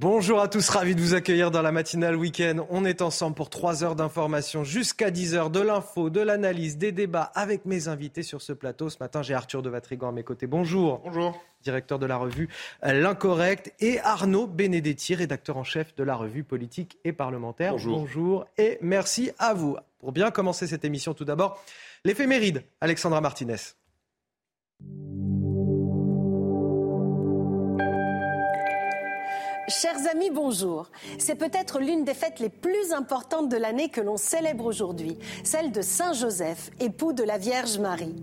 Bonjour 0.00 0.40
à 0.40 0.46
tous, 0.46 0.68
ravi 0.68 0.94
de 0.94 1.00
vous 1.00 1.14
accueillir 1.14 1.50
dans 1.50 1.60
la 1.60 1.72
matinale 1.72 2.14
week-end. 2.14 2.64
On 2.70 2.84
est 2.84 3.02
ensemble 3.02 3.34
pour 3.34 3.50
trois 3.50 3.82
heures 3.82 3.96
d'information 3.96 4.62
jusqu'à 4.62 5.10
10 5.10 5.34
heures 5.34 5.50
de 5.50 5.58
l'info, 5.58 6.08
de 6.08 6.20
l'analyse, 6.20 6.78
des 6.78 6.92
débats 6.92 7.32
avec 7.34 7.64
mes 7.64 7.88
invités 7.88 8.22
sur 8.22 8.40
ce 8.40 8.52
plateau. 8.52 8.90
Ce 8.90 8.98
matin, 9.00 9.22
j'ai 9.22 9.34
Arthur 9.34 9.60
de 9.60 9.68
Vatrigan 9.68 10.10
à 10.10 10.12
mes 10.12 10.22
côtés. 10.22 10.46
Bonjour. 10.46 11.00
Bonjour. 11.02 11.36
Directeur 11.64 11.98
de 11.98 12.06
la 12.06 12.16
revue 12.16 12.48
L'Incorrect 12.80 13.74
et 13.80 13.98
Arnaud 13.98 14.46
Benedetti, 14.46 15.16
rédacteur 15.16 15.56
en 15.56 15.64
chef 15.64 15.92
de 15.96 16.04
la 16.04 16.14
revue 16.14 16.44
politique 16.44 16.98
et 17.02 17.12
parlementaire. 17.12 17.72
Bonjour. 17.72 17.98
Bonjour 17.98 18.46
et 18.56 18.78
merci 18.80 19.32
à 19.40 19.52
vous. 19.52 19.76
Pour 19.98 20.12
bien 20.12 20.30
commencer 20.30 20.68
cette 20.68 20.84
émission, 20.84 21.12
tout 21.12 21.24
d'abord, 21.24 21.60
l'éphéméride, 22.04 22.62
Alexandra 22.80 23.20
Martinez. 23.20 23.56
Chers 29.68 30.08
amis, 30.10 30.30
bonjour. 30.30 30.86
C'est 31.18 31.34
peut-être 31.34 31.78
l'une 31.78 32.02
des 32.02 32.14
fêtes 32.14 32.40
les 32.40 32.48
plus 32.48 32.94
importantes 32.94 33.50
de 33.50 33.56
l'année 33.58 33.90
que 33.90 34.00
l'on 34.00 34.16
célèbre 34.16 34.64
aujourd'hui, 34.64 35.18
celle 35.44 35.72
de 35.72 35.82
Saint 35.82 36.14
Joseph, 36.14 36.70
époux 36.80 37.12
de 37.12 37.22
la 37.22 37.36
Vierge 37.36 37.78
Marie. 37.78 38.16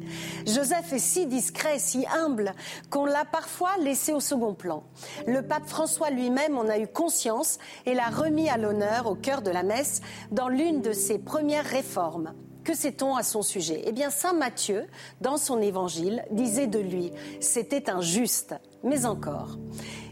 Joseph 0.47 0.91
est 0.91 0.97
si 0.97 1.27
discret, 1.27 1.77
si 1.77 2.03
humble, 2.07 2.53
qu'on 2.89 3.05
l'a 3.05 3.25
parfois 3.25 3.77
laissé 3.79 4.11
au 4.11 4.19
second 4.19 4.55
plan. 4.55 4.85
Le 5.27 5.43
pape 5.43 5.67
François 5.67 6.09
lui-même 6.09 6.57
en 6.57 6.67
a 6.67 6.79
eu 6.79 6.87
conscience 6.87 7.59
et 7.85 7.93
l'a 7.93 8.09
remis 8.09 8.49
à 8.49 8.57
l'honneur 8.57 9.05
au 9.05 9.13
cœur 9.13 9.43
de 9.43 9.51
la 9.51 9.61
messe 9.61 10.01
dans 10.31 10.49
l'une 10.49 10.81
de 10.81 10.93
ses 10.93 11.19
premières 11.19 11.65
réformes. 11.65 12.33
Que 12.63 12.73
sait-on 12.73 13.15
à 13.15 13.21
son 13.21 13.43
sujet? 13.43 13.83
Eh 13.85 13.91
bien, 13.91 14.09
Saint 14.09 14.33
Matthieu, 14.33 14.87
dans 15.21 15.37
son 15.37 15.61
évangile, 15.61 16.25
disait 16.31 16.65
de 16.65 16.79
lui, 16.79 17.11
c'était 17.39 17.91
un 17.91 18.01
juste, 18.01 18.55
mais 18.85 19.05
encore. 19.05 19.57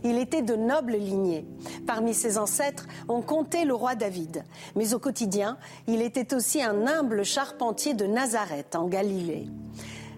Il 0.03 0.17
était 0.17 0.41
de 0.41 0.55
noble 0.55 0.97
lignée. 0.97 1.45
Parmi 1.87 2.13
ses 2.13 2.37
ancêtres, 2.37 2.87
on 3.07 3.21
comptait 3.21 3.63
le 3.63 3.73
roi 3.73 3.95
David. 3.95 4.43
Mais 4.75 4.93
au 4.93 4.99
quotidien, 4.99 5.57
il 5.87 6.01
était 6.01 6.33
aussi 6.33 6.61
un 6.61 6.85
humble 6.87 7.23
charpentier 7.23 7.93
de 7.93 8.05
Nazareth, 8.05 8.75
en 8.75 8.87
Galilée. 8.87 9.47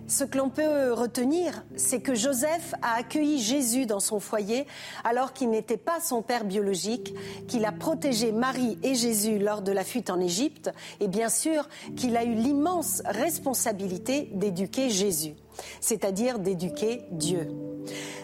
Ce 0.08 0.24
que 0.24 0.38
l'on 0.38 0.50
peut 0.50 0.94
retenir, 0.94 1.64
c'est 1.76 2.00
que 2.00 2.14
Joseph 2.14 2.76
a 2.84 2.98
accueilli 2.98 3.40
Jésus 3.40 3.88
dans 3.88 4.00
son 4.00 4.20
foyer 4.20 4.68
alors 5.04 5.34
qu'il 5.34 5.50
n'était 5.50 5.78
pas 5.78 6.00
son 6.00 6.22
père 6.22 6.46
biologique, 6.46 7.16
qu'il 7.48 7.66
a 7.66 7.72
protégé 7.72 8.32
Marie 8.32 8.78
et 8.84 8.94
Jésus 8.94 9.40
lors 9.40 9.64
de 9.64 9.72
la 9.72 9.84
fuite 9.84 10.12
en 10.12 10.20
Égypte 10.20 10.70
et 11.00 11.08
bien 11.08 11.30
sûr 11.30 11.68
qu'il 11.96 12.18
a 12.18 12.24
eu 12.24 12.36
l'immense 12.36 13.02
responsabilité 13.06 14.30
d'éduquer 14.34 14.92
Jésus, 14.92 15.34
c'est-à-dire 15.80 16.40
d'éduquer 16.40 17.04
Dieu. 17.12 17.48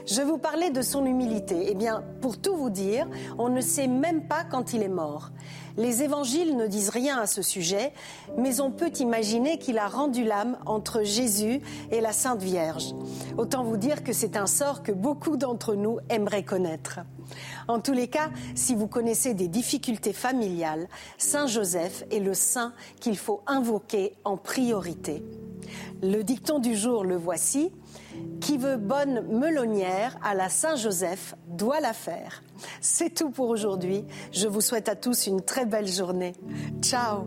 Je 0.07 0.21
vous 0.21 0.37
parlais 0.37 0.71
de 0.71 0.81
son 0.81 1.05
humilité. 1.05 1.67
Eh 1.69 1.75
bien, 1.75 2.03
pour 2.21 2.37
tout 2.39 2.55
vous 2.55 2.69
dire, 2.69 3.07
on 3.37 3.49
ne 3.49 3.61
sait 3.61 3.87
même 3.87 4.27
pas 4.27 4.43
quand 4.43 4.73
il 4.73 4.81
est 4.81 4.87
mort. 4.87 5.29
Les 5.77 6.03
évangiles 6.03 6.57
ne 6.57 6.67
disent 6.67 6.89
rien 6.89 7.17
à 7.17 7.27
ce 7.27 7.41
sujet, 7.41 7.93
mais 8.37 8.59
on 8.59 8.71
peut 8.71 8.91
imaginer 8.99 9.57
qu'il 9.57 9.77
a 9.77 9.87
rendu 9.87 10.23
l'âme 10.23 10.57
entre 10.65 11.03
Jésus 11.03 11.61
et 11.91 12.01
la 12.01 12.11
Sainte 12.11 12.41
Vierge. 12.41 12.93
Autant 13.37 13.63
vous 13.63 13.77
dire 13.77 14.03
que 14.03 14.11
c'est 14.11 14.35
un 14.35 14.47
sort 14.47 14.83
que 14.83 14.91
beaucoup 14.91 15.37
d'entre 15.37 15.75
nous 15.75 15.99
aimeraient 16.09 16.43
connaître. 16.43 16.99
En 17.67 17.79
tous 17.79 17.93
les 17.93 18.09
cas, 18.09 18.31
si 18.53 18.75
vous 18.75 18.87
connaissez 18.87 19.33
des 19.33 19.47
difficultés 19.47 20.13
familiales, 20.13 20.87
Saint 21.17 21.47
Joseph 21.47 22.03
est 22.11 22.19
le 22.19 22.33
saint 22.33 22.73
qu'il 22.99 23.17
faut 23.17 23.41
invoquer 23.47 24.13
en 24.25 24.35
priorité. 24.35 25.23
Le 26.01 26.23
dicton 26.23 26.59
du 26.59 26.75
jour, 26.75 27.03
le 27.03 27.15
voici. 27.15 27.71
Qui 28.39 28.57
veut 28.57 28.77
bonne 28.77 29.21
melonnière 29.39 30.17
à 30.23 30.33
la 30.33 30.49
Saint-Joseph 30.49 31.35
doit 31.47 31.79
la 31.79 31.93
faire. 31.93 32.43
C'est 32.81 33.13
tout 33.13 33.29
pour 33.29 33.49
aujourd'hui. 33.49 34.05
Je 34.31 34.47
vous 34.47 34.61
souhaite 34.61 34.89
à 34.89 34.95
tous 34.95 35.27
une 35.27 35.41
très 35.41 35.65
belle 35.65 35.87
journée. 35.87 36.33
Ciao 36.81 37.25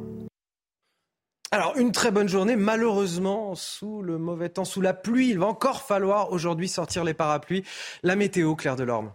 alors, 1.51 1.77
une 1.77 1.93
très 1.93 2.11
bonne 2.11 2.29
journée. 2.29 2.57
Malheureusement, 2.57 3.55
sous 3.55 4.03
le 4.03 4.19
mauvais 4.19 4.49
temps, 4.49 4.65
sous 4.65 4.81
la 4.81 4.93
pluie, 4.93 5.29
il 5.29 5.39
va 5.39 5.47
encore 5.47 5.83
falloir 5.83 6.33
aujourd'hui 6.33 6.67
sortir 6.67 7.05
les 7.05 7.15
parapluies. 7.15 7.63
La 8.03 8.17
météo, 8.17 8.57
Claire 8.57 8.75
Delorme. 8.75 9.13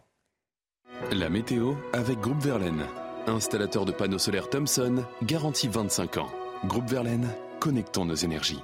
La 1.11 1.27
météo 1.27 1.73
avec 1.91 2.17
Groupe 2.21 2.41
Verlaine. 2.41 2.85
Installateur 3.27 3.83
de 3.83 3.91
panneaux 3.91 4.19
solaires 4.19 4.49
Thomson, 4.49 5.03
garantie 5.21 5.67
25 5.67 6.15
ans. 6.15 6.29
Groupe 6.63 6.89
Verlaine, 6.89 7.27
connectons 7.59 8.05
nos 8.05 8.15
énergies. 8.15 8.61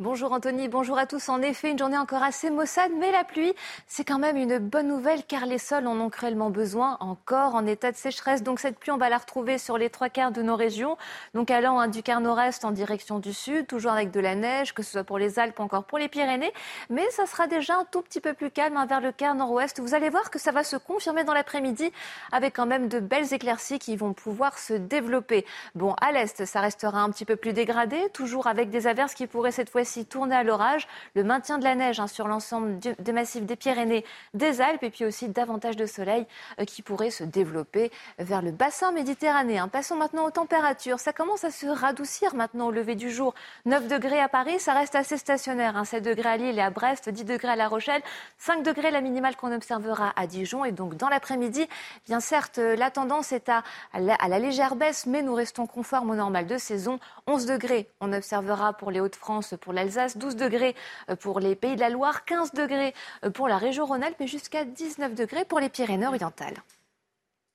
Bonjour 0.00 0.30
Anthony, 0.30 0.68
bonjour 0.68 0.96
à 0.96 1.06
tous. 1.06 1.28
En 1.28 1.42
effet, 1.42 1.72
une 1.72 1.78
journée 1.80 1.98
encore 1.98 2.22
assez 2.22 2.50
maussade, 2.50 2.92
mais 3.00 3.10
la 3.10 3.24
pluie, 3.24 3.52
c'est 3.88 4.04
quand 4.04 4.20
même 4.20 4.36
une 4.36 4.58
bonne 4.58 4.86
nouvelle 4.86 5.24
car 5.24 5.44
les 5.44 5.58
sols 5.58 5.88
en 5.88 5.98
ont 5.98 6.08
cruellement 6.08 6.50
besoin, 6.50 6.98
encore 7.00 7.56
en 7.56 7.66
état 7.66 7.90
de 7.90 7.96
sécheresse. 7.96 8.44
Donc 8.44 8.60
cette 8.60 8.78
pluie, 8.78 8.92
on 8.92 8.96
va 8.96 9.08
la 9.08 9.18
retrouver 9.18 9.58
sur 9.58 9.76
les 9.76 9.90
trois 9.90 10.08
quarts 10.08 10.30
de 10.30 10.40
nos 10.40 10.54
régions, 10.54 10.96
donc 11.34 11.50
allant 11.50 11.80
hein, 11.80 11.88
du 11.88 12.04
quart 12.04 12.20
nord-est 12.20 12.64
en 12.64 12.70
direction 12.70 13.18
du 13.18 13.32
sud, 13.34 13.66
toujours 13.66 13.90
avec 13.90 14.12
de 14.12 14.20
la 14.20 14.36
neige, 14.36 14.72
que 14.72 14.84
ce 14.84 14.92
soit 14.92 15.02
pour 15.02 15.18
les 15.18 15.40
Alpes 15.40 15.58
encore 15.58 15.82
pour 15.82 15.98
les 15.98 16.06
Pyrénées. 16.06 16.52
Mais 16.90 17.10
ça 17.10 17.26
sera 17.26 17.48
déjà 17.48 17.78
un 17.78 17.84
tout 17.84 18.02
petit 18.02 18.20
peu 18.20 18.34
plus 18.34 18.52
calme 18.52 18.76
hein, 18.76 18.86
vers 18.86 19.00
le 19.00 19.10
quart 19.10 19.34
nord-ouest. 19.34 19.80
Vous 19.80 19.96
allez 19.96 20.10
voir 20.10 20.30
que 20.30 20.38
ça 20.38 20.52
va 20.52 20.62
se 20.62 20.76
confirmer 20.76 21.24
dans 21.24 21.34
l'après-midi 21.34 21.90
avec 22.30 22.54
quand 22.54 22.66
même 22.66 22.86
de 22.86 23.00
belles 23.00 23.34
éclaircies 23.34 23.80
qui 23.80 23.96
vont 23.96 24.12
pouvoir 24.12 24.60
se 24.60 24.74
développer. 24.74 25.44
Bon, 25.74 25.94
à 26.00 26.12
l'est, 26.12 26.44
ça 26.44 26.60
restera 26.60 27.00
un 27.00 27.10
petit 27.10 27.24
peu 27.24 27.34
plus 27.34 27.52
dégradé, 27.52 27.98
toujours 28.12 28.46
avec 28.46 28.70
des 28.70 28.86
averses 28.86 29.14
qui 29.14 29.26
pourraient 29.26 29.50
cette 29.50 29.70
fois 29.70 29.87
tourner 30.08 30.36
à 30.36 30.42
l'orage, 30.42 30.88
le 31.14 31.24
maintien 31.24 31.58
de 31.58 31.64
la 31.64 31.74
neige 31.74 32.00
hein, 32.00 32.06
sur 32.06 32.28
l'ensemble 32.28 32.78
des 32.78 33.12
massifs 33.12 33.44
des 33.44 33.56
Pyrénées, 33.56 34.04
des 34.34 34.60
Alpes, 34.60 34.82
et 34.82 34.90
puis 34.90 35.04
aussi 35.04 35.28
davantage 35.28 35.76
de 35.76 35.86
soleil 35.86 36.26
euh, 36.60 36.64
qui 36.64 36.82
pourrait 36.82 37.10
se 37.10 37.24
développer 37.24 37.90
vers 38.18 38.42
le 38.42 38.50
bassin 38.50 38.92
méditerranéen. 38.92 39.68
Passons 39.68 39.96
maintenant 39.96 40.26
aux 40.26 40.30
températures. 40.30 41.00
Ça 41.00 41.12
commence 41.12 41.44
à 41.44 41.50
se 41.50 41.66
radoucir 41.66 42.34
maintenant 42.34 42.66
au 42.66 42.70
lever 42.70 42.94
du 42.94 43.10
jour. 43.10 43.34
9 43.66 43.88
degrés 43.88 44.20
à 44.20 44.28
Paris, 44.28 44.58
ça 44.60 44.74
reste 44.74 44.94
assez 44.94 45.16
stationnaire. 45.16 45.76
Hein. 45.76 45.84
7 45.84 46.04
degrés 46.04 46.28
à 46.28 46.36
Lille 46.36 46.58
et 46.58 46.62
à 46.62 46.70
Brest, 46.70 47.08
10 47.08 47.24
degrés 47.24 47.48
à 47.48 47.56
La 47.56 47.68
Rochelle, 47.68 48.02
5 48.38 48.62
degrés 48.62 48.90
la 48.90 49.00
minimale 49.00 49.36
qu'on 49.36 49.52
observera 49.52 50.12
à 50.16 50.26
Dijon. 50.26 50.64
Et 50.64 50.72
donc 50.72 50.96
dans 50.96 51.08
l'après-midi, 51.08 51.66
bien 52.06 52.20
certes, 52.20 52.58
la 52.58 52.90
tendance 52.90 53.32
est 53.32 53.48
à, 53.48 53.62
à 53.92 54.28
la 54.28 54.38
légère 54.38 54.76
baisse, 54.76 55.06
mais 55.06 55.22
nous 55.22 55.34
restons 55.34 55.66
conformes 55.66 56.10
au 56.10 56.14
normal 56.14 56.46
de 56.46 56.58
saison. 56.58 56.98
11 57.26 57.46
degrés, 57.46 57.88
on 58.00 58.12
observera 58.12 58.72
pour 58.72 58.90
les 58.90 59.00
Hauts-de-France, 59.00 59.54
pour 59.60 59.72
l'Alsace, 59.78 60.16
12 60.16 60.36
degrés 60.36 60.74
euh, 61.08 61.16
pour 61.16 61.40
les 61.40 61.54
Pays 61.54 61.76
de 61.76 61.80
la 61.80 61.90
Loire, 61.90 62.24
15 62.24 62.52
degrés 62.52 62.94
euh, 63.24 63.30
pour 63.30 63.48
la 63.48 63.58
région 63.58 63.86
Rhône-Alpes 63.86 64.20
et 64.20 64.26
jusqu'à 64.26 64.64
19 64.64 65.14
degrés 65.14 65.44
pour 65.44 65.60
les 65.60 65.68
Pyrénées-Orientales. 65.68 66.62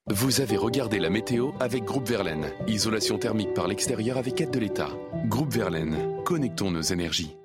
Vous 0.08 0.42
avez 0.42 0.58
regardé 0.58 1.00
la 1.00 1.10
météo 1.10 1.52
avec 1.60 1.86
Groupe 1.86 2.08
Verlaine. 2.08 2.52
Isolation 2.68 3.18
thermique 3.18 3.54
par 3.54 3.68
l'extérieur 3.68 4.18
avec 4.18 4.42
aide 4.42 4.52
de 4.52 4.60
l'État. 4.60 4.90
Groupe 5.28 5.54
Verlaine, 5.54 6.22
connectons 6.26 6.72
nos 6.72 6.82
énergies. 6.82 7.38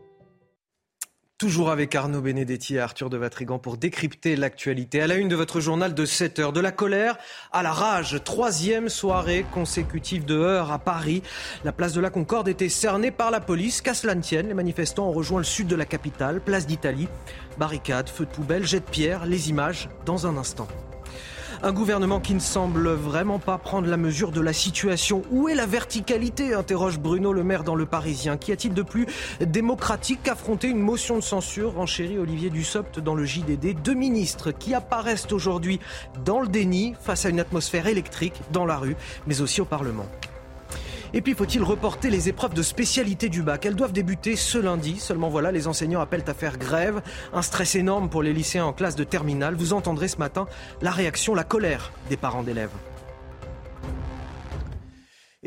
Toujours 1.38 1.70
avec 1.70 1.94
Arnaud 1.94 2.20
Benedetti 2.20 2.74
et 2.74 2.80
Arthur 2.80 3.10
de 3.10 3.16
Vatrigan 3.16 3.60
pour 3.60 3.76
décrypter 3.76 4.34
l'actualité. 4.34 5.00
À 5.00 5.06
la 5.06 5.14
une 5.14 5.28
de 5.28 5.36
votre 5.36 5.60
journal 5.60 5.94
de 5.94 6.04
7 6.04 6.40
heures, 6.40 6.52
de 6.52 6.58
la 6.58 6.72
colère 6.72 7.16
à 7.52 7.62
la 7.62 7.70
rage. 7.70 8.18
Troisième 8.24 8.88
soirée 8.88 9.46
consécutive 9.54 10.24
de 10.24 10.34
heurts 10.34 10.72
à 10.72 10.80
Paris. 10.80 11.22
La 11.64 11.70
place 11.70 11.92
de 11.92 12.00
la 12.00 12.10
Concorde 12.10 12.48
était 12.48 12.68
cernée 12.68 13.12
par 13.12 13.30
la 13.30 13.38
police. 13.38 13.82
Qu'à 13.82 13.94
cela 13.94 14.16
ne 14.16 14.20
tienne, 14.20 14.48
les 14.48 14.54
manifestants 14.54 15.06
ont 15.06 15.12
rejoint 15.12 15.38
le 15.38 15.44
sud 15.44 15.68
de 15.68 15.76
la 15.76 15.84
capitale, 15.84 16.40
place 16.40 16.66
d'Italie. 16.66 17.06
Barricades, 17.56 18.08
feux 18.08 18.26
de 18.26 18.30
poubelle, 18.30 18.66
jets 18.66 18.80
de 18.80 18.90
pierre, 18.90 19.24
les 19.24 19.48
images 19.48 19.88
dans 20.06 20.26
un 20.26 20.38
instant. 20.38 20.66
Un 21.60 21.72
gouvernement 21.72 22.20
qui 22.20 22.34
ne 22.34 22.40
semble 22.40 22.90
vraiment 22.90 23.40
pas 23.40 23.58
prendre 23.58 23.88
la 23.88 23.96
mesure 23.96 24.30
de 24.30 24.40
la 24.40 24.52
situation. 24.52 25.22
Où 25.32 25.48
est 25.48 25.56
la 25.56 25.66
verticalité 25.66 26.54
interroge 26.54 27.00
Bruno 27.00 27.32
Le 27.32 27.42
Maire 27.42 27.64
dans 27.64 27.74
Le 27.74 27.84
Parisien. 27.84 28.36
Qu'y 28.36 28.52
a-t-il 28.52 28.74
de 28.74 28.82
plus 28.82 29.06
démocratique 29.40 30.20
qu'affronter 30.22 30.68
une 30.68 30.78
motion 30.78 31.16
de 31.16 31.22
censure 31.22 31.74
renchérit 31.74 32.16
Olivier 32.16 32.50
Dussopt 32.50 33.00
dans 33.00 33.16
le 33.16 33.24
JDD. 33.24 33.82
Deux 33.82 33.94
ministres 33.94 34.52
qui 34.52 34.72
apparaissent 34.72 35.32
aujourd'hui 35.32 35.80
dans 36.24 36.38
le 36.38 36.46
déni 36.46 36.94
face 37.00 37.26
à 37.26 37.28
une 37.28 37.40
atmosphère 37.40 37.88
électrique 37.88 38.34
dans 38.52 38.64
la 38.64 38.76
rue, 38.76 38.94
mais 39.26 39.40
aussi 39.40 39.60
au 39.60 39.64
Parlement. 39.64 40.06
Et 41.14 41.20
puis 41.20 41.34
faut-il 41.34 41.62
reporter 41.62 42.10
les 42.10 42.28
épreuves 42.28 42.54
de 42.54 42.62
spécialité 42.62 43.28
du 43.28 43.42
bac? 43.42 43.64
Elles 43.64 43.76
doivent 43.76 43.92
débuter 43.92 44.36
ce 44.36 44.58
lundi. 44.58 44.98
Seulement 44.98 45.28
voilà, 45.28 45.52
les 45.52 45.66
enseignants 45.66 46.00
appellent 46.00 46.24
à 46.26 46.34
faire 46.34 46.58
grève. 46.58 47.00
Un 47.32 47.42
stress 47.42 47.74
énorme 47.74 48.08
pour 48.08 48.22
les 48.22 48.32
lycéens 48.32 48.66
en 48.66 48.72
classe 48.72 48.96
de 48.96 49.04
terminale. 49.04 49.54
Vous 49.54 49.72
entendrez 49.72 50.08
ce 50.08 50.18
matin 50.18 50.46
la 50.82 50.90
réaction, 50.90 51.34
la 51.34 51.44
colère 51.44 51.92
des 52.10 52.16
parents 52.16 52.42
d'élèves. 52.42 52.70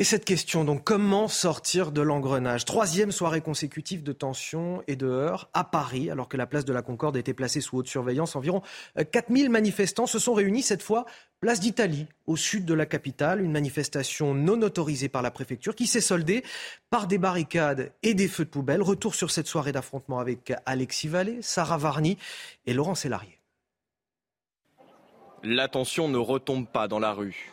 Et 0.01 0.03
cette 0.03 0.25
question, 0.25 0.63
donc, 0.63 0.83
comment 0.83 1.27
sortir 1.27 1.91
de 1.91 2.01
l'engrenage? 2.01 2.65
Troisième 2.65 3.11
soirée 3.11 3.41
consécutive 3.41 4.01
de 4.01 4.13
tensions 4.13 4.81
et 4.87 4.95
de 4.95 5.05
heurts 5.05 5.47
à 5.53 5.63
Paris, 5.63 6.09
alors 6.09 6.27
que 6.27 6.37
la 6.37 6.47
place 6.47 6.65
de 6.65 6.73
la 6.73 6.81
Concorde 6.81 7.17
était 7.17 7.35
placée 7.35 7.61
sous 7.61 7.77
haute 7.77 7.87
surveillance. 7.87 8.35
Environ 8.35 8.63
4000 9.11 9.51
manifestants 9.51 10.07
se 10.07 10.17
sont 10.17 10.33
réunis 10.33 10.63
cette 10.63 10.81
fois 10.81 11.05
place 11.39 11.59
d'Italie, 11.59 12.07
au 12.25 12.35
sud 12.35 12.65
de 12.65 12.73
la 12.73 12.87
capitale. 12.87 13.41
Une 13.41 13.51
manifestation 13.51 14.33
non 14.33 14.59
autorisée 14.63 15.07
par 15.07 15.21
la 15.21 15.29
préfecture 15.29 15.75
qui 15.75 15.85
s'est 15.85 16.01
soldée 16.01 16.43
par 16.89 17.05
des 17.05 17.19
barricades 17.19 17.91
et 18.01 18.15
des 18.15 18.27
feux 18.27 18.45
de 18.45 18.49
poubelle. 18.49 18.81
Retour 18.81 19.13
sur 19.13 19.29
cette 19.29 19.45
soirée 19.45 19.71
d'affrontement 19.71 20.17
avec 20.17 20.51
Alexis 20.65 21.09
Vallée, 21.09 21.43
Sarah 21.43 21.77
Varny 21.77 22.17
et 22.65 22.73
Laurent 22.73 22.95
Sélarié. 22.95 23.37
L'attention 25.43 26.09
ne 26.09 26.17
retombe 26.17 26.65
pas 26.65 26.87
dans 26.87 26.97
la 26.97 27.13
rue. 27.13 27.51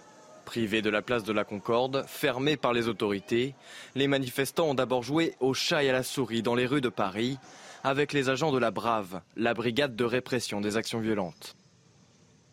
Privés 0.48 0.80
de 0.80 0.88
la 0.88 1.02
place 1.02 1.24
de 1.24 1.32
la 1.34 1.44
Concorde, 1.44 2.06
fermés 2.06 2.56
par 2.56 2.72
les 2.72 2.88
autorités, 2.88 3.54
les 3.94 4.08
manifestants 4.08 4.70
ont 4.70 4.74
d'abord 4.74 5.02
joué 5.02 5.34
au 5.40 5.52
chat 5.52 5.84
et 5.84 5.90
à 5.90 5.92
la 5.92 6.02
souris 6.02 6.40
dans 6.40 6.54
les 6.54 6.64
rues 6.64 6.80
de 6.80 6.88
Paris 6.88 7.36
avec 7.84 8.14
les 8.14 8.30
agents 8.30 8.50
de 8.50 8.56
la 8.56 8.70
Brave, 8.70 9.20
la 9.36 9.52
brigade 9.52 9.94
de 9.94 10.04
répression 10.04 10.62
des 10.62 10.78
actions 10.78 11.00
violentes. 11.00 11.54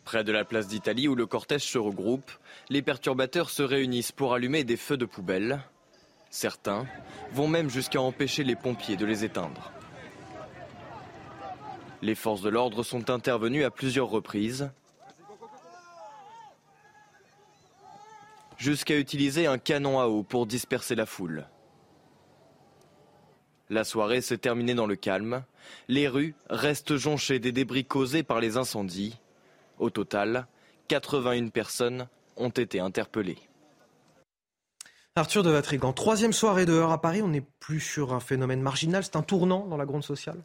Près 0.04 0.26
de 0.26 0.34
la 0.34 0.44
place 0.44 0.68
d'Italie 0.68 1.08
où 1.08 1.16
le 1.16 1.26
cortège 1.26 1.64
se 1.64 1.78
regroupe, 1.78 2.30
les 2.68 2.82
perturbateurs 2.82 3.50
se 3.50 3.64
réunissent 3.64 4.12
pour 4.12 4.34
allumer 4.34 4.66
des 4.66 4.76
feux 4.76 4.98
de 4.98 5.06
poubelle. 5.06 5.62
Certains 6.30 6.88
vont 7.32 7.48
même 7.48 7.70
jusqu'à 7.70 8.02
empêcher 8.02 8.44
les 8.44 8.58
pompiers 8.58 8.98
de 8.98 9.06
les 9.06 9.24
éteindre. 9.24 9.72
Les 12.02 12.16
forces 12.16 12.42
de 12.42 12.50
l'ordre 12.50 12.84
sont 12.84 13.10
intervenues 13.10 13.64
à 13.64 13.72
plusieurs 13.72 14.10
reprises, 14.10 14.70
jusqu'à 18.58 18.98
utiliser 18.98 19.48
un 19.48 19.58
canon 19.58 20.00
à 20.00 20.08
eau 20.08 20.24
pour 20.24 20.46
disperser 20.46 20.96
la 20.96 21.06
foule. 21.06 21.48
La 23.70 23.84
soirée 23.84 24.22
s'est 24.22 24.38
terminée 24.38 24.76
dans 24.76 24.86
le 24.86 24.96
calme. 24.96 25.44
Les 25.88 26.08
rues 26.08 26.36
restent 26.50 26.98
jonchées 26.98 27.40
des 27.40 27.52
débris 27.52 27.86
causés 27.86 28.24
par 28.24 28.40
les 28.40 28.58
incendies. 28.58 29.20
Au 29.80 29.90
total, 29.90 30.48
81 30.88 31.50
personnes 31.50 32.08
ont 32.38 32.50
été 32.50 32.80
interpellées. 32.80 33.40
Arthur 35.16 35.44
de 35.44 35.50
Vatrigan, 35.50 35.94
troisième 35.94 36.34
soirée 36.34 36.66
dehors 36.66 36.92
à 36.92 37.02
Paris, 37.02 37.22
on 37.22 37.30
n'est 37.30 37.46
plus 37.60 37.80
sur 37.80 38.14
un 38.14 38.20
phénomène 38.20 38.62
marginal, 38.62 39.04
c'est 39.04 39.16
un 39.16 39.24
tournant 39.24 39.66
dans 39.66 39.78
la 39.78 39.86
gronde 39.86 40.04
sociale? 40.04 40.44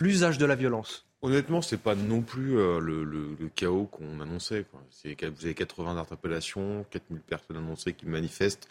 L'usage 0.00 0.38
de 0.38 0.46
la 0.46 0.54
violence 0.54 1.07
Honnêtement, 1.20 1.62
c'est 1.62 1.78
pas 1.78 1.96
non 1.96 2.22
plus 2.22 2.58
euh, 2.58 2.78
le, 2.78 3.48
chaos 3.56 3.86
qu'on 3.86 4.20
annonçait. 4.20 4.64
Vous 4.72 5.44
avez 5.44 5.54
80 5.54 5.96
interpellations, 5.96 6.86
4000 6.90 7.20
personnes 7.22 7.56
annoncées 7.56 7.92
qui 7.92 8.06
manifestent. 8.06 8.68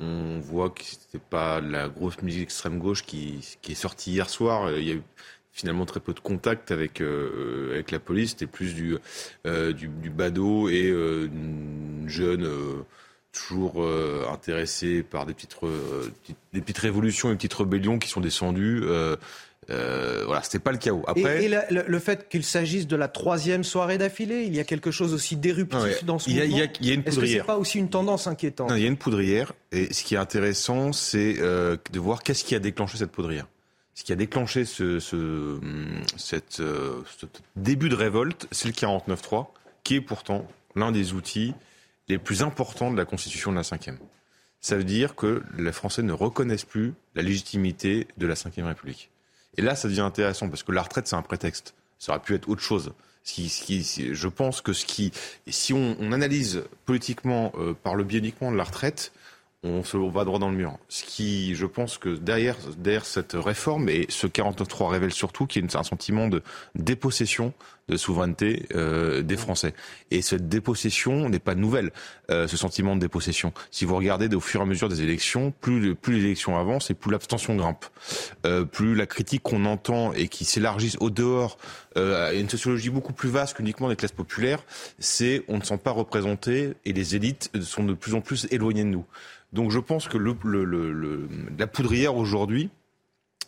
On 0.00 0.40
voit 0.40 0.70
que 0.70 0.82
c'était 0.82 1.20
pas 1.20 1.60
la 1.60 1.88
grosse 1.88 2.20
musique 2.20 2.42
extrême 2.42 2.80
gauche 2.80 3.04
qui, 3.04 3.38
est 3.68 3.74
sortie 3.74 4.10
hier 4.10 4.28
soir. 4.28 4.72
Il 4.72 4.84
y 4.84 4.90
a 4.90 4.94
eu 4.94 5.02
finalement 5.52 5.86
très 5.86 6.00
peu 6.00 6.12
de 6.12 6.20
contact 6.20 6.72
avec 6.72 7.00
euh, 7.00 7.80
la 7.88 8.00
police. 8.00 8.30
C'était 8.30 8.48
plus 8.48 8.74
du 8.74 8.98
euh, 9.46 9.72
badaud 10.10 10.68
et 10.68 10.90
euh, 10.90 11.26
une 11.26 12.08
jeune 12.08 12.50
toujours 13.32 13.84
intéressée 14.30 15.02
par 15.02 15.26
des 15.26 15.34
petites, 15.34 15.56
des 16.52 16.60
petites 16.60 16.78
révolutions 16.78 17.32
et 17.32 17.34
petites 17.36 17.54
rébellions 17.54 17.98
qui 17.98 18.08
sont 18.08 18.20
descendues. 18.20 18.82
Euh, 18.84 19.16
voilà, 19.68 20.42
c'était 20.42 20.58
pas 20.58 20.72
le 20.72 20.78
chaos. 20.78 21.04
Après, 21.06 21.44
et, 21.44 21.48
le, 21.48 21.98
fait 21.98 22.28
qu'il 22.28 22.44
s'agisse 22.44 22.86
de 22.86 22.96
la 22.96 23.08
troisième 23.08 23.64
soirée 23.64 23.98
d'affilée, 23.98 24.44
il 24.44 24.54
y 24.54 24.60
a 24.60 24.64
quelque 24.64 24.90
chose 24.90 25.14
aussi 25.14 25.36
d'éruptif 25.36 26.04
dans 26.04 26.18
ce 26.18 26.30
il 26.30 26.36
y 26.36 26.40
a, 26.40 26.44
mouvement. 26.44 26.62
Il 26.80 26.86
y 26.86 26.90
a, 26.90 26.94
une 26.94 27.02
poudrière. 27.02 27.24
Est-ce 27.24 27.32
que 27.34 27.40
c'est 27.40 27.46
pas 27.46 27.58
aussi 27.58 27.78
une 27.78 27.90
tendance 27.90 28.26
inquiétante 28.26 28.72
Il 28.74 28.82
y 28.82 28.84
a 28.84 28.88
une 28.88 28.96
poudrière, 28.96 29.52
et 29.72 29.92
ce 29.92 30.04
qui 30.04 30.14
est 30.14 30.18
intéressant, 30.18 30.92
c'est 30.92 31.36
euh, 31.38 31.76
de 31.92 32.00
voir 32.00 32.22
qu'est-ce 32.22 32.44
qui 32.44 32.54
a 32.54 32.58
déclenché 32.58 32.98
cette 32.98 33.12
poudrière. 33.12 33.46
Ce 33.94 34.02
qui 34.02 34.12
a 34.12 34.16
déclenché 34.16 34.64
ce, 34.64 34.98
ce, 34.98 35.60
cette, 36.16 36.58
euh, 36.60 37.02
ce 37.18 37.26
début 37.54 37.88
de 37.88 37.94
révolte, 37.94 38.48
c'est 38.50 38.66
le 38.66 38.74
49-3, 38.74 39.46
qui 39.84 39.96
est 39.96 40.00
pourtant 40.00 40.48
l'un 40.74 40.90
des 40.90 41.12
outils 41.12 41.54
les 42.08 42.18
plus 42.18 42.42
importants 42.42 42.90
de 42.90 42.96
la 42.96 43.04
constitution 43.04 43.52
de 43.52 43.56
la 43.56 43.62
cinquième. 43.62 43.98
Ça 44.60 44.76
veut 44.76 44.84
dire 44.84 45.14
que 45.14 45.42
les 45.56 45.72
Français 45.72 46.02
ne 46.02 46.12
reconnaissent 46.12 46.64
plus 46.64 46.94
la 47.14 47.22
légitimité 47.22 48.08
de 48.18 48.26
la 48.26 48.34
Ve 48.34 48.64
République. 48.64 49.10
Et 49.56 49.62
là, 49.62 49.74
ça 49.74 49.88
devient 49.88 50.00
intéressant 50.00 50.48
parce 50.48 50.62
que 50.62 50.72
la 50.72 50.82
retraite, 50.82 51.06
c'est 51.06 51.16
un 51.16 51.22
prétexte. 51.22 51.74
Ça 51.98 52.12
aurait 52.12 52.22
pu 52.22 52.34
être 52.34 52.48
autre 52.48 52.62
chose. 52.62 52.92
Ce 53.22 53.32
qui, 53.32 54.12
je 54.12 54.28
pense 54.28 54.60
que 54.60 54.74
ce 54.74 54.84
qui, 54.84 55.10
si 55.48 55.72
on, 55.72 55.96
on 55.98 56.12
analyse 56.12 56.62
politiquement 56.84 57.52
euh, 57.56 57.72
par 57.72 57.94
le 57.94 58.04
biais 58.04 58.18
uniquement 58.18 58.52
de 58.52 58.56
la 58.56 58.64
retraite, 58.64 59.12
on 59.64 59.82
se 59.82 59.96
va 59.96 60.24
droit 60.24 60.38
dans 60.38 60.50
le 60.50 60.56
mur. 60.56 60.78
Ce 60.88 61.04
qui, 61.04 61.54
je 61.54 61.66
pense 61.66 61.96
que 61.98 62.10
derrière, 62.10 62.56
derrière 62.76 63.06
cette 63.06 63.32
réforme, 63.32 63.88
et 63.88 64.06
ce 64.10 64.26
49.3 64.26 64.88
révèle 64.88 65.12
surtout 65.12 65.46
qu'il 65.46 65.64
y 65.64 65.74
a 65.74 65.78
un 65.78 65.82
sentiment 65.82 66.28
de 66.28 66.42
dépossession 66.74 67.54
de 67.88 67.96
souveraineté 67.96 68.66
euh, 68.74 69.22
des 69.22 69.36
Français. 69.36 69.74
Et 70.10 70.22
cette 70.22 70.48
dépossession 70.48 71.28
n'est 71.28 71.38
pas 71.38 71.54
nouvelle, 71.54 71.92
euh, 72.30 72.48
ce 72.48 72.56
sentiment 72.56 72.94
de 72.94 73.00
dépossession. 73.00 73.52
Si 73.70 73.84
vous 73.84 73.96
regardez 73.96 74.34
au 74.34 74.40
fur 74.40 74.60
et 74.60 74.62
à 74.62 74.66
mesure 74.66 74.88
des 74.88 75.02
élections, 75.02 75.52
plus, 75.60 75.94
plus 75.94 76.14
les 76.14 76.24
élections 76.24 76.58
avancent 76.58 76.90
et 76.90 76.94
plus 76.94 77.10
l'abstention 77.10 77.56
grimpe. 77.56 77.84
Euh, 78.46 78.64
plus 78.64 78.94
la 78.94 79.06
critique 79.06 79.42
qu'on 79.42 79.64
entend 79.66 80.12
et 80.12 80.28
qui 80.28 80.44
s'élargit 80.44 80.96
au 81.00 81.10
dehors 81.10 81.58
euh, 81.96 82.28
à 82.28 82.32
une 82.32 82.48
sociologie 82.48 82.90
beaucoup 82.90 83.12
plus 83.12 83.28
vaste 83.28 83.56
qu'uniquement 83.56 83.88
des 83.88 83.96
classes 83.96 84.12
populaires, 84.12 84.64
c'est 84.98 85.44
on 85.48 85.58
ne 85.58 85.62
sent 85.62 85.78
pas 85.78 85.90
représenté 85.90 86.74
et 86.84 86.92
les 86.92 87.14
élites 87.14 87.50
sont 87.62 87.84
de 87.84 87.94
plus 87.94 88.14
en 88.14 88.20
plus 88.20 88.48
éloignées 88.50 88.84
de 88.84 88.88
nous. 88.88 89.04
Donc 89.54 89.70
je 89.70 89.78
pense 89.78 90.08
que 90.08 90.18
la 90.18 91.66
poudrière 91.66 92.16
aujourd'hui 92.16 92.70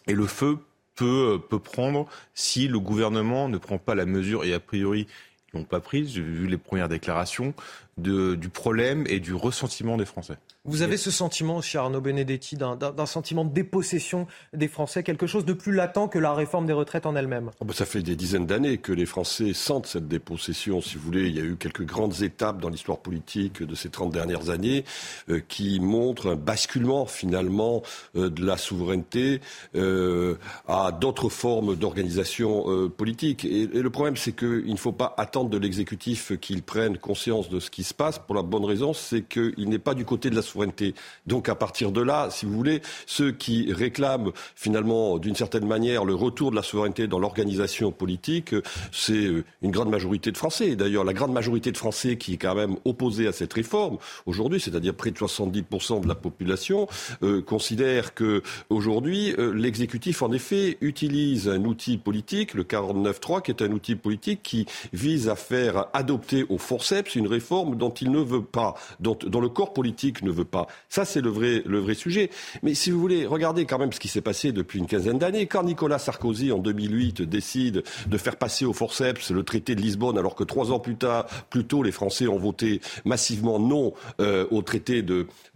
et 0.06 0.14
le 0.14 0.26
feu 0.26 0.58
peut, 0.94 1.41
peut 1.50 1.58
prendre 1.58 2.06
si 2.32 2.69
le 2.69 2.79
gouvernement 2.79 3.49
ne 3.49 3.58
prend 3.58 3.79
pas 3.79 3.97
la 3.97 4.06
mesure, 4.06 4.44
et 4.44 4.55
a 4.55 4.61
priori 4.61 5.08
ils 5.53 5.58
l'ont 5.58 5.64
pas 5.64 5.81
prise, 5.81 6.14
j'ai 6.14 6.23
vu 6.23 6.47
les 6.47 6.58
premières 6.58 6.88
déclarations, 6.88 7.55
de, 7.96 8.34
du 8.34 8.50
problème 8.50 9.04
et 9.08 9.20
du 9.20 9.32
ressentiment 9.32 9.96
des 9.96 10.04
Français. 10.04 10.37
Vous 10.66 10.82
avez 10.82 10.96
ce 10.96 11.10
sentiment, 11.10 11.60
cher 11.62 11.82
Arnaud 11.82 12.00
Benedetti, 12.00 12.56
d'un 12.56 13.06
sentiment 13.06 13.44
de 13.44 13.54
dépossession 13.54 14.26
des 14.52 14.69
Français, 14.69 15.02
quelque 15.02 15.26
chose 15.26 15.44
de 15.44 15.52
plus 15.52 15.72
latent 15.72 16.10
que 16.10 16.19
la 16.19 16.34
réforme 16.34 16.66
des 16.66 16.72
retraites 16.72 17.06
en 17.06 17.16
elle-même? 17.16 17.52
Oh, 17.60 17.64
bah, 17.64 17.72
Ça 17.72 17.87
fait 17.87 18.02
des 18.02 18.16
dizaines 18.16 18.46
d'années 18.46 18.78
que 18.78 18.93
les 18.93 19.06
Français 19.06 19.54
sentent 19.54 19.87
cette 19.87 20.08
dépossession. 20.08 20.81
Si 20.81 20.96
vous 20.96 21.04
voulez, 21.04 21.28
il 21.28 21.37
y 21.37 21.40
a 21.40 21.44
eu 21.44 21.56
quelques 21.56 21.84
grandes 21.84 22.20
étapes 22.22 22.60
dans 22.60 22.69
l'histoire 22.69 22.98
politique 22.98 23.62
de 23.62 23.75
ces 23.75 23.88
30 23.88 24.12
dernières 24.12 24.50
années 24.50 24.84
euh, 25.31 25.40
qui 25.46 25.81
montrent 25.81 26.32
un 26.32 26.37
basculement 26.37 27.06
finalement 27.06 27.82
euh, 28.16 28.28
de 28.28 28.44
la 28.44 28.56
souveraineté 28.56 29.40
euh, 29.76 30.34
à 30.66 30.90
d'autres 30.93 31.28
formes 31.28 31.76
d'organisation 31.76 32.90
politique. 32.90 33.44
Et, 33.44 33.62
et, 33.62 33.82
le 33.82 33.90
problème, 33.90 34.16
c'est 34.16 34.32
qu'il 34.32 34.70
ne 34.70 34.76
faut 34.76 34.93
pas 34.93 35.14
attendre 35.16 35.48
de 35.48 35.58
l'exécutif 35.58 36.32
qu'il 36.40 36.62
prenne 36.62 36.98
conscience 36.98 37.48
de 37.48 37.60
ce 37.60 37.70
qui 37.70 37.85
se 37.86 37.94
passe 37.94 38.18
pour 38.18 38.34
la 38.34 38.42
bonne 38.42 38.64
raison, 38.64 38.92
c'est 38.92 39.22
qu'il 39.22 39.68
n'est 39.68 39.78
pas 39.78 39.94
du 39.94 40.04
côté 40.04 40.30
de 40.30 40.36
la 40.36 40.42
souveraineté 40.42 40.94
donc 41.26 41.48
à 41.48 41.54
partir 41.54 41.92
de 41.92 42.00
là, 42.00 42.28
si 42.30 42.46
vous 42.46 42.52
voulez, 42.52 42.82
ceux 43.06 43.32
qui 43.32 43.72
réclament 43.72 44.32
finalement 44.54 45.18
d'une 45.18 45.34
certaine 45.34 45.66
manière 45.66 46.04
le 46.04 46.14
retour 46.14 46.50
de 46.50 46.56
la 46.56 46.62
souveraineté 46.62 47.06
dans 47.06 47.18
l'organisation 47.18 47.92
politique, 47.92 48.54
c'est 48.92 49.26
euh, 49.26 49.44
une 49.62 49.70
grande 49.70 49.90
majorité 49.90 50.30
de 50.32 50.36
Français. 50.36 50.76
D'ailleurs, 50.76 51.04
la 51.04 51.12
grande 51.12 51.32
majorité 51.32 51.72
de 51.72 51.76
Français 51.76 52.16
qui 52.16 52.34
est 52.34 52.36
quand 52.36 52.54
même 52.54 52.76
opposée 52.84 53.26
à 53.26 53.32
cette 53.32 53.52
réforme 53.52 53.98
aujourd'hui, 54.26 54.60
c'est-à-dire 54.60 54.94
près 54.94 55.10
de 55.10 55.16
70% 55.16 56.00
de 56.00 56.08
la 56.08 56.14
population, 56.14 56.88
euh, 57.22 57.43
considère 57.43 58.14
que 58.14 58.43
aujourd'hui 58.70 59.34
euh, 59.38 59.52
l'exécutif 59.52 60.22
en 60.22 60.32
effet 60.32 60.78
utilise 60.81 61.48
un 61.48 61.64
outil 61.64 61.98
politique, 61.98 62.55
le 62.55 62.64
49.3, 62.64 63.43
qui 63.43 63.50
est 63.50 63.62
un 63.62 63.72
outil 63.72 63.94
politique 63.94 64.40
qui 64.43 64.66
vise 64.93 65.28
à 65.28 65.36
faire 65.36 65.86
adopter 65.93 66.44
au 66.48 66.58
forceps 66.58 67.14
une 67.14 67.26
réforme 67.26 67.75
dont 67.76 67.90
il 67.90 68.10
ne 68.10 68.20
veut 68.20 68.42
pas, 68.42 68.74
dont, 69.00 69.16
le 69.22 69.48
corps 69.48 69.72
politique 69.72 70.22
ne 70.22 70.30
veut 70.30 70.44
pas. 70.44 70.66
Ça, 70.88 71.04
c'est 71.04 71.20
le 71.20 71.30
vrai, 71.30 71.62
le 71.66 71.78
vrai 71.78 71.94
sujet. 71.94 72.30
Mais 72.62 72.74
si 72.74 72.90
vous 72.90 73.00
voulez, 73.00 73.26
regardez 73.26 73.66
quand 73.66 73.78
même 73.78 73.92
ce 73.92 74.00
qui 74.00 74.08
s'est 74.08 74.20
passé 74.20 74.52
depuis 74.52 74.78
une 74.78 74.86
quinzaine 74.86 75.18
d'années. 75.18 75.46
Quand 75.46 75.62
Nicolas 75.62 75.98
Sarkozy, 75.98 76.52
en 76.52 76.58
2008, 76.58 77.22
décide 77.22 77.82
de 78.06 78.18
faire 78.18 78.36
passer 78.36 78.64
au 78.64 78.72
forceps 78.72 79.30
le 79.30 79.42
traité 79.42 79.74
de 79.74 79.80
Lisbonne, 79.80 80.18
alors 80.18 80.34
que 80.34 80.44
trois 80.44 80.72
ans 80.72 80.78
plus 80.78 80.96
tard, 80.96 81.26
plus 81.50 81.64
tôt, 81.64 81.82
les 81.82 81.92
Français 81.92 82.26
ont 82.26 82.38
voté 82.38 82.80
massivement 83.04 83.58
non 83.58 83.92
euh, 84.20 84.46
au 84.50 84.62
traité 84.62 85.04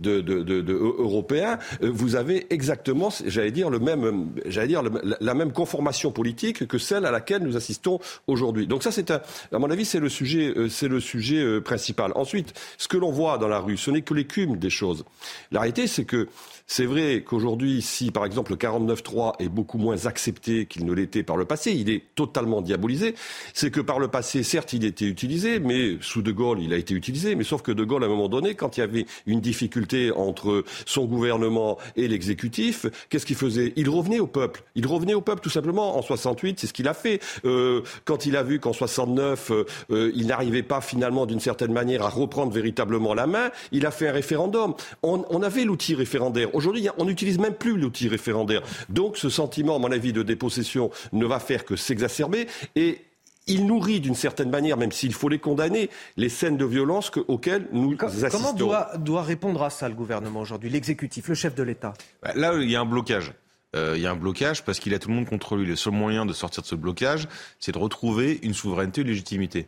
européen, 0.02 1.58
euh, 1.82 1.90
vous 1.92 2.16
avez 2.16 2.46
exactement, 2.52 3.10
j'allais 3.26 3.50
dire, 3.50 3.70
le 3.70 3.78
même, 3.78 4.30
j'allais 4.46 4.68
dire, 4.68 4.82
la 5.20 5.34
même 5.34 5.52
conformation 5.52 6.12
politique 6.12 6.66
que 6.66 6.78
celle 6.78 7.06
à 7.06 7.10
laquelle 7.10 7.42
nous 7.42 7.56
assistons 7.56 8.00
aujourd'hui. 8.26 8.66
Donc 8.66 8.82
ça, 8.82 8.90
c'est 8.90 9.10
à 9.10 9.22
mon 9.52 9.70
avis, 9.70 9.84
c'est 9.84 10.00
le 10.00 10.08
sujet, 10.08 10.52
euh, 10.56 10.68
c'est 10.68 10.88
le 10.88 11.00
sujet 11.00 11.60
principal. 11.60 12.09
Ensuite, 12.14 12.54
ce 12.78 12.88
que 12.88 12.96
l'on 12.96 13.10
voit 13.10 13.38
dans 13.38 13.48
la 13.48 13.58
rue, 13.58 13.76
ce 13.76 13.90
n'est 13.90 14.02
que 14.02 14.14
l'écume 14.14 14.56
des 14.56 14.70
choses. 14.70 15.04
La 15.50 15.60
réalité, 15.60 15.86
c'est 15.86 16.04
que 16.04 16.28
c'est 16.72 16.86
vrai 16.86 17.24
qu'aujourd'hui, 17.26 17.82
si 17.82 18.12
par 18.12 18.24
exemple 18.24 18.52
le 18.52 18.56
49.3 18.56 19.32
est 19.40 19.48
beaucoup 19.48 19.76
moins 19.76 20.06
accepté 20.06 20.66
qu'il 20.66 20.86
ne 20.86 20.92
l'était 20.92 21.24
par 21.24 21.36
le 21.36 21.44
passé, 21.44 21.72
il 21.72 21.90
est 21.90 22.04
totalement 22.14 22.62
diabolisé. 22.62 23.16
C'est 23.54 23.72
que 23.72 23.80
par 23.80 23.98
le 23.98 24.06
passé, 24.06 24.44
certes, 24.44 24.72
il 24.72 24.84
était 24.84 25.06
utilisé, 25.06 25.58
mais 25.58 25.96
sous 26.00 26.22
De 26.22 26.30
Gaulle, 26.30 26.60
il 26.60 26.72
a 26.72 26.76
été 26.76 26.94
utilisé. 26.94 27.34
Mais 27.34 27.42
sauf 27.42 27.62
que 27.62 27.72
De 27.72 27.82
Gaulle, 27.82 28.04
à 28.04 28.06
un 28.06 28.08
moment 28.08 28.28
donné, 28.28 28.54
quand 28.54 28.76
il 28.76 28.80
y 28.80 28.82
avait 28.84 29.06
une 29.26 29.40
difficulté 29.40 30.12
entre 30.12 30.62
son 30.86 31.06
gouvernement 31.06 31.76
et 31.96 32.06
l'exécutif, 32.06 32.86
qu'est-ce 33.08 33.26
qu'il 33.26 33.34
faisait? 33.34 33.72
Il 33.74 33.90
revenait 33.90 34.20
au 34.20 34.28
peuple. 34.28 34.62
Il 34.76 34.86
revenait 34.86 35.14
au 35.14 35.22
peuple 35.22 35.40
tout 35.40 35.50
simplement. 35.50 35.98
En 35.98 36.02
68, 36.02 36.60
c'est 36.60 36.68
ce 36.68 36.72
qu'il 36.72 36.86
a 36.86 36.94
fait. 36.94 37.20
Euh, 37.44 37.82
quand 38.04 38.26
il 38.26 38.36
a 38.36 38.44
vu 38.44 38.60
qu'en 38.60 38.72
69, 38.72 39.50
euh, 39.50 39.64
euh, 39.90 40.12
il 40.14 40.28
n'arrivait 40.28 40.62
pas 40.62 40.80
finalement 40.80 41.26
d'une 41.26 41.40
certaine 41.40 41.72
manière 41.72 42.04
à 42.04 42.10
reprendre 42.10 42.52
véritablement 42.52 43.12
la 43.12 43.26
main, 43.26 43.50
il 43.72 43.86
a 43.86 43.90
fait 43.90 44.06
un 44.06 44.12
référendum. 44.12 44.74
On, 45.02 45.24
on 45.30 45.42
avait 45.42 45.64
l'outil 45.64 45.96
référendaire. 45.96 46.54
Aujourd'hui, 46.60 46.88
on 46.98 47.06
n'utilise 47.06 47.38
même 47.38 47.54
plus 47.54 47.78
l'outil 47.78 48.06
référendaire. 48.06 48.60
Donc 48.90 49.16
ce 49.16 49.30
sentiment, 49.30 49.76
à 49.76 49.78
mon 49.78 49.90
avis, 49.90 50.12
de 50.12 50.22
dépossession 50.22 50.90
ne 51.14 51.24
va 51.24 51.40
faire 51.40 51.64
que 51.64 51.74
s'exacerber. 51.74 52.48
Et 52.76 52.98
il 53.46 53.64
nourrit 53.64 54.00
d'une 54.00 54.14
certaine 54.14 54.50
manière, 54.50 54.76
même 54.76 54.92
s'il 54.92 55.14
faut 55.14 55.30
les 55.30 55.38
condamner, 55.38 55.88
les 56.18 56.28
scènes 56.28 56.58
de 56.58 56.66
violence 56.66 57.10
auxquelles 57.28 57.66
nous 57.72 57.96
assistons. 57.98 58.28
Comment 58.28 58.52
doit, 58.52 58.90
doit 58.98 59.22
répondre 59.22 59.62
à 59.62 59.70
ça 59.70 59.88
le 59.88 59.94
gouvernement 59.94 60.40
aujourd'hui, 60.40 60.68
l'exécutif, 60.68 61.28
le 61.28 61.34
chef 61.34 61.54
de 61.54 61.62
l'État? 61.62 61.94
Bah, 62.22 62.32
Là, 62.34 62.52
il 62.60 62.70
y 62.70 62.76
a 62.76 62.80
un 62.82 62.84
blocage. 62.84 63.32
Euh, 63.74 63.94
il 63.96 64.02
y 64.02 64.06
a 64.06 64.10
un 64.10 64.16
blocage 64.16 64.62
parce 64.62 64.80
qu'il 64.80 64.92
a 64.92 64.98
tout 64.98 65.08
le 65.08 65.14
monde 65.14 65.30
contre 65.30 65.56
lui. 65.56 65.64
Le 65.64 65.76
seul 65.76 65.94
moyen 65.94 66.26
de 66.26 66.34
sortir 66.34 66.62
de 66.62 66.66
ce 66.68 66.74
blocage, 66.74 67.26
c'est 67.58 67.72
de 67.72 67.78
retrouver 67.78 68.38
une 68.42 68.52
souveraineté, 68.52 69.00
une 69.00 69.06
légitimité. 69.06 69.66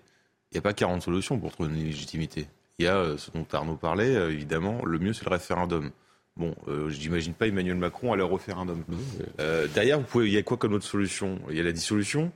Il 0.51 0.57
n'y 0.57 0.59
a 0.59 0.63
pas 0.63 0.75
40 0.75 1.01
solutions 1.01 1.39
pour 1.39 1.53
trouver 1.53 1.71
une 1.71 1.83
légitimité. 1.83 2.49
Il 2.79 2.85
y 2.85 2.89
a, 2.89 2.97
euh, 2.97 3.17
ce 3.17 3.31
dont 3.31 3.47
Arnaud 3.51 3.77
parlait, 3.77 4.15
euh, 4.15 4.31
évidemment, 4.31 4.85
le 4.85 4.99
mieux 4.99 5.15
c'est 5.15 5.25
le 5.25 5.31
référendum. 5.31 5.91
Bon, 6.37 6.55
euh, 6.67 6.89
je 6.89 6.99
n'imagine 6.99 7.35
pas 7.35 7.47
Emmanuel 7.47 7.77
Macron 7.77 8.13
à 8.13 8.17
leur 8.17 8.31
référendum. 8.31 8.85
Euh, 9.39 9.67
derrière, 9.75 9.99
vous 9.99 10.07
pouvez, 10.07 10.27
il 10.29 10.33
y 10.33 10.39
a 10.39 10.43
quoi 10.43 10.57
comme 10.57 10.73
autre 10.73 10.87
solution? 10.87 11.39
Il 11.51 11.57
y 11.57 11.61
a 11.61 11.63
la 11.63 11.73
dissolution, 11.73 12.33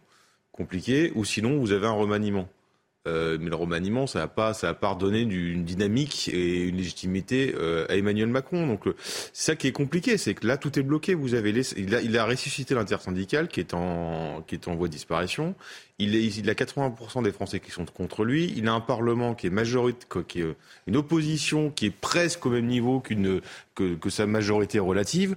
compliquée, 0.53 1.13
ou 1.15 1.25
sinon 1.25 1.59
vous 1.59 1.73
avez 1.73 1.87
un 1.87 1.93
remaniement. 1.93 2.49
Euh, 3.07 3.39
mais 3.41 3.51
le 3.51 3.57
remaniement, 3.57 4.07
ça 4.07 4.19
n'a 4.21 4.29
pas, 4.29 4.53
ça 4.55 4.69
a 4.69 4.75
pas 4.75 4.89
redonné 4.89 5.21
une 5.21 5.65
dynamique 5.65 6.29
et 6.33 6.65
une 6.65 6.77
légitimité 6.77 7.55
euh, 7.57 7.87
à 7.89 7.97
Emmanuel 7.97 8.29
Macron. 8.29 8.67
Donc 8.67 8.85
c'est 9.33 9.45
ça 9.53 9.57
qui 9.57 9.69
est 9.69 9.73
compliqué, 9.73 10.19
c'est 10.19 10.35
que 10.35 10.47
là 10.47 10.57
tout 10.57 10.79
est 10.79 10.83
bloqué. 10.83 11.15
Vous 11.15 11.35
avez 11.35 11.51
il, 11.77 11.95
a, 11.95 12.01
il 12.01 12.19
a 12.19 12.25
ressuscité 12.25 12.75
l'intersyndical 12.75 13.49
qui 13.49 13.61
est 13.61 13.75
en 13.75 14.43
qui 14.47 14.57
est 14.57 14.69
en 14.69 14.75
voie 14.75 14.89
de 14.89 14.93
disparition. 14.93 15.55
Il, 15.99 16.15
est, 16.15 16.37
il 16.37 16.51
a 16.51 16.55
80% 16.55 17.23
des 17.23 17.33
Français 17.33 17.61
qui 17.61 17.71
sont 17.71 17.87
contre 17.87 18.25
lui. 18.25 18.53
Il 18.57 18.69
a 18.69 18.73
un 18.73 18.81
Parlement 18.81 19.35
qui 19.35 19.47
est 19.47 19.51
majorité, 19.51 20.07
qui 20.29 20.41
est 20.41 20.57
une 20.87 20.97
opposition 20.97 21.71
qui 21.71 21.87
est 21.87 21.91
presque 21.91 22.45
au 22.45 22.51
même 22.51 22.67
niveau 22.67 23.01
qu'une 23.01 23.41
que, 23.75 23.95
que 23.95 24.11
sa 24.11 24.27
majorité 24.27 24.79
relative 24.79 25.37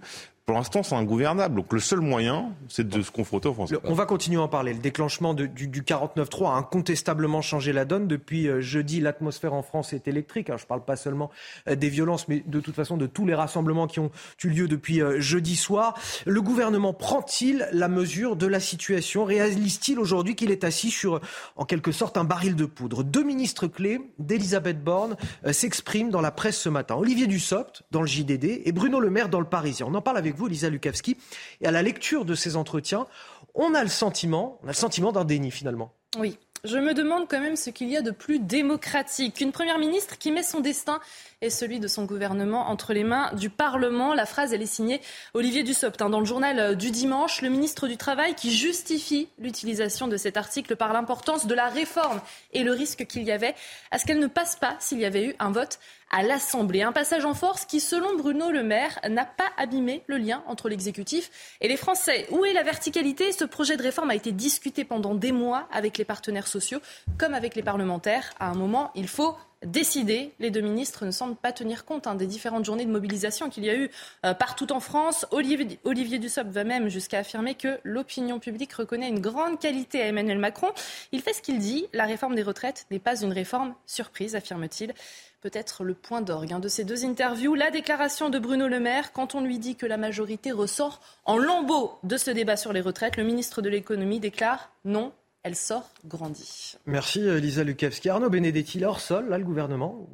pour 0.50 0.58
l'instant, 0.58 0.82
c'est 0.82 0.96
ingouvernable. 0.96 1.54
Donc 1.54 1.72
le 1.72 1.80
seul 1.80 2.00
moyen, 2.00 2.50
c'est 2.70 2.88
de 2.88 3.04
se 3.04 3.12
confronter 3.12 3.48
aux 3.50 3.54
Français. 3.54 3.76
on 3.84 3.94
va 3.94 4.08
continuer 4.08 4.40
à 4.40 4.46
en 4.46 4.48
parler. 4.48 4.74
Le 4.74 4.80
déclenchement 4.80 5.36
du, 5.36 5.48
du 5.48 5.84
49-3 5.84 6.48
a 6.48 6.56
incontestablement 6.56 7.44
changé 7.44 7.72
la 7.72 7.86
donne. 7.86 8.08
Depuis 8.08 8.48
euh, 8.48 8.60
jeudi, 8.60 9.00
l'atmosphère 9.00 9.54
en 9.54 9.62
France 9.62 9.94
est 9.94 10.08
électrique. 10.08 10.48
je 10.48 10.54
ne 10.54 10.68
parle 10.68 10.84
pas 10.84 10.96
seulement 10.96 11.30
euh, 11.68 11.76
des 11.76 11.90
violences, 11.90 12.28
mais 12.28 12.42
de 12.48 12.60
toute 12.62 12.74
façon 12.74 12.98
de 12.98 13.06
tous 13.06 13.28
les 13.28 13.36
rassemblements 13.36 13.86
qui 13.86 14.00
ont 14.00 14.10
eu 14.44 14.48
lieu 14.48 14.68
depuis 14.68 15.04
euh, 15.04 15.22
jeudi 15.22 15.56
soir. 15.56 15.94
Le 16.26 16.42
gouvernement 16.42 16.94
prend-il 16.94 17.70
la 17.72 17.88
mesure 17.88 18.36
de 18.36 18.48
la 18.48 18.60
situation? 18.60 19.26
Réalise-t-il 19.26 20.00
aujourd'hui 20.00 20.36
qu'il 20.36 20.50
est 20.50 20.64
assis 20.64 20.90
sur, 20.90 21.22
en 21.58 21.66
quelque 21.66 21.92
sorte, 21.92 22.18
un 22.18 22.24
baril 22.24 22.56
de 22.56 22.66
poudre? 22.66 23.04
Deux 23.04 23.24
ministres 23.24 23.68
clés 23.68 24.02
d'Elisabeth 24.18 24.84
Borne 24.84 25.16
s'expriment 25.52 26.10
dans 26.10 26.22
la 26.22 26.32
presse 26.32 26.58
ce 26.58 26.70
matin. 26.70 26.96
Olivier 26.96 27.28
Dussopt 27.28 27.84
dans 27.92 28.02
le 28.02 28.08
JDD 28.08 28.64
et 28.66 28.72
Bruno 28.72 29.00
Le 29.00 29.12
Maire 29.12 29.30
dans 29.30 29.42
le 29.42 29.46
Parisien. 29.46 29.86
On 29.88 29.94
en 29.94 30.02
parle 30.02 30.18
avec 30.18 30.39
Lisa 30.48 30.70
Lukavski. 30.70 31.18
Et 31.62 31.68
à 31.68 31.72
la 31.72 31.82
lecture 31.82 32.26
de 32.26 32.36
ces 32.36 32.56
entretiens, 32.56 33.08
on 33.56 33.74
a 33.74 33.84
le 33.84 33.90
sentiment, 33.90 34.60
on 34.64 34.66
a 34.66 34.72
le 34.72 34.74
sentiment 34.74 35.12
d'un 35.12 35.26
déni 35.26 35.52
finalement. 35.52 35.94
Oui, 36.18 36.38
je 36.64 36.78
me 36.78 36.94
demande 36.94 37.28
quand 37.30 37.40
même 37.40 37.56
ce 37.56 37.70
qu'il 37.70 37.90
y 37.90 37.98
a 37.98 38.02
de 38.02 38.12
plus 38.12 38.40
démocratique 38.40 39.36
qu'une 39.36 39.52
première 39.52 39.80
ministre 39.80 40.18
qui 40.18 40.32
met 40.32 40.44
son 40.44 40.60
destin 40.60 41.00
et 41.42 41.50
celui 41.50 41.80
de 41.80 41.88
son 41.88 42.04
gouvernement 42.06 42.70
entre 42.70 42.94
les 42.94 43.04
mains 43.04 43.32
du 43.34 43.50
Parlement. 43.50 44.14
La 44.14 44.26
phrase, 44.26 44.54
elle 44.54 44.62
est 44.62 44.66
signée 44.66 45.00
Olivier 45.34 45.64
Dussopt. 45.64 46.02
Hein, 46.02 46.10
dans 46.10 46.20
le 46.20 46.26
journal 46.26 46.60
euh, 46.60 46.76
du 46.76 46.92
dimanche, 46.92 47.42
le 47.42 47.50
ministre 47.50 47.88
du 47.88 47.96
Travail 47.96 48.36
qui 48.36 48.52
justifie 48.52 49.30
l'utilisation 49.40 50.08
de 50.08 50.18
cet 50.18 50.36
article 50.36 50.76
par 50.76 50.92
l'importance 50.92 51.48
de 51.48 51.56
la 51.56 51.68
réforme 51.68 52.20
et 52.52 52.64
le 52.64 52.72
risque 52.72 53.06
qu'il 53.06 53.24
y 53.24 53.32
avait 53.32 53.56
à 53.92 54.00
ce 54.00 54.06
qu'elle 54.06 54.20
ne 54.20 54.28
passe 54.28 54.58
pas 54.58 54.76
s'il 54.80 55.00
y 55.00 55.06
avait 55.06 55.28
eu 55.28 55.36
un 55.40 55.52
vote 55.52 55.80
à 56.12 56.24
l'Assemblée. 56.24 56.82
Un 56.82 56.92
passage 56.92 57.24
en 57.24 57.34
force 57.34 57.66
qui, 57.66 57.80
selon 57.80 58.18
Bruno 58.18 58.52
Le 58.52 58.64
Maire, 58.64 59.00
n'a 59.08 59.26
pas 59.26 59.50
abîmé 59.58 60.04
le 60.08 60.18
lien 60.18 60.44
entre 60.48 60.68
l'exécutif 60.68 61.30
et 61.62 61.68
les 61.68 61.78
Français. 61.78 62.28
Où 62.32 62.44
est 62.46 62.54
la 62.54 62.64
verticalité? 62.64 63.32
Ce 63.32 63.46
projet 63.46 63.78
de 63.78 63.84
réforme 63.84 64.10
a 64.10 64.16
été 64.16 64.32
discuté 64.32 64.84
pendant 64.84 65.16
des 65.16 65.32
mois 65.32 65.68
avec 65.72 65.98
les 65.98 66.06
partenaires 66.06 66.48
sociaux 66.48 66.80
comme 67.18 67.34
avec 67.34 67.56
les 67.56 67.64
parlementaires. 67.64 68.34
À 68.40 68.50
un 68.50 68.56
moment, 68.56 68.92
il 68.96 69.08
faut 69.08 69.36
décidé. 69.66 70.32
Les 70.40 70.52
deux 70.52 70.62
ministres 70.62 71.06
ne 71.06 71.12
semblent 71.12 71.36
pas 71.36 71.52
tenir 71.52 71.86
compte 71.86 72.08
hein, 72.08 72.16
des 72.16 72.28
différentes 72.28 72.66
journées 72.66 72.86
de 72.86 72.92
mobilisation 72.92 73.50
qu'il 73.50 73.66
y 73.66 73.70
a 73.70 73.76
eu 73.76 73.90
euh, 74.26 74.34
partout 74.34 74.72
en 74.72 74.80
France. 74.80 75.26
Olivier, 75.32 75.80
Olivier 75.84 76.20
Dussopt 76.20 76.50
va 76.50 76.64
même 76.64 76.90
jusqu'à 76.90 77.20
affirmer 77.20 77.56
que 77.56 77.80
l'opinion 77.84 78.40
publique 78.40 78.74
reconnaît 78.74 79.10
une 79.10 79.20
grande 79.20 79.60
qualité 79.60 80.02
à 80.02 80.08
Emmanuel 80.08 80.40
Macron. 80.40 80.70
Il 81.12 81.22
fait 81.22 81.34
ce 81.34 81.42
qu'il 81.42 81.60
dit. 81.60 81.88
La 81.94 82.06
réforme 82.06 82.36
des 82.36 82.44
retraites 82.44 82.86
n'est 82.92 83.00
pas 83.00 83.22
une 83.22 83.34
réforme 83.34 83.76
surprise, 83.86 84.36
affirme-t-il. 84.36 84.94
Peut-être 85.42 85.86
le 85.86 85.94
point 85.94 86.22
d'orgue 86.22 86.52
hein, 86.52 86.60
de 86.60 86.68
ces 86.68 86.84
deux 86.84 87.06
interviews, 87.06 87.56
la 87.56 87.72
déclaration 87.72 88.30
de 88.30 88.40
Bruno 88.40 88.68
Le 88.68 88.82
Maire 88.82 89.14
quand 89.14 89.36
on 89.36 89.42
lui 89.42 89.58
dit 89.58 89.78
que 89.78 89.86
la 89.86 89.96
majorité 89.96 90.52
ressort 90.52 91.00
en 91.24 91.38
lambeau 91.38 91.98
de 92.04 92.18
ce 92.18 92.30
débat 92.30 92.58
sur 92.58 92.74
les 92.74 92.82
retraites. 92.82 93.16
Le 93.16 93.24
ministre 93.24 93.62
de 93.62 93.70
l'économie 93.70 94.20
déclare 94.20 94.70
non, 94.84 95.14
elle 95.44 95.56
sort 95.56 95.90
grandie. 96.06 96.76
Merci 96.86 97.22
euh, 97.22 97.40
Lisa 97.40 97.64
Lukavski. 97.64 98.10
Arnaud 98.10 98.30
Benedetti, 98.30 98.80
là 98.80 98.90
hors 98.90 99.00
sol, 99.00 99.30
là 99.30 99.38
le 99.38 99.46
gouvernement 99.46 100.08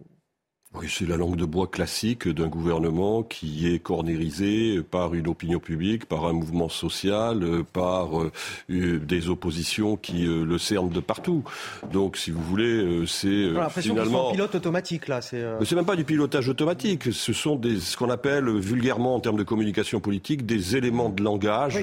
oui, 0.80 0.88
c'est 0.90 1.08
la 1.08 1.18
langue 1.18 1.36
de 1.36 1.46
bois 1.46 1.68
classique 1.68 2.28
d'un 2.28 2.48
gouvernement 2.48 3.24
qui 3.24 3.72
est 3.72 3.80
cornérisé 3.80 4.82
par 4.82 5.14
une 5.14 5.28
opinion 5.28 5.60
publique, 5.60 6.06
par 6.06 6.26
un 6.26 6.34
mouvement 6.34 6.70
social, 6.70 7.64
par 7.72 8.20
euh, 8.20 8.32
des 8.70 9.30
oppositions 9.30 9.96
qui 9.96 10.26
euh, 10.26 10.44
le 10.44 10.58
cernent 10.58 10.90
de 10.90 11.00
partout. 11.00 11.44
Donc, 11.92 12.18
si 12.18 12.32
vous 12.32 12.42
voulez, 12.42 12.66
euh, 12.66 13.06
c'est 13.06 13.50
finalement... 13.82 14.32
pilote 14.32 14.56
automatique 14.56 15.08
là. 15.08 15.22
C'est 15.22 15.44
c'est 15.64 15.76
même 15.76 15.86
pas 15.86 15.96
du 15.96 16.04
pilotage 16.04 16.50
automatique. 16.50 17.14
Ce 17.14 17.34
sont 17.34 17.56
des 17.56 17.80
ce 17.80 17.96
qu'on 17.96 18.10
appelle 18.10 18.50
vulgairement 18.50 19.16
en 19.16 19.20
termes 19.20 19.38
de 19.38 19.44
communication 19.44 20.00
politique 20.00 20.46
des 20.46 20.76
éléments 20.76 21.10
de 21.10 21.24
langage 21.24 21.80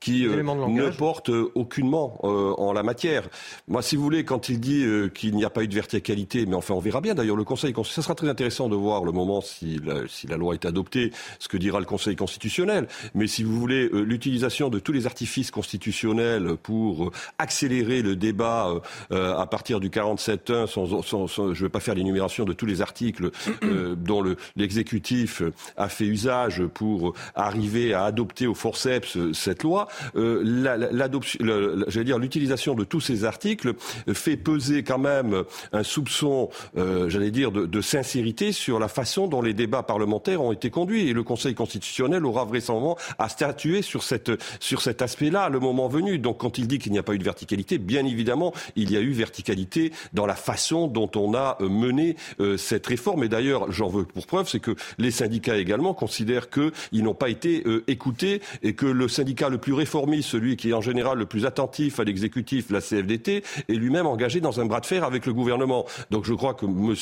qui 0.00 0.24
ne 0.24 0.90
portent 0.90 1.30
aucunement 1.54 2.18
en 2.24 2.72
la 2.72 2.82
matière. 2.82 3.28
Moi, 3.68 3.82
si 3.82 3.96
vous 3.96 4.02
voulez, 4.02 4.24
quand 4.24 4.48
il 4.48 4.60
dit 4.60 4.84
qu'il 5.14 5.34
n'y 5.34 5.44
a 5.44 5.50
pas 5.50 5.62
eu 5.62 5.68
de 5.68 5.74
verticalité, 5.74 6.46
mais 6.46 6.56
enfin, 6.56 6.74
on 6.74 6.80
verra 6.80 7.00
bien. 7.00 7.14
D'ailleurs, 7.14 7.36
le 7.36 7.44
Conseil, 7.44 7.74
ça 7.84 8.02
sera 8.02 8.14
très 8.14 8.28
intéressant 8.32 8.68
de 8.68 8.74
voir 8.74 9.04
le 9.04 9.12
moment 9.12 9.40
si 9.40 9.80
la, 10.28 10.36
loi 10.36 10.54
est 10.54 10.64
adoptée, 10.64 11.12
ce 11.38 11.46
que 11.48 11.56
dira 11.56 11.78
le 11.78 11.86
Conseil 11.86 12.16
constitutionnel. 12.16 12.88
Mais 13.14 13.28
si 13.28 13.44
vous 13.44 13.58
voulez, 13.58 13.88
euh, 13.92 14.02
l'utilisation 14.02 14.70
de 14.70 14.78
tous 14.78 14.92
les 14.92 15.06
artifices 15.06 15.50
constitutionnels 15.50 16.56
pour 16.62 17.04
euh, 17.04 17.10
accélérer 17.38 18.00
le 18.02 18.16
débat 18.16 18.72
euh, 19.12 19.36
à 19.36 19.46
partir 19.46 19.80
du 19.80 19.90
47.1, 19.90 20.66
sans, 20.66 21.02
sans, 21.02 21.26
je 21.26 21.42
ne 21.42 21.54
vais 21.54 21.68
pas 21.68 21.80
faire 21.80 21.94
l'énumération 21.94 22.44
de 22.44 22.52
tous 22.52 22.66
les 22.66 22.80
articles 22.80 23.30
dont 23.96 24.24
l'exécutif 24.56 25.42
a 25.76 25.88
fait 25.88 26.06
usage 26.06 26.62
pour 26.74 27.14
arriver 27.34 27.92
à 27.92 28.04
adopter 28.04 28.46
au 28.46 28.54
forceps 28.54 29.18
cette 29.32 29.62
loi, 29.62 29.88
l'utilisation 30.14 32.74
de 32.74 32.84
tous 32.84 33.00
ces 33.00 33.24
articles 33.24 33.74
fait 34.12 34.36
peser 34.36 34.82
quand 34.82 34.98
même 34.98 35.44
un 35.72 35.82
soupçon, 35.82 36.50
j'allais 36.76 37.30
dire, 37.30 37.52
de, 37.52 37.66
de 37.66 37.80
sincérité 37.80 38.21
sur 38.52 38.78
la 38.78 38.88
façon 38.88 39.26
dont 39.26 39.42
les 39.42 39.54
débats 39.54 39.82
parlementaires 39.82 40.42
ont 40.42 40.52
été 40.52 40.70
conduits. 40.70 41.08
Et 41.08 41.12
le 41.12 41.22
Conseil 41.22 41.54
constitutionnel 41.54 42.24
aura 42.24 42.44
vraisemblablement 42.44 42.96
à 43.18 43.28
statuer 43.28 43.82
sur, 43.82 44.02
cette, 44.02 44.30
sur 44.60 44.80
cet 44.80 45.02
aspect-là, 45.02 45.48
le 45.48 45.60
moment 45.60 45.88
venu. 45.88 46.18
Donc 46.18 46.38
quand 46.38 46.58
il 46.58 46.66
dit 46.66 46.78
qu'il 46.78 46.92
n'y 46.92 46.98
a 46.98 47.02
pas 47.02 47.14
eu 47.14 47.18
de 47.18 47.24
verticalité, 47.24 47.78
bien 47.78 48.06
évidemment, 48.06 48.52
il 48.76 48.90
y 48.90 48.96
a 48.96 49.00
eu 49.00 49.10
verticalité 49.10 49.92
dans 50.12 50.26
la 50.26 50.34
façon 50.34 50.86
dont 50.86 51.10
on 51.16 51.34
a 51.34 51.58
euh, 51.60 51.68
mené 51.68 52.16
euh, 52.40 52.56
cette 52.56 52.86
réforme. 52.86 53.24
Et 53.24 53.28
d'ailleurs, 53.28 53.70
j'en 53.70 53.88
veux 53.88 54.04
pour 54.04 54.26
preuve, 54.26 54.48
c'est 54.48 54.60
que 54.60 54.74
les 54.98 55.10
syndicats 55.10 55.56
également 55.56 55.94
considèrent 55.94 56.48
qu'ils 56.50 57.04
n'ont 57.04 57.14
pas 57.14 57.28
été 57.28 57.62
euh, 57.66 57.84
écoutés 57.86 58.40
et 58.62 58.74
que 58.74 58.86
le 58.86 59.08
syndicat 59.08 59.48
le 59.48 59.58
plus 59.58 59.74
réformiste, 59.74 60.30
celui 60.30 60.56
qui 60.56 60.70
est 60.70 60.74
en 60.74 60.80
général 60.80 61.18
le 61.18 61.26
plus 61.26 61.44
attentif 61.44 62.00
à 62.00 62.04
l'exécutif, 62.04 62.70
la 62.70 62.80
CFDT, 62.80 63.42
est 63.68 63.72
lui-même 63.72 64.06
engagé 64.06 64.40
dans 64.40 64.60
un 64.60 64.64
bras 64.64 64.80
de 64.80 64.86
fer 64.86 65.04
avec 65.04 65.26
le 65.26 65.34
gouvernement. 65.34 65.84
Donc 66.10 66.24
je 66.24 66.34
crois 66.34 66.54
que 66.54 66.66
M. 66.66 66.94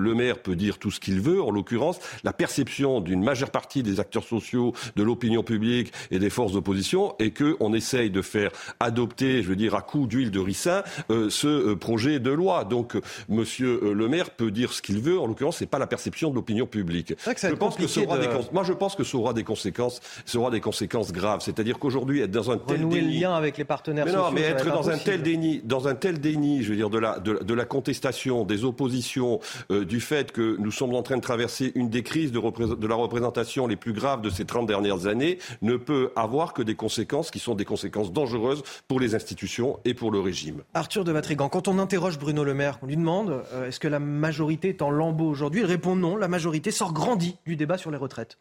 Le 0.00 0.14
Maire 0.14 0.38
peut 0.38 0.55
dire 0.56 0.66
dire 0.66 0.78
tout 0.78 0.90
ce 0.90 0.98
qu'il 0.98 1.20
veut. 1.20 1.40
En 1.40 1.50
l'occurrence, 1.50 2.00
la 2.24 2.32
perception 2.32 3.00
d'une 3.00 3.22
majeure 3.22 3.50
partie 3.50 3.82
des 3.82 4.00
acteurs 4.00 4.24
sociaux, 4.24 4.72
de 4.96 5.02
l'opinion 5.02 5.42
publique 5.42 5.92
et 6.10 6.18
des 6.18 6.30
forces 6.30 6.52
d'opposition 6.52 7.14
est 7.20 7.30
qu'on 7.30 7.72
essaye 7.72 8.10
de 8.10 8.22
faire 8.22 8.50
adopter, 8.80 9.42
je 9.42 9.48
veux 9.48 9.56
dire, 9.56 9.74
à 9.74 9.82
coup 9.82 10.06
d'huile 10.06 10.30
de 10.32 10.40
ricin, 10.40 10.82
euh, 11.10 11.30
ce 11.30 11.46
euh, 11.46 11.76
projet 11.76 12.18
de 12.18 12.30
loi. 12.30 12.64
Donc, 12.64 12.96
euh, 12.96 13.00
Monsieur 13.28 13.94
le 13.94 14.08
maire 14.08 14.30
peut 14.30 14.50
dire 14.50 14.72
ce 14.72 14.82
qu'il 14.82 15.00
veut. 15.00 15.18
En 15.20 15.26
l'occurrence, 15.26 15.58
c'est 15.58 15.66
pas 15.66 15.78
la 15.78 15.86
perception 15.86 16.30
de 16.30 16.34
l'opinion 16.34 16.66
publique. 16.66 17.14
je 17.24 17.54
pense 17.54 17.76
que 17.76 17.86
ça 17.86 18.00
aura 18.00 18.18
des 18.18 18.26
moi, 18.52 18.64
je 18.64 18.72
pense 18.72 18.96
que 18.96 19.04
ça 19.04 19.16
aura 19.16 19.32
des 19.32 19.44
conséquences, 19.44 20.00
ça 20.24 20.38
aura 20.38 20.50
des 20.50 20.60
conséquences 20.60 21.12
graves. 21.12 21.40
C'est-à-dire 21.42 21.78
qu'aujourd'hui, 21.78 22.20
être 22.20 22.30
dans 22.30 22.50
un 22.50 22.58
tel 22.58 22.88
déni, 22.88 23.20
lien 23.20 23.34
avec 23.34 23.56
les 23.56 23.64
partenaires 23.64 24.06
mais 24.06 24.12
non, 24.12 24.30
mais 24.32 24.42
être 24.42 24.66
dans 24.66 24.90
un 24.90 24.98
tel 24.98 25.22
déni, 25.22 25.60
dans 25.64 25.88
un 25.88 25.94
tel 25.94 26.20
déni, 26.20 26.62
je 26.62 26.70
veux 26.70 26.76
dire, 26.76 26.90
de 26.90 26.98
la 26.98 27.18
de, 27.18 27.42
de 27.42 27.54
la 27.54 27.64
contestation, 27.64 28.44
des 28.44 28.64
oppositions, 28.64 29.40
du 29.70 30.00
fait 30.00 30.32
que 30.32 30.45
nous 30.58 30.70
sommes 30.70 30.94
en 30.94 31.02
train 31.02 31.16
de 31.16 31.22
traverser 31.22 31.72
une 31.74 31.88
des 31.88 32.02
crises 32.02 32.32
de, 32.32 32.86
la 32.86 32.94
représentation 32.94 33.66
les 33.66 33.76
plus 33.76 33.92
graves 33.92 34.22
de 34.22 34.30
ces 34.30 34.44
30 34.44 34.66
dernières 34.66 35.06
années, 35.06 35.38
ne 35.62 35.76
peut 35.76 36.12
avoir 36.16 36.52
que 36.52 36.62
des 36.62 36.74
conséquences 36.74 37.30
qui 37.30 37.38
sont 37.38 37.54
des 37.54 37.64
conséquences 37.64 38.12
dangereuses 38.12 38.62
pour 38.88 39.00
les 39.00 39.14
institutions 39.14 39.78
et 39.84 39.94
pour 39.94 40.10
le 40.10 40.20
régime. 40.20 40.62
Arthur 40.74 41.04
de 41.04 41.12
Vatrigan, 41.12 41.48
quand 41.48 41.68
on 41.68 41.78
interroge 41.78 42.18
Bruno 42.18 42.44
Le 42.44 42.54
Maire, 42.54 42.78
on 42.82 42.86
lui 42.86 42.96
demande 42.96 43.42
euh, 43.52 43.68
est-ce 43.68 43.80
que 43.80 43.88
la 43.88 43.98
majorité 43.98 44.68
est 44.68 44.82
en 44.82 44.90
lambeau 44.90 45.28
aujourd'hui? 45.28 45.60
Il 45.60 45.66
répond 45.66 45.96
non, 45.96 46.16
la 46.16 46.28
majorité 46.28 46.70
sort 46.70 46.92
grandie 46.92 47.36
du 47.46 47.56
débat 47.56 47.78
sur 47.78 47.90
les 47.90 47.98
retraites. 47.98 48.38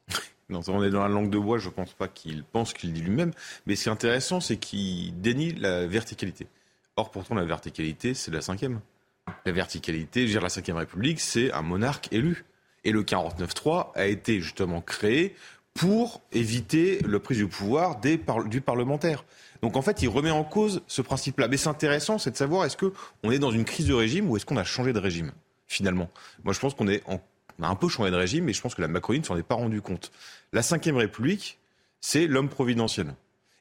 Non, 0.50 0.62
on 0.67 0.83
est 0.83 0.91
dans 0.91 1.01
la 1.01 1.07
langue 1.07 1.31
de 1.31 1.39
bois, 1.39 1.57
je 1.57 1.69
ne 1.69 1.74
pense 1.74 1.93
pas 1.93 2.07
qu'il 2.07 2.43
pense 2.43 2.74
qu'il 2.74 2.93
dit 2.93 3.01
lui-même. 3.01 3.31
Mais 3.65 3.75
ce 3.75 3.83
qui 3.83 3.89
est 3.89 3.91
intéressant, 3.91 4.39
c'est 4.39 4.57
qu'il 4.57 5.19
dénie 5.19 5.53
la 5.53 5.88
verticalité. 5.88 6.47
Or, 6.97 7.09
pourtant, 7.09 7.35
la 7.35 7.45
verticalité, 7.45 8.13
c'est 8.13 8.31
la 8.31 8.41
cinquième. 8.41 8.79
La 9.46 9.51
verticalité, 9.51 10.22
je 10.22 10.25
veux 10.25 10.32
dire, 10.34 10.41
la 10.41 10.50
cinquième 10.50 10.77
République, 10.77 11.20
c'est 11.20 11.51
un 11.51 11.62
monarque 11.62 12.12
élu. 12.12 12.46
Et 12.84 12.91
le 12.91 13.03
49-3 13.03 13.91
a 13.96 14.05
été 14.05 14.39
justement 14.41 14.82
créé 14.82 15.36
pour 15.74 16.22
éviter 16.32 17.00
le 17.05 17.20
prise 17.20 17.39
du 17.39 17.48
pouvoir 17.48 18.00
des 18.00 18.20
du 18.46 18.62
parlementaire. 18.62 19.25
Donc 19.62 19.75
en 19.75 19.82
fait, 19.82 20.01
il 20.01 20.10
remet 20.10 20.32
en 20.32 20.44
cause 20.44 20.84
ce 20.88 21.01
principe-là. 21.01 21.48
Mais 21.48 21.58
c'est 21.58 21.70
intéressant, 21.70 22.17
c'est 22.17 22.32
de 22.32 22.38
savoir 22.38 22.65
est-ce 22.65 22.77
qu'on 22.77 23.32
est 23.32 23.39
dans 23.39 23.51
une 23.51 23.65
crise 23.65 23.88
de 23.88 23.94
régime 23.94 24.29
ou 24.29 24.38
est-ce 24.38 24.46
qu'on 24.46 24.58
a 24.58 24.63
changé 24.63 24.94
de 24.94 25.00
régime, 25.00 25.32
finalement? 25.67 26.10
Moi, 26.44 26.53
je 26.53 26.60
pense 26.60 26.74
qu'on 26.75 26.88
est 26.88 27.03
on 27.08 27.63
a 27.63 27.67
un 27.67 27.75
peu 27.75 27.88
changé 27.88 28.12
de 28.12 28.15
régime, 28.15 28.46
mais 28.46 28.53
je 28.53 28.62
pense 28.62 28.75
que 28.75 28.82
la 28.82 28.88
Macronie 28.88 29.20
ne 29.20 29.25
s'en 29.25 29.38
est 29.38 29.44
pas 29.44 29.55
rendu 29.55 29.82
compte. 29.82 30.12
La 30.53 30.62
Ve 30.62 30.96
République, 30.96 31.60
c'est 32.01 32.27
l'homme 32.27 32.50
providentiel. 32.50 33.13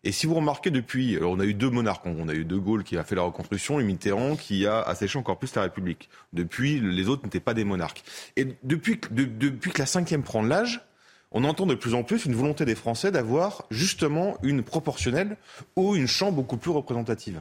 Et 0.06 0.12
si 0.12 0.26
vous 0.26 0.34
remarquez 0.34 0.70
depuis, 0.70 1.18
on 1.23 1.40
a 1.40 1.44
eu 1.44 1.54
deux 1.54 1.70
monarques, 1.70 2.04
on 2.04 2.28
a 2.28 2.34
eu 2.34 2.44
De 2.44 2.56
Gaulle 2.56 2.84
qui 2.84 2.99
a 2.99 3.04
fait 3.04 3.14
la 3.14 3.23
reconstruction 3.23 3.80
et 3.80 3.84
Mitterrand 3.84 4.37
qui 4.37 4.66
a 4.66 4.82
asséché 4.82 5.18
encore 5.18 5.38
plus 5.38 5.54
la 5.54 5.62
République. 5.62 6.11
Depuis, 6.34 6.78
les 6.78 7.08
autres 7.08 7.25
n'étaient 7.25 7.40
pas 7.40 7.54
des 7.54 7.64
monarques. 7.64 8.04
Et 8.37 8.49
depuis, 8.62 9.00
depuis 9.11 9.70
que 9.70 9.78
la 9.78 9.87
cinquième 9.87 10.23
prend 10.23 10.42
l'âge, 10.42 10.82
on 11.32 11.42
entend 11.44 11.64
de 11.64 11.75
plus 11.75 11.94
en 11.94 12.02
plus 12.02 12.26
une 12.26 12.34
volonté 12.34 12.66
des 12.66 12.75
Français 12.75 13.11
d'avoir 13.11 13.64
justement 13.70 14.37
une 14.42 14.62
proportionnelle 14.62 15.38
ou 15.75 15.96
une 15.96 16.06
chambre 16.06 16.37
beaucoup 16.37 16.58
plus 16.58 16.70
représentative. 16.70 17.40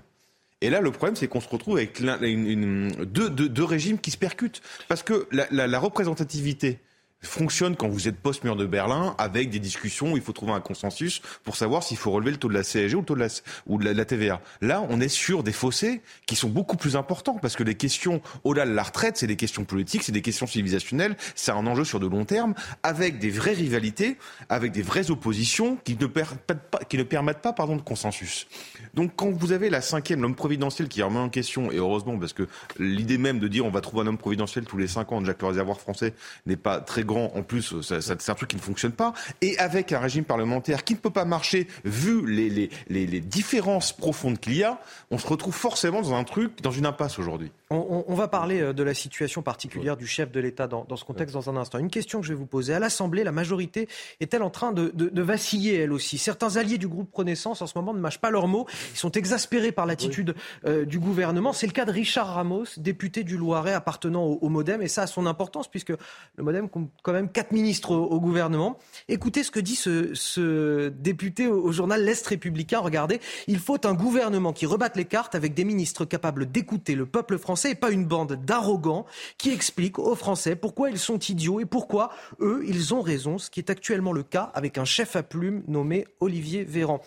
Et 0.62 0.70
là, 0.70 0.79
le 0.79 0.91
problème, 0.91 1.17
c'est 1.17 1.27
qu'on 1.27 1.41
se 1.41 1.50
retrouve 1.50 1.75
avec 1.75 2.01
deux, 2.01 3.63
régimes 3.65 4.00
qui 4.00 4.12
se 4.12 4.17
percutent. 4.17 4.62
Parce 4.88 5.03
que 5.03 5.27
la 5.32 5.79
représentativité 5.79 6.79
fonctionne 7.24 7.75
quand 7.75 7.88
vous 7.88 8.08
êtes 8.08 8.18
post-mur 8.18 8.56
de 8.56 8.65
Berlin 8.65 9.15
avec 9.18 9.50
des 9.50 9.60
discussions 9.60 10.13
où 10.13 10.18
il 10.18 10.24
faut 10.24 10.34
trouver 10.34 10.51
un 10.51 10.60
consensus 10.60 11.22
pour 11.44 11.56
savoir 11.56 11.84
s'il 11.84 11.98
faut 11.98 12.12
relever 12.12 12.32
le 12.32 12.38
taux 12.38 12.50
de 12.50 12.53
la 12.53 12.63
CSG 12.63 12.96
ou 12.96 13.00
le 13.00 13.06
taux 13.06 13.15
de 13.15 13.22
la, 13.22 13.27
ou 13.68 13.77
de 13.77 13.89
la, 13.89 14.06
TVA. 14.06 14.42
Là, 14.62 14.86
on 14.89 15.00
est 15.00 15.10
sur 15.10 15.44
des 15.44 15.51
fossés 15.51 16.01
qui 16.25 16.36
sont 16.36 16.50
beaucoup 16.50 16.77
plus 16.77 16.96
importants 16.96 17.39
parce 17.42 17.56
que 17.56 17.63
les 17.63 17.75
questions 17.75 18.22
au-delà 18.44 18.65
de 18.65 18.74
la 18.74 18.84
retraite, 18.84 19.18
c'est 19.18 19.27
des 19.27 19.36
questions 19.36 19.63
politiques, 19.63 20.03
c'est 20.03 20.12
des 20.12 20.22
questions 20.22 20.48
civilisationnelles, 20.48 21.15
c'est 21.36 21.51
un 21.51 21.65
enjeu 21.65 21.86
sur 21.86 22.00
de 22.00 22.08
long 22.08 22.25
terme 22.25 22.53
avec 22.84 23.20
des 23.20 23.30
vraies 23.30 23.53
rivalités, 23.53 24.18
avec 24.50 24.72
des 24.72 24.82
vraies 24.82 25.10
oppositions 25.10 25.77
qui 25.84 25.96
ne 25.96 26.08
permettent 26.08 26.42
pas, 26.46 26.80
qui 26.89 26.98
ne 26.98 27.03
permettent 27.03 27.42
pas 27.42 27.53
pardon, 27.53 27.75
de 27.75 27.82
consensus. 27.82 28.48
Donc 28.94 29.13
quand 29.15 29.32
vous 29.32 29.51
avez 29.51 29.70
la 29.70 29.82
cinquième, 29.82 30.22
l'homme 30.22 30.36
providentiel 30.36 30.88
qui 30.88 31.01
remet 31.01 31.20
en 31.20 31.30
question, 31.30 31.72
et 31.72 31.77
heureusement 31.77 32.18
parce 32.18 32.34
que 32.34 32.48
l'idée 32.80 33.18
même 33.18 33.39
de 33.39 33.48
dire 33.48 33.65
on 33.65 33.72
va 33.72 33.82
trouver 33.82 34.03
un 34.03 34.08
homme 34.08 34.18
providentiel 34.18 34.65
tous 34.65 34.77
les 34.77 34.88
cinq 34.88 35.12
ans, 35.12 35.24
Jacques 35.24 35.42
le 35.42 35.48
réservoir 35.48 35.80
français 35.80 36.13
n'est 36.46 36.58
pas 36.58 36.80
très 36.80 37.03
grand 37.03 37.12
en 37.17 37.43
plus, 37.43 37.82
c'est 37.82 38.29
un 38.29 38.36
truc 38.36 38.50
qui 38.50 38.55
ne 38.55 38.62
fonctionne 38.62 38.91
pas. 38.91 39.13
Et 39.41 39.58
avec 39.58 39.91
un 39.91 40.00
régime 40.00 40.24
parlementaire 40.24 40.84
qui 40.84 40.93
ne 40.93 41.00
peut 41.00 41.10
pas 41.10 41.25
marcher, 41.25 41.67
vu 41.84 42.25
les, 42.25 42.70
les 42.89 43.20
différences 43.20 43.93
profondes 43.93 44.39
qu'il 44.39 44.55
y 44.55 44.63
a, 44.63 44.79
on 45.12 45.17
se 45.17 45.27
retrouve 45.27 45.53
forcément 45.53 46.01
dans 46.01 46.13
un 46.13 46.24
truc, 46.24 46.62
dans 46.62 46.72
une 46.72 46.86
impasse 46.86 47.20
aujourd'hui. 47.20 47.51
On, 47.74 48.13
va 48.13 48.27
parler 48.27 48.62
euh, 48.62 48.74
de 48.74 48.84
la 48.84 48.94
situation 48.94 49.42
particulière 49.42 49.98
du 49.98 50.06
chef 50.06 50.32
de 50.32 50.39
l'État 50.39 50.68
dans, 50.68 50.86
ce 50.96 51.03
contexte 51.03 51.34
dans 51.34 51.50
un 51.50 51.58
instant. 51.58 51.80
Une 51.80 51.89
question 51.89 52.22
que 52.22 52.27
je 52.27 52.34
vais 52.34 52.38
vous 52.38 52.46
poser. 52.46 52.74
À 52.74 52.80
l'Assemblée, 52.80 53.24
la 53.24 53.32
majorité 53.32 53.88
est-elle 54.20 54.44
en 54.44 54.50
train 54.50 54.72
de, 54.74 55.22
vaciller, 55.22 55.80
elle 55.80 55.92
aussi? 55.92 56.18
Certains 56.18 56.58
alliés 56.58 56.77
du 56.77 56.88
groupe 56.88 57.13
Renaissance, 57.13 57.62
en 57.62 57.68
ce 57.68 57.77
moment, 57.77 57.94
ne 57.94 58.00
mâchent 58.00 58.20
pas 58.20 58.32
leurs 58.32 58.48
mots. 58.48 58.68
Ils 58.94 58.98
sont 58.98 59.12
exaspérés 59.12 59.72
par 59.72 59.86
l'attitude 59.86 60.36
euh, 60.65 60.86
du 60.86 61.00
gouvernement. 61.00 61.53
C'est 61.53 61.68
le 61.68 61.72
cas 61.72 61.86
de 61.86 61.92
Richard 61.92 62.27
Ramos, 62.27 62.65
député 62.77 63.24
du 63.24 63.38
Loiret 63.38 63.74
appartenant 63.74 64.24
au, 64.24 64.50
Modem. 64.50 64.82
Et 64.82 64.88
ça 64.88 65.03
a 65.03 65.08
son 65.08 65.25
importance, 65.25 65.68
puisque 65.68 65.94
le 66.36 66.44
Modem 66.44 66.70
compte 66.70 66.92
quand 67.01 67.13
même 67.13 67.30
quatre 67.30 67.51
ministres 67.51 67.96
au, 67.96 68.20
gouvernement. 68.20 68.77
Écoutez 69.08 69.44
ce 69.44 69.51
que 69.51 69.60
dit 69.60 69.75
ce, 69.75 70.89
député 70.89 71.48
au, 71.48 71.63
au 71.63 71.72
journal 71.72 72.03
L'Est 72.03 72.25
républicain. 72.27 72.80
Regardez, 72.80 73.20
il 73.48 73.60
faut 73.60 73.86
un 73.88 73.94
gouvernement 73.94 74.53
qui 74.53 74.65
rebatte 74.65 74.96
les 74.96 75.06
cartes 75.06 75.36
avec 75.36 75.53
des 75.53 75.63
ministres 75.63 76.06
capables 76.06 76.51
d'écouter 76.51 76.96
le 76.96 77.06
peuple 77.06 77.38
français 77.38 77.62
et 77.70 77.75
pas 77.75 77.91
une 77.91 78.05
bande 78.05 78.34
d'arrogants 78.46 79.05
qui 79.38 79.51
expliquent 79.51 80.00
aux 80.00 80.15
Français 80.15 80.55
pourquoi 80.55 80.89
ils 80.89 81.00
sont 81.00 81.20
idiots 81.20 81.60
et 81.60 81.65
pourquoi, 81.65 82.12
eux, 82.39 82.63
ils 82.67 82.93
ont 82.93 83.02
raison, 83.02 83.38
ce 83.38 83.49
qui 83.49 83.60
est 83.60 83.69
actuellement 83.69 84.13
le 84.13 84.23
cas 84.23 84.52
avec 84.54 84.78
un 84.78 84.86
chef 84.86 85.15
à 85.15 85.23
plume 85.23 85.63
nommé 85.67 86.06
Olivier 86.19 86.63
Véran. 86.63 87.02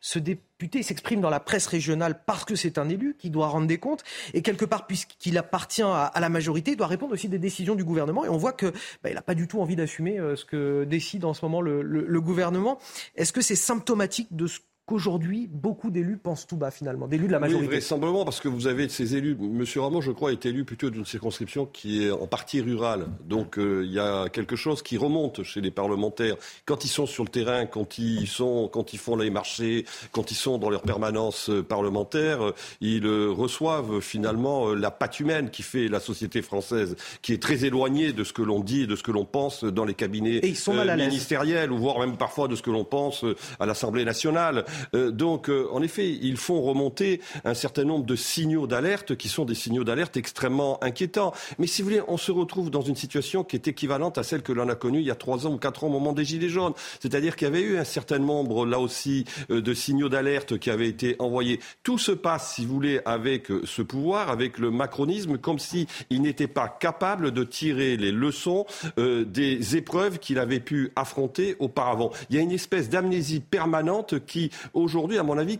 Ce 0.00 0.18
député 0.18 0.82
s'exprime 0.82 1.20
dans 1.20 1.30
la 1.30 1.38
presse 1.38 1.66
régionale 1.66 2.24
parce 2.26 2.44
que 2.44 2.56
c'est 2.56 2.76
un 2.76 2.88
élu 2.88 3.16
qui 3.16 3.30
doit 3.30 3.46
rendre 3.46 3.68
des 3.68 3.78
comptes 3.78 4.02
et 4.34 4.42
quelque 4.42 4.64
part 4.64 4.88
puisqu'il 4.88 5.38
appartient 5.38 5.82
à, 5.82 6.12
la 6.18 6.28
majorité, 6.28 6.72
il 6.72 6.76
doit 6.76 6.88
répondre 6.88 7.12
aussi 7.12 7.28
des 7.28 7.38
décisions 7.38 7.76
du 7.76 7.84
gouvernement 7.84 8.24
et 8.24 8.28
on 8.28 8.36
voit 8.36 8.52
que 8.52 8.72
bah, 9.04 9.12
n'a 9.14 9.22
pas 9.22 9.36
du 9.36 9.46
tout 9.46 9.60
envie 9.60 9.76
d'assumer 9.76 10.18
euh, 10.18 10.34
ce 10.34 10.44
que 10.44 10.84
décide 10.84 11.24
en 11.24 11.34
ce 11.34 11.44
moment 11.44 11.60
le, 11.60 11.82
le 11.82 12.20
gouvernement. 12.20 12.78
Est-ce 13.14 13.32
que 13.32 13.40
c'est 13.40 13.54
symptomatique 13.54 14.34
de 14.34 14.48
ce 14.48 14.58
qu'aujourd'hui, 14.86 15.48
beaucoup 15.48 15.90
d'élus 15.90 16.16
pensent 16.16 16.46
tout 16.46 16.56
bas, 16.56 16.70
finalement, 16.70 17.06
d'élus 17.06 17.28
de 17.28 17.32
la 17.32 17.38
majorité. 17.38 17.66
Oui, 17.66 17.74
vraisemblablement, 17.74 18.24
parce 18.24 18.40
que 18.40 18.48
vous 18.48 18.66
avez 18.66 18.88
ces 18.88 19.14
élus. 19.14 19.36
Monsieur 19.38 19.80
Ramon, 19.80 20.00
je 20.00 20.10
crois, 20.10 20.32
est 20.32 20.44
élu 20.44 20.64
plutôt 20.64 20.90
d'une 20.90 21.04
circonscription 21.04 21.66
qui 21.66 22.04
est 22.04 22.10
en 22.10 22.26
partie 22.26 22.60
rurale. 22.60 23.06
Donc, 23.24 23.58
euh, 23.58 23.82
il 23.84 23.92
y 23.92 24.00
a 24.00 24.28
quelque 24.28 24.56
chose 24.56 24.82
qui 24.82 24.96
remonte 24.96 25.44
chez 25.44 25.60
les 25.60 25.70
parlementaires. 25.70 26.36
Quand 26.64 26.84
ils 26.84 26.88
sont 26.88 27.06
sur 27.06 27.22
le 27.22 27.28
terrain, 27.28 27.66
quand 27.66 27.98
ils, 27.98 28.26
sont, 28.26 28.68
quand 28.72 28.92
ils 28.92 28.98
font 28.98 29.16
les 29.16 29.30
marchés, 29.30 29.86
quand 30.10 30.30
ils 30.32 30.36
sont 30.36 30.58
dans 30.58 30.70
leur 30.70 30.82
permanence 30.82 31.48
euh, 31.48 31.62
parlementaire, 31.62 32.42
euh, 32.42 32.54
ils 32.80 33.06
reçoivent 33.06 34.00
finalement 34.00 34.74
la 34.74 34.90
patte 34.90 35.20
humaine 35.20 35.50
qui 35.50 35.62
fait 35.62 35.86
la 35.86 36.00
société 36.00 36.42
française, 36.42 36.96
qui 37.22 37.32
est 37.32 37.42
très 37.42 37.64
éloignée 37.64 38.12
de 38.12 38.24
ce 38.24 38.32
que 38.32 38.42
l'on 38.42 38.60
dit 38.60 38.82
et 38.82 38.86
de 38.86 38.96
ce 38.96 39.02
que 39.02 39.12
l'on 39.12 39.24
pense 39.24 39.62
dans 39.64 39.84
les 39.84 39.94
cabinets 39.94 40.40
ministériels, 40.42 41.70
ou 41.70 41.78
voire 41.78 42.00
même 42.00 42.16
parfois 42.16 42.48
de 42.48 42.56
ce 42.56 42.62
que 42.62 42.70
l'on 42.70 42.84
pense 42.84 43.24
à 43.60 43.66
l'Assemblée 43.66 44.04
nationale. 44.04 44.64
Euh, 44.94 45.10
donc, 45.10 45.48
euh, 45.48 45.68
en 45.72 45.82
effet, 45.82 46.10
ils 46.10 46.36
font 46.36 46.62
remonter 46.62 47.20
un 47.44 47.54
certain 47.54 47.84
nombre 47.84 48.04
de 48.04 48.16
signaux 48.16 48.66
d'alerte 48.66 49.16
qui 49.16 49.28
sont 49.28 49.44
des 49.44 49.54
signaux 49.54 49.84
d'alerte 49.84 50.16
extrêmement 50.16 50.82
inquiétants. 50.82 51.32
Mais 51.58 51.66
si 51.66 51.82
vous 51.82 51.88
voulez, 51.88 52.02
on 52.08 52.16
se 52.16 52.32
retrouve 52.32 52.70
dans 52.70 52.82
une 52.82 52.96
situation 52.96 53.44
qui 53.44 53.56
est 53.56 53.68
équivalente 53.68 54.18
à 54.18 54.22
celle 54.22 54.42
que 54.42 54.52
l'on 54.52 54.68
a 54.68 54.74
connue 54.74 55.00
il 55.00 55.06
y 55.06 55.10
a 55.10 55.16
trois 55.16 55.46
ans 55.46 55.52
ou 55.52 55.58
quatre 55.58 55.84
ans 55.84 55.88
au 55.88 55.90
moment 55.90 56.12
des 56.12 56.24
Gilets 56.24 56.48
jaunes. 56.48 56.74
C'est-à-dire 57.00 57.36
qu'il 57.36 57.46
y 57.46 57.50
avait 57.50 57.62
eu 57.62 57.78
un 57.78 57.84
certain 57.84 58.18
nombre, 58.18 58.66
là 58.66 58.78
aussi, 58.78 59.24
euh, 59.50 59.60
de 59.60 59.74
signaux 59.74 60.08
d'alerte 60.08 60.58
qui 60.58 60.70
avaient 60.70 60.88
été 60.88 61.16
envoyés. 61.18 61.60
Tout 61.82 61.98
se 61.98 62.12
passe, 62.12 62.54
si 62.54 62.66
vous 62.66 62.74
voulez, 62.74 63.00
avec 63.04 63.48
ce 63.64 63.82
pouvoir, 63.82 64.30
avec 64.30 64.58
le 64.58 64.70
macronisme, 64.70 65.38
comme 65.38 65.58
s'il 65.58 65.86
n'était 66.10 66.48
pas 66.48 66.68
capable 66.68 67.32
de 67.32 67.44
tirer 67.44 67.96
les 67.96 68.12
leçons 68.12 68.66
des 68.96 69.76
épreuves 69.76 70.18
qu'il 70.18 70.38
avait 70.38 70.60
pu 70.60 70.92
affronter 70.96 71.56
auparavant. 71.58 72.10
Il 72.30 72.36
y 72.36 72.38
a 72.38 72.42
une 72.42 72.52
espèce 72.52 72.88
d'amnésie 72.88 73.40
permanente 73.40 74.24
qui 74.26 74.50
aujourd'hui, 74.74 75.18
à 75.18 75.22
mon 75.22 75.38
avis, 75.38 75.58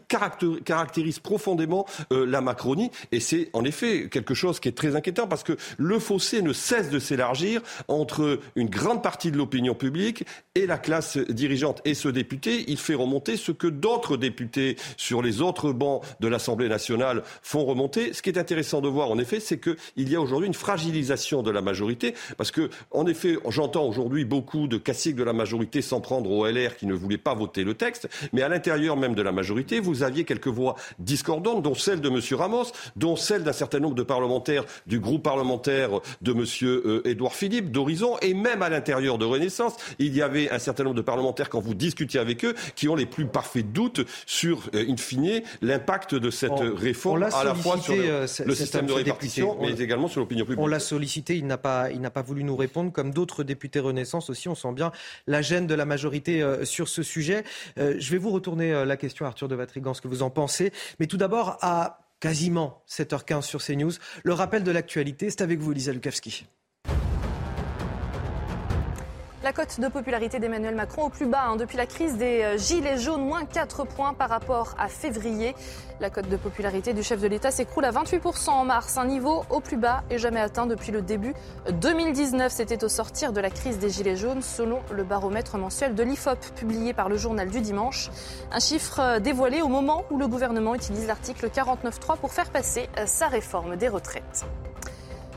caractérise 0.64 1.18
profondément 1.18 1.86
euh, 2.12 2.26
la 2.26 2.40
Macronie. 2.40 2.90
Et 3.10 3.20
c'est 3.20 3.50
en 3.52 3.64
effet 3.64 4.08
quelque 4.10 4.34
chose 4.34 4.60
qui 4.60 4.68
est 4.68 4.76
très 4.76 4.96
inquiétant 4.96 5.26
parce 5.26 5.42
que 5.42 5.56
le 5.78 5.98
fossé 5.98 6.42
ne 6.42 6.52
cesse 6.52 6.90
de 6.90 6.98
s'élargir 6.98 7.62
entre 7.88 8.40
une 8.56 8.68
grande 8.68 9.02
partie 9.02 9.30
de 9.30 9.36
l'opinion 9.36 9.74
publique 9.74 10.24
et 10.54 10.66
la 10.66 10.78
classe 10.78 11.18
dirigeante. 11.18 11.80
Et 11.84 11.94
ce 11.94 12.08
député, 12.08 12.64
il 12.68 12.78
fait 12.78 12.94
remonter 12.94 13.36
ce 13.36 13.52
que 13.52 13.66
d'autres 13.66 14.16
députés 14.16 14.76
sur 14.96 15.22
les 15.22 15.40
autres 15.40 15.72
bancs 15.72 16.02
de 16.20 16.28
l'Assemblée 16.28 16.68
nationale 16.68 17.22
font 17.42 17.64
remonter. 17.64 18.12
Ce 18.12 18.22
qui 18.22 18.30
est 18.30 18.38
intéressant 18.38 18.80
de 18.80 18.88
voir, 18.88 19.10
en 19.10 19.18
effet, 19.18 19.40
c'est 19.40 19.58
qu'il 19.58 20.08
y 20.08 20.16
a 20.16 20.20
aujourd'hui 20.20 20.48
une 20.48 20.54
fragilisation 20.54 21.42
de 21.42 21.50
la 21.50 21.62
majorité 21.62 22.14
parce 22.36 22.50
que, 22.50 22.70
en 22.90 23.06
effet, 23.06 23.36
j'entends 23.48 23.84
aujourd'hui 23.84 24.24
beaucoup 24.24 24.68
de 24.68 24.76
caciques 24.76 25.16
de 25.16 25.24
la 25.24 25.32
majorité 25.32 25.82
s'en 25.82 26.00
prendre 26.00 26.30
au 26.30 26.46
LR 26.46 26.76
qui 26.76 26.86
ne 26.86 26.94
voulaient 26.94 27.18
pas 27.18 27.34
voter 27.34 27.64
le 27.64 27.74
texte, 27.74 28.08
mais 28.32 28.42
à 28.42 28.48
l'intérieur 28.92 28.96
même 28.96 29.14
de 29.14 29.22
la 29.22 29.32
majorité, 29.32 29.80
vous 29.80 30.02
aviez 30.02 30.24
quelques 30.24 30.48
voix 30.48 30.76
discordantes, 30.98 31.62
dont 31.62 31.74
celle 31.74 32.00
de 32.00 32.08
M. 32.08 32.20
Ramos, 32.38 32.72
dont 32.96 33.16
celle 33.16 33.42
d'un 33.42 33.52
certain 33.52 33.80
nombre 33.80 33.94
de 33.94 34.02
parlementaires 34.02 34.64
du 34.86 35.00
groupe 35.00 35.22
parlementaire 35.22 36.00
de 36.20 36.32
M. 36.32 36.44
Euh, 36.62 37.02
Édouard 37.04 37.34
Philippe, 37.34 37.70
d'Horizon, 37.70 38.16
et 38.22 38.34
même 38.34 38.62
à 38.62 38.68
l'intérieur 38.68 39.18
de 39.18 39.24
Renaissance, 39.24 39.74
il 39.98 40.14
y 40.14 40.22
avait 40.22 40.50
un 40.50 40.58
certain 40.58 40.84
nombre 40.84 40.96
de 40.96 41.02
parlementaires, 41.02 41.48
quand 41.48 41.60
vous 41.60 41.74
discutiez 41.74 42.20
avec 42.20 42.44
eux, 42.44 42.54
qui 42.74 42.88
ont 42.88 42.94
les 42.94 43.06
plus 43.06 43.26
parfaits 43.26 43.72
doutes 43.72 44.02
sur, 44.26 44.68
euh, 44.74 44.84
in 44.88 44.96
fine, 44.96 45.42
l'impact 45.60 46.14
de 46.14 46.30
cette 46.30 46.60
réforme, 46.76 47.22
à 47.22 47.44
la 47.44 47.54
fois 47.54 47.78
sur 47.78 47.94
le, 47.94 48.02
euh, 48.02 48.26
système 48.26 48.86
de 48.86 48.92
répartition, 48.92 49.56
mais 49.60 49.72
également 49.80 50.08
sur 50.08 50.20
l'opinion 50.20 50.44
publique. 50.44 50.60
On 50.60 50.66
l'a 50.66 50.80
sollicité, 50.80 51.36
il 51.36 51.46
n'a 51.46 51.58
pas, 51.58 51.90
il 51.90 52.00
n'a 52.00 52.10
pas 52.10 52.22
voulu 52.22 52.44
nous 52.44 52.56
répondre, 52.56 52.92
comme 52.92 53.12
d'autres 53.12 53.42
députés 53.42 53.80
Renaissance 53.80 54.30
aussi. 54.30 54.48
On 54.48 54.54
sent 54.54 54.72
bien 54.72 54.92
la 55.26 55.42
gêne 55.42 55.66
de 55.66 55.74
la 55.74 55.84
majorité 55.84 56.44
sur 56.64 56.88
ce 56.88 57.02
sujet. 57.02 57.44
je 57.76 58.10
vais 58.10 58.18
vous 58.18 58.30
retourner 58.30 58.81
la 58.84 58.96
question, 58.96 59.26
Arthur 59.26 59.48
de 59.48 59.54
Vatrigan, 59.54 59.94
ce 59.94 60.00
que 60.00 60.08
vous 60.08 60.22
en 60.22 60.30
pensez. 60.30 60.72
Mais 60.98 61.06
tout 61.06 61.16
d'abord, 61.16 61.58
à 61.60 62.00
quasiment 62.20 62.82
7h15 62.88 63.42
sur 63.42 63.62
CNews, 63.62 63.92
le 64.22 64.32
rappel 64.32 64.62
de 64.62 64.70
l'actualité, 64.70 65.30
c'est 65.30 65.42
avec 65.42 65.58
vous, 65.58 65.72
Elisa 65.72 65.92
Lukavski. 65.92 66.46
La 69.42 69.52
cote 69.52 69.80
de 69.80 69.88
popularité 69.88 70.38
d'Emmanuel 70.38 70.76
Macron 70.76 71.06
au 71.06 71.08
plus 71.08 71.26
bas 71.26 71.46
hein, 71.48 71.56
depuis 71.56 71.76
la 71.76 71.86
crise 71.86 72.16
des 72.16 72.42
euh, 72.42 72.56
Gilets 72.56 72.98
jaunes, 72.98 73.26
moins 73.26 73.44
4 73.44 73.84
points 73.84 74.14
par 74.14 74.28
rapport 74.28 74.76
à 74.78 74.86
février. 74.86 75.56
La 75.98 76.10
cote 76.10 76.28
de 76.28 76.36
popularité 76.36 76.92
du 76.92 77.02
chef 77.02 77.20
de 77.20 77.26
l'État 77.26 77.50
s'écroule 77.50 77.84
à 77.84 77.90
28% 77.90 78.50
en 78.50 78.64
mars, 78.64 78.98
un 78.98 79.04
niveau 79.04 79.42
au 79.50 79.58
plus 79.58 79.76
bas 79.76 80.04
et 80.10 80.18
jamais 80.18 80.38
atteint 80.38 80.66
depuis 80.66 80.92
le 80.92 81.02
début 81.02 81.34
2019. 81.72 82.52
C'était 82.52 82.84
au 82.84 82.88
sortir 82.88 83.32
de 83.32 83.40
la 83.40 83.50
crise 83.50 83.80
des 83.80 83.90
Gilets 83.90 84.14
jaunes, 84.14 84.42
selon 84.42 84.78
le 84.92 85.02
baromètre 85.02 85.58
mensuel 85.58 85.96
de 85.96 86.04
l'IFOP 86.04 86.38
publié 86.54 86.92
par 86.92 87.08
le 87.08 87.16
journal 87.16 87.48
du 87.48 87.60
dimanche. 87.60 88.10
Un 88.52 88.60
chiffre 88.60 89.00
euh, 89.00 89.18
dévoilé 89.18 89.60
au 89.60 89.68
moment 89.68 90.04
où 90.12 90.18
le 90.18 90.28
gouvernement 90.28 90.76
utilise 90.76 91.08
l'article 91.08 91.48
49.3 91.48 92.16
pour 92.16 92.32
faire 92.32 92.50
passer 92.50 92.88
euh, 92.96 93.06
sa 93.06 93.26
réforme 93.26 93.74
des 93.74 93.88
retraites. 93.88 94.46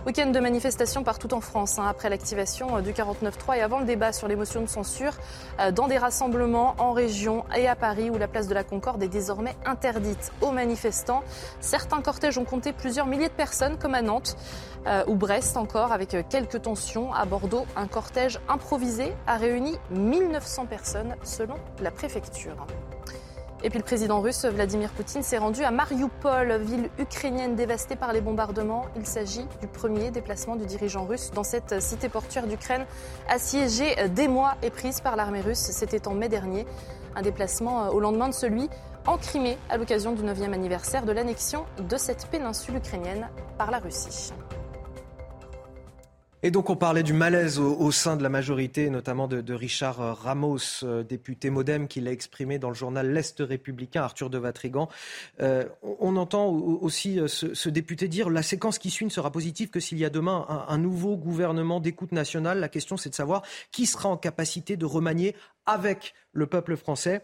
Week-end 0.05 0.29
de 0.29 0.39
manifestations 0.39 1.03
partout 1.03 1.33
en 1.33 1.41
France, 1.41 1.79
hein, 1.79 1.87
après 1.89 2.09
l'activation 2.09 2.77
euh, 2.77 2.81
du 2.81 2.91
49.3 2.91 3.57
et 3.57 3.61
avant 3.61 3.79
le 3.79 3.85
débat 3.85 4.13
sur 4.13 4.27
les 4.27 4.35
motions 4.35 4.61
de 4.61 4.67
censure, 4.67 5.13
euh, 5.59 5.71
dans 5.71 5.87
des 5.87 5.97
rassemblements 5.97 6.75
en 6.77 6.91
région 6.91 7.43
et 7.57 7.67
à 7.67 7.75
Paris 7.75 8.11
où 8.11 8.17
la 8.19 8.27
place 8.27 8.47
de 8.47 8.53
la 8.53 8.63
Concorde 8.63 9.01
est 9.01 9.07
désormais 9.07 9.55
interdite 9.65 10.31
aux 10.41 10.51
manifestants. 10.51 11.23
Certains 11.59 12.01
cortèges 12.01 12.37
ont 12.37 12.45
compté 12.45 12.71
plusieurs 12.71 13.07
milliers 13.07 13.29
de 13.29 13.33
personnes, 13.33 13.79
comme 13.79 13.95
à 13.95 14.03
Nantes 14.03 14.37
euh, 14.85 15.03
ou 15.07 15.15
Brest 15.15 15.57
encore, 15.57 15.91
avec 15.91 16.15
quelques 16.29 16.61
tensions. 16.61 17.11
À 17.11 17.25
Bordeaux, 17.25 17.65
un 17.75 17.87
cortège 17.87 18.39
improvisé 18.47 19.11
a 19.25 19.37
réuni 19.37 19.75
1900 19.89 20.67
personnes 20.67 21.15
selon 21.23 21.55
la 21.81 21.89
préfecture. 21.89 22.67
Et 23.65 23.71
puis 23.71 23.79
le 23.79 23.83
président 23.83 24.21
russe 24.21 24.45
Vladimir 24.45 24.91
Poutine 24.91 25.23
s'est 25.23 25.39
rendu 25.39 25.63
à 25.63 25.71
Mariupol, 25.71 26.61
ville 26.61 26.87
ukrainienne 26.99 27.55
dévastée 27.55 27.95
par 27.95 28.13
les 28.13 28.21
bombardements. 28.21 28.85
Il 28.95 29.07
s'agit 29.07 29.47
du 29.59 29.65
premier 29.65 30.11
déplacement 30.11 30.55
du 30.55 30.67
dirigeant 30.67 31.05
russe 31.05 31.31
dans 31.33 31.43
cette 31.43 31.81
cité 31.81 32.07
portuaire 32.07 32.45
d'Ukraine, 32.45 32.85
assiégée 33.27 33.95
des 34.09 34.27
mois 34.27 34.53
et 34.61 34.69
prise 34.69 35.01
par 35.01 35.15
l'armée 35.15 35.41
russe. 35.41 35.57
C'était 35.57 36.07
en 36.07 36.13
mai 36.13 36.29
dernier. 36.29 36.67
Un 37.15 37.23
déplacement 37.23 37.89
au 37.89 37.99
lendemain 37.99 38.29
de 38.29 38.35
celui 38.35 38.69
en 39.07 39.17
Crimée 39.17 39.57
à 39.71 39.77
l'occasion 39.77 40.11
du 40.11 40.21
9e 40.21 40.53
anniversaire 40.53 41.03
de 41.03 41.11
l'annexion 41.11 41.65
de 41.79 41.97
cette 41.97 42.27
péninsule 42.27 42.75
ukrainienne 42.75 43.27
par 43.57 43.71
la 43.71 43.79
Russie. 43.79 44.31
Et 46.45 46.51
donc 46.51 46.69
on 46.69 46.75
parlait 46.75 47.01
du 47.01 47.13
malaise 47.13 47.57
au, 47.57 47.91
sein 47.91 48.17
de 48.17 48.21
la 48.21 48.29
majorité, 48.29 48.91
notamment 48.91 49.27
de, 49.27 49.53
Richard 49.55 49.99
euh, 49.99 50.13
Ramos, 50.13 50.83
euh, 50.83 51.01
député 51.01 51.49
modem, 51.49 51.87
qui 51.87 52.01
l'a 52.01 52.11
exprimé 52.11 52.59
dans 52.59 52.69
le 52.69 52.75
journal 52.75 53.11
L'Est 53.11 53.39
républicain, 53.39 54.03
Arthur 54.03 54.29
de 54.29 54.37
Vatrigan. 54.37 54.87
Euh, 55.41 55.65
on, 55.81 56.15
entend 56.17 56.49
aussi 56.49 57.19
ce, 57.25 57.69
député 57.69 58.07
dire 58.07 58.29
la 58.29 58.43
séquence 58.43 58.77
qui 58.77 58.91
suit 58.91 59.05
ne 59.05 59.09
sera 59.09 59.31
positive 59.31 59.71
que 59.71 59.79
s'il 59.79 59.97
y 59.97 60.05
a 60.05 60.11
demain 60.11 60.45
un 60.69 60.77
nouveau 60.77 61.17
gouvernement 61.17 61.79
d'écoute 61.79 62.11
nationale. 62.11 62.59
La 62.59 62.69
question 62.69 62.95
c'est 62.95 63.09
de 63.09 63.15
savoir 63.15 63.41
qui 63.71 63.87
sera 63.87 64.09
en 64.09 64.17
capacité 64.17 64.77
de 64.77 64.85
remanier 64.85 65.35
avec 65.65 66.13
le 66.31 66.45
peuple 66.45 66.75
français 66.75 67.23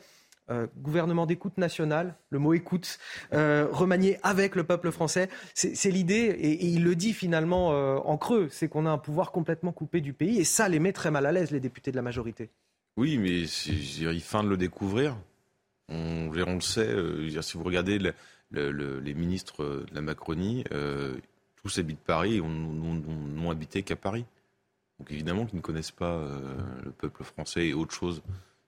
euh, 0.52 0.68
gouvernement 0.78 1.26
d'écoute 1.26 1.58
nationale, 1.58 2.16
le 2.30 2.38
mot 2.38 2.54
écoute, 2.54 3.00
euh, 3.32 3.68
remanié 3.72 4.18
avec 4.22 4.56
le 4.56 4.66
peuple 4.66 4.92
français. 4.92 5.30
C'est 5.54 5.92
l'idée, 5.92 6.36
et, 6.40 6.66
il 6.66 6.84
le 6.84 6.96
dit 6.96 7.14
finalement 7.14 7.72
euh, 7.72 7.96
en 8.04 8.18
creux, 8.18 8.50
c'est 8.52 8.68
qu'on 8.68 8.86
a 8.86 8.90
un 8.90 8.98
pouvoir 8.98 9.32
complètement 9.32 9.72
coupé 9.72 10.02
du 10.02 10.12
pays, 10.12 10.40
et 10.40 10.44
ça 10.44 10.68
les 10.68 10.80
met 10.80 10.92
très 10.92 11.10
mal 11.10 11.26
à 11.26 11.32
l'aise, 11.32 11.52
les 11.52 11.62
députés 11.62 11.92
de 11.92 11.96
la 11.96 12.02
majorité. 12.02 12.50
Oui, 12.98 13.18
mais 13.18 13.44
il 13.44 14.22
fin 14.22 14.44
de 14.44 14.50
le 14.50 14.58
découvrir. 14.58 15.16
On, 15.88 16.30
on 16.30 16.56
le 16.56 16.62
sait, 16.62 16.94
si 17.42 17.58
vous 17.58 17.64
regardez 17.64 17.98
les 18.52 19.14
ministres 19.14 19.64
de 19.64 19.96
la 19.96 20.02
Macronie, 20.02 20.66
tous 21.64 21.80
habitent 21.80 22.00
Paris, 22.00 22.42
on 22.42 22.50
n'ont 22.50 23.52
habité 23.52 23.84
qu'à 23.84 23.96
Paris. 23.96 24.26
Donc 25.00 25.12
évidemment 25.12 25.46
qu'ils 25.46 25.58
ne 25.58 25.62
connaissent 25.62 25.92
pas 25.92 26.28
le 26.84 26.92
peuple 26.92 27.24
français 27.24 27.68
et 27.68 27.74
autre 27.74 27.94
chose. 27.94 28.22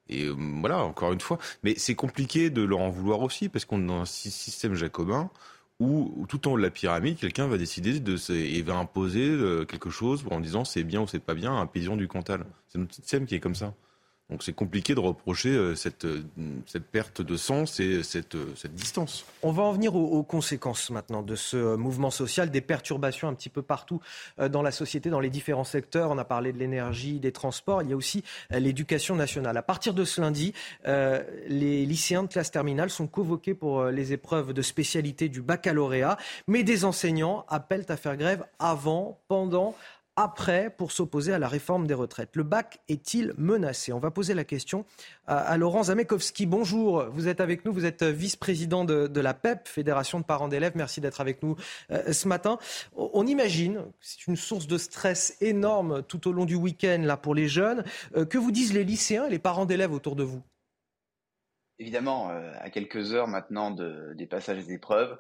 Et 0.10 0.26
euh, 0.26 0.36
voilà, 0.60 0.84
encore 0.84 1.14
une 1.14 1.22
fois. 1.22 1.40
Mais 1.64 1.76
c'est 1.78 1.96
compliqué 1.96 2.50
de 2.50 2.62
leur 2.62 2.80
en 2.80 2.90
vouloir 2.90 3.22
aussi, 3.22 3.50
parce 3.50 3.66
qu'on 3.66 3.82
est 3.82 3.88
dans 3.88 4.02
un 4.02 4.06
système 4.06 4.76
jacobin 4.76 5.30
où, 5.80 6.26
tout 6.30 6.48
en 6.48 6.54
haut 6.54 6.58
de 6.58 6.64
la 6.64 6.70
pyramide, 6.70 7.18
quelqu'un 7.18 7.48
va 7.48 7.58
décider 7.58 8.00
de, 8.00 8.32
et 8.32 8.62
va 8.62 8.76
imposer 8.78 9.28
euh, 9.28 9.66
quelque 9.66 9.90
chose 9.90 10.24
en 10.30 10.40
disant 10.40 10.66
c'est 10.66 10.84
bien 10.84 11.02
ou 11.02 11.08
c'est 11.08 11.20
pas 11.20 11.34
bien 11.34 11.56
un 11.58 11.66
paysan 11.66 11.98
du 11.98 12.08
Cantal. 12.08 12.46
C'est 12.68 12.78
notre 12.78 12.94
système 12.94 13.26
qui 13.26 13.36
est 13.36 13.40
comme 13.40 13.56
ça. 13.56 13.74
Donc 14.30 14.42
c'est 14.42 14.54
compliqué 14.54 14.96
de 14.96 15.00
reprocher 15.02 15.50
euh, 15.50 15.76
cette, 15.76 16.06
euh, 16.06 16.24
cette, 16.66 16.86
perte 16.86 17.22
de 17.22 17.36
sens 17.36 17.80
et 17.82 18.04
cette, 18.04 18.36
euh, 18.36 18.54
cette 18.56 18.74
distance. 18.74 19.26
On 19.42 19.52
va 19.52 19.64
en 19.64 19.74
venir 19.74 19.96
aux, 19.96 20.24
conséquences 20.24 20.90
maintenant 20.92 21.22
de 21.22 21.36
ce 21.36 21.76
mouvement 21.76 22.10
social, 22.10 22.50
des 22.50 22.62
perturbations 22.62 23.28
un 23.28 23.34
petit 23.34 23.50
peu 23.50 23.62
partout 23.62 24.00
dans 24.50 24.62
la 24.62 24.72
société, 24.72 25.10
dans 25.10 25.20
les 25.20 25.30
différents 25.30 25.66
secteurs. 25.66 26.10
On 26.12 26.18
a 26.18 26.24
parlé 26.24 26.54
de 26.54 26.58
l'énergie, 26.58 27.20
des 27.20 27.34
transports. 27.34 27.82
Il 27.82 27.90
y 27.90 27.94
a 27.94 27.96
aussi 27.96 28.24
l'éducation 28.50 29.16
nationale. 29.16 29.58
À 29.58 29.62
partir 29.62 29.94
de 29.94 30.06
ce 30.06 30.22
lundi, 30.22 30.54
les 30.86 31.86
lycéens 31.86 32.24
de 32.24 32.28
classe 32.28 32.52
terminale 32.52 32.90
sont 32.90 33.08
convoqués 33.08 33.54
pour 33.54 33.86
les 33.86 34.14
épreuves 34.14 34.54
de 34.54 34.62
spécialité 34.62 35.28
du 35.28 35.42
baccalauréat, 35.42 36.18
mais 36.48 36.64
des 36.64 36.86
enseignants 36.86 37.46
appellent 37.50 37.86
à 37.90 37.98
faire 37.98 38.18
grève 38.18 38.46
avant, 38.60 39.20
pendant, 39.28 39.76
après 40.16 40.70
pour 40.70 40.92
s'opposer 40.92 41.34
à 41.34 41.40
la 41.40 41.48
réforme 41.48 41.88
des 41.88 41.94
retraites. 41.94 42.36
Le 42.36 42.44
bac 42.44 42.80
est-il 42.88 43.34
menacé? 43.38 43.94
On 43.94 44.00
va 44.00 44.12
poser 44.12 44.34
la 44.34 44.44
question 44.44 44.86
à, 45.28 45.58
Laurent 45.58 45.84
Zamekowski. 45.84 46.46
Bonjour, 46.46 47.06
vous 47.12 47.28
êtes 47.28 47.42
avec 47.42 47.66
nous, 47.66 47.74
vous 47.74 47.86
êtes 47.86 48.04
vice-président 48.04 48.86
de, 48.86 49.20
la 49.20 49.34
PEP, 49.34 49.68
Fédération 49.68 50.20
de 50.20 50.26
parents 50.26 50.48
d'élèves. 50.48 50.74
Merci 50.76 51.02
d'être 51.02 51.22
avec 51.22 51.42
nous 51.44 51.56
euh, 51.92 52.12
ce 52.12 52.28
matin. 52.28 52.58
On 52.96 53.26
imagine, 53.26 53.84
c'est 54.02 54.28
une 54.28 54.36
source 54.36 54.68
de 54.68 54.78
stress 54.78 55.38
énorme 55.42 56.04
tout 56.04 56.28
au 56.28 56.32
long 56.32 56.46
du 56.46 56.56
week-end 56.56 57.02
là 57.04 57.18
pour 57.18 57.36
les 57.36 57.48
jeunes. 57.48 57.84
Euh, 58.16 58.26
que 58.26 58.38
vous 58.38 58.52
disent 58.52 58.74
les 58.74 58.84
lycéens 58.84 59.26
et 59.26 59.30
les 59.30 59.40
parents 59.40 59.66
d'élèves 59.66 59.94
autour 59.94 60.16
de 60.16 60.24
vous? 60.24 60.42
Évidemment, 61.80 62.30
euh, 62.30 62.54
à 62.60 62.70
quelques 62.70 63.14
heures 63.14 63.28
maintenant 63.28 63.72
des 63.72 64.28
passages 64.28 64.66
des 64.66 64.74
épreuves, 64.74 65.18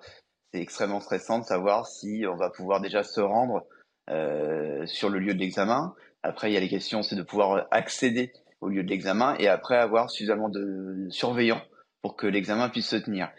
c'est 0.54 0.62
extrêmement 0.62 1.00
stressant 1.00 1.40
de 1.40 1.46
savoir 1.46 1.88
si 1.88 2.26
on 2.30 2.36
va 2.36 2.50
pouvoir 2.50 2.80
déjà 2.80 3.04
se 3.04 3.20
rendre 3.20 3.58
euh, 3.58 3.83
sur 4.08 5.10
le 5.10 5.20
lieu 5.20 5.34
de 5.34 5.40
l'examen. 5.40 5.96
Après, 6.24 6.50
il 6.50 6.54
y 6.54 6.58
a 6.58 6.60
les 6.60 6.70
questions, 6.70 7.04
c'est 7.04 7.16
de 7.16 7.24
pouvoir 7.24 7.68
accéder 7.72 8.32
au 8.62 8.70
lieu 8.70 8.84
de 8.84 8.90
l'examen 8.90 9.36
et 9.40 9.48
après 9.48 9.78
avoir 9.78 10.10
suffisamment 10.10 10.50
de 10.50 11.08
surveillants 11.10 11.62
pour 12.02 12.16
que 12.16 12.28
l'examen 12.28 12.70
puisse 12.70 12.88
se 12.88 12.96
tenir. 12.96 13.30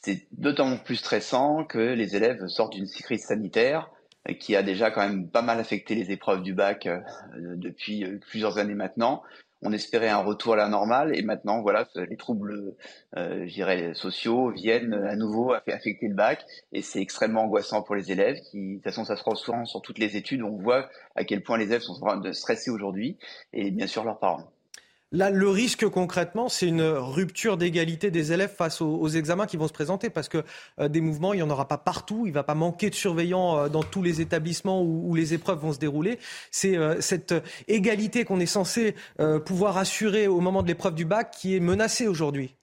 C'est 0.00 0.26
d'autant 0.32 0.76
plus 0.76 0.96
stressant 0.96 1.64
que 1.64 1.78
les 1.78 2.14
élèves 2.14 2.46
sortent 2.46 2.74
d'une 2.74 2.88
crise 2.88 3.24
sanitaire 3.24 3.90
euh, 4.28 4.34
qui 4.34 4.54
a 4.54 4.62
déjà 4.62 4.90
quand 4.90 5.00
même 5.00 5.28
pas 5.28 5.42
mal 5.42 5.58
affecté 5.58 5.94
les 5.94 6.12
épreuves 6.12 6.42
du 6.42 6.54
bac 6.54 6.86
euh, 6.86 7.00
depuis 7.56 8.04
plusieurs 8.28 8.58
années 8.58 8.74
maintenant 8.74 9.22
on 9.62 9.72
espérait 9.72 10.08
un 10.08 10.18
retour 10.22 10.54
à 10.54 10.56
la 10.56 10.68
normale 10.68 11.16
et 11.16 11.22
maintenant 11.22 11.62
voilà 11.62 11.88
les 11.94 12.16
troubles 12.16 12.74
euh, 13.16 13.94
sociaux 13.94 14.50
viennent 14.50 14.94
à 14.94 15.16
nouveau 15.16 15.52
affecter 15.52 16.08
le 16.08 16.14
bac 16.14 16.44
et 16.72 16.82
c'est 16.82 17.00
extrêmement 17.00 17.42
angoissant 17.42 17.82
pour 17.82 17.94
les 17.94 18.12
élèves 18.12 18.40
qui 18.50 18.58
de 18.58 18.74
toute 18.74 18.84
façon 18.84 19.04
ça 19.04 19.16
se 19.16 19.24
ressent 19.24 19.64
sur 19.64 19.82
toutes 19.82 19.98
les 19.98 20.16
études 20.16 20.42
on 20.42 20.56
voit 20.56 20.88
à 21.14 21.24
quel 21.24 21.42
point 21.42 21.58
les 21.58 21.66
élèves 21.66 21.82
sont 21.82 22.00
stressés 22.32 22.70
aujourd'hui 22.70 23.18
et 23.52 23.70
bien 23.70 23.86
sûr 23.86 24.04
leurs 24.04 24.18
parents. 24.18 24.52
Là, 25.10 25.30
le 25.30 25.48
risque 25.48 25.88
concrètement, 25.88 26.50
c'est 26.50 26.66
une 26.66 26.82
rupture 26.82 27.56
d'égalité 27.56 28.10
des 28.10 28.32
élèves 28.32 28.54
face 28.54 28.82
aux, 28.82 29.08
examens 29.08 29.46
qui 29.46 29.56
vont 29.56 29.66
se 29.66 29.72
présenter, 29.72 30.10
parce 30.10 30.28
que 30.28 30.44
euh, 30.80 30.88
des 30.88 31.00
mouvements, 31.00 31.32
il 31.32 31.38
n'y 31.38 31.42
en 31.42 31.48
aura 31.48 31.66
pas 31.66 31.78
partout, 31.78 32.26
il 32.26 32.28
ne 32.28 32.34
va 32.34 32.42
pas 32.42 32.54
manquer 32.54 32.90
de 32.90 32.94
surveillants 32.94 33.58
euh, 33.58 33.68
dans 33.70 33.82
tous 33.82 34.02
les 34.02 34.20
établissements 34.20 34.82
où, 34.82 35.14
les 35.14 35.32
épreuves 35.32 35.60
vont 35.60 35.72
se 35.72 35.78
dérouler. 35.78 36.18
C'est 36.50 36.76
euh, 36.76 37.00
cette 37.00 37.34
égalité 37.68 38.26
qu'on 38.26 38.38
est 38.38 38.46
censé 38.46 38.94
pouvoir 39.46 39.78
assurer 39.78 40.26
au 40.28 40.40
moment 40.40 40.62
de 40.62 40.68
l'épreuve 40.68 40.94
du 40.94 41.04
bac 41.04 41.30
qui 41.30 41.56
est 41.56 41.60
menacée 41.60 42.06
aujourd'hui 42.06 42.57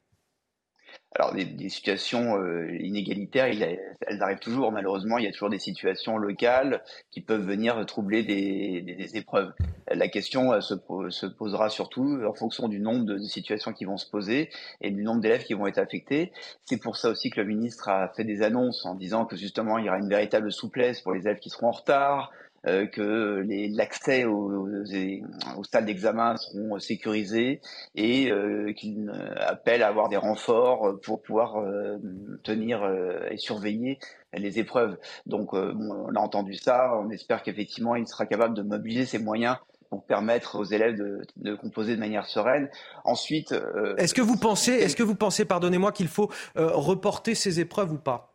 alors 1.18 1.34
des, 1.34 1.70
situations 1.70 2.38
euh, 2.38 2.76
inégalitaires, 2.82 3.46
elles 3.46 4.22
arrivent 4.22 4.40
toujours. 4.40 4.72
Malheureusement, 4.72 5.18
il 5.18 5.24
y 5.24 5.28
a 5.28 5.32
toujours 5.32 5.50
des 5.50 5.60
situations 5.60 6.18
locales 6.18 6.84
qui 7.12 7.22
peuvent 7.22 7.46
venir 7.46 7.84
troubler 7.86 8.24
des, 8.24 9.16
épreuves. 9.16 9.54
La 9.90 10.10
question 10.10 10.52
euh, 10.52 10.60
se, 10.60 11.26
posera 11.26 11.70
surtout 11.70 12.22
en 12.28 12.34
fonction 12.34 12.68
du 12.68 12.80
nombre 12.80 13.06
de, 13.06 13.18
situations 13.20 13.72
qui 13.72 13.86
vont 13.86 13.98
se 13.98 14.10
poser 14.10 14.50
et 14.82 14.92
du 14.92 15.04
nombre 15.04 15.22
d'élèves 15.22 15.44
qui 15.44 15.54
vont 15.54 15.68
être 15.68 15.78
affectés. 15.78 16.34
C'est 16.66 16.82
pour 16.82 16.98
ça 16.98 17.10
aussi 17.10 17.30
que 17.30 17.40
le 17.40 17.48
ministre 17.48 17.88
a 17.88 18.10
fait 18.10 18.26
des 18.26 18.42
annonces 18.42 18.86
en 18.86 18.96
disant 18.96 19.26
que 19.26 19.38
justement 19.38 19.78
il 19.78 19.86
y 19.86 19.90
aura 19.90 20.00
une 20.00 20.10
véritable 20.10 20.52
souplesse 20.52 21.02
pour 21.02 21.14
les 21.14 21.22
élèves 21.22 21.40
qui 21.40 21.50
seront 21.50 21.68
en 21.68 21.72
retard, 21.72 22.32
euh, 22.68 22.88
que 22.88 23.46
l'accès 23.76 24.26
aux, 24.26 24.68
aux, 24.68 25.64
salles 25.64 25.86
d'examen 25.86 26.36
seront 26.38 26.80
sécurisés 26.80 27.62
et 27.94 28.32
euh, 28.32 28.74
qu'il 28.74 29.12
appelle 29.38 29.84
à 29.84 29.88
avoir 29.88 30.10
des 30.10 30.18
renforts 30.18 31.00
pour 31.02 31.22
pouvoir 31.22 31.58
euh, 31.58 31.98
tenir 32.44 32.84
et 33.30 33.38
surveiller 33.38 34.00
les 34.34 34.58
épreuves. 34.60 34.98
Donc 35.26 35.54
on 35.54 36.16
a 36.16 36.20
entendu 36.20 36.56
ça, 36.56 36.92
on 36.98 37.10
espère 37.10 37.44
qu'effectivement 37.44 37.96
il 37.96 38.08
sera 38.08 38.26
capable 38.26 38.56
de 38.56 38.64
mobiliser 38.64 39.06
ses 39.06 39.20
moyens 39.20 39.58
pour 39.90 40.04
permettre 40.04 40.60
aux 40.60 40.64
élèves 40.64 40.98
de, 40.98 41.22
de, 41.38 41.56
composer 41.56 41.96
de 41.96 42.00
manière 42.00 42.26
sereine. 42.26 42.70
Ensuite, 43.04 43.54
est-ce 43.98 44.14
que 44.14 44.22
vous 44.22 44.38
pensez, 44.38 44.72
est-ce 44.72 44.96
que 44.96 45.04
vous 45.04 45.16
pensez, 45.16 45.46
pardonnez-moi, 45.46 45.92
qu'il 45.92 46.08
faut 46.08 46.30
reporter 46.56 47.36
ces 47.36 47.60
épreuves 47.60 47.94
ou 47.94 48.00
pas? 48.00 48.34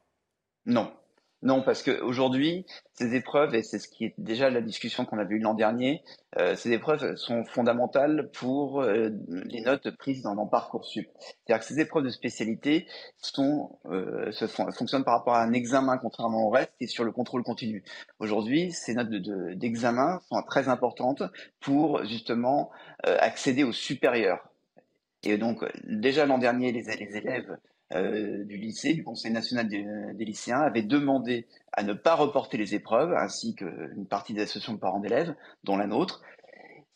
Non, 0.67 0.91
Non, 1.43 1.63
parce 1.63 1.83
qu'aujourd'hui, 1.83 2.67
ces 2.93 3.15
épreuves, 3.15 3.55
et 3.55 3.63
c'est 3.63 3.79
ce 3.79 3.89
qui 3.89 4.05
est 4.05 4.15
déjà 4.19 4.51
la 4.51 4.61
discussion 4.61 5.07
qu'on 5.07 5.17
avait 5.17 5.37
eue 5.37 5.39
l'an 5.39 5.55
dernier, 5.55 6.03
euh, 6.39 6.55
ces 6.55 6.71
épreuves 6.73 7.17
sont 7.17 7.45
fondamentales 7.45 8.31
pour 8.35 8.83
euh, 8.83 9.09
les 9.47 9.63
notes 9.63 9.91
prises 9.97 10.21
dans, 10.21 10.35
dans 10.35 10.47
Parcoursup. 10.47 11.09
C'est-à-dire 11.19 11.61
que 11.61 11.65
ces 11.65 11.81
épreuves 11.81 12.05
de 12.05 12.11
spécialité 12.11 12.87
sont, 13.17 13.79
euh, 13.87 14.31
se 14.33 14.47
fonctionnent 14.47 15.05
par 15.05 15.15
rapport 15.15 15.35
à 15.35 15.43
un 15.43 15.55
examen, 15.55 15.97
contrairement 15.97 16.47
au 16.47 16.51
reste, 16.51 16.73
est 16.79 16.87
sur 16.87 17.05
le 17.05 17.13
contrôle 17.13 17.43
continu. 17.43 17.85
Aujourd'hui, 18.19 18.71
ces 18.71 18.93
notes 18.93 19.09
d'examen 19.09 20.17
de, 20.17 20.23
sont 20.25 20.43
très 20.43 20.69
importantes 20.69 21.23
pour 21.61 22.05
justement 22.05 22.71
euh, 23.07 23.17
accéder 23.19 23.65
au 23.65 23.73
supérieur. 23.73 24.47
Et 25.23 25.39
donc, 25.39 25.65
déjà 25.85 26.27
l'an 26.27 26.39
dernier, 26.39 26.71
les, 26.71 26.83
les 26.83 27.17
élèves 27.17 27.57
euh, 27.95 28.45
du 28.45 28.57
lycée, 28.57 28.95
du 28.95 29.03
Conseil 29.03 29.33
national 29.33 29.69
des, 29.69 30.25
lycéens, 30.25 30.61
avait 30.61 30.83
demandé 30.83 31.47
à 31.73 31.83
ne 31.83 31.93
pas 31.93 32.15
reporter 32.15 32.57
les 32.57 32.75
épreuves, 32.75 33.13
ainsi 33.15 33.55
qu'une 33.55 34.07
partie 34.09 34.35
des 34.35 34.43
associations 34.43 34.75
de 34.75 34.79
parents 34.79 35.01
d'élèves, 35.01 35.35
dont 35.65 35.77
la 35.77 35.87
nôtre. 35.87 36.23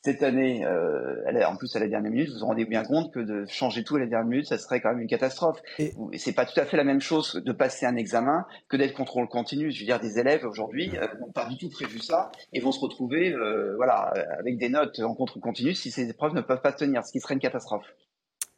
Cette 0.04 0.22
année, 0.22 0.66
euh, 0.66 1.46
en 1.46 1.56
plus 1.56 1.74
à 1.76 1.78
la 1.78 1.88
dernière 1.88 2.12
minute, 2.12 2.28
vous 2.28 2.40
vous 2.40 2.44
rendez 2.44 2.66
bien 2.66 2.84
compte 2.84 3.10
que 3.10 3.20
de 3.20 3.46
changer 3.46 3.84
tout 3.84 3.96
à 3.96 4.00
la 4.00 4.06
dernière 4.06 4.28
minute, 4.28 4.46
ça 4.46 4.58
serait 4.58 4.82
quand 4.82 4.90
même 4.90 5.00
une 5.00 5.08
catastrophe. 5.08 5.62
Et, 5.78 5.94
c'est 6.18 6.34
pas 6.34 6.44
tout 6.44 6.60
à 6.60 6.66
fait 6.66 6.76
la 6.76 6.84
même 6.84 7.00
chose 7.00 7.40
de 7.42 7.52
passer 7.52 7.86
un 7.86 7.96
examen 7.96 8.44
que 8.68 8.76
d'être 8.76 8.92
contrôle 8.92 9.28
continu. 9.28 9.72
Je 9.72 9.80
veux 9.80 9.86
dire, 9.86 10.00
des 10.00 10.18
élèves 10.18 10.44
aujourd'hui 10.44 10.90
euh, 10.98 11.06
n'ont 11.20 11.32
pas 11.32 11.46
du 11.46 11.56
tout 11.56 11.70
prévu 11.70 12.00
ça 12.00 12.30
et 12.52 12.60
vont 12.60 12.70
se 12.70 12.80
retrouver, 12.80 13.32
euh, 13.32 13.76
voilà, 13.76 14.12
avec 14.38 14.58
des 14.58 14.68
notes 14.68 15.00
en 15.00 15.14
contrôle 15.14 15.40
continu 15.40 15.72
si 15.72 15.90
ces 15.90 16.10
épreuves 16.10 16.34
ne 16.34 16.42
peuvent 16.42 16.60
pas 16.60 16.74
tenir, 16.74 17.02
ce 17.02 17.10
qui 17.10 17.20
serait 17.20 17.32
une 17.32 17.40
catastrophe. 17.40 17.86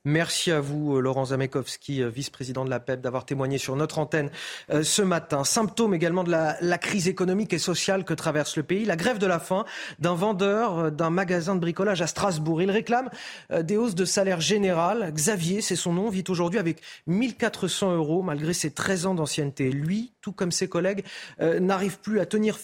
Merci 0.08 0.52
à 0.52 0.60
vous, 0.60 0.94
euh, 0.94 1.00
Laurent 1.00 1.24
Zamekowski, 1.24 2.00
euh, 2.00 2.08
vice-président 2.08 2.64
de 2.64 2.70
la 2.70 2.78
PEP, 2.78 3.00
d'avoir 3.00 3.24
témoigné 3.24 3.58
sur 3.58 3.74
notre 3.74 3.98
antenne 3.98 4.30
euh, 4.70 4.84
ce 4.84 5.02
matin. 5.02 5.42
Symptôme 5.42 5.94
également 5.94 6.22
de 6.22 6.30
la, 6.30 6.56
la, 6.60 6.78
crise 6.78 7.08
économique 7.08 7.52
et 7.52 7.58
sociale 7.58 8.04
que 8.04 8.14
traverse 8.14 8.56
le 8.56 8.62
pays, 8.62 8.84
la 8.84 8.94
grève 8.94 9.18
de 9.18 9.26
la 9.26 9.40
faim 9.40 9.64
d'un 9.98 10.14
vendeur 10.14 10.92
d'un 10.92 11.10
magasin 11.10 11.56
de 11.56 11.60
bricolage 11.60 12.02
à 12.02 12.06
Strasbourg. 12.06 12.62
Il 12.62 12.70
réclame 12.70 13.10
des 13.50 13.76
hausses 13.76 13.96
de 13.96 14.04
salaire 14.04 14.40
général. 14.40 15.12
Xavier, 15.12 15.60
c'est 15.60 15.74
son 15.74 15.94
nom, 15.94 16.08
vit 16.08 16.22
aujourd'hui 16.28 16.60
avec 16.60 16.80
1400 17.08 17.96
euros 17.96 18.22
malgré 18.22 18.52
ses 18.52 18.70
13 18.70 19.06
ans 19.06 19.14
d'ancienneté. 19.16 19.70
Lui, 19.72 20.12
tout 20.20 20.30
comme 20.30 20.52
ses 20.52 20.68
collègues, 20.68 21.04
n'arrive 21.40 21.98
plus 21.98 22.20
à 22.20 22.26
tenir 22.26 22.56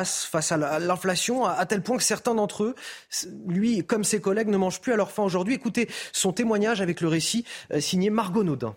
face, 0.00 0.52
à 0.52 0.78
l'inflation, 0.78 1.44
à 1.44 1.66
tel 1.66 1.82
point 1.82 1.96
que 1.96 2.02
certains 2.02 2.34
d'entre 2.34 2.64
eux, 2.64 2.74
lui 3.46 3.84
comme 3.84 4.04
ses 4.04 4.20
collègues, 4.20 4.48
ne 4.48 4.56
mangent 4.56 4.80
plus 4.80 4.92
à 4.92 4.96
leur 4.96 5.10
faim 5.10 5.22
aujourd'hui. 5.22 5.54
Écoutez 5.54 5.88
son 6.12 6.32
témoignage 6.32 6.80
avec 6.80 7.00
le 7.00 7.08
récit 7.08 7.44
euh, 7.72 7.80
signé 7.80 8.10
Margot 8.10 8.44
Naudin. 8.44 8.76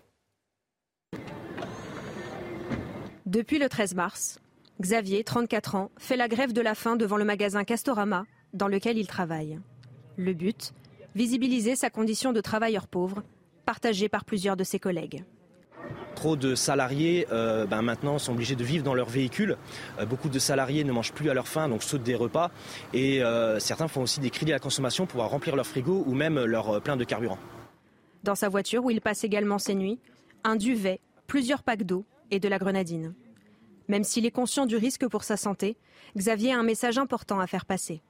Depuis 3.25 3.57
le 3.57 3.69
13 3.69 3.95
mars, 3.95 4.39
Xavier, 4.81 5.23
34 5.23 5.75
ans, 5.75 5.91
fait 5.97 6.17
la 6.17 6.27
grève 6.27 6.53
de 6.53 6.61
la 6.61 6.75
faim 6.75 6.95
devant 6.95 7.17
le 7.17 7.25
magasin 7.25 7.63
Castorama 7.63 8.25
dans 8.53 8.67
lequel 8.67 8.97
il 8.97 9.07
travaille. 9.07 9.59
Le 10.17 10.33
but? 10.33 10.73
Visibiliser 11.15 11.77
sa 11.77 11.89
condition 11.89 12.33
de 12.33 12.41
travailleur 12.41 12.87
pauvre, 12.87 13.23
partagée 13.65 14.09
par 14.09 14.25
plusieurs 14.25 14.57
de 14.57 14.65
ses 14.65 14.79
collègues. 14.79 15.23
Trop 16.15 16.35
de 16.35 16.55
salariés 16.55 17.27
euh, 17.31 17.65
ben 17.65 17.81
maintenant 17.81 18.19
sont 18.19 18.31
obligés 18.31 18.55
de 18.55 18.63
vivre 18.63 18.83
dans 18.83 18.93
leur 18.93 19.09
véhicule. 19.09 19.57
Euh, 19.99 20.05
beaucoup 20.05 20.29
de 20.29 20.39
salariés 20.39 20.83
ne 20.83 20.91
mangent 20.91 21.11
plus 21.11 21.29
à 21.29 21.33
leur 21.33 21.47
faim, 21.47 21.67
donc 21.67 21.83
sautent 21.83 22.03
des 22.03 22.15
repas. 22.15 22.51
Et 22.93 23.23
euh, 23.23 23.59
certains 23.59 23.87
font 23.87 24.01
aussi 24.01 24.19
des 24.19 24.29
crédits 24.29 24.51
à 24.51 24.55
la 24.55 24.59
consommation 24.59 25.05
pour 25.05 25.23
remplir 25.23 25.55
leur 25.55 25.67
frigo 25.67 26.03
ou 26.07 26.13
même 26.13 26.43
leur 26.43 26.81
plein 26.81 26.95
de 26.97 27.03
carburant. 27.03 27.37
Dans 28.23 28.35
sa 28.35 28.49
voiture, 28.49 28.85
où 28.85 28.89
il 28.89 29.01
passe 29.01 29.23
également 29.23 29.59
ses 29.59 29.75
nuits, 29.75 29.99
un 30.43 30.55
duvet, 30.55 30.99
plusieurs 31.27 31.63
packs 31.63 31.83
d'eau 31.83 32.05
et 32.31 32.39
de 32.39 32.47
la 32.47 32.57
grenadine. 32.57 33.13
Même 33.87 34.03
s'il 34.03 34.25
est 34.25 34.31
conscient 34.31 34.65
du 34.65 34.77
risque 34.77 35.07
pour 35.07 35.23
sa 35.23 35.37
santé, 35.37 35.77
Xavier 36.17 36.53
a 36.53 36.57
un 36.57 36.63
message 36.63 36.97
important 36.97 37.39
à 37.39 37.47
faire 37.47 37.65
passer. 37.65 38.01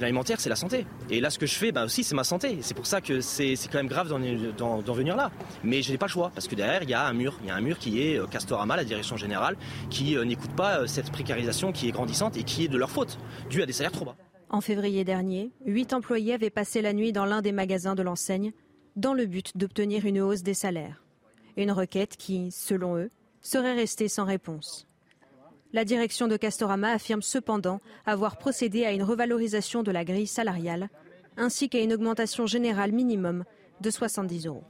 L'alimentaire, 0.00 0.40
c'est 0.40 0.48
la 0.48 0.56
santé. 0.56 0.84
Et 1.10 1.20
là, 1.20 1.30
ce 1.30 1.38
que 1.38 1.46
je 1.46 1.54
fais, 1.54 1.72
bah 1.72 1.84
aussi, 1.84 2.02
c'est 2.04 2.14
ma 2.14 2.24
santé. 2.24 2.58
C'est 2.60 2.74
pour 2.74 2.86
ça 2.86 3.00
que 3.00 3.20
c'est 3.20 3.54
quand 3.70 3.78
même 3.78 3.86
grave 3.86 4.08
d'en 4.08 4.92
venir 4.92 5.16
là. 5.16 5.30
Mais 5.62 5.82
je 5.82 5.92
n'ai 5.92 5.98
pas 5.98 6.06
le 6.06 6.10
choix, 6.10 6.30
parce 6.34 6.48
que 6.48 6.54
derrière, 6.54 6.82
il 6.82 6.90
y 6.90 6.94
a 6.94 7.06
un 7.06 7.12
mur. 7.12 7.38
Il 7.42 7.48
y 7.48 7.50
a 7.50 7.54
un 7.54 7.60
mur 7.60 7.78
qui 7.78 8.02
est 8.02 8.18
euh, 8.18 8.26
Castorama, 8.26 8.76
la 8.76 8.84
direction 8.84 9.16
générale, 9.16 9.56
qui 9.90 10.16
euh, 10.16 10.24
n'écoute 10.24 10.52
pas 10.52 10.80
euh, 10.80 10.86
cette 10.86 11.10
précarisation 11.10 11.72
qui 11.72 11.88
est 11.88 11.92
grandissante 11.92 12.36
et 12.36 12.42
qui 12.42 12.64
est 12.64 12.68
de 12.68 12.78
leur 12.78 12.90
faute, 12.90 13.18
due 13.48 13.62
à 13.62 13.66
des 13.66 13.72
salaires 13.72 13.92
trop 13.92 14.04
bas. 14.04 14.16
En 14.48 14.60
février 14.60 15.04
dernier, 15.04 15.52
huit 15.64 15.92
employés 15.92 16.34
avaient 16.34 16.50
passé 16.50 16.82
la 16.82 16.92
nuit 16.92 17.12
dans 17.12 17.24
l'un 17.24 17.42
des 17.42 17.52
magasins 17.52 17.94
de 17.94 18.02
l'enseigne, 18.02 18.52
dans 18.96 19.14
le 19.14 19.26
but 19.26 19.56
d'obtenir 19.56 20.04
une 20.06 20.20
hausse 20.20 20.42
des 20.42 20.54
salaires. 20.54 21.04
Une 21.56 21.72
requête 21.72 22.16
qui, 22.16 22.50
selon 22.50 22.96
eux, 22.96 23.10
serait 23.40 23.74
restée 23.74 24.08
sans 24.08 24.24
réponse. 24.24 24.86
La 25.76 25.84
direction 25.84 26.26
de 26.26 26.38
Castorama 26.38 26.90
affirme 26.92 27.20
cependant 27.20 27.82
avoir 28.06 28.38
procédé 28.38 28.86
à 28.86 28.92
une 28.92 29.02
revalorisation 29.02 29.82
de 29.82 29.90
la 29.90 30.06
grille 30.06 30.26
salariale 30.26 30.88
ainsi 31.36 31.68
qu'à 31.68 31.80
une 31.80 31.92
augmentation 31.92 32.46
générale 32.46 32.92
minimum 32.92 33.44
de 33.82 33.90
70 33.90 34.46
euros. 34.46 34.64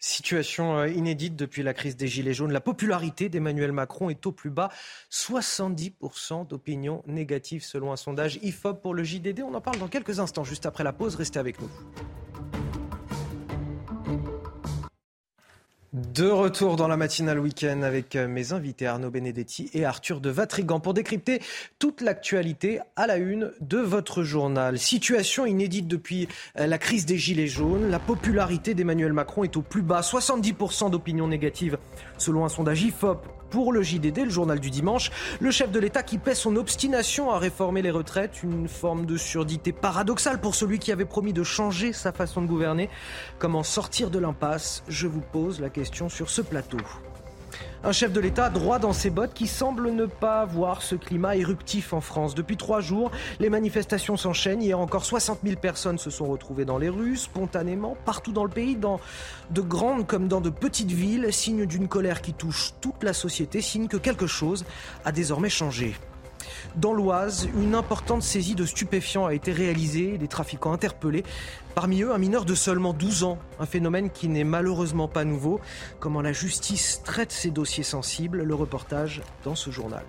Situation 0.00 0.78
euh, 0.78 0.88
inédite 0.88 1.36
depuis 1.36 1.62
la 1.62 1.72
crise 1.72 1.96
des 1.96 2.08
Gilets 2.08 2.34
jaunes. 2.34 2.52
La 2.52 2.60
popularité 2.60 3.28
d'Emmanuel 3.28 3.70
Macron 3.70 4.10
est 4.10 4.26
au 4.26 4.32
plus 4.32 4.50
bas. 4.50 4.70
70% 5.12 6.48
d'opinions 6.48 7.04
négatives 7.06 7.62
selon 7.62 7.92
un 7.92 7.96
sondage 7.96 8.40
IFOP 8.42 8.82
pour 8.82 8.92
le 8.92 9.04
JDD. 9.04 9.42
On 9.42 9.54
en 9.54 9.60
parle 9.60 9.78
dans 9.78 9.86
quelques 9.86 10.18
instants, 10.18 10.42
juste 10.42 10.66
après 10.66 10.82
la 10.82 10.92
pause. 10.92 11.14
Restez 11.14 11.38
avec 11.38 11.60
nous. 11.60 11.70
De 15.94 16.28
retour 16.28 16.76
dans 16.76 16.86
la 16.86 16.98
matinale 16.98 17.38
week-end 17.38 17.80
avec 17.80 18.14
euh, 18.14 18.28
mes 18.28 18.52
invités 18.52 18.86
Arnaud 18.86 19.10
Benedetti 19.10 19.70
et 19.72 19.86
Arthur 19.86 20.20
de 20.20 20.28
Vatrigan 20.28 20.80
pour 20.80 20.92
décrypter 20.92 21.40
toute 21.78 22.02
l'actualité 22.02 22.80
à 22.94 23.06
la 23.06 23.16
une 23.16 23.52
de 23.62 23.78
votre 23.78 24.22
journal. 24.22 24.78
Situation 24.78 25.46
inédite 25.46 25.88
depuis 25.88 26.28
euh, 26.58 26.66
la 26.66 26.76
crise 26.76 27.06
des 27.06 27.16
Gilets 27.16 27.46
jaunes. 27.46 27.88
La 27.88 27.98
popularité 27.98 28.74
d'Emmanuel 28.74 29.14
Macron 29.14 29.44
est 29.44 29.56
au 29.56 29.62
plus 29.62 29.80
bas. 29.80 30.02
70% 30.02 30.90
d'opinions 30.90 31.26
négatives 31.26 31.78
selon 32.18 32.44
un 32.44 32.50
sondage 32.50 32.82
IFOP 32.82 33.37
pour 33.50 33.72
le 33.72 33.82
JDD, 33.82 34.24
le 34.24 34.30
journal 34.30 34.60
du 34.60 34.70
dimanche. 34.70 35.10
Le 35.40 35.50
chef 35.50 35.70
de 35.70 35.78
l'État 35.78 36.02
qui 36.02 36.18
paie 36.18 36.34
son 36.34 36.56
obstination 36.56 37.30
à 37.30 37.38
réformer 37.38 37.82
les 37.82 37.90
retraites, 37.90 38.42
une 38.42 38.68
forme 38.68 39.06
de 39.06 39.16
surdité 39.16 39.72
paradoxale 39.72 40.40
pour 40.40 40.54
celui 40.54 40.78
qui 40.78 40.92
avait 40.92 41.04
promis 41.04 41.32
de 41.32 41.42
changer 41.42 41.92
sa 41.92 42.12
façon 42.12 42.42
de 42.42 42.46
gouverner. 42.46 42.88
Comment 43.38 43.62
sortir 43.62 44.10
de 44.10 44.18
l'impasse? 44.18 44.82
Je 44.88 45.06
vous 45.06 45.22
pose 45.22 45.60
la 45.60 45.70
question 45.70 46.08
sur 46.08 46.30
ce 46.30 46.42
plateau. 46.42 46.78
Un 47.84 47.92
chef 47.92 48.12
de 48.12 48.18
l'État 48.18 48.50
droit 48.50 48.80
dans 48.80 48.92
ses 48.92 49.08
bottes 49.08 49.34
qui 49.34 49.46
semble 49.46 49.92
ne 49.92 50.06
pas 50.06 50.44
voir 50.44 50.82
ce 50.82 50.96
climat 50.96 51.36
éruptif 51.36 51.92
en 51.92 52.00
France. 52.00 52.34
Depuis 52.34 52.56
trois 52.56 52.80
jours, 52.80 53.12
les 53.38 53.50
manifestations 53.50 54.16
s'enchaînent. 54.16 54.60
Hier 54.60 54.78
encore, 54.78 55.04
60 55.04 55.38
000 55.44 55.60
personnes 55.60 55.98
se 55.98 56.10
sont 56.10 56.26
retrouvées 56.26 56.64
dans 56.64 56.78
les 56.78 56.88
rues, 56.88 57.16
spontanément, 57.16 57.96
partout 58.04 58.32
dans 58.32 58.42
le 58.42 58.50
pays, 58.50 58.74
dans 58.74 58.98
de 59.50 59.60
grandes 59.60 60.08
comme 60.08 60.26
dans 60.26 60.40
de 60.40 60.50
petites 60.50 60.90
villes. 60.90 61.32
Signe 61.32 61.66
d'une 61.66 61.86
colère 61.86 62.20
qui 62.20 62.32
touche 62.32 62.74
toute 62.80 63.04
la 63.04 63.12
société, 63.12 63.60
signe 63.60 63.86
que 63.86 63.96
quelque 63.96 64.26
chose 64.26 64.64
a 65.04 65.12
désormais 65.12 65.50
changé. 65.50 65.94
Dans 66.76 66.92
l'Oise, 66.92 67.48
une 67.56 67.74
importante 67.74 68.22
saisie 68.22 68.54
de 68.54 68.64
stupéfiants 68.64 69.26
a 69.26 69.34
été 69.34 69.52
réalisée, 69.52 70.18
des 70.18 70.28
trafiquants 70.28 70.72
interpellés. 70.72 71.24
Parmi 71.78 72.02
eux, 72.02 72.10
un 72.10 72.18
mineur 72.18 72.44
de 72.44 72.56
seulement 72.56 72.92
12 72.92 73.22
ans, 73.22 73.38
un 73.60 73.64
phénomène 73.64 74.10
qui 74.10 74.26
n'est 74.26 74.42
malheureusement 74.42 75.06
pas 75.06 75.22
nouveau. 75.22 75.60
Comment 76.00 76.20
la 76.20 76.32
justice 76.32 77.02
traite 77.04 77.30
ces 77.30 77.52
dossiers 77.52 77.84
sensibles, 77.84 78.42
le 78.42 78.54
reportage 78.56 79.22
dans 79.44 79.54
ce 79.54 79.70
journal. 79.70 80.04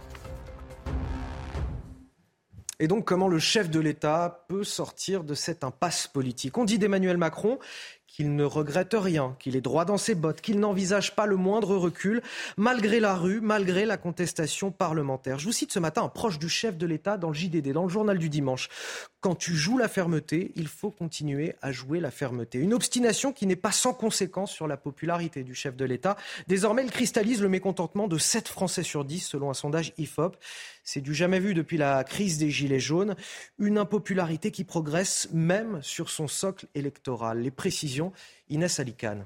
Et 2.80 2.88
donc, 2.88 3.06
comment 3.06 3.28
le 3.28 3.38
chef 3.38 3.70
de 3.70 3.80
l'État 3.80 4.46
peut 4.48 4.64
sortir 4.64 5.24
de 5.24 5.36
cette 5.36 5.64
impasse 5.64 6.08
politique? 6.08 6.58
On 6.58 6.66
dit 6.66 6.80
d'Emmanuel 6.80 7.18
Macron 7.18 7.60
qu'il 8.08 8.36
ne 8.36 8.44
regrette 8.44 8.96
rien, 8.98 9.36
qu'il 9.40 9.56
est 9.56 9.62
droit 9.62 9.86
dans 9.86 9.98
ses 9.98 10.16
bottes, 10.16 10.42
qu'il 10.42 10.60
n'envisage 10.60 11.16
pas 11.16 11.26
le 11.26 11.36
moindre 11.36 11.78
recul, 11.78 12.22
malgré 12.58 13.00
la 13.00 13.16
rue, 13.16 13.40
malgré 13.42 13.86
la 13.86 13.98
contestation 13.98 14.72
parlementaire. 14.72 15.40
Je 15.40 15.46
vous 15.46 15.52
cite 15.52 15.72
ce 15.72 15.80
matin 15.80 16.04
un 16.04 16.10
proche 16.10 16.40
du 16.40 16.50
chef 16.50 16.78
de 16.78 16.88
l'État 16.88 17.18
dans 17.18 17.30
le 17.30 17.36
JDD, 17.36 17.72
dans 17.72 17.84
le 17.84 17.90
journal 17.90 18.18
du 18.18 18.28
dimanche. 18.28 18.70
Quand 19.22 19.36
tu 19.36 19.54
joues 19.54 19.78
la 19.78 19.90
fermeté, 19.90 20.54
il 20.56 20.70
faut 20.70 20.92
continuer 20.92 21.54
à 21.62 21.74
jouer 21.74 22.00
la 22.00 22.10
fermeté. 22.10 22.58
Une 22.58 22.74
obstination 22.74 23.34
qui 23.34 23.48
n'est 23.48 23.58
pas 23.58 23.74
sans 23.74 23.94
conséquence 23.94 24.50
sur 24.50 24.66
la 24.66 24.78
popularité 24.78 25.44
du 25.44 25.54
chef 25.54 25.76
de 25.76 25.84
l'État. 25.84 26.16
Désormais, 26.48 26.86
il 26.86 26.92
cristallise 26.92 27.42
le 27.42 27.50
mécontentement 27.50 28.08
de 28.08 28.18
7 28.18 28.48
Français 28.48 28.84
sur 28.84 29.04
10 29.04 29.20
selon 29.20 29.50
un 29.50 29.54
sondage 29.54 29.92
IFOP. 29.98 30.38
C'est 30.86 31.02
du 31.02 31.14
jamais 31.14 31.42
vu 31.42 31.54
depuis 31.54 31.76
la 31.76 32.06
crise 32.06 32.38
des 32.38 32.50
Gilets 32.50 32.80
jaunes. 32.80 33.16
Une 33.58 33.78
impopularité 33.78 34.52
qui 34.52 34.64
progresse 34.64 35.28
même 35.34 35.82
sur 35.82 36.10
son 36.10 36.30
socle 36.30 36.68
électoral. 36.74 37.42
Les 37.42 37.52
précisions, 37.52 38.14
Inès 38.50 38.80
Alicane. 38.80 39.26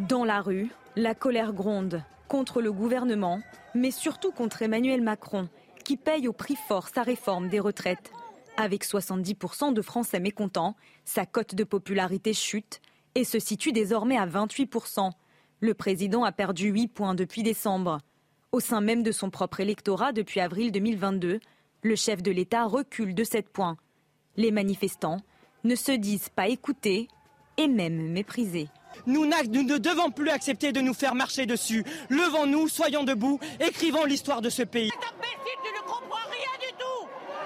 Dans 0.00 0.24
la 0.24 0.40
rue, 0.40 0.68
la 0.96 1.14
colère 1.14 1.52
gronde 1.52 2.02
contre 2.26 2.60
le 2.60 2.72
gouvernement, 2.72 3.40
mais 3.76 3.92
surtout 3.92 4.32
contre 4.32 4.62
Emmanuel 4.62 5.00
Macron, 5.00 5.48
qui 5.84 5.96
paye 5.96 6.26
au 6.26 6.32
prix 6.32 6.56
fort 6.66 6.88
sa 6.88 7.04
réforme 7.04 7.48
des 7.48 7.60
retraites. 7.60 8.10
Avec 8.60 8.84
70% 8.84 9.72
de 9.72 9.82
Français 9.82 10.18
mécontents, 10.18 10.74
sa 11.04 11.24
cote 11.26 11.54
de 11.54 11.62
popularité 11.62 12.34
chute 12.34 12.80
et 13.14 13.22
se 13.22 13.38
situe 13.38 13.70
désormais 13.70 14.18
à 14.18 14.26
28%. 14.26 15.12
Le 15.60 15.74
président 15.74 16.24
a 16.24 16.32
perdu 16.32 16.70
8 16.70 16.88
points 16.88 17.14
depuis 17.14 17.44
décembre. 17.44 18.00
Au 18.50 18.58
sein 18.58 18.80
même 18.80 19.04
de 19.04 19.12
son 19.12 19.30
propre 19.30 19.60
électorat 19.60 20.10
depuis 20.10 20.40
avril 20.40 20.72
2022, 20.72 21.38
le 21.82 21.94
chef 21.94 22.20
de 22.20 22.32
l'État 22.32 22.64
recule 22.64 23.14
de 23.14 23.22
7 23.22 23.48
points. 23.48 23.76
Les 24.36 24.50
manifestants 24.50 25.20
ne 25.62 25.76
se 25.76 25.92
disent 25.92 26.28
pas 26.28 26.48
écoutés 26.48 27.06
et 27.58 27.68
même 27.68 28.10
méprisés. 28.10 28.66
Nous, 29.06 29.24
ne 29.24 29.78
devons 29.78 30.10
plus 30.10 30.30
accepter 30.30 30.72
de 30.72 30.80
nous 30.80 30.94
faire 30.94 31.14
marcher 31.14 31.46
dessus. 31.46 31.84
Levons-nous, 32.10 32.66
soyons 32.66 33.04
debout, 33.04 33.38
écrivons 33.60 34.04
l'histoire 34.04 34.42
de 34.42 34.50
ce 34.50 34.64
pays. 34.64 34.90
Il 34.90 36.07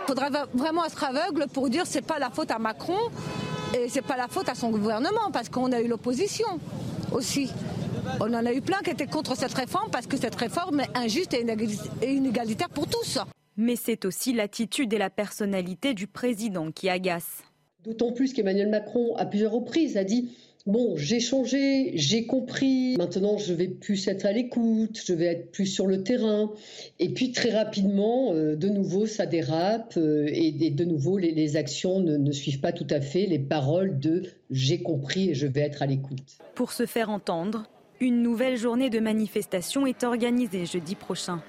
faudrait 0.06 0.30
vraiment 0.54 0.84
être 0.84 1.04
aveugle 1.04 1.46
pour 1.52 1.68
dire 1.70 1.86
c'est 1.86 2.02
pas 2.02 2.18
la 2.18 2.30
faute 2.30 2.50
à 2.50 2.58
Macron 2.58 2.98
et 3.74 3.88
c'est 3.88 4.02
pas 4.02 4.16
la 4.16 4.28
faute 4.28 4.48
à 4.48 4.54
son 4.54 4.70
gouvernement 4.70 5.30
parce 5.32 5.48
qu'on 5.48 5.72
a 5.72 5.80
eu 5.80 5.88
l'opposition 5.88 6.46
aussi. 7.12 7.50
On 8.20 8.32
en 8.34 8.44
a 8.46 8.52
eu 8.52 8.60
plein 8.60 8.78
qui 8.80 8.90
étaient 8.90 9.06
contre 9.06 9.36
cette 9.36 9.54
réforme 9.54 9.90
parce 9.90 10.06
que 10.06 10.16
cette 10.16 10.34
réforme 10.34 10.80
est 10.80 10.96
injuste 10.96 11.34
et 11.34 12.12
inégalitaire 12.12 12.68
pour 12.68 12.86
tous. 12.86 13.18
Mais 13.56 13.76
c'est 13.76 14.04
aussi 14.04 14.32
l'attitude 14.32 14.92
et 14.92 14.98
la 14.98 15.10
personnalité 15.10 15.94
du 15.94 16.06
président 16.06 16.72
qui 16.72 16.88
agacent. 16.88 17.42
D'autant 17.84 18.12
plus 18.12 18.32
qu'Emmanuel 18.32 18.68
Macron, 18.70 19.14
à 19.16 19.26
plusieurs 19.26 19.52
reprises, 19.52 19.96
a 19.96 20.04
dit 20.04 20.30
Bon, 20.66 20.96
j'ai 20.96 21.18
changé, 21.18 21.90
j'ai 21.94 22.24
compris. 22.26 22.96
Maintenant, 22.96 23.36
je 23.36 23.52
vais 23.52 23.66
plus 23.66 24.06
être 24.06 24.26
à 24.26 24.32
l'écoute, 24.32 25.00
je 25.04 25.12
vais 25.12 25.24
être 25.24 25.50
plus 25.50 25.66
sur 25.66 25.88
le 25.88 26.04
terrain. 26.04 26.52
Et 27.00 27.08
puis 27.08 27.32
très 27.32 27.50
rapidement, 27.50 28.32
euh, 28.32 28.54
de 28.54 28.68
nouveau, 28.68 29.06
ça 29.06 29.26
dérape 29.26 29.94
euh, 29.96 30.28
et, 30.32 30.70
de 30.70 30.84
nouveau, 30.84 31.18
les, 31.18 31.56
actions 31.56 31.98
ne, 32.00 32.16
ne, 32.16 32.30
suivent 32.30 32.60
pas 32.60 32.72
tout 32.72 32.86
à 32.90 33.00
fait 33.00 33.26
les 33.26 33.40
paroles 33.40 33.98
de 33.98 34.22
j'ai 34.50 34.82
compris 34.82 35.30
et 35.30 35.34
je 35.34 35.48
vais 35.48 35.60
être 35.62 35.82
à 35.82 35.86
l'écoute. 35.86 36.38
Pour 36.54 36.70
se 36.72 36.86
faire 36.86 37.10
entendre, 37.10 37.64
une 38.00 38.22
nouvelle 38.22 38.56
journée 38.56 38.88
de 38.88 39.00
manifestation 39.00 39.86
est 39.86 40.04
organisée 40.04 40.64
jeudi 40.66 40.94
prochain. 40.94 41.42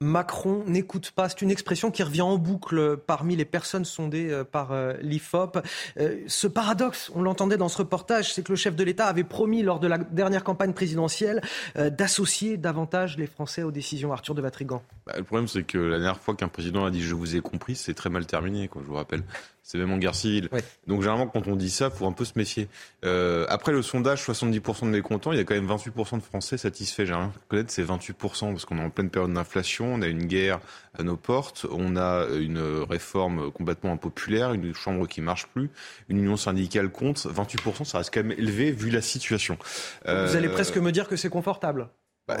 Macron 0.00 0.64
n'écoute 0.66 1.12
pas. 1.12 1.28
C'est 1.28 1.42
une 1.42 1.50
expression 1.50 1.90
qui 1.90 2.02
revient 2.02 2.22
en 2.22 2.36
boucle 2.36 2.96
parmi 2.96 3.36
les 3.36 3.44
personnes 3.44 3.84
sondées 3.84 4.30
euh, 4.30 4.44
par 4.44 4.72
euh, 4.72 4.94
l'IFOP. 5.00 5.58
Euh, 5.98 6.18
ce 6.26 6.46
paradoxe, 6.46 7.10
on 7.14 7.22
l'entendait 7.22 7.56
dans 7.56 7.68
ce 7.68 7.78
reportage, 7.78 8.34
c'est 8.34 8.42
que 8.42 8.52
le 8.52 8.56
chef 8.56 8.76
de 8.76 8.84
l'État 8.84 9.06
avait 9.06 9.24
promis 9.24 9.62
lors 9.62 9.80
de 9.80 9.86
la 9.86 9.98
dernière 9.98 10.44
campagne 10.44 10.72
présidentielle 10.72 11.42
d'associer 11.76 12.56
davantage 12.56 13.16
les 13.16 13.26
Français 13.26 13.62
aux 13.62 13.70
décisions. 13.70 14.12
Arthur 14.12 14.34
de 14.34 14.42
Vatrigan. 14.42 14.82
Bah, 15.06 15.14
le 15.16 15.24
problème, 15.24 15.48
c'est 15.48 15.62
que 15.62 15.78
la 15.78 15.98
dernière 15.98 16.20
fois 16.20 16.34
qu'un 16.34 16.48
président 16.48 16.84
a 16.84 16.90
dit 16.90 17.02
je 17.02 17.14
vous 17.14 17.36
ai 17.36 17.40
compris, 17.40 17.74
c'est 17.74 17.94
très 17.94 18.10
mal 18.10 18.26
terminé, 18.26 18.68
je 18.74 18.80
vous 18.80 18.94
rappelle. 18.94 19.22
C'est 19.66 19.78
même 19.78 19.90
en 19.92 19.96
guerre 19.96 20.14
civile. 20.14 20.50
Donc 20.86 21.00
généralement, 21.00 21.26
quand 21.26 21.48
on 21.48 21.56
dit 21.56 21.70
ça, 21.70 21.88
faut 21.88 22.06
un 22.06 22.12
peu 22.12 22.26
se 22.26 22.34
méfier. 22.36 22.68
Euh, 23.06 23.46
après 23.48 23.72
le 23.72 23.80
sondage, 23.80 24.22
70% 24.22 24.82
de 24.82 24.90
mécontents, 24.90 25.32
il 25.32 25.38
y 25.38 25.40
a 25.40 25.44
quand 25.44 25.54
même 25.54 25.66
28% 25.66 26.18
de 26.18 26.22
Français 26.22 26.58
satisfaits. 26.58 27.06
J'ai 27.06 27.14
rien 27.14 27.32
à 27.34 27.48
connaître 27.48 27.70
ces 27.70 27.82
28% 27.82 28.52
parce 28.52 28.66
qu'on 28.66 28.76
est 28.76 28.84
en 28.84 28.90
pleine 28.90 29.08
période 29.08 29.32
d'inflation, 29.32 29.86
on 29.94 30.02
a 30.02 30.06
une 30.06 30.26
guerre 30.26 30.60
à 30.98 31.02
nos 31.02 31.16
portes, 31.16 31.66
on 31.72 31.96
a 31.96 32.26
une 32.38 32.58
réforme 32.58 33.50
complètement 33.52 33.92
impopulaire, 33.92 34.52
une 34.52 34.74
chambre 34.74 35.08
qui 35.08 35.22
marche 35.22 35.46
plus, 35.46 35.70
une 36.10 36.18
union 36.18 36.36
syndicale 36.36 36.90
compte. 36.90 37.26
28%, 37.26 37.84
ça 37.84 37.98
reste 37.98 38.12
quand 38.12 38.22
même 38.22 38.38
élevé 38.38 38.70
vu 38.70 38.90
la 38.90 39.00
situation. 39.00 39.56
Vous 40.04 40.36
allez 40.36 40.48
euh, 40.48 40.52
presque 40.52 40.76
me 40.76 40.92
dire 40.92 41.08
que 41.08 41.16
c'est 41.16 41.30
confortable. 41.30 41.88
Bah, 42.26 42.38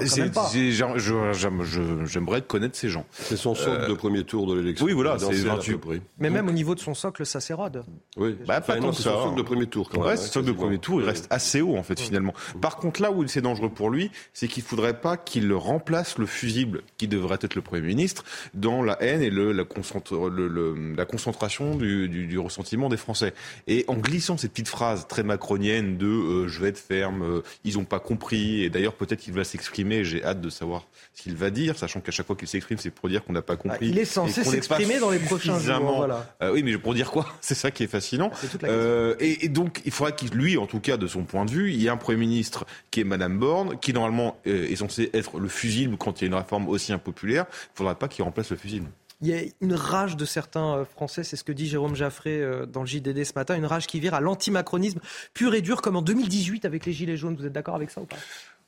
J'aimerais 2.06 2.40
connaître 2.40 2.74
ces 2.74 2.88
gens. 2.88 3.04
C'est 3.12 3.36
son 3.36 3.54
socle 3.54 3.82
euh, 3.82 3.88
de 3.88 3.92
premier 3.92 4.24
tour 4.24 4.46
de 4.46 4.54
l'élection. 4.58 4.86
Oui, 4.86 4.94
voilà, 4.94 5.18
c'est 5.18 5.34
28. 5.34 5.78
Mais 6.18 6.30
même 6.30 6.48
au 6.48 6.52
niveau 6.52 6.74
de 6.74 6.80
son 6.80 6.94
socle, 6.94 7.26
ça 7.26 7.38
s'érode. 7.40 7.84
Oui, 8.16 8.34
bah, 8.46 8.62
pas 8.62 8.78
tant 8.78 8.92
ça. 8.92 9.02
C'est 9.02 9.10
son 9.10 9.24
socle 9.24 9.36
de 9.36 9.42
premier 9.42 9.66
tour. 9.66 9.90
Quand 9.90 10.00
ouais, 10.00 10.16
c'est 10.16 10.32
socle 10.32 10.46
de 10.46 10.52
premier 10.52 10.78
tour. 10.78 11.02
Il 11.02 11.06
reste 11.06 11.26
assez 11.28 11.60
haut, 11.60 11.76
en 11.76 11.82
fait, 11.82 12.00
finalement. 12.00 12.32
Par 12.62 12.76
contre, 12.76 13.02
là 13.02 13.12
où 13.12 13.26
c'est 13.26 13.42
dangereux 13.42 13.68
pour 13.68 13.90
lui, 13.90 14.10
c'est 14.32 14.48
qu'il 14.48 14.62
faudrait 14.62 14.98
pas 14.98 15.18
qu'il 15.18 15.52
remplace 15.52 16.16
le 16.16 16.24
fusible 16.24 16.80
qui 16.96 17.06
devrait 17.06 17.38
être 17.42 17.54
le 17.54 17.60
Premier 17.60 17.82
ministre 17.82 18.24
dans 18.54 18.82
la 18.82 18.96
haine 19.02 19.20
et 19.20 19.28
le, 19.28 19.52
la, 19.52 19.64
le, 19.64 20.94
la 20.96 21.04
concentration 21.04 21.76
du, 21.76 22.08
du, 22.08 22.26
du, 22.26 22.38
ressentiment 22.38 22.88
des 22.88 22.96
Français. 22.96 23.34
Et 23.66 23.84
en 23.88 23.96
glissant 23.96 24.38
cette 24.38 24.52
petite 24.52 24.68
phrase 24.68 25.06
très 25.08 25.24
macronienne 25.24 25.98
de 25.98 26.06
euh, 26.06 26.48
je 26.48 26.60
vais 26.62 26.68
être 26.68 26.78
ferme, 26.78 27.22
euh, 27.22 27.42
ils 27.64 27.78
ont 27.78 27.84
pas 27.84 27.98
compris, 27.98 28.62
et 28.62 28.70
d'ailleurs 28.70 28.94
peut-être 28.94 29.20
qu'il 29.20 29.34
va 29.34 29.44
s'exprimer 29.44 29.73
j'ai 30.02 30.24
hâte 30.24 30.40
de 30.40 30.50
savoir 30.50 30.86
ce 31.14 31.22
qu'il 31.22 31.36
va 31.36 31.50
dire, 31.50 31.76
sachant 31.76 32.00
qu'à 32.00 32.12
chaque 32.12 32.26
fois 32.26 32.36
qu'il 32.36 32.48
s'exprime, 32.48 32.78
c'est 32.78 32.90
pour 32.90 33.08
dire 33.08 33.24
qu'on 33.24 33.32
n'a 33.32 33.42
pas 33.42 33.56
compris. 33.56 33.86
Ah, 33.88 33.92
il 33.92 33.98
est 33.98 34.04
censé 34.04 34.44
s'exprimer 34.44 34.98
dans 34.98 35.10
les 35.10 35.18
prochains 35.18 35.58
jours. 35.58 35.96
Voilà. 35.96 36.34
Euh, 36.42 36.52
oui, 36.52 36.62
mais 36.62 36.76
pour 36.78 36.94
dire 36.94 37.10
quoi 37.10 37.26
C'est 37.40 37.54
ça 37.54 37.70
qui 37.70 37.84
est 37.84 37.88
fascinant. 37.88 38.30
Euh, 38.64 39.14
et, 39.20 39.48
donc, 39.48 39.82
il 39.84 39.92
faudrait 39.92 40.14
qu'il, 40.14 40.30
lui, 40.30 40.56
en 40.56 40.66
tout 40.66 40.80
cas, 40.80 40.96
de 40.96 41.06
son 41.06 41.24
point 41.24 41.44
de 41.44 41.50
vue, 41.50 41.72
il 41.72 41.80
y 41.80 41.86
ait 41.86 41.90
un 41.90 41.96
Premier 41.96 42.18
ministre 42.18 42.66
qui 42.90 43.00
est 43.00 43.04
Madame 43.04 43.38
Borne, 43.38 43.78
qui 43.78 43.92
normalement 43.92 44.38
euh, 44.46 44.68
est 44.68 44.76
censé 44.76 45.10
être 45.12 45.38
le 45.38 45.48
fusible 45.48 45.96
quand 45.96 46.20
il 46.20 46.24
y 46.24 46.26
a 46.26 46.28
une 46.28 46.34
réforme 46.34 46.68
aussi 46.68 46.92
impopulaire. 46.92 47.44
Il 47.48 47.72
ne 47.74 47.76
faudrait 47.76 47.94
pas 47.94 48.08
qu'il 48.08 48.24
remplace 48.24 48.50
le 48.50 48.56
fusible. 48.56 48.88
Il 49.20 49.28
y 49.28 49.34
a 49.34 49.42
une 49.60 49.74
rage 49.74 50.16
de 50.16 50.24
certains 50.24 50.84
Français, 50.84 51.22
c'est 51.22 51.36
ce 51.36 51.44
que 51.44 51.52
dit 51.52 51.66
Jérôme 51.66 51.94
Jaffré 51.94 52.42
dans 52.70 52.80
le 52.80 52.86
JDD 52.86 53.24
ce 53.24 53.32
matin, 53.36 53.56
une 53.56 53.64
rage 53.64 53.86
qui 53.86 54.00
vire 54.00 54.12
à 54.12 54.20
l'antimacronisme 54.20 55.00
pur 55.32 55.54
et 55.54 55.62
dur 55.62 55.80
comme 55.80 55.96
en 55.96 56.02
2018 56.02 56.64
avec 56.64 56.84
les 56.84 56.92
Gilets 56.92 57.16
jaunes. 57.16 57.36
Vous 57.36 57.46
êtes 57.46 57.52
d'accord 57.52 57.76
avec 57.76 57.90
ça 57.90 58.02
ou 58.02 58.06
pas? 58.06 58.16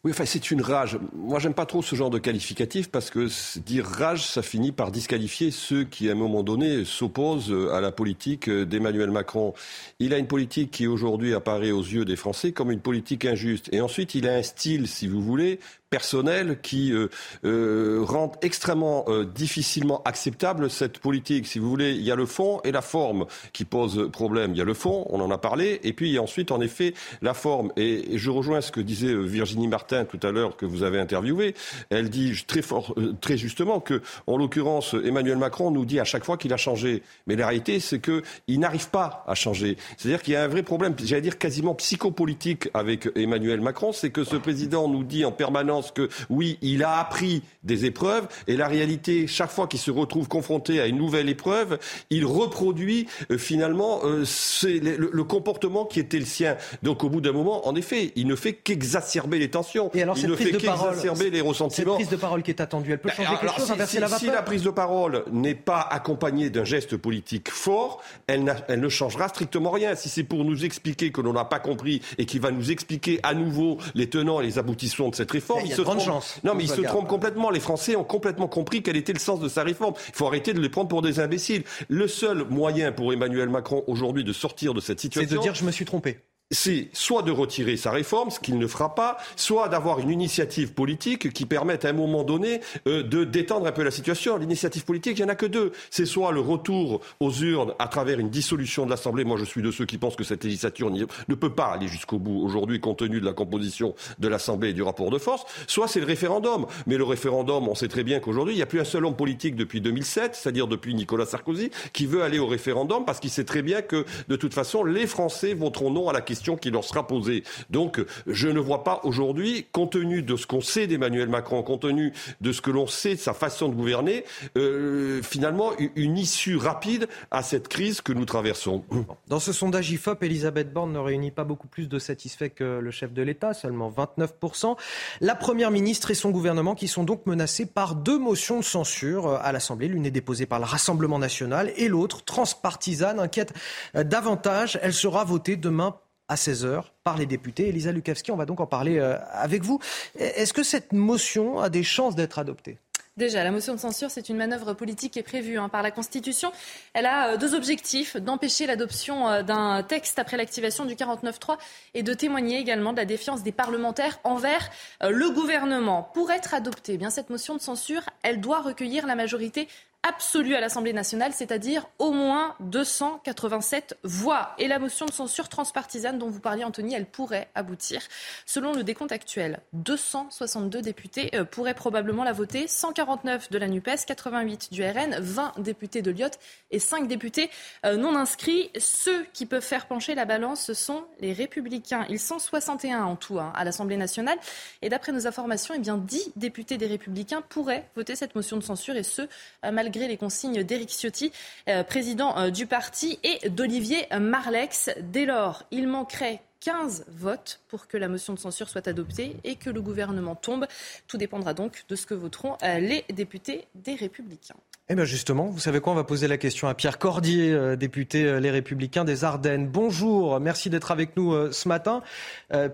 Oui, 0.06 0.12
enfin, 0.12 0.24
c'est 0.24 0.52
une 0.52 0.62
rage. 0.62 1.00
Moi, 1.16 1.40
j'aime 1.40 1.52
pas 1.52 1.66
trop 1.66 1.82
ce 1.82 1.96
genre 1.96 2.10
de 2.10 2.20
qualificatif 2.20 2.92
parce 2.92 3.10
que 3.10 3.26
dire 3.58 3.84
rage, 3.84 4.24
ça 4.24 4.40
finit 4.40 4.70
par 4.70 4.92
disqualifier 4.92 5.50
ceux 5.50 5.82
qui, 5.82 6.08
à 6.08 6.12
un 6.12 6.14
moment 6.14 6.44
donné, 6.44 6.84
s'opposent 6.84 7.52
à 7.72 7.80
la 7.80 7.90
politique 7.90 8.48
d'Emmanuel 8.48 9.10
Macron. 9.10 9.52
Il 9.98 10.14
a 10.14 10.18
une 10.18 10.28
politique 10.28 10.70
qui, 10.70 10.86
aujourd'hui, 10.86 11.34
apparaît 11.34 11.72
aux 11.72 11.82
yeux 11.82 12.04
des 12.04 12.14
Français 12.14 12.52
comme 12.52 12.70
une 12.70 12.78
politique 12.78 13.24
injuste. 13.24 13.68
Et 13.72 13.80
ensuite, 13.80 14.14
il 14.14 14.28
a 14.28 14.36
un 14.36 14.44
style, 14.44 14.86
si 14.86 15.08
vous 15.08 15.20
voulez, 15.20 15.58
personnel 15.90 16.58
qui 16.62 16.92
euh, 16.92 17.08
euh, 17.44 18.00
rend 18.02 18.32
extrêmement 18.42 19.04
euh, 19.08 19.24
difficilement 19.24 20.02
acceptable 20.04 20.68
cette 20.68 20.98
politique. 20.98 21.46
Si 21.46 21.58
vous 21.58 21.68
voulez, 21.68 21.92
il 21.92 22.02
y 22.02 22.10
a 22.10 22.16
le 22.16 22.26
fond 22.26 22.60
et 22.64 22.72
la 22.72 22.82
forme 22.82 23.26
qui 23.52 23.64
posent 23.64 24.10
problème. 24.10 24.52
Il 24.52 24.58
y 24.58 24.60
a 24.60 24.64
le 24.64 24.74
fond, 24.74 25.06
on 25.10 25.20
en 25.20 25.30
a 25.30 25.38
parlé, 25.38 25.80
et 25.84 25.92
puis 25.92 26.08
il 26.08 26.12
y 26.14 26.18
a 26.18 26.22
ensuite, 26.22 26.50
en 26.50 26.60
effet, 26.60 26.94
la 27.22 27.34
forme. 27.34 27.72
Et, 27.76 28.14
et 28.14 28.18
je 28.18 28.30
rejoins 28.30 28.60
ce 28.60 28.72
que 28.72 28.80
disait 28.80 29.12
euh, 29.12 29.22
Virginie 29.22 29.68
Martin 29.68 30.04
tout 30.04 30.18
à 30.26 30.32
l'heure 30.32 30.56
que 30.56 30.66
vous 30.66 30.82
avez 30.82 30.98
interviewé. 30.98 31.54
Elle 31.90 32.10
dit 32.10 32.44
très 32.46 32.62
fort, 32.62 32.94
très 33.20 33.36
justement 33.36 33.78
que, 33.78 34.02
en 34.26 34.36
l'occurrence, 34.36 34.94
Emmanuel 35.04 35.38
Macron 35.38 35.70
nous 35.70 35.84
dit 35.84 36.00
à 36.00 36.04
chaque 36.04 36.24
fois 36.24 36.36
qu'il 36.36 36.52
a 36.52 36.56
changé. 36.56 37.02
Mais 37.28 37.36
la 37.36 37.46
réalité, 37.46 37.78
c'est 37.78 38.00
qu'il 38.00 38.58
n'arrive 38.58 38.90
pas 38.90 39.24
à 39.28 39.34
changer. 39.34 39.76
C'est-à-dire 39.96 40.22
qu'il 40.22 40.34
y 40.34 40.36
a 40.36 40.42
un 40.42 40.48
vrai 40.48 40.64
problème, 40.64 40.94
j'allais 41.02 41.22
dire 41.22 41.38
quasiment 41.38 41.74
psychopolitique 41.74 42.68
avec 42.74 43.08
Emmanuel 43.14 43.60
Macron, 43.60 43.92
c'est 43.92 44.10
que 44.10 44.24
ce 44.24 44.36
président 44.36 44.88
nous 44.88 45.04
dit 45.04 45.24
en 45.24 45.32
permanence 45.32 45.75
que 45.82 46.08
oui, 46.30 46.58
il 46.62 46.82
a 46.82 46.98
appris 46.98 47.42
des 47.62 47.84
épreuves 47.84 48.28
et 48.46 48.56
la 48.56 48.68
réalité, 48.68 49.26
chaque 49.26 49.50
fois 49.50 49.66
qu'il 49.66 49.80
se 49.80 49.90
retrouve 49.90 50.28
confronté 50.28 50.80
à 50.80 50.86
une 50.86 50.96
nouvelle 50.96 51.28
épreuve, 51.28 51.78
il 52.10 52.24
reproduit 52.24 53.06
euh, 53.30 53.38
finalement 53.38 54.00
euh, 54.04 54.24
le, 54.62 55.24
comportement 55.24 55.84
qui 55.84 56.00
était 56.00 56.18
le 56.18 56.24
sien. 56.24 56.56
Donc 56.82 57.04
au 57.04 57.08
bout 57.08 57.20
d'un 57.20 57.32
moment, 57.32 57.66
en 57.66 57.74
effet, 57.74 58.12
il 58.16 58.26
ne 58.26 58.36
fait 58.36 58.52
qu'exacerber 58.52 59.38
les 59.38 59.50
tensions. 59.50 59.90
Et 59.94 60.02
alors, 60.02 60.16
il 60.18 60.28
ne 60.28 60.36
fait 60.36 60.52
qu'exacerber 60.52 61.30
les 61.30 61.40
ressentiments. 61.40 61.98
Cette 61.98 62.06
prise 62.06 62.10
de 62.10 62.16
parole 62.16 62.42
qui 62.42 62.50
est 62.50 62.60
attendue, 62.60 62.92
elle 62.92 62.98
peut 62.98 63.08
ben, 63.08 63.24
changer 63.24 63.38
quelque 63.40 63.56
chose, 63.56 63.86
si, 63.86 63.98
la 63.98 64.08
Si 64.08 64.26
la 64.26 64.42
prise 64.42 64.62
de 64.62 64.70
parole 64.70 65.24
n'est 65.32 65.54
pas 65.54 65.80
accompagnée 65.80 66.50
d'un 66.50 66.64
geste 66.64 66.96
politique 66.96 67.50
fort, 67.50 68.02
elle, 68.26 68.54
elle 68.68 68.80
ne 68.80 68.88
changera 68.88 69.28
strictement 69.28 69.70
rien. 69.70 69.94
Si 69.94 70.08
c'est 70.08 70.24
pour 70.24 70.44
nous 70.44 70.64
expliquer 70.64 71.10
que 71.12 71.20
l'on 71.20 71.32
n'a 71.32 71.44
pas 71.44 71.58
compris 71.58 72.02
et 72.18 72.26
qui 72.26 72.38
va 72.38 72.50
nous 72.50 72.70
expliquer 72.70 73.20
à 73.22 73.34
nouveau 73.34 73.78
les 73.94 74.08
tenants 74.08 74.40
et 74.40 74.44
les 74.44 74.58
aboutissants 74.58 75.08
de 75.08 75.14
cette 75.14 75.30
réforme, 75.30 75.65
il, 75.66 75.74
se 75.74 75.82
trompe. 75.82 76.00
Non, 76.44 76.54
mais 76.54 76.64
il 76.64 76.70
se 76.70 76.80
trompe 76.80 77.08
complètement. 77.08 77.50
Les 77.50 77.60
Français 77.60 77.96
ont 77.96 78.04
complètement 78.04 78.48
compris 78.48 78.82
quel 78.82 78.96
était 78.96 79.12
le 79.12 79.18
sens 79.18 79.40
de 79.40 79.48
sa 79.48 79.62
réforme. 79.62 79.94
Il 80.08 80.14
faut 80.14 80.26
arrêter 80.26 80.52
de 80.52 80.60
les 80.60 80.68
prendre 80.68 80.88
pour 80.88 81.02
des 81.02 81.20
imbéciles. 81.20 81.64
Le 81.88 82.08
seul 82.08 82.44
moyen 82.48 82.92
pour 82.92 83.12
Emmanuel 83.12 83.48
Macron 83.48 83.84
aujourd'hui 83.86 84.24
de 84.24 84.32
sortir 84.32 84.74
de 84.74 84.80
cette 84.80 85.00
situation, 85.00 85.28
c'est 85.28 85.36
de 85.36 85.42
dire 85.42 85.54
je 85.54 85.64
me 85.64 85.70
suis 85.70 85.84
trompé 85.84 86.18
c'est 86.52 86.88
soit 86.92 87.22
de 87.22 87.32
retirer 87.32 87.76
sa 87.76 87.90
réforme, 87.90 88.30
ce 88.30 88.38
qu'il 88.38 88.58
ne 88.58 88.66
fera 88.68 88.94
pas, 88.94 89.16
soit 89.34 89.68
d'avoir 89.68 89.98
une 89.98 90.10
initiative 90.10 90.74
politique 90.74 91.32
qui 91.32 91.44
permette 91.44 91.84
à 91.84 91.88
un 91.88 91.92
moment 91.92 92.22
donné 92.22 92.60
euh, 92.86 93.02
de 93.02 93.24
détendre 93.24 93.66
un 93.66 93.72
peu 93.72 93.82
la 93.82 93.90
situation. 93.90 94.36
L'initiative 94.36 94.84
politique, 94.84 95.18
il 95.18 95.22
n'y 95.22 95.26
en 95.28 95.32
a 95.32 95.34
que 95.34 95.46
deux. 95.46 95.72
C'est 95.90 96.06
soit 96.06 96.30
le 96.30 96.38
retour 96.38 97.00
aux 97.18 97.32
urnes 97.32 97.74
à 97.80 97.88
travers 97.88 98.20
une 98.20 98.30
dissolution 98.30 98.84
de 98.84 98.90
l'Assemblée. 98.90 99.24
Moi, 99.24 99.38
je 99.38 99.44
suis 99.44 99.60
de 99.60 99.72
ceux 99.72 99.86
qui 99.86 99.98
pensent 99.98 100.14
que 100.14 100.22
cette 100.22 100.44
législature 100.44 100.90
ne 100.90 101.34
peut 101.34 101.52
pas 101.52 101.66
aller 101.66 101.88
jusqu'au 101.88 102.18
bout 102.18 102.40
aujourd'hui, 102.44 102.78
compte 102.78 102.98
tenu 102.98 103.20
de 103.20 103.24
la 103.24 103.32
composition 103.32 103.96
de 104.20 104.28
l'Assemblée 104.28 104.70
et 104.70 104.72
du 104.72 104.82
rapport 104.82 105.10
de 105.10 105.18
force. 105.18 105.44
Soit 105.66 105.88
c'est 105.88 106.00
le 106.00 106.06
référendum. 106.06 106.66
Mais 106.86 106.96
le 106.96 107.04
référendum, 107.04 107.66
on 107.66 107.74
sait 107.74 107.88
très 107.88 108.04
bien 108.04 108.20
qu'aujourd'hui, 108.20 108.54
il 108.54 108.58
n'y 108.58 108.62
a 108.62 108.66
plus 108.66 108.80
un 108.80 108.84
seul 108.84 109.04
homme 109.04 109.16
politique 109.16 109.56
depuis 109.56 109.80
2007, 109.80 110.36
c'est-à-dire 110.36 110.68
depuis 110.68 110.94
Nicolas 110.94 111.26
Sarkozy, 111.26 111.70
qui 111.92 112.06
veut 112.06 112.22
aller 112.22 112.38
au 112.38 112.46
référendum 112.46 113.04
parce 113.04 113.18
qu'il 113.18 113.30
sait 113.30 113.44
très 113.44 113.62
bien 113.62 113.82
que, 113.82 114.04
de 114.28 114.36
toute 114.36 114.54
façon, 114.54 114.84
les 114.84 115.08
Français 115.08 115.52
voteront 115.52 115.90
non 115.90 116.08
à 116.08 116.12
la 116.12 116.20
question 116.20 116.35
question 116.36 116.56
qui 116.56 116.70
leur 116.70 116.84
sera 116.84 117.06
posée. 117.06 117.44
Donc, 117.70 118.04
je 118.26 118.48
ne 118.48 118.60
vois 118.60 118.84
pas 118.84 119.00
aujourd'hui, 119.04 119.66
compte 119.72 119.92
tenu 119.92 120.22
de 120.22 120.36
ce 120.36 120.46
qu'on 120.46 120.60
sait 120.60 120.86
d'Emmanuel 120.86 121.30
Macron, 121.30 121.62
compte 121.62 121.82
tenu 121.82 122.12
de 122.42 122.52
ce 122.52 122.60
que 122.60 122.70
l'on 122.70 122.86
sait 122.86 123.14
de 123.14 123.20
sa 123.20 123.32
façon 123.32 123.70
de 123.70 123.74
gouverner, 123.74 124.24
euh, 124.58 125.22
finalement, 125.22 125.72
une 125.94 126.18
issue 126.18 126.56
rapide 126.56 127.08
à 127.30 127.42
cette 127.42 127.68
crise 127.68 128.02
que 128.02 128.12
nous 128.12 128.26
traversons. 128.26 128.84
Dans 129.28 129.40
ce 129.40 129.52
sondage 129.54 129.90
IFOP, 129.90 130.22
Elisabeth 130.22 130.72
Borne 130.72 130.92
ne 130.92 130.98
réunit 130.98 131.30
pas 131.30 131.44
beaucoup 131.44 131.68
plus 131.68 131.88
de 131.88 131.98
satisfaits 131.98 132.50
que 132.50 132.80
le 132.80 132.90
chef 132.90 133.14
de 133.14 133.22
l'État, 133.22 133.54
seulement 133.54 133.90
29%. 133.90 134.76
La 135.22 135.34
Première 135.34 135.70
ministre 135.70 136.10
et 136.10 136.14
son 136.14 136.30
gouvernement 136.30 136.74
qui 136.74 136.86
sont 136.86 137.04
donc 137.04 137.24
menacés 137.24 137.64
par 137.64 137.94
deux 137.94 138.18
motions 138.18 138.58
de 138.58 138.64
censure 138.64 139.28
à 139.28 139.52
l'Assemblée. 139.52 139.88
L'une 139.88 140.04
est 140.04 140.10
déposée 140.10 140.44
par 140.44 140.58
le 140.58 140.66
Rassemblement 140.66 141.18
national 141.18 141.72
et 141.76 141.88
l'autre, 141.88 142.24
transpartisane, 142.24 143.20
inquiète 143.20 143.54
davantage. 143.94 144.78
Elle 144.82 144.92
sera 144.92 145.24
votée 145.24 145.56
demain 145.56 145.96
à 146.28 146.34
16h 146.34 146.82
par 147.04 147.16
les 147.16 147.26
députés. 147.26 147.68
Elisa 147.68 147.92
Lukavski, 147.92 148.32
on 148.32 148.36
va 148.36 148.46
donc 148.46 148.60
en 148.60 148.66
parler 148.66 148.98
euh, 148.98 149.16
avec 149.32 149.62
vous. 149.62 149.80
Est-ce 150.18 150.52
que 150.52 150.62
cette 150.62 150.92
motion 150.92 151.60
a 151.60 151.68
des 151.68 151.82
chances 151.82 152.16
d'être 152.16 152.38
adoptée? 152.38 152.78
Déjà, 153.16 153.42
la 153.42 153.50
motion 153.50 153.74
de 153.74 153.80
censure, 153.80 154.10
c'est 154.10 154.28
une 154.28 154.36
manœuvre 154.36 154.74
politique 154.74 155.14
qui 155.14 155.18
est 155.18 155.22
prévue 155.22 155.56
hein, 155.56 155.70
par 155.70 155.82
la 155.82 155.90
Constitution. 155.90 156.52
Elle 156.92 157.06
a 157.06 157.30
euh, 157.30 157.36
deux 157.36 157.54
objectifs 157.54 158.16
d'empêcher 158.16 158.66
l'adoption 158.66 159.28
euh, 159.28 159.42
d'un 159.42 159.82
texte 159.82 160.18
après 160.18 160.36
l'activation 160.36 160.84
du 160.84 160.94
49.3 160.94 161.56
et 161.94 162.02
de 162.02 162.12
témoigner 162.12 162.58
également 162.58 162.92
de 162.92 162.98
la 162.98 163.06
défiance 163.06 163.42
des 163.42 163.52
parlementaires 163.52 164.18
envers 164.24 164.70
le 165.02 165.30
gouvernement. 165.30 166.10
Pour 166.12 166.30
être 166.30 166.52
adoptée, 166.52 166.94
eh 166.94 166.98
bien 166.98 167.10
cette 167.10 167.30
motion 167.30 167.54
de 167.54 167.60
censure, 167.60 168.02
elle 168.22 168.40
doit 168.40 168.60
recueillir 168.60 169.06
la 169.06 169.14
majorité 169.14 169.68
absolue 170.08 170.54
à 170.54 170.60
l'Assemblée 170.60 170.92
nationale, 170.92 171.32
c'est-à-dire 171.32 171.86
au 171.98 172.12
moins 172.12 172.54
287 172.60 173.98
voix. 174.02 174.54
Et 174.58 174.68
la 174.68 174.78
motion 174.78 175.06
de 175.06 175.12
censure 175.12 175.48
transpartisane 175.48 176.18
dont 176.18 176.28
vous 176.28 176.40
parliez, 176.40 176.64
Anthony, 176.64 176.94
elle 176.94 177.06
pourrait 177.06 177.48
aboutir. 177.54 178.00
Selon 178.44 178.72
le 178.72 178.84
décompte 178.84 179.12
actuel, 179.12 179.60
262 179.72 180.82
députés 180.82 181.30
euh, 181.34 181.44
pourraient 181.44 181.74
probablement 181.74 182.24
la 182.24 182.32
voter, 182.32 182.68
149 182.68 183.50
de 183.50 183.58
la 183.58 183.68
NUPES, 183.68 184.06
88 184.06 184.72
du 184.72 184.84
RN, 184.84 185.16
20 185.18 185.54
députés 185.58 186.02
de 186.02 186.10
l'IOT 186.10 186.30
et 186.70 186.78
5 186.78 187.08
députés 187.08 187.50
euh, 187.84 187.96
non 187.96 188.16
inscrits. 188.16 188.70
Ceux 188.78 189.24
qui 189.32 189.46
peuvent 189.46 189.62
faire 189.62 189.86
pencher 189.86 190.14
la 190.14 190.24
balance, 190.24 190.62
ce 190.62 190.74
sont 190.74 191.04
les 191.20 191.32
républicains. 191.32 192.06
Ils 192.08 192.20
sont 192.20 192.38
61 192.38 193.04
en 193.04 193.16
tout 193.16 193.38
hein, 193.38 193.52
à 193.56 193.64
l'Assemblée 193.64 193.96
nationale. 193.96 194.38
Et 194.82 194.88
d'après 194.88 195.12
nos 195.12 195.26
informations, 195.26 195.74
eh 195.76 195.80
bien, 195.80 195.96
10 195.96 196.32
députés 196.36 196.78
des 196.78 196.86
républicains 196.86 197.42
pourraient 197.42 197.88
voter 197.96 198.16
cette 198.16 198.34
motion 198.34 198.56
de 198.56 198.62
censure 198.62 198.96
et 198.96 199.02
ce, 199.02 199.22
euh, 199.22 199.72
malgré 199.96 200.08
les 200.08 200.18
consignes 200.18 200.62
d'Éric 200.62 200.90
Ciotti, 200.90 201.32
euh, 201.68 201.82
président 201.82 202.36
euh, 202.36 202.50
du 202.50 202.66
parti, 202.66 203.18
et 203.22 203.48
d'Olivier 203.48 204.06
Marlex. 204.20 204.90
Dès 205.00 205.24
lors, 205.24 205.62
il 205.70 205.88
manquerait 205.88 206.42
15 206.60 207.06
votes 207.08 207.60
pour 207.68 207.86
que 207.86 207.96
la 207.96 208.06
motion 208.06 208.34
de 208.34 208.38
censure 208.38 208.68
soit 208.68 208.86
adoptée 208.88 209.36
et 209.44 209.54
que 209.54 209.70
le 209.70 209.80
gouvernement 209.80 210.34
tombe. 210.34 210.66
Tout 211.06 211.16
dépendra 211.16 211.54
donc 211.54 211.84
de 211.88 211.96
ce 211.96 212.04
que 212.04 212.12
voteront 212.12 212.58
euh, 212.62 212.78
les 212.78 213.06
députés 213.10 213.68
des 213.74 213.94
Républicains. 213.94 214.56
Eh 214.90 214.94
bien 214.94 215.04
justement, 215.04 215.46
vous 215.46 215.60
savez 215.60 215.80
quoi 215.80 215.94
On 215.94 215.96
va 215.96 216.04
poser 216.04 216.28
la 216.28 216.36
question 216.36 216.68
à 216.68 216.74
Pierre 216.74 216.98
Cordier, 216.98 217.76
député 217.78 218.38
Les 218.38 218.50
Républicains 218.50 219.04
des 219.04 219.24
Ardennes. 219.24 219.66
Bonjour, 219.66 220.38
merci 220.40 220.68
d'être 220.68 220.92
avec 220.92 221.16
nous 221.16 221.50
ce 221.50 221.68
matin. 221.68 222.02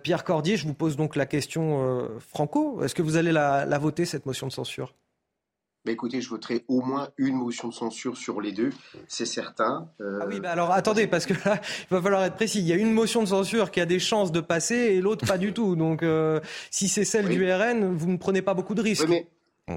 Pierre 0.02 0.24
Cordier, 0.24 0.58
je 0.58 0.66
vous 0.66 0.74
pose 0.74 0.96
donc 0.96 1.16
la 1.16 1.24
question 1.24 2.10
franco. 2.18 2.82
Est-ce 2.84 2.94
que 2.94 3.00
vous 3.00 3.16
allez 3.16 3.32
la 3.32 3.78
voter, 3.78 4.04
cette 4.04 4.26
motion 4.26 4.46
de 4.46 4.52
censure? 4.52 4.92
Bah 5.84 5.90
écoutez, 5.90 6.20
je 6.20 6.28
voterai 6.28 6.64
au 6.68 6.80
moins 6.80 7.08
une 7.16 7.34
motion 7.34 7.66
de 7.68 7.74
censure 7.74 8.16
sur 8.16 8.40
les 8.40 8.52
deux, 8.52 8.70
c'est 9.08 9.26
certain. 9.26 9.88
Euh... 10.00 10.20
Ah 10.22 10.26
oui, 10.28 10.38
bah 10.38 10.52
alors 10.52 10.70
attendez, 10.70 11.08
parce 11.08 11.26
que 11.26 11.34
là, 11.44 11.60
il 11.90 11.94
va 11.94 12.00
falloir 12.00 12.22
être 12.22 12.36
précis. 12.36 12.60
Il 12.60 12.66
y 12.66 12.72
a 12.72 12.76
une 12.76 12.92
motion 12.92 13.22
de 13.22 13.28
censure 13.28 13.72
qui 13.72 13.80
a 13.80 13.86
des 13.86 13.98
chances 13.98 14.30
de 14.30 14.40
passer 14.40 14.76
et 14.76 15.00
l'autre 15.00 15.26
pas 15.26 15.38
du 15.38 15.52
tout. 15.52 15.74
Donc, 15.74 16.04
euh, 16.04 16.38
si 16.70 16.88
c'est 16.88 17.04
celle 17.04 17.28
du 17.28 17.50
RN, 17.50 17.96
vous 17.96 18.10
ne 18.10 18.16
prenez 18.16 18.42
pas 18.42 18.54
beaucoup 18.54 18.76
de 18.76 18.82
risques. 18.82 19.08
Oui, 19.08 19.10
mais. 19.10 19.28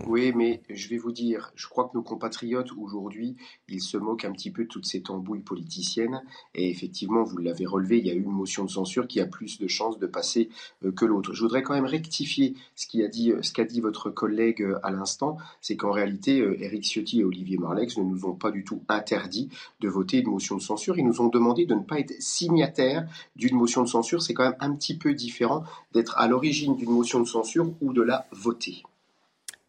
Oui, 0.08 0.32
mais 0.36 0.64
je 0.68 0.90
vais 0.90 0.98
vous 0.98 1.12
dire, 1.12 1.52
je 1.56 1.68
crois 1.68 1.88
que 1.88 1.96
nos 1.96 2.02
compatriotes 2.02 2.72
aujourd'hui, 2.76 3.36
ils 3.70 3.82
se 3.82 3.98
moquent 3.98 4.26
un 4.26 4.32
petit 4.32 4.50
peu 4.50 4.64
de 4.64 4.68
toutes 4.68 4.88
ces 4.88 5.04
tambouilles 5.04 5.44
politiciennes. 5.44 6.24
Et 6.56 6.72
effectivement, 6.72 7.24
vous 7.24 7.38
l'avez 7.38 7.68
relevé, 7.68 8.00
il 8.00 8.08
y 8.08 8.10
a 8.10 8.16
une 8.16 8.32
motion 8.32 8.66
de 8.66 8.72
censure 8.72 9.08
qui 9.08 9.20
a 9.22 9.28
plus 9.28 9.60
de 9.60 9.68
chances 9.68 10.00
de 10.00 10.08
passer 10.08 10.50
euh, 10.84 10.92
que 10.92 11.06
l'autre. 11.06 11.34
Je 11.34 11.42
voudrais 11.42 11.62
quand 11.62 11.76
même 11.76 11.86
rectifier 11.86 12.56
ce 12.76 12.88
qu'a 12.88 13.08
dit, 13.08 13.32
euh, 13.32 13.66
dit 13.66 13.80
votre 13.80 14.10
collègue 14.10 14.64
euh, 14.64 14.80
à 14.82 14.90
l'instant, 14.90 15.38
c'est 15.62 15.78
qu'en 15.78 15.92
réalité, 15.92 16.40
Éric 16.40 16.84
Ciotti 16.84 17.20
et 17.20 17.24
Olivier 17.24 17.60
Marlex 17.60 17.96
ne 17.98 18.04
nous 18.04 18.26
ont 18.26 18.34
pas 18.34 18.50
du 18.50 18.64
tout 18.64 18.82
interdit 18.90 19.50
de 19.82 19.88
voter 19.88 20.18
une 20.18 20.32
motion 20.32 20.56
de 20.56 20.64
censure. 20.64 20.98
Ils 20.98 21.06
nous 21.06 21.22
ont 21.22 21.30
demandé 21.30 21.68
de 21.68 21.76
ne 21.76 21.84
pas 21.84 22.00
être 22.00 22.20
signataires 22.20 23.08
d'une 23.36 23.56
motion 23.56 23.84
de 23.84 23.88
censure. 23.88 24.24
C'est 24.24 24.34
quand 24.34 24.46
même 24.46 24.58
un 24.60 24.74
petit 24.76 24.98
peu 24.98 25.14
différent 25.14 25.64
d'être 25.94 26.18
à 26.18 26.28
l'origine 26.28 26.76
d'une 26.76 26.92
motion 26.92 27.20
de 27.20 27.28
censure 27.28 27.72
ou 27.82 27.94
de 27.94 28.02
la 28.02 28.26
voter. 28.32 28.82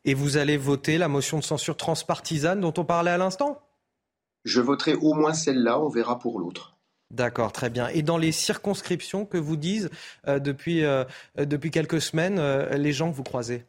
Et 0.06 0.14
vous 0.14 0.36
allez 0.36 0.56
voter 0.56 0.98
la 0.98 1.08
motion 1.08 1.38
de 1.38 1.44
censure 1.44 1.76
transpartisane 1.76 2.60
dont 2.60 2.72
on 2.78 2.84
parlait 2.84 3.10
à 3.10 3.18
l'instant? 3.18 3.60
Je 4.44 4.60
voterai 4.60 4.94
au 4.94 5.14
moins 5.14 5.34
celle-là, 5.34 5.80
on 5.80 5.88
verra 5.88 6.20
pour 6.20 6.38
l'autre. 6.38 6.76
D'accord, 7.10 7.52
très 7.52 7.70
bien. 7.70 7.88
Et 7.88 8.02
dans 8.02 8.16
les 8.16 8.30
circonscriptions 8.30 9.26
que 9.26 9.36
vous 9.36 9.56
disent 9.56 9.90
euh, 10.28 10.38
depuis, 10.38 10.84
euh, 10.84 11.04
depuis 11.36 11.72
quelques 11.72 12.00
semaines, 12.00 12.38
euh, 12.38 12.76
les 12.76 12.92
gens 12.92 13.10
que 13.10 13.16
vous 13.16 13.24
croisez? 13.24 13.64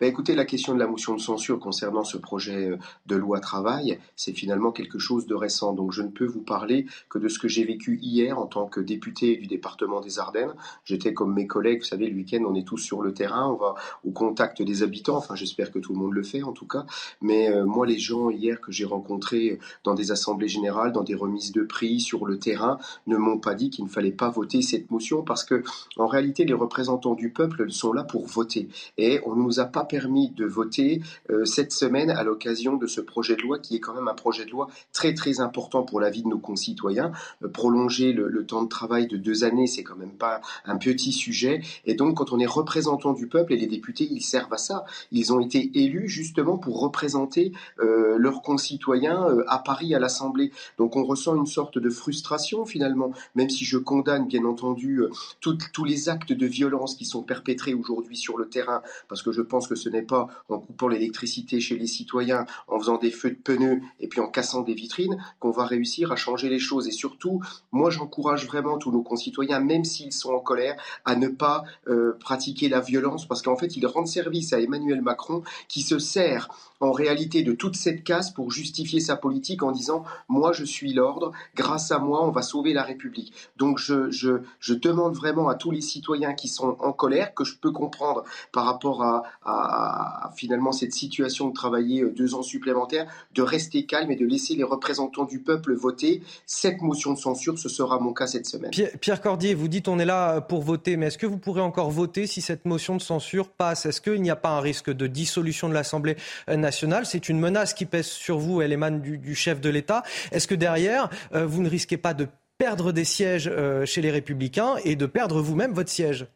Bah, 0.00 0.06
écoutez, 0.06 0.34
la 0.34 0.44
question 0.44 0.74
de 0.74 0.78
la 0.78 0.86
motion 0.86 1.14
de 1.14 1.20
censure 1.20 1.58
concernant 1.58 2.04
ce 2.04 2.16
projet 2.16 2.70
euh, 2.70 2.78
de 3.06 3.16
loi 3.16 3.40
travail, 3.40 3.98
c'est 4.16 4.32
finalement 4.32 4.72
quelque 4.72 4.98
chose 4.98 5.26
de 5.26 5.34
récent. 5.34 5.72
Donc 5.72 5.92
je 5.92 6.02
ne 6.02 6.08
peux 6.08 6.26
vous 6.26 6.42
parler 6.42 6.86
que 7.08 7.18
de 7.18 7.28
ce 7.28 7.38
que 7.38 7.48
j'ai 7.48 7.64
vécu 7.64 7.98
hier 8.02 8.38
en 8.38 8.46
tant 8.46 8.66
que 8.66 8.80
député 8.80 9.36
du 9.36 9.46
département 9.46 10.00
des 10.00 10.18
Ardennes. 10.18 10.54
J'étais 10.84 11.12
comme 11.12 11.34
mes 11.34 11.46
collègues, 11.46 11.80
vous 11.80 11.86
savez, 11.86 12.08
le 12.08 12.16
week-end, 12.16 12.42
on 12.46 12.54
est 12.54 12.66
tous 12.66 12.78
sur 12.78 13.02
le 13.02 13.12
terrain, 13.12 13.48
on 13.48 13.56
va 13.56 13.74
au 14.04 14.10
contact 14.10 14.62
des 14.62 14.82
habitants. 14.82 15.16
Enfin, 15.16 15.34
j'espère 15.34 15.70
que 15.70 15.78
tout 15.78 15.92
le 15.92 15.98
monde 15.98 16.12
le 16.12 16.22
fait 16.22 16.42
en 16.42 16.52
tout 16.52 16.66
cas. 16.66 16.84
Mais 17.20 17.50
euh, 17.50 17.64
moi, 17.64 17.86
les 17.86 17.98
gens 17.98 18.30
hier 18.30 18.60
que 18.60 18.72
j'ai 18.72 18.84
rencontrés 18.84 19.58
dans 19.84 19.94
des 19.94 20.12
assemblées 20.12 20.48
générales, 20.48 20.92
dans 20.92 21.02
des 21.04 21.14
remises 21.14 21.52
de 21.52 21.62
prix, 21.62 22.00
sur 22.00 22.26
le 22.26 22.38
terrain, 22.38 22.78
ne 23.06 23.16
m'ont 23.16 23.38
pas 23.38 23.54
dit 23.54 23.70
qu'il 23.70 23.84
ne 23.84 23.90
fallait 23.90 24.10
pas 24.12 24.30
voter 24.30 24.62
cette 24.62 24.90
motion 24.90 25.22
parce 25.22 25.44
que 25.44 25.62
en 25.96 26.06
réalité, 26.06 26.44
les 26.44 26.54
représentants 26.54 27.14
du 27.14 27.30
peuple 27.30 27.70
sont 27.70 27.92
là 27.92 28.04
pour 28.04 28.26
voter. 28.26 28.68
Et 28.98 29.20
on 29.26 29.34
ne 29.34 29.42
nous 29.60 29.66
a 29.66 29.70
pas 29.70 29.84
permis 29.84 30.30
de 30.30 30.46
voter 30.46 31.02
euh, 31.30 31.44
cette 31.44 31.72
semaine 31.72 32.10
à 32.10 32.22
l'occasion 32.22 32.76
de 32.76 32.86
ce 32.86 33.00
projet 33.00 33.36
de 33.36 33.42
loi 33.42 33.58
qui 33.58 33.76
est 33.76 33.80
quand 33.80 33.94
même 33.94 34.08
un 34.08 34.14
projet 34.14 34.44
de 34.44 34.50
loi 34.50 34.68
très 34.92 35.14
très 35.14 35.40
important 35.40 35.82
pour 35.82 36.00
la 36.00 36.10
vie 36.10 36.22
de 36.22 36.28
nos 36.28 36.38
concitoyens. 36.38 37.12
Euh, 37.42 37.48
prolonger 37.48 38.12
le, 38.12 38.46
temps 38.46 38.62
de 38.62 38.68
travail 38.68 39.06
de 39.06 39.18
deux 39.18 39.44
années, 39.44 39.66
c'est 39.66 39.82
quand 39.82 39.96
même 39.96 40.14
pas 40.14 40.40
un 40.64 40.78
petit 40.78 41.12
sujet. 41.12 41.60
Et 41.84 41.94
donc 41.94 42.16
quand 42.16 42.32
on 42.32 42.38
est 42.38 42.46
représentant 42.46 43.12
du 43.12 43.26
peuple 43.26 43.52
et 43.52 43.56
les 43.56 43.66
députés, 43.66 44.08
ils 44.10 44.22
servent 44.22 44.52
à 44.52 44.56
ça. 44.56 44.84
Ils 45.12 45.32
ont 45.32 45.40
été 45.40 45.70
élus 45.74 46.08
justement 46.08 46.56
pour 46.56 46.80
représenter 46.80 47.52
euh, 47.80 48.16
leurs 48.16 48.40
concitoyens 48.40 49.26
à 49.46 49.58
Paris 49.58 49.94
à 49.94 49.98
l'Assemblée. 49.98 50.52
Donc 50.78 50.96
on 50.96 51.04
ressent 51.04 51.36
une 51.36 51.46
sorte 51.46 51.78
de 51.78 51.90
frustration 51.90 52.64
finalement, 52.64 53.12
même 53.34 53.50
si 53.50 53.64
je 53.64 53.76
condamne 53.76 54.26
bien 54.26 54.44
entendu 54.44 55.02
tous 55.40 55.84
les 55.84 56.08
actes 56.08 56.32
de 56.32 56.46
violence 56.46 56.94
qui 56.94 57.04
sont 57.04 57.22
perpétrés 57.22 57.74
aujourd'hui 57.74 58.16
sur 58.16 58.38
le 58.38 58.48
terrain, 58.48 58.82
parce 59.08 59.22
que 59.22 59.32
je 59.32 59.42
pense 59.50 59.68
que 59.68 59.74
ce 59.74 59.90
n'est 59.90 60.02
pas 60.02 60.28
en 60.48 60.58
coupant 60.58 60.88
l'électricité 60.88 61.60
chez 61.60 61.76
les 61.76 61.86
citoyens, 61.86 62.46
en 62.68 62.78
faisant 62.78 62.96
des 62.96 63.10
feux 63.10 63.30
de 63.30 63.34
pneus 63.34 63.82
et 63.98 64.08
puis 64.08 64.20
en 64.20 64.28
cassant 64.28 64.62
des 64.62 64.74
vitrines 64.74 65.22
qu'on 65.38 65.50
va 65.50 65.66
réussir 65.66 66.12
à 66.12 66.16
changer 66.16 66.48
les 66.48 66.58
choses. 66.58 66.88
Et 66.88 66.92
surtout, 66.92 67.42
moi 67.72 67.90
j'encourage 67.90 68.46
vraiment 68.46 68.78
tous 68.78 68.92
nos 68.92 69.02
concitoyens, 69.02 69.60
même 69.60 69.84
s'ils 69.84 70.12
sont 70.12 70.32
en 70.32 70.40
colère, 70.40 70.80
à 71.04 71.16
ne 71.16 71.28
pas 71.28 71.64
euh, 71.88 72.16
pratiquer 72.18 72.68
la 72.68 72.80
violence 72.80 73.26
parce 73.26 73.42
qu'en 73.42 73.56
fait 73.56 73.76
ils 73.76 73.86
rendent 73.86 74.06
service 74.06 74.52
à 74.52 74.60
Emmanuel 74.60 75.02
Macron 75.02 75.42
qui 75.68 75.82
se 75.82 75.98
sert 75.98 76.48
en 76.80 76.92
réalité 76.92 77.42
de 77.42 77.52
toute 77.52 77.76
cette 77.76 78.04
casse 78.04 78.30
pour 78.30 78.50
justifier 78.50 79.00
sa 79.00 79.16
politique 79.16 79.62
en 79.62 79.72
disant 79.72 80.04
moi 80.28 80.52
je 80.52 80.64
suis 80.64 80.92
l'ordre, 80.92 81.32
grâce 81.54 81.92
à 81.92 81.98
moi 81.98 82.24
on 82.24 82.30
va 82.30 82.42
sauver 82.42 82.72
la 82.72 82.82
République. 82.82 83.34
Donc 83.56 83.78
je, 83.78 84.10
je, 84.10 84.40
je, 84.60 84.74
demande 84.74 85.14
vraiment 85.14 85.48
à 85.48 85.54
tous 85.54 85.70
les 85.70 85.82
citoyens 85.82 86.32
qui 86.32 86.48
sont 86.48 86.76
en 86.80 86.92
colère, 86.92 87.34
que 87.34 87.44
je 87.44 87.56
peux 87.56 87.70
comprendre 87.70 88.24
par 88.52 88.64
rapport 88.64 89.02
à, 89.02 89.22
à, 89.42 90.32
finalement 90.36 90.72
cette 90.72 90.92
situation 90.92 91.48
de 91.48 91.54
travailler 91.54 92.02
euh, 92.02 92.10
deux 92.10 92.34
ans 92.34 92.42
supplémentaires, 92.42 93.10
de 93.34 93.42
rester 93.42 93.86
calme 93.86 94.10
et 94.10 94.16
de 94.16 94.26
laisser 94.26 94.54
les 94.54 94.64
représentants 94.64 95.24
du 95.24 95.40
peuple 95.40 95.74
voter. 95.74 96.22
Cette 96.46 96.82
motion 96.82 97.12
de 97.14 97.18
censure, 97.18 97.58
ce 97.58 97.68
sera 97.68 97.98
mon 97.98 98.12
cas 98.12 98.26
cette 98.26 98.46
semaine. 98.46 98.70
Pierre, 99.00 99.20
Cordier, 99.20 99.54
vous 99.54 99.68
dites 99.68 99.88
on 99.88 99.98
est 99.98 100.04
là 100.04 100.40
pour 100.40 100.62
voter, 100.62 100.96
mais 100.96 101.06
est-ce 101.06 101.18
que 101.18 101.26
vous 101.26 101.38
pourrez 101.38 101.62
encore 101.62 101.90
voter 101.90 102.26
si 102.26 102.40
cette 102.42 102.64
motion 102.64 102.96
de 102.96 103.02
censure 103.02 103.48
passe? 103.48 103.86
Est-ce 103.86 104.00
qu'il 104.00 104.20
n'y 104.20 104.30
a 104.30 104.36
pas 104.36 104.50
un 104.50 104.60
risque 104.60 104.90
de 104.90 105.06
dissolution 105.06 105.68
de 105.68 105.74
l'Assemblée 105.74 106.16
nationale? 106.48 107.06
C'est 107.06 107.28
une 107.28 107.38
menace 107.38 107.74
qui 107.74 107.86
pèse 107.86 108.06
sur 108.06 108.38
vous, 108.38 108.60
elle 108.60 108.72
émane 108.72 109.00
du, 109.00 109.34
chef 109.34 109.60
de 109.60 109.70
l'État. 109.70 110.02
Est-ce 110.32 110.46
que 110.46 110.54
derrière, 110.54 111.08
euh, 111.34 111.46
vous 111.46 111.62
ne 111.62 111.68
risquez 111.68 111.96
pas 111.96 112.14
de 112.14 112.28
perdre 112.58 112.92
des 112.92 113.04
sièges 113.04 113.48
euh, 113.50 113.86
chez 113.86 114.02
les 114.02 114.10
Républicains 114.10 114.76
et 114.84 114.96
de 114.96 115.06
perdre 115.06 115.40
vous-même 115.40 115.72
votre 115.72 115.90
siège? 115.90 116.26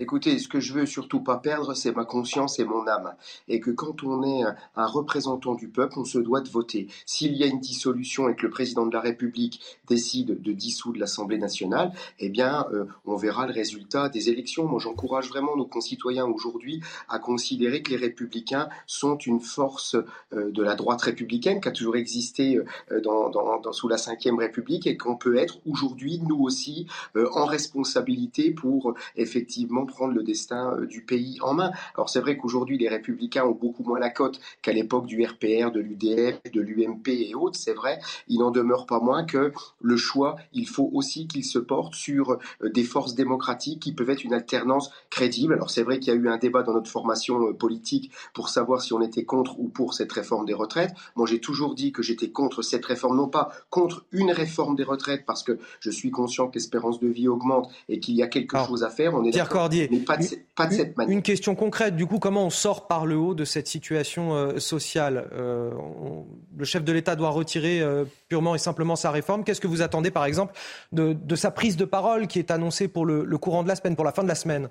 Écoutez, 0.00 0.40
ce 0.40 0.48
que 0.48 0.58
je 0.58 0.72
veux 0.72 0.86
surtout 0.86 1.20
pas 1.20 1.36
perdre, 1.36 1.74
c'est 1.74 1.94
ma 1.94 2.04
conscience 2.04 2.58
et 2.58 2.64
mon 2.64 2.86
âme. 2.88 3.14
Et 3.46 3.60
que 3.60 3.70
quand 3.70 4.02
on 4.02 4.24
est 4.24 4.42
un 4.74 4.86
représentant 4.86 5.54
du 5.54 5.68
peuple, 5.68 6.00
on 6.00 6.04
se 6.04 6.18
doit 6.18 6.40
de 6.40 6.48
voter. 6.48 6.88
S'il 7.06 7.34
y 7.34 7.44
a 7.44 7.46
une 7.46 7.60
dissolution 7.60 8.28
et 8.28 8.34
que 8.34 8.42
le 8.42 8.50
président 8.50 8.86
de 8.86 8.92
la 8.92 9.00
République 9.00 9.60
décide 9.88 10.42
de 10.42 10.52
dissoudre 10.52 10.98
l'Assemblée 10.98 11.38
nationale, 11.38 11.92
eh 12.18 12.28
bien, 12.28 12.66
euh, 12.72 12.86
on 13.06 13.14
verra 13.14 13.46
le 13.46 13.52
résultat 13.52 14.08
des 14.08 14.30
élections. 14.30 14.66
Moi, 14.66 14.80
j'encourage 14.80 15.28
vraiment 15.28 15.56
nos 15.56 15.66
concitoyens 15.66 16.26
aujourd'hui 16.26 16.80
à 17.08 17.20
considérer 17.20 17.82
que 17.82 17.90
les 17.90 17.96
républicains 17.96 18.68
sont 18.86 19.16
une 19.16 19.40
force 19.40 19.94
euh, 20.32 20.50
de 20.50 20.62
la 20.62 20.74
droite 20.74 21.02
républicaine 21.02 21.60
qui 21.60 21.68
a 21.68 21.72
toujours 21.72 21.96
existé 21.96 22.60
euh, 22.90 23.00
dans, 23.00 23.72
sous 23.72 23.88
la 23.88 23.96
Ve 23.96 24.38
République 24.38 24.88
et 24.88 24.96
qu'on 24.96 25.16
peut 25.16 25.36
être 25.36 25.58
aujourd'hui, 25.66 26.20
nous 26.20 26.40
aussi, 26.40 26.86
en 27.14 27.44
responsabilité 27.44 28.50
pour 28.50 28.94
effectivement 29.16 29.53
prendre 29.86 30.14
le 30.14 30.22
destin 30.22 30.74
euh, 30.74 30.86
du 30.86 31.02
pays 31.02 31.38
en 31.40 31.54
main. 31.54 31.70
Alors 31.94 32.08
c'est 32.08 32.20
vrai 32.20 32.36
qu'aujourd'hui 32.36 32.78
les 32.78 32.88
républicains 32.88 33.44
ont 33.44 33.52
beaucoup 33.52 33.82
moins 33.82 33.98
la 33.98 34.10
cote 34.10 34.40
qu'à 34.62 34.72
l'époque 34.72 35.06
du 35.06 35.24
RPR, 35.24 35.70
de 35.72 35.80
l'UDF, 35.80 36.40
de 36.52 36.60
l'UMP 36.60 37.08
et 37.08 37.34
autres, 37.34 37.58
c'est 37.58 37.74
vrai. 37.74 37.98
Il 38.28 38.38
n'en 38.38 38.50
demeure 38.50 38.86
pas 38.86 39.00
moins 39.00 39.24
que 39.24 39.52
le 39.80 39.96
choix, 39.96 40.36
il 40.52 40.68
faut 40.68 40.90
aussi 40.92 41.26
qu'il 41.26 41.44
se 41.44 41.58
porte 41.58 41.94
sur 41.94 42.32
euh, 42.32 42.68
des 42.70 42.84
forces 42.84 43.14
démocratiques 43.14 43.80
qui 43.80 43.92
peuvent 43.92 44.10
être 44.10 44.24
une 44.24 44.34
alternance 44.34 44.90
crédible. 45.10 45.54
Alors 45.54 45.70
c'est 45.70 45.82
vrai 45.82 45.98
qu'il 45.98 46.12
y 46.12 46.16
a 46.16 46.18
eu 46.18 46.28
un 46.28 46.38
débat 46.38 46.62
dans 46.62 46.72
notre 46.72 46.90
formation 46.90 47.48
euh, 47.48 47.52
politique 47.52 48.10
pour 48.32 48.48
savoir 48.48 48.82
si 48.82 48.92
on 48.92 49.00
était 49.00 49.24
contre 49.24 49.58
ou 49.58 49.68
pour 49.68 49.94
cette 49.94 50.12
réforme 50.12 50.46
des 50.46 50.54
retraites. 50.54 50.94
Moi 51.16 51.26
j'ai 51.26 51.40
toujours 51.40 51.74
dit 51.74 51.92
que 51.92 52.02
j'étais 52.02 52.30
contre 52.30 52.62
cette 52.62 52.84
réforme, 52.84 53.16
non 53.16 53.28
pas 53.28 53.50
contre 53.70 54.04
une 54.12 54.30
réforme 54.30 54.76
des 54.76 54.84
retraites 54.84 55.24
parce 55.26 55.42
que 55.42 55.58
je 55.80 55.90
suis 55.90 56.10
conscient 56.10 56.48
que 56.48 56.54
l'espérance 56.54 57.00
de 57.00 57.08
vie 57.08 57.28
augmente 57.28 57.70
et 57.88 58.00
qu'il 58.00 58.14
y 58.14 58.22
a 58.22 58.26
quelque 58.26 58.56
chose 58.66 58.84
à 58.84 58.90
faire. 58.90 59.14
On 59.14 59.24
est 59.24 59.32
Pierre 59.44 60.04
pas 60.04 60.66
de, 60.66 60.72
cette 60.72 60.96
manière. 60.96 61.12
Une 61.12 61.22
question 61.22 61.54
concrète, 61.54 61.96
du 61.96 62.06
coup, 62.06 62.18
comment 62.18 62.46
on 62.46 62.50
sort 62.50 62.86
par 62.86 63.06
le 63.06 63.16
haut 63.16 63.34
de 63.34 63.44
cette 63.44 63.66
situation 63.66 64.34
euh, 64.34 64.58
sociale 64.58 65.28
euh, 65.32 65.70
Le 66.56 66.64
chef 66.64 66.84
de 66.84 66.92
l'État 66.92 67.16
doit 67.16 67.30
retirer 67.30 67.80
euh, 67.80 68.04
purement 68.28 68.54
et 68.54 68.58
simplement 68.58 68.96
sa 68.96 69.10
réforme. 69.10 69.44
Qu'est-ce 69.44 69.60
que 69.60 69.66
vous 69.66 69.82
attendez, 69.82 70.10
par 70.10 70.24
exemple, 70.24 70.54
de, 70.92 71.34
sa 71.34 71.50
prise 71.50 71.76
de 71.76 71.84
parole 71.84 72.26
qui 72.26 72.38
est 72.38 72.50
annoncée 72.50 72.88
pour 72.88 73.06
le 73.06 73.38
courant 73.38 73.62
de 73.62 73.68
la 73.68 73.76
semaine, 73.76 73.96
pour 73.96 74.04
la 74.04 74.12
fin 74.12 74.22
de 74.22 74.28
la 74.28 74.34
semaine? 74.34 74.68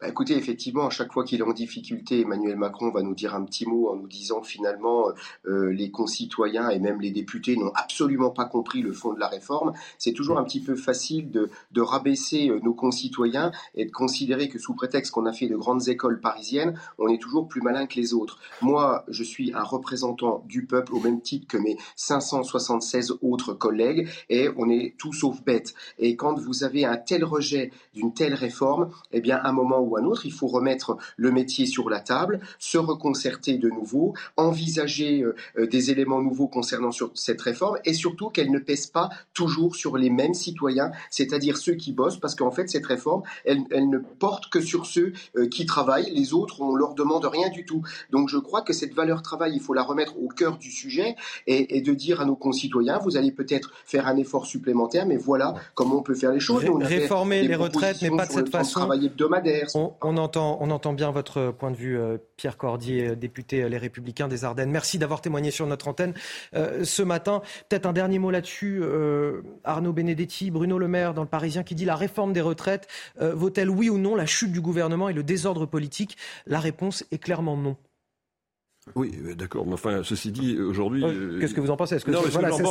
Bah, 0.00 0.08
écoutez, 0.08 0.36
effectivement, 0.36 0.86
à 0.86 0.90
chaque 0.90 1.12
fois 1.12 1.24
qu'il 1.24 1.40
est 1.40 1.44
en 1.44 1.52
difficulté, 1.52 2.20
Emmanuel 2.20 2.56
Macron 2.56 2.90
va 2.90 3.02
nous 3.02 3.14
dire 3.14 3.34
un 3.34 3.44
petit 3.44 3.66
mot 3.66 3.88
en 3.88 3.96
nous 3.96 4.08
disant 4.08 4.42
finalement 4.42 5.08
euh, 5.46 5.72
les 5.72 5.90
concitoyens 5.90 6.68
et 6.68 6.78
même 6.78 7.00
les 7.00 7.10
députés 7.10 7.56
n'ont 7.56 7.72
absolument 7.74 8.30
pas 8.30 8.44
compris 8.44 8.82
le 8.82 8.92
fond 8.92 9.12
de 9.12 9.20
la 9.20 9.28
réforme. 9.28 9.72
C'est 9.98 10.12
toujours 10.12 10.38
un 10.38 10.44
petit 10.44 10.60
peu 10.60 10.74
facile 10.74 11.30
de, 11.30 11.48
de 11.72 11.80
rabaisser 11.80 12.50
euh, 12.50 12.60
nos 12.62 12.74
concitoyens 12.74 13.52
et 13.74 13.84
de 13.84 13.90
considérer 13.90 14.48
que 14.48 14.58
sous 14.58 14.74
prétexte 14.74 15.12
qu'on 15.12 15.26
a 15.26 15.32
fait 15.32 15.46
de 15.46 15.56
grandes 15.56 15.88
écoles 15.88 16.20
parisiennes, 16.20 16.78
on 16.98 17.08
est 17.08 17.18
toujours 17.18 17.46
plus 17.48 17.60
malin 17.60 17.86
que 17.86 17.94
les 17.94 18.14
autres. 18.14 18.38
Moi, 18.62 19.04
je 19.08 19.22
suis 19.22 19.52
un 19.54 19.62
représentant 19.62 20.42
du 20.46 20.66
peuple 20.66 20.94
au 20.94 21.00
même 21.00 21.20
titre 21.20 21.46
que 21.46 21.56
mes 21.56 21.76
576 21.96 23.18
autres 23.22 23.54
collègues 23.54 24.08
et 24.28 24.48
on 24.56 24.68
est 24.68 24.94
tout 24.98 25.12
sauf 25.12 25.42
bêtes. 25.44 25.74
Et 25.98 26.16
quand 26.16 26.38
vous 26.38 26.64
avez 26.64 26.84
un 26.84 26.96
tel 26.96 27.24
rejet 27.24 27.70
d'une 27.94 28.12
telle 28.12 28.34
réforme, 28.34 28.90
eh 29.12 29.20
bien, 29.20 29.36
à 29.36 29.48
un 29.48 29.52
moment 29.52 29.80
ou 29.80 29.93
un 29.96 30.04
autre, 30.04 30.26
il 30.26 30.32
faut 30.32 30.46
remettre 30.46 30.96
le 31.16 31.30
métier 31.30 31.66
sur 31.66 31.90
la 31.90 32.00
table, 32.00 32.40
se 32.58 32.78
reconcerter 32.78 33.58
de 33.58 33.68
nouveau, 33.68 34.14
envisager 34.36 35.22
euh, 35.22 35.34
euh, 35.58 35.66
des 35.66 35.90
éléments 35.90 36.20
nouveaux 36.20 36.48
concernant 36.48 36.92
sur 36.92 37.10
cette 37.14 37.40
réforme 37.40 37.78
et 37.84 37.94
surtout 37.94 38.28
qu'elle 38.30 38.50
ne 38.50 38.58
pèse 38.58 38.86
pas 38.86 39.10
toujours 39.32 39.76
sur 39.76 39.96
les 39.96 40.10
mêmes 40.10 40.34
citoyens, 40.34 40.92
c'est-à-dire 41.10 41.56
ceux 41.56 41.74
qui 41.74 41.92
bossent, 41.92 42.18
parce 42.18 42.34
qu'en 42.34 42.50
fait 42.50 42.68
cette 42.68 42.86
réforme, 42.86 43.22
elle, 43.44 43.64
ne 43.88 43.98
porte 43.98 44.50
que 44.50 44.60
sur 44.60 44.86
ceux 44.86 45.12
euh, 45.36 45.48
qui 45.48 45.66
travaillent, 45.66 46.10
les 46.10 46.32
autres, 46.32 46.60
on 46.60 46.74
leur 46.74 46.94
demande 46.94 47.24
rien 47.24 47.50
du 47.50 47.64
tout. 47.64 47.82
Donc 48.10 48.28
je 48.28 48.38
crois 48.38 48.62
que 48.62 48.72
cette 48.72 48.94
valeur 48.94 49.22
travail, 49.22 49.52
il 49.54 49.60
faut 49.60 49.74
la 49.74 49.82
remettre 49.82 50.16
au 50.18 50.28
cœur 50.28 50.58
du 50.58 50.70
sujet 50.70 51.16
et, 51.46 51.80
de 51.80 51.94
dire 51.94 52.20
à 52.20 52.24
nos 52.24 52.36
concitoyens, 52.36 52.98
vous 52.98 53.16
allez 53.16 53.32
peut-être 53.32 53.72
faire 53.84 54.06
un 54.06 54.16
effort 54.16 54.46
supplémentaire, 54.46 55.06
mais 55.06 55.16
voilà 55.16 55.54
comment 55.74 55.98
on 55.98 56.02
peut 56.02 56.14
faire 56.14 56.32
les 56.32 56.40
choses. 56.40 56.64
réformer 56.64 57.46
les 57.46 57.56
retraites, 57.56 58.00
mais 58.02 58.10
pas 58.10 58.26
de 58.26 58.32
cette 58.32 58.48
façon. 58.48 58.80
Travail 58.80 59.06
hebdomadaire 59.06 59.70
on, 59.74 60.16
entend, 60.16 60.58
on 60.60 60.70
entend 60.70 60.92
bien 60.92 61.10
votre 61.10 61.50
point 61.50 61.70
de 61.70 61.76
vue, 61.76 61.98
euh, 61.98 62.18
Pierre 62.36 62.56
Cordier, 62.56 63.08
euh, 63.08 63.16
député 63.16 63.62
euh, 63.62 63.68
Les 63.68 63.78
Républicains 63.78 64.28
des 64.28 64.44
Ardennes. 64.44 64.70
Merci 64.70 64.98
d'avoir 64.98 65.20
témoigné 65.20 65.50
sur 65.50 65.66
notre 65.66 65.88
antenne 65.88 66.14
ce 66.52 67.02
matin. 67.02 67.42
Peut-être 67.68 67.86
un 67.86 67.92
dernier 67.92 68.18
mot 68.18 68.30
là-dessus. 68.30 68.82
Arnaud 69.64 69.92
Benedetti, 69.92 70.50
Bruno 70.50 70.78
Le 70.78 70.88
Maire 70.88 71.14
dans 71.14 71.22
le 71.22 71.28
Parisien 71.28 71.62
qui 71.62 71.74
dit 71.74 71.84
la 71.84 71.96
réforme 71.96 72.32
des 72.32 72.40
retraites 72.40 72.88
vaut-elle 73.20 73.70
oui 73.70 73.90
ou 73.90 73.98
non 73.98 74.14
la 74.14 74.26
chute 74.26 74.52
du 74.52 74.60
gouvernement 74.60 75.08
et 75.08 75.12
le 75.12 75.22
désordre 75.22 75.66
politique? 75.66 76.16
La 76.46 76.60
réponse 76.60 77.04
est 77.10 77.18
clairement 77.18 77.56
non. 77.56 77.76
Oui, 78.94 79.12
euh, 79.24 79.34
d'accord. 79.34 79.66
Mais 79.66 79.72
enfin, 79.72 80.02
ceci 80.04 80.30
dit, 80.30 80.58
aujourd'hui. 80.60 81.02
Euh, 81.04 81.40
qu'est-ce 81.40 81.54
que 81.54 81.60
vous 81.60 81.70
en 81.70 81.76
pensez? 81.76 81.96
Est-ce 81.96 82.04
que, 82.04 82.12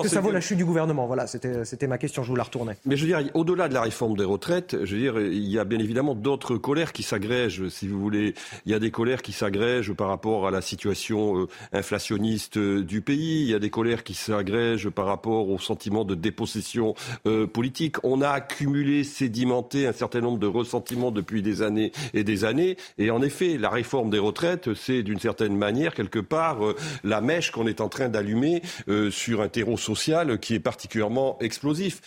ça 0.08 0.22
vaut 0.22 0.32
la 0.32 0.42
chute 0.42 0.58
du 0.58 0.66
gouvernement? 0.66 1.08
Voilà, 1.08 1.26
c'était 1.28 1.88
ma 1.88 1.98
question. 1.98 2.24
Je 2.24 2.30
vous 2.30 2.36
la 2.36 2.44
retournais. 2.44 2.78
Mais 2.86 2.96
je 2.96 3.06
veux 3.06 3.08
dire, 3.08 3.32
au-delà 3.34 3.68
de 3.68 3.74
la 3.74 3.82
réforme 3.82 4.16
des 4.16 4.24
retraites, 4.24 4.78
je 4.84 4.96
veux 4.96 5.02
dire, 5.02 5.20
il 5.20 5.50
y 5.50 5.58
a 5.58 5.64
bien 5.64 5.80
évidemment 5.80 6.14
d'autres 6.14 6.58
colères 6.58 6.94
qui 6.94 7.04
s'agrègent, 7.04 7.68
si 7.70 7.88
vous 7.88 8.00
voulez. 8.00 8.36
Il 8.66 8.72
y 8.72 8.76
a 8.76 8.80
des 8.80 8.92
colères 8.92 9.22
qui 9.22 9.34
s'agrègent 9.34 9.94
par 9.94 10.08
rapport 10.08 10.48
à 10.48 10.52
la 10.52 10.62
situation 10.62 11.40
euh, 11.40 11.48
inflationniste 11.72 12.60
du 12.60 13.02
pays. 13.02 13.42
Il 13.42 13.50
y 13.50 13.56
a 13.56 13.60
des 13.60 13.72
colères 13.72 14.04
qui 14.04 14.14
s'agrègent 14.14 14.90
par 14.90 15.08
rapport 15.08 15.50
au 15.50 15.58
sentiment 15.58 16.06
de 16.06 16.16
dépossession 16.16 16.94
politique. 17.54 18.04
On 18.04 18.22
a 18.22 18.30
accumulé, 18.30 19.04
sédimenté 19.04 19.88
un 19.88 19.94
certain 19.94 20.22
nombre 20.22 20.40
de 20.40 20.48
ressentiments 20.48 21.12
depuis 21.12 21.42
des 21.42 21.62
années 21.62 21.92
et 22.14 22.24
des 22.24 22.46
années. 22.46 22.78
Et 22.98 23.10
en 23.12 23.22
effet, 23.22 23.58
la 23.58 23.70
réforme 23.70 24.10
des 24.10 24.20
retraites, 24.20 24.74
c'est 24.74 25.04
d'une 25.04 25.20
certaine 25.20 25.58
manière 25.58 25.94
quelque 26.04 26.20
part 26.20 26.66
euh, 26.66 26.76
la 27.04 27.22
mèche 27.22 27.52
qu'on 27.52 27.68
est 27.68 27.82
en 27.82 27.90
train 27.90 28.10
d'allumer 28.10 28.62
euh, 28.88 29.10
sur 29.12 29.42
un 29.42 29.48
terreau 29.48 29.78
social 29.78 30.40
qui 30.40 30.56
est 30.56 30.60
particulièrement 30.60 31.38
explosif. 31.40 32.02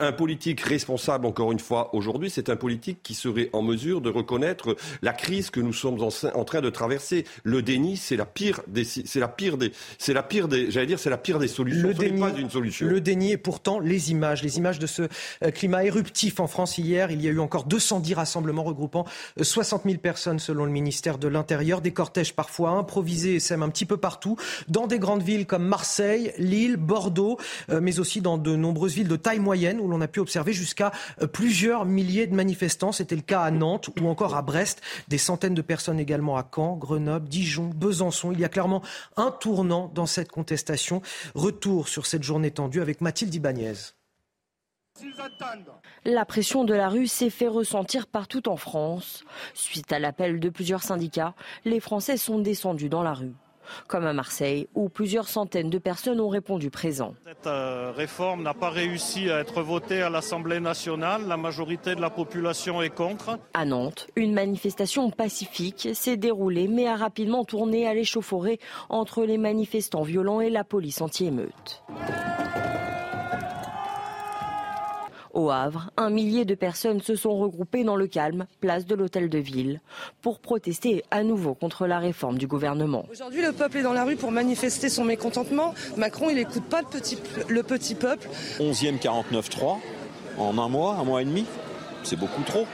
un, 0.00 0.12
politique 0.12 0.60
responsable, 0.60 1.26
encore 1.26 1.52
une 1.52 1.58
fois, 1.58 1.94
aujourd'hui, 1.94 2.30
c'est 2.30 2.48
un 2.48 2.56
politique 2.56 3.00
qui 3.02 3.14
serait 3.14 3.50
en 3.52 3.62
mesure 3.62 4.00
de 4.00 4.10
reconnaître 4.10 4.76
la 5.02 5.12
crise 5.12 5.50
que 5.50 5.60
nous 5.60 5.72
sommes 5.72 5.98
en, 6.02 6.44
train 6.44 6.60
de 6.60 6.70
traverser. 6.70 7.24
Le 7.42 7.62
déni, 7.62 7.96
c'est 7.96 8.16
la 8.16 8.24
pire 8.24 8.60
des, 8.66 8.84
c'est 8.84 9.20
la 9.20 9.28
pire 9.28 9.56
des, 9.56 9.72
c'est 9.98 10.12
la 10.12 10.22
pire 10.22 10.48
des, 10.48 10.70
j'allais 10.70 10.86
dire, 10.86 10.98
c'est 10.98 11.10
la 11.10 11.18
pire 11.18 11.38
des 11.38 11.48
solutions. 11.48 11.88
Le 11.88 11.94
déni, 11.94 12.20
pas 12.20 12.32
une 12.36 12.50
solution. 12.50 12.86
Le 12.86 13.00
déni 13.00 13.32
et 13.32 13.36
pourtant 13.36 13.78
les 13.78 14.10
images, 14.10 14.42
les 14.42 14.58
images 14.58 14.78
de 14.78 14.86
ce 14.86 15.02
euh, 15.42 15.50
climat 15.50 15.84
éruptif 15.84 16.40
en 16.40 16.46
France 16.46 16.78
hier. 16.78 17.10
Il 17.10 17.22
y 17.22 17.28
a 17.28 17.30
eu 17.30 17.40
encore 17.40 17.64
210 17.64 18.14
rassemblements 18.14 18.64
regroupant 18.64 19.04
60 19.40 19.82
000 19.84 19.98
personnes 19.98 20.38
selon 20.38 20.64
le 20.64 20.70
ministère 20.70 21.18
de 21.18 21.28
l'Intérieur, 21.28 21.80
des 21.80 21.92
cortèges 21.92 22.34
parfois 22.34 22.70
improvisés 22.70 23.05
et 23.06 23.40
sème 23.40 23.62
un 23.62 23.68
petit 23.68 23.86
peu 23.86 23.96
partout, 23.96 24.36
dans 24.68 24.86
des 24.86 24.98
grandes 24.98 25.22
villes 25.22 25.46
comme 25.46 25.64
Marseille, 25.64 26.32
Lille, 26.38 26.76
Bordeaux, 26.76 27.38
euh, 27.70 27.80
mais 27.80 27.98
aussi 27.98 28.20
dans 28.20 28.38
de 28.38 28.56
nombreuses 28.56 28.94
villes 28.94 29.08
de 29.08 29.16
taille 29.16 29.38
moyenne 29.38 29.80
où 29.80 29.88
l'on 29.88 30.00
a 30.00 30.08
pu 30.08 30.20
observer 30.20 30.52
jusqu'à 30.52 30.92
euh, 31.22 31.26
plusieurs 31.26 31.84
milliers 31.84 32.26
de 32.26 32.34
manifestants. 32.34 32.92
C'était 32.92 33.16
le 33.16 33.22
cas 33.22 33.42
à 33.42 33.50
Nantes 33.50 33.90
ou 34.00 34.08
encore 34.08 34.34
à 34.34 34.42
Brest. 34.42 34.82
Des 35.08 35.18
centaines 35.18 35.54
de 35.54 35.62
personnes 35.62 36.00
également 36.00 36.36
à 36.36 36.48
Caen, 36.54 36.76
Grenoble, 36.76 37.28
Dijon, 37.28 37.70
Besançon. 37.74 38.32
Il 38.32 38.40
y 38.40 38.44
a 38.44 38.48
clairement 38.48 38.82
un 39.16 39.30
tournant 39.30 39.90
dans 39.94 40.06
cette 40.06 40.30
contestation. 40.30 41.02
Retour 41.34 41.88
sur 41.88 42.06
cette 42.06 42.22
journée 42.22 42.50
tendue 42.50 42.80
avec 42.80 43.00
Mathilde 43.00 43.34
Ibanez. 43.34 43.95
La 46.04 46.24
pression 46.24 46.64
de 46.64 46.74
la 46.74 46.88
rue 46.88 47.06
s'est 47.06 47.30
fait 47.30 47.48
ressentir 47.48 48.06
partout 48.06 48.48
en 48.48 48.56
France. 48.56 49.24
Suite 49.54 49.92
à 49.92 49.98
l'appel 49.98 50.40
de 50.40 50.48
plusieurs 50.48 50.82
syndicats, 50.82 51.34
les 51.64 51.80
Français 51.80 52.16
sont 52.16 52.38
descendus 52.38 52.88
dans 52.88 53.02
la 53.02 53.14
rue. 53.14 53.34
Comme 53.88 54.06
à 54.06 54.12
Marseille, 54.12 54.68
où 54.76 54.88
plusieurs 54.88 55.26
centaines 55.26 55.70
de 55.70 55.78
personnes 55.78 56.20
ont 56.20 56.28
répondu 56.28 56.70
présent. 56.70 57.14
Cette 57.24 57.48
euh, 57.48 57.92
réforme 57.94 58.44
n'a 58.44 58.54
pas 58.54 58.70
réussi 58.70 59.28
à 59.28 59.40
être 59.40 59.60
votée 59.60 60.02
à 60.02 60.08
l'Assemblée 60.08 60.60
nationale. 60.60 61.26
La 61.26 61.36
majorité 61.36 61.96
de 61.96 62.00
la 62.00 62.10
population 62.10 62.80
est 62.80 62.94
contre. 62.94 63.40
À 63.54 63.64
Nantes, 63.64 64.06
une 64.14 64.32
manifestation 64.32 65.10
pacifique 65.10 65.88
s'est 65.94 66.16
déroulée, 66.16 66.68
mais 66.68 66.86
a 66.86 66.94
rapidement 66.94 67.44
tourné 67.44 67.88
à 67.88 67.94
l'échauffourée 67.94 68.60
entre 68.88 69.24
les 69.24 69.38
manifestants 69.38 70.02
violents 70.02 70.40
et 70.40 70.50
la 70.50 70.62
police 70.62 71.00
anti-émeute. 71.00 71.82
Au 75.36 75.50
Havre, 75.50 75.90
un 75.98 76.08
millier 76.08 76.46
de 76.46 76.54
personnes 76.54 77.02
se 77.02 77.14
sont 77.14 77.36
regroupées 77.36 77.84
dans 77.84 77.94
le 77.94 78.06
calme, 78.06 78.46
place 78.60 78.86
de 78.86 78.94
l'hôtel 78.94 79.28
de 79.28 79.36
ville, 79.36 79.82
pour 80.22 80.38
protester 80.38 81.04
à 81.10 81.22
nouveau 81.24 81.52
contre 81.52 81.86
la 81.86 81.98
réforme 81.98 82.38
du 82.38 82.46
gouvernement. 82.46 83.04
Aujourd'hui, 83.12 83.42
le 83.42 83.52
peuple 83.52 83.76
est 83.76 83.82
dans 83.82 83.92
la 83.92 84.04
rue 84.04 84.16
pour 84.16 84.32
manifester 84.32 84.88
son 84.88 85.04
mécontentement. 85.04 85.74
Macron, 85.98 86.30
il 86.30 86.36
n'écoute 86.36 86.64
pas 86.64 86.80
le 86.80 86.86
petit, 86.86 87.18
le 87.48 87.62
petit 87.62 87.94
peuple. 87.94 88.30
11e 88.60 88.98
49-3 88.98 89.76
en 90.38 90.56
un 90.56 90.68
mois, 90.70 90.94
un 90.94 91.04
mois 91.04 91.20
et 91.20 91.26
demi, 91.26 91.44
c'est 92.02 92.18
beaucoup 92.18 92.42
trop. 92.42 92.66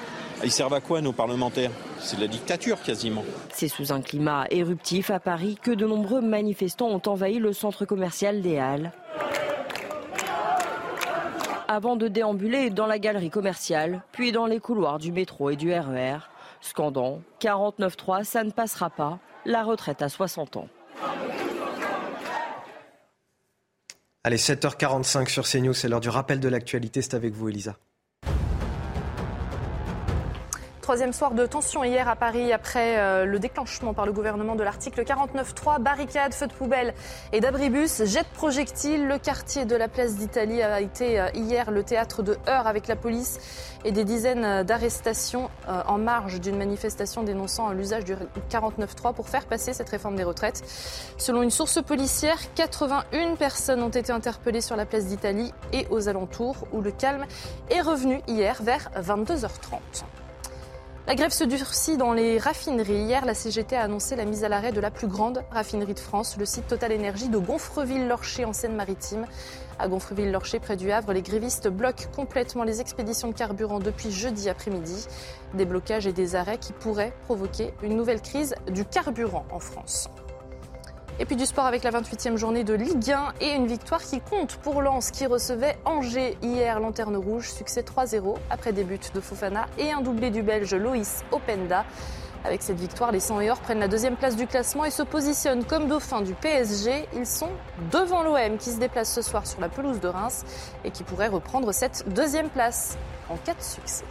Ils 0.45 0.53
servent 0.53 0.75
à 0.75 0.81
quoi 0.81 1.01
nos 1.01 1.13
parlementaires? 1.13 1.73
C'est 1.99 2.15
de 2.15 2.21
la 2.21 2.29
dictature 2.29 2.81
quasiment. 2.81 3.25
C'est 3.53 3.67
sous 3.67 3.93
un 3.93 4.01
climat 4.01 4.47
éruptif 4.51 5.11
à 5.11 5.19
Paris 5.19 5.59
que 5.61 5.73
de 5.73 5.85
nombreux 5.85 6.21
manifestants 6.21 6.91
ont 6.91 7.03
envahi 7.07 7.41
le 7.41 7.53
centre 7.53 7.87
commercial 7.87 8.41
des 8.41 8.59
Halles 8.59 8.93
avant 11.73 11.97
de 11.97 12.07
déambuler 12.07 12.69
dans 12.69 12.87
la 12.87 12.99
galerie 12.99 13.31
commerciale, 13.31 14.03
puis 14.13 14.31
dans 14.31 14.47
les 14.47 14.61
couloirs 14.61 14.99
du 14.99 15.11
métro 15.11 15.49
et 15.49 15.57
du 15.57 15.73
RER, 15.73 16.17
e 16.17 16.21
scandant 16.61 17.23
49.3, 17.41 18.25
ça 18.25 18.45
ne 18.45 18.51
passera 18.51 18.91
pas, 18.91 19.19
la 19.47 19.63
retraite 19.63 20.03
à 20.03 20.09
60 20.09 20.59
ans. 20.59 20.69
Allez, 24.23 24.37
7h45 24.37 25.29
sur 25.29 25.49
CNews, 25.49 25.73
c'est 25.73 25.89
l'heure 25.89 26.01
du 26.01 26.11
rappel 26.11 26.39
de 26.41 26.49
l'actualité. 26.49 27.03
C'est 27.03 27.15
avec 27.15 27.33
vous, 27.33 27.49
Elisa. 27.49 27.77
Troisième 30.93 31.15
soir 31.15 31.33
de 31.33 31.47
tension 31.47 31.85
hier 31.85 32.07
à 32.07 32.17
Paris 32.17 32.53
après 32.53 32.99
euh, 32.99 33.25
le 33.25 33.39
déclenchement 33.39 33.95
par 33.95 34.05
le 34.05 34.13
gouvernement 34.13 34.57
de 34.57 34.63
l'article 34.63 35.05
49.3, 35.05 35.81
barricades, 35.81 36.35
feux 36.35 36.49
de 36.49 36.53
poubelle 36.53 36.93
et 37.33 37.41
d'abribus, 37.41 38.05
jet 38.05 38.25
de 38.25 38.35
projectiles. 38.35 39.09
Le 39.09 39.17
quartier 39.17 39.65
de 39.65 39.75
la 39.75 39.89
place 39.89 40.17
d'Italie 40.17 40.61
a 40.61 40.83
été 40.83 41.19
euh, 41.19 41.31
hier 41.33 41.71
le 41.71 41.83
théâtre 41.83 42.23
de 42.23 42.37
heurts 42.47 42.67
avec 42.67 42.89
la 42.89 42.97
police 42.97 43.41
et 43.87 43.91
des 43.91 44.05
dizaines 44.05 44.65
d'arrestations 44.65 45.49
euh, 45.67 45.81
en 45.87 45.97
marge 45.97 46.41
d'une 46.41 46.59
manifestation 46.59 47.23
dénonçant 47.23 47.71
l'usage 47.71 48.05
du 48.05 48.15
49.3 48.51 49.15
pour 49.15 49.31
faire 49.31 49.47
passer 49.47 49.73
cette 49.73 49.89
réforme 49.89 50.17
des 50.17 50.25
retraites. 50.25 50.63
Selon 51.17 51.43
une 51.43 51.49
source 51.49 51.81
policière, 51.81 52.37
81 52.55 53.37
personnes 53.37 53.83
ont 53.83 53.89
été 53.89 54.13
interpellées 54.13 54.61
sur 54.61 54.77
la 54.77 54.85
place 54.85 55.07
d'Italie 55.07 55.55
et 55.73 55.87
aux 55.89 56.11
alentours 56.11 56.67
où 56.71 56.83
le 56.83 56.91
calme 56.91 57.25
est 57.71 57.81
revenu 57.81 58.21
hier 58.29 58.59
vers 58.63 58.91
22h30. 59.01 60.05
La 61.09 61.17
grève 61.17 61.33
se 61.33 61.43
durcit 61.43 61.97
dans 61.97 62.13
les 62.13 62.39
raffineries. 62.39 63.03
Hier, 63.03 63.25
la 63.25 63.35
CGT 63.35 63.75
a 63.75 63.83
annoncé 63.83 64.15
la 64.15 64.25
mise 64.25 64.45
à 64.45 64.49
l'arrêt 64.49 64.71
de 64.71 64.81
la 64.81 64.93
plus 64.93 65.09
grande 65.09 65.43
raffinerie 65.51 65.95
de 65.95 65.99
France, 65.99 66.37
le 66.39 66.47
site 66.47 66.69
Total 66.69 66.93
Énergie 66.93 67.29
de 67.29 67.39
Gonfreville-Lorcher 67.39 68.45
en 68.45 68.53
Seine-Maritime. 68.53 69.27
À 69.81 69.89
Gonfreville-Lorcher, 69.89 70.61
près 70.61 70.77
du 70.77 70.93
Havre, 70.93 71.13
les 71.13 71.23
grévistes 71.23 71.67
bloquent 71.67 72.05
complètement 72.15 72.63
les 72.63 72.81
expéditions 72.81 73.29
de 73.29 73.35
carburant 73.35 73.81
depuis 73.81 74.13
jeudi 74.13 74.49
après-midi. 74.49 75.09
Des 75.55 75.65
blocages 75.65 76.07
et 76.07 76.13
des 76.13 76.37
arrêts 76.37 76.59
qui 76.59 76.73
pourraient 76.73 77.13
provoquer 77.25 77.75
une 77.83 77.97
nouvelle 77.97 78.23
crise 78.23 78.55
du 78.71 78.85
carburant 78.85 79.45
en 79.51 79.59
France. 79.59 80.09
Et 81.23 81.25
puis 81.25 81.37
du 81.37 81.47
sport 81.47 81.67
avec 81.67 81.85
la 81.85 81.93
28e 81.93 82.37
journée 82.37 82.65
de 82.65 82.75
Ligue 82.75 83.13
1 83.13 83.35
et 83.41 83.51
une 83.51 83.69
victoire 83.69 84.03
qui 84.03 84.21
compte 84.21 84.57
pour 84.57 84.83
Lens 84.83 85.13
qui 85.13 85.25
recevait 85.25 85.79
Angers 85.85 86.37
hier, 86.43 86.81
lanterne 86.81 87.15
rouge, 87.15 87.49
succès 87.53 87.83
3-0 87.83 88.39
après 88.51 88.73
des 88.73 88.83
buts 88.83 88.99
de 89.15 89.21
Fofana 89.21 89.67
et 89.79 89.93
un 89.93 90.01
doublé 90.01 90.31
du 90.31 90.43
Belge 90.43 90.75
Loïs 90.75 91.23
Openda. 91.31 91.85
Avec 92.45 92.61
cette 92.61 92.81
victoire, 92.81 93.13
les 93.13 93.21
100 93.21 93.39
et 93.39 93.51
prennent 93.63 93.79
la 93.79 93.87
deuxième 93.87 94.17
place 94.17 94.35
du 94.35 94.49
classement 94.49 94.85
et 94.85 94.91
se 94.91 95.05
positionnent 95.05 95.65
comme 95.65 95.87
dauphin 95.87 96.23
du 96.23 96.35
PSG. 96.35 97.07
Ils 97.15 97.25
sont 97.27 97.51
devant 97.93 98.25
l'OM 98.25 98.59
qui 98.59 98.73
se 98.73 98.81
déplace 98.81 99.15
ce 99.15 99.23
soir 99.23 99.47
sur 99.47 99.61
la 99.61 99.69
pelouse 99.69 100.01
de 100.01 100.09
Reims 100.09 100.45
et 100.85 100.91
qui 100.91 101.05
pourrait 101.05 101.29
reprendre 101.29 101.71
cette 101.71 102.13
deuxième 102.13 102.49
place 102.49 102.99
en 103.31 103.37
cas 103.37 103.55
de 103.55 103.63
succès 103.63 104.03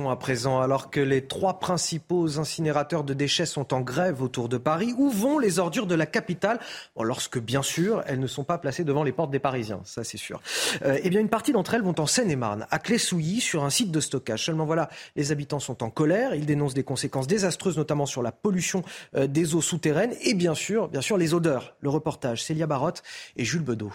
à 0.00 0.16
présent, 0.16 0.60
alors 0.60 0.90
que 0.90 1.00
les 1.00 1.26
trois 1.26 1.58
principaux 1.58 2.38
incinérateurs 2.38 3.04
de 3.04 3.12
déchets 3.12 3.44
sont 3.44 3.74
en 3.74 3.82
grève 3.82 4.22
autour 4.22 4.48
de 4.48 4.56
Paris, 4.56 4.94
où 4.96 5.10
vont 5.10 5.38
les 5.38 5.58
ordures 5.58 5.86
de 5.86 5.94
la 5.94 6.06
capitale? 6.06 6.58
Lorsque, 6.98 7.38
bien 7.38 7.62
sûr, 7.62 8.02
elles 8.06 8.18
ne 8.18 8.26
sont 8.26 8.42
pas 8.42 8.56
placées 8.56 8.84
devant 8.84 9.02
les 9.02 9.12
portes 9.12 9.30
des 9.30 9.38
Parisiens, 9.38 9.80
ça 9.84 10.02
c'est 10.02 10.16
sûr. 10.16 10.40
Euh, 10.82 10.98
eh 11.02 11.10
bien, 11.10 11.20
une 11.20 11.28
partie 11.28 11.52
d'entre 11.52 11.74
elles 11.74 11.82
vont 11.82 11.94
en 11.98 12.06
Seine-et-Marne, 12.06 12.66
à 12.70 12.78
Clé-Souilly, 12.78 13.40
sur 13.40 13.64
un 13.64 13.70
site 13.70 13.90
de 13.90 14.00
stockage. 14.00 14.46
Seulement 14.46 14.64
voilà, 14.64 14.88
les 15.14 15.30
habitants 15.30 15.60
sont 15.60 15.82
en 15.82 15.90
colère, 15.90 16.34
ils 16.34 16.46
dénoncent 16.46 16.74
des 16.74 16.84
conséquences 16.84 17.26
désastreuses, 17.26 17.76
notamment 17.76 18.06
sur 18.06 18.22
la 18.22 18.32
pollution 18.32 18.82
euh, 19.14 19.26
des 19.26 19.54
eaux 19.54 19.60
souterraines 19.60 20.14
et 20.22 20.32
bien 20.32 20.54
sûr, 20.54 20.88
bien 20.88 21.02
sûr, 21.02 21.18
les 21.18 21.34
odeurs. 21.34 21.76
Le 21.80 21.90
reportage, 21.90 22.42
Célia 22.42 22.66
Barotte 22.66 23.02
et 23.36 23.44
Jules 23.44 23.62
Bedeau. 23.62 23.92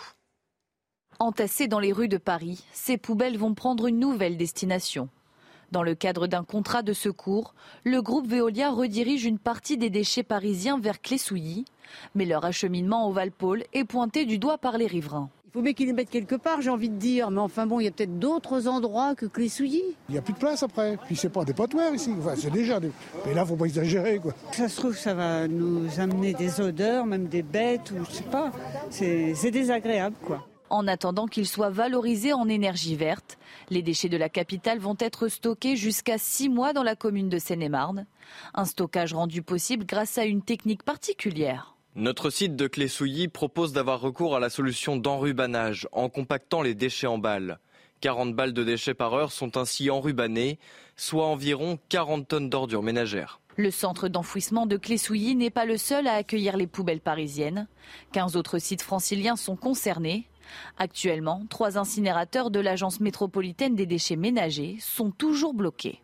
Entassées 1.20 1.68
dans 1.68 1.80
les 1.80 1.92
rues 1.92 2.08
de 2.08 2.18
Paris, 2.18 2.64
ces 2.72 2.98
poubelles 2.98 3.40
vont 3.40 3.56
prendre 3.56 3.88
une 3.88 4.00
nouvelle 4.00 4.38
destination. 4.38 5.10
Dans 5.72 5.84
le 5.84 5.96
cadre 5.96 6.28
d'un 6.28 6.44
contrat 6.44 6.82
de 6.82 6.94
secours, 6.94 7.54
le 7.84 8.02
groupe 8.02 8.28
Veolia 8.28 8.70
redirige 8.70 9.26
une 9.26 9.40
partie 9.40 9.78
des 9.78 9.90
déchets 9.90 10.24
parisiens 10.24 10.80
vers 10.80 11.02
Clessouilly, 11.02 11.66
mais 12.16 12.26
leur 12.26 12.46
acheminement 12.46 13.08
au 13.10 13.12
Valpôle 13.12 13.64
est 13.74 13.84
pointé 13.84 14.26
du 14.26 14.38
doigt 14.38 14.58
par 14.58 14.78
les 14.78 14.88
riverains. 14.88 15.30
Il 15.48 15.52
faut 15.52 15.62
bien 15.62 15.74
qu'ils 15.74 15.88
les 15.88 15.94
mettent 15.94 16.10
quelque 16.10 16.36
part, 16.36 16.62
j'ai 16.62 16.70
envie 16.70 16.90
de 16.90 16.98
dire. 16.98 17.32
Mais 17.32 17.40
enfin 17.40 17.66
bon, 17.66 17.80
il 17.80 17.86
y 17.86 17.88
a 17.88 17.92
peut-être 17.92 18.20
d'autres 18.20 18.68
endroits 18.68 19.16
que 19.16 19.26
Clessouilly. 19.26 19.82
Il 20.08 20.12
n'y 20.12 20.18
a 20.18 20.22
plus 20.22 20.34
de 20.34 20.38
place 20.38 20.62
après. 20.62 20.98
Puis 21.06 21.16
c'est 21.16 21.30
pas 21.30 21.44
des 21.46 21.54
potoirs 21.54 21.94
ici. 21.96 22.14
Enfin, 22.20 22.34
c'est 22.38 22.52
déjà 22.52 22.80
des... 22.80 22.92
Mais 23.26 23.34
là, 23.34 23.46
faut 23.46 23.56
pas 23.56 23.66
exagérer, 23.66 24.20
quoi. 24.20 24.34
Ça 24.52 24.70
se 24.70 24.78
trouve, 24.78 24.96
ça 24.96 25.16
va 25.16 25.48
nous 25.48 26.00
amener 26.00 26.34
des 26.34 26.62
odeurs, 26.62 27.06
même 27.06 27.28
des 27.28 27.42
bêtes, 27.42 27.92
ou 27.92 28.06
je 28.06 28.12
sais 28.18 28.24
pas. 28.24 28.52
C'est 28.90 29.52
désagréable, 29.52 30.16
quoi. 30.24 30.46
En 30.70 30.88
attendant 30.88 31.28
qu'ils 31.28 31.48
soient 31.48 31.70
valorisés 31.70 32.34
en 32.34 32.50
énergie 32.50 32.96
verte, 32.96 33.38
les 33.70 33.82
déchets 33.82 34.10
de 34.10 34.18
la 34.18 34.30
capitale 34.30 34.80
vont 34.80 34.98
être 35.00 35.28
stockés 35.30 35.78
jusqu'à 35.78 36.18
six 36.18 36.50
mois 36.50 36.74
dans 36.74 36.84
la 36.84 36.96
commune 36.96 37.30
de 37.30 37.40
Seine-et-Marne. 37.40 38.06
Un 38.54 38.66
stockage 38.66 39.14
rendu 39.14 39.42
possible 39.42 39.86
grâce 39.86 40.18
à 40.18 40.26
une 40.26 40.42
technique 40.42 40.84
particulière. 40.84 41.76
Notre 41.96 42.30
site 42.30 42.56
de 42.56 42.68
Clé-Souilly 42.68 43.28
propose 43.28 43.74
d'avoir 43.74 44.02
recours 44.02 44.36
à 44.36 44.40
la 44.40 44.50
solution 44.50 44.98
d'enrubanage 44.98 45.88
en 45.92 46.10
compactant 46.10 46.62
les 46.62 46.76
déchets 46.76 47.08
en 47.08 47.18
balles. 47.18 47.60
40 48.02 48.36
balles 48.36 48.54
de 48.54 48.64
déchets 48.64 48.94
par 48.94 49.14
heure 49.14 49.32
sont 49.32 49.58
ainsi 49.58 49.90
enrubannées, 49.90 50.60
soit 50.96 51.26
environ 51.26 51.80
40 51.90 52.28
tonnes 52.28 52.50
d'ordures 52.50 52.84
ménagères. 52.84 53.40
Le 53.56 53.72
centre 53.72 54.08
d'enfouissement 54.08 54.68
de 54.68 54.78
Clé-Souilly 54.78 55.36
n'est 55.36 55.50
pas 55.50 55.66
le 55.66 55.78
seul 55.78 56.06
à 56.06 56.14
accueillir 56.14 56.58
les 56.58 56.68
poubelles 56.68 57.02
parisiennes. 57.02 57.68
15 58.12 58.36
autres 58.36 58.60
sites 58.60 58.84
franciliens 58.84 59.36
sont 59.36 59.56
concernés. 59.56 60.28
Actuellement, 60.78 61.46
trois 61.50 61.78
incinérateurs 61.78 62.52
de 62.52 62.60
l'Agence 62.60 63.00
métropolitaine 63.00 63.76
des 63.76 63.86
déchets 63.86 64.16
ménagers 64.16 64.78
sont 64.80 65.12
toujours 65.12 65.54
bloqués. 65.54 66.02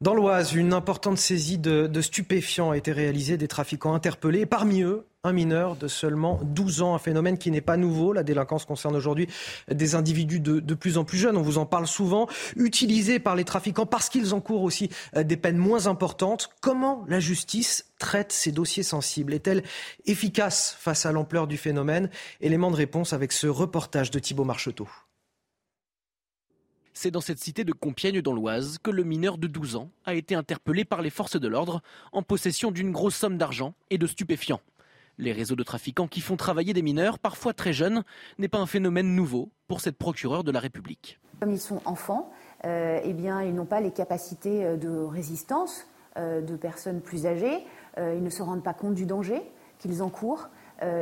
Dans 0.00 0.14
l'Oise, 0.14 0.54
une 0.54 0.72
importante 0.72 1.18
saisie 1.18 1.58
de, 1.58 2.00
stupéfiants 2.00 2.72
a 2.72 2.76
été 2.76 2.92
réalisée, 2.92 3.36
des 3.36 3.48
trafiquants 3.48 3.94
interpellés. 3.94 4.44
parmi 4.44 4.82
eux, 4.82 5.06
un 5.24 5.32
mineur 5.32 5.74
de 5.74 5.88
seulement 5.88 6.38
12 6.44 6.82
ans, 6.82 6.94
un 6.94 6.98
phénomène 6.98 7.38
qui 7.38 7.50
n'est 7.50 7.62
pas 7.62 7.78
nouveau. 7.78 8.12
La 8.12 8.22
délinquance 8.22 8.66
concerne 8.66 8.94
aujourd'hui 8.94 9.26
des 9.70 9.94
individus 9.94 10.40
de, 10.40 10.74
plus 10.74 10.98
en 10.98 11.04
plus 11.04 11.18
jeunes, 11.18 11.36
on 11.36 11.42
vous 11.42 11.58
en 11.58 11.66
parle 11.66 11.86
souvent, 11.86 12.28
utilisés 12.56 13.18
par 13.18 13.34
les 13.34 13.44
trafiquants 13.44 13.86
parce 13.86 14.08
qu'ils 14.08 14.34
encourent 14.34 14.62
aussi 14.62 14.90
euh, 15.16 15.22
des 15.22 15.36
peines 15.36 15.56
moins 15.56 15.86
importantes. 15.86 16.50
Comment 16.60 17.04
la 17.08 17.20
justice 17.20 17.86
traite 17.98 18.32
ces 18.32 18.52
dossiers 18.52 18.82
sensibles? 18.82 19.32
Est-elle 19.32 19.62
efficace 20.04 20.76
face 20.78 21.06
à 21.06 21.12
l'ampleur 21.12 21.46
du 21.46 21.56
phénomène? 21.56 22.10
Élément 22.40 22.70
de 22.70 22.76
réponse 22.76 23.12
avec 23.12 23.32
ce 23.32 23.46
reportage 23.46 24.10
de 24.10 24.18
Thibault 24.18 24.44
Marcheteau. 24.44 24.88
C'est 26.92 27.10
dans 27.10 27.20
cette 27.20 27.40
cité 27.40 27.64
de 27.64 27.72
Compiègne 27.72 28.22
dans 28.22 28.32
l'Oise 28.32 28.78
que 28.82 28.90
le 28.90 29.02
mineur 29.02 29.36
de 29.36 29.48
12 29.48 29.74
ans 29.76 29.90
a 30.04 30.14
été 30.14 30.36
interpellé 30.36 30.84
par 30.84 31.02
les 31.02 31.10
forces 31.10 31.38
de 31.38 31.48
l'ordre 31.48 31.82
en 32.12 32.22
possession 32.22 32.70
d'une 32.70 32.92
grosse 32.92 33.16
somme 33.16 33.36
d'argent 33.36 33.74
et 33.90 33.98
de 33.98 34.06
stupéfiants. 34.06 34.60
Les 35.18 35.32
réseaux 35.32 35.56
de 35.56 35.62
trafiquants 35.62 36.08
qui 36.08 36.20
font 36.20 36.36
travailler 36.36 36.72
des 36.72 36.82
mineurs, 36.82 37.18
parfois 37.18 37.52
très 37.52 37.72
jeunes, 37.72 38.02
n'est 38.38 38.48
pas 38.48 38.58
un 38.58 38.66
phénomène 38.66 39.14
nouveau 39.14 39.50
pour 39.68 39.80
cette 39.80 39.96
procureure 39.96 40.44
de 40.44 40.50
la 40.50 40.60
République. 40.60 41.20
Comme 41.40 41.52
ils 41.52 41.60
sont 41.60 41.80
enfants, 41.84 42.32
euh, 42.64 43.00
eh 43.04 43.10
ils 43.10 43.54
n'ont 43.54 43.66
pas 43.66 43.80
les 43.80 43.90
capacités 43.90 44.64
euh, 44.64 44.76
de 44.76 44.88
résistance 44.88 45.86
euh, 46.16 46.40
de 46.40 46.56
personnes 46.56 47.00
plus 47.00 47.26
âgées. 47.26 47.64
ils 47.98 48.22
ne 48.22 48.30
se 48.30 48.42
rendent 48.42 48.64
pas 48.64 48.74
compte 48.74 48.94
du 48.94 49.06
danger 49.06 49.42
qu'ils 49.78 50.02
encourent. 50.02 50.48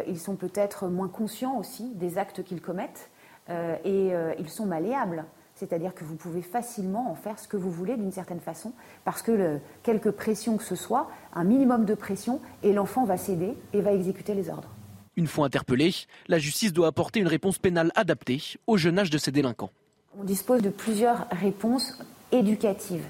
ils 0.06 0.18
sont 0.18 0.36
peut-être 0.36 0.88
moins 0.88 1.08
conscients 1.08 1.58
aussi 1.58 1.94
des 1.94 2.18
actes 2.18 2.42
qu'ils 2.42 2.60
commettent 2.60 3.10
et 3.48 4.12
ils 4.38 4.48
sont 4.48 4.66
malléables 4.66 5.24
c'est-à-dire 5.62 5.94
que 5.94 6.02
vous 6.02 6.16
pouvez 6.16 6.42
facilement 6.42 7.08
en 7.08 7.14
faire 7.14 7.38
ce 7.38 7.46
que 7.46 7.56
vous 7.56 7.70
voulez 7.70 7.96
d'une 7.96 8.10
certaine 8.10 8.40
façon, 8.40 8.72
parce 9.04 9.22
que 9.22 9.60
quelque 9.84 10.08
pression 10.08 10.56
que 10.56 10.64
ce 10.64 10.74
soit, 10.74 11.08
un 11.34 11.44
minimum 11.44 11.84
de 11.84 11.94
pression, 11.94 12.40
et 12.64 12.72
l'enfant 12.72 13.04
va 13.04 13.16
céder 13.16 13.54
et 13.72 13.80
va 13.80 13.92
exécuter 13.92 14.34
les 14.34 14.50
ordres. 14.50 14.68
Une 15.14 15.28
fois 15.28 15.46
interpellé, 15.46 15.94
la 16.26 16.40
justice 16.40 16.72
doit 16.72 16.88
apporter 16.88 17.20
une 17.20 17.28
réponse 17.28 17.58
pénale 17.60 17.92
adaptée 17.94 18.42
au 18.66 18.76
jeune 18.76 18.98
âge 18.98 19.10
de 19.10 19.18
ces 19.18 19.30
délinquants. 19.30 19.70
On 20.18 20.24
dispose 20.24 20.62
de 20.62 20.68
plusieurs 20.70 21.28
réponses 21.30 21.96
éducatives. 22.32 23.04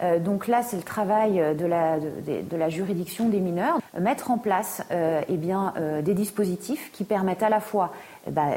Euh, 0.00 0.20
donc 0.20 0.46
là, 0.46 0.62
c'est 0.62 0.76
le 0.76 0.84
travail 0.84 1.42
de 1.56 1.66
la, 1.66 1.98
de, 1.98 2.56
la, 2.56 2.68
juridiction 2.68 3.28
des 3.28 3.40
mineurs, 3.40 3.80
mettre 3.98 4.30
en 4.30 4.38
place 4.38 4.84
euh, 4.92 5.20
eh 5.28 5.36
bien, 5.36 5.74
euh, 5.76 6.00
des 6.00 6.14
dispositifs 6.14 6.92
qui 6.92 7.02
permettent 7.02 7.42
à 7.42 7.48
la 7.48 7.58
fois 7.58 7.92
ben, 8.30 8.52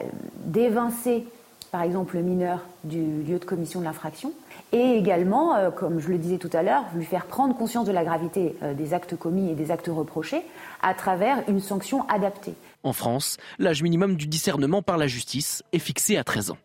d'évincer 0.46 1.26
par 1.72 1.82
exemple 1.82 2.18
le 2.18 2.24
mineur 2.24 2.60
du 2.84 3.24
lieu 3.24 3.40
de 3.40 3.46
commission 3.46 3.80
de 3.80 3.86
l'infraction, 3.86 4.34
et 4.72 4.98
également, 4.98 5.56
euh, 5.56 5.72
comme 5.72 6.00
je 6.00 6.10
le 6.10 6.18
disais 6.18 6.38
tout 6.38 6.50
à 6.54 6.64
l'heure, 6.64 6.84
lui 6.96 7.06
faire 7.06 7.26
prendre 7.26 7.56
conscience 7.56 7.86
de 7.86 7.92
la 7.92 8.04
gravité 8.04 8.56
euh, 8.64 8.74
des 8.74 8.94
actes 8.94 9.16
commis 9.16 9.50
et 9.50 9.56
des 9.56 9.72
actes 9.72 9.90
reprochés 9.92 10.44
à 10.82 10.94
travers 10.94 11.44
une 11.48 11.60
sanction 11.60 12.08
adaptée. 12.10 12.54
En 12.84 12.94
France, 12.94 13.38
l'âge 13.60 13.84
minimum 13.84 14.16
du 14.16 14.28
discernement 14.28 14.82
par 14.82 14.98
la 14.98 15.08
justice 15.08 15.64
est 15.72 15.80
fixé 15.80 16.18
à 16.18 16.24
13 16.24 16.52
ans. 16.52 16.58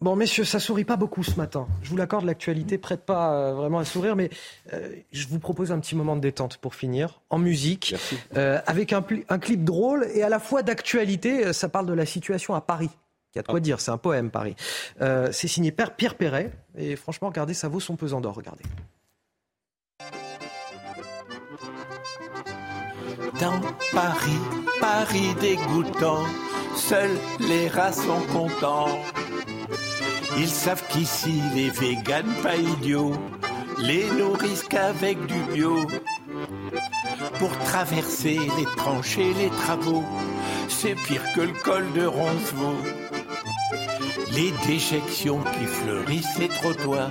Bon, 0.00 0.14
messieurs, 0.14 0.44
ça 0.44 0.60
sourit 0.60 0.84
pas 0.84 0.96
beaucoup 0.96 1.24
ce 1.24 1.34
matin. 1.34 1.66
Je 1.82 1.90
vous 1.90 1.96
l'accorde, 1.96 2.24
l'actualité 2.24 2.78
prête 2.78 3.04
pas 3.04 3.34
euh, 3.34 3.54
vraiment 3.54 3.80
à 3.80 3.84
sourire, 3.84 4.14
mais 4.14 4.30
euh, 4.72 4.94
je 5.10 5.26
vous 5.26 5.40
propose 5.40 5.72
un 5.72 5.80
petit 5.80 5.96
moment 5.96 6.14
de 6.14 6.20
détente 6.20 6.58
pour 6.58 6.76
finir, 6.76 7.20
en 7.30 7.38
musique, 7.38 7.96
euh, 8.36 8.60
avec 8.66 8.92
un, 8.92 9.04
un, 9.28 9.38
clip 9.40 9.64
drôle 9.64 10.06
et 10.14 10.22
à 10.22 10.28
la 10.28 10.38
fois 10.38 10.62
d'actualité. 10.62 11.52
Ça 11.52 11.68
parle 11.68 11.86
de 11.86 11.94
la 11.94 12.06
situation 12.06 12.54
à 12.54 12.60
Paris. 12.60 12.90
Il 13.34 13.38
y 13.38 13.40
a 13.40 13.42
de 13.42 13.46
quoi 13.48 13.58
ah. 13.58 13.60
dire, 13.60 13.80
c'est 13.80 13.90
un 13.90 13.98
poème, 13.98 14.30
Paris. 14.30 14.56
c'est 14.98 15.48
signé 15.48 15.72
Pierre 15.72 16.16
Perret, 16.16 16.52
et 16.76 16.96
franchement, 16.96 17.28
regardez, 17.28 17.54
ça 17.54 17.68
vaut 17.68 17.80
son 17.80 17.96
pesant 17.96 18.20
d'or, 18.20 18.34
regardez. 18.34 18.64
Dans 23.40 23.60
Paris, 23.92 24.40
Paris 24.80 25.34
dégoûtant, 25.40 26.24
seuls 26.74 27.16
les 27.40 27.68
rats 27.68 27.92
sont 27.92 28.20
contents. 28.32 28.98
Ils 30.38 30.48
savent 30.48 30.82
qu'ici 30.88 31.40
les 31.54 31.70
véganes 31.70 32.34
pas 32.42 32.56
idiots 32.56 33.14
les 33.80 34.10
nourrissent 34.10 34.64
qu'avec 34.64 35.24
du 35.26 35.40
bio. 35.52 35.86
Pour 37.38 37.56
traverser 37.58 38.38
les 38.38 38.64
tranchées, 38.76 39.32
les 39.34 39.50
travaux, 39.50 40.04
c'est 40.68 40.94
pire 40.94 41.22
que 41.34 41.42
le 41.42 41.62
col 41.62 41.92
de 41.92 42.06
Roncevaux. 42.06 42.76
Les 44.34 44.52
déjections 44.66 45.40
qui 45.40 45.64
fleurissent 45.66 46.38
les 46.38 46.48
trottoirs, 46.48 47.10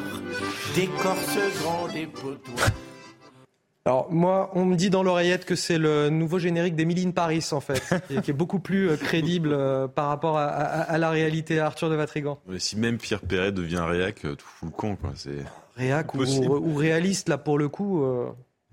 décorcent 0.76 1.62
grands 1.62 1.88
dépotoirs. 1.88 2.70
Alors 3.86 4.12
moi, 4.12 4.52
on 4.54 4.66
me 4.66 4.76
dit 4.76 4.90
dans 4.90 5.02
l'oreillette 5.02 5.46
que 5.46 5.56
c'est 5.56 5.78
le 5.78 6.10
nouveau 6.10 6.40
générique 6.40 6.76
d'Emily 6.76 7.06
in 7.06 7.12
Paris 7.12 7.46
en 7.54 7.62
fait, 7.62 7.82
et 8.10 8.22
qui 8.22 8.32
est 8.32 8.34
beaucoup 8.34 8.60
plus 8.60 8.90
euh, 8.90 8.98
crédible 8.98 9.54
euh, 9.54 9.88
par 9.88 10.10
rapport 10.10 10.38
à, 10.38 10.98
la 10.98 11.10
réalité 11.10 11.60
à 11.60 11.68
Arthur 11.68 11.90
de 11.90 11.96
Vatrigan. 11.96 12.38
Mais 12.50 12.60
si 12.60 12.76
même 12.76 12.98
Pierre 12.98 13.22
Perret 13.22 13.54
devient 13.54 13.86
réac, 13.88 14.26
euh, 14.26 14.36
tout 14.36 14.46
fout 14.46 14.70
le 14.70 14.76
con 14.76 14.98
quoi. 14.98 15.12
C'est 15.16 15.46
réac 15.78 16.14
ou, 16.16 16.76
réaliste 16.76 17.30
là 17.30 17.38
pour 17.38 17.58
le 17.58 17.70
coup. 17.70 18.04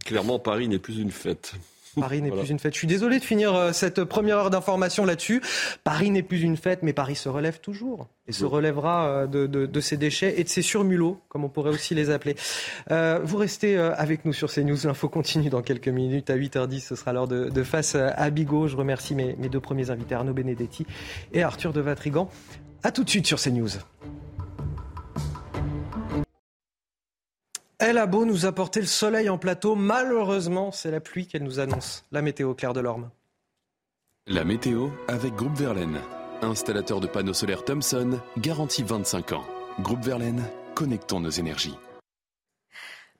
Clairement, 0.04 0.40
Paris 0.40 0.66
n'est 0.66 0.80
plus 0.80 0.98
une 0.98 1.12
fête. 1.12 1.54
Paris 2.00 2.22
n'est 2.22 2.30
plus 2.30 2.50
une 2.50 2.58
fête. 2.58 2.74
Je 2.74 2.78
suis 2.78 2.86
désolé 2.86 3.18
de 3.18 3.24
finir 3.24 3.54
euh, 3.54 3.72
cette 3.72 4.04
première 4.04 4.38
heure 4.38 4.50
d'information 4.50 5.04
là-dessus. 5.04 5.42
Paris 5.82 6.10
n'est 6.10 6.22
plus 6.22 6.42
une 6.42 6.56
fête, 6.56 6.82
mais 6.82 6.92
Paris 6.92 7.16
se 7.16 7.28
relève 7.28 7.60
toujours 7.60 8.08
et 8.26 8.32
se 8.32 8.44
relèvera 8.44 9.06
euh, 9.06 9.26
de, 9.26 9.46
de, 9.46 9.80
ses 9.80 9.96
déchets 9.96 10.40
et 10.40 10.44
de 10.44 10.48
ses 10.48 10.62
surmulots, 10.62 11.20
comme 11.28 11.44
on 11.44 11.48
pourrait 11.48 11.70
aussi 11.70 11.94
les 11.94 12.10
appeler. 12.10 12.36
Euh, 12.90 13.20
vous 13.22 13.36
restez 13.36 13.76
avec 13.76 14.24
nous 14.24 14.32
sur 14.32 14.50
CNews. 14.50 14.78
L'info 14.84 15.08
continue 15.08 15.50
dans 15.50 15.62
quelques 15.62 15.88
minutes. 15.88 16.30
À 16.30 16.36
8h10, 16.36 16.80
ce 16.80 16.96
sera 16.96 17.12
l'heure 17.12 17.28
de, 17.28 17.48
de, 17.48 17.62
Face 17.62 17.94
à 17.94 18.30
Bigot. 18.30 18.68
Je 18.68 18.76
remercie 18.76 19.14
mes, 19.14 19.36
mes 19.38 19.48
deux 19.48 19.60
premiers 19.60 19.90
invités, 19.90 20.14
Arnaud 20.14 20.34
Benedetti 20.34 20.86
et 21.32 21.42
Arthur 21.42 21.72
de 21.72 21.80
Vatrigan. 21.80 22.28
A 22.82 22.92
tout 22.92 23.04
de 23.04 23.10
suite 23.10 23.26
sur 23.26 23.40
CNews. 23.40 23.70
Elle 27.86 27.98
a 27.98 28.06
beau 28.06 28.24
nous 28.24 28.46
apporter 28.46 28.80
le 28.80 28.86
soleil 28.86 29.28
en 29.28 29.36
plateau, 29.36 29.74
malheureusement, 29.74 30.72
c'est 30.72 30.90
la 30.90 31.00
pluie 31.00 31.26
qu'elle 31.26 31.42
nous 31.42 31.60
annonce. 31.60 32.06
La 32.12 32.22
météo, 32.22 32.54
Claire 32.54 32.72
Delorme. 32.72 33.10
La 34.26 34.42
météo 34.42 34.88
avec 35.06 35.34
Groupe 35.34 35.54
Verlaine. 35.54 36.00
Installateur 36.40 37.00
de 37.00 37.06
panneaux 37.06 37.34
solaires 37.34 37.62
Thomson, 37.62 38.20
garantie 38.38 38.82
25 38.82 39.32
ans. 39.32 39.44
Groupe 39.80 40.02
Verlaine, 40.02 40.42
connectons 40.74 41.20
nos 41.20 41.28
énergies. 41.28 41.76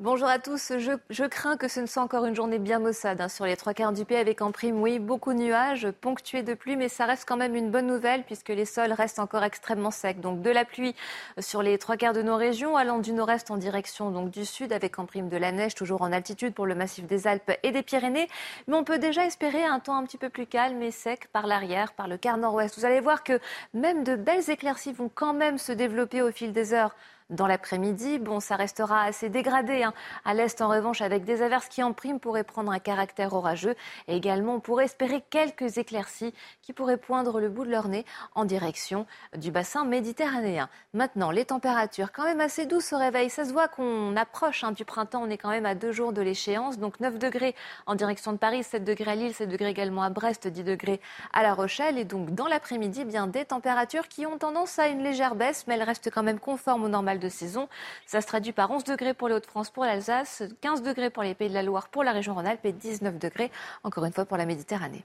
Bonjour 0.05 0.29
à 0.29 0.39
tous. 0.39 0.71
Je, 0.77 1.25
crains 1.25 1.57
que 1.57 1.67
ce 1.67 1.81
ne 1.81 1.87
soit 1.87 2.03
encore 2.03 2.27
une 2.27 2.35
journée 2.35 2.59
bien 2.59 2.79
maussade 2.79 3.23
hein, 3.23 3.31
sur 3.31 3.47
les 3.47 3.57
trois 3.57 3.73
quarts 3.73 3.95
du 3.95 4.05
pays 4.05 4.19
avec 4.19 4.43
en 4.43 4.53
prime, 4.53 4.83
oui, 4.83 4.99
beaucoup 4.99 5.33
de 5.33 5.39
nuages, 5.39 5.91
ponctués 6.03 6.43
de 6.43 6.53
pluie, 6.53 6.77
mais 6.77 6.91
ça 6.91 7.07
reste 7.07 7.25
quand 7.27 7.39
même 7.39 7.55
une 7.55 7.71
bonne 7.71 7.87
nouvelle 7.87 8.23
puisque 8.23 8.51
les 8.51 8.67
sols 8.67 8.93
restent 8.93 9.19
encore 9.19 9.45
extrêmement 9.45 9.91
secs. 9.91 10.21
Donc 10.21 10.43
de 10.43 10.51
la 10.51 10.67
pluie 10.67 10.95
sur 11.39 11.63
les 11.63 11.79
trois 11.79 11.97
quarts 11.97 12.13
de 12.13 12.21
nos 12.21 12.37
régions, 12.37 12.77
allant 12.77 12.99
du 12.99 13.15
nord-est 13.15 13.51
en 13.51 13.57
direction 13.57 14.11
donc 14.11 14.31
du 14.31 14.45
sud 14.45 14.75
avec 14.75 14.99
en 14.99 15.07
prime 15.07 15.31
de 15.31 15.39
la 15.39 15.53
neige, 15.53 15.75
toujours 15.75 16.03
en 16.03 16.13
altitude 16.13 16.53
pour 16.53 16.67
le 16.67 16.75
massif 16.75 17.07
des 17.07 17.27
Alpes 17.27 17.53
et 17.63 17.73
des 17.73 17.83
Pyrénées. 17.83 18.29
Mais 18.69 18.77
on 18.77 18.85
peut 18.85 18.99
déjà 18.99 19.25
espérer 19.25 19.65
un 19.65 19.79
temps 19.81 19.97
un 19.97 20.05
petit 20.05 20.19
peu 20.19 20.29
plus 20.29 20.45
calme 20.45 20.83
et 20.83 20.91
sec 20.91 21.29
par 21.33 21.47
l'arrière, 21.47 21.95
par 21.95 22.09
le 22.09 22.19
quart 22.19 22.37
nord-ouest. 22.37 22.79
Vous 22.79 22.85
allez 22.85 23.01
voir 23.01 23.25
que 23.25 23.41
même 23.73 24.05
de 24.05 24.17
belles 24.17 24.51
éclaircies 24.51 24.93
vont 24.93 25.11
quand 25.15 25.33
même 25.33 25.57
se 25.57 25.73
développer 25.73 26.21
au 26.21 26.31
fil 26.31 26.53
des 26.53 26.75
heures 26.75 26.95
dans 27.35 27.47
l'après-midi. 27.47 28.19
Bon, 28.19 28.41
ça 28.41 28.57
restera 28.57 29.03
assez 29.03 29.29
dégradé 29.29 29.83
hein. 29.83 29.93
à 30.25 30.35
l'est 30.35 30.61
en 30.61 30.69
revanche 30.69 31.01
avec 31.01 31.25
des 31.25 31.43
averses 31.43 31.69
qui 31.69 31.83
en 31.83 31.93
prime 31.93 32.21
pourraient 32.21 32.45
prendre 32.45 32.73
un 32.73 32.79
caractère 32.79 33.33
orageux. 33.33 33.75
Et 34.09 34.17
également, 34.17 34.55
on 34.55 34.61
pourrait 34.61 34.85
espérer 34.85 35.23
quelques 35.31 35.79
éclaircies 35.79 36.35
qui 36.63 36.73
pourraient 36.73 36.97
poindre 36.97 37.41
le 37.41 37.49
bout 37.49 37.65
de 37.65 37.71
leur 37.71 37.89
nez 37.89 38.05
en 38.35 38.45
direction 38.45 39.07
du 39.37 39.51
bassin 39.51 39.85
méditerranéen. 39.85 40.69
Maintenant, 40.93 41.31
les 41.31 41.45
températures 41.45 42.13
quand 42.13 42.25
même 42.25 42.41
assez 42.41 42.67
douces 42.67 42.93
au 42.93 42.99
réveil. 42.99 43.31
Ça 43.31 43.45
se 43.45 43.53
voit 43.53 43.69
qu'on 43.69 44.17
approche 44.17 44.65
hein, 44.65 44.73
du 44.73 44.85
printemps. 44.85 45.23
On 45.23 45.31
est 45.31 45.39
quand 45.39 45.51
même 45.51 45.67
à 45.67 45.75
deux 45.75 45.93
jours 45.93 46.13
de 46.13 46.23
l'échéance. 46.23 46.79
Donc 46.79 47.01
9 47.01 47.19
degrés 47.19 47.55
en 47.87 47.95
direction 47.95 48.33
de 48.33 48.39
Paris, 48.39 48.63
7 48.63 48.85
degrés 48.85 49.13
à 49.13 49.15
Lille, 49.15 49.35
7 49.35 49.49
degrés 49.49 49.71
également 49.71 50.03
à 50.03 50.11
Brest, 50.11 50.47
10 50.47 50.65
degrés 50.65 51.01
à 51.33 51.43
La 51.43 51.55
Rochelle. 51.55 51.99
Et 51.99 52.05
donc 52.05 52.35
dans 52.35 52.47
l'après-midi, 52.47 53.01
eh 53.03 53.05
bien 53.05 53.27
des 53.27 53.45
températures 53.45 54.09
qui 54.09 54.27
ont 54.27 54.39
tendance 54.39 54.79
à 54.79 54.89
une 54.89 55.03
légère 55.03 55.35
baisse, 55.35 55.67
mais 55.67 55.75
elles 55.75 55.83
restent 55.83 56.11
quand 56.11 56.23
même 56.23 56.39
conformes 56.39 56.85
au 56.85 56.89
normal 56.89 57.19
saison. 57.29 57.69
Ça 58.07 58.21
se 58.21 58.27
traduit 58.27 58.53
par 58.53 58.71
11 58.71 58.85
degrés 58.85 59.15
pour 59.15 59.29
les 59.29 59.35
Hauts-de-France, 59.35 59.71
pour 59.71 59.85
l'Alsace, 59.85 60.43
15 60.61 60.83
degrés 60.83 61.11
pour 61.11 61.23
les 61.23 61.35
Pays 61.35 61.49
de 61.49 61.55
la 61.55 61.63
Loire, 61.63 61.89
pour 61.89 62.05
la 62.05 62.13
région 62.13 62.35
Rhône-Alpes 62.35 62.65
et 62.65 62.73
19 62.73 63.19
degrés, 63.19 63.51
encore 63.83 64.05
une 64.05 64.13
fois, 64.13 64.25
pour 64.25 64.37
la 64.37 64.47
Méditerranée. 64.47 65.05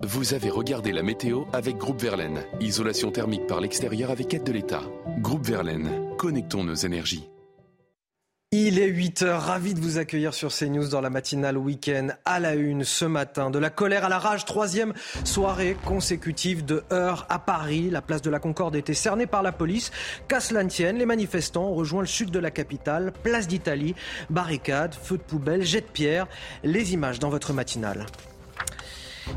Vous 0.00 0.34
avez 0.34 0.50
regardé 0.50 0.92
la 0.92 1.02
météo 1.02 1.44
avec 1.54 1.78
Groupe 1.78 2.00
Verlaine. 2.02 2.44
Isolation 2.60 3.10
thermique 3.10 3.46
par 3.46 3.60
l'extérieur 3.60 4.10
avec 4.10 4.34
aide 4.34 4.44
de 4.44 4.52
l'État. 4.52 4.82
Groupe 5.20 5.46
Verlaine, 5.46 6.14
connectons 6.18 6.64
nos 6.64 6.74
énergies. 6.74 7.30
Il 8.52 8.78
est 8.78 8.86
8 8.86 9.22
h 9.22 9.38
ravi 9.38 9.74
de 9.74 9.80
vous 9.80 9.98
accueillir 9.98 10.32
sur 10.32 10.54
CNews 10.54 10.86
dans 10.86 11.00
la 11.00 11.10
matinale 11.10 11.58
week-end 11.58 12.10
à 12.24 12.38
la 12.38 12.54
une 12.54 12.84
ce 12.84 13.04
matin. 13.04 13.50
De 13.50 13.58
la 13.58 13.70
colère 13.70 14.04
à 14.04 14.08
la 14.08 14.20
rage, 14.20 14.44
troisième 14.44 14.94
soirée 15.24 15.76
consécutive 15.84 16.64
de 16.64 16.84
heurts 16.92 17.26
à 17.28 17.40
Paris. 17.40 17.90
La 17.90 18.02
place 18.02 18.22
de 18.22 18.30
la 18.30 18.38
Concorde 18.38 18.76
était 18.76 18.94
cernée 18.94 19.26
par 19.26 19.42
la 19.42 19.50
police. 19.50 19.90
Qu'à 20.28 20.38
cela 20.38 20.62
ne 20.62 20.68
tienne, 20.68 20.96
les 20.96 21.06
manifestants 21.06 21.64
ont 21.64 21.74
rejoint 21.74 22.02
le 22.02 22.06
sud 22.06 22.30
de 22.30 22.38
la 22.38 22.52
capitale, 22.52 23.12
place 23.24 23.48
d'Italie, 23.48 23.96
barricades, 24.30 24.94
feux 24.94 25.18
de 25.18 25.24
poubelle, 25.24 25.64
jets 25.64 25.80
de 25.80 25.86
pierre. 25.86 26.28
Les 26.62 26.92
images 26.94 27.18
dans 27.18 27.30
votre 27.30 27.52
matinale. 27.52 28.06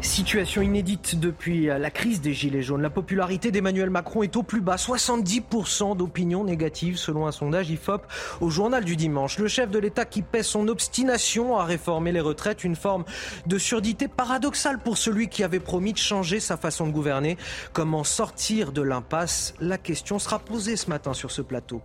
Situation 0.02 0.62
inédite 0.62 1.20
depuis 1.20 1.66
la 1.66 1.92
crise 1.92 2.22
des 2.22 2.34
Gilets 2.34 2.62
jaunes. 2.62 2.82
La 2.82 2.90
popularité 2.90 3.52
d'Emmanuel 3.52 3.90
Macron 3.90 4.24
est 4.24 4.36
au 4.38 4.44
plus 4.44 4.62
bas. 4.62 4.78
70% 4.78 5.98
d'opinion 5.98 6.44
négative 6.44 6.98
selon 6.98 7.28
un 7.28 7.32
sondage 7.32 7.70
IFOP 7.70 8.06
au 8.40 8.50
journal 8.50 8.86
du 8.86 8.96
dimanche. 8.96 9.40
Le 9.40 9.48
chef 9.48 9.70
de 9.70 9.80
l'État 9.80 10.06
qui 10.06 10.22
pèse 10.22 10.48
son 10.48 10.68
obstination 10.68 11.58
à 11.58 11.66
réformer 11.66 12.12
les 12.12 12.22
retraites, 12.22 12.64
une 12.64 12.76
forme 12.76 13.04
de 13.46 13.58
surdité 13.58 14.08
paradoxale 14.08 14.80
pour 14.80 14.98
celui 14.98 15.28
qui 15.28 15.44
avait 15.44 15.60
promis 15.60 15.92
de 15.92 15.98
changer 15.98 16.40
sa 16.40 16.56
façon 16.56 16.88
de 16.88 16.92
gouverner. 16.92 17.38
Comment 17.74 18.04
sortir 18.04 18.72
de 18.72 18.82
l'impasse? 18.82 19.54
La 19.60 19.78
question 19.78 20.18
sera 20.18 20.40
posée 20.40 20.78
ce 20.78 20.90
matin 20.90 21.14
sur 21.14 21.32
ce 21.32 21.42
plateau. 21.42 21.82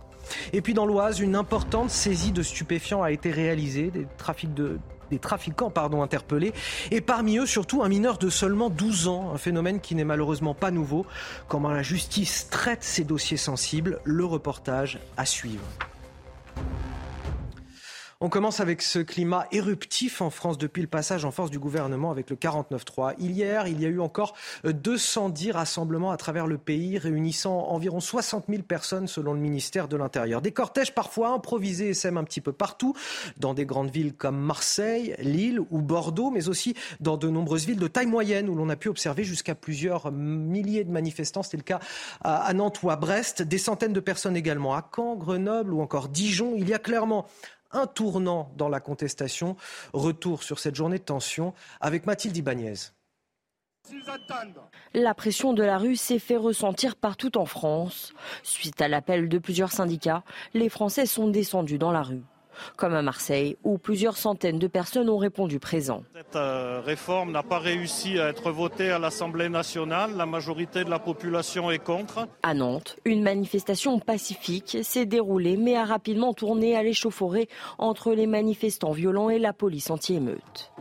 Et 0.53 0.61
puis 0.61 0.73
dans 0.73 0.85
l'Oise, 0.85 1.19
une 1.19 1.35
importante 1.35 1.89
saisie 1.89 2.31
de 2.31 2.43
stupéfiants 2.43 3.03
a 3.03 3.11
été 3.11 3.31
réalisée. 3.31 3.91
Des 3.91 4.07
trafics 4.17 4.53
de 4.53 4.79
des 5.09 5.19
trafiquants 5.19 5.69
pardon, 5.69 6.01
interpellés, 6.01 6.53
et 6.91 7.01
parmi 7.01 7.37
eux 7.37 7.45
surtout 7.45 7.83
un 7.83 7.89
mineur 7.89 8.17
de 8.17 8.29
seulement 8.29 8.69
12 8.69 9.07
ans, 9.07 9.31
un 9.33 9.37
phénomène 9.37 9.79
qui 9.79 9.95
n'est 9.95 10.03
malheureusement 10.03 10.53
pas 10.53 10.71
nouveau. 10.71 11.05
Comment 11.47 11.69
la 11.69 11.83
justice 11.83 12.49
traite 12.49 12.83
ces 12.83 13.03
dossiers 13.03 13.37
sensibles, 13.37 13.99
le 14.03 14.25
reportage 14.25 14.99
à 15.17 15.25
suivre. 15.25 15.63
On 18.25 18.29
commence 18.29 18.59
avec 18.59 18.81
ce 18.81 18.97
climat 18.97 19.45
éruptif 19.51 20.19
en 20.19 20.31
France 20.31 20.57
depuis 20.57 20.81
le 20.81 20.87
passage 20.87 21.25
en 21.25 21.31
force 21.31 21.51
du 21.51 21.59
gouvernement 21.59 22.09
avec 22.09 22.31
le 22.31 22.35
49-3. 22.35 23.13
Hier, 23.19 23.67
il 23.67 23.79
y 23.79 23.85
a 23.85 23.87
eu 23.87 23.99
encore 23.99 24.33
210 24.63 25.51
rassemblements 25.51 26.09
à 26.09 26.17
travers 26.17 26.47
le 26.47 26.57
pays, 26.57 26.97
réunissant 26.97 27.67
environ 27.67 27.99
60 27.99 28.45
000 28.49 28.63
personnes 28.63 29.07
selon 29.07 29.35
le 29.35 29.39
ministère 29.39 29.87
de 29.87 29.95
l'Intérieur. 29.95 30.41
Des 30.41 30.49
cortèges 30.49 30.95
parfois 30.95 31.33
improvisés 31.33 31.89
et 31.89 31.93
sèment 31.93 32.17
un 32.17 32.23
petit 32.23 32.41
peu 32.41 32.51
partout, 32.51 32.95
dans 33.37 33.53
des 33.53 33.67
grandes 33.67 33.91
villes 33.91 34.15
comme 34.15 34.39
Marseille, 34.39 35.15
Lille 35.19 35.59
ou 35.69 35.83
Bordeaux, 35.83 36.31
mais 36.31 36.49
aussi 36.49 36.73
dans 37.01 37.17
de 37.17 37.29
nombreuses 37.29 37.67
villes 37.67 37.77
de 37.77 37.87
taille 37.87 38.07
moyenne 38.07 38.49
où 38.49 38.55
l'on 38.55 38.69
a 38.69 38.75
pu 38.75 38.89
observer 38.89 39.23
jusqu'à 39.23 39.53
plusieurs 39.53 40.11
milliers 40.11 40.83
de 40.83 40.91
manifestants. 40.91 41.43
C'était 41.43 41.57
le 41.57 41.61
cas 41.63 41.79
à 42.21 42.51
Nantes 42.55 42.81
ou 42.81 42.89
à 42.89 42.95
Brest. 42.95 43.43
Des 43.43 43.59
centaines 43.59 43.93
de 43.93 43.99
personnes 43.99 44.35
également 44.35 44.73
à 44.73 44.89
Caen, 44.95 45.15
Grenoble 45.15 45.75
ou 45.75 45.81
encore 45.81 46.09
Dijon. 46.09 46.53
Il 46.57 46.67
y 46.67 46.73
a 46.73 46.79
clairement 46.79 47.27
un 47.75 47.87
tournant 47.87 48.51
dans 48.57 48.69
la 48.69 48.79
contestation. 48.79 49.55
Retour 49.93 50.43
sur 50.43 50.59
cette 50.59 50.75
journée 50.75 50.99
de 50.99 51.03
tension 51.03 51.53
avec 51.81 52.05
Mathilde 52.05 52.35
Ibanez. 52.37 52.75
La 54.93 55.13
pression 55.13 55.53
de 55.53 55.63
la 55.63 55.77
rue 55.77 55.95
s'est 55.95 56.19
fait 56.19 56.37
ressentir 56.37 56.95
partout 56.95 57.37
en 57.37 57.45
France. 57.45 58.13
Suite 58.43 58.81
à 58.81 58.87
l'appel 58.87 59.29
de 59.29 59.37
plusieurs 59.37 59.71
syndicats, 59.71 60.23
les 60.53 60.69
Français 60.69 61.05
sont 61.05 61.27
descendus 61.27 61.77
dans 61.77 61.91
la 61.91 62.01
rue. 62.01 62.23
Comme 62.75 62.93
à 62.93 63.01
Marseille, 63.01 63.57
où 63.63 63.77
plusieurs 63.77 64.17
centaines 64.17 64.59
de 64.59 64.67
personnes 64.67 65.09
ont 65.09 65.17
répondu 65.17 65.59
présent. 65.59 66.03
Cette 66.13 66.35
euh, 66.35 66.81
réforme 66.83 67.31
n'a 67.31 67.43
pas 67.43 67.59
réussi 67.59 68.19
à 68.19 68.29
être 68.29 68.51
votée 68.51 68.91
à 68.91 68.99
l'Assemblée 68.99 69.49
nationale. 69.49 70.11
La 70.15 70.25
majorité 70.25 70.83
de 70.83 70.89
la 70.89 70.99
population 70.99 71.71
est 71.71 71.79
contre. 71.79 72.27
À 72.43 72.53
Nantes, 72.53 72.97
une 73.05 73.23
manifestation 73.23 73.99
pacifique 73.99 74.77
s'est 74.83 75.05
déroulée 75.05 75.57
mais 75.57 75.75
a 75.75 75.85
rapidement 75.85 76.33
tourné 76.33 76.75
à 76.75 76.83
l'échauffourée 76.83 77.49
entre 77.77 78.13
les 78.13 78.27
manifestants 78.27 78.91
violents 78.91 79.29
et 79.29 79.39
la 79.39 79.53
police 79.53 79.89
anti-émeute. 79.89 80.71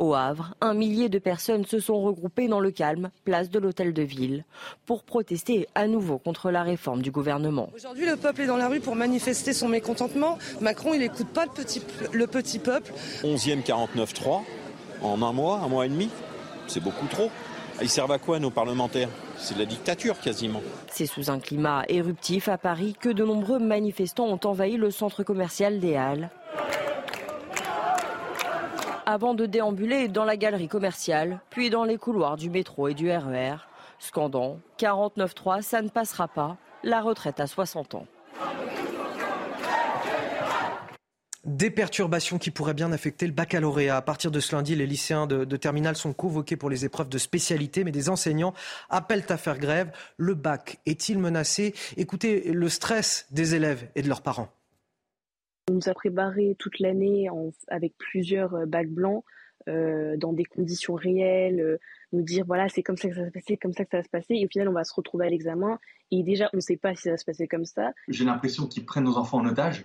Au 0.00 0.14
Havre, 0.14 0.54
un 0.62 0.72
millier 0.72 1.10
de 1.10 1.18
personnes 1.18 1.66
se 1.66 1.78
sont 1.78 2.00
regroupées 2.00 2.48
dans 2.48 2.58
le 2.58 2.70
calme, 2.70 3.10
place 3.26 3.50
de 3.50 3.58
l'hôtel 3.58 3.92
de 3.92 4.00
ville, 4.00 4.46
pour 4.86 5.02
protester 5.02 5.68
à 5.74 5.88
nouveau 5.88 6.16
contre 6.16 6.50
la 6.50 6.62
réforme 6.62 7.02
du 7.02 7.10
gouvernement. 7.10 7.68
Aujourd'hui, 7.74 8.06
le 8.06 8.16
peuple 8.16 8.40
est 8.40 8.46
dans 8.46 8.56
la 8.56 8.68
rue 8.68 8.80
pour 8.80 8.96
manifester 8.96 9.52
son 9.52 9.68
mécontentement. 9.68 10.38
Macron, 10.62 10.94
il 10.94 11.00
n'écoute 11.00 11.28
pas 11.28 11.44
le 11.44 11.50
petit, 11.50 11.82
le 12.14 12.26
petit 12.26 12.58
peuple. 12.58 12.94
11e 13.24 13.62
49-3, 13.62 14.40
en 15.02 15.20
un 15.20 15.32
mois, 15.34 15.58
un 15.58 15.68
mois 15.68 15.84
et 15.84 15.90
demi, 15.90 16.08
c'est 16.66 16.82
beaucoup 16.82 17.06
trop. 17.06 17.30
Ils 17.82 17.90
servent 17.90 18.12
à 18.12 18.18
quoi 18.18 18.38
nos 18.38 18.50
parlementaires? 18.50 19.10
C'est 19.36 19.52
de 19.52 19.58
la 19.58 19.66
dictature 19.66 20.18
quasiment. 20.18 20.62
C'est 20.90 21.04
sous 21.04 21.30
un 21.30 21.38
climat 21.38 21.84
éruptif 21.88 22.48
à 22.48 22.56
Paris 22.56 22.96
que 22.98 23.10
de 23.10 23.22
nombreux 23.22 23.58
manifestants 23.58 24.28
ont 24.28 24.40
envahi 24.44 24.78
le 24.78 24.90
centre 24.90 25.24
commercial 25.24 25.78
des 25.78 25.96
Halles 25.96 26.30
avant 29.10 29.34
de 29.34 29.44
déambuler 29.44 30.06
dans 30.06 30.24
la 30.24 30.36
galerie 30.36 30.68
commerciale, 30.68 31.40
puis 31.50 31.68
dans 31.68 31.82
les 31.82 31.98
couloirs 31.98 32.36
du 32.36 32.48
métro 32.48 32.86
et 32.86 32.94
du 32.94 33.10
RER, 33.10 33.56
scandant 33.98 34.60
49.3, 34.78 35.62
ça 35.62 35.82
ne 35.82 35.88
passera 35.88 36.28
pas, 36.28 36.56
la 36.84 37.00
retraite 37.00 37.40
à 37.40 37.48
60 37.48 37.96
ans. 37.96 38.06
Des 41.44 41.70
perturbations 41.70 42.38
qui 42.38 42.52
pourraient 42.52 42.74
bien 42.74 42.92
affecter 42.92 43.26
le 43.26 43.32
baccalauréat. 43.32 43.96
À 43.96 44.02
partir 44.02 44.30
de 44.30 44.38
ce 44.38 44.54
lundi, 44.54 44.76
les 44.76 44.86
lycéens 44.86 45.26
de, 45.26 45.44
de 45.44 45.56
terminale 45.56 45.96
sont 45.96 46.12
convoqués 46.12 46.56
pour 46.56 46.70
les 46.70 46.84
épreuves 46.84 47.08
de 47.08 47.18
spécialité, 47.18 47.82
mais 47.82 47.90
des 47.90 48.10
enseignants 48.10 48.54
appellent 48.90 49.24
à 49.28 49.36
faire 49.36 49.58
grève. 49.58 49.90
Le 50.18 50.34
bac 50.34 50.78
est-il 50.86 51.18
menacé? 51.18 51.74
Écoutez 51.96 52.52
le 52.52 52.68
stress 52.68 53.26
des 53.32 53.56
élèves 53.56 53.88
et 53.96 54.02
de 54.02 54.08
leurs 54.08 54.22
parents. 54.22 54.50
On 55.70 55.74
nous 55.74 55.88
a 55.88 55.94
préparé 55.94 56.56
toute 56.58 56.80
l'année 56.80 57.28
avec 57.68 57.96
plusieurs 57.96 58.54
euh, 58.54 58.66
bacs 58.66 58.88
blancs 58.88 59.22
euh, 59.68 60.16
dans 60.16 60.32
des 60.32 60.44
conditions 60.44 60.94
réelles, 60.94 61.60
euh, 61.60 61.78
nous 62.12 62.22
dire 62.22 62.44
voilà 62.44 62.68
c'est 62.68 62.82
comme 62.82 62.96
ça 62.96 63.08
que 63.08 63.14
ça 63.14 63.20
va 63.20 63.28
se 63.28 63.32
passer, 63.32 63.56
comme 63.56 63.72
ça 63.72 63.84
que 63.84 63.90
ça 63.92 63.98
va 63.98 64.02
se 64.02 64.08
passer, 64.08 64.34
et 64.34 64.44
au 64.44 64.48
final 64.48 64.68
on 64.68 64.72
va 64.72 64.82
se 64.82 64.92
retrouver 64.92 65.26
à 65.26 65.30
l'examen 65.30 65.78
et 66.10 66.24
déjà 66.24 66.50
on 66.52 66.56
ne 66.56 66.60
sait 66.60 66.76
pas 66.76 66.96
si 66.96 67.02
ça 67.02 67.10
va 67.12 67.16
se 67.18 67.24
passer 67.24 67.46
comme 67.46 67.64
ça. 67.64 67.92
J'ai 68.08 68.24
l'impression 68.24 68.66
qu'ils 68.66 68.84
prennent 68.84 69.04
nos 69.04 69.16
enfants 69.16 69.38
en 69.38 69.46
otage. 69.46 69.84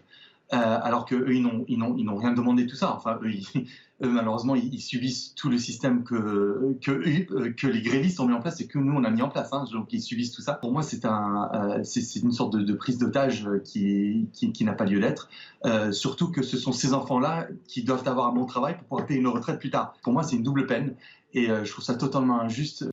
Euh, 0.54 0.80
alors 0.82 1.06
qu'eux, 1.06 1.34
ils 1.34 1.42
n'ont, 1.42 1.66
ils, 1.68 1.78
n'ont, 1.78 1.96
ils 1.98 2.06
n'ont 2.06 2.18
rien 2.18 2.32
demandé 2.32 2.66
de 2.66 2.70
tout 2.70 2.76
ça. 2.76 2.94
Enfin, 2.94 3.20
eux, 3.24 3.30
eux 4.04 4.10
malheureusement, 4.10 4.56
ils, 4.56 4.80
subissent 4.80 5.34
tout 5.36 5.50
le 5.50 5.58
système 5.58 6.04
que, 6.04 6.76
que, 6.82 6.92
euh, 6.92 7.52
que, 7.52 7.68
les 7.68 7.82
grévistes 7.82 8.20
ont 8.20 8.28
mis 8.28 8.34
en 8.34 8.42
place 8.42 8.62
et 8.62 8.68
que 8.68 8.78
nous, 8.78 8.94
on 8.94 9.04
a 9.04 9.10
mis 9.10 9.22
en 9.22 9.30
place. 9.30 9.52
Hein, 9.54 9.66
donc, 9.72 9.92
ils 9.92 10.02
subissent 10.02 10.32
tout 10.32 10.42
ça. 10.42 10.54
Pour 10.54 10.72
moi, 10.72 10.84
c'est, 10.84 11.06
un, 11.06 11.50
euh, 11.54 11.84
c'est, 11.84 12.20
une 12.20 12.32
sorte 12.32 12.54
de, 12.54 12.62
de 12.62 12.74
prise 12.74 13.00
d'otage 13.00 13.50
qui, 13.64 14.30
qui, 14.34 14.52
qui, 14.52 14.64
n'a 14.64 14.74
pas 14.74 14.86
lieu 14.86 15.00
d'être. 15.00 15.30
Euh, 15.66 15.92
surtout 15.92 16.30
que 16.32 16.44
ce 16.44 16.58
sont 16.58 16.72
ces 16.72 16.94
enfants-là 16.94 17.48
qui 17.68 17.84
doivent 17.84 18.08
avoir 18.08 18.28
un 18.28 18.34
bon 18.34 18.46
travail 18.46 18.76
pour 18.76 18.84
pouvoir 18.84 19.08
payer 19.08 19.20
une 19.20 19.28
retraite 19.28 19.60
plus 19.60 19.72
tard. 19.72 19.96
Pour 20.04 20.14
moi, 20.14 20.24
c'est 20.24 20.36
une 20.36 20.44
double 20.44 20.68
peine. 20.68 20.96
Et 21.34 21.48
je 21.48 21.70
trouve 21.70 21.84
ça 21.84 21.96
totalement 21.96 22.40
injuste. 22.40 22.86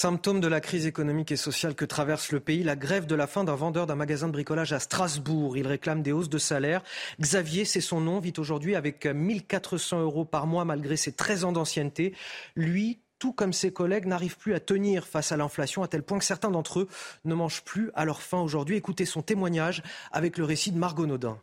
Symptôme 0.00 0.38
de 0.38 0.46
la 0.46 0.60
crise 0.60 0.86
économique 0.86 1.32
et 1.32 1.36
sociale 1.36 1.74
que 1.74 1.84
traverse 1.84 2.30
le 2.30 2.38
pays, 2.38 2.62
la 2.62 2.76
grève 2.76 3.06
de 3.06 3.16
la 3.16 3.26
faim 3.26 3.42
d'un 3.42 3.56
vendeur 3.56 3.88
d'un 3.88 3.96
magasin 3.96 4.28
de 4.28 4.32
bricolage 4.32 4.72
à 4.72 4.78
Strasbourg. 4.78 5.56
Il 5.56 5.66
réclame 5.66 6.04
des 6.04 6.12
hausses 6.12 6.28
de 6.28 6.38
salaire. 6.38 6.84
Xavier, 7.20 7.64
c'est 7.64 7.80
son 7.80 8.00
nom, 8.00 8.20
vit 8.20 8.32
aujourd'hui 8.38 8.76
avec 8.76 9.06
1400 9.06 10.02
euros 10.02 10.24
par 10.24 10.46
mois 10.46 10.64
malgré 10.64 10.96
ses 10.96 11.10
13 11.10 11.46
ans 11.46 11.50
d'ancienneté. 11.50 12.14
Lui, 12.54 13.00
tout 13.18 13.32
comme 13.32 13.52
ses 13.52 13.72
collègues, 13.72 14.06
n'arrive 14.06 14.38
plus 14.38 14.54
à 14.54 14.60
tenir 14.60 15.04
face 15.04 15.32
à 15.32 15.36
l'inflation 15.36 15.82
à 15.82 15.88
tel 15.88 16.04
point 16.04 16.20
que 16.20 16.24
certains 16.24 16.52
d'entre 16.52 16.78
eux 16.78 16.88
ne 17.24 17.34
mangent 17.34 17.64
plus 17.64 17.90
à 17.96 18.04
leur 18.04 18.22
faim 18.22 18.38
aujourd'hui. 18.38 18.76
Écoutez 18.76 19.04
son 19.04 19.22
témoignage 19.22 19.82
avec 20.12 20.38
le 20.38 20.44
récit 20.44 20.70
de 20.70 20.78
Margot 20.78 21.06
Naudin. 21.06 21.40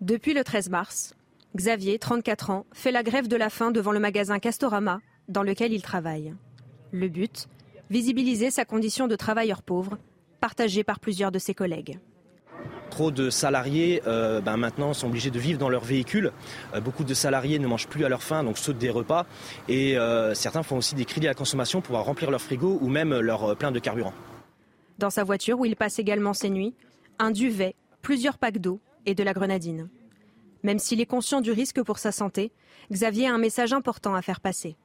Depuis 0.00 0.34
le 0.34 0.44
13 0.44 0.70
mars, 0.70 1.16
Xavier, 1.54 1.98
34 1.98 2.48
ans, 2.48 2.66
fait 2.72 2.92
la 2.92 3.02
grève 3.02 3.28
de 3.28 3.36
la 3.36 3.50
faim 3.50 3.72
devant 3.72 3.92
le 3.92 4.00
magasin 4.00 4.38
Castorama, 4.38 5.00
dans 5.28 5.42
lequel 5.42 5.72
il 5.72 5.82
travaille. 5.82 6.34
Le 6.92 7.08
but 7.08 7.48
Visibiliser 7.90 8.50
sa 8.50 8.64
condition 8.64 9.06
de 9.06 9.16
travailleur 9.16 9.62
pauvre, 9.62 9.98
partagée 10.40 10.82
par 10.82 10.98
plusieurs 10.98 11.30
de 11.30 11.38
ses 11.38 11.52
collègues. 11.52 11.98
Trop 12.88 13.10
de 13.10 13.28
salariés 13.28 14.02
euh, 14.06 14.40
ben 14.40 14.56
maintenant 14.56 14.94
sont 14.94 15.08
obligés 15.08 15.30
de 15.30 15.38
vivre 15.38 15.58
dans 15.58 15.68
leur 15.68 15.84
véhicule. 15.84 16.32
Euh, 16.74 16.80
beaucoup 16.80 17.04
de 17.04 17.12
salariés 17.12 17.58
ne 17.58 17.66
mangent 17.66 17.88
plus 17.88 18.06
à 18.06 18.08
leur 18.08 18.22
faim, 18.22 18.44
donc 18.44 18.56
sautent 18.56 18.78
des 18.78 18.88
repas. 18.88 19.26
Et 19.68 19.98
euh, 19.98 20.32
certains 20.32 20.62
font 20.62 20.78
aussi 20.78 20.94
des 20.94 21.04
crédits 21.04 21.26
à 21.26 21.30
la 21.30 21.34
consommation 21.34 21.80
pour 21.80 21.88
pouvoir 21.88 22.06
remplir 22.06 22.30
leur 22.30 22.40
frigo 22.40 22.78
ou 22.80 22.88
même 22.88 23.18
leur 23.18 23.56
plein 23.58 23.72
de 23.72 23.78
carburant. 23.78 24.14
Dans 24.98 25.10
sa 25.10 25.22
voiture, 25.22 25.60
où 25.60 25.66
il 25.66 25.76
passe 25.76 25.98
également 25.98 26.32
ses 26.32 26.48
nuits, 26.48 26.74
un 27.18 27.30
duvet, 27.30 27.74
plusieurs 28.00 28.38
packs 28.38 28.58
d'eau 28.58 28.80
et 29.04 29.14
de 29.14 29.22
la 29.22 29.34
grenadine. 29.34 29.90
Même 30.62 30.78
s'il 30.78 31.00
est 31.00 31.06
conscient 31.06 31.40
du 31.40 31.52
risque 31.52 31.82
pour 31.82 31.98
sa 31.98 32.12
santé, 32.12 32.52
Xavier 32.90 33.28
a 33.28 33.34
un 33.34 33.38
message 33.38 33.72
important 33.72 34.14
à 34.14 34.22
faire 34.22 34.40
passer. 34.40 34.76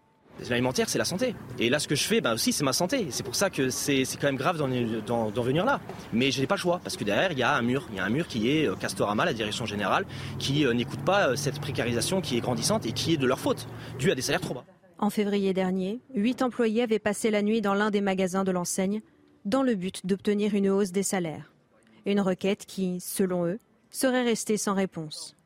L'alimentaire, 0.50 0.88
c'est 0.88 1.00
la 1.00 1.06
santé. 1.06 1.36
Et 1.58 1.70
là, 1.70 1.80
ce 1.80 1.88
que 1.88 1.96
je 1.96 2.04
fais, 2.04 2.22
bah 2.22 2.34
aussi, 2.34 2.52
c'est 2.52 2.64
ma 2.64 2.74
santé. 2.74 3.08
C'est 3.10 3.24
pour 3.24 3.36
ça 3.36 3.50
que 3.50 3.70
c'est 3.70 4.04
quand 4.22 4.28
même 4.28 4.36
grave 4.36 4.58
d'en 4.58 5.42
venir 5.42 5.66
là. 5.66 5.80
Mais 6.14 6.32
je 6.32 6.40
n'ai 6.40 6.48
pas 6.48 6.56
le 6.56 6.60
choix, 6.60 6.80
parce 6.84 6.96
que 6.96 7.04
derrière, 7.04 7.32
il 7.32 7.40
y 7.40 7.44
a 7.44 7.56
un 7.56 7.62
mur. 7.62 7.88
Il 7.92 7.98
y 7.98 8.00
a 8.00 8.06
un 8.06 8.10
mur 8.10 8.28
qui 8.28 8.52
est 8.52 8.68
euh, 8.68 8.76
Castorama, 8.76 9.26
la 9.26 9.34
direction 9.34 9.66
générale, 9.66 10.06
qui 10.38 10.66
euh, 10.66 10.74
n'écoute 10.74 11.02
pas 11.02 11.30
euh, 11.30 11.36
cette 11.36 11.60
précarisation 11.60 12.22
qui 12.22 12.38
est 12.38 12.40
grandissante 12.40 12.86
et 12.86 12.92
qui 12.92 13.14
est 13.14 13.18
de 13.18 13.26
leur 13.26 13.40
faute, 13.40 13.68
due 13.98 14.12
à 14.12 14.16
des 14.16 14.22
salaires 14.22 14.42
trop 14.42 14.54
bas. 14.54 14.66
En 15.00 15.10
février 15.10 15.54
dernier, 15.54 16.02
huit 16.14 16.42
employés 16.42 16.84
avaient 16.84 17.00
passé 17.00 17.32
la 17.32 17.42
nuit 17.42 17.62
dans 17.62 17.74
l'un 17.74 17.92
des 17.92 18.02
magasins 18.02 18.44
de 18.44 18.52
l'enseigne, 18.52 19.02
dans 19.46 19.64
le 19.64 19.76
but 19.76 20.06
d'obtenir 20.06 20.54
une 20.54 20.70
hausse 20.70 20.92
des 20.92 21.04
salaires. 21.04 21.52
Une 22.06 22.22
requête 22.22 22.66
qui, 22.66 23.00
selon 23.00 23.46
eux, 23.46 23.60
serait 23.90 24.24
restée 24.24 24.58
sans 24.58 24.74
réponse. 24.74 25.37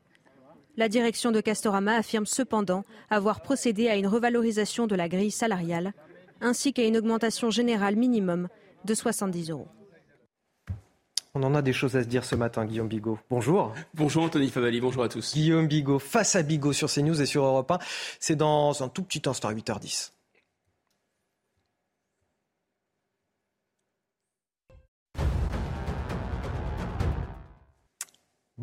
La 0.76 0.88
direction 0.88 1.32
de 1.32 1.40
Castorama 1.40 1.96
affirme 1.96 2.26
cependant 2.26 2.84
avoir 3.10 3.42
procédé 3.42 3.88
à 3.88 3.96
une 3.96 4.06
revalorisation 4.06 4.86
de 4.86 4.94
la 4.94 5.08
grille 5.08 5.30
salariale 5.30 5.92
ainsi 6.40 6.72
qu'à 6.72 6.84
une 6.84 6.96
augmentation 6.96 7.50
générale 7.50 7.96
minimum 7.96 8.48
de 8.84 8.94
70 8.94 9.50
euros. 9.50 9.68
On 11.34 11.42
en 11.44 11.54
a 11.54 11.62
des 11.62 11.72
choses 11.72 11.96
à 11.96 12.02
se 12.02 12.08
dire 12.08 12.24
ce 12.24 12.34
matin, 12.34 12.66
Guillaume 12.66 12.88
Bigot. 12.88 13.18
Bonjour. 13.30 13.72
Bonjour 13.94 14.22
Anthony 14.24 14.50
Favali, 14.50 14.80
bonjour 14.82 15.02
à 15.02 15.08
tous. 15.08 15.32
Guillaume 15.32 15.66
Bigot, 15.66 15.98
face 15.98 16.36
à 16.36 16.42
Bigot 16.42 16.74
sur 16.74 16.90
CNews 16.90 17.22
et 17.22 17.26
sur 17.26 17.44
Europe 17.44 17.70
1. 17.70 17.78
C'est 18.20 18.36
dans 18.36 18.82
un 18.82 18.88
tout 18.88 19.02
petit 19.02 19.22
instant, 19.26 19.48
à 19.48 19.54
8h10. 19.54 20.12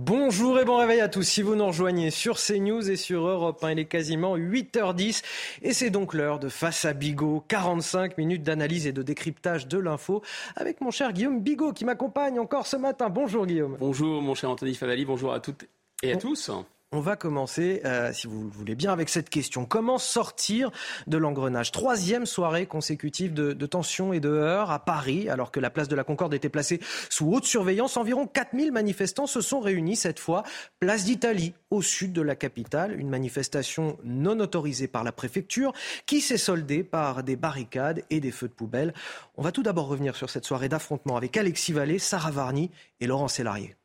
Bonjour 0.02 0.58
et 0.58 0.64
bon 0.64 0.78
réveil 0.78 1.02
à 1.02 1.10
tous. 1.10 1.24
Si 1.24 1.42
vous 1.42 1.56
nous 1.56 1.66
rejoignez 1.66 2.10
sur 2.10 2.38
CNews 2.38 2.90
et 2.90 2.96
sur 2.96 3.28
Europe 3.28 3.62
1, 3.62 3.72
il 3.72 3.80
est 3.80 3.86
quasiment 3.86 4.38
8h10 4.38 5.24
et 5.62 5.74
c'est 5.74 5.90
donc 5.90 6.14
l'heure 6.14 6.40
de 6.40 6.48
Face 6.48 6.86
à 6.86 6.94
Bigot. 6.94 7.44
45 7.50 8.18
minutes 8.18 8.42
d'analyse 8.42 8.88
et 8.88 8.94
de 8.94 9.04
décryptage 9.04 9.68
de 9.68 9.78
l'info 9.78 10.24
avec 10.56 10.80
mon 10.80 10.90
cher 10.90 11.12
Guillaume 11.12 11.42
Bigot 11.42 11.74
qui 11.74 11.84
m'accompagne 11.84 12.40
encore 12.40 12.66
ce 12.66 12.78
matin. 12.78 13.10
Bonjour 13.10 13.46
Guillaume. 13.46 13.76
Bonjour 13.78 14.22
mon 14.22 14.36
cher 14.36 14.50
Anthony 14.50 14.74
Favali, 14.74 15.04
bonjour 15.04 15.34
à 15.34 15.42
toutes 15.42 15.66
et 16.02 16.14
à 16.14 16.16
tous. 16.16 16.50
On 16.92 17.02
va 17.02 17.16
commencer, 17.16 17.82
euh, 17.86 18.12
si 18.14 18.26
vous 18.26 18.46
le 18.46 18.50
voulez 18.50 18.74
bien, 18.74 18.92
avec 18.92 19.10
cette 19.10 19.30
question. 19.30 19.64
Comment 19.64 20.00
sortir 20.00 20.72
de 21.06 21.18
l'engrenage? 21.20 21.72
Troisième 21.72 22.26
soirée 22.26 22.66
consécutive 22.66 23.32
de, 23.32 23.54
tensions 23.68 24.12
et 24.12 24.20
de 24.20 24.30
heurts 24.30 24.72
à 24.72 24.80
Paris, 24.80 25.30
alors 25.30 25.52
que 25.52 25.60
la 25.60 25.70
place 25.70 25.88
de 25.88 25.96
la 25.96 26.04
Concorde 26.04 26.34
était 26.34 26.50
placée 26.50 26.80
sous 27.12 27.32
haute 27.32 27.46
surveillance. 27.46 27.96
Environ 27.96 28.26
4000 28.26 28.72
manifestants 28.72 29.28
se 29.28 29.40
sont 29.40 29.60
réunis 29.60 29.98
cette 29.98 30.18
fois, 30.18 30.42
place 30.80 31.06
d'Italie, 31.06 31.54
au 31.70 31.84
sud 31.84 32.12
de 32.12 32.24
la 32.24 32.36
capitale. 32.36 33.00
Une 33.00 33.10
manifestation 33.10 34.00
non 34.04 34.40
autorisée 34.40 34.88
par 34.88 35.04
la 35.04 35.12
préfecture 35.12 35.74
qui 36.08 36.22
s'est 36.22 36.40
soldée 36.40 36.84
par 36.84 37.22
des 37.22 37.36
barricades 37.36 38.04
et 38.10 38.20
des 38.20 38.32
feux 38.32 38.48
de 38.48 38.54
poubelle. 38.54 38.96
On 39.38 39.44
va 39.44 39.52
tout 39.52 39.62
d'abord 39.62 39.90
revenir 39.90 40.16
sur 40.16 40.32
cette 40.32 40.46
soirée 40.46 40.70
d'affrontement 40.70 41.18
avec 41.18 41.38
Alexis 41.38 41.72
Vallée, 41.72 42.00
Sarah 42.00 42.32
Varny 42.32 42.72
et 43.00 43.06
Laurent 43.06 43.28
Sélarié. 43.28 43.76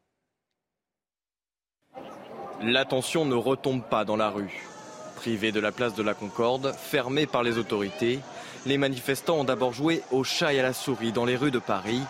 L'attention 2.67 3.27
ne 3.27 3.35
retombe 3.35 3.83
pas 3.83 4.07
dans 4.07 4.17
la 4.17 4.31
rue. 4.31 4.67
Privés 5.17 5.53
de 5.53 5.61
la 5.61 5.71
place 5.71 5.95
de 5.95 6.03
la 6.03 6.15
Concorde, 6.15 6.75
fermés 6.75 7.27
par 7.27 7.43
les 7.43 7.59
autorités, 7.59 8.21
les 8.65 8.79
manifestants 8.79 9.41
ont 9.41 9.45
d'abord 9.45 9.75
joué 9.75 10.01
au 10.11 10.25
chat 10.25 10.55
et 10.55 10.61
à 10.61 10.63
la 10.63 10.73
souris 10.73 11.13
dans 11.13 11.27
les 11.27 11.37
rues 11.37 11.51
de 11.51 11.59
Paris 11.59 12.01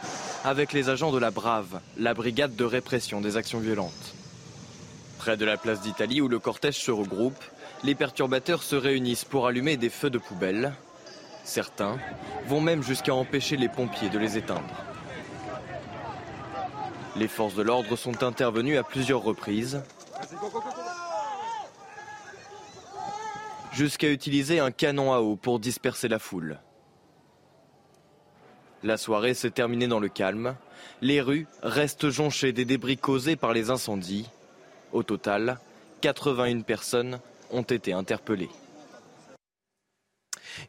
avec 0.44 0.72
les 0.72 0.90
agents 0.90 1.10
de 1.10 1.18
la 1.18 1.32
Brave, 1.32 1.80
la 1.96 2.14
brigade 2.14 2.54
de 2.54 2.62
répression 2.62 3.20
des 3.20 3.36
actions 3.36 3.58
violentes. 3.58 4.14
Près 5.18 5.36
de 5.36 5.44
la 5.44 5.56
place 5.56 5.80
d'Italie 5.80 6.20
où 6.20 6.28
le 6.28 6.38
cortège 6.38 6.78
se 6.78 6.92
regroupe, 6.92 7.42
les 7.82 7.96
perturbateurs 7.96 8.62
se 8.62 8.76
réunissent 8.76 9.24
pour 9.24 9.48
allumer 9.48 9.76
des 9.76 9.90
feux 9.90 10.10
de 10.10 10.18
poubelle. 10.18 10.72
Certains 11.42 11.98
vont 12.46 12.60
même 12.60 12.84
jusqu'à 12.84 13.14
empêcher 13.14 13.56
les 13.56 13.68
pompiers 13.68 14.08
de 14.08 14.18
les 14.18 14.38
éteindre. 14.38 14.84
Les 17.16 17.28
forces 17.28 17.54
de 17.54 17.62
l'ordre 17.62 17.96
sont 17.96 18.22
intervenues 18.22 18.76
à 18.76 18.84
plusieurs 18.84 19.22
reprises, 19.22 19.82
jusqu'à 23.72 24.10
utiliser 24.10 24.60
un 24.60 24.70
canon 24.70 25.12
à 25.12 25.20
eau 25.20 25.36
pour 25.36 25.58
disperser 25.58 26.08
la 26.08 26.18
foule. 26.18 26.58
La 28.82 28.96
soirée 28.96 29.34
s'est 29.34 29.50
terminée 29.50 29.88
dans 29.88 30.00
le 30.00 30.08
calme. 30.08 30.56
Les 31.00 31.20
rues 31.20 31.46
restent 31.62 32.10
jonchées 32.10 32.52
des 32.52 32.64
débris 32.64 32.98
causés 32.98 33.36
par 33.36 33.52
les 33.52 33.70
incendies. 33.70 34.28
Au 34.92 35.02
total, 35.02 35.58
81 36.02 36.60
personnes 36.60 37.18
ont 37.50 37.62
été 37.62 37.92
interpellées. 37.92 38.50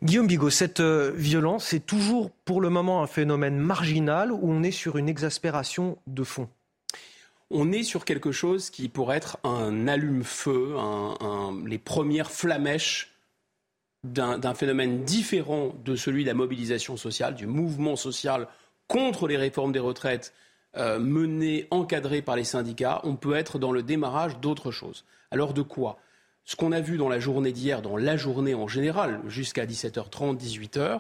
Guillaume 0.01 0.27
Bigot, 0.27 0.49
cette 0.49 0.79
euh, 0.79 1.11
violence 1.15 1.73
est 1.73 1.85
toujours 1.85 2.31
pour 2.43 2.59
le 2.59 2.69
moment 2.69 3.03
un 3.03 3.07
phénomène 3.07 3.57
marginal 3.57 4.31
ou 4.31 4.39
on 4.43 4.63
est 4.63 4.71
sur 4.71 4.97
une 4.97 5.09
exaspération 5.09 5.97
de 6.07 6.23
fond? 6.23 6.49
On 7.55 7.71
est 7.71 7.83
sur 7.83 8.03
quelque 8.03 8.33
chose 8.33 8.69
qui 8.69 8.89
pourrait 8.89 9.15
être 9.15 9.37
un 9.45 9.87
allume-feu, 9.87 10.75
les 11.65 11.77
premières 11.77 12.29
flamèches 12.29 13.15
d'un 14.03 14.53
phénomène 14.53 15.03
différent 15.05 15.73
de 15.85 15.95
celui 15.95 16.23
de 16.23 16.27
la 16.27 16.33
mobilisation 16.33 16.97
sociale, 16.97 17.33
du 17.33 17.47
mouvement 17.47 17.95
social 17.95 18.49
contre 18.87 19.27
les 19.27 19.37
réformes 19.37 19.71
des 19.71 19.79
retraites 19.79 20.33
euh, 20.75 20.99
menées, 20.99 21.67
encadrées 21.71 22.21
par 22.21 22.35
les 22.35 22.43
syndicats. 22.43 22.99
On 23.03 23.15
peut 23.15 23.35
être 23.35 23.57
dans 23.57 23.71
le 23.71 23.81
démarrage 23.81 24.37
d'autre 24.39 24.71
chose. 24.71 25.05
Alors 25.31 25.53
de 25.53 25.61
quoi? 25.61 25.97
Ce 26.43 26.57
qu'on 26.57 26.73
a 26.73 26.81
vu 26.81 26.97
dans 26.97 27.09
la 27.09 27.19
journée 27.19 27.53
d'hier, 27.53 27.81
dans 27.81 27.95
la 27.95 28.17
journée 28.17 28.53
en 28.53 28.67
général, 28.67 29.21
jusqu'à 29.27 29.65
17h30, 29.65 30.37
18h, 30.37 30.99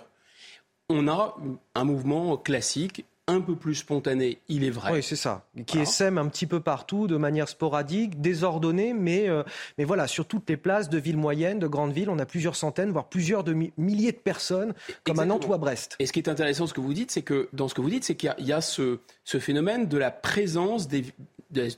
on 0.89 1.07
a 1.09 1.35
un 1.75 1.83
mouvement 1.83 2.37
classique 2.37 3.05
un 3.27 3.41
peu 3.41 3.55
plus 3.55 3.75
spontané, 3.75 4.39
il 4.47 4.63
est 4.63 4.69
vrai. 4.69 4.91
Oui, 4.91 5.03
c'est 5.03 5.15
ça. 5.15 5.45
Qui 5.65 5.79
essaime 5.79 6.17
un 6.17 6.27
petit 6.27 6.45
peu 6.45 6.59
partout, 6.59 7.07
de 7.07 7.17
manière 7.17 7.49
sporadique, 7.49 8.21
désordonnée, 8.21 8.93
mais, 8.93 9.27
euh, 9.27 9.43
mais 9.77 9.83
voilà, 9.83 10.07
sur 10.07 10.27
toutes 10.27 10.47
les 10.49 10.57
places 10.57 10.89
de 10.89 10.99
villes 10.99 11.17
moyennes, 11.17 11.57
de 11.57 11.67
grandes 11.67 11.91
villes, 11.91 12.09
on 12.09 12.19
a 12.19 12.25
plusieurs 12.25 12.55
centaines, 12.55 12.91
voire 12.91 13.09
plusieurs 13.09 13.43
de 13.43 13.53
milliers 13.77 14.11
de 14.11 14.17
personnes, 14.17 14.73
comme 15.03 15.19
à 15.19 15.25
Nantes 15.25 15.47
ou 15.47 15.53
à 15.53 15.57
Brest. 15.57 15.95
Et 15.99 16.05
ce 16.05 16.13
qui 16.13 16.19
est 16.19 16.29
intéressant, 16.29 16.67
ce 16.67 16.73
que 16.73 16.81
vous 16.81 16.93
dites, 16.93 17.09
c'est 17.09 17.23
que 17.23 17.49
dans 17.51 17.67
ce 17.67 17.73
que 17.73 17.81
vous 17.81 17.89
dites, 17.89 18.03
c'est 18.03 18.15
qu'il 18.15 18.33
y 18.39 18.53
a, 18.53 18.61
ce, 18.61 18.99
phénomène 19.25 19.87
de 19.87 19.97
la 19.97 20.11
présence, 20.11 20.87
de, 20.87 21.01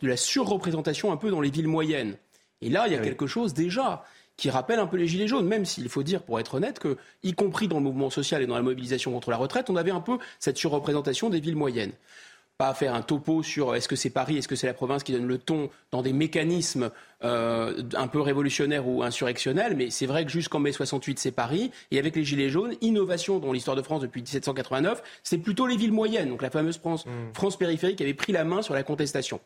la 0.01 0.17
surreprésentation 0.17 1.13
un 1.13 1.17
peu 1.17 1.31
dans 1.31 1.41
les 1.41 1.49
villes 1.49 1.67
moyennes. 1.67 2.17
Et 2.61 2.69
là, 2.69 2.87
il 2.87 2.93
y 2.93 2.95
a 2.95 2.99
quelque 2.99 3.27
chose 3.27 3.53
déjà 3.53 4.03
qui 4.37 4.49
rappelle 4.51 4.79
un 4.79 4.87
peu 4.87 4.97
les 4.97 5.07
Gilets 5.07 5.27
jaunes, 5.27 5.47
même 5.47 5.65
s'il 5.65 5.89
faut 5.89 6.03
dire, 6.03 6.21
pour 6.21 6.39
être 6.39 6.55
honnête, 6.55 6.79
que, 6.79 6.97
y 7.23 7.33
compris 7.33 7.67
dans 7.67 7.77
le 7.77 7.83
mouvement 7.83 8.11
social 8.11 8.41
et 8.41 8.47
dans 8.47 8.55
la 8.55 8.61
mobilisation 8.61 9.11
contre 9.11 9.31
la 9.31 9.37
retraite, 9.37 9.69
on 9.69 9.75
avait 9.75 9.91
un 9.91 9.99
peu 9.99 10.19
cette 10.39 10.57
surreprésentation 10.57 11.29
des 11.29 11.39
villes 11.39 11.55
moyennes. 11.55 11.91
Pas 12.59 12.73
faire 12.73 12.95
un 12.95 13.03
topo 13.03 13.43
sur 13.43 13.75
est-ce 13.75 13.87
que 13.87 13.95
c'est 13.95 14.09
Paris, 14.09 14.37
est-ce 14.37 14.47
que 14.47 14.55
c'est 14.55 14.65
la 14.65 14.73
province 14.73 15.03
qui 15.03 15.11
donne 15.11 15.27
le 15.27 15.37
ton 15.37 15.69
dans 15.91 16.01
des 16.01 16.13
mécanismes 16.13 16.89
euh, 17.23 17.83
un 17.95 18.07
peu 18.07 18.19
révolutionnaires 18.19 18.87
ou 18.87 19.03
insurrectionnels, 19.03 19.75
mais 19.75 19.91
c'est 19.91 20.07
vrai 20.07 20.25
que 20.25 20.31
jusqu'en 20.31 20.59
mai 20.59 20.71
68, 20.71 21.19
c'est 21.19 21.31
Paris. 21.31 21.71
Et 21.91 21.99
avec 21.99 22.15
les 22.15 22.23
Gilets 22.23 22.49
jaunes, 22.49 22.73
innovation 22.81 23.37
dans 23.37 23.51
l'histoire 23.51 23.77
de 23.77 23.83
France 23.83 24.01
depuis 24.01 24.21
1789, 24.21 25.03
c'est 25.23 25.37
plutôt 25.37 25.67
les 25.67 25.77
villes 25.77 25.91
moyennes, 25.91 26.29
donc 26.29 26.41
la 26.41 26.49
fameuse 26.49 26.79
France, 26.79 27.05
mmh. 27.05 27.09
France 27.33 27.57
périphérique 27.57 27.97
qui 27.97 28.03
avait 28.03 28.15
pris 28.15 28.33
la 28.33 28.43
main 28.43 28.63
sur 28.63 28.73
la 28.73 28.81
contestation. 28.81 29.39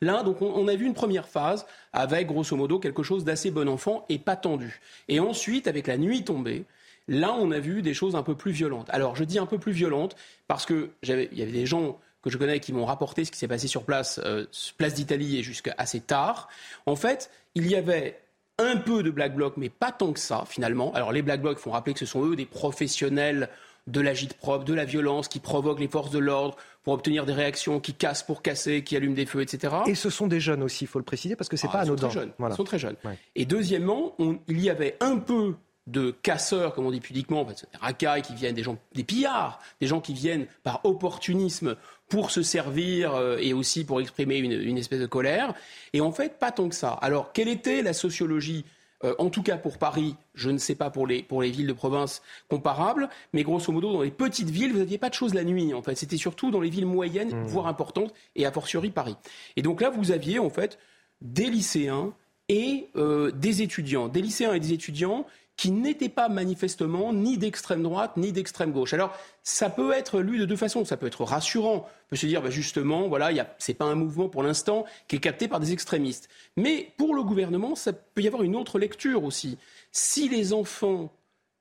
Là, 0.00 0.22
donc, 0.22 0.40
on, 0.40 0.66
a 0.66 0.74
vu 0.74 0.86
une 0.86 0.94
première 0.94 1.28
phase 1.28 1.66
avec, 1.92 2.26
grosso 2.26 2.56
modo, 2.56 2.78
quelque 2.78 3.02
chose 3.02 3.24
d'assez 3.24 3.50
bon 3.50 3.68
enfant 3.68 4.06
et 4.08 4.18
pas 4.18 4.36
tendu. 4.36 4.80
Et 5.08 5.20
ensuite, 5.20 5.68
avec 5.68 5.86
la 5.86 5.98
nuit 5.98 6.24
tombée, 6.24 6.64
là, 7.06 7.34
on 7.38 7.50
a 7.50 7.58
vu 7.58 7.82
des 7.82 7.92
choses 7.92 8.16
un 8.16 8.22
peu 8.22 8.34
plus 8.34 8.52
violentes. 8.52 8.88
Alors, 8.90 9.14
je 9.14 9.24
dis 9.24 9.38
un 9.38 9.46
peu 9.46 9.58
plus 9.58 9.72
violentes 9.72 10.16
parce 10.48 10.64
que 10.64 10.90
il 11.02 11.08
y 11.32 11.42
avait 11.42 11.52
des 11.52 11.66
gens 11.66 11.98
que 12.22 12.30
je 12.30 12.38
connais 12.38 12.60
qui 12.60 12.72
m'ont 12.72 12.86
rapporté 12.86 13.24
ce 13.24 13.30
qui 13.30 13.38
s'est 13.38 13.48
passé 13.48 13.66
sur 13.66 13.84
place, 13.84 14.20
euh, 14.24 14.46
place 14.78 14.94
d'Italie 14.94 15.38
et 15.38 15.42
jusqu'à 15.42 15.74
assez 15.76 16.00
tard. 16.00 16.48
En 16.86 16.96
fait, 16.96 17.30
il 17.54 17.66
y 17.66 17.76
avait 17.76 18.20
un 18.58 18.76
peu 18.76 19.02
de 19.02 19.10
Black 19.10 19.34
Bloc, 19.34 19.54
mais 19.56 19.70
pas 19.70 19.90
tant 19.92 20.12
que 20.12 20.20
ça, 20.20 20.44
finalement. 20.46 20.92
Alors, 20.94 21.12
les 21.12 21.22
Black 21.22 21.40
Blocs 21.40 21.58
font 21.58 21.70
rappeler 21.70 21.94
que 21.94 22.00
ce 22.00 22.06
sont 22.06 22.24
eux 22.24 22.36
des 22.36 22.46
professionnels 22.46 23.48
de 23.90 24.00
l'agite 24.00 24.34
propre, 24.34 24.64
de 24.64 24.74
la 24.74 24.84
violence 24.84 25.28
qui 25.28 25.40
provoque 25.40 25.80
les 25.80 25.88
forces 25.88 26.10
de 26.10 26.18
l'ordre 26.18 26.56
pour 26.82 26.94
obtenir 26.94 27.26
des 27.26 27.32
réactions, 27.32 27.80
qui 27.80 27.92
cassent 27.92 28.22
pour 28.22 28.42
casser, 28.42 28.82
qui 28.82 28.96
allument 28.96 29.14
des 29.14 29.26
feux, 29.26 29.42
etc. 29.42 29.74
Et 29.86 29.94
ce 29.94 30.10
sont 30.10 30.26
des 30.26 30.40
jeunes 30.40 30.62
aussi, 30.62 30.84
il 30.84 30.88
faut 30.88 30.98
le 30.98 31.04
préciser, 31.04 31.36
parce 31.36 31.48
que 31.48 31.56
c'est 31.56 31.68
ah, 31.68 31.72
pas 31.72 31.80
anodin. 31.80 32.08
Sont 32.08 32.28
Ils 32.48 32.54
sont 32.54 32.64
très 32.64 32.78
jeunes. 32.78 32.96
Et 33.34 33.44
deuxièmement, 33.44 34.16
il 34.48 34.60
y 34.60 34.70
avait 34.70 34.96
un 35.00 35.18
peu 35.18 35.54
de 35.86 36.12
casseurs, 36.22 36.74
comme 36.74 36.86
on 36.86 36.90
dit 36.90 37.00
pudiquement, 37.00 37.40
en 37.40 37.46
fait, 37.46 37.66
des 37.72 37.78
racailles 37.78 38.22
qui 38.22 38.34
viennent, 38.34 38.54
des 38.54 38.62
gens, 38.62 38.78
des 38.94 39.02
pillards, 39.02 39.60
des 39.80 39.86
gens 39.86 40.00
qui 40.00 40.14
viennent 40.14 40.46
par 40.62 40.80
opportunisme 40.84 41.76
pour 42.08 42.30
se 42.30 42.42
servir 42.42 43.14
euh, 43.14 43.38
et 43.40 43.52
aussi 43.52 43.84
pour 43.84 44.00
exprimer 44.00 44.38
une, 44.38 44.52
une, 44.52 44.78
espèce 44.78 45.00
de 45.00 45.06
colère. 45.06 45.54
Et 45.92 46.00
en 46.00 46.12
fait, 46.12 46.38
pas 46.38 46.52
tant 46.52 46.68
que 46.68 46.74
ça. 46.74 46.92
Alors, 46.92 47.32
quelle 47.32 47.48
était 47.48 47.82
la 47.82 47.92
sociologie 47.92 48.64
euh, 49.04 49.14
en 49.18 49.30
tout 49.30 49.42
cas 49.42 49.56
pour 49.56 49.78
Paris, 49.78 50.16
je 50.34 50.50
ne 50.50 50.58
sais 50.58 50.74
pas 50.74 50.90
pour 50.90 51.06
les, 51.06 51.22
pour 51.22 51.42
les 51.42 51.50
villes 51.50 51.66
de 51.66 51.72
province 51.72 52.22
comparables, 52.48 53.08
mais 53.32 53.42
grosso 53.42 53.72
modo, 53.72 53.92
dans 53.92 54.02
les 54.02 54.10
petites 54.10 54.50
villes, 54.50 54.72
vous 54.72 54.78
n'aviez 54.78 54.98
pas 54.98 55.08
de 55.08 55.14
choses 55.14 55.34
la 55.34 55.44
nuit, 55.44 55.72
en 55.72 55.82
fait. 55.82 55.94
C'était 55.94 56.16
surtout 56.16 56.50
dans 56.50 56.60
les 56.60 56.70
villes 56.70 56.86
moyennes, 56.86 57.34
mmh. 57.34 57.46
voire 57.46 57.66
importantes, 57.66 58.12
et 58.36 58.46
a 58.46 58.52
fortiori 58.52 58.90
Paris. 58.90 59.16
Et 59.56 59.62
donc 59.62 59.80
là, 59.80 59.90
vous 59.90 60.12
aviez, 60.12 60.38
en 60.38 60.50
fait, 60.50 60.78
des 61.20 61.46
lycéens 61.46 62.12
et 62.48 62.88
euh, 62.96 63.30
des 63.30 63.62
étudiants. 63.62 64.08
Des 64.08 64.20
lycéens 64.20 64.54
et 64.54 64.60
des 64.60 64.72
étudiants 64.72 65.24
qui 65.60 65.72
n'était 65.72 66.08
pas 66.08 66.30
manifestement 66.30 67.12
ni 67.12 67.36
d'extrême 67.36 67.82
droite 67.82 68.16
ni 68.16 68.32
d'extrême 68.32 68.72
gauche. 68.72 68.94
Alors, 68.94 69.14
ça 69.42 69.68
peut 69.68 69.92
être 69.92 70.20
lu 70.20 70.38
de 70.38 70.46
deux 70.46 70.56
façons. 70.56 70.86
Ça 70.86 70.96
peut 70.96 71.06
être 71.06 71.22
rassurant. 71.22 71.86
On 71.86 72.08
peut 72.08 72.16
se 72.16 72.24
dire, 72.24 72.40
bah, 72.40 72.48
justement, 72.48 73.08
voilà, 73.08 73.28
ce 73.58 73.70
n'est 73.70 73.74
pas 73.74 73.84
un 73.84 73.94
mouvement 73.94 74.30
pour 74.30 74.42
l'instant 74.42 74.86
qui 75.06 75.16
est 75.16 75.18
capté 75.18 75.48
par 75.48 75.60
des 75.60 75.72
extrémistes. 75.72 76.30
Mais 76.56 76.94
pour 76.96 77.14
le 77.14 77.22
gouvernement, 77.22 77.74
ça 77.74 77.92
peut 77.92 78.22
y 78.22 78.26
avoir 78.26 78.42
une 78.42 78.56
autre 78.56 78.78
lecture 78.78 79.22
aussi. 79.22 79.58
Si 79.92 80.30
les 80.30 80.54
enfants 80.54 81.12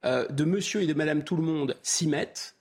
euh, 0.05 0.25
de 0.29 0.45
monsieur 0.45 0.81
et 0.81 0.87
de 0.87 0.93
madame 0.93 1.25
tout 1.25 1.35
le 1.35 1.43
monde 1.43 1.75
s'y 1.83 2.07
mettent, 2.07 2.55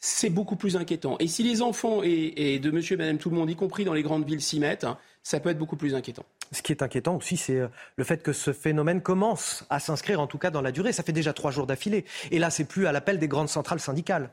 c'est 0.00 0.30
beaucoup 0.30 0.56
plus 0.56 0.74
inquiétant. 0.74 1.16
Et 1.20 1.28
si 1.28 1.44
les 1.44 1.62
enfants 1.62 2.00
et, 2.02 2.58
de 2.58 2.70
monsieur 2.72 2.94
et 2.94 2.98
madame 2.98 3.18
tout 3.18 3.30
le 3.30 3.36
monde, 3.36 3.48
y 3.48 3.54
compris 3.54 3.84
dans 3.84 3.94
les 3.94 4.02
grandes 4.02 4.26
villes, 4.26 4.42
s'y 4.42 4.58
mettent, 4.58 4.82
hein, 4.82 4.98
ça 5.22 5.38
peut 5.38 5.50
être 5.50 5.58
beaucoup 5.58 5.76
plus 5.76 5.94
inquiétant. 5.94 6.24
Ce 6.52 6.62
qui 6.62 6.72
est 6.72 6.82
inquiétant 6.82 7.16
aussi, 7.16 7.36
c'est 7.36 7.58
euh, 7.58 7.68
le 7.96 8.04
fait 8.04 8.22
que 8.22 8.32
ce 8.32 8.52
phénomène 8.52 9.00
commence 9.00 9.64
à 9.70 9.80
s'inscrire, 9.80 10.20
en 10.20 10.26
tout 10.26 10.38
cas 10.38 10.50
dans 10.50 10.62
la 10.62 10.72
durée. 10.72 10.92
Ça 10.92 11.02
fait 11.02 11.12
déjà 11.12 11.32
trois 11.32 11.50
jours 11.50 11.66
d'affilée. 11.66 12.04
Et 12.30 12.38
là, 12.38 12.50
c'est 12.50 12.64
plus 12.64 12.86
à 12.86 12.92
l'appel 12.92 13.18
des 13.18 13.28
grandes 13.28 13.48
centrales 13.48 13.80
syndicales. 13.80 14.30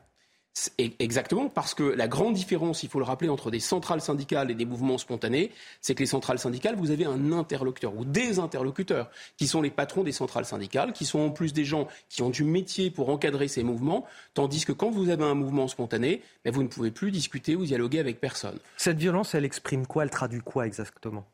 Exactement, 0.78 1.48
parce 1.48 1.74
que 1.74 1.82
la 1.82 2.06
grande 2.06 2.34
différence, 2.34 2.84
il 2.84 2.88
faut 2.88 3.00
le 3.00 3.04
rappeler, 3.04 3.28
entre 3.28 3.50
des 3.50 3.58
centrales 3.58 4.00
syndicales 4.00 4.52
et 4.52 4.54
des 4.54 4.64
mouvements 4.64 4.98
spontanés, 4.98 5.50
c'est 5.80 5.96
que 5.96 6.00
les 6.00 6.06
centrales 6.06 6.38
syndicales, 6.38 6.76
vous 6.76 6.92
avez 6.92 7.06
un 7.06 7.32
interlocuteur 7.32 7.92
ou 7.96 8.04
des 8.04 8.38
interlocuteurs 8.38 9.10
qui 9.36 9.48
sont 9.48 9.60
les 9.62 9.70
patrons 9.70 10.04
des 10.04 10.12
centrales 10.12 10.44
syndicales, 10.44 10.92
qui 10.92 11.06
sont 11.06 11.18
en 11.18 11.30
plus 11.30 11.52
des 11.54 11.64
gens 11.64 11.88
qui 12.08 12.22
ont 12.22 12.30
du 12.30 12.44
métier 12.44 12.92
pour 12.92 13.08
encadrer 13.08 13.48
ces 13.48 13.64
mouvements, 13.64 14.06
tandis 14.32 14.64
que 14.64 14.70
quand 14.70 14.90
vous 14.90 15.08
avez 15.08 15.24
un 15.24 15.34
mouvement 15.34 15.66
spontané, 15.66 16.22
ben, 16.44 16.54
vous 16.54 16.62
ne 16.62 16.68
pouvez 16.68 16.92
plus 16.92 17.10
discuter 17.10 17.56
ou 17.56 17.64
dialoguer 17.64 17.98
avec 17.98 18.20
personne. 18.20 18.58
Cette 18.76 18.98
violence, 18.98 19.34
elle 19.34 19.44
exprime 19.44 19.88
quoi? 19.88 20.04
Elle 20.04 20.10
traduit 20.10 20.40
quoi 20.40 20.68
exactement? 20.68 21.24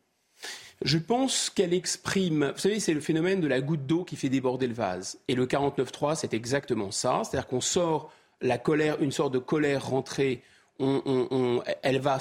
Je 0.83 0.99
pense 0.99 1.51
qu'elle 1.51 1.75
exprime, 1.75 2.53
vous 2.55 2.61
savez, 2.61 2.81
c'est 2.81 2.95
le 2.95 3.01
phénomène 3.01 3.41
de 3.41 3.49
la 3.49 3.61
goutte 3.61 3.87
d'eau 3.87 4.05
qui 4.05 4.17
fait 4.17 4.29
déborder 4.29 4.67
le 4.67 4.75
vase. 4.75 5.19
Et 5.29 5.35
le 5.35 5.47
49.3, 5.47 6.15
c'est 6.15 6.33
exactement 6.33 6.91
ça. 6.91 7.23
C'est-à-dire 7.25 7.47
qu'on 7.47 7.61
sort 7.61 8.13
la 8.41 8.59
colère, 8.59 9.01
une 9.03 9.13
sorte 9.13 9.35
de 9.35 9.39
colère 9.39 9.87
rentrée 9.87 10.43
on, 10.81 11.63
elle 11.83 11.99
va, 11.99 12.19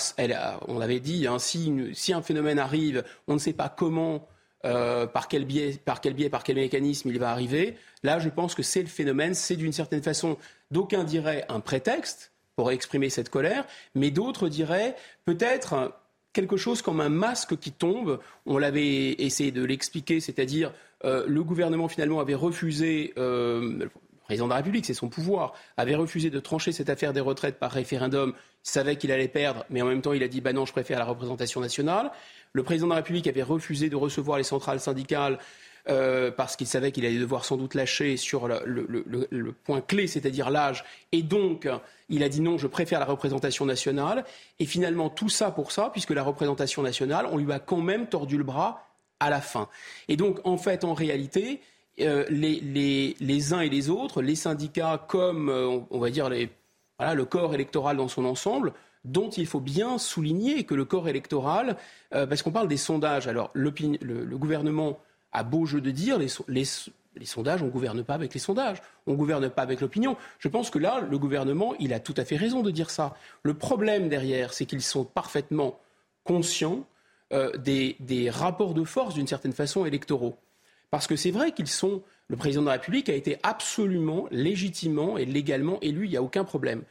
on 0.67 0.81
avait 0.81 0.99
dit, 0.99 1.27
hein, 1.27 1.39
si, 1.39 2.13
un 2.13 2.21
phénomène 2.21 2.59
arrive, 2.59 3.03
on 3.27 3.35
ne 3.35 3.39
sait 3.39 3.53
pas 3.53 3.69
comment, 3.69 4.27
euh, 4.65 5.07
par 5.07 5.27
quel 5.27 5.45
biais, 5.45 5.79
par 5.85 6.01
quel 6.01 6.13
mécanisme 6.55 7.09
il 7.09 7.19
va 7.19 7.31
arriver. 7.31 7.77
Là, 8.03 8.19
je 8.19 8.29
pense 8.29 8.55
que 8.55 8.63
c'est 8.63 8.81
le 8.81 8.87
phénomène, 8.87 9.33
c'est 9.33 9.55
d'une 9.55 9.71
certaine 9.71 10.03
façon, 10.03 10.37
d'aucuns 10.71 11.03
diraient 11.03 11.45
un 11.49 11.61
prétexte 11.61 12.33
pour 12.55 12.71
exprimer 12.71 13.09
cette 13.09 13.29
colère, 13.29 13.65
mais 13.95 14.11
d'autres 14.11 14.49
diraient 14.49 14.95
peut-être 15.23 15.93
quelque 16.33 16.57
chose 16.57 16.81
comme 16.81 17.01
un 17.01 17.09
masque 17.09 17.57
qui 17.57 17.71
tombe. 17.71 18.19
On 18.45 18.57
l'avait 18.57 19.11
essayé 19.13 19.51
de 19.51 19.63
l'expliquer, 19.63 20.19
c'est-à-dire 20.19 20.73
euh, 21.05 21.25
le 21.27 21.43
gouvernement 21.43 21.87
finalement 21.87 22.19
avait 22.19 22.35
refusé, 22.35 23.13
euh, 23.17 23.77
le 23.79 23.89
président 24.23 24.45
de 24.45 24.51
la 24.51 24.57
République, 24.57 24.85
c'est 24.85 24.93
son 24.93 25.09
pouvoir, 25.09 25.53
avait 25.77 25.95
refusé 25.95 26.29
de 26.29 26.39
trancher 26.39 26.71
cette 26.71 26.89
affaire 26.89 27.13
des 27.13 27.19
retraites 27.19 27.57
par 27.57 27.71
référendum. 27.71 28.33
Il 28.65 28.69
savait 28.69 28.95
qu'il 28.95 29.11
allait 29.11 29.27
perdre, 29.27 29.65
mais 29.69 29.81
en 29.81 29.87
même 29.87 30.01
temps 30.01 30.13
il 30.13 30.23
a 30.23 30.27
dit 30.27 30.41
bah 30.41 30.53
non, 30.53 30.65
je 30.65 30.71
préfère 30.71 30.99
la 30.99 31.05
représentation 31.05 31.61
nationale. 31.61 32.11
Le 32.53 32.63
président 32.63 32.87
de 32.87 32.91
la 32.91 32.97
République 32.97 33.27
avait 33.27 33.43
refusé 33.43 33.89
de 33.89 33.95
recevoir 33.95 34.37
les 34.37 34.43
centrales 34.43 34.79
syndicales. 34.79 35.39
Euh, 35.87 36.29
parce 36.29 36.55
qu'il 36.55 36.67
savait 36.67 36.91
qu'il 36.91 37.05
allait 37.05 37.19
devoir 37.19 37.45
sans 37.45 37.57
doute 37.57 37.73
lâcher 37.73 38.17
sur 38.17 38.47
le 38.47 39.51
point 39.63 39.81
clé, 39.81 40.07
c'est-à-dire 40.07 40.49
l'âge. 40.49 40.83
Et 41.11 41.23
donc, 41.23 41.67
il 42.09 42.23
a 42.23 42.29
dit 42.29 42.41
non, 42.41 42.57
je 42.57 42.67
préfère 42.67 42.99
la 42.99 43.05
représentation 43.05 43.65
nationale. 43.65 44.25
Et 44.59 44.65
finalement, 44.65 45.09
tout 45.09 45.29
ça 45.29 45.51
pour 45.51 45.71
ça, 45.71 45.89
puisque 45.91 46.11
la 46.11 46.23
représentation 46.23 46.83
nationale, 46.83 47.27
on 47.31 47.37
lui 47.37 47.51
a 47.51 47.59
quand 47.59 47.81
même 47.81 48.07
tordu 48.07 48.37
le 48.37 48.43
bras 48.43 48.87
à 49.19 49.29
la 49.29 49.41
fin. 49.41 49.67
Et 50.07 50.17
donc, 50.17 50.39
en 50.43 50.57
fait, 50.57 50.83
en 50.83 50.93
réalité, 50.93 51.61
euh, 52.01 52.25
les, 52.29 53.53
uns 53.53 53.61
et 53.61 53.69
les 53.69 53.89
autres, 53.89 54.21
les 54.21 54.35
syndicats 54.35 55.03
comme, 55.07 55.49
euh, 55.49 55.79
on, 55.89 55.99
va 55.99 56.09
dire, 56.09 56.29
le 56.29 57.25
corps 57.25 57.53
électoral 57.53 57.97
dans 57.97 58.07
son 58.07 58.25
ensemble, 58.25 58.73
dont 59.05 59.29
il 59.29 59.47
faut 59.47 59.61
bien 59.61 59.97
souligner 59.97 60.65
que 60.65 60.75
le 60.75 60.83
corps 60.83 61.07
électoral, 61.07 61.77
parce 62.11 62.41
qu'on 62.43 62.51
parle 62.51 62.67
des 62.67 62.75
sondages, 62.75 63.29
alors 63.29 63.49
le, 63.53 63.73
le, 64.01 64.37
gouvernement 64.37 64.99
a 65.31 65.43
beau 65.43 65.65
jeu 65.65 65.81
de 65.81 65.91
dire, 65.91 66.17
les, 66.17 66.65
sondages, 67.25 67.61
on 67.61 67.67
ne 67.67 67.71
gouverne 67.71 68.03
pas 68.03 68.13
avec 68.13 68.33
les 68.33 68.39
sondages, 68.39 68.81
on 69.07 69.11
ne 69.11 69.17
gouverne 69.17 69.49
pas 69.49 69.61
avec 69.61 69.81
l'opinion. 69.81 70.17
Je 70.39 70.47
pense 70.47 70.69
que 70.69 70.79
là, 70.79 71.01
le 71.01 71.17
gouvernement, 71.17 71.75
il 71.79 71.93
a 71.93 71.99
tout 71.99 72.15
à 72.17 72.25
fait 72.25 72.37
raison 72.37 72.61
de 72.61 72.71
dire 72.71 72.89
ça. 72.89 73.15
Le 73.43 73.53
problème 73.53 74.09
derrière, 74.09 74.53
c'est 74.53 74.65
qu'ils 74.65 74.81
sont 74.81 75.05
parfaitement 75.05 75.79
conscients 76.23 76.85
euh, 77.31 77.51
des, 77.57 78.29
rapports 78.29 78.73
de 78.73 78.83
force, 78.83 79.13
d'une 79.13 79.27
certaine 79.27 79.53
façon, 79.53 79.85
électoraux. 79.85 80.37
Parce 80.89 81.05
que 81.05 81.15
c'est 81.15 81.31
vrai 81.31 81.51
qu'ils 81.51 81.67
sont. 81.67 82.01
Le 82.27 82.37
président 82.37 82.61
de 82.61 82.67
la 82.67 82.73
République 82.73 83.09
a 83.09 83.13
été 83.13 83.37
absolument, 83.41 84.27
légitimement 84.29 85.17
et 85.17 85.25
légalement 85.25 85.79
élu, 85.81 86.05
il 86.05 86.11
n'y 86.11 86.17
a 86.17 86.21
aucun 86.21 86.43
problème. 86.43 86.83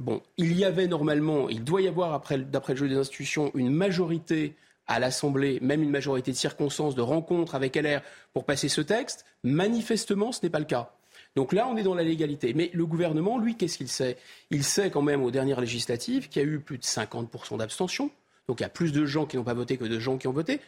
Bon, 0.00 0.20
il 0.36 0.52
y 0.52 0.64
avait 0.64 0.88
normalement, 0.88 1.48
il 1.48 1.62
doit 1.62 1.80
y 1.80 1.86
avoir, 1.86 2.20
d'après 2.38 2.72
le 2.72 2.78
jeu 2.78 2.88
des 2.88 2.96
institutions, 2.96 3.52
une 3.54 3.70
majorité 3.70 4.56
à 4.86 4.98
l'Assemblée, 4.98 5.58
même 5.60 5.82
une 5.82 5.90
majorité 5.90 6.30
de 6.30 6.36
circonstances, 6.36 6.94
de 6.94 7.02
rencontres 7.02 7.54
avec 7.54 7.76
LR 7.76 8.00
pour 8.32 8.44
passer 8.44 8.68
ce 8.68 8.80
texte. 8.80 9.24
Manifestement, 9.42 10.32
ce 10.32 10.40
n'est 10.42 10.50
pas 10.50 10.58
le 10.58 10.64
cas. 10.64 10.92
Donc 11.36 11.52
là, 11.52 11.66
on 11.68 11.76
est 11.76 11.82
dans 11.82 11.94
la 11.94 12.02
légalité. 12.02 12.54
Mais 12.54 12.70
le 12.72 12.86
gouvernement, 12.86 13.38
lui, 13.38 13.56
qu'est-ce 13.56 13.78
qu'il 13.78 13.88
sait? 13.88 14.16
Il 14.50 14.62
sait 14.62 14.90
quand 14.90 15.02
même 15.02 15.22
aux 15.22 15.30
dernières 15.30 15.60
législatives 15.60 16.28
qu'il 16.28 16.42
y 16.42 16.44
a 16.44 16.48
eu 16.48 16.60
plus 16.60 16.78
de 16.78 16.84
50% 16.84 17.58
d'abstention. 17.58 18.10
Donc 18.48 18.60
il 18.60 18.62
y 18.62 18.66
a 18.66 18.70
plus 18.70 18.92
de 18.92 19.04
gens 19.06 19.26
qui 19.26 19.36
n'ont 19.36 19.44
pas 19.44 19.54
voté 19.54 19.76
que 19.76 19.84
de 19.84 19.98
gens 19.98 20.18
qui 20.18 20.28
ont 20.28 20.32
voté. 20.32 20.60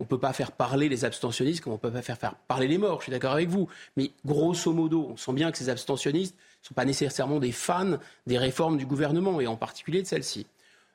On 0.00 0.04
ne 0.04 0.08
peut 0.08 0.18
pas 0.18 0.32
faire 0.32 0.52
parler 0.52 0.88
les 0.88 1.04
abstentionnistes 1.04 1.60
comme 1.62 1.72
on 1.72 1.76
ne 1.76 1.80
peut 1.80 1.90
pas 1.90 2.02
faire, 2.02 2.18
faire 2.18 2.34
parler 2.34 2.66
les 2.66 2.78
morts, 2.78 2.98
je 2.98 3.04
suis 3.04 3.12
d'accord 3.12 3.32
avec 3.32 3.48
vous. 3.48 3.68
Mais 3.96 4.10
grosso 4.24 4.72
modo, 4.72 5.08
on 5.12 5.16
sent 5.16 5.32
bien 5.32 5.52
que 5.52 5.58
ces 5.58 5.68
abstentionnistes 5.68 6.34
ne 6.34 6.68
sont 6.68 6.74
pas 6.74 6.84
nécessairement 6.84 7.38
des 7.38 7.52
fans 7.52 7.98
des 8.26 8.38
réformes 8.38 8.78
du 8.78 8.86
gouvernement, 8.86 9.40
et 9.40 9.46
en 9.46 9.56
particulier 9.56 10.02
de 10.02 10.06
celle-ci. 10.06 10.46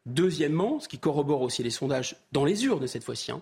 Deuxièmement, 0.07 0.79
ce 0.79 0.87
qui 0.87 0.99
corrobore 0.99 1.41
aussi 1.41 1.63
les 1.63 1.69
sondages 1.69 2.15
dans 2.31 2.45
les 2.45 2.63
urnes 2.63 2.87
cette 2.87 3.03
fois-ci, 3.03 3.29
hein, 3.29 3.41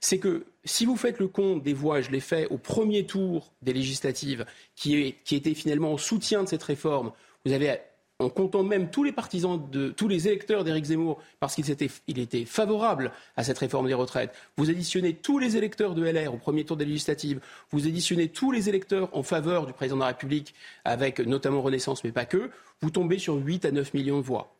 c'est 0.00 0.18
que 0.18 0.44
si 0.64 0.84
vous 0.84 0.96
faites 0.96 1.20
le 1.20 1.28
compte 1.28 1.62
des 1.62 1.72
voix, 1.72 2.00
je 2.00 2.10
l'ai 2.10 2.18
fait 2.18 2.48
au 2.48 2.58
premier 2.58 3.06
tour 3.06 3.52
des 3.62 3.72
législatives, 3.72 4.44
qui, 4.74 5.14
qui 5.24 5.36
étaient 5.36 5.54
finalement 5.54 5.92
en 5.92 5.98
soutien 5.98 6.42
de 6.42 6.48
cette 6.48 6.64
réforme, 6.64 7.12
vous 7.44 7.52
avez 7.52 7.78
en 8.18 8.28
comptant 8.28 8.64
même 8.64 8.90
tous 8.90 9.04
les 9.04 9.12
partisans 9.12 9.62
de 9.70 9.90
tous 9.90 10.08
les 10.08 10.26
électeurs 10.26 10.64
d'Éric 10.64 10.86
Zemmour, 10.86 11.22
parce 11.38 11.54
qu'il 11.54 11.70
était, 11.70 11.88
il 12.08 12.18
était 12.18 12.44
favorable 12.44 13.12
à 13.36 13.44
cette 13.44 13.58
réforme 13.58 13.86
des 13.86 13.94
retraites. 13.94 14.34
Vous 14.56 14.68
additionnez 14.68 15.14
tous 15.14 15.38
les 15.38 15.56
électeurs 15.56 15.94
de 15.94 16.04
LR 16.04 16.34
au 16.34 16.38
premier 16.38 16.64
tour 16.64 16.76
des 16.76 16.86
législatives, 16.86 17.40
vous 17.70 17.86
additionnez 17.86 18.28
tous 18.28 18.50
les 18.50 18.68
électeurs 18.68 19.16
en 19.16 19.22
faveur 19.22 19.64
du 19.64 19.72
président 19.72 19.96
de 19.96 20.00
la 20.00 20.08
République, 20.08 20.54
avec 20.84 21.20
notamment 21.20 21.62
Renaissance, 21.62 22.02
mais 22.02 22.10
pas 22.10 22.26
que, 22.26 22.50
vous 22.80 22.90
tombez 22.90 23.18
sur 23.18 23.36
8 23.36 23.64
à 23.64 23.70
9 23.70 23.94
millions 23.94 24.18
de 24.18 24.24
voix 24.24 24.56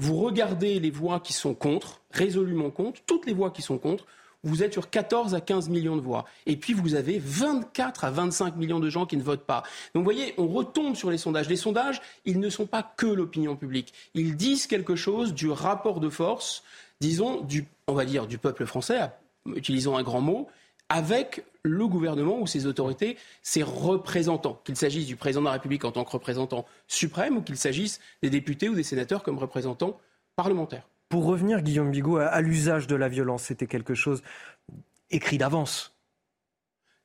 vous 0.00 0.16
regardez 0.16 0.80
les 0.80 0.90
voix 0.90 1.20
qui 1.20 1.32
sont 1.32 1.54
contre, 1.54 2.00
résolument 2.10 2.70
contre, 2.70 3.00
toutes 3.06 3.26
les 3.26 3.34
voix 3.34 3.50
qui 3.50 3.62
sont 3.62 3.78
contre, 3.78 4.06
vous 4.42 4.62
êtes 4.62 4.72
sur 4.72 4.88
14 4.88 5.34
à 5.34 5.42
15 5.42 5.68
millions 5.68 5.96
de 5.96 6.00
voix. 6.00 6.24
Et 6.46 6.56
puis 6.56 6.72
vous 6.72 6.94
avez 6.94 7.20
24 7.22 8.04
à 8.04 8.10
25 8.10 8.56
millions 8.56 8.80
de 8.80 8.88
gens 8.88 9.04
qui 9.04 9.18
ne 9.18 9.22
votent 9.22 9.44
pas. 9.44 9.62
Donc 9.94 10.00
vous 10.00 10.04
voyez, 10.04 10.34
on 10.38 10.48
retombe 10.48 10.96
sur 10.96 11.10
les 11.10 11.18
sondages. 11.18 11.48
Les 11.50 11.56
sondages, 11.56 12.00
ils 12.24 12.40
ne 12.40 12.48
sont 12.48 12.66
pas 12.66 12.82
que 12.82 13.06
l'opinion 13.06 13.56
publique. 13.56 13.92
Ils 14.14 14.36
disent 14.36 14.66
quelque 14.66 14.96
chose 14.96 15.34
du 15.34 15.50
rapport 15.50 16.00
de 16.00 16.08
force, 16.08 16.62
disons, 17.00 17.42
du, 17.42 17.66
on 17.86 17.92
va 17.92 18.06
dire, 18.06 18.26
du 18.26 18.38
peuple 18.38 18.64
français, 18.64 19.10
utilisons 19.54 19.98
un 19.98 20.02
grand 20.02 20.22
mot, 20.22 20.48
avec 20.90 21.44
le 21.62 21.86
gouvernement 21.86 22.40
ou 22.40 22.46
ses 22.46 22.66
autorités, 22.66 23.16
ses 23.42 23.62
représentants, 23.62 24.60
qu'il 24.64 24.76
s'agisse 24.76 25.06
du 25.06 25.16
président 25.16 25.40
de 25.40 25.46
la 25.46 25.52
République 25.52 25.84
en 25.84 25.92
tant 25.92 26.04
que 26.04 26.10
représentant 26.10 26.66
suprême 26.88 27.38
ou 27.38 27.42
qu'il 27.42 27.56
s'agisse 27.56 28.00
des 28.22 28.28
députés 28.30 28.68
ou 28.68 28.74
des 28.74 28.82
sénateurs 28.82 29.22
comme 29.22 29.38
représentants 29.38 29.98
parlementaires. 30.36 30.88
Pour 31.08 31.24
revenir, 31.24 31.62
Guillaume 31.62 31.90
Bigot, 31.90 32.18
à 32.18 32.40
l'usage 32.40 32.86
de 32.86 32.96
la 32.96 33.08
violence, 33.08 33.44
c'était 33.44 33.66
quelque 33.66 33.94
chose 33.94 34.22
écrit 35.10 35.38
d'avance. 35.38 35.94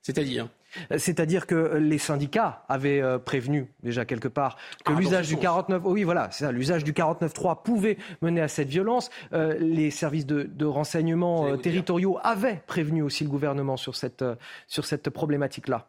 C'est-à-dire? 0.02 0.48
C'est-à-dire 0.96 1.46
que 1.46 1.76
les 1.76 1.98
syndicats 1.98 2.64
avaient 2.68 3.00
euh, 3.00 3.18
prévenu 3.18 3.72
déjà 3.82 4.04
quelque 4.04 4.28
part 4.28 4.56
que 4.84 4.92
ah, 4.92 4.98
l'usage 4.98 5.28
du 5.28 5.36
49, 5.36 5.82
oui 5.84 6.04
voilà, 6.04 6.28
c'est 6.30 6.44
ça, 6.44 6.52
l'usage 6.52 6.84
du 6.84 6.92
49.3 6.92 7.62
pouvait 7.62 7.98
mener 8.22 8.40
à 8.40 8.48
cette 8.48 8.68
violence. 8.68 9.10
Euh, 9.32 9.56
les 9.58 9.90
services 9.90 10.26
de, 10.26 10.64
renseignement 10.64 11.46
euh, 11.46 11.56
territoriaux 11.56 12.18
avaient 12.22 12.62
prévenu 12.66 13.02
aussi 13.02 13.24
le 13.24 13.30
gouvernement 13.30 13.76
sur 13.76 13.94
cette, 13.94 14.24
sur 14.66 14.84
cette 14.84 15.10
problématique-là. 15.10 15.88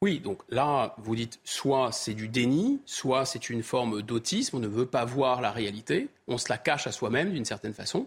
Oui, 0.00 0.20
donc 0.20 0.42
là, 0.48 0.94
vous 0.98 1.16
dites 1.16 1.40
soit 1.44 1.90
c'est 1.92 2.14
du 2.14 2.28
déni, 2.28 2.80
soit 2.86 3.24
c'est 3.24 3.50
une 3.50 3.62
forme 3.62 4.02
d'autisme, 4.02 4.56
on 4.56 4.60
ne 4.60 4.68
veut 4.68 4.86
pas 4.86 5.04
voir 5.04 5.40
la 5.40 5.50
réalité, 5.50 6.08
on 6.28 6.38
se 6.38 6.48
la 6.48 6.58
cache 6.58 6.86
à 6.86 6.92
soi-même 6.92 7.32
d'une 7.32 7.44
certaine 7.44 7.74
façon. 7.74 8.06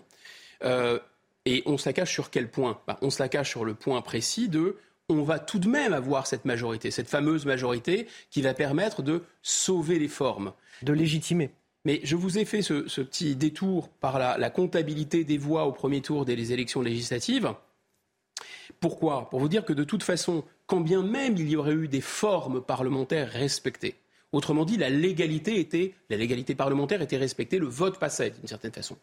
et 1.45 1.63
on 1.65 1.77
se 1.77 1.89
la 1.89 1.93
cache 1.93 2.11
sur 2.11 2.29
quel 2.29 2.49
point? 2.49 2.79
Bah, 2.87 2.97
On 3.01 3.09
se 3.09 3.21
la 3.21 3.27
cache 3.27 3.49
sur 3.49 3.65
le 3.65 3.73
point 3.73 4.01
précis 4.01 4.47
de 4.47 4.77
on 5.11 5.23
va 5.23 5.39
tout 5.39 5.59
de 5.59 5.67
même 5.67 5.93
avoir 5.93 6.27
cette 6.27 6.45
majorité, 6.45 6.91
cette 6.91 7.09
fameuse 7.09 7.45
majorité 7.45 8.07
qui 8.29 8.41
va 8.41 8.53
permettre 8.53 9.01
de 9.01 9.23
sauver 9.43 9.99
les 9.99 10.07
formes. 10.07 10.53
De 10.81 10.93
légitimer. 10.93 11.51
Mais 11.85 11.99
je 12.03 12.15
vous 12.15 12.37
ai 12.37 12.45
fait 12.45 12.61
ce, 12.61 13.01
petit 13.01 13.35
détour 13.35 13.89
par 13.89 14.19
la, 14.19 14.49
comptabilité 14.49 15.23
des 15.23 15.37
voix 15.37 15.65
au 15.65 15.71
premier 15.71 16.01
tour 16.01 16.25
des 16.25 16.53
élections 16.53 16.81
législatives. 16.81 17.53
Pourquoi? 18.79 19.29
Pour 19.29 19.39
vous 19.39 19.49
dire 19.49 19.65
que 19.65 19.73
de 19.73 19.83
toute 19.83 20.03
façon, 20.03 20.43
quand 20.67 20.81
bien 20.81 21.03
même 21.03 21.35
il 21.37 21.49
y 21.49 21.55
aurait 21.55 21.73
eu 21.73 21.87
des 21.87 22.01
formes 22.01 22.61
parlementaires 22.61 23.29
respectées, 23.31 23.95
autrement 24.31 24.65
dit, 24.65 24.77
la 24.77 24.89
légalité 24.89 25.59
était, 25.59 25.93
la 26.09 26.17
légalité 26.17 26.55
parlementaire 26.55 27.01
était 27.01 27.17
respectée, 27.17 27.57
le 27.57 27.67
vote 27.67 27.99
passait 27.99 28.31
d'une 28.31 28.47
certaine 28.47 28.71
façon. 28.71 28.95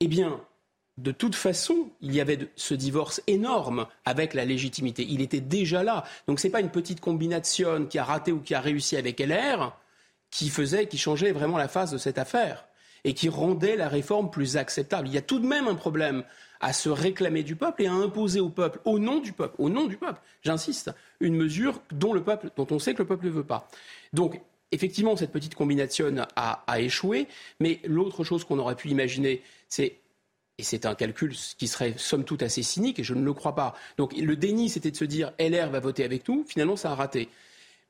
Eh 0.00 0.08
bien, 0.08 0.40
de 1.00 1.12
toute 1.12 1.34
façon, 1.34 1.88
il 2.02 2.14
y 2.14 2.20
avait 2.20 2.50
ce 2.56 2.74
divorce 2.74 3.22
énorme 3.26 3.86
avec 4.04 4.34
la 4.34 4.44
légitimité. 4.44 5.06
Il 5.08 5.22
était 5.22 5.40
déjà 5.40 5.82
là. 5.82 6.04
Donc 6.26 6.40
ce 6.40 6.46
n'est 6.46 6.50
pas 6.50 6.60
une 6.60 6.70
petite 6.70 7.00
combination 7.00 7.86
qui 7.86 7.98
a 7.98 8.04
raté 8.04 8.32
ou 8.32 8.40
qui 8.40 8.54
a 8.54 8.60
réussi 8.60 8.96
avec 8.96 9.20
LR 9.20 9.76
qui 10.30 10.48
faisait, 10.48 10.86
qui 10.86 10.98
changeait 10.98 11.32
vraiment 11.32 11.58
la 11.58 11.68
face 11.68 11.90
de 11.90 11.98
cette 11.98 12.18
affaire 12.18 12.66
et 13.04 13.14
qui 13.14 13.28
rendait 13.28 13.76
la 13.76 13.88
réforme 13.88 14.30
plus 14.30 14.56
acceptable. 14.56 15.08
Il 15.08 15.14
y 15.14 15.18
a 15.18 15.22
tout 15.22 15.38
de 15.38 15.46
même 15.46 15.68
un 15.68 15.74
problème 15.74 16.22
à 16.60 16.74
se 16.74 16.90
réclamer 16.90 17.42
du 17.42 17.56
peuple 17.56 17.82
et 17.82 17.86
à 17.86 17.94
imposer 17.94 18.40
au 18.40 18.50
peuple, 18.50 18.78
au 18.84 18.98
nom 18.98 19.20
du 19.20 19.32
peuple, 19.32 19.54
au 19.58 19.70
nom 19.70 19.86
du 19.86 19.96
peuple, 19.96 20.20
j'insiste, 20.42 20.90
une 21.18 21.34
mesure 21.34 21.80
dont 21.90 22.12
le 22.12 22.22
peuple, 22.22 22.50
dont 22.56 22.66
on 22.70 22.78
sait 22.78 22.92
que 22.92 23.02
le 23.02 23.08
peuple 23.08 23.24
ne 23.24 23.30
veut 23.30 23.44
pas. 23.44 23.68
Donc, 24.12 24.38
effectivement, 24.70 25.16
cette 25.16 25.32
petite 25.32 25.54
combination 25.54 26.14
a, 26.36 26.62
a 26.66 26.80
échoué, 26.80 27.26
mais 27.58 27.80
l'autre 27.84 28.22
chose 28.22 28.44
qu'on 28.44 28.58
aurait 28.58 28.76
pu 28.76 28.88
imaginer, 28.90 29.42
c'est 29.70 29.96
et 30.60 30.62
c'est 30.62 30.84
un 30.84 30.94
calcul 30.94 31.34
qui 31.58 31.66
serait 31.66 31.94
somme 31.96 32.24
toute 32.24 32.42
assez 32.42 32.62
cynique, 32.62 32.98
et 32.98 33.04
je 33.04 33.14
ne 33.14 33.24
le 33.24 33.32
crois 33.32 33.54
pas. 33.54 33.74
Donc 33.96 34.14
le 34.16 34.36
déni, 34.36 34.68
c'était 34.68 34.90
de 34.90 34.96
se 34.96 35.04
dire 35.04 35.32
LR 35.38 35.70
va 35.70 35.80
voter 35.80 36.04
avec 36.04 36.28
nous, 36.28 36.44
finalement 36.46 36.76
ça 36.76 36.92
a 36.92 36.94
raté. 36.94 37.28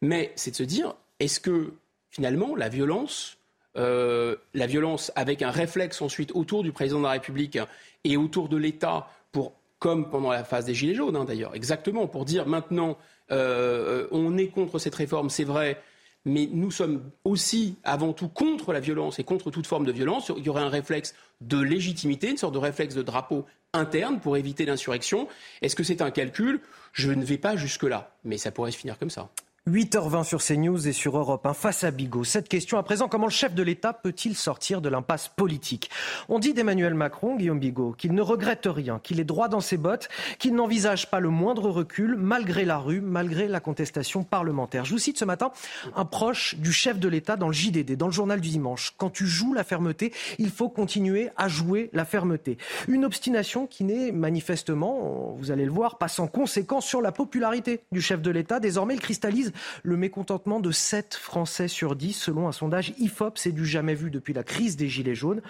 Mais 0.03 0.33
c'est 0.37 0.53
de 0.53 0.57
se 0.57 0.63
dire, 0.63 0.95
est-ce 1.19 1.41
que 1.41 1.73
finalement 2.11 2.55
la 2.55 2.69
violence, 2.69 3.39
euh, 3.77 4.37
la 4.55 4.67
violence 4.67 5.13
avec 5.17 5.43
un 5.43 5.51
réflexe 5.51 6.01
ensuite 6.01 6.31
autour 6.35 6.63
du 6.63 6.73
président 6.73 6.99
de 6.99 7.05
la 7.05 7.11
République 7.11 7.59
et 8.05 8.17
autour 8.17 8.49
de 8.49 8.57
l'État, 8.57 9.09
pour, 9.33 9.53
comme 9.79 10.09
pendant 10.09 10.31
la 10.31 10.45
phase 10.45 10.65
des 10.67 10.75
Gilets 10.75 10.95
jaunes 10.95 11.17
hein, 11.17 11.25
d'ailleurs, 11.25 11.55
exactement, 11.55 12.07
pour 12.07 12.25
dire 12.25 12.47
maintenant 12.47 12.97
euh, 13.33 14.07
on 14.13 14.39
est 14.39 14.49
contre 14.49 14.79
cette 14.79 14.95
réforme, 14.95 15.29
c'est 15.29 15.45
vrai, 15.45 15.83
mais 16.25 16.49
nous 16.53 16.71
sommes 16.71 17.11
aussi 17.25 17.77
avant 17.83 18.13
tout 18.13 18.29
contre 18.29 18.73
la 18.73 18.81
violence 18.81 19.19
et 19.19 19.25
contre 19.25 19.51
toute 19.51 19.67
forme 19.67 19.85
de 19.85 19.93
violence. 19.93 20.31
Il 20.37 20.45
y 20.45 20.49
aurait 20.49 20.63
un 20.63 20.69
réflexe 20.69 21.15
de 21.41 21.59
légitimité, 21.59 22.31
une 22.31 22.37
sorte 22.37 22.55
de 22.55 22.59
réflexe 22.59 22.95
de 22.95 23.03
drapeau 23.03 23.47
interne 23.73 24.21
pour 24.21 24.37
éviter 24.37 24.65
l'insurrection. 24.67 25.29
Est-ce 25.63 25.77
que 25.77 25.85
c'est 25.85 26.03
un 26.03 26.11
calcul? 26.11 26.61
Je 26.93 27.11
ne 27.13 27.25
vais 27.25 27.39
pas 27.39 27.57
jusque-là, 27.57 28.13
mais 28.25 28.37
ça 28.37 28.51
pourrait 28.51 28.73
se 28.73 28.79
finir 28.79 28.99
comme 28.99 29.11
ça. 29.11 29.31
8h20 29.69 30.25
sur 30.25 30.43
CNews 30.43 30.89
et 30.89 30.93
sur 30.93 31.19
Europe 31.19 31.45
1 31.45 31.53
face 31.53 31.85
à 31.85 31.91
Bigot. 31.91 32.25
Cette 32.25 32.49
question 32.49 32.79
à 32.79 32.83
présent, 32.83 33.09
comment 33.09 33.27
le 33.27 33.31
chef 33.31 33.55
de 33.55 33.63
l'État 33.63 33.93
peut-il 33.93 34.35
sortir 34.35 34.81
de 34.81 34.89
l'impasse 34.89 35.29
politique? 35.29 35.91
On 36.31 36.39
dit 36.39 36.55
d'Emmanuel 36.55 36.95
Macron, 36.95 37.37
Guillaume 37.37 37.61
Bigot, 37.61 37.93
qu'il 37.93 38.15
ne 38.15 38.23
regrette 38.23 38.67
rien, 38.67 38.99
qu'il 39.03 39.21
est 39.21 39.25
droit 39.25 39.49
dans 39.49 39.61
ses 39.61 39.77
bottes, 39.77 40.09
qu'il 40.39 40.55
n'envisage 40.55 41.11
pas 41.11 41.21
le 41.21 41.29
moindre 41.29 41.69
recul 41.69 42.17
malgré 42.17 42.65
la 42.65 42.79
rue, 42.79 43.03
malgré 43.03 43.49
la 43.49 43.61
contestation 43.61 44.25
parlementaire. 44.25 44.87
Je 44.87 44.93
vous 44.93 44.99
cite 44.99 45.19
ce 45.19 45.27
matin 45.27 45.53
un 45.95 46.07
proche 46.07 46.57
du 46.57 46.73
chef 46.73 46.99
de 46.99 47.09
l'État 47.09 47.37
dans 47.37 47.49
le 47.49 47.53
JDD, 47.53 47.97
dans 47.97 48.07
le 48.07 48.13
journal 48.13 48.41
du 48.41 48.49
dimanche. 48.49 48.95
Quand 48.97 49.11
tu 49.11 49.27
joues 49.27 49.53
la 49.53 49.63
fermeté, 49.63 50.15
il 50.39 50.49
faut 50.49 50.71
continuer 50.71 51.29
à 51.37 51.49
jouer 51.49 51.91
la 51.93 52.07
fermeté. 52.07 52.57
Une 52.89 53.05
obstination 53.05 53.67
qui 53.67 53.85
n'est 53.85 54.11
manifestement, 54.11 55.35
vous 55.37 55.51
allez 55.51 55.67
le 55.67 55.71
voir, 55.71 55.99
pas 55.99 56.09
sans 56.09 56.29
conséquence 56.29 56.87
sur 56.87 57.03
la 57.03 57.13
popularité 57.13 57.83
du 57.93 58.01
chef 58.01 58.23
de 58.23 58.31
l'État. 58.31 58.59
Désormais, 58.59 58.95
il 58.95 59.01
cristallise 59.01 59.50
le 59.83 59.97
mécontentement 59.97 60.61
de 60.61 60.71
7 60.71 61.15
Français 61.15 61.69
sur 61.69 61.97
10 61.97 62.13
selon 62.13 62.49
un 62.49 62.53
sondage 62.53 62.93
IFOP. 62.99 63.39
C'est 63.39 63.53
du 63.53 63.67
jamais 63.67 63.95
vu 63.95 64.11
depuis 64.11 64.33
la 64.33 64.43
crise 64.43 64.77
des 64.77 64.89
Gilets 64.89 65.15
jaunes. 65.15 65.43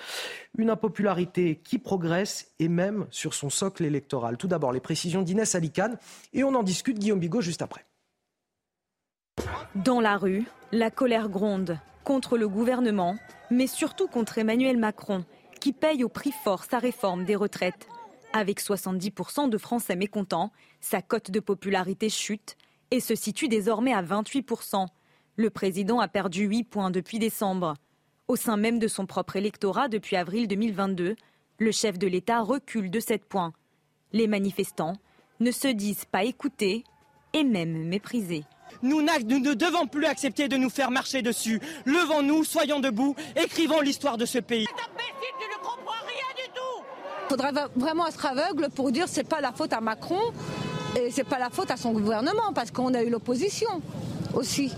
Une 0.59 0.70
impopularité 0.70 1.60
qui 1.62 1.78
progresse 1.78 2.52
et 2.59 2.68
même 2.68 3.06
sur 3.10 3.35
son 3.35 3.51
socle 3.51 3.85
électoral. 3.85 4.36
Tout 4.36 4.48
d'abord, 4.48 4.72
les 4.72 4.81
précisions 4.81 5.22
d'Inès 5.22 5.55
Alicane 5.55 5.98
et 6.32 6.44
on 6.44 6.55
en 6.55 6.62
discute, 6.62 6.98
Guillaume 6.98 7.20
Bigot, 7.20 7.40
juste 7.40 7.62
après. 7.62 7.85
Dans 9.74 10.01
la 10.01 10.16
rue, 10.16 10.44
la 10.72 10.90
colère 10.90 11.28
gronde 11.28 11.78
contre 12.05 12.39
le 12.39 12.48
gouvernement, 12.48 13.16
mais 13.51 13.66
surtout 13.66 14.09
contre 14.09 14.39
Emmanuel 14.39 14.77
Macron, 14.77 15.24
qui 15.60 15.72
paye 15.72 16.02
au 16.05 16.09
prix 16.09 16.32
fort 16.32 16.64
sa 16.64 16.78
réforme 16.78 17.24
des 17.24 17.36
retraites. 17.36 17.89
Avec 18.32 18.60
70% 18.60 19.48
de 19.48 19.59
Français 19.59 19.97
mécontents, 19.97 20.52
sa 20.81 21.02
cote 21.02 21.31
de 21.31 21.40
popularité 21.40 22.09
chute 22.09 22.56
et 22.90 23.00
se 23.00 23.14
situe 23.14 23.48
désormais 23.48 23.92
à 23.92 24.02
28%. 24.02 24.86
Le 25.36 25.50
président 25.50 26.00
a 26.00 26.08
perdu 26.08 26.44
8 26.44 26.64
points 26.64 26.90
depuis 26.90 27.18
décembre. 27.18 27.74
Au 28.28 28.36
sein 28.36 28.56
même 28.56 28.78
de 28.78 28.88
son 28.88 29.06
propre 29.06 29.36
électorat 29.36 29.88
depuis 29.88 30.16
avril 30.16 30.48
2022, 30.48 31.16
le 31.58 31.72
chef 31.72 31.98
de 31.98 32.06
l'État 32.06 32.40
recule 32.40 32.90
de 32.90 33.00
7 33.00 33.24
points. 33.24 33.52
Les 34.12 34.26
manifestants 34.26 34.94
ne 35.40 35.50
se 35.50 35.68
disent 35.68 36.04
pas 36.04 36.24
écoutés 36.24 36.84
et 37.32 37.44
même 37.44 37.88
méprisés. 37.88 38.44
Nous, 38.82 39.02
ne 39.02 39.54
devons 39.54 39.86
plus 39.86 40.06
accepter 40.06 40.48
de 40.48 40.56
nous 40.56 40.70
faire 40.70 40.90
marcher 40.90 41.22
dessus. 41.22 41.60
Levons-nous, 41.86 42.44
soyons 42.44 42.80
debout, 42.80 43.14
écrivons 43.36 43.80
l'histoire 43.80 44.16
de 44.16 44.26
ce 44.26 44.38
pays. 44.38 44.66
Il 47.22 47.28
faudrait 47.28 47.52
vraiment 47.76 48.06
être 48.06 48.26
aveugle 48.26 48.68
pour 48.70 48.90
dire 48.90 49.08
c'est 49.08 49.28
pas 49.28 49.40
la 49.40 49.52
faute 49.52 49.72
à 49.72 49.80
Macron 49.80 50.32
et 50.96 51.10
c'est 51.10 51.24
pas 51.24 51.38
la 51.38 51.50
faute 51.50 51.70
à 51.70 51.76
son 51.76 51.92
gouvernement 51.92 52.52
parce 52.54 52.70
qu'on 52.70 52.94
a 52.94 53.02
eu 53.02 53.10
l'opposition 53.10 53.68
aussi. 54.34 54.72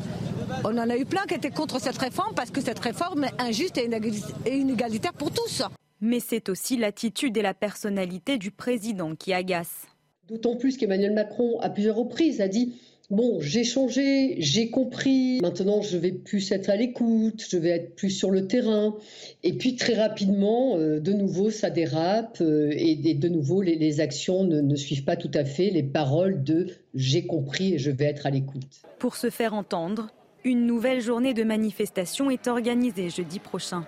On 0.65 0.77
en 0.79 0.91
a 0.91 0.97
eu 0.97 1.05
plein 1.05 1.23
qui 1.27 1.35
étaient 1.35 1.51
contre 1.51 1.81
cette 1.81 1.99
réforme 1.99 2.35
parce 2.35 2.51
que 2.51 2.61
cette 2.61 2.79
réforme 2.79 3.25
est 3.25 3.41
injuste 3.41 3.79
et 3.79 4.57
inégalitaire 4.57 5.13
pour 5.13 5.31
tous. 5.31 5.63
Mais 6.01 6.21
c'est 6.21 6.49
aussi 6.49 6.77
l'attitude 6.77 7.37
et 7.37 7.43
la 7.43 7.55
personnalité 7.55 8.37
du 8.37 8.51
président 8.51 9.15
qui 9.15 9.33
agacent. 9.33 9.87
D'autant 10.29 10.57
plus 10.57 10.77
qu'Emmanuel 10.77 11.13
Macron, 11.15 11.59
à 11.61 11.71
plusieurs 11.71 11.97
reprises, 11.97 12.41
a 12.41 12.49
dit 12.49 12.75
Bon, 13.13 13.41
j'ai 13.43 13.63
changé, 13.63 14.37
j'ai 14.39 14.71
compris, 14.71 15.39
maintenant 15.43 15.83
je 15.83 15.99
vais 15.99 16.13
plus 16.13 16.51
être 16.51 16.71
à 16.71 16.77
l'écoute, 16.77 17.45
je 17.47 17.59
vais 17.59 17.69
être 17.69 17.95
plus 17.95 18.09
sur 18.09 18.31
le 18.31 18.47
terrain. 18.47 18.97
Et 19.43 19.53
puis 19.53 19.77
très 19.77 19.93
rapidement, 19.93 20.79
euh, 20.79 20.99
de 20.99 21.13
nouveau, 21.13 21.51
ça 21.51 21.69
dérape 21.69 22.39
euh, 22.41 22.73
et, 22.75 23.13
de 23.13 23.29
nouveau, 23.29 23.61
les, 23.61 24.01
actions 24.01 24.45
ne, 24.45 24.63
ne, 24.63 24.77
suivent 24.77 25.05
pas 25.05 25.17
tout 25.17 25.31
à 25.35 25.45
fait 25.45 25.69
les 25.69 25.83
paroles 25.83 26.43
de 26.43 26.69
j'ai 26.95 27.27
compris 27.27 27.75
et 27.75 27.79
je 27.79 27.91
vais 27.91 28.07
être 28.07 28.25
à 28.25 28.31
l'écoute. 28.31 28.81
Pour 28.99 29.17
se 29.17 29.29
faire 29.29 29.53
entendre, 29.53 30.09
une 30.43 30.65
nouvelle 30.65 31.03
journée 31.03 31.35
de 31.35 31.45
manifestation 31.45 32.31
est 32.31 32.49
organisée 32.49 33.11
jeudi 33.11 33.41
prochain. 33.41 33.85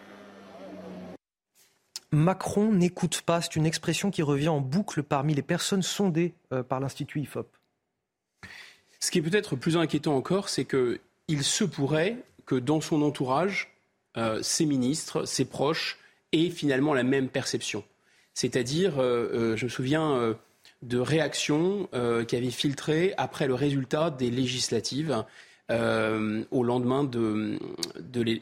Macron 2.12 2.72
n'écoute 2.72 3.22
pas, 3.22 3.40
c'est 3.40 3.56
une 3.56 3.64
expression 3.64 4.10
qui 4.10 4.20
revient 4.20 4.48
en 4.48 4.60
boucle 4.60 5.02
parmi 5.02 5.32
les 5.32 5.40
personnes 5.40 5.80
sondées 5.80 6.34
euh, 6.52 6.62
par 6.62 6.78
l'Institut 6.78 7.22
IFOP. 7.22 7.48
Ce 9.04 9.10
qui 9.10 9.18
est 9.18 9.22
peut-être 9.22 9.54
plus 9.54 9.76
inquiétant 9.76 10.16
encore, 10.16 10.48
c'est 10.48 10.64
qu'il 10.64 11.44
se 11.44 11.64
pourrait 11.64 12.16
que 12.46 12.54
dans 12.54 12.80
son 12.80 13.02
entourage, 13.02 13.76
euh, 14.16 14.42
ses 14.42 14.64
ministres, 14.64 15.26
ses 15.26 15.44
proches 15.44 15.98
aient 16.32 16.48
finalement 16.48 16.94
la 16.94 17.02
même 17.02 17.28
perception. 17.28 17.84
C'est-à-dire, 18.32 18.94
euh, 18.98 19.56
je 19.56 19.64
me 19.64 19.70
souviens 19.70 20.34
de 20.82 20.98
réactions 20.98 21.88
qui 22.26 22.36
avaient 22.36 22.50
filtré 22.50 23.12
après 23.16 23.46
le 23.46 23.54
résultat 23.54 24.10
des 24.10 24.30
législatives 24.30 25.24
au 25.70 26.62
lendemain 26.62 27.04
de, 27.04 27.58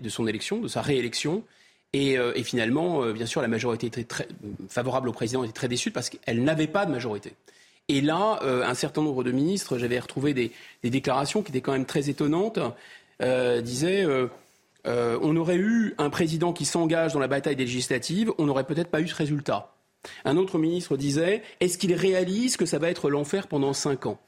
son 0.08 0.26
élection, 0.26 0.60
de 0.60 0.68
sa 0.68 0.80
réélection, 0.80 1.44
euh, 1.94 2.32
et, 2.34 2.42
finalement, 2.42 3.02
euh, 3.02 3.12
bien 3.12 3.26
sûr, 3.26 3.42
la 3.42 3.48
majorité 3.48 3.86
était 3.86 4.04
très, 4.04 4.26
favorable 4.68 5.08
au 5.08 5.12
président 5.12 5.44
était 5.44 5.52
très 5.52 5.68
déçue 5.68 5.90
parce 5.90 6.08
qu'elle 6.08 6.42
n'avait 6.42 6.66
pas 6.66 6.86
de 6.86 6.90
majorité. 6.90 7.34
Et 7.92 8.00
là, 8.00 8.40
euh, 8.42 8.64
un 8.64 8.74
certain 8.74 9.02
nombre 9.02 9.22
de 9.22 9.32
ministres, 9.32 9.78
j'avais 9.78 9.98
retrouvé 9.98 10.34
des, 10.34 10.50
déclarations 10.82 11.42
qui 11.42 11.50
étaient 11.50 11.60
quand 11.60 11.72
même 11.72 11.86
très 11.86 12.08
étonnantes, 12.08 12.58
disaient 13.20 14.06
on 14.84 15.36
aurait 15.36 15.56
eu 15.56 15.94
un 15.98 16.10
président 16.10 16.52
qui 16.52 16.64
s'engage 16.64 17.12
dans 17.12 17.20
la 17.20 17.28
bataille 17.28 17.54
des 17.54 17.64
législatives, 17.64 18.32
on 18.38 18.46
n'aurait 18.46 18.64
peut-être 18.64 18.90
pas 18.90 19.00
eu 19.00 19.06
ce 19.06 19.14
résultat. 19.14 19.74
Un 20.24 20.36
autre 20.36 20.58
ministre 20.58 20.96
disait 20.96 21.42
est-ce 21.60 21.78
qu'il 21.78 21.94
réalise 21.94 22.56
que 22.56 22.66
ça 22.66 22.78
va 22.78 22.90
être 22.90 23.10
l'enfer 23.10 23.46
pendant 23.46 23.72
cinq 23.72 24.06
ans? 24.06 24.18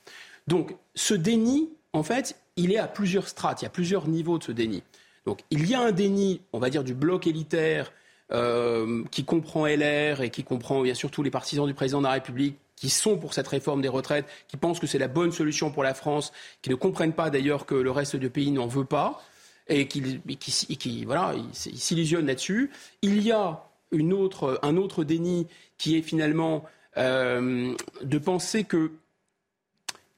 Donc, 0.46 0.76
ce 0.94 1.14
déni, 1.14 1.70
en 1.92 2.02
fait, 2.02 2.36
il 2.56 2.70
est 2.72 2.78
à 2.78 2.86
plusieurs 2.86 3.28
strates, 3.28 3.62
il 3.62 3.64
y 3.64 3.66
a 3.66 3.70
plusieurs 3.70 4.06
niveaux 4.08 4.38
de 4.38 4.44
ce 4.44 4.52
déni. 4.52 4.82
Donc 5.26 5.40
il 5.50 5.68
y 5.68 5.74
a 5.74 5.80
un 5.80 5.92
déni, 5.92 6.40
on 6.52 6.58
va 6.58 6.70
dire, 6.70 6.84
du 6.84 6.94
bloc 6.94 7.26
élitaire 7.26 7.92
euh, 8.32 9.02
qui 9.10 9.24
comprend 9.24 9.66
LR 9.66 10.20
et 10.20 10.30
qui 10.30 10.44
comprend 10.44 10.82
bien 10.82 10.94
sûr 10.94 11.10
tous 11.10 11.22
les 11.22 11.30
partisans 11.30 11.66
du 11.66 11.74
président 11.74 11.98
de 11.98 12.06
la 12.06 12.12
République 12.12 12.56
qui 12.76 12.90
sont 12.90 13.16
pour 13.16 13.34
cette 13.34 13.48
réforme 13.48 13.82
des 13.82 13.88
retraites, 13.88 14.26
qui 14.48 14.56
pensent 14.56 14.80
que 14.80 14.86
c'est 14.86 14.98
la 14.98 15.08
bonne 15.08 15.32
solution 15.32 15.70
pour 15.70 15.82
la 15.82 15.94
France, 15.94 16.32
qui 16.62 16.70
ne 16.70 16.74
comprennent 16.74 17.12
pas 17.12 17.30
d'ailleurs 17.30 17.66
que 17.66 17.74
le 17.74 17.90
reste 17.90 18.16
du 18.16 18.30
pays 18.30 18.50
n'en 18.50 18.66
veut 18.66 18.84
pas 18.84 19.22
et 19.68 19.88
qui, 19.88 20.20
s'illusionnent 20.40 22.26
là-dessus. 22.26 22.70
Il 23.02 23.22
y 23.22 23.32
a 23.32 23.64
un 23.92 24.76
autre 24.76 25.04
déni 25.04 25.46
qui 25.78 25.96
est 25.96 26.02
finalement 26.02 26.64
euh, 26.96 27.74
de 28.02 28.18
penser 28.18 28.64
que 28.64 28.92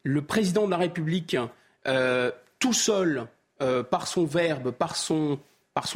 le 0.02 0.22
président 0.22 0.66
de 0.66 0.70
la 0.70 0.76
République, 0.76 1.36
euh, 1.86 2.30
tout 2.58 2.72
seul, 2.72 3.26
euh, 3.62 3.82
par 3.82 4.06
son 4.06 4.24
verbe, 4.24 4.70
par 4.70 4.96
son 4.96 5.38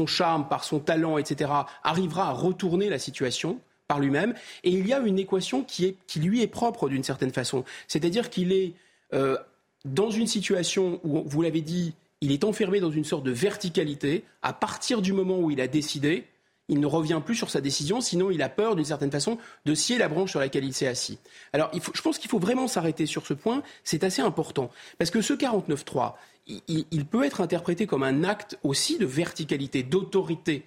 charme, 0.07 0.49
par 0.49 0.65
son 0.65 0.78
talent, 0.78 1.19
etc., 1.19 1.51
arrivera 1.82 2.28
à 2.28 2.32
retourner 2.32 2.89
la 2.89 2.99
situation 2.99 3.61
par 3.90 3.98
lui-même. 3.98 4.34
Et 4.62 4.70
il 4.70 4.86
y 4.86 4.92
a 4.92 5.00
une 5.00 5.18
équation 5.18 5.64
qui, 5.64 5.96
lui 6.14 6.42
est 6.42 6.46
propre 6.46 6.88
d'une 6.88 7.02
certaine 7.02 7.32
façon. 7.32 7.64
C'est-à-dire 7.88 8.30
qu'il 8.30 8.52
est, 8.52 8.74
euh, 9.12 9.36
dans 9.84 10.10
une 10.10 10.28
situation 10.28 11.00
où, 11.02 11.24
vous 11.26 11.42
l'avez 11.42 11.60
dit, 11.60 11.94
il 12.20 12.30
est 12.30 12.44
enfermé 12.44 12.78
dans 12.78 12.92
une 12.92 13.02
sorte 13.02 13.24
de 13.24 13.32
verticalité. 13.32 14.22
À 14.42 14.52
partir 14.52 15.02
du 15.02 15.12
moment 15.12 15.40
où 15.40 15.50
il 15.50 15.60
a 15.60 15.66
décidé, 15.66 16.22
il 16.68 16.78
ne 16.78 16.86
revient 16.86 17.20
plus 17.24 17.34
sur 17.34 17.50
sa 17.50 17.60
décision, 17.60 18.00
sinon 18.00 18.30
il 18.30 18.42
a 18.42 18.48
peur 18.48 18.76
d'une 18.76 18.84
certaine 18.84 19.10
façon 19.10 19.38
de 19.64 19.74
scier 19.74 19.98
la 19.98 20.06
branche 20.06 20.30
sur 20.30 20.38
laquelle 20.38 20.64
il 20.64 20.72
s'est 20.72 20.86
assis. 20.86 21.18
Alors 21.52 21.72
je 21.74 22.00
pense 22.00 22.16
qu'il 22.18 22.30
faut 22.30 22.38
vraiment 22.38 22.68
s'arrêter 22.68 23.06
sur 23.06 23.26
ce 23.26 23.34
point, 23.34 23.64
c'est 23.82 24.04
assez 24.04 24.22
important, 24.22 24.70
parce 24.98 25.10
que 25.10 25.20
ce 25.20 25.32
49.3, 25.32 26.12
il, 26.46 26.84
il, 26.92 27.06
peut 27.06 27.24
être 27.24 27.40
interprété 27.40 27.88
comme 27.88 28.04
un 28.04 28.22
acte 28.22 28.56
aussi 28.62 28.98
de 28.98 29.06
verticalité, 29.06 29.82
d'autorité. 29.82 30.64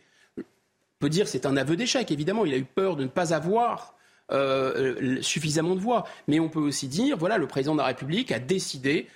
On 1.00 1.06
peut 1.06 1.10
dire 1.10 1.28
c'est 1.28 1.46
un 1.46 1.58
aveu 1.58 1.76
d'échec, 1.76 2.12
évidemment, 2.12 2.46
il 2.46 2.54
a 2.54 2.58
eu 2.58 2.64
peur 2.64 2.96
de 2.96 3.04
ne 3.04 3.10
pas 3.10 3.34
avoir 3.34 3.96
euh, 4.32 5.22
suffisamment 5.22 5.76
de 5.76 5.82
voix, 5.82 6.06
mais 6.28 6.40
on 6.40 6.50
peut 6.50 6.60
aussi 6.60 6.88
dire, 6.88 7.18
voilà, 7.18 7.38
le 7.38 7.48
président 7.48 7.74
de 7.74 7.80
la 7.80 7.88
République 7.88 8.32
a 8.32 8.40
décidé, 8.40 9.08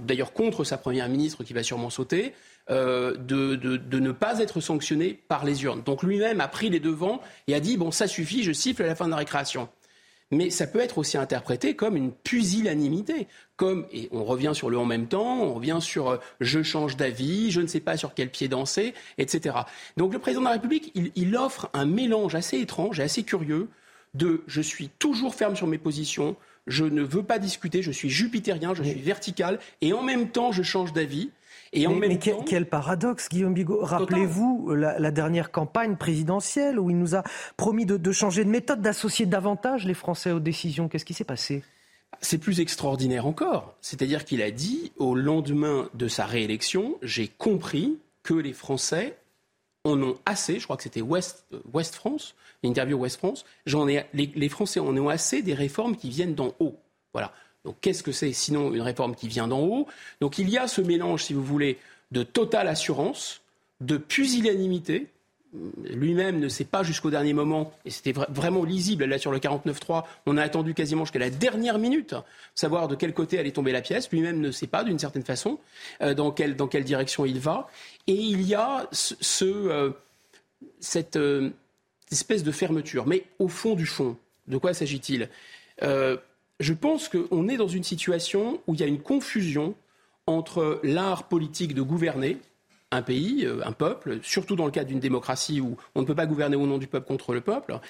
d'ailleurs 0.00 0.32
contre 0.32 0.64
sa 0.64 0.78
première 0.78 1.08
ministre 1.08 1.44
qui 1.44 1.52
va 1.52 1.62
sûrement 1.62 1.90
sauter, 1.90 2.34
euh, 2.70 3.16
de, 3.16 3.98
ne 3.98 4.12
pas 4.12 4.38
être 4.38 4.60
sanctionné 4.60 5.20
par 5.26 5.44
les 5.44 5.64
urnes. 5.64 5.82
Donc 5.82 6.04
lui-même 6.04 6.40
a 6.40 6.46
pris 6.46 6.70
les 6.70 6.78
devants 6.78 7.20
et 7.48 7.56
a 7.56 7.60
dit 7.60 7.76
bon 7.76 7.90
ça 7.90 8.06
suffit, 8.06 8.44
je 8.44 8.52
siffle 8.52 8.84
à 8.84 8.86
la 8.86 8.94
fin 8.94 9.06
de 9.06 9.10
la 9.10 9.16
récréation. 9.16 9.68
Mais 10.32 10.48
ça 10.48 10.66
peut 10.66 10.80
être 10.80 10.96
aussi 10.96 11.18
interprété 11.18 11.76
comme 11.76 11.94
une 11.94 12.10
pusillanimité, 12.10 13.28
comme 13.56 13.86
et 13.92 14.08
on 14.12 14.24
revient 14.24 14.52
sur 14.54 14.70
le 14.70 14.78
en 14.78 14.86
même 14.86 15.06
temps, 15.06 15.42
on 15.42 15.52
revient 15.52 15.78
sur 15.80 16.08
euh, 16.08 16.16
je 16.40 16.62
change 16.62 16.96
d'avis, 16.96 17.50
je 17.50 17.60
ne 17.60 17.66
sais 17.66 17.80
pas 17.80 17.98
sur 17.98 18.14
quel 18.14 18.30
pied 18.30 18.48
danser, 18.48 18.94
etc. 19.18 19.56
Donc 19.98 20.14
le 20.14 20.18
président 20.18 20.40
de 20.40 20.46
la 20.46 20.52
République, 20.52 20.90
il, 20.94 21.36
offre 21.36 21.68
un 21.74 21.84
mélange 21.84 22.34
assez 22.34 22.58
étrange 22.58 22.98
et 22.98 23.02
assez 23.02 23.24
curieux 23.24 23.68
de 24.14 24.42
je 24.46 24.62
suis 24.62 24.88
toujours 24.98 25.34
ferme 25.34 25.54
sur 25.54 25.66
mes 25.66 25.78
positions, 25.78 26.34
je 26.66 26.84
ne 26.86 27.02
veux 27.02 27.22
pas 27.22 27.38
discuter, 27.38 27.82
je 27.82 27.90
suis 27.90 28.08
jupitérien, 28.08 28.74
je 28.74 28.82
suis 28.82 29.00
vertical, 29.00 29.58
et 29.82 29.92
en 29.92 30.02
même 30.02 30.30
temps 30.30 30.50
je 30.50 30.62
change 30.62 30.94
d'avis. 30.94 31.30
Et 31.74 31.86
en 31.86 31.94
mais, 31.94 32.18
quel, 32.18 32.68
paradoxe, 32.68 33.28
Guillaume 33.30 33.54
Bigot. 33.54 33.78
Rappelez-vous 33.80 34.74
la, 34.74 35.10
dernière 35.10 35.50
campagne 35.50 35.96
présidentielle 35.96 36.78
où 36.78 36.90
il 36.90 36.98
nous 36.98 37.14
a 37.14 37.22
promis 37.56 37.86
de, 37.86 38.12
changer 38.12 38.44
de 38.44 38.50
méthode, 38.50 38.82
d'associer 38.82 39.24
davantage 39.24 39.86
les 39.86 39.94
Français 39.94 40.32
aux 40.32 40.40
décisions. 40.40 40.88
Qu'est-ce 40.88 41.06
qui 41.06 41.14
s'est 41.14 41.24
passé? 41.24 41.62
C'est 42.20 42.38
plus 42.38 42.60
extraordinaire 42.60 43.26
encore. 43.26 43.74
C'est-à-dire 43.80 44.26
qu'il 44.26 44.42
a 44.42 44.50
dit, 44.50 44.92
au 44.98 45.14
lendemain 45.14 45.88
de 45.94 46.08
sa 46.08 46.26
réélection, 46.26 46.98
j'ai 47.00 47.28
compris 47.28 47.98
que 48.22 48.34
les 48.34 48.52
Français 48.52 49.16
en 49.84 50.00
ont 50.02 50.16
assez, 50.26 50.60
je 50.60 50.64
crois 50.64 50.76
que 50.76 50.82
c'était 50.82 51.00
West, 51.00 51.46
West 51.72 51.94
France, 51.94 52.34
l'interview 52.62 52.98
West 52.98 53.16
France, 53.16 53.44
j'en 53.66 53.88
ai, 53.88 54.04
les, 54.12 54.30
les, 54.36 54.48
Français 54.48 54.78
en 54.78 54.96
ont 54.96 55.08
assez 55.08 55.42
des 55.42 55.54
réformes 55.54 55.96
qui 55.96 56.10
viennent 56.10 56.34
d'en 56.34 56.54
haut. 56.60 56.76
Voilà. 57.12 57.32
Donc 57.64 57.76
qu'est-ce 57.80 58.02
que 58.02 58.12
c'est 58.12 58.32
sinon 58.32 58.72
une 58.72 58.82
réforme 58.82 59.14
qui 59.14 59.28
vient 59.28 59.48
d'en 59.48 59.60
haut? 59.60 59.86
Donc 60.20 60.38
il 60.38 60.48
y 60.48 60.58
a 60.58 60.66
ce 60.66 60.80
mélange, 60.80 61.24
si 61.24 61.34
vous 61.34 61.44
voulez, 61.44 61.78
de 62.10 62.22
totale 62.22 62.68
assurance, 62.68 63.40
de 63.80 63.96
pusillanimité. 63.96 65.08
Lui-même 65.84 66.40
ne 66.40 66.48
sait 66.48 66.64
pas 66.64 66.82
jusqu'au 66.82 67.10
dernier 67.10 67.34
moment, 67.34 67.74
et 67.84 67.90
c'était 67.90 68.14
vraiment 68.30 68.64
lisible 68.64 69.04
là 69.04 69.18
sur 69.18 69.30
le 69.30 69.38
49.3, 69.38 70.04
on 70.24 70.38
a 70.38 70.42
attendu 70.42 70.72
quasiment 70.72 71.04
jusqu'à 71.04 71.18
la 71.18 71.28
dernière 71.28 71.78
minute 71.78 72.14
savoir 72.54 72.88
de 72.88 72.94
quel 72.94 73.12
côté 73.12 73.38
allait 73.38 73.50
tomber 73.50 73.70
la 73.70 73.82
pièce. 73.82 74.10
Lui-même 74.10 74.40
ne 74.40 74.50
sait 74.50 74.66
pas 74.66 74.82
d'une 74.82 74.98
certaine 74.98 75.24
façon 75.24 75.58
euh, 76.00 76.14
dans, 76.14 76.30
quelle, 76.30 76.56
direction 76.84 77.26
il 77.26 77.38
va. 77.38 77.68
Et 78.06 78.14
il 78.14 78.42
y 78.42 78.54
a 78.54 78.88
euh, 79.42 79.92
cette 80.80 81.16
euh, 81.16 81.50
espèce 82.10 82.44
de 82.44 82.50
fermeture. 82.50 83.06
Mais 83.06 83.24
au 83.38 83.48
fond 83.48 83.74
du 83.74 83.84
fond, 83.84 84.16
de 84.48 84.56
quoi 84.56 84.72
s'agit-il? 84.72 85.28
Je 86.62 86.72
pense 86.72 87.08
qu'on 87.08 87.48
est 87.48 87.56
dans 87.56 87.68
une 87.68 87.82
situation 87.82 88.60
où 88.66 88.74
il 88.74 88.80
y 88.80 88.84
a 88.84 88.86
une 88.86 89.00
confusion 89.00 89.74
entre 90.26 90.80
l'art 90.84 91.24
politique 91.24 91.74
de 91.74 91.82
gouverner, 91.82 92.38
un 92.92 93.02
pays, 93.02 93.44
euh, 93.44 93.60
un 93.64 93.72
peuple, 93.72 94.20
surtout 94.22 94.54
dans 94.54 94.66
le 94.66 94.70
cadre 94.70 94.88
d'une 94.88 95.00
démocratie 95.00 95.60
où 95.60 95.76
on 95.94 96.02
ne 96.02 96.06
peut 96.06 96.14
pas 96.14 96.26
gouverner 96.26 96.56
au 96.56 96.66
nom 96.66 96.78
du 96.78 96.86
peuple 96.86 97.08
contre 97.08 97.34
le 97.34 97.40
peuple. 97.40 97.80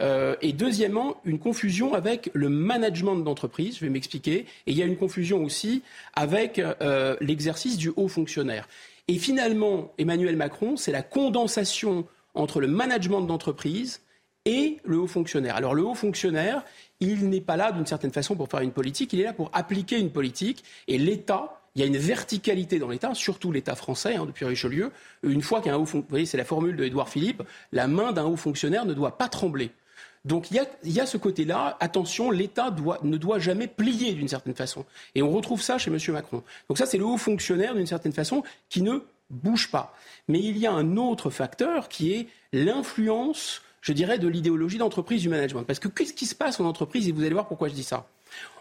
Euh, 0.00 0.36
et 0.42 0.52
deuxièmement, 0.52 1.16
une 1.24 1.38
confusion 1.38 1.94
avec 1.94 2.30
le 2.34 2.48
management 2.48 3.16
d'entreprise, 3.16 3.78
je 3.78 3.84
vais 3.84 3.90
m'expliquer. 3.90 4.46
Et 4.66 4.72
il 4.72 4.76
y 4.76 4.82
a 4.82 4.86
une 4.86 4.96
confusion 4.96 5.42
aussi 5.42 5.82
avec 6.14 6.58
euh, 6.58 7.16
l'exercice 7.20 7.78
du 7.78 7.90
haut 7.96 8.08
fonctionnaire. 8.08 8.68
Et 9.08 9.18
finalement, 9.18 9.92
Emmanuel 9.98 10.36
Macron, 10.36 10.76
c'est 10.76 10.92
la 10.92 11.02
condensation 11.02 12.06
entre 12.34 12.60
le 12.60 12.68
management 12.68 13.22
d'entreprise 13.22 14.02
et 14.44 14.78
le 14.84 14.98
haut 14.98 15.06
fonctionnaire. 15.06 15.56
Alors 15.56 15.74
le 15.74 15.82
haut 15.82 15.94
fonctionnaire, 15.94 16.64
il 17.00 17.28
n'est 17.28 17.40
pas 17.40 17.56
là 17.56 17.72
d'une 17.72 17.86
certaine 17.86 18.12
façon 18.12 18.36
pour 18.36 18.48
faire 18.48 18.60
une 18.60 18.72
politique, 18.72 19.12
il 19.12 19.20
est 19.20 19.24
là 19.24 19.32
pour 19.32 19.50
appliquer 19.52 19.98
une 19.98 20.10
politique. 20.10 20.64
Et 20.88 20.98
l'État 20.98 21.60
il 21.76 21.80
y 21.80 21.84
a 21.84 21.86
une 21.86 21.96
verticalité 21.96 22.78
dans 22.78 22.88
l'État, 22.88 23.14
surtout 23.14 23.52
l'État 23.52 23.76
français, 23.76 24.16
hein, 24.16 24.26
depuis 24.26 24.44
Richelieu. 24.44 24.90
Une 25.22 25.42
fois 25.42 25.60
qu'un 25.60 25.76
haut 25.76 25.84
vous 25.84 26.04
voyez, 26.08 26.26
c'est 26.26 26.36
la 26.36 26.44
formule 26.44 26.76
de 26.76 26.84
Édouard 26.84 27.08
Philippe, 27.08 27.42
la 27.72 27.86
main 27.86 28.12
d'un 28.12 28.24
haut 28.24 28.36
fonctionnaire 28.36 28.84
ne 28.84 28.94
doit 28.94 29.18
pas 29.18 29.28
trembler. 29.28 29.70
Donc 30.24 30.50
il 30.50 30.60
y 30.84 31.00
a, 31.00 31.06
ce 31.06 31.16
côté-là, 31.16 31.78
attention, 31.80 32.30
l'État 32.30 32.74
ne 33.02 33.16
doit 33.16 33.38
jamais 33.38 33.68
plier 33.68 34.12
d'une 34.12 34.28
certaine 34.28 34.54
façon. 34.54 34.84
Et 35.14 35.22
on 35.22 35.30
retrouve 35.30 35.62
ça 35.62 35.78
chez 35.78 35.90
M. 35.90 35.98
Macron. 36.08 36.42
Donc 36.68 36.76
ça, 36.76 36.84
c'est 36.84 36.98
le 36.98 37.06
haut 37.06 37.16
fonctionnaire 37.16 37.74
d'une 37.74 37.86
certaine 37.86 38.12
façon 38.12 38.42
qui 38.68 38.82
ne 38.82 38.98
bouge 39.30 39.70
pas. 39.70 39.94
Mais 40.28 40.40
il 40.40 40.58
y 40.58 40.66
a 40.66 40.72
un 40.72 40.96
autre 40.98 41.30
facteur 41.30 41.88
qui 41.88 42.12
est 42.12 42.26
l'influence, 42.52 43.62
je 43.80 43.92
dirais, 43.92 44.18
de 44.18 44.28
l'idéologie 44.28 44.78
d'entreprise 44.78 45.22
du 45.22 45.28
management. 45.28 45.64
Parce 45.64 45.78
que 45.78 45.88
qu'est-ce 45.88 46.12
qui 46.12 46.26
se 46.26 46.34
passe 46.34 46.60
en 46.60 46.64
entreprise 46.64 47.08
Et 47.08 47.12
vous 47.12 47.22
allez 47.22 47.32
voir 47.32 47.48
pourquoi 47.48 47.68
je 47.68 47.74
dis 47.74 47.82
ça. 47.82 48.08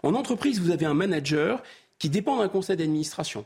En 0.04 0.14
entreprise, 0.14 0.60
vous 0.60 0.72
avez 0.72 0.86
un 0.86 0.94
manager 0.94 1.62
qui 1.98 2.10
dépend 2.10 2.38
d'un 2.38 2.48
conseil 2.48 2.78
d'administration, 2.78 3.46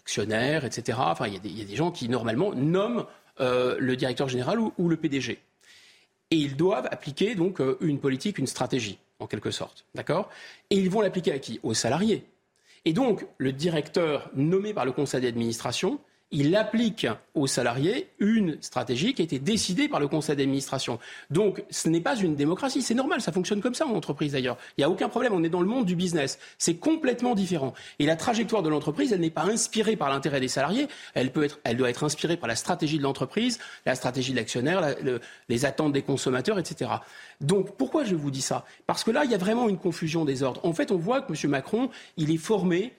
actionnaires, 0.00 0.64
etc. 0.64 0.98
Enfin, 1.00 1.28
il 1.28 1.34
y, 1.34 1.62
a 1.62 1.64
des 1.64 1.76
gens 1.76 1.90
qui, 1.90 2.08
normalement, 2.08 2.52
nomment 2.54 3.06
euh, 3.40 3.76
le 3.78 3.96
directeur 3.96 4.28
général 4.28 4.58
ou, 4.60 4.88
le 4.88 4.96
PDG. 4.96 5.38
Et 6.32 6.36
ils 6.36 6.56
doivent 6.56 6.88
appliquer 6.90 7.36
donc 7.36 7.60
euh, 7.60 7.76
une 7.80 8.00
politique, 8.00 8.38
une 8.38 8.48
stratégie, 8.48 8.98
en 9.20 9.26
quelque 9.26 9.52
sorte. 9.52 9.84
D'accord? 9.94 10.28
Et 10.70 10.76
ils 10.76 10.90
vont 10.90 11.00
l'appliquer 11.00 11.32
à 11.32 11.38
qui? 11.38 11.60
Aux 11.62 11.74
salariés. 11.74 12.24
Et 12.84 12.92
donc, 12.92 13.24
le 13.38 13.52
directeur 13.52 14.30
nommé 14.34 14.74
par 14.74 14.84
le 14.84 14.92
conseil 14.92 15.20
d'administration 15.20 16.00
il 16.32 16.56
applique 16.56 17.06
aux 17.34 17.46
salariés 17.46 18.08
une 18.18 18.60
stratégie 18.60 19.14
qui 19.14 19.22
a 19.22 19.24
été 19.24 19.38
décidée 19.38 19.88
par 19.88 20.00
le 20.00 20.08
conseil 20.08 20.34
d'administration. 20.34 20.98
Donc, 21.30 21.62
ce 21.70 21.88
n'est 21.88 22.00
pas 22.00 22.16
une 22.16 22.34
démocratie, 22.34 22.82
c'est 22.82 22.94
normal, 22.94 23.20
ça 23.20 23.30
fonctionne 23.30 23.60
comme 23.60 23.74
ça 23.74 23.86
en 23.86 23.94
entreprise 23.94 24.32
d'ailleurs. 24.32 24.58
Il 24.76 24.80
n'y 24.80 24.84
a 24.84 24.90
aucun 24.90 25.08
problème, 25.08 25.32
on 25.34 25.44
est 25.44 25.48
dans 25.48 25.60
le 25.60 25.68
monde 25.68 25.86
du 25.86 25.94
business. 25.94 26.38
C'est 26.58 26.76
complètement 26.76 27.34
différent. 27.36 27.74
Et 28.00 28.06
la 28.06 28.16
trajectoire 28.16 28.62
de 28.62 28.68
l'entreprise, 28.68 29.12
elle 29.12 29.20
n'est 29.20 29.30
pas 29.30 29.44
inspirée 29.44 29.94
par 29.94 30.08
l'intérêt 30.08 30.40
des 30.40 30.48
salariés, 30.48 30.88
elle, 31.14 31.30
peut 31.30 31.44
être, 31.44 31.60
elle 31.62 31.76
doit 31.76 31.90
être 31.90 32.02
inspirée 32.02 32.36
par 32.36 32.48
la 32.48 32.56
stratégie 32.56 32.98
de 32.98 33.04
l'entreprise, 33.04 33.60
la 33.84 33.94
stratégie 33.94 34.32
de 34.32 34.36
l'actionnaire, 34.36 34.96
les 35.48 35.64
attentes 35.64 35.92
des 35.92 36.02
consommateurs, 36.02 36.58
etc. 36.58 36.90
Donc, 37.40 37.76
pourquoi 37.76 38.02
je 38.02 38.16
vous 38.16 38.32
dis 38.32 38.42
ça? 38.42 38.64
Parce 38.86 39.04
que 39.04 39.12
là, 39.12 39.24
il 39.24 39.30
y 39.30 39.34
a 39.34 39.38
vraiment 39.38 39.68
une 39.68 39.78
confusion 39.78 40.24
des 40.24 40.42
ordres. 40.42 40.60
En 40.64 40.72
fait, 40.72 40.90
on 40.90 40.96
voit 40.96 41.20
que 41.22 41.32
M. 41.32 41.50
Macron, 41.50 41.90
il 42.16 42.32
est 42.32 42.36
formé 42.36 42.92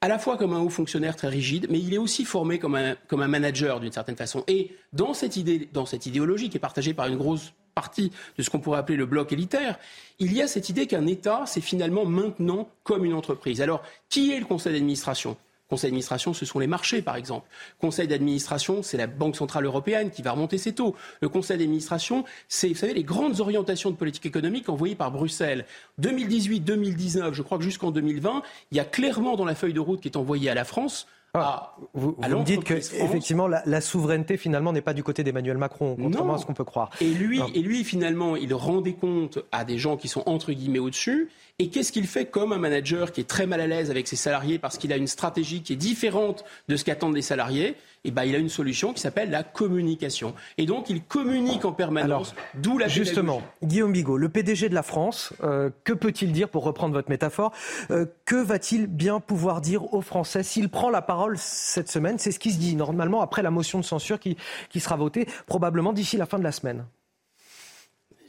à 0.00 0.08
la 0.08 0.18
fois 0.18 0.36
comme 0.36 0.52
un 0.52 0.60
haut 0.60 0.68
fonctionnaire 0.68 1.16
très 1.16 1.28
rigide, 1.28 1.66
mais 1.70 1.80
il 1.80 1.92
est 1.92 1.98
aussi 1.98 2.24
formé 2.24 2.58
comme 2.58 2.76
un, 2.76 2.96
manager 3.10 3.80
d'une 3.80 3.92
certaine 3.92 4.16
façon. 4.16 4.44
Et 4.46 4.76
dans 4.92 5.12
cette, 5.12 5.36
idée, 5.36 5.68
dans 5.72 5.86
cette 5.86 6.06
idéologie 6.06 6.50
qui 6.50 6.56
est 6.56 6.60
partagée 6.60 6.94
par 6.94 7.08
une 7.08 7.16
grosse 7.16 7.52
partie 7.74 8.12
de 8.36 8.42
ce 8.42 8.50
qu'on 8.50 8.60
pourrait 8.60 8.78
appeler 8.78 8.96
le 8.96 9.06
bloc 9.06 9.32
élitaire, 9.32 9.78
il 10.18 10.32
y 10.32 10.42
a 10.42 10.46
cette 10.46 10.68
idée 10.68 10.86
qu'un 10.86 11.06
État, 11.06 11.44
c'est 11.46 11.60
finalement 11.60 12.04
maintenant 12.04 12.68
comme 12.84 13.04
une 13.04 13.14
entreprise. 13.14 13.60
Alors, 13.60 13.82
qui 14.08 14.32
est 14.32 14.38
le 14.38 14.46
conseil 14.46 14.72
d'administration? 14.72 15.36
Conseil 15.68 15.90
d'administration, 15.90 16.32
ce 16.32 16.46
sont 16.46 16.58
les 16.58 16.66
marchés, 16.66 17.02
par 17.02 17.16
exemple. 17.16 17.46
Conseil 17.80 18.08
d'administration, 18.08 18.82
c'est 18.82 18.96
la 18.96 19.06
Banque 19.06 19.36
centrale 19.36 19.64
européenne 19.66 20.10
qui 20.10 20.22
va 20.22 20.32
remonter 20.32 20.58
ses 20.58 20.72
taux. 20.72 20.94
Le 21.20 21.28
Conseil 21.28 21.58
d'administration, 21.58 22.24
c'est, 22.48 22.68
vous 22.68 22.74
savez, 22.74 22.94
les 22.94 23.04
grandes 23.04 23.40
orientations 23.40 23.90
de 23.90 23.96
politique 23.96 24.26
économique 24.26 24.68
envoyées 24.68 24.94
par 24.96 25.10
Bruxelles. 25.10 25.66
2018, 25.98 26.60
2019, 26.60 27.34
je 27.34 27.42
crois 27.42 27.58
que 27.58 27.64
jusqu'en 27.64 27.90
2020, 27.90 28.42
il 28.70 28.76
y 28.76 28.80
a 28.80 28.84
clairement 28.84 29.36
dans 29.36 29.44
la 29.44 29.54
feuille 29.54 29.74
de 29.74 29.80
route 29.80 30.00
qui 30.00 30.08
est 30.08 30.16
envoyée 30.16 30.50
à 30.50 30.54
la 30.54 30.64
France 30.64 31.06
ah, 31.34 31.76
vous, 31.92 32.16
me 32.18 32.44
dites 32.44 32.64
que 32.64 32.74
effectivement 32.74 33.48
la, 33.48 33.80
souveraineté 33.80 34.36
finalement 34.36 34.72
n'est 34.72 34.80
pas 34.80 34.94
du 34.94 35.02
côté 35.02 35.24
d'Emmanuel 35.24 35.58
Macron, 35.58 35.96
contrairement 36.00 36.34
à 36.34 36.38
ce 36.38 36.46
qu'on 36.46 36.54
peut 36.54 36.64
croire. 36.64 36.90
Et 37.00 37.10
lui, 37.10 37.40
et 37.54 37.60
lui 37.60 37.84
finalement, 37.84 38.34
il 38.36 38.54
rendait 38.54 38.94
compte 38.94 39.38
à 39.52 39.64
des 39.64 39.78
gens 39.78 39.96
qui 39.96 40.08
sont 40.08 40.22
entre 40.26 40.52
guillemets 40.52 40.78
au-dessus. 40.78 41.28
Et 41.60 41.70
qu'est-ce 41.70 41.90
qu'il 41.90 42.06
fait 42.06 42.26
comme 42.26 42.52
un 42.52 42.58
manager 42.58 43.10
qui 43.10 43.20
est 43.20 43.28
très 43.28 43.44
mal 43.44 43.60
à 43.60 43.66
l'aise 43.66 43.90
avec 43.90 44.06
ses 44.06 44.14
salariés 44.14 44.60
parce 44.60 44.78
qu'il 44.78 44.92
a 44.92 44.96
une 44.96 45.08
stratégie 45.08 45.60
qui 45.60 45.72
est 45.72 45.76
différente 45.76 46.44
de 46.68 46.76
ce 46.76 46.84
qu'attendent 46.84 47.16
les 47.16 47.20
salariés? 47.20 47.74
Eh 48.04 48.12
ben, 48.12 48.22
il 48.22 48.36
a 48.36 48.38
une 48.38 48.48
solution 48.48 48.92
qui 48.92 49.00
s'appelle 49.00 49.30
la 49.30 49.42
communication. 49.42 50.36
Et 50.56 50.66
donc, 50.66 50.88
il 50.88 51.02
communique 51.02 51.64
en 51.64 51.72
permanence, 51.72 52.32
d'où 52.54 52.78
la 52.78 52.86
Justement, 52.86 53.42
Guillaume 53.64 53.90
Bigot, 53.92 54.18
le 54.18 54.28
PDG 54.28 54.68
de 54.68 54.74
la 54.76 54.84
France, 54.84 55.32
euh, 55.42 55.70
que 55.82 55.92
peut-il 55.92 56.30
dire, 56.30 56.48
pour 56.48 56.62
reprendre 56.62 56.94
votre 56.94 57.10
métaphore, 57.10 57.50
euh, 57.90 58.06
que 58.24 58.36
va-t-il 58.36 58.86
bien 58.86 59.18
pouvoir 59.18 59.60
dire 59.60 59.92
aux 59.92 60.00
Français 60.00 60.44
s'il 60.44 60.68
prend 60.68 60.90
la 60.90 61.02
parole 61.02 61.38
cette 61.38 61.90
semaine? 61.90 62.20
C'est 62.20 62.30
ce 62.30 62.38
qui 62.38 62.52
se 62.52 62.58
dit 62.58 62.76
normalement 62.76 63.20
après 63.20 63.42
la 63.42 63.50
motion 63.50 63.80
de 63.80 63.84
censure 63.84 64.20
qui 64.20 64.36
sera 64.76 64.94
votée 64.94 65.26
probablement 65.48 65.92
d'ici 65.92 66.16
la 66.16 66.26
fin 66.26 66.38
de 66.38 66.44
la 66.44 66.52
semaine 66.52 66.84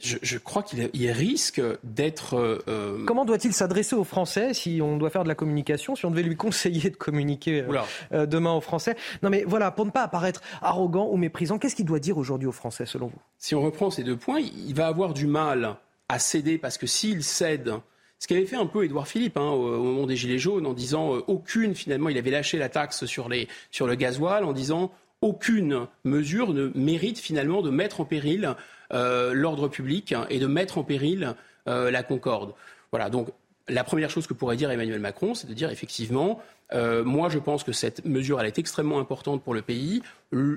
je, 0.00 0.38
crois 0.38 0.62
qu'il 0.62 1.10
risque 1.10 1.60
d'être. 1.84 2.34
Euh, 2.34 2.58
euh, 2.68 3.04
Comment 3.04 3.24
doit-il 3.24 3.52
s'adresser 3.52 3.94
aux 3.94 4.04
Français 4.04 4.54
si 4.54 4.80
on 4.82 4.96
doit 4.96 5.10
faire 5.10 5.24
de 5.24 5.28
la 5.28 5.34
communication, 5.34 5.94
si 5.94 6.06
on 6.06 6.10
devait 6.10 6.22
lui 6.22 6.36
conseiller 6.36 6.90
de 6.90 6.96
communiquer 6.96 7.64
euh, 8.12 8.26
demain 8.26 8.52
aux 8.52 8.60
Français? 8.60 8.96
Non, 9.22 9.30
mais 9.30 9.44
voilà, 9.46 9.70
pour 9.70 9.86
ne 9.86 9.90
pas 9.90 10.02
apparaître 10.02 10.40
arrogant 10.62 11.08
ou 11.10 11.16
méprisant, 11.16 11.58
qu'est-ce 11.58 11.76
qu'il 11.76 11.84
doit 11.84 12.00
dire 12.00 12.18
aujourd'hui 12.18 12.48
aux 12.48 12.52
Français, 12.52 12.86
selon 12.86 13.06
vous? 13.08 13.18
Si 13.38 13.54
on 13.54 13.62
reprend 13.62 13.90
ces 13.90 14.02
deux 14.02 14.16
points, 14.16 14.40
il 14.40 14.74
va 14.74 14.86
avoir 14.86 15.14
du 15.14 15.26
mal 15.26 15.76
à 16.08 16.18
céder 16.18 16.58
parce 16.58 16.78
que 16.78 16.86
s'il 16.86 17.22
cède. 17.22 17.74
Ce 18.18 18.28
qu'avait 18.28 18.44
fait 18.44 18.56
un 18.56 18.66
peu 18.66 18.84
Édouard 18.84 19.08
Philippe 19.08 19.38
hein, 19.38 19.48
au, 19.48 19.82
moment 19.82 20.06
des 20.06 20.14
Gilets 20.14 20.38
jaunes 20.38 20.66
en 20.66 20.74
disant 20.74 21.12
aucune, 21.26 21.74
finalement, 21.74 22.10
il 22.10 22.18
avait 22.18 22.30
lâché 22.30 22.58
la 22.58 22.68
taxe 22.68 23.06
sur, 23.06 23.30
les, 23.30 23.48
sur 23.70 23.86
le 23.86 23.94
gasoil 23.94 24.44
en 24.44 24.52
disant 24.52 24.92
aucune 25.22 25.86
mesure 26.04 26.52
ne 26.52 26.70
mérite 26.74 27.18
finalement 27.18 27.62
de 27.62 27.70
mettre 27.70 28.00
en 28.00 28.04
péril 28.04 28.54
l'ordre 28.90 29.68
public 29.68 30.14
et 30.28 30.38
de 30.38 30.46
mettre 30.46 30.78
en 30.78 30.84
péril 30.84 31.34
euh, 31.68 31.90
la 31.90 32.02
concorde. 32.02 32.54
Voilà, 32.90 33.10
donc 33.10 33.28
la 33.68 33.84
première 33.84 34.10
chose 34.10 34.26
que 34.26 34.32
pourrait 34.32 34.56
dire 34.56 34.70
Emmanuel 34.70 34.98
Macron, 34.98 35.34
c'est 35.34 35.46
de 35.46 35.52
dire 35.52 35.70
effectivement, 35.70 36.40
euh, 36.72 37.04
moi 37.04 37.28
je 37.28 37.38
pense 37.38 37.64
que 37.64 37.72
cette 37.72 38.04
mesure 38.06 38.40
elle 38.40 38.46
est 38.46 38.58
extrêmement 38.58 38.98
importante 38.98 39.42
pour 39.42 39.52
le 39.52 39.60
pays. 39.62 40.02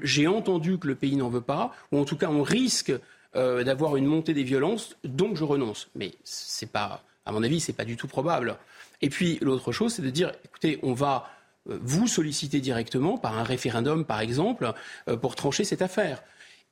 J'ai 0.02 0.28
entendu 0.28 0.78
que 0.78 0.88
le 0.88 0.96
pays 0.96 1.16
n'en 1.16 1.30
veut 1.30 1.42
pas, 1.42 1.74
ou 1.92 2.00
en 2.00 2.06
tout 2.06 2.18
cas 2.18 2.30
on 2.30 2.42
risque 2.42 2.94
d'avoir 3.36 3.96
une 3.98 4.06
montée 4.06 4.36
des 4.36 4.44
violences, 4.44 4.96
donc 5.04 5.38
je 5.38 5.44
renonce. 5.44 5.90
Mais 5.96 6.12
c'est 6.24 6.72
pas, 6.72 7.02
à 7.26 7.32
mon 7.32 7.42
avis, 7.42 7.60
c'est 7.60 7.74
pas 7.74 7.84
du 7.84 7.98
tout 7.98 8.08
probable. 8.08 8.58
Et 9.02 9.10
puis 9.10 9.40
l'autre 9.42 9.72
chose, 9.72 9.96
c'est 9.96 10.04
de 10.04 10.12
dire, 10.12 10.32
écoutez, 10.46 10.78
on 10.84 10.94
va 10.94 11.28
vous 11.66 12.08
solliciter 12.08 12.60
directement 12.60 13.18
par 13.18 13.36
un 13.40 13.44
référendum, 13.44 14.06
par 14.06 14.20
exemple, 14.20 14.72
pour 15.20 15.36
trancher 15.36 15.64
cette 15.64 15.82
affaire. 15.82 16.22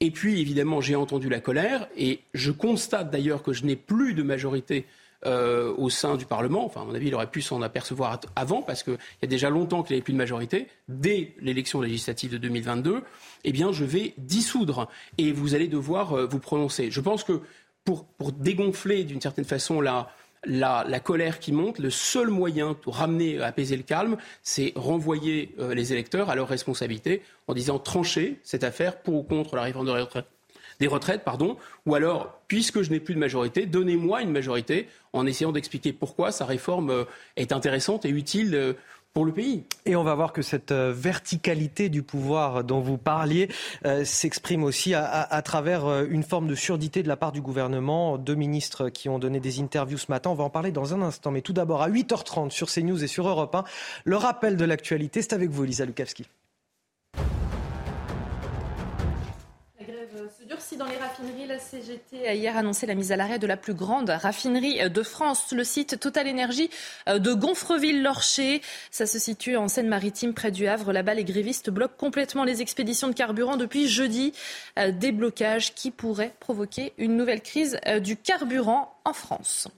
Et 0.02 0.10
puis, 0.10 0.42
évidemment, 0.42 0.82
j'ai 0.82 0.96
entendu 0.96 1.30
la 1.30 1.40
colère 1.40 1.88
et 1.96 2.22
je 2.34 2.52
constate 2.52 3.12
d'ailleurs 3.12 3.44
que 3.44 3.54
je 3.54 3.66
n'ai 3.66 3.76
plus 3.76 4.16
de 4.16 4.24
majorité 4.24 4.88
euh, 5.28 5.72
au 5.78 5.92
sein 5.92 6.18
du 6.18 6.26
Parlement. 6.26 6.66
Enfin, 6.66 6.82
à 6.82 6.86
mon 6.86 6.96
avis, 6.96 7.10
il 7.10 7.14
aurait 7.14 7.30
pu 7.30 7.44
s'en 7.44 7.62
apercevoir 7.62 8.20
avant, 8.36 8.64
parce 8.64 8.82
qu'il 8.82 8.98
y 9.22 9.26
a 9.26 9.28
déjà 9.28 9.52
longtemps 9.52 9.84
qu'il 9.84 9.94
n'y 9.94 10.00
avait 10.00 10.04
plus 10.04 10.14
de 10.14 10.18
majorité. 10.18 10.68
Dès 10.90 11.36
l'élection 11.40 11.82
législative 11.82 12.32
de 12.32 12.40
2022, 12.40 13.04
eh 13.44 13.52
bien, 13.52 13.72
je 13.72 13.86
vais 13.86 14.16
dissoudre 14.18 14.90
et 15.20 15.32
vous 15.32 15.54
allez 15.54 15.68
devoir 15.68 16.14
euh, 16.14 16.26
vous 16.26 16.40
prononcer. 16.40 16.90
Je 16.90 17.00
pense 17.00 17.24
que 17.24 17.40
pour, 17.86 18.06
pour 18.06 18.32
dégonfler 18.32 19.04
d'une 19.04 19.22
certaine 19.22 19.46
façon 19.46 19.82
la, 20.46 20.86
la, 20.88 21.00
colère 21.00 21.40
qui 21.40 21.52
monte, 21.52 21.80
le 21.80 21.90
seul 21.90 22.30
moyen 22.30 22.74
pour 22.74 22.96
ramener, 22.96 23.42
apaiser 23.42 23.78
le 23.78 23.84
calme, 23.84 24.18
c'est 24.42 24.74
renvoyer 24.76 25.54
euh, 25.60 25.74
les 25.74 25.94
électeurs 25.94 26.30
à 26.30 26.36
leurs 26.36 26.48
responsabilités 26.48 27.22
en 27.48 27.54
disant 27.54 27.80
trancher 27.80 28.40
cette 28.44 28.64
affaire 28.64 29.02
pour 29.02 29.16
ou 29.16 29.24
contre 29.24 29.56
la 29.56 29.64
réforme 29.64 29.86
des 30.80 30.88
retraites, 30.88 31.24
pardon, 31.24 31.58
ou 31.86 31.94
alors, 31.94 32.42
puisque 32.48 32.82
je 32.82 32.90
n'ai 32.90 33.00
plus 33.00 33.14
de 33.14 33.20
majorité, 33.20 33.68
donnez-moi 33.68 34.24
une 34.24 34.32
majorité 34.32 34.88
en 35.14 35.28
essayant 35.28 35.52
d'expliquer 35.52 35.94
pourquoi 35.94 36.32
sa 36.32 36.46
réforme 36.46 36.90
euh, 36.90 37.04
est 37.36 37.52
intéressante 37.52 38.06
et 38.06 38.10
utile 38.10 38.56
euh, 38.56 38.74
pour 39.14 39.26
le 39.26 39.34
pays. 39.34 39.66
Et 39.86 39.96
on 39.96 40.04
va 40.04 40.16
voir 40.16 40.32
que 40.32 40.42
cette 40.42 40.72
euh, 40.72 40.94
verticalité 40.96 41.90
du 41.90 42.02
pouvoir 42.02 42.64
dont 42.64 42.80
vous 42.80 42.98
parliez 42.98 43.50
euh, 43.86 44.06
s'exprime 44.06 44.64
aussi 44.64 44.94
à, 44.94 45.42
travers 45.44 45.86
euh, 45.86 46.06
une 46.10 46.24
forme 46.24 46.48
de 46.48 46.56
surdité 46.56 47.04
de 47.04 47.08
la 47.08 47.18
part 47.18 47.32
du 47.32 47.42
gouvernement. 47.42 48.18
Deux 48.18 48.36
ministres 48.36 48.90
qui 48.90 49.10
ont 49.10 49.20
donné 49.20 49.40
des 49.40 49.60
interviews 49.60 49.98
ce 49.98 50.10
matin. 50.10 50.30
On 50.30 50.36
va 50.36 50.46
en 50.46 50.50
parler 50.50 50.72
dans 50.72 50.94
un 50.94 51.02
instant. 51.02 51.32
Mais 51.32 51.42
tout 51.42 51.54
d'abord, 51.54 51.82
à 51.82 51.90
8h30 51.90 52.52
sur 52.52 52.72
CNews 52.72 53.04
et 53.04 53.08
sur 53.08 53.28
Europe 53.28 53.54
1, 53.54 53.64
le 54.06 54.16
rappel 54.16 54.56
de 54.56 54.66
l'actualité, 54.66 55.22
c'est 55.22 55.34
avec 55.34 55.50
vous, 55.50 55.64
Lisa 55.64 55.86
Lukavski. 55.86 56.26
Durci 60.52 60.76
dans 60.76 60.86
les 60.86 60.98
raffineries. 60.98 61.48
La 61.48 61.60
CGT 61.60 62.28
a 62.28 62.34
hier 62.34 62.58
annoncé 62.58 62.86
la 62.86 62.94
mise 62.94 63.14
à 63.14 63.16
l'arrêt 63.16 63.40
de 63.40 63.48
la 63.48 63.56
plus 63.56 63.74
grande 63.74 64.10
raffinerie 64.10 64.90
de 64.90 65.02
France, 65.02 65.54
le 65.54 65.64
site 65.64 65.98
Total 65.98 66.28
Énergie 66.28 66.70
euh, 67.08 67.20
de 67.20 67.32
Gonfreville-Lorcher. 67.32 68.62
Ça 68.92 69.06
se 69.06 69.18
situe 69.18 69.56
en 69.56 69.70
Seine-Maritime, 69.70 70.34
près 70.34 70.52
du 70.52 70.68
Havre. 70.68 70.92
Là-bas, 70.92 71.14
les 71.14 71.24
grévistes 71.24 71.70
bloquent 71.70 71.96
complètement 71.98 72.44
les 72.44 72.62
expéditions 72.62 73.08
de 73.08 73.14
carburant 73.14 73.56
depuis 73.56 73.88
jeudi. 73.88 74.34
Euh, 74.78 74.92
des 74.92 75.14
blocages 75.14 75.74
qui 75.74 75.90
pourraient 75.90 76.34
provoquer 76.42 76.92
une 76.98 77.16
nouvelle 77.16 77.42
crise 77.42 77.80
euh, 77.88 78.02
du 78.02 78.18
carburant 78.18 78.94
en 79.06 79.14
France. 79.14 79.70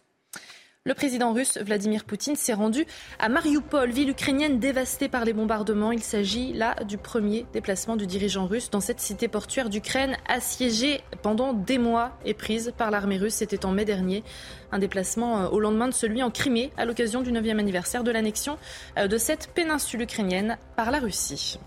Le 0.85 0.93
président 0.93 1.31
russe 1.31 1.57
Vladimir 1.59 2.03
Poutine 2.03 2.35
s'est 2.35 2.51
rendu 2.51 2.85
à 3.17 3.29
Mariupol, 3.29 3.89
ville 3.89 4.09
ukrainienne 4.09 4.59
dévastée 4.59 5.07
par 5.07 5.23
les 5.23 5.31
bombardements. 5.31 5.93
Il 5.93 6.03
s'agit 6.03 6.51
là 6.51 6.75
du 6.83 6.97
premier 6.97 7.45
déplacement 7.53 7.95
du 7.95 8.05
dirigeant 8.05 8.47
russe 8.47 8.69
dans 8.69 8.81
cette 8.81 8.99
cité 8.99 9.29
portuaire 9.29 9.69
d'Ukraine 9.69 10.17
assiégée 10.27 10.99
pendant 11.21 11.53
des 11.53 11.77
mois 11.77 12.11
et 12.25 12.33
prise 12.33 12.73
par 12.77 12.91
l'armée 12.91 13.17
russe. 13.17 13.35
C'était 13.35 13.65
en 13.65 13.71
mai 13.71 13.85
dernier. 13.85 14.25
Un 14.73 14.79
déplacement 14.79 15.43
euh, 15.43 15.47
au 15.47 15.61
lendemain 15.61 15.87
de 15.87 15.93
celui 15.93 16.21
en 16.21 16.29
Crimée 16.29 16.69
à 16.75 16.83
l'occasion 16.83 17.21
du 17.21 17.31
9e 17.31 17.59
anniversaire 17.59 18.03
de 18.03 18.11
l'annexion 18.11 18.57
euh, 18.97 19.07
de 19.07 19.17
cette 19.17 19.51
péninsule 19.53 20.01
ukrainienne 20.01 20.57
par 20.75 20.91
la 20.91 20.99
Russie. 20.99 21.59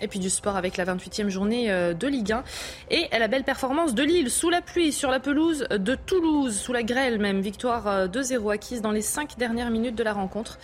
Et 0.00 0.08
puis 0.08 0.18
du 0.18 0.30
sport 0.30 0.56
avec 0.56 0.76
la 0.76 0.84
28e 0.84 1.28
journée 1.28 1.70
euh, 1.70 1.94
de 1.94 2.06
Ligue 2.06 2.32
1. 2.32 2.44
Et 2.90 3.08
la 3.18 3.28
belle 3.28 3.44
performance 3.44 3.94
de 3.94 4.02
Lille 4.02 4.30
sous 4.30 4.50
la 4.50 4.62
pluie 4.62 4.92
sur 4.92 5.10
la 5.10 5.20
pelouse 5.20 5.66
de 5.70 5.94
Toulouse, 5.94 6.58
sous 6.58 6.72
la 6.72 6.82
grêle 6.82 7.18
même. 7.18 7.40
Victoire 7.40 8.08
2-0 8.08 8.46
euh, 8.46 8.48
acquise 8.50 8.82
dans 8.82 8.92
les 8.92 9.02
5 9.02 9.38
dernières 9.38 9.70
minutes 9.70 9.96
de 9.96 10.02
la 10.02 10.12
rencontre. 10.12 10.58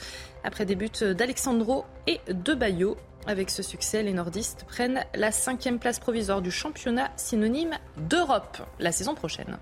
Après 0.45 0.65
des 0.65 0.77
buts 0.77 0.91
d'Alexandro 1.01 1.85
et 2.07 2.21
de 2.29 2.55
Bayo. 2.55 2.97
Avec 3.27 3.51
ce 3.51 3.63
succès, 3.63 4.05
les 4.05 4.13
nordistes 4.13 4.65
prennent 4.69 5.05
la 5.15 5.33
cinquième 5.33 5.81
place 5.81 5.99
provisoire 5.99 6.43
du 6.43 6.53
championnat 6.53 7.11
synonyme 7.17 7.75
d'Europe 7.97 8.59
la 8.79 8.93
saison 8.93 9.17
prochaine. 9.17 9.59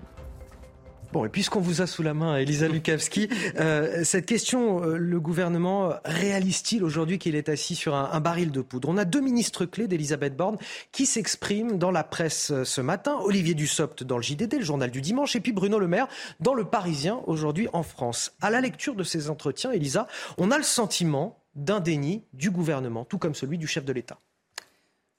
Bon, 1.15 1.25
et 1.25 1.29
puisqu'on 1.29 1.61
vous 1.61 1.81
a 1.81 1.87
sous 1.87 2.03
la 2.03 2.13
main, 2.13 2.39
Elisa 2.39 2.67
Lukavski, 2.67 3.29
euh, 3.61 4.03
cette 4.03 4.27
question, 4.27 4.83
euh, 4.83 4.97
le 4.97 5.21
gouvernement 5.21 5.93
réalise-t-il 6.05 6.83
aujourd'hui 6.83 7.21
qu'il 7.21 7.37
est 7.37 7.49
assis 7.49 7.77
sur 7.77 7.95
un, 7.95 8.19
baril 8.19 8.51
de 8.51 8.61
poudre? 8.63 8.89
On 8.89 8.97
a 8.97 9.05
deux 9.05 9.21
ministres 9.21 9.65
clés 9.65 9.87
d'Elisabeth 9.87 10.37
Borne 10.37 10.57
qui 10.91 11.07
s'expriment 11.07 11.79
dans 11.79 11.93
la 11.93 12.03
presse 12.03 12.51
euh, 12.51 12.65
ce 12.65 12.81
matin. 12.81 13.17
Olivier 13.23 13.55
Dussopt 13.55 14.03
dans 14.03 14.17
le 14.17 14.25
JDD, 14.25 14.55
le 14.55 14.65
journal 14.65 14.91
du 14.91 15.01
dimanche, 15.01 15.37
et 15.37 15.41
puis 15.41 15.53
Bruno 15.53 15.79
Le 15.79 15.87
Maire 15.87 16.09
dans 16.41 16.55
Le 16.55 16.65
Parisien, 16.65 17.21
aujourd'hui 17.29 17.69
en 17.73 17.85
France. 17.85 18.33
À 18.41 18.51
la 18.51 18.61
lecture 18.61 18.97
de 18.97 19.05
ces 19.05 19.31
entretiens, 19.31 19.71
Elisa, 19.71 20.09
on 20.37 20.51
a 20.51 20.59
le 20.59 20.65
sentiment 20.65 21.39
d'un 21.55 21.79
déni 21.79 22.25
du 22.33 22.51
gouvernement, 22.51 23.05
tout 23.05 23.19
comme 23.19 23.37
celui 23.37 23.57
du 23.57 23.69
chef 23.69 23.85
de 23.85 23.93
l'État. 23.93 24.19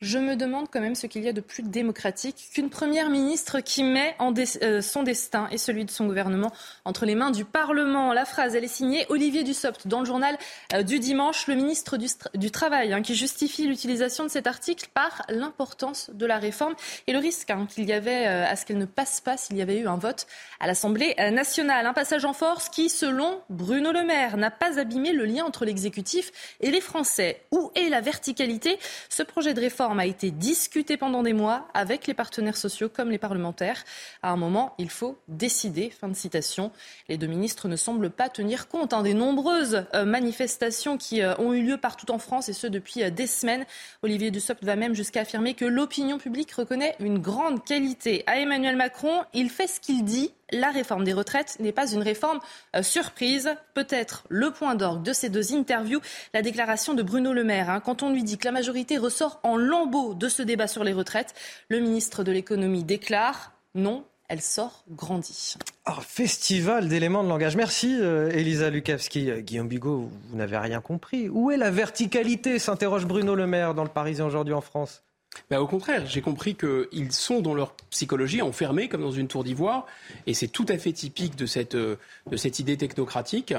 Je 0.02 0.20
me 0.20 0.36
demande 0.36 0.68
quand 0.70 0.82
même 0.82 0.94
ce 0.94 1.08
qu'il 1.08 1.24
y 1.24 1.30
a 1.30 1.34
de 1.34 1.40
plus 1.40 1.64
démocratique 1.64 2.50
qu'une 2.54 2.70
première 2.70 3.10
ministre 3.10 3.62
qui 3.62 3.82
met 3.82 4.14
euh, 4.62 4.82
son 4.82 5.04
destin 5.04 5.48
et 5.52 5.58
celui 5.58 5.86
de 5.86 5.90
son 5.90 6.06
gouvernement 6.06 6.52
entre 6.84 7.06
les 7.06 7.16
mains 7.16 7.32
du 7.32 7.46
Parlement. 7.46 8.12
La 8.12 8.26
phrase, 8.26 8.56
elle 8.56 8.66
est 8.66 8.68
signée 8.68 9.06
Olivier 9.08 9.44
Dussopt 9.44 9.88
dans 9.88 10.02
le 10.02 10.06
journal 10.06 10.38
euh, 10.74 10.84
du 10.84 11.00
dimanche, 11.00 11.48
le 11.48 11.56
ministre 11.56 11.96
du, 12.36 12.52
Travail, 12.52 12.92
hein, 12.92 13.02
qui 13.02 13.16
justifie 13.16 13.68
l'utilisation 13.68 14.26
de 14.26 14.30
cet 14.30 14.48
article 14.48 14.90
par 14.94 15.22
l'importance 15.30 16.10
de 16.14 16.26
la 16.26 16.40
réforme 16.40 16.76
et 17.08 17.14
le 17.14 17.20
risque 17.20 17.50
hein, 17.50 17.66
qu'il 17.66 17.86
y 17.86 17.94
avait 17.94 18.28
euh, 18.28 18.46
à 18.46 18.58
ce 18.58 18.66
qu'elle 18.66 18.78
ne 18.78 18.86
passe 18.86 19.22
pas 19.22 19.38
s'il 19.38 19.56
y 19.56 19.62
avait 19.62 19.80
eu 19.80 19.88
un 19.88 19.98
vote 19.98 20.28
à 20.60 20.68
l'Assemblée 20.68 21.16
nationale. 21.32 21.86
Un 21.86 21.94
passage 21.94 22.26
en 22.26 22.34
force 22.34 22.68
qui, 22.68 22.90
selon 22.90 23.40
Bruno 23.50 23.94
Le 23.94 24.04
Maire, 24.04 24.36
n'a 24.36 24.52
pas 24.52 24.78
abîmé 24.78 25.14
le 25.14 25.24
lien 25.24 25.46
entre 25.46 25.64
l'exécutif 25.64 26.34
et 26.60 26.70
les 26.70 26.82
Français. 26.82 27.46
Où 27.52 27.72
est 27.76 27.88
la 27.88 28.02
verticalité? 28.02 28.78
Ce 29.10 29.24
projet 29.24 29.54
de 29.54 29.62
réforme 29.62 29.85
a 29.92 30.06
été 30.06 30.32
discutée 30.32 30.98
pendant 30.98 31.24
des 31.24 31.34
mois 31.34 31.68
avec 31.74 32.08
les 32.08 32.14
partenaires 32.14 32.58
sociaux 32.58 32.90
comme 32.90 33.10
les 33.10 33.18
parlementaires. 33.18 33.84
À 34.22 34.32
un 34.32 34.36
moment, 34.36 34.74
il 34.78 34.90
faut 34.90 35.18
décider. 35.28 35.90
Fin 35.90 36.08
de 36.08 36.16
citation. 36.16 36.72
Les 37.10 37.18
deux 37.18 37.28
ministres 37.28 37.68
ne 37.68 37.76
semblent 37.76 38.10
pas 38.10 38.30
tenir 38.30 38.68
compte 38.68 38.94
hein, 38.94 39.04
des 39.04 39.14
nombreuses 39.14 39.86
euh, 39.94 40.06
manifestations 40.06 40.98
qui 40.98 41.22
euh, 41.22 41.36
ont 41.38 41.54
eu 41.54 41.64
lieu 41.64 41.78
partout 41.78 42.12
en 42.12 42.20
France 42.20 42.50
et 42.50 42.54
ce 42.54 42.68
depuis 42.68 43.04
euh, 43.04 43.10
des 43.10 43.28
semaines. 43.28 43.66
Olivier 44.04 44.32
Dussopt 44.32 44.64
va 44.64 44.76
même 44.76 44.96
jusqu'à 44.96 45.22
affirmer 45.22 45.54
que 45.54 45.66
l'opinion 45.66 46.18
publique 46.18 46.52
reconnaît 46.54 46.96
une 47.00 47.20
grande 47.20 47.64
qualité 47.64 48.24
à 48.28 48.40
Emmanuel 48.40 48.76
Macron. 48.76 49.24
Il 49.34 49.50
fait 49.50 49.68
ce 49.68 49.80
qu'il 49.80 50.04
dit 50.04 50.32
la 50.52 50.72
réforme 50.72 51.04
des 51.04 51.14
retraites 51.14 51.58
n'est 51.60 51.72
pas 51.72 51.92
une 51.92 52.02
réforme 52.02 52.40
euh, 52.76 52.84
surprise. 52.84 53.56
Peut-être 53.74 54.26
le 54.30 54.52
point 54.52 54.76
d'orgue 54.76 55.04
de 55.04 55.14
ces 55.14 55.30
deux 55.30 55.54
interviews, 55.54 56.02
la 56.34 56.42
déclaration 56.42 56.94
de 56.94 57.04
Bruno 57.04 57.34
Le 57.34 57.44
Maire. 57.44 57.70
Hein. 57.70 57.80
quand 57.80 58.04
on 58.04 58.12
lui 58.12 58.24
dit 58.24 58.38
que 58.38 58.46
la 58.46 58.52
majorité 58.52 58.98
ressort 58.98 59.40
en 59.44 59.58
lambeaux 59.58 60.14
de 60.14 60.30
ce 60.30 60.42
débat 60.42 60.68
sur 60.68 60.84
les 60.84 60.94
retraites, 60.94 61.34
le 61.70 61.80
ministre 61.80 62.24
de 62.24 62.32
l'économie 62.32 62.84
déclare 62.84 63.52
non, 63.74 64.06
elle 64.30 64.42
sort 64.42 64.84
grandie. 64.90 65.56
Oh, 65.88 66.00
festival 66.02 66.88
d'éléments 66.88 67.24
de 67.24 67.30
langage. 67.30 67.56
Merci 67.56 67.96
euh, 68.00 68.30
Elisa 68.32 68.70
Lukavski. 68.70 69.30
Euh, 69.30 69.42
Guillaume 69.42 69.68
Bigot, 69.68 70.10
vous 70.30 70.38
n'avez 70.38 70.58
rien 70.58 70.82
compris. 70.82 71.30
Où 71.30 71.52
est 71.52 71.58
la 71.58 71.70
verticalité? 71.70 72.58
s'interroge 72.58 73.06
Bruno 73.06 73.36
Le 73.36 73.46
Maire 73.46 73.76
dans 73.76 73.84
le 73.84 73.90
Parisien 73.90 74.26
aujourd'hui 74.26 74.54
en 74.54 74.62
France. 74.62 75.04
Ben, 75.50 75.60
au 75.60 75.68
contraire, 75.68 76.06
j'ai 76.06 76.22
compris 76.22 76.56
qu'ils 76.56 77.12
sont 77.12 77.42
dans 77.42 77.54
leur 77.54 77.74
psychologie 77.90 78.42
enfermés 78.42 78.88
comme 78.88 79.02
dans 79.02 79.12
une 79.12 79.28
tour 79.28 79.44
d'ivoire, 79.44 79.86
et 80.28 80.34
c'est 80.34 80.48
tout 80.48 80.66
à 80.70 80.78
fait 80.78 80.92
typique 80.92 81.36
de 81.36 81.46
cette, 81.46 81.76
euh, 81.76 81.98
de 82.30 82.38
cette 82.38 82.60
idée 82.60 82.78
technocratique 82.78 83.54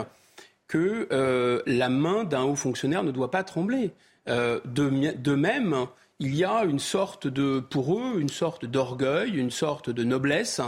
que 0.68 1.08
euh, 1.12 1.62
la 1.66 1.88
main 1.88 2.24
d'un 2.24 2.42
haut 2.42 2.56
fonctionnaire 2.56 3.02
ne 3.02 3.12
doit 3.12 3.30
pas 3.30 3.44
trembler. 3.44 3.92
Euh, 4.28 4.60
de, 4.64 5.14
de, 5.16 5.34
même, 5.34 5.86
il 6.18 6.34
y 6.34 6.44
a 6.44 6.64
une 6.64 6.80
sorte 6.80 7.28
de, 7.28 7.60
pour 7.60 7.98
eux, 7.98 8.18
une 8.18 8.28
sorte 8.28 8.64
d'orgueil, 8.64 9.36
une 9.36 9.52
sorte 9.52 9.90
de 9.90 10.02
noblesse 10.02 10.60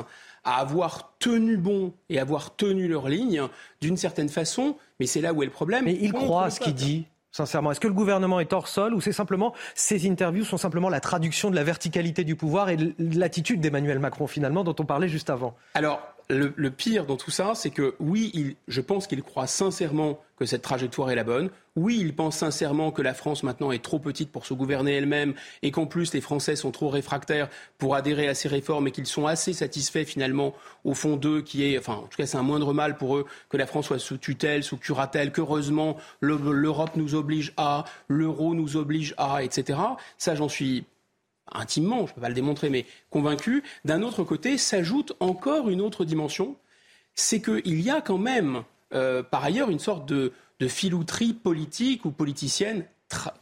à 0.44 0.60
avoir 0.60 1.14
tenu 1.18 1.56
bon 1.56 1.92
et 2.08 2.20
avoir 2.20 2.54
tenu 2.54 2.86
leur 2.86 3.08
ligne 3.08 3.42
d'une 3.80 3.96
certaine 3.96 4.28
façon, 4.28 4.76
mais 5.00 5.06
c'est 5.06 5.20
là 5.20 5.32
où 5.32 5.42
est 5.42 5.46
le 5.46 5.52
problème. 5.52 5.84
Mais 5.84 5.98
il 6.00 6.12
croit 6.12 6.44
à 6.44 6.50
ce 6.50 6.60
qu'il 6.60 6.74
dit. 6.74 7.06
Sincèrement, 7.30 7.72
est-ce 7.72 7.80
que 7.80 7.88
le 7.88 7.94
gouvernement 7.94 8.40
est 8.40 8.52
hors 8.52 8.68
sol 8.68 8.94
ou 8.94 9.00
c'est 9.00 9.12
simplement 9.12 9.54
ces 9.74 10.08
interviews 10.08 10.44
sont 10.44 10.56
simplement 10.56 10.88
la 10.88 11.00
traduction 11.00 11.50
de 11.50 11.56
la 11.56 11.64
verticalité 11.64 12.24
du 12.24 12.36
pouvoir 12.36 12.70
et 12.70 12.76
de 12.76 12.94
l'attitude 12.98 13.60
d'Emmanuel 13.60 13.98
Macron 13.98 14.26
finalement 14.26 14.64
dont 14.64 14.74
on 14.78 14.84
parlait 14.84 15.08
juste 15.08 15.30
avant? 15.30 15.54
Alors, 15.74 16.00
le, 16.30 16.70
pire 16.70 17.06
dans 17.06 17.16
tout 17.16 17.30
ça, 17.30 17.52
c'est 17.54 17.70
que 17.70 17.94
oui, 18.00 18.56
je 18.68 18.80
pense 18.82 19.06
qu'il 19.06 19.22
croit 19.22 19.46
sincèrement 19.46 20.20
que 20.36 20.44
cette 20.44 20.62
trajectoire 20.62 21.10
est 21.10 21.14
la 21.14 21.24
bonne. 21.24 21.50
Oui, 21.74 21.98
il 22.00 22.14
pense 22.14 22.36
sincèrement 22.36 22.90
que 22.90 23.00
la 23.00 23.14
France 23.14 23.42
maintenant 23.42 23.72
est 23.72 23.82
trop 23.82 23.98
petite 23.98 24.30
pour 24.30 24.44
se 24.44 24.52
gouverner 24.52 24.94
elle-même 24.94 25.34
et 25.62 25.70
qu'en 25.70 25.86
plus 25.86 26.12
les 26.12 26.20
Français 26.20 26.54
sont 26.54 26.70
trop 26.70 26.90
réfractaires 26.90 27.48
pour 27.78 27.94
adhérer 27.94 28.28
à 28.28 28.34
ces 28.34 28.48
réformes 28.48 28.88
et 28.88 28.90
qu'ils 28.90 29.06
sont 29.06 29.26
assez 29.26 29.54
satisfaits 29.54 30.04
finalement 30.04 30.54
au 30.84 30.92
fond 30.92 31.16
d'eux, 31.16 31.40
qui 31.40 31.64
est, 31.64 31.78
enfin 31.78 31.94
en 31.94 32.06
tout 32.06 32.18
cas 32.18 32.26
c'est 32.26 32.36
un 32.36 32.42
moindre 32.42 32.74
mal 32.74 32.98
pour 32.98 33.16
eux 33.16 33.24
que 33.48 33.56
la 33.56 33.66
France 33.66 33.86
soit 33.86 33.98
sous 33.98 34.18
tutelle, 34.18 34.62
sous 34.62 34.76
curatelle, 34.76 35.32
qu'heureusement 35.32 35.96
l'Europe 36.20 36.96
nous 36.96 37.14
oblige 37.14 37.54
à, 37.56 37.84
l'euro 38.08 38.54
nous 38.54 38.76
oblige 38.76 39.14
à, 39.16 39.42
etc. 39.42 39.78
Ça 40.18 40.34
j'en 40.34 40.48
suis 40.48 40.84
intimement, 41.52 42.06
je 42.06 42.12
ne 42.12 42.14
peux 42.14 42.20
pas 42.20 42.28
le 42.28 42.34
démontrer, 42.34 42.70
mais 42.70 42.86
convaincu. 43.10 43.62
D'un 43.84 44.02
autre 44.02 44.24
côté, 44.24 44.58
s'ajoute 44.58 45.12
encore 45.20 45.68
une 45.68 45.80
autre 45.80 46.04
dimension, 46.04 46.56
c'est 47.14 47.40
qu'il 47.40 47.80
y 47.80 47.90
a 47.90 48.00
quand 48.00 48.18
même, 48.18 48.62
euh, 48.94 49.22
par 49.22 49.44
ailleurs, 49.44 49.70
une 49.70 49.78
sorte 49.78 50.06
de, 50.08 50.32
filouterie 50.66 51.34
politique 51.34 52.04
ou 52.04 52.10
politicienne 52.10 52.84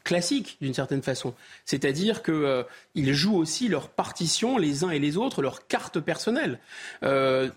classique 0.04 0.58
d'une 0.60 0.74
certaine 0.74 1.02
façon. 1.02 1.34
C'est-à-dire 1.64 2.22
qu'ils 2.22 2.34
euh, 2.34 2.64
jouent 2.94 3.38
aussi 3.38 3.68
leur 3.68 3.88
partition 3.88 4.58
les 4.58 4.84
uns 4.84 4.90
et 4.90 4.98
les 4.98 5.16
autres, 5.16 5.42
leur 5.42 5.66
carte 5.66 5.98
personnelle. 5.98 6.60
Euh, 7.02 7.48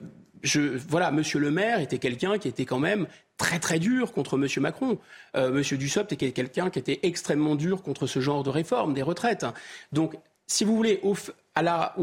voilà, 0.87 1.11
Monsieur 1.11 1.39
le 1.39 1.51
maire 1.51 1.79
était 1.79 1.97
quelqu'un 1.97 2.37
qui 2.37 2.47
était 2.47 2.65
quand 2.65 2.79
même 2.79 3.07
très 3.37 3.59
très 3.59 3.79
dur 3.79 4.11
contre 4.11 4.37
M. 4.37 4.47
Macron. 4.61 4.99
Euh, 5.35 5.57
M. 5.57 5.77
Dussopt 5.77 6.11
était 6.11 6.31
quelqu'un 6.31 6.69
qui 6.69 6.79
était 6.79 6.99
extrêmement 7.03 7.55
dur 7.55 7.81
contre 7.81 8.07
ce 8.07 8.19
genre 8.19 8.43
de 8.43 8.49
réforme 8.49 8.93
des 8.93 9.01
retraites. 9.01 9.45
Donc 9.91 10.15
si 10.49 10.65
vous 10.65 10.75
voulez, 10.75 10.99
au, 11.03 11.15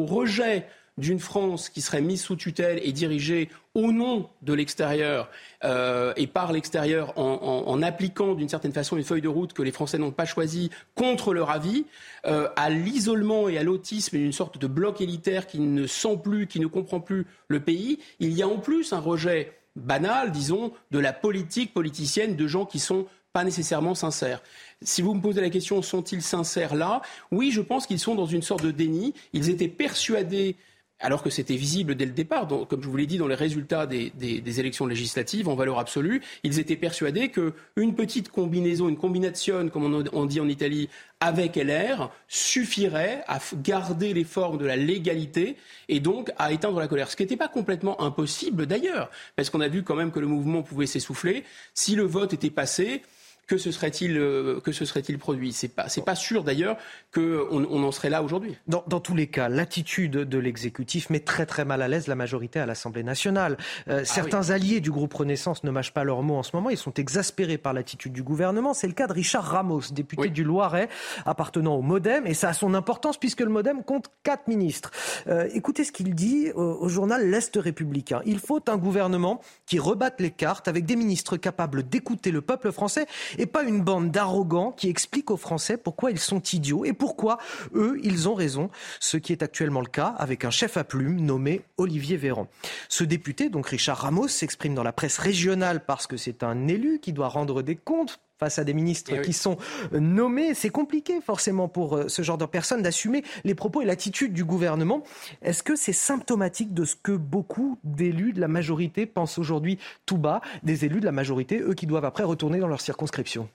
rejet 0.07 0.67
d'une 0.97 1.19
France 1.19 1.69
qui 1.69 1.83
serait 1.83 2.01
mise 2.01 2.23
sous 2.23 2.37
tutelle 2.37 2.81
et 2.83 2.93
dirigée 2.93 3.51
au 3.75 3.93
nom 3.93 4.31
de 4.41 4.55
l'extérieur 4.55 5.29
euh, 5.65 6.15
et 6.17 6.27
par 6.27 6.53
l'extérieur 6.53 7.13
en, 7.19 7.83
appliquant 7.83 8.35
d'une 8.35 8.49
certaine 8.49 8.73
façon 8.73 8.97
une 8.97 9.05
feuille 9.05 9.21
de 9.21 9.29
route 9.29 9.53
que 9.53 9.63
les 9.63 9.73
Français 9.73 9.99
n'ont 9.99 10.13
pas 10.13 10.25
choisie 10.25 10.71
contre 10.95 11.35
leur 11.35 11.51
avis, 11.51 11.85
euh, 12.27 12.49
à 12.57 12.71
l'isolement 12.71 13.51
et 13.51 13.59
à 13.59 13.63
l'autisme 13.63 14.17
d'une 14.17 14.33
sorte 14.33 14.59
de 14.59 14.67
bloc 14.67 15.03
élitaire 15.03 15.47
qui 15.47 15.61
ne 15.61 15.87
sent 15.87 16.19
plus, 16.23 16.47
qui 16.47 16.61
ne 16.61 16.67
comprend 16.67 17.01
plus 17.01 17.27
le 17.49 17.61
pays, 17.61 17.99
il 18.21 18.33
y 18.33 18.43
a 18.43 18.49
en 18.49 18.59
plus 18.59 18.95
un 18.95 19.01
rejet 19.01 19.53
banal, 19.75 20.33
disons, 20.33 20.73
de 20.93 20.99
la 20.99 21.13
politique 21.13 21.75
politicienne 21.75 22.37
de 22.37 22.47
gens 22.47 22.65
qui 22.65 22.79
sont 22.79 23.07
pas 23.37 23.45
nécessairement 23.45 23.95
sincères. 23.95 24.43
Si 24.83 25.03
vous 25.03 25.15
me 25.15 25.21
posez 25.21 25.41
la 25.41 25.51
question, 25.51 25.81
sont-ils 25.81 26.23
sincères 26.23 26.75
là? 26.75 27.01
Oui, 27.31 27.51
je 27.51 27.61
pense 27.61 27.87
qu'ils 27.87 27.99
sont 27.99 28.15
dans 28.15 28.27
une 28.27 28.43
sorte 28.43 28.63
de 28.63 28.71
déni. 28.71 29.15
Ils 29.33 29.49
étaient 29.49 29.69
persuadés 29.69 30.57
alors 30.99 31.23
que 31.23 31.29
c'était 31.29 31.57
visible 31.57 31.95
dès 31.95 32.07
le 32.07 32.13
départ, 32.13 32.49
comme 32.49 32.83
je 32.83 32.89
vous 32.89 32.97
l'ai 32.97 33.07
dit, 33.07 33.19
dans 33.19 33.27
les 33.27 33.35
résultats 33.35 33.87
des, 33.87 34.13
élections 34.59 34.87
législatives 34.87 35.49
en 35.49 35.55
valeur 35.55 35.79
absolue, 35.79 36.23
ils 36.43 36.59
étaient 36.59 36.77
persuadés 36.77 37.31
qu'une 37.31 37.95
petite 37.95 38.31
combinaison, 38.31 38.89
une 38.89 38.97
combination, 38.97 39.69
comme 39.69 39.85
on, 39.85 40.05
on 40.13 40.25
dit 40.25 40.41
en 40.41 40.49
Italie, 40.49 40.89
avec 41.21 41.57
LR 41.57 42.11
suffirait 42.29 43.25
à 43.29 43.41
garder 43.57 44.15
les 44.15 44.25
formes 44.25 44.59
de 44.59 44.65
la 44.65 44.77
légalité 44.77 45.57
et 45.89 46.01
donc 46.01 46.33
à 46.39 46.53
éteindre 46.53 46.81
la 46.81 46.89
colère. 46.89 47.11
Ce 47.11 47.17
qui 47.17 47.23
n'était 47.23 47.37
pas 47.37 47.49
complètement 47.49 48.01
impossible 48.01 48.67
d'ailleurs, 48.67 49.11
parce 49.37 49.51
qu'on 49.51 49.61
a 49.61 49.69
vu 49.69 49.83
quand 49.83 49.97
même 49.97 50.11
que 50.11 50.21
le 50.21 50.27
mouvement 50.27 50.63
pouvait 50.63 50.87
s'essouffler. 50.87 51.45
Si 51.75 51.95
le 51.95 52.05
vote 52.05 52.33
était 52.33 52.51
passé, 52.51 53.03
que 53.47 53.59
se 53.59 53.71
serait-il 53.71 54.17
euh, 54.19 54.61
que 54.61 54.73
se 54.73 54.85
serait-il 54.85 55.19
produit? 55.19 55.53
C'est 55.53 55.69
pas 55.69 55.89
c'est 55.89 56.05
pas 56.05 56.15
sûr 56.15 56.43
d'ailleurs 56.43 56.77
qu'on 57.15 57.49
on 57.51 57.83
en 57.85 57.93
serait 57.93 58.11
là 58.11 58.23
aujourd'hui. 58.23 58.57
Dans, 58.67 58.85
dans, 58.89 59.01
tous 59.01 59.15
les 59.15 59.29
cas, 59.29 59.49
l'attitude 59.49 60.13
de 60.13 60.39
l'exécutif 60.39 61.11
met 61.11 61.21
très 61.21 61.47
très 61.47 61.65
mal 61.65 61.83
à 61.83 61.89
l'aise 61.89 62.09
la 62.09 62.17
majorité 62.17 62.59
à 62.59 62.67
l'Assemblée 62.67 63.05
nationale. 63.05 63.57
Euh, 63.89 64.01
ah 64.03 64.05
certains 64.05 64.51
alliés 64.51 64.81
du 64.81 64.91
groupe 64.91 65.15
Renaissance 65.15 65.63
ne 65.65 65.71
mâchent 65.71 65.93
pas 65.93 66.05
leurs 66.05 66.23
mots 66.23 66.37
en 66.37 66.43
ce 66.43 66.55
moment. 66.55 66.71
Ils 66.71 66.77
sont 66.77 66.95
exaspérés 66.95 67.59
par 67.59 67.73
l'attitude 67.73 68.13
du 68.13 68.23
gouvernement. 68.23 68.75
C'est 68.75 68.89
le 68.89 68.95
cas 68.95 69.07
de 69.07 69.13
Richard 69.13 69.45
Ramos, 69.45 69.83
député 69.93 70.29
du 70.29 70.43
Loiret, 70.43 70.89
appartenant 71.25 71.77
au 71.77 71.83
MoDem, 71.83 72.27
et 72.27 72.35
ça 72.35 72.49
a 72.49 72.53
son 72.53 72.75
importance 72.75 73.17
puisque 73.17 73.41
le 73.41 73.51
MoDem 73.51 73.85
compte 73.85 74.11
quatre 74.25 74.49
ministres. 74.49 74.91
Euh, 75.29 75.49
écoutez 75.55 75.85
ce 75.85 75.93
qu'il 75.93 76.15
dit 76.15 76.51
au, 76.55 76.63
au 76.63 76.89
journal 76.89 77.31
L'Est 77.31 77.57
républicain. 77.57 78.23
Il 78.27 78.41
faut 78.41 78.61
un 78.69 78.77
gouvernement 78.77 79.41
qui 79.67 79.79
rebatte 79.79 80.21
les 80.21 80.31
cartes 80.31 80.69
avec 80.69 80.85
des 80.85 80.97
ministres 80.97 81.37
capables 81.37 81.89
d'écouter 81.89 82.31
le 82.31 82.41
peuple 82.41 82.73
français 82.73 83.07
et 83.39 83.47
pas 83.47 83.63
une 83.63 83.81
bande 83.81 84.11
d'arrogants 84.11 84.73
qui 84.73 84.89
expliquent 84.89 85.31
aux 85.31 85.37
Français 85.37 85.77
pourquoi 85.77 86.11
ils 86.11 86.19
sont 86.19 86.41
idiots 86.41 86.85
et 86.85 86.93
pourquoi 86.93 87.39
eux, 87.75 87.99
ils 88.03 88.29
ont 88.29 88.35
raison, 88.35 88.71
ce 89.01 89.17
qui 89.17 89.33
est 89.33 89.43
actuellement 89.43 89.81
le 89.81 89.87
cas 89.87 90.15
avec 90.19 90.45
un 90.45 90.51
chef 90.51 90.77
à 90.77 90.85
plume 90.85 91.21
nommé 91.21 91.63
Olivier 91.77 92.17
Véran. 92.17 92.49
Ce 92.89 93.05
député, 93.05 93.49
donc 93.49 93.69
Richard 93.69 93.99
Ramos, 93.99 94.29
s'exprime 94.29 94.75
dans 94.75 94.83
la 94.83 94.93
presse 94.93 95.19
régionale 95.19 95.85
parce 95.85 96.07
que 96.07 96.17
c'est 96.17 96.43
un 96.43 96.69
élu 96.69 97.01
qui 97.01 97.13
doit 97.13 97.29
rendre 97.29 97.63
des 97.63 97.77
comptes 97.77 98.21
face 98.39 98.59
à 98.59 98.65
des 98.65 98.75
ministres 98.75 99.13
eh 99.15 99.23
qui 99.23 99.33
sont 99.33 99.57
nommés. 99.93 100.55
C'est 100.55 100.71
compliqué 100.71 101.21
forcément 101.21 101.69
pour 101.69 101.97
euh, 101.97 102.09
ce 102.09 102.23
genre 102.23 102.39
de 102.39 102.47
personnes 102.47 102.83
d'assumer 102.83 103.25
les 103.45 103.55
propos 103.55 103.83
et 103.83 103.85
l'attitude 103.85 104.33
du 104.33 104.45
gouvernement. 104.45 105.03
Est-ce 105.43 105.63
que 105.63 105.77
c'est 105.77 105.93
symptomatique 105.93 106.75
de 106.75 106.85
ce 106.85 106.97
que 106.97 107.13
beaucoup 107.13 107.79
d'élus 107.85 108.33
de 108.33 108.41
la 108.41 108.49
majorité 108.49 109.07
pensent 109.07 109.39
aujourd'hui 109.39 109.79
tout 110.05 110.19
bas, 110.19 110.41
des 110.63 110.85
élus 110.85 111.01
de 111.01 111.07
la 111.07 111.13
majorité, 111.13 111.61
eux 111.61 111.75
qui 111.75 111.87
doivent 111.87 112.05
après 112.05 112.25
retourner 112.25 112.59
dans 112.59 112.69
leur 112.69 112.81
circonscription 112.81 113.49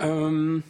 euh, 0.00 0.60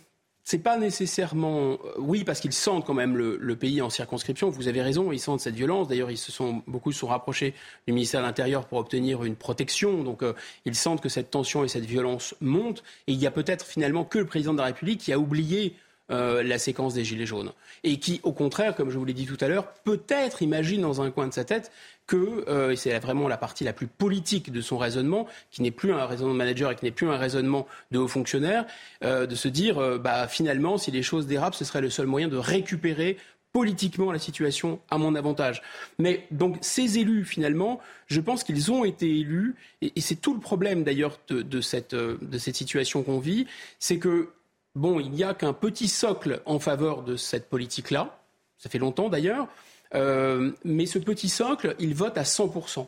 c'est 0.47 0.61
pas 0.61 0.79
nécessairement. 0.79 1.73
Euh, 1.73 1.77
oui, 1.99 2.23
parce 2.23 2.39
qu'ils 2.39 2.53
sentent 2.53 2.87
quand 2.87 2.95
même 2.95 3.17
le, 3.17 3.57
pays 3.57 3.83
en 3.83 3.91
circonscription. 3.91 4.49
Vous 4.49 4.69
avez 4.69 4.81
raison, 4.81 5.11
ils 5.11 5.19
sentent 5.19 5.41
cette 5.41 5.57
violence. 5.57 5.89
D'ailleurs, 5.89 6.13
ils 6.13 6.17
se 6.17 6.31
sont 6.31 6.63
beaucoup 6.69 6.93
sont 6.93 7.09
rapprochés 7.09 7.53
du 7.89 7.93
ministère 7.93 8.21
de 8.21 8.27
l'Intérieur 8.27 8.67
pour 8.67 8.79
obtenir 8.79 9.25
une 9.25 9.35
protection. 9.35 10.05
Donc, 10.05 10.23
euh, 10.23 10.35
ils 10.65 10.77
sentent 10.77 11.01
que 11.01 11.09
cette 11.09 11.33
tension 11.33 11.65
et 11.65 11.69
cette 11.69 11.85
violence 11.85 12.37
montent. 12.41 12.85
Et 13.09 13.13
il 13.13 13.19
y 13.19 13.27
a 13.27 13.33
peut-être 13.33 13.67
finalement 13.67 14.05
que 14.05 14.19
le 14.19 14.25
président 14.25 14.53
de 14.53 14.59
la 14.59 14.67
République 14.67 15.01
qui 15.01 15.13
a 15.13 15.19
oublié 15.19 15.75
euh, 16.13 16.45
la 16.45 16.59
séquence 16.59 16.95
des 16.95 17.05
Gilets 17.05 17.27
jaunes. 17.27 17.53
Et 17.83 17.99
qui, 17.99 18.21
au 18.23 18.33
contraire, 18.33 18.77
comme 18.77 18.91
je 18.91 18.99
vous 18.99 19.05
l'ai 19.05 19.13
dit 19.13 19.27
tout 19.27 19.39
à 19.41 19.49
l'heure, 19.49 19.73
peut-être 19.83 20.43
imagine 20.43 20.81
dans 20.81 21.03
un 21.03 21.11
coin 21.11 21.27
de 21.27 21.35
sa 21.35 21.45
tête 21.45 21.73
que, 22.07 22.45
euh, 22.49 22.71
et 22.71 22.77
c'est 22.77 22.97
vraiment 22.99 23.29
la 23.29 23.37
partie 23.37 23.65
la 23.65 23.73
plus 23.73 23.87
politique 23.87 24.53
de 24.53 24.61
son 24.61 24.79
raisonnement, 24.79 25.27
qui 25.51 25.63
n'est 25.63 25.71
plus 25.71 25.93
un 25.93 26.07
raisonnement 26.07 26.33
de 26.33 26.39
manager 26.39 26.71
et 26.71 26.77
qui 26.77 26.85
n'est 26.85 26.91
plus 26.91 27.09
un 27.09 27.17
raisonnement 27.17 27.67
de 27.91 27.99
haut 27.99 28.09
fonctionnaire, 28.09 28.67
euh, 29.05 29.27
de 29.27 29.35
se 29.35 29.49
dire, 29.49 29.99
bah, 29.99 30.29
finalement, 30.29 30.79
si 30.79 30.91
les 30.91 31.03
choses 31.03 31.27
dérapent, 31.27 31.55
ce 31.55 31.65
serait 31.65 31.81
le 31.81 31.91
seul 31.91 32.07
moyen 32.07 32.29
de 32.29 32.37
récupérer 32.37 33.17
politiquement 33.53 34.13
la 34.13 34.19
situation 34.19 34.81
à 34.91 34.99
mon 34.99 35.15
avantage. 35.15 35.63
Mais 35.99 36.27
donc 36.31 36.59
ces 36.61 36.99
élus, 36.99 37.25
finalement, 37.25 37.81
je 38.07 38.21
pense 38.21 38.45
qu'ils 38.45 38.71
ont 38.71 38.85
été 38.85 39.09
élus, 39.19 39.55
et, 39.81 39.99
c'est 40.01 40.17
tout 40.17 40.35
le 40.35 40.41
problème 40.41 40.85
d'ailleurs 40.85 41.19
de, 41.29 41.41
de, 41.41 41.61
cette, 41.63 41.95
de 41.95 42.39
cette 42.39 42.55
situation 42.55 43.03
qu'on 43.03 43.19
vit, 43.19 43.47
c'est 43.79 43.99
que 43.99 44.29
bon, 44.75 45.01
il 45.01 45.11
n'y 45.11 45.25
a 45.25 45.35
qu'un 45.35 45.55
petit 45.55 45.89
socle 45.89 46.43
en 46.45 46.59
faveur 46.59 47.03
de 47.03 47.17
cette 47.17 47.49
politique-là. 47.49 48.19
Ça 48.59 48.71
fait 48.71 48.79
longtemps 48.79 49.09
d'ailleurs. 49.09 49.49
Euh, 49.95 50.53
mais 50.65 50.87
ce 50.87 50.99
petit 50.99 51.29
socle, 51.29 51.77
il 51.79 51.95
vote 51.95 52.19
à 52.19 52.23
100%. 52.23 52.87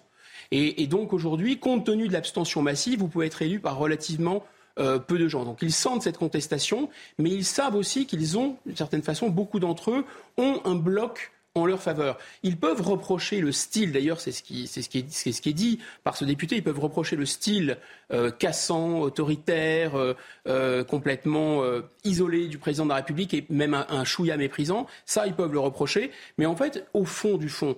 Et, 0.51 0.87
donc 0.87 1.13
aujourd'hui, 1.13 1.59
compte 1.59 1.85
tenu 1.85 2.09
de 2.09 2.13
l'abstention 2.13 2.63
massive, 2.63 3.01
vous 3.01 3.09
pouvez 3.09 3.27
être 3.27 3.43
élu 3.43 3.61
par 3.61 3.77
relativement 3.77 4.45
euh, 4.79 4.99
peu 4.99 5.19
de 5.19 5.29
gens. 5.29 5.45
Donc 5.45 5.59
ils 5.61 5.73
sentent 5.73 6.03
cette 6.03 6.17
contestation, 6.17 6.89
mais 7.19 7.31
ils 7.31 7.45
savent 7.45 7.75
aussi 7.75 8.07
qu'ils 8.07 8.39
ont, 8.39 8.57
d'une 8.65 8.77
certaine 8.77 9.03
façon, 9.03 9.29
beaucoup 9.29 9.61
d'entre 9.61 9.91
eux 9.91 10.05
ont 10.39 10.61
un 10.65 10.75
bloc 10.75 11.33
en 11.63 11.67
leur 11.67 11.83
faveur. 11.83 12.19
Ils 12.43 12.57
peuvent 12.57 12.81
reprocher 12.81 13.41
le 13.41 13.53
style, 13.53 13.93
d'ailleurs 13.93 14.21
c'est 14.21 14.33
ce, 14.33 14.43
qui, 14.43 14.67
ce, 14.67 14.81
est, 14.81 15.33
ce 15.33 15.41
qui 15.41 15.51
est 15.51 15.53
dit 15.53 15.79
par 16.05 16.17
ce 16.17 16.25
député, 16.25 16.57
ils 16.57 16.63
peuvent 16.63 16.79
reprocher 16.79 17.17
le 17.17 17.27
style 17.27 17.79
euh, 18.13 18.31
cassant, 18.31 19.01
autoritaire, 19.01 19.97
euh, 19.97 20.15
euh, 20.47 20.85
complètement 20.85 21.63
isolé 22.05 22.49
du 22.49 22.59
président 22.59 22.85
de 22.85 22.91
la 22.91 22.97
République 22.97 23.35
et 23.35 23.45
même 23.51 23.75
un, 23.75 23.87
un 23.89 24.05
chouïa 24.05 24.37
méprisant. 24.37 24.87
Ça, 25.05 25.27
ils 25.27 25.35
peuvent 25.35 25.53
le 25.53 25.61
reprocher. 25.61 26.11
Mais 26.37 26.47
en 26.47 26.57
fait, 26.57 26.87
au 26.95 27.05
fond 27.05 27.37
du 27.37 27.49
fond, 27.49 27.77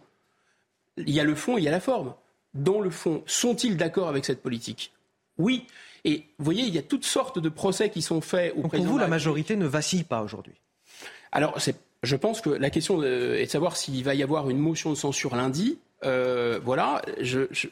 il 0.97 1.11
y 1.11 1.20
a 1.20 1.24
le 1.24 1.35
fond 1.35 1.57
et 1.57 1.61
il 1.61 1.65
y 1.65 1.69
a 1.69 1.70
la 1.70 1.81
forme. 1.81 2.15
Dans 2.55 2.81
le 2.81 2.90
fond, 2.90 3.23
sont-ils 3.27 3.77
d'accord 3.77 4.09
avec 4.09 4.24
cette 4.24 4.43
politique? 4.43 4.93
Oui. 5.39 5.66
Et 6.05 6.24
vous 6.39 6.44
voyez, 6.44 6.65
il 6.65 6.74
y 6.74 6.78
a 6.78 6.82
toutes 6.82 7.05
sortes 7.05 7.39
de 7.39 7.48
procès 7.48 7.90
qui 7.90 8.02
sont 8.02 8.20
faits 8.20 8.55
au 8.57 8.69
président. 8.69 8.89
Pour 8.89 8.94
vous, 8.94 8.98
la 8.98 9.09
majorité 9.09 9.57
ne 9.57 9.66
vacille 9.66 10.05
pas 10.05 10.23
aujourd'hui? 10.23 10.55
Alors, 11.32 11.61
c'est 11.61 11.77
je 12.02 12.16
pense 12.16 12.40
que 12.40 12.51
la 12.51 12.70
question 12.70 13.02
est 13.02 13.44
de 13.44 13.51
savoir 13.51 13.77
s'il 13.77 14.02
va 14.05 14.14
y 14.14 14.22
avoir 14.22 14.48
une 14.51 14.59
motion 14.59 14.90
de 14.90 14.94
censure 14.94 15.36
lundi. 15.36 15.78
Euh, 16.05 16.59
voilà, 16.62 17.02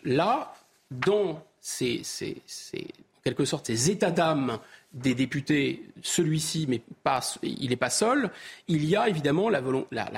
là, 0.05 0.55
dans 0.91 1.43
ces, 1.61 2.03
quelque 3.25 3.45
sorte 3.45 3.67
ces 3.67 3.91
états 3.91 4.11
d'âme 4.11 4.59
des 4.93 5.15
députés, 5.15 5.83
celui-ci, 6.03 6.67
mais 6.69 6.81
pas, 7.03 7.21
il 7.43 7.71
n'est 7.71 7.77
pas 7.77 7.91
seul. 7.91 8.31
Il 8.69 8.85
y 8.85 8.97
a 8.97 9.09
évidemment 9.09 9.49
la, 9.49 9.61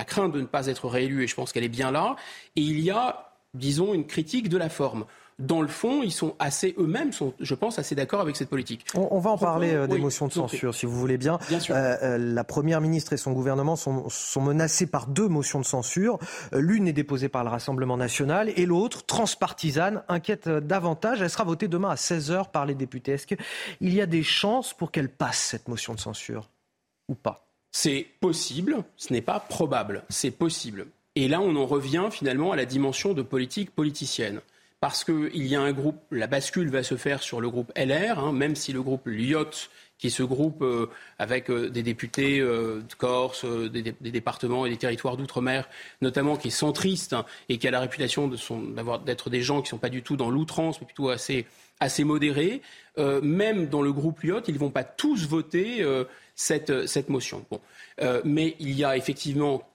crainte 0.05 0.33
de 0.33 0.41
ne 0.41 0.45
pas 0.45 0.67
être 0.67 0.87
réélu, 0.87 1.23
et 1.23 1.27
je 1.27 1.35
pense 1.35 1.51
qu'elle 1.51 1.63
est 1.63 1.69
bien 1.69 1.91
là. 1.91 2.15
Et 2.55 2.61
il 2.61 2.79
y 2.79 2.91
a, 2.91 3.33
disons, 3.53 3.93
une 3.93 4.05
critique 4.05 4.49
de 4.49 4.57
la 4.57 4.69
forme 4.69 5.05
dans 5.41 5.61
le 5.61 5.67
fond, 5.67 6.03
ils 6.03 6.11
sont 6.11 6.35
assez 6.39 6.75
eux-mêmes, 6.77 7.11
sont, 7.11 7.33
je 7.39 7.55
pense, 7.55 7.79
assez 7.79 7.95
d'accord 7.95 8.21
avec 8.21 8.35
cette 8.35 8.49
politique. 8.49 8.85
On, 8.95 9.19
va 9.19 9.31
en 9.31 9.37
parler 9.37 9.73
euh, 9.73 9.87
des 9.87 9.97
motions 9.97 10.27
de 10.27 10.33
censure, 10.33 10.73
si 10.73 10.85
vous 10.85 10.97
voulez 10.97 11.17
bien. 11.17 11.39
bien 11.49 11.59
sûr. 11.59 11.75
Euh, 11.75 11.95
euh, 12.03 12.17
la 12.17 12.43
première 12.43 12.81
ministre 12.81 13.13
et 13.13 13.17
son 13.17 13.31
gouvernement 13.31 13.75
sont, 13.75 14.07
sont 14.09 14.41
menacés 14.41 14.87
par 14.87 15.07
deux 15.07 15.27
motions 15.27 15.59
de 15.59 15.65
censure. 15.65 16.19
L'une 16.53 16.87
est 16.87 16.93
déposée 16.93 17.29
par 17.29 17.43
le 17.43 17.49
Rassemblement 17.49 17.97
national 17.97 18.51
et 18.55 18.65
l'autre, 18.65 19.05
transpartisane, 19.05 20.03
inquiète 20.07 20.47
davantage. 20.47 21.21
Elle 21.21 21.29
sera 21.29 21.43
votée 21.43 21.67
demain 21.67 21.89
à 21.89 21.95
16h 21.95 22.51
par 22.51 22.65
les 22.65 22.75
députés. 22.75 23.13
Est-ce 23.13 23.27
qu'il 23.27 23.37
y 23.81 24.01
a 24.01 24.05
des 24.05 24.23
chances 24.23 24.73
pour 24.73 24.91
qu'elle 24.91 25.09
passe, 25.09 25.39
cette 25.39 25.67
motion 25.67 25.93
de 25.93 25.99
censure, 25.99 26.49
ou 27.09 27.15
pas? 27.15 27.47
C'est 27.71 28.05
possible, 28.19 28.83
ce 28.97 29.13
n'est 29.13 29.21
pas 29.21 29.39
probable, 29.39 30.03
c'est 30.09 30.31
possible. 30.31 30.87
Et 31.15 31.27
là, 31.27 31.41
on 31.41 31.55
en 31.55 31.65
revient 31.65 32.07
finalement 32.11 32.51
à 32.51 32.55
la 32.55 32.65
dimension 32.65 33.13
de 33.13 33.21
politique 33.21 33.71
politicienne 33.71 34.41
parce 34.81 35.03
qu'il 35.03 35.45
y 35.45 35.55
a 35.55 35.61
un 35.61 35.71
groupe, 35.71 36.01
la 36.09 36.25
bascule 36.25 36.69
va 36.69 36.81
se 36.81 36.97
faire 36.97 37.21
sur 37.21 37.39
le 37.39 37.51
groupe 37.51 37.71
LR, 37.77 38.17
hein, 38.17 38.33
même 38.33 38.55
si 38.55 38.73
le 38.73 38.81
groupe 38.81 39.05
Lyot, 39.05 39.69
qui 39.99 40.09
ce 40.09 40.23
groupe 40.23 40.63
euh, 40.63 40.89
avec 41.19 41.51
euh, 41.51 41.69
des 41.69 41.83
députés 41.83 42.39
euh, 42.39 42.81
de 42.89 42.93
Corse, 42.95 43.45
des, 43.45 43.93
départements 44.01 44.65
et 44.65 44.71
des 44.71 44.77
territoires 44.77 45.17
d'outre-mer, 45.17 45.69
notamment 46.01 46.35
qui 46.35 46.47
est 46.47 46.51
centriste 46.51 47.13
hein, 47.13 47.25
et 47.47 47.59
qui 47.59 47.67
a 47.67 47.71
la 47.71 47.79
réputation 47.79 48.27
d'être 49.05 49.29
des 49.29 49.41
gens 49.43 49.57
qui 49.57 49.67
ne 49.67 49.69
sont 49.69 49.77
pas 49.77 49.89
du 49.89 50.01
tout 50.01 50.17
dans 50.17 50.31
l'outrance, 50.31 50.81
mais 50.81 50.87
plutôt 50.87 51.09
assez, 51.09 51.45
assez 51.79 52.03
modérés, 52.03 52.63
même 52.97 53.67
dans 53.67 53.83
le 53.83 53.93
groupe 53.93 54.21
Lyot, 54.21 54.41
ils 54.47 54.55
ne 54.55 54.59
vont 54.59 54.71
pas 54.71 54.83
tous 54.83 55.27
voter 55.27 55.85
cette, 56.35 56.87
cette 56.87 57.09
motion. 57.09 57.45
Bon. 57.49 57.61
mais 58.25 58.55
il 58.59 58.71
y 58.73 58.83
a 58.83 58.97
effectivement 58.97 59.70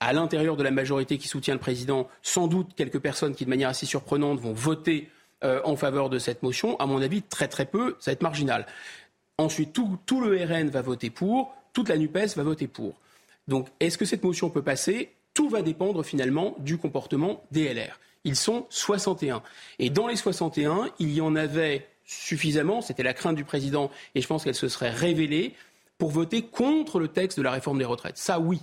à 0.00 0.12
l'intérieur 0.12 0.56
de 0.56 0.62
la 0.62 0.70
majorité 0.70 1.18
qui 1.18 1.28
soutient 1.28 1.54
le 1.54 1.60
président, 1.60 2.08
sans 2.22 2.48
doute 2.48 2.68
quelques 2.76 2.98
personnes 2.98 3.34
qui, 3.34 3.44
de 3.44 3.50
manière 3.50 3.68
assez 3.68 3.86
surprenante, 3.86 4.40
vont 4.40 4.52
voter 4.52 5.08
euh, 5.44 5.60
en 5.64 5.76
faveur 5.76 6.10
de 6.10 6.18
cette 6.18 6.42
motion. 6.42 6.78
À 6.80 6.86
mon 6.86 7.00
avis, 7.00 7.22
très 7.22 7.48
très 7.48 7.66
peu, 7.66 7.96
ça 8.00 8.10
va 8.10 8.12
être 8.12 8.22
marginal. 8.22 8.66
Ensuite, 9.38 9.72
tout, 9.72 10.20
le 10.20 10.44
RN 10.44 10.68
va 10.70 10.82
voter 10.82 11.10
pour, 11.10 11.54
toute 11.72 11.88
la 11.88 11.98
NUPES 11.98 12.36
va 12.36 12.42
voter 12.42 12.66
pour. 12.66 12.94
Donc, 13.48 13.68
est-ce 13.80 13.98
que 13.98 14.04
cette 14.04 14.24
motion 14.24 14.48
peut 14.48 14.62
passer? 14.62 15.12
Tout 15.34 15.48
va 15.48 15.62
dépendre 15.62 16.02
finalement 16.02 16.54
du 16.58 16.78
comportement 16.78 17.42
des 17.50 17.72
LR. 17.72 18.00
Ils 18.24 18.36
sont 18.36 18.66
61. 18.70 19.42
Et 19.78 19.90
dans 19.90 20.08
les 20.08 20.16
61, 20.16 20.90
il 20.98 21.12
y 21.12 21.20
en 21.20 21.36
avait 21.36 21.86
suffisamment, 22.04 22.80
c'était 22.80 23.02
la 23.02 23.12
crainte 23.12 23.36
du 23.36 23.44
président, 23.44 23.90
et 24.14 24.22
je 24.22 24.26
pense 24.26 24.44
qu'elle 24.44 24.54
se 24.54 24.68
serait 24.68 24.90
révélée, 24.90 25.54
pour 25.98 26.10
voter 26.10 26.42
contre 26.42 26.98
le 26.98 27.08
texte 27.08 27.38
de 27.38 27.42
la 27.42 27.50
réforme 27.50 27.78
des 27.78 27.84
retraites. 27.84 28.18
Ça, 28.18 28.38
oui 28.40 28.60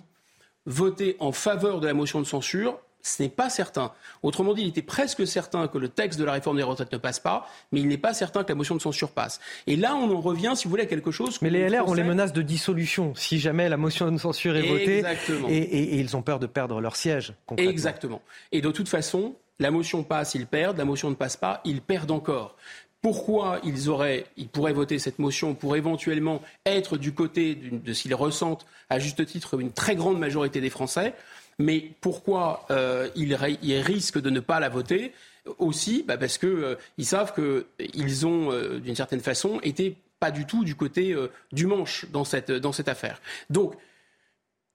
voter 0.65 1.15
en 1.19 1.31
faveur 1.31 1.79
de 1.79 1.87
la 1.87 1.93
motion 1.93 2.19
de 2.19 2.25
censure, 2.25 2.79
ce 3.03 3.21
n'est 3.21 3.29
pas 3.29 3.49
certain. 3.49 3.91
Autrement 4.23 4.53
dit, 4.53 4.61
il 4.61 4.69
était 4.69 4.81
presque 4.81 5.27
certain 5.27 5.67
que 5.67 5.77
le 5.77 5.89
texte 5.89 6.17
de 6.17 6.23
la 6.23 6.31
réforme 6.31 6.57
des 6.57 6.63
retraites 6.63 6.91
ne 6.91 6.97
passe 6.97 7.19
pas, 7.19 7.47
mais 7.71 7.81
il 7.81 7.87
n'est 7.87 7.97
pas 7.97 8.13
certain 8.13 8.43
que 8.43 8.49
la 8.49 8.55
motion 8.55 8.75
de 8.75 8.81
censure 8.81 9.11
passe. 9.11 9.41
Et 9.67 9.75
là, 9.75 9.95
on 9.95 10.09
en 10.09 10.21
revient, 10.21 10.53
si 10.55 10.63
vous 10.63 10.69
voulez, 10.69 10.83
à 10.83 10.87
quelque 10.87 11.11
chose. 11.11 11.41
Mais 11.41 11.49
les 11.49 11.67
LR 11.69 11.87
ont 11.87 11.93
les 11.93 12.03
menaces 12.03 12.33
de 12.33 12.41
dissolution 12.41 13.13
si 13.15 13.39
jamais 13.39 13.67
la 13.67 13.77
motion 13.77 14.09
de 14.09 14.17
censure 14.17 14.55
est 14.55 14.67
votée. 14.67 14.99
Exactement. 14.99 15.49
Et, 15.49 15.57
et, 15.57 15.95
et, 15.95 15.99
ils 15.99 16.15
ont 16.15 16.21
peur 16.21 16.39
de 16.39 16.47
perdre 16.47 16.79
leur 16.79 16.95
siège. 16.95 17.33
Exactement. 17.57 18.21
Et 18.53 18.61
de 18.61 18.71
toute 18.71 18.87
façon, 18.87 19.35
la 19.59 19.69
motion 19.69 20.03
passe, 20.03 20.33
ils 20.35 20.47
perdent. 20.47 20.77
La 20.77 20.85
motion 20.85 21.09
ne 21.09 21.15
passe 21.15 21.37
pas, 21.37 21.61
ils 21.65 21.81
perdent 21.81 22.11
encore. 22.11 22.55
Pourquoi 23.03 23.59
ils, 23.63 23.89
auraient, 23.89 24.25
ils 24.37 24.47
pourraient 24.47 24.73
voter 24.73 24.97
cette 24.97 25.19
motion 25.19 25.53
pour 25.53 25.75
éventuellement 25.75 26.41
être 26.65 26.97
du 26.97 27.13
côté 27.13 27.53
de 27.53 27.93
ce 27.93 28.01
qu'ils 28.01 28.15
ressentent, 28.15 28.65
à 28.89 28.97
juste 28.97 29.23
titre, 29.25 29.59
une 29.59 29.71
très 29.71 29.95
grande 29.95 30.17
majorité 30.17 30.59
des 30.59 30.71
Français 30.71 31.13
mais 31.59 31.91
pourquoi 32.01 32.65
euh, 32.71 33.09
ils, 33.15 33.37
ils, 33.61 33.77
risquent 33.77 34.19
de 34.19 34.29
ne 34.29 34.39
pas 34.39 34.59
la 34.59 34.69
voter? 34.69 35.13
Aussi 35.59 36.03
bah 36.07 36.17
parce 36.17 36.37
qu'ils 36.37 36.49
euh, 36.49 36.75
savent 36.99 37.33
qu'ils 37.33 38.25
ont, 38.25 38.51
euh, 38.51 38.79
d'une 38.79 38.95
certaine 38.95 39.19
façon, 39.19 39.59
été 39.61 39.97
pas 40.19 40.31
du 40.31 40.45
tout 40.45 40.63
du 40.63 40.75
côté 40.75 41.11
euh, 41.11 41.27
du 41.51 41.67
manche 41.67 42.05
dans 42.11 42.23
cette, 42.23 42.49
affaire. 42.87 43.21
Donc, 43.49 43.73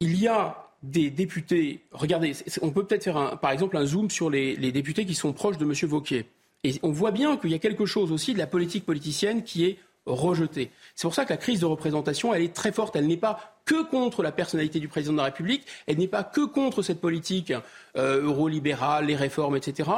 il 0.01 0.21
y 0.21 0.29
a 0.29 0.69
des 0.83 1.11
députés. 1.11 1.81
Regardez, 1.91 2.35
on 2.61 2.71
peut 2.71 2.85
peut-être 2.85 3.05
faire, 3.05 3.39
par 3.41 3.51
exemple, 3.51 3.79
un 3.79 3.87
zoom 3.87 4.11
sur 4.11 4.29
les, 4.29 4.57
les, 4.57 4.71
députés 4.71 5.07
qui 5.07 5.15
sont 5.15 5.33
proches 5.33 5.57
de 5.57 5.65
M. 5.65 5.73
Vauquier. 5.89 6.27
Et 6.65 6.75
on 6.83 6.91
voit 6.91 7.13
bien 7.13 7.37
qu'il 7.37 7.51
y 7.51 7.55
a 7.55 7.59
quelque 7.59 7.87
chose 7.87 8.13
aussi 8.13 8.35
de 8.35 8.39
la 8.39 8.47
politique 8.47 8.85
politicienne 8.85 9.45
qui 9.45 9.65
est 9.65 9.79
rejetée. 10.07 10.71
C'est 10.95 11.07
pour 11.07 11.15
ça 11.15 11.25
que 11.25 11.33
la 11.33 11.37
crise 11.37 11.61
de 11.61 11.67
représentation, 11.67 12.35
elle 12.35 12.43
est 12.43 12.55
très 12.55 12.73
forte. 12.73 12.97
Elle 12.97 13.07
n'est 13.07 13.17
pas 13.17 13.59
que 13.65 13.83
contre 13.83 14.23
la 14.23 14.33
personnalité 14.33 14.81
du 14.81 14.89
président 14.89 15.13
de 15.13 15.19
la 15.19 15.25
République, 15.25 15.65
elle 15.87 15.99
n'est 15.99 16.09
pas 16.09 16.25
que 16.25 16.41
contre 16.41 16.83
cette 16.83 17.01
politique 17.01 17.53
euh, 17.97 18.23
eurolibérale, 18.23 19.07
les 19.07 19.17
réformes, 19.17 19.57
etc., 19.57 19.91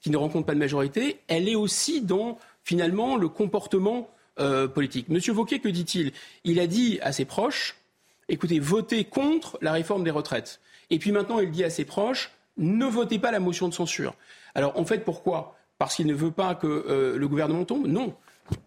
qui 0.00 0.10
ne 0.10 0.16
rencontre 0.16 0.46
pas 0.46 0.54
de 0.54 0.58
majorité, 0.58 1.20
elle 1.28 1.48
est 1.48 1.54
aussi 1.54 2.00
dans, 2.00 2.38
finalement, 2.64 3.16
le 3.16 3.28
comportement 3.28 4.08
euh, 4.38 4.66
politique. 4.66 5.10
Monsieur 5.10 5.34
Vauquier, 5.34 5.60
que 5.60 5.68
dit-il? 5.68 6.12
Il 6.44 6.58
a 6.58 6.66
dit 6.66 6.98
à 7.02 7.12
ses 7.12 7.26
proches, 7.26 7.76
écoutez, 8.30 8.58
votez 8.58 9.04
contre 9.04 9.58
la 9.60 9.72
réforme 9.72 10.02
des 10.02 10.10
retraites. 10.10 10.60
Et 10.88 10.98
puis 10.98 11.12
maintenant, 11.12 11.38
il 11.38 11.50
dit 11.50 11.64
à 11.64 11.70
ses 11.70 11.84
proches, 11.84 12.30
ne 12.56 12.86
votez 12.86 13.18
pas 13.18 13.30
la 13.30 13.40
motion 13.40 13.68
de 13.68 13.74
censure. 13.74 14.14
Alors, 14.54 14.78
en 14.78 14.84
fait, 14.86 15.04
pourquoi? 15.04 15.56
Parce 15.80 15.96
qu'il 15.96 16.06
ne 16.06 16.14
veut 16.14 16.30
pas 16.30 16.54
que 16.54 16.66
euh, 16.66 17.16
le 17.16 17.26
gouvernement 17.26 17.64
tombe 17.64 17.86
Non. 17.86 18.14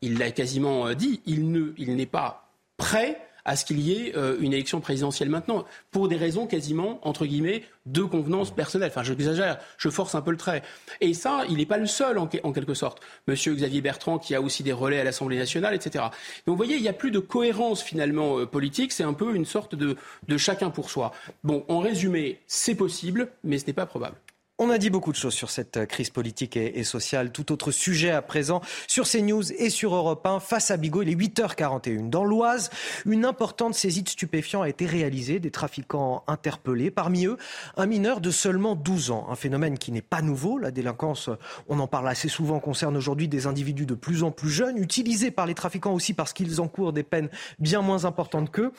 Il 0.01 0.17
l'a 0.17 0.31
quasiment 0.31 0.87
euh, 0.87 0.95
dit, 0.95 1.21
il 1.27 1.51
n'est 1.51 1.73
il 1.77 2.07
pas 2.07 2.49
prêt 2.75 3.21
à 3.45 3.55
ce 3.55 3.65
qu'il 3.65 3.79
y 3.81 3.91
ait 3.91 4.17
euh, 4.17 4.35
une 4.39 4.51
élection 4.51 4.81
présidentielle 4.81 5.29
maintenant, 5.29 5.63
pour 5.91 6.07
des 6.07 6.15
raisons 6.15 6.47
quasiment, 6.47 6.99
entre 7.07 7.27
guillemets, 7.27 7.65
de 7.85 8.01
convenance 8.01 8.49
personnelle. 8.49 8.89
Enfin, 8.89 9.03
j'exagère, 9.03 9.59
je 9.77 9.89
force 9.89 10.15
un 10.15 10.21
peu 10.21 10.31
le 10.31 10.37
trait. 10.37 10.63
Et 11.01 11.13
ça, 11.13 11.43
il 11.49 11.57
n'est 11.57 11.67
pas 11.67 11.77
le 11.77 11.85
seul, 11.85 12.17
en, 12.17 12.25
quelque 12.25 12.73
sorte. 12.73 12.99
Monsieur 13.27 13.53
Xavier 13.53 13.81
Bertrand, 13.81 14.17
qui 14.17 14.33
a 14.33 14.41
aussi 14.41 14.63
des 14.63 14.73
relais 14.73 14.99
à 14.99 15.03
l'Assemblée 15.03 15.37
nationale, 15.37 15.75
etc. 15.75 16.05
Donc, 16.47 16.53
vous 16.53 16.55
voyez, 16.55 16.77
il 16.77 16.81
n'y 16.81 16.89
a 16.89 16.93
plus 16.93 17.11
de 17.11 17.19
cohérence, 17.19 17.83
finalement, 17.83 18.43
politique. 18.47 18.91
C'est 18.91 19.03
un 19.03 19.13
peu 19.13 19.35
une 19.35 19.45
sorte 19.45 19.75
de 19.75 19.97
chacun 20.37 20.71
pour 20.71 20.89
soi. 20.89 21.11
Bon, 21.43 21.63
en 21.67 21.77
résumé, 21.77 22.39
c'est 22.47 22.73
possible, 22.73 23.27
mais 23.43 23.59
ce 23.59 23.67
n'est 23.67 23.73
pas 23.73 23.85
probable. 23.85 24.15
On 24.59 24.69
a 24.69 24.77
dit 24.77 24.91
beaucoup 24.91 25.11
de 25.11 25.17
choses 25.17 25.33
sur 25.33 25.49
cette 25.49 25.77
euh, 25.77 25.85
crise 25.87 26.11
politique 26.11 26.57
et, 26.57 26.83
sociale. 26.83 27.31
Tout 27.31 27.51
autre 27.51 27.71
sujet 27.71 28.11
à 28.11 28.21
présent 28.21 28.61
sur 28.87 29.09
CNews 29.09 29.51
et 29.51 29.71
sur 29.71 29.95
Europe 29.95 30.23
1. 30.27 30.39
Face 30.39 30.69
à 30.69 30.77
Bigot, 30.77 31.01
il 31.01 31.09
est 31.09 31.15
8h41. 31.15 32.11
Dans 32.11 32.23
l'Oise, 32.23 32.69
une 33.07 33.25
importante 33.25 33.73
saisie 33.73 34.03
de 34.03 34.09
stupéfiants 34.09 34.61
a 34.61 34.69
été 34.69 34.85
réalisée. 34.85 35.39
Des 35.39 35.49
trafiquants 35.49 36.23
interpellés. 36.27 36.91
Parmi 36.91 37.25
eux, 37.25 37.37
un 37.77 37.87
mineur 37.87 38.21
de 38.21 38.29
seulement 38.29 38.75
12 38.75 39.09
ans. 39.09 39.25
Un 39.31 39.35
phénomène 39.35 39.79
qui 39.79 39.91
n'est 39.91 40.03
pas 40.03 40.21
nouveau. 40.21 40.59
La 40.59 40.69
délinquance, 40.69 41.31
on 41.67 41.79
en 41.79 41.87
parle 41.87 42.07
assez 42.07 42.29
souvent, 42.29 42.59
concerne 42.59 42.95
aujourd'hui 42.95 43.27
des 43.27 43.47
individus 43.47 43.87
de 43.87 43.95
plus 43.95 44.21
en 44.21 44.29
plus 44.29 44.51
jeunes, 44.51 44.77
utilisés 44.77 45.31
par 45.31 45.47
les 45.47 45.55
trafiquants 45.55 45.95
aussi 45.95 46.13
parce 46.13 46.31
qu'ils 46.31 46.61
encourent 46.61 46.93
des 46.93 47.01
peines 47.01 47.29
bien 47.57 47.81
moins 47.81 48.05
importantes 48.05 48.51
qu'eux. 48.51 48.71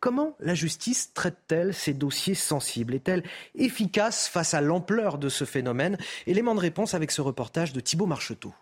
Comment 0.00 0.34
la 0.40 0.54
justice 0.54 1.12
traite-t-elle 1.14 1.72
ces 1.72 1.94
dossiers 1.94 2.34
sensibles? 2.34 2.96
Est-elle 2.96 3.22
efficace 3.54 4.26
face 4.26 4.54
à 4.54 4.60
l'ampleur 4.60 5.18
de 5.20 5.28
ce 5.28 5.44
phénomène 5.44 5.96
Élément 6.26 6.54
de 6.54 6.60
réponse 6.60 6.94
avec 6.94 7.10
ce 7.12 7.20
reportage 7.20 7.72
de 7.72 7.80
Thibault 7.80 8.06
Marcheteau. 8.06 8.52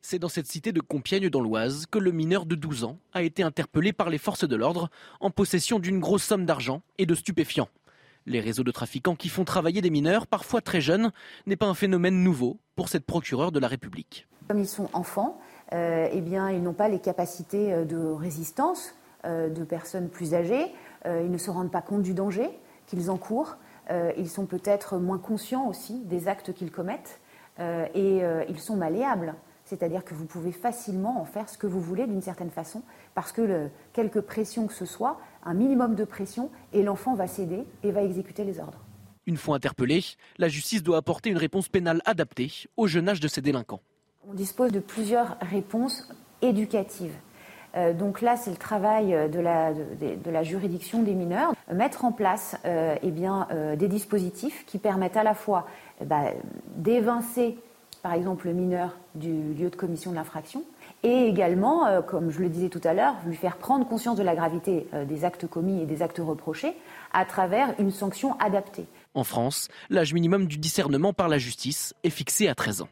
C'est 0.00 0.18
dans 0.18 0.30
cette 0.30 0.46
cité 0.46 0.72
de 0.72 0.80
Compiègne 0.80 1.28
dans 1.28 1.42
l'Oise 1.42 1.84
que 1.90 1.98
le 1.98 2.10
mineur 2.10 2.46
de 2.46 2.54
12 2.54 2.84
ans 2.84 2.98
a 3.12 3.22
été 3.22 3.42
interpellé 3.42 3.92
par 3.92 4.08
les 4.08 4.16
forces 4.16 4.48
de 4.48 4.56
l'ordre 4.56 4.88
en 5.20 5.30
possession 5.30 5.78
d'une 5.78 6.00
grosse 6.00 6.22
somme 6.22 6.46
d'argent 6.46 6.80
et 6.96 7.04
de 7.04 7.14
stupéfiants. 7.14 7.68
Les 8.24 8.40
réseaux 8.40 8.64
de 8.64 8.70
trafiquants 8.70 9.16
qui 9.16 9.28
font 9.28 9.44
travailler 9.44 9.82
des 9.82 9.90
mineurs, 9.90 10.26
parfois 10.26 10.62
très 10.62 10.80
jeunes, 10.80 11.12
n'est 11.46 11.56
pas 11.56 11.66
un 11.66 11.74
phénomène 11.74 12.22
nouveau 12.22 12.58
pour 12.76 12.88
cette 12.88 13.04
procureure 13.04 13.52
de 13.52 13.60
la 13.60 13.68
République. 13.68 14.26
Comme 14.48 14.58
ils 14.58 14.68
sont 14.68 14.88
enfants, 14.94 15.38
euh, 15.72 16.08
eh 16.10 16.20
bien, 16.20 16.50
ils 16.50 16.62
n'ont 16.62 16.72
pas 16.72 16.88
les 16.88 16.98
capacités 16.98 17.72
euh, 17.72 17.84
de 17.84 17.98
résistance 17.98 18.94
euh, 19.26 19.50
de 19.50 19.64
personnes 19.64 20.08
plus 20.08 20.32
âgées. 20.32 20.72
Euh, 21.04 21.20
ils 21.22 21.30
ne 21.30 21.36
se 21.36 21.50
rendent 21.50 21.70
pas 21.70 21.82
compte 21.82 22.00
du 22.00 22.14
danger 22.14 22.48
qu'ils 22.86 23.10
encourent. 23.10 23.58
Euh, 23.90 24.12
ils 24.16 24.28
sont 24.28 24.46
peut-être 24.46 24.98
moins 24.98 25.18
conscients 25.18 25.68
aussi 25.68 26.00
des 26.04 26.28
actes 26.28 26.52
qu'ils 26.52 26.70
commettent. 26.70 27.20
et 27.94 28.22
ils 28.48 28.58
sont 28.58 28.76
malléables. 28.76 29.34
C'est-à-dire 29.70 30.04
que 30.04 30.14
vous 30.14 30.24
pouvez 30.24 30.50
facilement 30.50 31.20
en 31.20 31.24
faire 31.24 31.48
ce 31.48 31.58
que 31.58 31.66
vous 31.66 31.80
voulez 31.80 32.06
d'une 32.06 32.22
certaine 32.22 32.50
façon, 32.50 32.82
parce 33.14 33.30
que 33.30 33.42
le, 33.42 33.70
quelque 33.92 34.18
pression 34.18 34.66
que 34.66 34.72
ce 34.72 34.86
soit, 34.86 35.20
un 35.44 35.54
minimum 35.54 35.94
de 35.94 36.04
pression, 36.04 36.50
et 36.72 36.82
l'enfant 36.82 37.14
va 37.14 37.26
céder 37.26 37.64
et 37.84 37.92
va 37.92 38.02
exécuter 38.02 38.44
les 38.44 38.58
ordres. 38.58 38.80
Une 39.26 39.36
fois 39.36 39.56
interpellé, 39.56 40.02
la 40.38 40.48
justice 40.48 40.82
doit 40.82 40.96
apporter 40.96 41.30
une 41.30 41.36
réponse 41.36 41.68
pénale 41.68 42.02
adaptée 42.04 42.50
au 42.76 42.88
jeune 42.88 43.08
âge 43.08 43.20
de 43.20 43.28
ces 43.28 43.42
délinquants. 43.42 43.80
On 44.28 44.34
dispose 44.34 44.72
de 44.72 44.80
plusieurs 44.80 45.36
réponses 45.40 46.08
éducatives. 46.42 47.14
Euh, 47.76 47.92
donc 47.92 48.20
là, 48.20 48.36
c'est 48.36 48.50
le 48.50 48.56
travail 48.56 49.30
de 49.30 49.40
la, 49.40 49.72
de, 49.72 50.30
la, 50.30 50.42
juridiction 50.42 51.02
des 51.02 51.14
mineurs, 51.14 51.52
mettre 51.72 52.04
en 52.04 52.12
place 52.12 52.56
euh, 52.64 52.96
eh 53.02 53.12
euh, 53.20 53.76
des 53.76 53.88
dispositifs 53.88 54.64
qui 54.66 54.78
permettent 54.78 55.16
à 55.16 55.24
la 55.24 55.34
fois 55.34 55.66
ben, 56.04 56.32
d'évincer, 56.76 57.58
par 58.02 58.14
exemple, 58.14 58.46
le 58.46 58.54
mineur 58.54 58.96
du 59.14 59.54
lieu 59.54 59.70
de 59.70 59.76
commission 59.76 60.10
de 60.10 60.16
l'infraction, 60.16 60.64
et 61.02 61.26
également, 61.26 61.86
euh, 61.86 62.02
comme 62.02 62.30
je 62.30 62.40
le 62.40 62.48
disais 62.48 62.68
tout 62.68 62.80
à 62.84 62.92
l'heure, 62.92 63.14
lui 63.26 63.36
faire 63.36 63.56
prendre 63.56 63.86
conscience 63.86 64.16
de 64.16 64.22
la 64.22 64.34
gravité 64.34 64.86
euh, 64.92 65.04
des 65.04 65.24
actes 65.24 65.46
commis 65.46 65.82
et 65.82 65.86
des 65.86 66.02
actes 66.02 66.20
reprochés 66.22 66.74
à 67.12 67.24
travers 67.24 67.74
une 67.78 67.90
sanction 67.90 68.38
adaptée. 68.38 68.86
En 69.14 69.24
France, 69.24 69.68
l'âge 69.88 70.12
minimum 70.12 70.46
du 70.46 70.58
discernement 70.58 71.12
par 71.12 71.28
la 71.28 71.38
justice 71.38 71.94
est 72.04 72.10
fixé 72.10 72.48
à 72.48 72.54
13 72.54 72.82
ans. 72.82 72.88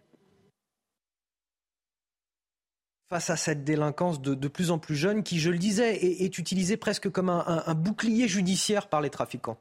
Face 3.08 3.30
à 3.30 3.36
cette 3.36 3.64
délinquance 3.64 4.20
de, 4.20 4.48
plus 4.48 4.70
en 4.70 4.78
plus 4.78 4.96
jeune 4.96 5.22
qui, 5.22 5.40
je 5.40 5.50
le 5.50 5.58
disais, 5.58 5.96
est, 5.96 6.38
utilisée 6.38 6.76
presque 6.76 7.10
comme 7.10 7.30
un, 7.30 7.74
bouclier 7.74 8.28
judiciaire 8.28 8.88
par 8.88 9.00
les 9.00 9.10
trafiquants 9.10 9.58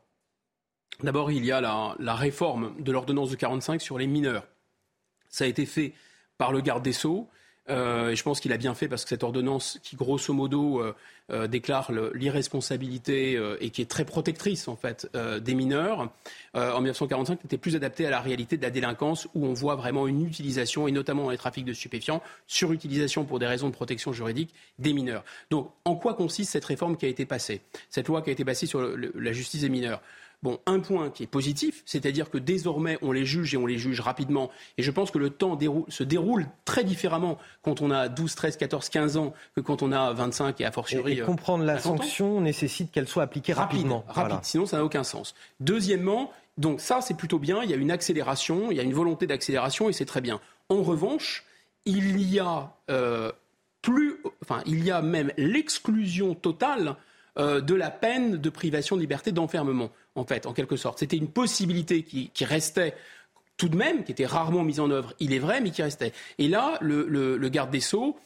D'abord, 1.04 1.32
il 1.32 1.46
y 1.46 1.52
a 1.52 1.62
la, 1.62 1.96
la 2.00 2.16
réforme 2.16 2.74
de 2.82 2.92
l'ordonnance 2.92 3.30
de 3.30 3.36
45 3.36 3.82
sur 3.82 3.98
les 4.00 4.08
mineurs. 4.08 4.48
Ça 5.30 5.46
a 5.46 5.48
été 5.48 5.66
fait 5.66 5.94
par 6.38 6.52
le 6.52 6.60
garde 6.60 6.84
des 6.84 6.94
Sceaux. 6.94 7.30
Euh, 7.70 8.16
je 8.16 8.24
pense 8.24 8.40
qu'il 8.40 8.54
a 8.54 8.58
bien 8.58 8.74
fait 8.74 8.88
parce 8.88 9.04
que 9.04 9.10
cette 9.10 9.24
ordonnance 9.24 9.80
qui, 9.84 9.96
grosso 9.96 10.34
modo, 10.34 10.82
euh, 10.82 10.96
euh, 11.32 11.48
déclare 11.48 11.92
l'irresponsabilité 12.14 13.38
et 13.60 13.70
qui 13.70 13.82
est 13.82 13.90
très 13.90 14.06
protectrice, 14.06 14.68
en 14.68 14.76
fait, 14.76 15.10
des 15.42 15.56
mineurs, 15.56 16.10
en 16.54 16.80
1945 16.80 17.44
n'était 17.44 17.58
plus 17.58 17.76
adaptée 17.76 18.06
à 18.06 18.10
la 18.10 18.22
réalité 18.22 18.58
de 18.58 18.62
la 18.62 18.70
délinquance 18.70 19.28
où 19.36 19.46
on 19.46 19.54
voit 19.54 19.76
vraiment 19.76 20.08
une 20.08 20.26
utilisation, 20.26 20.88
et 20.88 20.92
notamment 20.92 21.24
dans 21.24 21.30
les 21.30 21.38
trafics 21.38 21.66
de 21.66 21.74
stupéfiants, 21.74 22.22
surutilisation 22.48 23.26
pour 23.26 23.40
des 23.40 23.48
raisons 23.48 23.68
de 23.68 23.74
protection 23.74 24.14
juridique 24.14 24.54
des 24.80 24.94
mineurs. 24.94 25.24
Donc, 25.50 25.72
en 25.84 25.96
quoi 25.96 26.14
consiste 26.14 26.52
cette 26.52 26.66
réforme 26.66 26.96
qui 26.96 27.06
a 27.06 27.10
été 27.10 27.26
passée? 27.26 27.62
Cette 27.90 28.08
loi 28.08 28.22
qui 28.22 28.30
a 28.30 28.34
été 28.34 28.46
passée 28.46 28.66
sur 28.66 28.82
la 28.82 29.34
justice 29.34 29.62
des 29.62 29.70
mineurs? 29.70 30.02
Bon, 30.44 30.60
un 30.68 30.80
point 30.80 31.10
qui 31.10 31.24
est 31.24 31.28
positif, 31.28 31.82
c'est-à-dire 31.86 32.30
que 32.30 32.38
désormais 32.38 33.00
on 33.02 33.12
les 33.12 33.26
juge 33.26 33.56
et 33.56 33.58
on 33.58 33.66
les 33.66 33.80
juge 33.80 34.02
rapidement. 34.02 34.52
Et 34.78 34.84
je 34.84 34.92
pense 34.92 35.10
que 35.10 35.18
le 35.18 35.32
temps 35.32 35.56
déroule, 35.56 35.86
se 35.88 36.04
déroule 36.04 36.46
très 36.64 36.84
différemment 36.84 37.40
quand 37.64 37.82
on 37.82 37.90
a 37.90 38.08
12, 38.08 38.36
13, 38.36 38.58
14, 38.58 38.90
15 38.90 39.18
ans 39.18 39.34
que 39.56 39.62
quand 39.62 39.82
on 39.82 39.92
a 39.92 40.14
25 40.14 40.62
et 40.62 40.66
a 40.66 40.72
fortiori. 40.72 41.14
Et, 41.14 41.18
et 41.18 41.22
comprendre 41.22 41.64
la 41.64 41.80
sanction 41.80 42.40
nécessite 42.40 42.92
qu'elle 42.92 43.08
soit 43.08 43.24
appliquée 43.24 43.54
rapide, 43.54 43.78
rapidement. 43.78 44.04
Rapide, 44.08 44.14
voilà. 44.16 44.40
sinon 44.44 44.68
ça 44.68 44.78
n'a 44.78 44.86
aucun 44.86 45.04
sens. 45.04 45.34
Deuxièmement, 45.60 46.32
donc 46.58 46.82
ça 46.82 47.02
c'est 47.02 47.18
plutôt 47.18 47.40
bien, 47.40 47.64
il 47.64 47.72
y 47.72 47.74
a 47.74 47.78
une 47.78 47.92
accélération, 47.92 48.70
il 48.70 48.78
y 48.78 48.80
a 48.80 48.84
une 48.84 48.94
volonté 48.94 49.26
d'accélération 49.26 49.90
et 49.90 49.94
c'est 49.94 50.06
très 50.06 50.22
bien. 50.22 50.40
En 50.70 50.84
revanche, 50.84 51.46
il 51.86 52.22
y 52.22 52.40
a 52.40 52.76
euh, 52.92 53.32
plus, 53.82 54.18
enfin 54.44 54.62
il 54.68 54.84
y 54.84 54.92
a 54.92 55.02
même 55.02 55.32
l'exclusion 55.38 56.36
totale 56.36 56.96
euh, 57.40 57.62
de 57.62 57.76
la 57.76 57.92
peine 57.92 58.38
de 58.38 58.50
privation 58.50 58.96
de 58.96 59.02
liberté 59.02 59.32
d'enfermement 59.32 59.92
en 60.16 60.26
fait, 60.26 60.46
en 60.48 60.54
quelque 60.54 60.76
sorte. 60.76 61.00
C'était 61.00 61.18
une 61.18 61.30
possibilité 61.30 62.04
qui, 62.04 62.32
restait 62.46 62.96
tout 63.56 63.70
de 63.70 63.76
même, 63.76 64.04
qui 64.04 64.12
était 64.12 64.26
rarement 64.26 64.64
mise 64.64 64.80
en 64.80 64.90
œuvre, 64.90 65.14
il 65.20 65.34
est 65.34 65.40
vrai, 65.40 65.62
mais 65.62 65.72
qui 65.72 65.84
restait. 65.84 66.14
Et 66.38 66.48
là, 66.48 66.78
le, 66.82 67.48
garde 67.50 67.70
des 67.70 67.80
Sceaux 67.80 68.18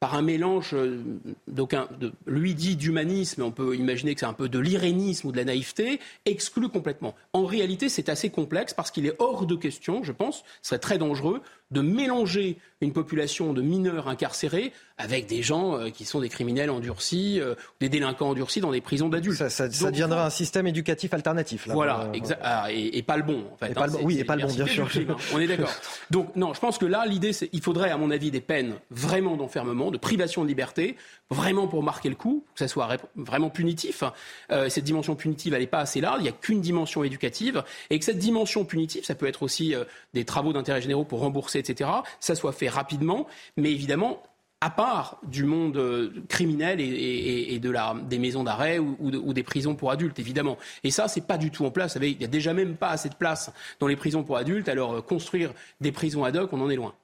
par 0.00 0.14
un 0.14 0.22
mélange 0.22 0.70
euh, 0.72 1.02
d'aucun, 1.46 1.86
lui 2.26 2.54
dit 2.54 2.74
d'humanisme, 2.74 3.42
on 3.42 3.50
peut 3.50 3.76
imaginer 3.76 4.14
que 4.14 4.20
c'est 4.20 4.26
un 4.26 4.32
peu 4.32 4.48
de 4.48 4.58
l'irénisme 4.58 5.28
ou 5.28 5.32
de 5.32 5.36
la 5.36 5.44
naïveté, 5.44 6.00
exclut 6.24 6.70
complètement. 6.70 7.14
En 7.34 7.44
réalité, 7.44 7.90
c'est 7.90 8.08
assez 8.08 8.30
complexe 8.30 8.72
parce 8.72 8.90
qu'il 8.90 9.04
est 9.04 9.14
hors 9.18 9.44
de 9.44 9.54
question, 9.56 10.02
je 10.02 10.12
pense, 10.12 10.42
ce 10.62 10.70
serait 10.70 10.78
très 10.78 10.96
dangereux 10.96 11.42
de 11.70 11.80
mélanger 11.80 12.58
une 12.80 12.92
population 12.92 13.52
de 13.52 13.62
mineurs 13.62 14.08
incarcérés 14.08 14.72
avec 14.96 15.26
des 15.26 15.42
gens 15.42 15.76
euh, 15.76 15.90
qui 15.90 16.04
sont 16.04 16.20
des 16.20 16.28
criminels 16.28 16.70
endurcis, 16.70 17.38
euh, 17.40 17.54
des 17.80 17.88
délinquants 17.88 18.30
endurcis 18.30 18.60
dans 18.60 18.72
des 18.72 18.80
prisons 18.80 19.08
d'adultes. 19.08 19.36
Ça, 19.36 19.50
ça, 19.50 19.70
ça 19.70 19.90
deviendra 19.90 20.26
un 20.26 20.30
système 20.30 20.66
éducatif 20.66 21.12
alternatif. 21.14 21.66
Là, 21.66 21.74
voilà, 21.74 22.10
euh, 22.14 22.34
ah, 22.42 22.72
et, 22.72 22.98
et, 22.98 23.02
pas 23.02 23.16
le 23.16 23.22
bon. 23.22 23.44
En 23.52 23.56
fait, 23.56 23.70
et 23.70 23.74
pas 23.74 23.82
hein, 23.82 23.86
le 23.86 23.92
bon. 23.92 23.98
Oui, 24.02 24.18
et 24.18 24.24
pas 24.24 24.36
le 24.36 24.46
bon, 24.46 24.52
bien 24.52 24.66
sûr. 24.66 24.86
Hein. 24.86 25.16
On 25.34 25.40
est 25.40 25.46
d'accord. 25.46 25.72
Donc 26.10 26.34
non, 26.36 26.54
je 26.54 26.60
pense 26.60 26.78
que 26.78 26.86
là, 26.86 27.04
l'idée, 27.06 27.32
c'est 27.32 27.50
il 27.52 27.60
faudrait, 27.62 27.90
à 27.90 27.96
mon 27.96 28.10
avis, 28.10 28.30
des 28.30 28.40
peines 28.40 28.74
vraiment 28.90 29.36
d'enfermement, 29.36 29.90
de 29.90 29.98
privation 29.98 30.42
de 30.42 30.48
liberté, 30.48 30.96
vraiment 31.30 31.68
pour 31.68 31.82
marquer 31.82 32.08
le 32.08 32.16
coup, 32.16 32.44
que 32.54 32.58
ça 32.58 32.68
soit 32.68 32.88
vraiment 33.14 33.50
punitif. 33.50 34.02
Euh, 34.50 34.68
cette 34.68 34.84
dimension 34.84 35.14
punitive, 35.14 35.54
elle 35.54 35.60
n'est 35.60 35.66
pas 35.66 35.78
assez 35.78 36.00
large. 36.00 36.18
Il 36.20 36.24
n'y 36.24 36.28
a 36.28 36.32
qu'une 36.32 36.60
dimension 36.60 37.04
éducative, 37.04 37.62
et 37.88 37.98
que 37.98 38.04
cette 38.04 38.18
dimension 38.18 38.64
punitive, 38.64 39.04
ça 39.04 39.14
peut 39.14 39.26
être 39.26 39.42
aussi 39.42 39.74
euh, 39.74 39.84
des 40.12 40.24
travaux 40.24 40.52
d'intérêt 40.52 40.82
généraux 40.82 41.04
pour 41.04 41.20
rembourser, 41.20 41.59
etc. 41.60 41.90
Ça 42.18 42.34
soit 42.34 42.52
fait 42.52 42.68
rapidement, 42.68 43.26
mais 43.56 43.70
évidemment 43.70 44.22
à 44.60 44.68
part 44.68 45.18
du 45.22 45.44
monde 45.44 45.78
euh, 45.78 46.12
criminel 46.28 46.80
et, 46.80 47.58
de 47.58 47.70
la, 47.70 47.96
des 48.08 48.18
maisons 48.18 48.44
d'arrêt 48.44 48.78
ou, 48.78 49.32
des 49.32 49.42
prisons 49.42 49.74
pour 49.74 49.90
adultes, 49.90 50.18
évidemment. 50.18 50.58
Et 50.84 50.90
ça, 50.90 51.08
c'est 51.08 51.26
pas 51.26 51.38
du 51.38 51.50
tout 51.50 51.64
en 51.64 51.70
place. 51.70 51.96
Il 52.00 52.18
n'y 52.18 52.24
a 52.24 52.28
déjà 52.28 52.52
même 52.52 52.76
pas 52.76 52.90
assez 52.90 53.08
de 53.08 53.14
place 53.14 53.50
dans 53.78 53.86
les 53.86 53.96
prisons 53.96 54.22
pour 54.22 54.36
adultes. 54.36 54.68
Alors, 54.68 54.94
euh, 54.94 55.00
construire 55.00 55.52
des 55.80 55.92
prisons 55.92 56.24
ad 56.24 56.36
hoc, 56.36 56.52
on 56.52 56.60
en 56.60 56.68
est 56.68 56.76
loin. 56.76 56.94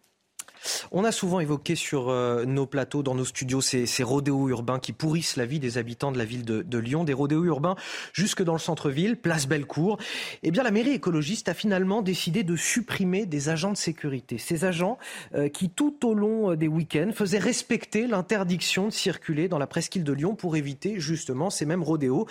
On 0.92 1.04
a 1.04 1.12
souvent 1.12 1.40
évoqué 1.40 1.74
sur 1.74 2.08
euh, 2.08 2.44
nos 2.44 2.66
plateaux, 2.66 3.02
dans 3.02 3.14
nos 3.14 3.24
studios, 3.24 3.60
ces, 3.60 3.86
rodéos 4.02 4.48
urbains 4.48 4.78
qui 4.78 4.92
pourrissent 4.92 5.36
la 5.36 5.46
vie 5.46 5.58
des 5.58 5.78
habitants 5.78 6.12
de 6.12 6.18
la 6.18 6.24
ville 6.24 6.44
de, 6.44 6.62
de 6.62 6.78
Lyon, 6.78 7.04
des 7.04 7.12
rodéos 7.12 7.44
urbains 7.44 7.76
jusque 8.12 8.42
dans 8.42 8.52
le 8.52 8.58
centre-ville, 8.58 9.16
place 9.16 9.46
Bellecour. 9.46 9.98
Eh 10.42 10.50
bien, 10.50 10.62
la 10.62 10.70
mairie 10.70 10.90
écologiste 10.90 11.48
a 11.48 11.54
finalement 11.54 12.02
décidé 12.02 12.44
de 12.44 12.56
supprimer 12.56 13.26
des 13.26 13.48
agents 13.48 13.72
de 13.72 13.76
sécurité. 13.76 14.38
Ces 14.38 14.64
agents 14.64 14.98
euh, 15.34 15.48
qui, 15.48 15.70
tout 15.70 16.06
au 16.06 16.14
long 16.14 16.52
euh, 16.52 16.56
des 16.56 16.68
week-ends, 16.68 17.10
faisaient 17.12 17.38
respecter 17.38 18.06
l'interdiction 18.06 18.86
de 18.86 18.92
circuler 18.92 19.48
dans 19.48 19.58
la 19.58 19.66
presqu'île 19.66 20.04
de 20.04 20.12
Lyon 20.12 20.34
pour 20.34 20.56
éviter 20.56 21.00
justement 21.00 21.50
ces 21.50 21.66
mêmes 21.66 21.82
rodéos 21.82 22.26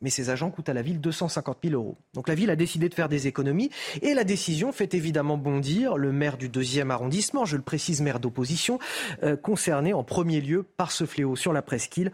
mais 0.00 0.10
ces 0.10 0.30
agents 0.30 0.50
coûtent 0.50 0.68
à 0.68 0.74
la 0.74 0.82
ville 0.82 1.00
250 1.00 1.58
000 1.64 1.74
euros. 1.74 1.96
Donc 2.14 2.28
la 2.28 2.34
ville 2.34 2.50
a 2.50 2.56
décidé 2.56 2.88
de 2.88 2.94
faire 2.94 3.08
des 3.08 3.26
économies 3.26 3.70
et 4.02 4.14
la 4.14 4.24
décision 4.24 4.72
fait 4.72 4.94
évidemment 4.94 5.36
bondir 5.36 5.96
le 5.96 6.12
maire 6.12 6.36
du 6.36 6.48
deuxième 6.48 6.90
arrondissement, 6.90 7.44
je 7.44 7.56
le 7.56 7.62
précise, 7.62 8.00
maire 8.00 8.20
d'opposition, 8.20 8.78
euh, 9.22 9.36
concerné 9.36 9.92
en 9.92 10.04
premier 10.04 10.40
lieu 10.40 10.62
par 10.62 10.92
ce 10.92 11.06
fléau 11.06 11.36
sur 11.36 11.52
la 11.52 11.62
presqu'île. 11.62 12.12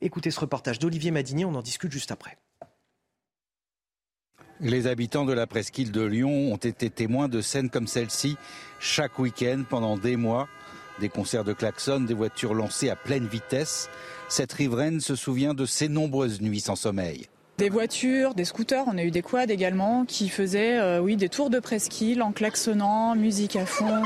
Écoutez 0.00 0.30
ce 0.30 0.40
reportage 0.40 0.78
d'Olivier 0.78 1.10
Madinier, 1.10 1.44
on 1.44 1.54
en 1.54 1.62
discute 1.62 1.92
juste 1.92 2.12
après. 2.12 2.38
Les 4.60 4.88
habitants 4.88 5.24
de 5.24 5.32
la 5.32 5.46
presqu'île 5.46 5.92
de 5.92 6.02
Lyon 6.02 6.52
ont 6.52 6.56
été 6.56 6.90
témoins 6.90 7.28
de 7.28 7.40
scènes 7.40 7.70
comme 7.70 7.86
celle-ci 7.86 8.36
chaque 8.80 9.18
week-end 9.20 9.62
pendant 9.68 9.96
des 9.96 10.16
mois. 10.16 10.48
Des 11.00 11.08
concerts 11.08 11.44
de 11.44 11.52
klaxons, 11.52 12.00
des 12.00 12.14
voitures 12.14 12.54
lancées 12.54 12.90
à 12.90 12.96
pleine 12.96 13.26
vitesse. 13.26 13.88
Cette 14.28 14.52
riveraine 14.52 15.00
se 15.00 15.14
souvient 15.14 15.54
de 15.54 15.66
ses 15.66 15.88
nombreuses 15.88 16.40
nuits 16.40 16.60
sans 16.60 16.76
sommeil. 16.76 17.28
Des 17.58 17.70
voitures, 17.70 18.34
des 18.34 18.44
scooters, 18.44 18.84
on 18.86 18.96
a 18.98 19.02
eu 19.02 19.10
des 19.10 19.20
quads 19.20 19.46
également 19.48 20.04
qui 20.04 20.28
faisaient 20.28 20.78
euh, 20.78 21.00
oui 21.00 21.16
des 21.16 21.28
tours 21.28 21.50
de 21.50 21.58
presqu'île 21.58 22.22
en 22.22 22.30
klaxonnant, 22.30 23.16
musique 23.16 23.56
à 23.56 23.66
fond, 23.66 24.04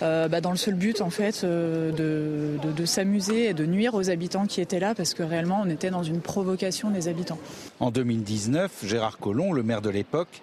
euh, 0.00 0.28
bah, 0.28 0.40
dans 0.40 0.50
le 0.50 0.56
seul 0.56 0.76
but 0.76 1.02
en 1.02 1.10
fait 1.10 1.44
euh, 1.44 1.92
de, 1.92 2.58
de, 2.66 2.72
de 2.72 2.84
s'amuser 2.86 3.50
et 3.50 3.52
de 3.52 3.66
nuire 3.66 3.92
aux 3.92 4.08
habitants 4.08 4.46
qui 4.46 4.62
étaient 4.62 4.80
là 4.80 4.94
parce 4.94 5.12
que 5.12 5.22
réellement 5.22 5.60
on 5.62 5.68
était 5.68 5.90
dans 5.90 6.04
une 6.04 6.22
provocation 6.22 6.90
des 6.90 7.08
habitants. 7.08 7.38
En 7.80 7.90
2019, 7.90 8.86
Gérard 8.86 9.18
Collomb, 9.18 9.52
le 9.52 9.62
maire 9.62 9.82
de 9.82 9.90
l'époque, 9.90 10.40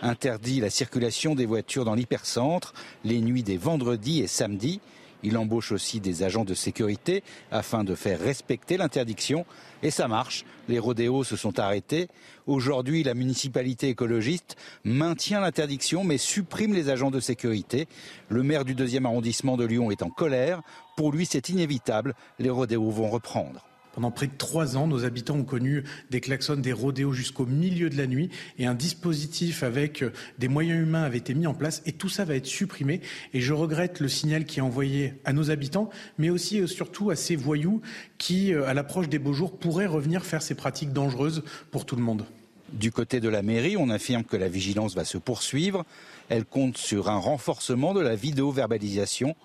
interdit 0.00 0.60
la 0.60 0.70
circulation 0.70 1.34
des 1.34 1.44
voitures 1.44 1.84
dans 1.84 1.94
l'hypercentre 1.94 2.72
les 3.04 3.20
nuits 3.20 3.42
des 3.42 3.58
vendredis 3.58 4.20
et 4.20 4.26
samedis. 4.26 4.80
Il 5.22 5.36
embauche 5.36 5.72
aussi 5.72 6.00
des 6.00 6.22
agents 6.22 6.44
de 6.44 6.54
sécurité 6.54 7.22
afin 7.50 7.84
de 7.84 7.94
faire 7.94 8.20
respecter 8.20 8.76
l'interdiction. 8.76 9.44
Et 9.82 9.90
ça 9.90 10.08
marche. 10.08 10.44
Les 10.68 10.78
rodéos 10.78 11.24
se 11.24 11.36
sont 11.36 11.58
arrêtés. 11.58 12.08
Aujourd'hui, 12.46 13.02
la 13.02 13.14
municipalité 13.14 13.88
écologiste 13.88 14.56
maintient 14.84 15.40
l'interdiction 15.40 16.04
mais 16.04 16.18
supprime 16.18 16.74
les 16.74 16.88
agents 16.88 17.10
de 17.10 17.20
sécurité. 17.20 17.86
Le 18.28 18.42
maire 18.42 18.64
du 18.64 18.74
deuxième 18.74 19.06
arrondissement 19.06 19.56
de 19.56 19.64
Lyon 19.64 19.90
est 19.90 20.02
en 20.02 20.10
colère. 20.10 20.62
Pour 20.96 21.12
lui, 21.12 21.26
c'est 21.26 21.48
inévitable. 21.48 22.14
Les 22.38 22.50
rodéos 22.50 22.90
vont 22.90 23.10
reprendre. 23.10 23.69
Pendant 24.00 24.12
près 24.12 24.28
de 24.28 24.38
trois 24.38 24.78
ans, 24.78 24.86
nos 24.86 25.04
habitants 25.04 25.34
ont 25.34 25.44
connu 25.44 25.84
des 26.08 26.22
klaxons, 26.22 26.56
des 26.56 26.72
rodéos 26.72 27.12
jusqu'au 27.12 27.44
milieu 27.44 27.90
de 27.90 27.98
la 27.98 28.06
nuit 28.06 28.30
et 28.58 28.64
un 28.64 28.72
dispositif 28.72 29.62
avec 29.62 30.02
des 30.38 30.48
moyens 30.48 30.80
humains 30.80 31.02
avait 31.02 31.18
été 31.18 31.34
mis 31.34 31.46
en 31.46 31.52
place 31.52 31.82
et 31.84 31.92
tout 31.92 32.08
ça 32.08 32.24
va 32.24 32.34
être 32.34 32.46
supprimé. 32.46 33.02
Et 33.34 33.42
je 33.42 33.52
regrette 33.52 34.00
le 34.00 34.08
signal 34.08 34.46
qui 34.46 34.60
est 34.60 34.62
envoyé 34.62 35.12
à 35.26 35.34
nos 35.34 35.50
habitants, 35.50 35.90
mais 36.16 36.30
aussi 36.30 36.56
et 36.56 36.66
surtout 36.66 37.10
à 37.10 37.14
ces 37.14 37.36
voyous 37.36 37.82
qui, 38.16 38.54
à 38.54 38.72
l'approche 38.72 39.10
des 39.10 39.18
beaux 39.18 39.34
jours, 39.34 39.58
pourraient 39.58 39.84
revenir 39.84 40.24
faire 40.24 40.40
ces 40.40 40.54
pratiques 40.54 40.94
dangereuses 40.94 41.42
pour 41.70 41.84
tout 41.84 41.96
le 41.96 42.02
monde. 42.02 42.24
Du 42.72 42.92
côté 42.92 43.20
de 43.20 43.28
la 43.28 43.42
mairie, 43.42 43.76
on 43.76 43.90
affirme 43.90 44.24
que 44.24 44.38
la 44.38 44.48
vigilance 44.48 44.94
va 44.94 45.04
se 45.04 45.18
poursuivre. 45.18 45.84
Elle 46.30 46.46
compte 46.46 46.78
sur 46.78 47.10
un 47.10 47.18
renforcement 47.18 47.92
de 47.92 48.00
la 48.00 48.16
vidéo-verbalisation. 48.16 49.36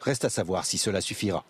Reste 0.00 0.24
à 0.24 0.30
savoir 0.30 0.64
si 0.64 0.78
cela 0.78 1.00
suffira. 1.00 1.44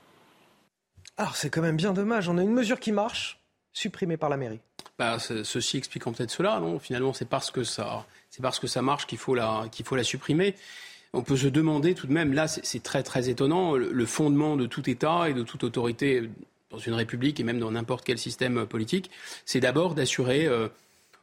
Alors 1.20 1.36
c'est 1.36 1.50
quand 1.50 1.60
même 1.60 1.76
bien 1.76 1.92
dommage. 1.92 2.30
On 2.30 2.38
a 2.38 2.42
une 2.42 2.54
mesure 2.54 2.80
qui 2.80 2.92
marche, 2.92 3.38
supprimée 3.74 4.16
par 4.16 4.30
la 4.30 4.38
mairie. 4.38 4.60
Bah, 4.98 5.18
ceci 5.18 5.76
expliquant 5.76 6.12
peut-être 6.12 6.30
cela, 6.30 6.60
non? 6.60 6.78
Finalement, 6.78 7.12
c'est 7.12 7.28
parce 7.28 7.50
que 7.50 7.62
ça, 7.62 8.06
parce 8.40 8.58
que 8.58 8.66
ça 8.66 8.80
marche 8.80 9.06
qu'il 9.06 9.18
faut 9.18 9.34
la, 9.34 9.66
faut 9.84 9.96
la 9.96 10.02
supprimer. 10.02 10.54
On 11.12 11.20
peut 11.20 11.36
se 11.36 11.48
demander 11.48 11.94
tout 11.94 12.06
de 12.06 12.12
même, 12.14 12.32
là, 12.32 12.48
c'est 12.48 12.82
très 12.82 13.02
très 13.02 13.28
étonnant, 13.28 13.74
le 13.74 14.06
fondement 14.06 14.56
de 14.56 14.64
tout 14.64 14.88
État 14.88 15.28
et 15.28 15.34
de 15.34 15.42
toute 15.42 15.62
autorité 15.62 16.30
dans 16.70 16.78
une 16.78 16.94
république 16.94 17.38
et 17.38 17.44
même 17.44 17.58
dans 17.58 17.72
n'importe 17.72 18.06
quel 18.06 18.16
système 18.16 18.64
politique, 18.64 19.10
c'est 19.44 19.60
d'abord 19.60 19.94
d'assurer 19.94 20.46
euh, 20.46 20.68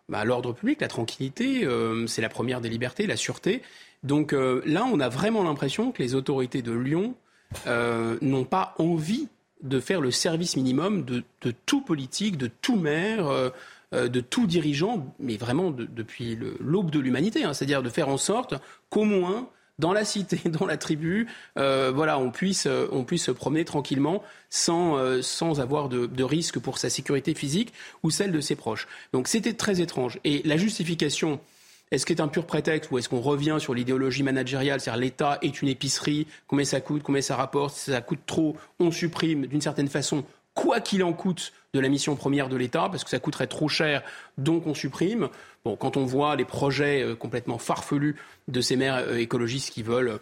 bah, 0.09 0.25
l'ordre 0.25 0.53
public, 0.53 0.79
la 0.79 0.89
tranquillité, 0.89 1.65
euh, 1.65 2.05
c'est 2.05 2.21
la 2.21 2.29
première 2.29 2.61
des 2.61 2.69
libertés, 2.69 3.07
la 3.07 3.17
sûreté. 3.17 3.63
Donc 4.03 4.33
euh, 4.33 4.61
là, 4.63 4.85
on 4.85 4.99
a 4.99 5.09
vraiment 5.09 5.43
l'impression 5.43 5.91
que 5.91 6.03
les 6.03 6.13
autorités 6.13 6.61
de 6.61 6.73
Lyon 6.73 7.15
n'ont 8.21 8.43
pas 8.43 8.75
envie 8.77 9.29
de 9.61 9.79
faire 9.79 10.01
le 10.01 10.11
service 10.11 10.55
minimum 10.55 11.03
de, 11.03 11.23
tout 11.65 11.81
politique, 11.81 12.37
de 12.37 12.47
tout 12.61 12.75
maire, 12.75 13.51
euh, 13.93 14.09
de 14.09 14.19
tout 14.19 14.47
dirigeant, 14.47 15.15
mais 15.17 15.37
vraiment 15.37 15.71
de, 15.71 15.85
depuis 15.85 16.37
l'aube 16.59 16.91
de 16.91 16.99
l'humanité, 16.99 17.45
hein, 17.45 17.53
c'est-à-dire 17.53 17.81
de 17.81 17.89
faire 17.89 18.09
en 18.09 18.17
sorte 18.17 18.55
qu'au 18.89 19.05
moins 19.05 19.49
dans 19.79 19.93
la 19.93 20.03
cité, 20.03 20.49
dans 20.49 20.65
la 20.65 20.75
tribu, 20.75 21.27
euh, 21.57 21.89
voilà, 21.95 22.19
on 22.19 22.29
puisse, 22.29 22.67
on 22.91 23.05
puisse 23.05 23.23
se 23.23 23.31
promener 23.31 23.63
tranquillement 23.63 24.23
sans, 24.49 24.97
euh, 24.97 25.21
sans 25.21 25.61
avoir 25.61 25.87
de, 25.87 26.05
de, 26.05 26.23
risque 26.25 26.59
pour 26.59 26.79
sa 26.79 26.89
sécurité 26.89 27.33
physique 27.33 27.71
ou 28.03 28.11
celle 28.11 28.33
de 28.33 28.41
ses 28.41 28.57
proches. 28.57 28.89
Donc 29.13 29.29
c'était 29.29 29.53
très 29.53 29.79
étrange. 29.79 30.19
Et 30.25 30.41
la 30.43 30.57
justification 30.57 31.39
est-ce 31.91 32.05
que 32.05 32.13
c'est 32.13 32.21
un 32.21 32.27
pur 32.27 32.45
prétexte 32.45 32.91
ou 32.91 32.97
est-ce 32.97 33.09
qu'on 33.09 33.21
revient 33.21 33.57
sur 33.59 33.73
l'idéologie 33.73 34.23
managériale, 34.23 34.81
c'est-à-dire 34.81 35.01
l'État 35.01 35.37
est 35.41 35.61
une 35.61 35.69
épicerie, 35.69 36.27
combien 36.47 36.65
ça 36.65 36.81
coûte, 36.81 37.03
combien 37.03 37.21
ça 37.21 37.35
rapporte, 37.35 37.75
si 37.75 37.91
ça 37.91 38.01
coûte 38.01 38.19
trop, 38.25 38.57
on 38.79 38.91
supprime 38.91 39.45
d'une 39.47 39.61
certaine 39.61 39.87
façon, 39.87 40.25
quoi 40.53 40.81
qu'il 40.81 41.03
en 41.03 41.13
coûte, 41.13 41.53
de 41.73 41.79
la 41.79 41.89
mission 41.89 42.15
première 42.15 42.49
de 42.49 42.55
l'État, 42.55 42.89
parce 42.89 43.03
que 43.03 43.09
ça 43.09 43.19
coûterait 43.19 43.47
trop 43.47 43.67
cher, 43.67 44.03
donc 44.37 44.67
on 44.67 44.73
supprime. 44.73 45.29
Bon, 45.63 45.75
quand 45.75 45.97
on 45.97 46.05
voit 46.05 46.35
les 46.35 46.45
projets 46.45 47.03
euh, 47.03 47.15
complètement 47.15 47.57
farfelus 47.57 48.15
de 48.47 48.61
ces 48.61 48.75
maires 48.75 48.95
euh, 48.95 49.17
écologistes 49.17 49.71
qui 49.71 49.83
veulent 49.83 50.09
euh, 50.09 50.17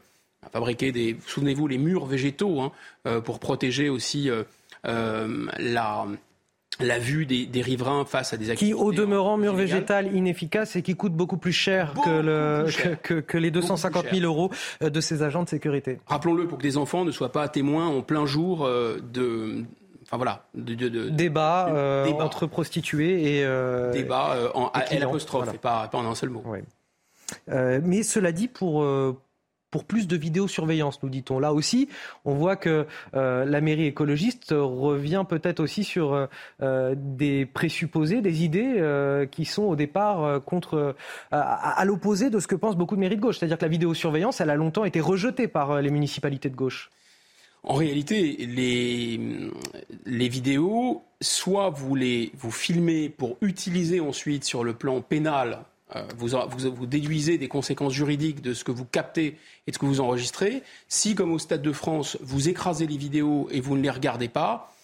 fabriquer 0.51 0.91
des, 0.91 1.17
souvenez-vous, 1.25 1.67
les 1.67 1.77
murs 1.77 2.05
végétaux 2.05 2.61
hein, 2.61 2.71
pour 3.21 3.39
protéger 3.39 3.89
aussi 3.89 4.29
la 4.83 6.05
la 6.79 6.99
vue 6.99 7.25
des, 7.25 7.45
des, 7.45 7.61
riverains 7.61 8.05
face 8.05 8.33
à 8.33 8.37
des 8.37 8.49
activités. 8.49 8.75
Qui, 8.77 8.83
au 8.83 8.91
demeurant, 8.91 9.37
mur 9.37 9.53
végétal 9.53 10.15
inefficace 10.15 10.75
et 10.75 10.81
qui 10.81 10.95
coûte 10.95 11.13
beaucoup 11.13 11.37
plus 11.37 11.53
cher, 11.53 11.93
beaucoup 11.93 12.09
que, 12.09 12.21
le, 12.21 12.63
plus 12.63 12.71
cher. 12.71 13.01
Que, 13.01 13.13
que, 13.13 13.19
que, 13.21 13.37
les 13.37 13.51
250 13.51 14.07
000 14.11 14.25
euros 14.25 14.51
euh, 14.81 14.89
de 14.89 15.01
ces 15.01 15.23
agents 15.23 15.43
de 15.43 15.49
sécurité. 15.49 15.99
Rappelons-le 16.05 16.47
pour 16.47 16.57
que 16.57 16.63
des 16.63 16.77
enfants 16.77 17.05
ne 17.05 17.11
soient 17.11 17.31
pas 17.31 17.47
témoins 17.47 17.87
en 17.87 18.01
plein 18.01 18.25
jour 18.25 18.65
euh, 18.65 18.99
de. 19.01 19.63
Enfin 20.03 20.17
voilà, 20.17 20.45
de, 20.53 20.75
de, 20.75 20.87
de 20.87 21.09
débat, 21.09 21.69
euh, 21.69 22.05
débat, 22.05 22.25
entre 22.25 22.45
prostituées 22.45 23.37
et 23.37 23.43
euh, 23.43 23.91
débat 23.91 24.37
en 24.53 24.71
et 24.91 24.95
L 24.97 25.03
apostrophe, 25.03 25.45
voilà. 25.45 25.55
et 25.55 25.57
pas, 25.57 25.87
pas 25.87 25.97
en 25.97 26.05
un 26.05 26.13
seul 26.13 26.29
mot. 26.29 26.43
Mais 27.47 28.03
cela 28.03 28.31
dit, 28.31 28.47
pour 28.47 28.85
pour 29.75 29.83
plus 29.83 30.07
de 30.07 30.15
vidéosurveillance, 30.15 31.03
nous 31.03 31.09
dit-on. 31.09 31.37
Là 31.37 31.51
aussi, 31.51 31.89
on 32.23 32.33
voit 32.33 32.55
que 32.55 32.87
euh, 33.13 33.43
la 33.43 33.59
mairie 33.59 33.87
écologiste 33.87 34.55
revient 34.57 35.25
peut-être 35.27 35.59
aussi 35.59 35.83
sur 35.83 36.29
euh, 36.61 36.95
des 36.97 37.45
présupposés, 37.45 38.21
des 38.21 38.45
idées 38.45 38.75
euh, 38.77 39.25
qui 39.25 39.43
sont 39.43 39.63
au 39.63 39.75
départ 39.75 40.41
contre, 40.45 40.95
à, 41.31 41.83
l'opposé 41.83 42.29
de 42.29 42.39
ce 42.39 42.47
que 42.47 42.55
pensent 42.55 42.77
beaucoup 42.77 42.95
de 42.95 43.01
mairies 43.01 43.17
de 43.17 43.21
gauche. 43.21 43.37
C'est-à-dire 43.37 43.57
que 43.57 43.65
la 43.65 43.69
vidéosurveillance, 43.69 44.39
elle 44.39 44.49
a 44.49 44.55
longtemps 44.55 44.85
été 44.85 45.01
rejetée 45.01 45.49
par 45.49 45.81
les 45.81 45.89
municipalités 45.89 46.49
de 46.49 46.55
gauche. 46.55 46.89
En 47.63 47.73
réalité, 47.73 48.47
les, 48.47 49.19
les 50.05 50.29
vidéos, 50.29 51.03
soit 51.19 51.69
vous 51.69 51.95
les 51.95 52.31
vous 52.37 52.51
filmez 52.51 53.09
pour 53.09 53.35
utiliser 53.41 53.99
ensuite 53.99 54.45
sur 54.45 54.63
le 54.63 54.73
plan 54.73 55.01
pénal 55.01 55.49
euh, 55.49 55.74
vous, 56.17 56.29
vous, 56.75 56.85
déduisez 56.85 57.37
des 57.37 57.47
conséquences 57.47 57.93
juridiques 57.93 58.41
de 58.41 58.53
ce 58.53 58.63
que 58.63 58.71
vous 58.71 58.85
captez 58.85 59.37
et 59.67 59.71
de 59.71 59.75
ce 59.75 59.79
que 59.79 59.85
vous 59.85 60.01
enregistrez. 60.01 60.63
Si, 60.87 61.15
comme 61.15 61.31
au 61.31 61.39
Stade 61.39 61.61
de 61.61 61.71
France, 61.71 62.17
vous 62.21 62.49
écrasez 62.49 62.87
les 62.87 62.97
vidéos 62.97 63.47
et 63.51 63.61
vous 63.61 63.77
ne 63.77 63.83
les 63.83 63.91
regardez 63.91 64.27
pas, 64.27 64.75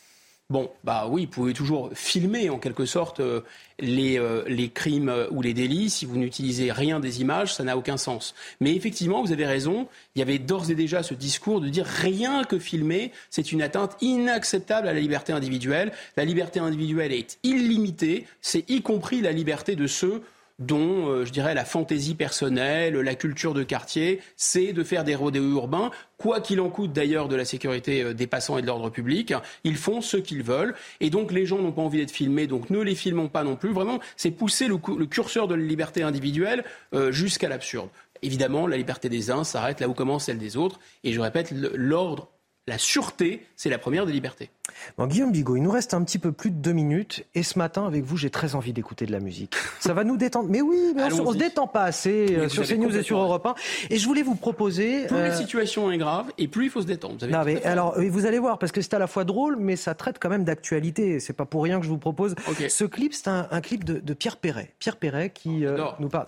Bon, 0.51 0.69
bah 0.83 1.07
oui, 1.09 1.27
vous 1.27 1.31
pouvez 1.31 1.53
toujours 1.53 1.91
filmer 1.93 2.49
en 2.49 2.59
quelque 2.59 2.85
sorte 2.85 3.21
euh, 3.21 3.39
euh, 3.81 4.43
les, 4.49 4.67
crimes 4.67 5.13
ou 5.31 5.41
les 5.41 5.53
délits. 5.53 5.89
Si 5.89 6.05
vous 6.05 6.17
n'utilisez 6.17 6.73
rien 6.73 6.99
des 6.99 7.21
images, 7.21 7.55
ça 7.55 7.63
n'a 7.63 7.77
aucun 7.77 7.95
sens. 7.95 8.35
Mais 8.59 8.75
effectivement, 8.75 9.23
vous 9.23 9.31
avez 9.31 9.45
raison. 9.45 9.87
Il 10.13 10.19
y 10.19 10.21
avait 10.21 10.39
d'ores 10.39 10.69
et 10.69 10.75
déjà 10.75 11.03
ce 11.03 11.13
discours 11.13 11.61
de 11.61 11.69
dire 11.69 11.85
rien 11.85 12.43
que 12.43 12.59
filmer, 12.59 13.13
c'est 13.29 13.53
une 13.53 13.61
atteinte 13.61 13.95
inacceptable 14.01 14.89
à 14.89 14.93
la 14.93 14.99
liberté 14.99 15.31
individuelle. 15.31 15.93
La 16.17 16.25
liberté 16.25 16.59
individuelle 16.59 17.13
est 17.13 17.39
illimitée. 17.43 18.27
C'est 18.41 18.69
y 18.69 18.81
compris 18.81 19.21
la 19.21 19.31
liberté 19.31 19.77
de 19.77 19.87
ceux 19.87 20.21
dont, 20.61 21.09
euh, 21.09 21.25
je 21.25 21.31
dirais, 21.31 21.53
la 21.53 21.65
fantaisie 21.65 22.15
personnelle, 22.15 22.95
la 22.95 23.15
culture 23.15 23.53
de 23.53 23.63
quartier, 23.63 24.21
c'est 24.37 24.73
de 24.73 24.83
faire 24.83 25.03
des 25.03 25.15
rodéos 25.15 25.51
urbains, 25.51 25.91
quoi 26.17 26.39
qu'il 26.39 26.61
en 26.61 26.69
coûte 26.69 26.93
d'ailleurs 26.93 27.27
de 27.27 27.35
la 27.35 27.45
sécurité 27.45 28.03
euh, 28.03 28.13
des 28.13 28.27
passants 28.27 28.57
et 28.57 28.61
de 28.61 28.67
l'ordre 28.67 28.89
public. 28.89 29.33
Ils 29.63 29.75
font 29.75 30.01
ce 30.01 30.17
qu'ils 30.17 30.43
veulent. 30.43 30.75
Et 30.99 31.09
donc, 31.09 31.31
les 31.31 31.45
gens 31.45 31.57
n'ont 31.57 31.71
pas 31.71 31.81
envie 31.81 31.97
d'être 31.97 32.11
filmés, 32.11 32.47
donc 32.47 32.69
ne 32.69 32.79
les 32.79 32.95
filmons 32.95 33.27
pas 33.27 33.43
non 33.43 33.55
plus. 33.55 33.73
Vraiment, 33.73 33.99
c'est 34.15 34.31
pousser 34.31 34.67
le, 34.67 34.77
curseur 35.07 35.47
de 35.47 35.55
la 35.55 35.63
liberté 35.63 36.03
individuelle 36.03 36.63
euh, 36.93 37.11
jusqu'à 37.11 37.49
l'absurde. 37.49 37.89
Évidemment, 38.21 38.67
la 38.67 38.77
liberté 38.77 39.09
des 39.09 39.31
uns 39.31 39.43
s'arrête 39.43 39.79
là 39.79 39.89
où 39.89 39.93
commence 39.93 40.25
celle 40.25 40.37
des 40.37 40.57
autres. 40.57 40.79
Et 41.03 41.11
je 41.11 41.19
répète, 41.19 41.51
l'ordre 41.73 42.29
la 42.71 42.77
sûreté, 42.77 43.45
c'est 43.57 43.69
la 43.69 43.77
première 43.77 44.05
des 44.05 44.13
libertés. 44.13 44.49
Bon, 44.97 45.05
Guillaume 45.05 45.33
Bigot, 45.33 45.57
il 45.57 45.61
nous 45.61 45.71
reste 45.71 45.93
un 45.93 46.01
petit 46.05 46.19
peu 46.19 46.31
plus 46.31 46.51
de 46.51 46.55
deux 46.55 46.71
minutes. 46.71 47.25
Et 47.35 47.43
ce 47.43 47.59
matin, 47.59 47.85
avec 47.85 48.05
vous, 48.05 48.15
j'ai 48.15 48.29
très 48.29 48.55
envie 48.55 48.71
d'écouter 48.71 49.05
de 49.05 49.11
la 49.11 49.19
musique. 49.19 49.55
Ça 49.81 49.93
va 49.93 50.05
nous 50.05 50.15
détendre. 50.15 50.47
Mais 50.49 50.61
oui, 50.61 50.93
mais 50.95 51.11
on 51.11 51.25
ne 51.25 51.33
se 51.33 51.37
détend 51.37 51.67
pas 51.67 51.83
assez 51.83 52.33
euh, 52.33 52.47
sur 52.47 52.65
CNews 52.65 52.95
et 52.95 53.03
sur 53.03 53.19
Europe 53.19 53.45
1. 53.45 53.55
Et 53.89 53.97
je 53.97 54.07
voulais 54.07 54.21
vous 54.21 54.35
proposer... 54.35 55.05
Plus 55.07 55.17
euh... 55.17 55.27
la 55.27 55.35
situation 55.35 55.91
est 55.91 55.97
grave, 55.97 56.27
et 56.37 56.47
plus 56.47 56.65
il 56.65 56.69
faut 56.69 56.81
se 56.81 56.87
détendre. 56.87 57.17
Vous 57.19 57.27
non, 57.27 57.43
mais 57.43 57.61
alors, 57.65 57.99
vous 57.99 58.25
allez 58.25 58.39
voir, 58.39 58.57
parce 58.57 58.71
que 58.71 58.79
c'est 58.81 58.93
à 58.93 58.99
la 58.99 59.07
fois 59.07 59.25
drôle, 59.25 59.57
mais 59.57 59.75
ça 59.75 59.93
traite 59.93 60.15
quand 60.17 60.29
même 60.29 60.45
d'actualité. 60.45 61.19
C'est 61.19 61.33
pas 61.33 61.45
pour 61.45 61.63
rien 61.63 61.77
que 61.77 61.85
je 61.85 61.89
vous 61.91 61.97
propose 61.97 62.35
ce 62.69 62.85
clip. 62.85 63.13
C'est 63.13 63.27
un, 63.27 63.61
clip 63.61 63.83
de, 63.83 64.13
Pierre 64.13 64.37
Perret. 64.37 64.71
Pierre 64.79 64.95
Perret 64.95 65.29
qui 65.29 65.65
euh, 65.65 65.77
nous 65.99 66.07
parle 66.07 66.27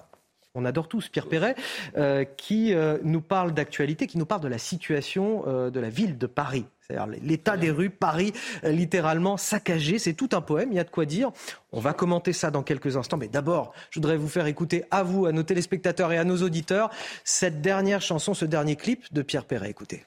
on 0.56 0.66
adore 0.66 0.88
tous 0.88 1.10
Pierre 1.10 1.28
Perret, 1.28 1.56
euh, 1.98 2.26
qui 2.26 2.76
euh, 2.76 3.00
nous 3.04 3.22
parle 3.22 3.54
d'actualité, 3.54 4.06
qui 4.06 4.20
nous 4.20 4.26
parle 4.28 4.42
de 4.42 4.48
la 4.48 4.60
situation 4.60 5.44
euh, 5.48 5.72
de 5.72 5.80
la 5.80 5.90
ville 5.90 6.18
de 6.18 6.28
Paris. 6.28 6.66
C'est-à-dire 6.80 7.08
l'état 7.24 7.58
des 7.58 7.72
rues, 7.72 7.90
Paris 7.90 8.34
littéralement 8.64 9.38
saccagé. 9.38 9.98
C'est 9.98 10.14
tout 10.14 10.30
un 10.34 10.42
poème, 10.42 10.70
il 10.72 10.76
y 10.76 10.80
a 10.80 10.84
de 10.84 10.90
quoi 10.90 11.06
dire. 11.06 11.32
On 11.72 11.80
va 11.80 11.94
commenter 11.94 12.34
ça 12.34 12.52
dans 12.52 12.62
quelques 12.62 12.98
instants. 12.98 13.18
Mais 13.18 13.30
d'abord, 13.30 13.74
je 13.90 14.00
voudrais 14.00 14.18
vous 14.18 14.28
faire 14.28 14.46
écouter 14.46 14.84
à 14.92 15.02
vous, 15.02 15.26
à 15.26 15.32
nos 15.32 15.44
téléspectateurs 15.44 16.12
et 16.12 16.18
à 16.18 16.26
nos 16.26 16.44
auditeurs, 16.44 16.92
cette 17.24 17.62
dernière 17.62 18.02
chanson, 18.02 18.34
ce 18.34 18.46
dernier 18.46 18.76
clip 18.76 19.12
de 19.14 19.22
Pierre 19.22 19.46
Perret. 19.46 19.70
Écoutez. 19.70 20.06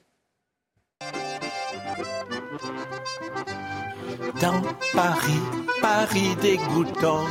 Dans 4.39 4.61
Paris, 4.93 5.41
Paris 5.81 6.35
dégoûtant, 6.41 7.25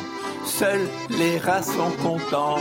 seuls 0.45 0.89
les 1.11 1.39
rats 1.39 1.63
sont 1.63 1.93
contents. 2.03 2.59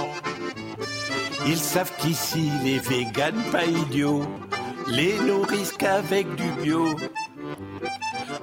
Ils 1.48 1.58
savent 1.58 1.92
qu'ici 2.00 2.50
les 2.64 2.80
véganes 2.80 3.44
pas 3.52 3.66
idiots 3.66 4.26
les 4.88 5.18
nourrissent 5.20 5.74
qu'avec 5.74 6.28
du 6.36 6.50
bio. 6.62 6.96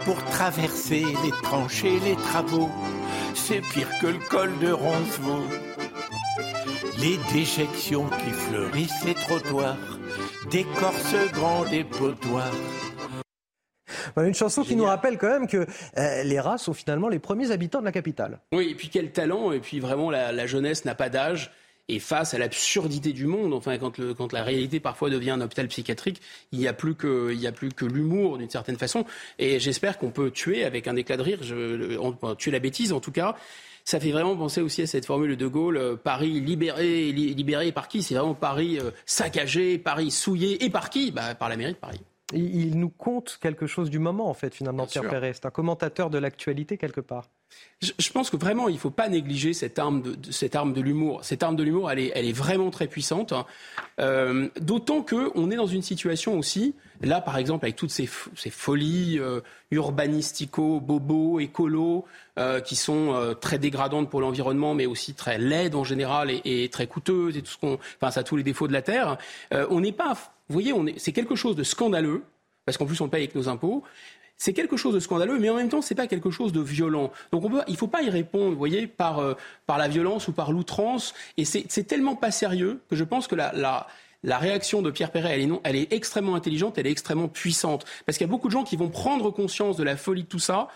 Pour 0.04 0.16
traverser 0.24 1.04
les 1.24 1.30
tranchées, 1.42 2.00
les 2.00 2.16
travaux, 2.16 2.70
c'est 3.34 3.60
pire 3.60 3.88
que 4.00 4.08
le 4.08 4.28
col 4.28 4.50
de 4.58 4.72
Roncevaux. 4.72 5.46
Les 6.98 7.18
déjections 7.32 8.06
qui 8.06 8.30
fleurissent 8.30 9.04
les 9.04 9.14
trottoirs, 9.14 9.76
décorcent 10.50 11.30
grand 11.32 11.64
dépotoirs. 11.64 12.52
Voilà 14.14 14.28
une 14.28 14.34
chanson 14.34 14.62
qui 14.62 14.76
nous 14.76 14.84
rappelle 14.84 15.16
quand 15.16 15.28
même 15.28 15.46
que 15.46 15.66
euh, 15.96 16.22
les 16.24 16.38
rats 16.38 16.58
sont 16.58 16.74
finalement 16.74 17.08
les 17.08 17.18
premiers 17.18 17.50
habitants 17.50 17.80
de 17.80 17.86
la 17.86 17.92
capitale. 17.92 18.40
Oui, 18.52 18.70
et 18.70 18.74
puis 18.74 18.88
quel 18.88 19.10
talent, 19.10 19.52
et 19.52 19.60
puis 19.60 19.80
vraiment 19.80 20.10
la 20.10 20.46
jeunesse 20.46 20.84
n'a 20.84 20.94
pas 20.94 21.08
d'âge 21.08 21.50
et 21.92 21.98
face 21.98 22.32
à 22.32 22.38
l'absurdité 22.38 23.12
du 23.12 23.26
monde, 23.26 23.52
enfin 23.52 23.76
quand, 23.76 23.98
le, 23.98 24.14
quand, 24.14 24.32
la 24.32 24.42
réalité 24.42 24.80
parfois 24.80 25.10
devient 25.10 25.30
un 25.30 25.40
hôpital 25.42 25.68
psychiatrique, 25.68 26.22
il 26.50 26.58
n'y 26.58 26.66
a 26.66 26.72
plus 26.72 26.94
que, 26.94 27.32
il 27.34 27.46
a 27.46 27.52
plus 27.52 27.68
que 27.68 27.84
l'humour 27.84 28.38
d'une 28.38 28.48
certaine 28.48 28.78
façon. 28.78 29.04
Et 29.38 29.60
j'espère 29.60 29.98
qu'on 29.98 30.10
peut 30.10 30.30
tuer 30.30 30.64
avec 30.64 30.88
un 30.88 30.96
éclat 30.96 31.18
de 31.18 31.22
rire, 31.22 31.38
je, 31.42 31.98
on, 31.98 32.34
tuer 32.34 32.50
la 32.50 32.60
bêtise 32.60 32.92
en 32.94 33.00
tout 33.00 33.12
cas. 33.12 33.36
Ça 33.84 34.00
fait 34.00 34.10
vraiment 34.10 34.36
penser 34.36 34.62
aussi 34.62 34.82
à 34.82 34.86
cette 34.86 35.04
formule 35.04 35.36
de 35.36 35.46
Gaulle, 35.46 35.76
euh, 35.76 35.96
Paris 35.96 36.40
libéré, 36.40 37.12
libéré 37.12 37.72
par 37.72 37.88
qui? 37.88 38.02
C'est 38.02 38.14
vraiment 38.14 38.34
Paris 38.34 38.78
euh, 38.78 38.92
saccagé, 39.04 39.76
Paris 39.76 40.10
souillé, 40.10 40.64
et 40.64 40.70
par 40.70 40.88
qui? 40.88 41.10
Bah, 41.10 41.34
Par 41.34 41.48
la 41.48 41.56
mairie 41.56 41.72
de 41.72 41.78
Paris. 41.78 42.00
Il, 42.32 42.78
nous 42.78 42.88
compte 42.88 43.38
quelque 43.42 43.66
chose 43.66 43.90
du 43.90 43.98
moment, 43.98 44.30
en 44.30 44.34
fait, 44.34 44.54
finalement, 44.54 44.86
Pierre 44.86 45.08
Perret. 45.08 45.32
C'est 45.34 45.44
un 45.44 45.50
commentateur 45.50 46.08
de 46.08 46.16
l'actualité, 46.16 46.78
quelque 46.78 47.02
part. 47.02 47.28
Je, 47.82 48.12
pense 48.12 48.30
que 48.30 48.36
vraiment, 48.36 48.68
il 48.68 48.74
ne 48.74 48.78
faut 48.78 48.90
pas 48.90 49.08
négliger 49.08 49.52
cette 49.54 49.78
arme 49.80 50.02
de, 50.02 50.80
l'humour. 50.80 51.24
Cette 51.24 51.42
arme 51.42 51.56
de 51.56 51.62
l'humour, 51.64 51.90
elle 51.90 51.98
est, 51.98 52.32
vraiment 52.32 52.70
très 52.70 52.86
puissante. 52.86 53.32
Hein. 53.32 53.44
Euh, 53.98 54.48
D'autant 54.60 55.02
qu'on 55.02 55.50
est 55.50 55.56
dans 55.56 55.66
une 55.66 55.82
situation 55.82 56.38
aussi, 56.38 56.76
là 57.00 57.20
par 57.20 57.38
exemple, 57.38 57.64
avec 57.64 57.74
toutes 57.74 57.90
ces, 57.90 58.06
folies 58.06 59.18
euh, 59.18 59.40
urbanistico, 59.72 60.78
bobo, 60.78 61.40
écolo, 61.40 62.04
euh, 62.38 62.60
qui 62.60 62.76
sont 62.76 63.34
très 63.40 63.58
dégradantes 63.58 64.08
pour 64.08 64.20
l'environnement, 64.20 64.74
mais 64.74 64.86
aussi 64.86 65.14
très 65.14 65.38
laides 65.38 65.74
en 65.74 65.82
général 65.82 66.30
et, 66.30 66.68
très 66.68 66.86
coûteuses 66.86 67.36
et 67.36 67.42
tout 67.42 67.50
ce 67.50 67.58
qu'on, 67.58 67.80
enfin, 68.00 68.12
ça 68.12 68.22
tous 68.22 68.36
les 68.36 68.44
défauts 68.44 68.68
de 68.68 68.72
la 68.72 68.82
terre. 68.82 69.18
On 69.50 69.80
n'est 69.80 69.92
pas, 69.92 70.14
vous 70.48 70.52
voyez, 70.52 70.72
c'est 70.98 71.12
quelque 71.12 71.34
chose 71.34 71.56
de 71.56 71.64
scandaleux 71.64 72.22
parce 72.64 72.78
qu'en 72.78 72.86
plus 72.86 73.00
on 73.00 73.08
paye 73.08 73.24
avec 73.24 73.34
nos 73.34 73.48
impôts 73.48 73.82
c'est 74.36 74.52
quelque 74.52 74.76
chose 74.76 74.94
de 74.94 75.00
scandaleux, 75.00 75.38
mais 75.38 75.50
en 75.50 75.56
même 75.56 75.68
temps, 75.68 75.82
ce 75.82 75.92
n'est 75.92 75.96
pas 75.96 76.06
quelque 76.06 76.30
chose 76.30 76.52
de 76.52 76.60
violent. 76.60 77.12
Donc 77.30 77.44
il 77.68 77.72
ne 77.72 77.76
faut 77.76 77.86
pas 77.86 78.02
y 78.02 78.10
répondre, 78.10 78.50
vous 78.50 78.58
voyez, 78.58 78.86
par, 78.86 79.20
euh, 79.20 79.34
par 79.66 79.78
la 79.78 79.88
violence 79.88 80.28
ou 80.28 80.32
par 80.32 80.52
l'outrance. 80.52 81.14
Et 81.36 81.44
c'est 81.44 81.84
tellement 81.84 82.16
pas 82.16 82.30
sérieux 82.30 82.80
que 82.90 82.96
je 82.96 83.04
pense 83.04 83.28
que 83.28 83.34
la, 83.34 83.52
la, 83.52 83.86
la 84.24 84.38
réaction 84.38 84.82
de 84.82 84.90
Pierre 84.90 85.10
Perret, 85.10 85.34
elle 85.34 85.40
est, 85.40 85.46
non, 85.46 85.60
elle 85.64 85.76
est 85.76 85.92
extrêmement 85.92 86.34
intelligente, 86.34 86.78
elle 86.78 86.86
est 86.86 86.92
extrêmement 86.92 87.28
puissante. 87.28 87.84
Parce 88.06 88.18
qu'il 88.18 88.26
y 88.26 88.30
a 88.30 88.30
beaucoup 88.30 88.48
de 88.48 88.52
gens 88.52 88.64
qui 88.64 88.76
vont 88.76 88.88
prendre 88.88 89.30
conscience 89.30 89.76
de 89.76 89.84
la 89.84 89.96
folie 89.96 90.22
de 90.22 90.28
tout 90.28 90.38
ça 90.38 90.68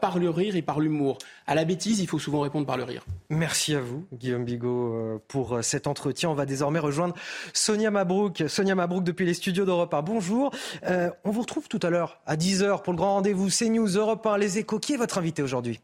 par 0.00 0.18
le 0.18 0.30
rire 0.30 0.56
et 0.56 0.62
par 0.62 0.80
l'humour. 0.80 1.18
À 1.46 1.54
la 1.54 1.64
bêtise, 1.64 2.00
il 2.00 2.06
faut 2.06 2.18
souvent 2.18 2.40
répondre 2.40 2.66
par 2.66 2.76
le 2.76 2.84
rire. 2.84 3.04
Merci 3.30 3.74
à 3.74 3.80
vous, 3.80 4.04
Guillaume 4.12 4.44
Bigot, 4.44 4.94
euh, 4.94 5.18
pour 5.28 5.54
euh, 5.54 5.62
cet 5.62 5.86
entretien. 5.86 6.30
On 6.30 6.34
va 6.34 6.46
désormais 6.46 6.78
rejoindre 6.78 7.14
Sonia 7.52 7.90
Mabrouk. 7.90 8.44
Sonia 8.48 8.74
Mabrouk 8.74 9.04
depuis 9.04 9.26
les 9.26 9.34
studios 9.34 9.64
d'Europe 9.64 9.94
1. 9.94 10.02
Bonjour. 10.02 10.50
on 10.82 11.30
vous 11.30 11.40
retrouve 11.40 11.68
tout 11.68 11.80
à 11.82 11.90
l'heure 11.90 12.20
à 12.26 12.36
10h 12.36 12.82
pour 12.82 12.92
le 12.92 12.96
grand 12.96 13.14
rendez-vous 13.14 13.48
CNews, 13.48 13.88
Europe 13.88 14.26
1, 14.26 14.38
Les 14.38 14.58
Échos. 14.58 14.78
Qui 14.78 14.94
est 14.94 14.96
votre 14.96 15.18
invité 15.18 15.42
aujourd'hui? 15.42 15.80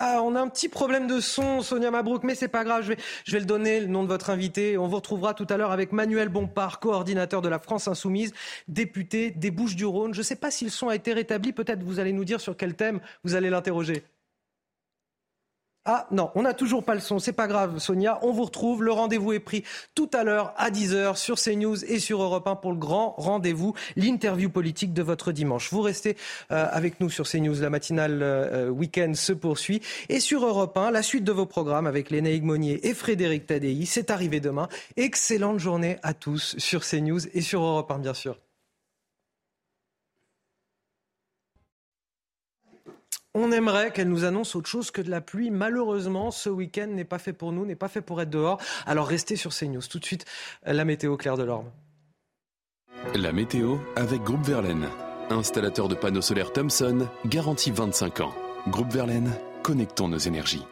Ah, 0.00 0.22
on 0.22 0.36
a 0.36 0.40
un 0.40 0.48
petit 0.48 0.68
problème 0.68 1.08
de 1.08 1.18
son, 1.18 1.60
Sonia 1.60 1.90
Mabrouk, 1.90 2.22
mais 2.22 2.36
c'est 2.36 2.46
pas 2.46 2.62
grave, 2.62 2.82
je 2.84 2.88
vais, 2.90 2.96
je 3.24 3.32
vais 3.32 3.40
le 3.40 3.46
donner, 3.46 3.80
le 3.80 3.88
nom 3.88 4.04
de 4.04 4.08
votre 4.08 4.30
invité. 4.30 4.78
On 4.78 4.86
vous 4.86 4.94
retrouvera 4.94 5.34
tout 5.34 5.46
à 5.50 5.56
l'heure 5.56 5.72
avec 5.72 5.90
Manuel 5.90 6.28
Bompard, 6.28 6.78
coordinateur 6.78 7.42
de 7.42 7.48
la 7.48 7.58
France 7.58 7.88
Insoumise, 7.88 8.32
député 8.68 9.32
des 9.32 9.50
Bouches-du-Rhône. 9.50 10.14
Je 10.14 10.20
ne 10.20 10.24
sais 10.24 10.36
pas 10.36 10.52
si 10.52 10.64
le 10.64 10.70
son 10.70 10.88
a 10.88 10.94
été 10.94 11.12
rétabli, 11.12 11.52
peut-être 11.52 11.82
vous 11.82 11.98
allez 11.98 12.12
nous 12.12 12.24
dire 12.24 12.40
sur 12.40 12.56
quel 12.56 12.74
thème 12.74 13.00
vous 13.24 13.34
allez 13.34 13.50
l'interroger. 13.50 14.04
Ah 15.90 16.06
non, 16.10 16.30
on 16.34 16.42
n'a 16.42 16.52
toujours 16.52 16.84
pas 16.84 16.92
le 16.92 17.00
son, 17.00 17.18
c'est 17.18 17.32
pas 17.32 17.46
grave 17.46 17.78
Sonia, 17.78 18.18
on 18.20 18.30
vous 18.30 18.44
retrouve, 18.44 18.82
le 18.82 18.92
rendez-vous 18.92 19.32
est 19.32 19.40
pris 19.40 19.64
tout 19.94 20.10
à 20.12 20.22
l'heure 20.22 20.52
à 20.58 20.70
10h 20.70 21.16
sur 21.16 21.40
CNews 21.40 21.82
et 21.86 21.98
sur 21.98 22.22
Europe 22.22 22.46
1 22.46 22.56
pour 22.56 22.72
le 22.72 22.76
grand 22.76 23.14
rendez-vous, 23.16 23.72
l'interview 23.96 24.50
politique 24.50 24.92
de 24.92 25.02
votre 25.02 25.32
dimanche. 25.32 25.72
Vous 25.72 25.80
restez 25.80 26.18
euh, 26.52 26.66
avec 26.70 27.00
nous 27.00 27.08
sur 27.08 27.26
CNews, 27.26 27.58
la 27.58 27.70
matinale 27.70 28.18
euh, 28.22 28.68
week-end 28.68 29.14
se 29.14 29.32
poursuit 29.32 29.80
et 30.10 30.20
sur 30.20 30.44
Europe 30.44 30.76
1, 30.76 30.90
la 30.90 31.02
suite 31.02 31.24
de 31.24 31.32
vos 31.32 31.46
programmes 31.46 31.86
avec 31.86 32.10
Lénaïque 32.10 32.44
Monnier 32.44 32.86
et 32.86 32.92
Frédéric 32.92 33.46
Tadei, 33.46 33.86
c'est 33.86 34.10
arrivé 34.10 34.40
demain. 34.40 34.68
Excellente 34.98 35.58
journée 35.58 35.96
à 36.02 36.12
tous 36.12 36.54
sur 36.58 36.84
CNews 36.84 37.26
et 37.32 37.40
sur 37.40 37.62
Europe 37.62 37.90
1 37.90 38.00
bien 38.00 38.12
sûr. 38.12 38.36
On 43.40 43.52
aimerait 43.52 43.92
qu'elle 43.92 44.08
nous 44.08 44.24
annonce 44.24 44.56
autre 44.56 44.68
chose 44.68 44.90
que 44.90 45.00
de 45.00 45.10
la 45.10 45.20
pluie. 45.20 45.52
Malheureusement, 45.52 46.32
ce 46.32 46.48
week-end 46.48 46.88
n'est 46.88 47.04
pas 47.04 47.20
fait 47.20 47.32
pour 47.32 47.52
nous, 47.52 47.64
n'est 47.64 47.76
pas 47.76 47.86
fait 47.86 48.00
pour 48.00 48.20
être 48.20 48.30
dehors. 48.30 48.60
Alors 48.84 49.06
restez 49.06 49.36
sur 49.36 49.54
CNews. 49.54 49.82
Tout 49.88 50.00
de 50.00 50.04
suite, 50.04 50.24
la 50.66 50.84
météo 50.84 51.16
Claire 51.16 51.36
Delorme. 51.36 51.70
La 53.14 53.30
météo 53.30 53.76
avec 53.94 54.22
Groupe 54.22 54.42
Verlaine. 54.42 54.88
Installateur 55.30 55.86
de 55.86 55.94
panneaux 55.94 56.20
solaires 56.20 56.52
Thomson, 56.52 57.06
garantie 57.26 57.70
25 57.70 58.20
ans. 58.22 58.34
Groupe 58.66 58.92
Verlaine, 58.92 59.30
connectons 59.62 60.08
nos 60.08 60.18
énergies. 60.18 60.64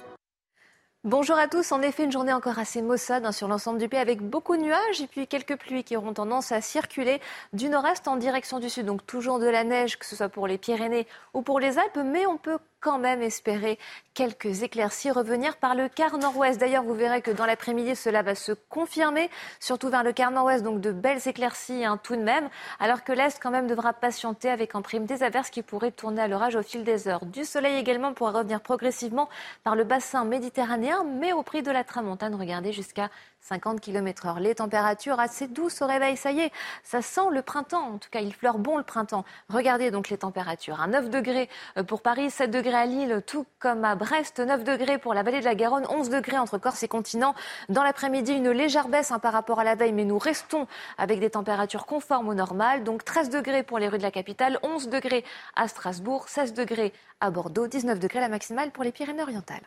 Bonjour 1.07 1.39
à 1.39 1.47
tous. 1.47 1.70
En 1.70 1.83
effet, 1.83 2.03
une 2.03 2.11
journée 2.11 2.33
encore 2.33 2.59
assez 2.59 2.83
maussade 2.83 3.24
hein, 3.24 3.31
sur 3.31 3.47
l'ensemble 3.47 3.78
du 3.78 3.89
pays 3.89 4.01
avec 4.01 4.23
beaucoup 4.23 4.57
de 4.57 4.62
nuages 4.62 5.01
et 5.01 5.07
puis 5.07 5.28
quelques 5.28 5.57
pluies 5.57 5.85
qui 5.85 5.97
auront 5.97 6.12
tendance 6.12 6.51
à 6.51 6.61
circuler 6.61 7.20
du 7.53 7.69
nord-est 7.69 8.09
en 8.09 8.16
direction 8.16 8.59
du 8.59 8.69
sud. 8.69 8.87
Donc 8.87 9.07
toujours 9.07 9.39
de 9.39 9.47
la 9.47 9.62
neige, 9.62 10.01
que 10.01 10.05
ce 10.05 10.16
soit 10.16 10.28
pour 10.28 10.49
les 10.49 10.59
Pyrénées 10.59 11.07
ou 11.33 11.43
pour 11.43 11.61
les 11.61 11.78
Alpes, 11.78 12.01
mais 12.05 12.27
on 12.27 12.39
peut 12.39 12.59
quand 12.81 12.98
même 12.98 13.23
espérer 13.23 13.78
quelques 14.15 14.62
éclaircies 14.62 15.11
revenir 15.11 15.57
par 15.57 15.74
le 15.74 15.89
quart 15.89 16.19
nord-ouest. 16.19 16.59
D'ailleurs, 16.59 16.85
vous 16.85 16.94
verrez 16.94 17.20
que 17.20 17.31
dans 17.31 17.47
l'après-midi, 17.47 17.97
cela 17.97 18.23
va 18.23 18.35
se 18.35 18.53
confirmer, 18.53 19.31
surtout 19.61 19.89
vers 19.89 20.03
le 20.03 20.12
quart 20.12 20.31
nord-ouest, 20.31 20.65
donc 20.65 20.81
de 20.81 20.93
belles 20.93 21.27
éclaircies 21.27 21.85
hein, 21.85 21.98
tout 22.03 22.16
de 22.16 22.23
même, 22.23 22.48
alors 22.81 23.05
que 23.05 23.12
l'est 23.12 23.39
quand 23.43 23.51
même 23.51 23.66
devra 23.66 23.93
patienter 23.93 24.48
avec 24.48 24.74
en 24.74 24.82
prime 24.82 25.05
des 25.05 25.23
averses 25.23 25.51
qui 25.51 25.62
pourraient 25.62 25.90
tourner 25.90 26.23
à 26.23 26.28
l'orage 26.28 26.57
au 26.57 26.62
fil 26.62 26.85
des 26.85 27.09
heures. 27.09 27.27
Du 27.27 27.44
soleil 27.44 27.77
également 27.77 28.15
pourra 28.15 28.32
revenir 28.32 28.61
progressivement 28.61 29.28
par 29.65 29.77
le 29.77 29.85
bassin 29.85 30.24
méditerranéen, 30.24 31.05
mais 31.05 31.32
au 31.32 31.43
prix 31.43 31.62
de 31.62 31.70
la 31.70 31.85
tramontane, 31.85 32.35
regardez 32.35 32.73
jusqu'à 32.73 33.11
50 33.41 33.81
km 33.81 34.27
heure. 34.27 34.41
Les 34.41 34.57
températures 34.57 35.21
assez 35.21 35.47
douces 35.47 35.81
au 35.83 35.87
réveil, 35.87 36.17
ça 36.17 36.33
y 36.33 36.41
est, 36.41 36.53
ça 36.83 37.03
sent 37.03 37.29
le 37.31 37.43
printemps. 37.43 37.95
En 37.95 37.99
tout 37.99 38.09
cas, 38.11 38.21
il 38.21 38.35
fleure 38.35 38.59
bon 38.59 38.77
le 38.77 38.83
printemps. 38.83 39.25
Regardez 39.49 39.91
donc 39.91 40.09
les 40.09 40.19
températures. 40.19 40.81
À 40.81 40.87
9 40.87 41.11
degrés 41.11 41.49
euh, 41.77 41.85
pour 41.85 42.03
Paris, 42.03 42.31
7 42.31 42.51
degrés 42.51 42.75
à 42.75 42.87
Lille, 42.87 43.23
tout 43.27 43.47
comme 43.59 43.85
à 43.85 43.95
Brest, 43.95 44.41
9 44.41 44.65
degrés 44.65 44.99
pour 44.99 45.15
la 45.15 45.23
vallée 45.23 45.41
de 45.41 45.45
la 45.45 45.55
Garonne, 45.55 45.87
11 45.89 46.11
degrés 46.11 46.39
entre 46.39 46.59
Corse 46.59 46.83
et 46.83 46.89
continent. 46.89 47.35
Dans 47.69 47.83
l'après-midi, 47.83 48.33
une 48.33 48.51
légère 48.51 48.89
baisse 48.89 49.13
hein, 49.13 49.19
par 49.19 49.33
rapport 49.33 49.61
à 49.61 49.65
la 49.65 49.75
veille, 49.75 49.93
mais 49.93 50.05
nous 50.05 50.19
restons 50.19 50.67
avec 50.99 51.21
des 51.21 51.31
températures 51.31 51.87
conformes 51.87 52.29
au 52.29 52.35
normal. 52.35 52.85
Donc 52.85 53.05
13 53.05 53.31
degrés 53.31 53.63
pour 53.63 53.79
les 53.79 53.89
rues 53.89 53.99
de 53.99 54.03
la 54.03 54.11
capitale, 54.11 54.59
11 54.63 54.89
degrés 54.89 55.25
à 55.55 55.69
Strasbourg, 55.69 56.29
16 56.29 56.55
degrés 56.55 56.93
à 57.21 57.31
Bordeaux, 57.31 57.67
19 57.67 57.99
degrés 57.99 58.21
la 58.21 58.29
maximale 58.29 58.71
pour 58.71 58.85
les 58.85 58.93
Pyrénées-Orientales. 58.93 59.67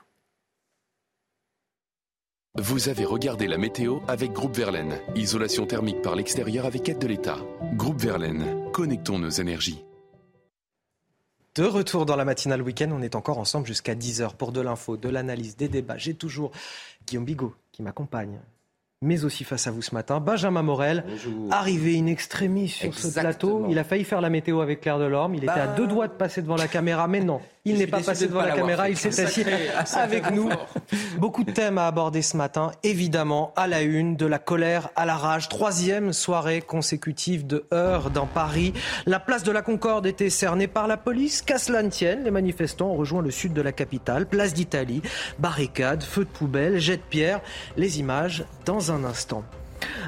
Vous 2.57 2.89
avez 2.89 3.05
regardé 3.05 3.45
la 3.45 3.59
météo 3.59 3.99
avec 4.07 4.31
Groupe 4.31 4.57
Verlaine. 4.57 4.99
Isolation 5.15 5.67
thermique 5.67 6.01
par 6.01 6.15
l'extérieur 6.15 6.65
avec 6.65 6.89
aide 6.89 6.97
de 6.97 7.05
l'État. 7.05 7.38
Groupe 7.76 8.01
Verlaine, 8.01 8.71
connectons 8.73 9.19
nos 9.19 9.30
énergies. 9.30 9.85
De 11.53 11.63
retour 11.63 12.07
dans 12.07 12.15
la 12.15 12.26
matinale 12.26 12.63
week-end, 12.63 12.89
on 12.91 13.03
est 13.03 13.15
encore 13.15 13.38
ensemble 13.38 13.67
jusqu'à 13.67 13.93
10h 13.93 14.35
pour 14.35 14.51
de 14.51 14.61
l'info, 14.61 14.97
de 14.97 15.09
l'analyse, 15.09 15.57
des 15.57 15.67
débats. 15.67 15.97
J'ai 15.97 16.15
toujours 16.15 16.49
Guillaume 17.05 17.26
Bigot 17.26 17.53
qui 17.71 17.84
m'accompagne 17.84 18.39
mais 19.01 19.23
aussi 19.23 19.45
face 19.45 19.65
à 19.65 19.71
vous 19.71 19.81
ce 19.81 19.95
matin. 19.95 20.19
Benjamin 20.19 20.61
Morel, 20.61 21.05
arrivé 21.51 21.97
in 21.97 22.07
extremis 22.07 22.67
sur 22.67 22.93
ce 22.93 23.17
plateau. 23.17 23.65
Il 23.69 23.80
a 23.80 23.85
failli 23.85 24.03
faire 24.03 24.19
la 24.19 24.30
météo 24.30 24.59
avec 24.59 24.81
Claire 24.81 24.99
Delorme. 24.99 25.35
Il 25.35 25.43
était 25.43 25.51
à 25.51 25.67
bah. 25.67 25.73
deux 25.76 25.88
doigts 25.88 26.07
de 26.09 26.13
passer 26.13 26.41
devant 26.41 26.57
la 26.57 26.67
caméra, 26.67 27.07
mais 27.07 27.21
non. 27.21 27.39
Il 27.65 27.77
n'est 27.77 27.88
pas 27.88 27.99
passé 27.99 28.27
devant 28.27 28.41
la 28.41 28.56
caméra, 28.56 28.90
il 28.90 28.95
s'est 28.98 29.22
assis 29.22 29.44
avec 29.98 30.31
nous. 30.31 30.49
Beaucoup 31.18 31.44
de 31.44 31.52
thèmes 31.52 31.77
à 31.77 31.88
aborder 31.88 32.22
ce 32.22 32.38
matin. 32.38 32.72
Évidemment, 32.84 33.53
à 33.57 33.68
la 33.68 33.81
une, 33.81 34.15
de 34.15 34.26
la 34.26 34.40
colère 34.40 34.90
à 34.95 35.06
la 35.06 35.15
rage. 35.15 35.49
Troisième 35.49 36.14
soirée 36.14 36.61
consécutive 36.61 37.45
de 37.45 37.65
heurts 37.73 38.11
dans 38.11 38.27
Paris. 38.27 38.73
La 39.06 39.19
place 39.19 39.44
de 39.44 39.52
la 39.52 39.61
Concorde 39.61 40.06
était 40.06 40.30
cernée 40.30 40.68
par 40.68 40.88
la 40.88 40.95
police. 40.95 41.41
Qu'à 41.41 41.57
cela 41.57 41.84
ne 41.84 41.90
tienne, 41.90 42.23
les 42.23 42.31
manifestants 42.31 42.91
ont 42.91 42.95
rejoint 42.95 43.22
le 43.22 43.31
sud 43.31 43.52
de 43.53 43.61
la 43.61 43.73
capitale, 43.73 44.26
place 44.26 44.53
d'Italie. 44.53 45.02
Barricades, 45.38 46.03
feux 46.03 46.23
de 46.23 46.30
poubelle, 46.30 46.80
jets 46.80 46.98
de 46.98 47.02
pierre. 47.02 47.41
Les 47.76 47.99
images 47.99 48.45
dans 48.65 48.94
un 48.94 49.03
instant. 49.03 49.44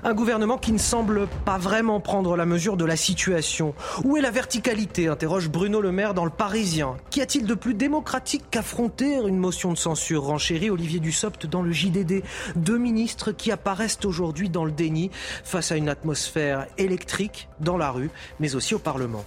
Un 0.03 0.13
gouvernement 0.13 0.57
qui 0.57 0.71
ne 0.71 0.77
semble 0.77 1.27
pas 1.45 1.57
vraiment 1.57 1.99
prendre 1.99 2.35
la 2.35 2.45
mesure 2.45 2.77
de 2.77 2.85
la 2.85 2.95
situation. 2.95 3.73
Où 4.03 4.17
est 4.17 4.21
la 4.21 4.31
verticalité 4.31 5.07
interroge 5.07 5.49
Bruno 5.49 5.81
Le 5.81 5.91
Maire 5.91 6.13
dans 6.13 6.25
Le 6.25 6.31
Parisien. 6.31 6.97
Qu'y 7.09 7.21
a-t-il 7.21 7.45
de 7.45 7.53
plus 7.53 7.73
démocratique 7.73 8.43
qu'affronter 8.49 9.15
une 9.15 9.37
motion 9.37 9.71
de 9.71 9.77
censure? 9.77 10.23
Renchérie 10.23 10.69
Olivier 10.69 10.99
Dussopt 10.99 11.45
dans 11.45 11.61
le 11.61 11.71
JDD. 11.71 12.23
Deux 12.55 12.77
ministres 12.77 13.31
qui 13.31 13.51
apparaissent 13.51 13.99
aujourd'hui 14.05 14.49
dans 14.49 14.65
le 14.65 14.71
déni 14.71 15.11
face 15.43 15.71
à 15.71 15.77
une 15.77 15.89
atmosphère 15.89 16.67
électrique 16.77 17.47
dans 17.59 17.77
la 17.77 17.91
rue, 17.91 18.09
mais 18.39 18.55
aussi 18.55 18.75
au 18.75 18.79
Parlement. 18.79 19.23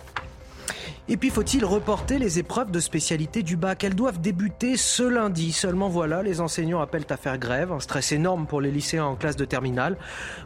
Et 1.09 1.17
puis 1.17 1.31
faut-il 1.31 1.65
reporter 1.65 2.19
les 2.19 2.39
épreuves 2.39 2.71
de 2.71 2.81
spécialité 2.81 3.43
du 3.43 3.57
bac? 3.57 3.85
Elles 3.85 3.95
doivent 3.95 4.21
débuter 4.21 4.77
ce 4.77 5.03
lundi. 5.03 5.53
Seulement 5.53 5.89
voilà, 5.89 6.23
les 6.23 6.41
enseignants 6.41 6.81
appellent 6.81 7.07
à 7.11 7.17
faire 7.17 7.39
grève. 7.39 7.73
Un 7.73 7.81
stress 7.81 8.13
énorme 8.13 8.47
pour 8.47 8.61
les 8.61 8.71
lycéens 8.71 9.05
en 9.05 9.15
classe 9.15 9.37
de 9.37 9.45
terminale. 9.45 9.99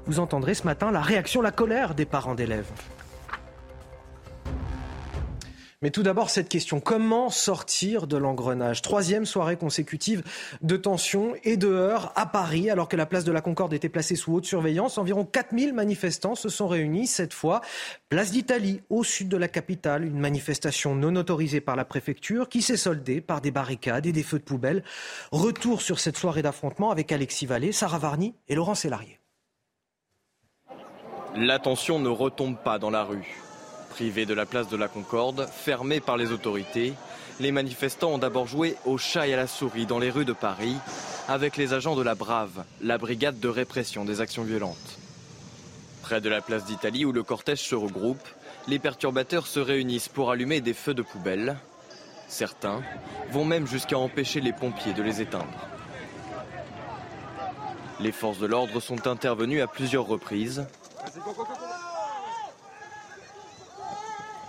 Vous 0.07 0.19
entendrez 0.19 0.55
ce 0.55 0.65
matin 0.65 0.91
la 0.91 1.01
réaction, 1.01 1.43
la 1.43 1.53
colère 1.53 1.95
des 1.95 2.07
parents 2.07 2.35
d'élèves. 2.35 2.71
Mais 5.81 5.91
tout 5.91 6.03
d'abord, 6.03 6.29
cette 6.29 6.49
question, 6.49 6.81
comment 6.81 7.31
sortir 7.31 8.09
de 8.09 8.17
l'engrenage? 8.17 8.83
Troisième 8.83 9.25
soirée 9.25 9.57
consécutive 9.57 10.25
de 10.61 10.77
tensions 10.77 11.37
et 11.45 11.57
de 11.57 11.69
heurts 11.69 12.13
à 12.17 12.27
Paris, 12.27 12.69
alors 12.69 12.89
que 12.89 12.97
la 12.97 13.07
place 13.07 13.23
de 13.23 13.31
la 13.31 13.41
Concorde 13.41 13.73
était 13.73 13.89
placée 13.89 14.17
sous 14.17 14.35
haute 14.35 14.45
surveillance. 14.45 14.99
Environ 14.99 15.25
4000 15.25 15.73
manifestants 15.73 16.35
se 16.35 16.49
sont 16.49 16.67
réunis 16.67 17.07
cette 17.07 17.33
fois, 17.33 17.61
place 18.09 18.33
d'Italie, 18.33 18.81
au 18.91 19.05
sud 19.05 19.29
de 19.29 19.37
la 19.37 19.47
capitale. 19.47 20.05
Une 20.05 20.19
manifestation 20.19 20.97
non 20.97 21.15
autorisée 21.15 21.61
par 21.61 21.77
la 21.77 21.85
préfecture 21.85 22.49
qui 22.49 22.61
s'est 22.61 22.77
soldée 22.77 23.21
par 23.21 23.41
des 23.41 23.53
barricades 23.53 24.07
et 24.07 24.13
des 24.13 24.25
feux 24.25 24.41
de 24.41 24.45
poubelle. 24.45 24.83
Retour 25.31 25.81
sur 25.81 26.01
cette 26.01 26.17
soirée 26.17 26.43
d'affrontement 26.43 26.91
avec 26.91 27.13
Alexis 27.13 27.47
Vallée, 27.47 27.71
Sarah 27.71 27.99
Varny 27.99 28.35
et 28.49 28.57
Laurent 28.57 28.75
Sélarié. 28.75 29.21
L'attention 31.37 32.01
ne 32.01 32.09
retombe 32.09 32.57
pas 32.57 32.81
dans 32.81 32.91
la 32.91 33.05
rue. 33.05 33.48
Privés 33.91 34.27
de 34.27 34.35
la 34.35 34.47
place 34.47 34.69
de 34.69 34.77
la 34.77 34.89
Concorde, 34.89 35.49
fermés 35.51 36.01
par 36.01 36.17
les 36.17 36.31
autorités, 36.31 36.95
les 37.41 37.53
manifestants 37.53 38.13
ont 38.13 38.19
d'abord 38.19 38.47
joué 38.47 38.77
au 38.85 38.99
chat 38.99 39.27
et 39.27 39.35
à 39.35 39.37
la 39.37 39.47
souris 39.47 39.87
dans 39.87 39.99
les 39.99 40.11
rues 40.11 40.25
de 40.25 40.33
Paris 40.33 40.77
avec 41.29 41.57
les 41.57 41.73
agents 41.73 41.97
de 41.97 42.03
la 42.03 42.15
Brave, 42.15 42.65
la 42.81 42.99
brigade 42.99 43.39
de 43.39 43.49
répression 43.49 44.05
des 44.05 44.21
actions 44.21 44.45
violentes. 44.45 44.99
Près 46.03 46.21
de 46.21 46.29
la 46.29 46.41
place 46.41 46.65
d'Italie 46.65 47.05
où 47.05 47.13
le 47.13 47.23
cortège 47.23 47.63
se 47.63 47.75
regroupe, 47.75 48.27
les 48.67 48.79
perturbateurs 48.79 49.47
se 49.47 49.61
réunissent 49.61 50.09
pour 50.09 50.31
allumer 50.31 50.61
des 50.61 50.75
feux 50.75 50.95
de 50.95 51.03
poubelle. 51.03 51.57
Certains 52.29 52.83
vont 53.31 53.45
même 53.45 53.67
jusqu'à 53.67 53.99
empêcher 53.99 54.41
les 54.41 54.53
pompiers 54.53 54.93
de 54.93 55.03
les 55.03 55.21
éteindre. 55.21 55.69
Les 58.01 58.13
forces 58.13 58.39
de 58.39 58.47
l'ordre 58.47 58.81
sont 58.81 59.07
intervenues 59.07 59.61
à 59.61 59.67
plusieurs 59.67 60.07
reprises 60.07 60.67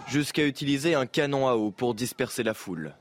jusqu'à 0.10 0.46
utiliser 0.46 0.96
un 0.96 1.06
canon 1.06 1.48
à 1.48 1.54
eau 1.54 1.72
pour 1.72 1.94
disperser 1.94 2.44
la 2.44 2.54
foule. 2.54 2.94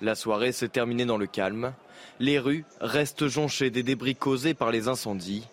La 0.00 0.14
soirée 0.14 0.52
s'est 0.52 0.68
terminée 0.68 1.06
dans 1.06 1.16
le 1.16 1.26
calme. 1.26 1.72
Les 2.18 2.38
rues 2.38 2.64
restent 2.80 3.28
jonchées 3.28 3.70
des 3.70 3.82
débris 3.82 4.16
causés 4.16 4.54
par 4.54 4.70
les 4.70 4.88
incendies. 4.88 5.48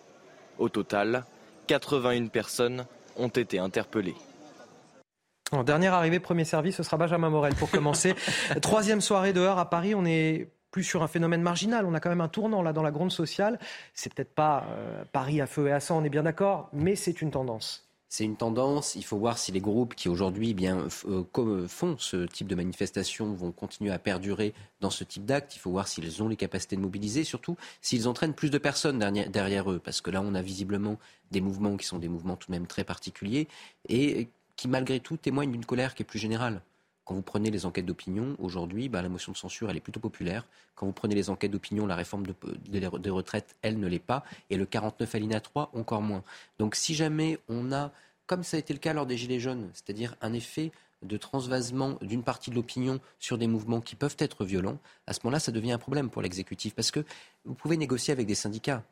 Au 0.58 0.68
total, 0.68 1.24
81 1.68 2.26
personnes 2.26 2.84
ont 3.16 3.28
été 3.28 3.58
interpellées. 3.58 4.16
En 5.52 5.64
dernière 5.64 5.94
arrivée, 5.94 6.20
premier 6.20 6.44
service, 6.44 6.76
ce 6.76 6.82
sera 6.82 6.96
Benjamin 6.96 7.30
Morel 7.30 7.54
pour 7.54 7.70
commencer. 7.70 8.14
Troisième 8.62 9.00
soirée 9.00 9.32
dehors 9.32 9.58
à 9.58 9.70
Paris, 9.70 9.94
on 9.94 10.04
est 10.04 10.48
plus 10.70 10.84
sur 10.84 11.02
un 11.02 11.08
phénomène 11.08 11.42
marginal. 11.42 11.86
On 11.86 11.94
a 11.94 12.00
quand 12.00 12.10
même 12.10 12.20
un 12.20 12.28
tournant 12.28 12.62
là 12.62 12.72
dans 12.72 12.82
la 12.82 12.92
grande 12.92 13.10
sociale. 13.10 13.58
C'est 13.94 14.12
peut-être 14.14 14.34
pas 14.34 14.66
euh, 14.68 15.04
Paris 15.12 15.40
à 15.40 15.46
feu 15.46 15.68
et 15.68 15.72
à 15.72 15.80
sang, 15.80 15.98
on 15.98 16.04
est 16.04 16.10
bien 16.10 16.22
d'accord, 16.22 16.68
mais 16.72 16.94
c'est 16.94 17.22
une 17.22 17.30
tendance 17.30 17.89
c'est 18.10 18.24
une 18.24 18.36
tendance. 18.36 18.96
Il 18.96 19.04
faut 19.04 19.16
voir 19.16 19.38
si 19.38 19.52
les 19.52 19.60
groupes 19.60 19.94
qui 19.94 20.08
aujourd'hui 20.08 20.52
bien 20.52 20.88
euh, 21.06 21.68
font 21.68 21.96
ce 21.96 22.26
type 22.26 22.48
de 22.48 22.56
manifestation 22.56 23.32
vont 23.34 23.52
continuer 23.52 23.92
à 23.92 24.00
perdurer 24.00 24.52
dans 24.80 24.90
ce 24.90 25.04
type 25.04 25.24
d'acte. 25.24 25.54
Il 25.54 25.60
faut 25.60 25.70
voir 25.70 25.86
s'ils 25.86 26.20
ont 26.20 26.28
les 26.28 26.36
capacités 26.36 26.74
de 26.74 26.80
mobiliser, 26.80 27.22
surtout 27.22 27.56
s'ils 27.80 28.08
entraînent 28.08 28.34
plus 28.34 28.50
de 28.50 28.58
personnes 28.58 28.98
derrière, 28.98 29.70
eux, 29.70 29.78
parce 29.78 30.00
que 30.00 30.10
là, 30.10 30.22
on 30.22 30.34
a 30.34 30.42
visiblement 30.42 30.98
des 31.30 31.40
mouvements 31.40 31.76
qui 31.76 31.86
sont 31.86 32.00
des 32.00 32.08
mouvements 32.08 32.36
tout 32.36 32.48
de 32.48 32.52
même 32.52 32.66
très 32.66 32.82
particuliers 32.82 33.46
et 33.88 34.28
qui, 34.56 34.66
malgré 34.66 34.98
tout, 34.98 35.16
témoignent 35.16 35.52
d'une 35.52 35.64
colère 35.64 35.94
qui 35.94 36.02
est 36.02 36.06
plus 36.06 36.18
générale. 36.18 36.62
Quand 37.10 37.16
vous 37.16 37.22
prenez 37.22 37.50
les 37.50 37.66
enquêtes 37.66 37.86
d'opinion, 37.86 38.36
aujourd'hui, 38.38 38.88
bah, 38.88 39.02
la 39.02 39.08
motion 39.08 39.32
de 39.32 39.36
censure, 39.36 39.68
elle 39.68 39.76
est 39.76 39.80
plutôt 39.80 39.98
populaire. 39.98 40.46
Quand 40.76 40.86
vous 40.86 40.92
prenez 40.92 41.16
les 41.16 41.28
enquêtes 41.28 41.50
d'opinion, 41.50 41.84
la 41.88 41.96
réforme 41.96 42.24
de, 42.24 42.36
de, 42.68 43.10
retraite, 43.10 43.56
elle 43.62 43.80
ne 43.80 43.88
l'est 43.88 43.98
pas. 43.98 44.22
Et 44.48 44.56
le 44.56 44.64
49 44.64 45.12
alinéa 45.16 45.40
3, 45.40 45.72
encore 45.74 46.02
moins. 46.02 46.22
Donc 46.60 46.76
si 46.76 46.94
jamais 46.94 47.40
on 47.48 47.72
a, 47.72 47.90
comme 48.28 48.44
ça 48.44 48.58
a 48.58 48.60
été 48.60 48.72
le 48.72 48.78
cas 48.78 48.92
lors 48.92 49.06
des 49.06 49.16
Gilets 49.16 49.40
jaunes, 49.40 49.70
c'est-à-dire 49.72 50.14
un 50.20 50.32
effet 50.32 50.70
de 51.02 51.16
transvasement 51.16 51.98
d'une 52.00 52.22
partie 52.22 52.50
de 52.50 52.54
l'opinion 52.54 53.00
sur 53.18 53.38
des 53.38 53.48
mouvements 53.48 53.80
qui 53.80 53.96
peuvent 53.96 54.14
être 54.20 54.44
violents, 54.44 54.78
à 55.08 55.12
ce 55.12 55.18
moment-là, 55.24 55.40
ça 55.40 55.50
devient 55.50 55.72
un 55.72 55.78
problème 55.78 56.10
pour 56.10 56.22
l'exécutif. 56.22 56.76
Parce 56.76 56.92
que 56.92 57.04
vous 57.44 57.54
pouvez 57.54 57.76
négocier 57.76 58.12
avec 58.12 58.28
des 58.28 58.36
syndicats. 58.36 58.84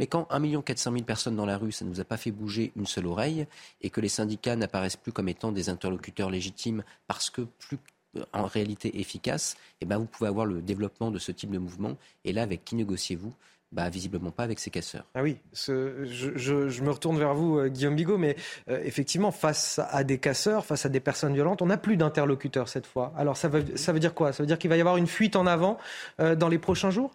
Mais 0.00 0.06
quand 0.06 0.26
1 0.30 0.62
400 0.62 0.92
000 0.92 1.04
personnes 1.04 1.36
dans 1.36 1.44
la 1.44 1.58
rue, 1.58 1.72
ça 1.72 1.84
ne 1.84 1.90
nous 1.90 2.00
a 2.00 2.04
pas 2.04 2.16
fait 2.16 2.30
bouger 2.30 2.72
une 2.74 2.86
seule 2.86 3.06
oreille, 3.06 3.46
et 3.82 3.90
que 3.90 4.00
les 4.00 4.08
syndicats 4.08 4.56
n'apparaissent 4.56 4.96
plus 4.96 5.12
comme 5.12 5.28
étant 5.28 5.52
des 5.52 5.68
interlocuteurs 5.68 6.30
légitimes 6.30 6.84
parce 7.06 7.28
que 7.28 7.42
plus 7.42 7.76
euh, 8.16 8.24
en 8.32 8.46
réalité 8.46 8.98
efficaces, 8.98 9.58
eh 9.82 9.84
ben 9.84 9.98
vous 9.98 10.06
pouvez 10.06 10.28
avoir 10.28 10.46
le 10.46 10.62
développement 10.62 11.10
de 11.10 11.18
ce 11.18 11.32
type 11.32 11.50
de 11.50 11.58
mouvement. 11.58 11.98
Et 12.24 12.32
là, 12.32 12.44
avec 12.44 12.64
qui 12.64 12.76
négociez-vous? 12.76 13.34
Bah, 13.72 13.90
visiblement 13.90 14.30
pas 14.30 14.42
avec 14.44 14.58
ses 14.58 14.70
casseurs. 14.70 15.04
Ah 15.14 15.22
oui, 15.22 15.36
je, 15.52 16.82
me 16.82 16.90
retourne 16.90 17.18
vers 17.18 17.34
vous, 17.34 17.58
euh, 17.58 17.68
Guillaume 17.68 17.94
Bigot, 17.94 18.16
mais 18.18 18.36
euh, 18.68 18.80
effectivement, 18.82 19.30
face 19.30 19.80
à 19.90 20.02
des 20.02 20.18
casseurs, 20.18 20.64
face 20.64 20.86
à 20.86 20.88
des 20.88 20.98
personnes 20.98 21.34
violentes, 21.34 21.60
on 21.60 21.66
n'a 21.66 21.76
plus 21.76 21.98
d'interlocuteurs 21.98 22.70
cette 22.70 22.86
fois. 22.86 23.12
Alors 23.18 23.36
ça 23.36 23.48
veut, 23.48 23.62
dire 24.00 24.14
quoi? 24.14 24.32
Ça 24.32 24.42
veut 24.42 24.46
dire 24.46 24.58
qu'il 24.58 24.70
va 24.70 24.78
y 24.78 24.80
avoir 24.80 24.96
une 24.96 25.06
fuite 25.06 25.36
en 25.36 25.46
avant 25.46 25.76
dans 26.18 26.48
les 26.48 26.58
prochains 26.58 26.90
jours? 26.90 27.12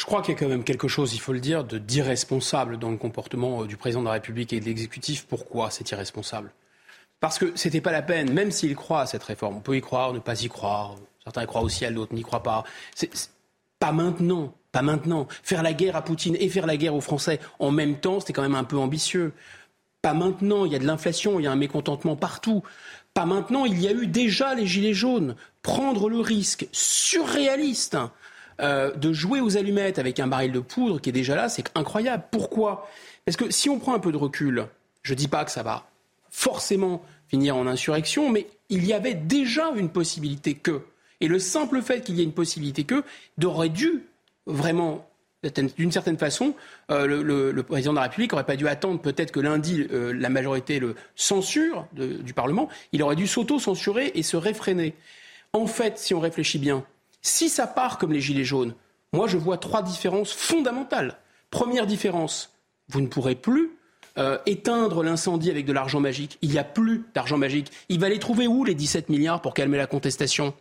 Je 0.00 0.06
crois 0.06 0.22
qu'il 0.22 0.32
y 0.32 0.36
a 0.38 0.40
quand 0.40 0.48
même 0.48 0.64
quelque 0.64 0.88
chose, 0.88 1.12
il 1.12 1.20
faut 1.20 1.34
le 1.34 1.40
dire, 1.40 1.62
d'irresponsable 1.62 2.78
dans 2.78 2.90
le 2.90 2.96
comportement 2.96 3.66
du 3.66 3.76
président 3.76 4.00
de 4.00 4.06
la 4.06 4.12
République 4.12 4.50
et 4.54 4.58
de 4.58 4.64
l'exécutif. 4.64 5.26
Pourquoi 5.26 5.70
c'est 5.70 5.90
irresponsable? 5.90 6.52
Parce 7.20 7.38
que 7.38 7.52
c'était 7.54 7.82
pas 7.82 7.92
la 7.92 8.00
peine, 8.00 8.32
même 8.32 8.50
s'il 8.50 8.74
croit 8.76 9.02
à 9.02 9.06
cette 9.06 9.22
réforme. 9.22 9.58
On 9.58 9.60
peut 9.60 9.76
y 9.76 9.82
croire, 9.82 10.14
ne 10.14 10.18
pas 10.18 10.42
y 10.42 10.48
croire. 10.48 10.96
Certains 11.22 11.42
y 11.42 11.46
croient 11.46 11.60
aussi, 11.60 11.76
ciel, 11.76 11.94
d'autres 11.96 12.14
n'y 12.14 12.22
croient 12.22 12.42
pas. 12.42 12.64
Pas 13.78 13.92
maintenant. 13.92 14.54
Pas 14.72 14.80
maintenant. 14.80 15.28
Faire 15.42 15.62
la 15.62 15.74
guerre 15.74 15.96
à 15.96 16.02
Poutine 16.02 16.34
et 16.40 16.48
faire 16.48 16.66
la 16.66 16.78
guerre 16.78 16.94
aux 16.94 17.02
Français 17.02 17.38
en 17.58 17.70
même 17.70 18.00
temps, 18.00 18.20
c'était 18.20 18.32
quand 18.32 18.40
même 18.40 18.54
un 18.54 18.64
peu 18.64 18.78
ambitieux. 18.78 19.34
Pas 20.00 20.14
maintenant. 20.14 20.64
Il 20.64 20.72
y 20.72 20.76
a 20.76 20.78
de 20.78 20.86
l'inflation, 20.86 21.38
il 21.38 21.42
y 21.42 21.46
a 21.46 21.52
un 21.52 21.56
mécontentement 21.56 22.16
partout. 22.16 22.62
Pas 23.12 23.26
maintenant. 23.26 23.66
Il 23.66 23.78
y 23.78 23.86
a 23.86 23.92
eu 23.92 24.06
déjà 24.06 24.54
les 24.54 24.66
gilets 24.66 24.94
jaunes. 24.94 25.36
Prendre 25.60 26.08
le 26.08 26.20
risque 26.20 26.68
surréaliste 26.72 27.98
euh, 28.60 28.94
de 28.94 29.12
jouer 29.12 29.40
aux 29.40 29.56
allumettes 29.56 29.98
avec 29.98 30.20
un 30.20 30.26
baril 30.26 30.52
de 30.52 30.60
poudre 30.60 31.00
qui 31.00 31.08
est 31.08 31.12
déjà 31.12 31.34
là, 31.34 31.48
c'est 31.48 31.64
incroyable. 31.74 32.24
Pourquoi? 32.30 32.88
Parce 33.24 33.36
que 33.36 33.50
si 33.50 33.68
on 33.68 33.78
prend 33.78 33.94
un 33.94 33.98
peu 33.98 34.12
de 34.12 34.16
recul, 34.16 34.66
je 35.02 35.12
ne 35.12 35.18
dis 35.18 35.28
pas 35.28 35.44
que 35.44 35.50
ça 35.50 35.62
va 35.62 35.86
forcément 36.30 37.02
finir 37.28 37.56
en 37.56 37.66
insurrection, 37.66 38.30
mais 38.30 38.46
il 38.68 38.84
y 38.86 38.92
avait 38.92 39.14
déjà 39.14 39.72
une 39.76 39.88
possibilité 39.88 40.54
que. 40.54 40.82
Et 41.20 41.28
le 41.28 41.38
simple 41.38 41.82
fait 41.82 42.02
qu'il 42.02 42.16
y 42.16 42.20
ait 42.20 42.24
une 42.24 42.32
possibilité 42.32 42.84
que 42.84 43.02
aurait 43.44 43.68
dû 43.68 44.04
vraiment 44.46 45.06
d'une 45.76 45.90
certaine 45.90 46.18
façon, 46.18 46.54
euh, 46.90 47.06
le, 47.06 47.62
président 47.62 47.92
de 47.92 47.96
la 47.96 48.02
République 48.02 48.32
n'aurait 48.32 48.44
pas 48.44 48.56
dû 48.56 48.68
attendre 48.68 49.00
peut-être 49.00 49.32
que 49.32 49.40
lundi 49.40 49.86
euh, 49.90 50.12
la 50.12 50.28
majorité 50.28 50.78
le 50.78 50.94
censure 51.16 51.86
du 51.94 52.34
Parlement. 52.34 52.68
Il 52.92 53.02
aurait 53.02 53.16
dû 53.16 53.26
s'auto-censurer 53.26 54.12
et 54.14 54.22
se 54.22 54.36
réfréner. 54.36 54.94
En 55.52 55.66
fait, 55.66 55.98
si 55.98 56.12
on 56.14 56.20
réfléchit 56.20 56.58
bien, 56.58 56.84
si 57.22 57.48
ça 57.48 57.66
part 57.66 57.98
comme 57.98 58.12
les 58.12 58.20
Gilets 58.20 58.44
jaunes, 58.44 58.74
moi 59.12 59.26
je 59.26 59.36
vois 59.36 59.58
trois 59.58 59.82
différences 59.82 60.32
fondamentales. 60.32 61.18
Première 61.50 61.86
différence, 61.86 62.52
vous 62.88 63.00
ne 63.00 63.06
pourrez 63.06 63.34
plus 63.34 63.70
euh, 64.18 64.38
éteindre 64.46 65.02
l'incendie 65.02 65.50
avec 65.50 65.66
de 65.66 65.72
l'argent 65.72 66.00
magique. 66.00 66.38
Il 66.42 66.50
n'y 66.50 66.58
a 66.58 66.64
plus 66.64 67.04
d'argent 67.14 67.38
magique. 67.38 67.70
Il 67.88 68.00
va 68.00 68.08
les 68.08 68.18
trouver 68.18 68.46
où 68.46 68.64
les 68.64 68.74
17 68.74 69.08
milliards 69.08 69.40
pour 69.40 69.54
calmer 69.54 69.78
la 69.78 69.86
contestation? 69.86 70.54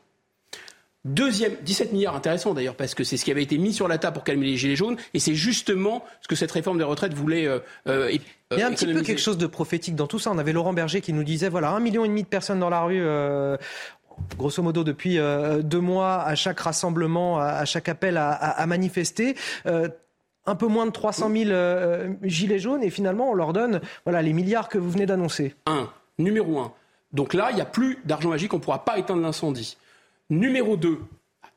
Deuxième, 1.06 1.53
17 1.61 1.94
milliards, 1.94 2.15
intéressant 2.15 2.53
d'ailleurs, 2.53 2.76
parce 2.76 2.94
que 2.94 3.06
c'est 3.06 3.15
ce 3.15 3.23
qui 3.23 3.31
avait 3.31 3.41
été 3.41 3.57
mis 3.57 3.73
sur 3.73 3.88
la 3.88 3.98
table 3.98 4.15
pour 4.15 4.26
calmer 4.26 4.48
les 4.48 4.57
gilets 4.57 4.76
jaunes, 4.76 4.98
et 5.14 5.19
c'est 5.19 5.34
justement 5.34 6.03
ce 6.22 6.27
que 6.27 6.36
cette 6.36 6.52
réforme 6.52 6.77
des 6.77 6.84
retraites 6.84 7.14
voulait. 7.14 7.48
Euh, 7.48 7.60
euh, 7.88 8.11
il 8.11 8.57
y 8.57 8.61
a 8.61 8.68
un 8.68 8.72
petit 8.72 8.86
peu 8.86 9.02
quelque 9.02 9.22
chose 9.22 9.38
de 9.38 9.48
prophétique 9.48 9.95
dans 9.95 10.07
tout 10.07 10.19
ça. 10.19 10.30
On 10.31 10.38
avait 10.38 10.52
Laurent 10.52 10.73
Berger 10.73 10.99
qui 10.99 11.14
nous 11.14 11.23
disait 11.23 11.48
voilà, 11.48 11.69
un 11.69 11.80
million 11.80 12.03
et 12.03 12.10
demi 12.10 12.23
de 12.23 12.27
personnes 12.27 12.60
dans 12.60 12.69
la 12.69 12.81
rue. 12.81 12.99
Euh, 13.02 13.56
grosso 14.37 14.61
modo 14.61 14.83
depuis 14.83 15.17
deux 15.63 15.79
mois 15.79 16.21
à 16.23 16.35
chaque 16.35 16.59
rassemblement, 16.59 17.39
à, 17.39 17.65
chaque 17.65 17.89
appel 17.89 18.17
à, 18.17 18.65
manifester. 18.67 19.35
un 19.65 20.55
peu 20.55 20.67
moins 20.67 20.85
de 20.85 20.91
300 20.91 21.29
000 21.31 21.51
gilets 22.23 22.59
jaunes 22.59 22.83
et 22.83 22.89
finalement 22.89 23.31
on 23.31 23.33
leur 23.33 23.53
donne 23.53 23.81
voilà 24.05 24.21
les 24.21 24.33
milliards 24.33 24.69
que 24.69 24.77
vous 24.77 24.89
venez 24.89 25.05
d'annoncer. 25.05 25.55
Un, 25.65 25.89
numéro 26.17 26.59
un. 26.59 26.73
Donc 27.11 27.33
là, 27.33 27.49
il 27.51 27.55
n'y 27.55 27.61
a 27.61 27.65
plus 27.65 27.99
d'argent 28.05 28.29
magique, 28.29 28.53
on 28.53 28.57
ne 28.57 28.61
pourra 28.61 28.85
pas 28.85 28.97
éteindre 28.99 29.21
l'incendie. 29.21 29.77
Numéro 30.29 30.77
2, 30.77 30.99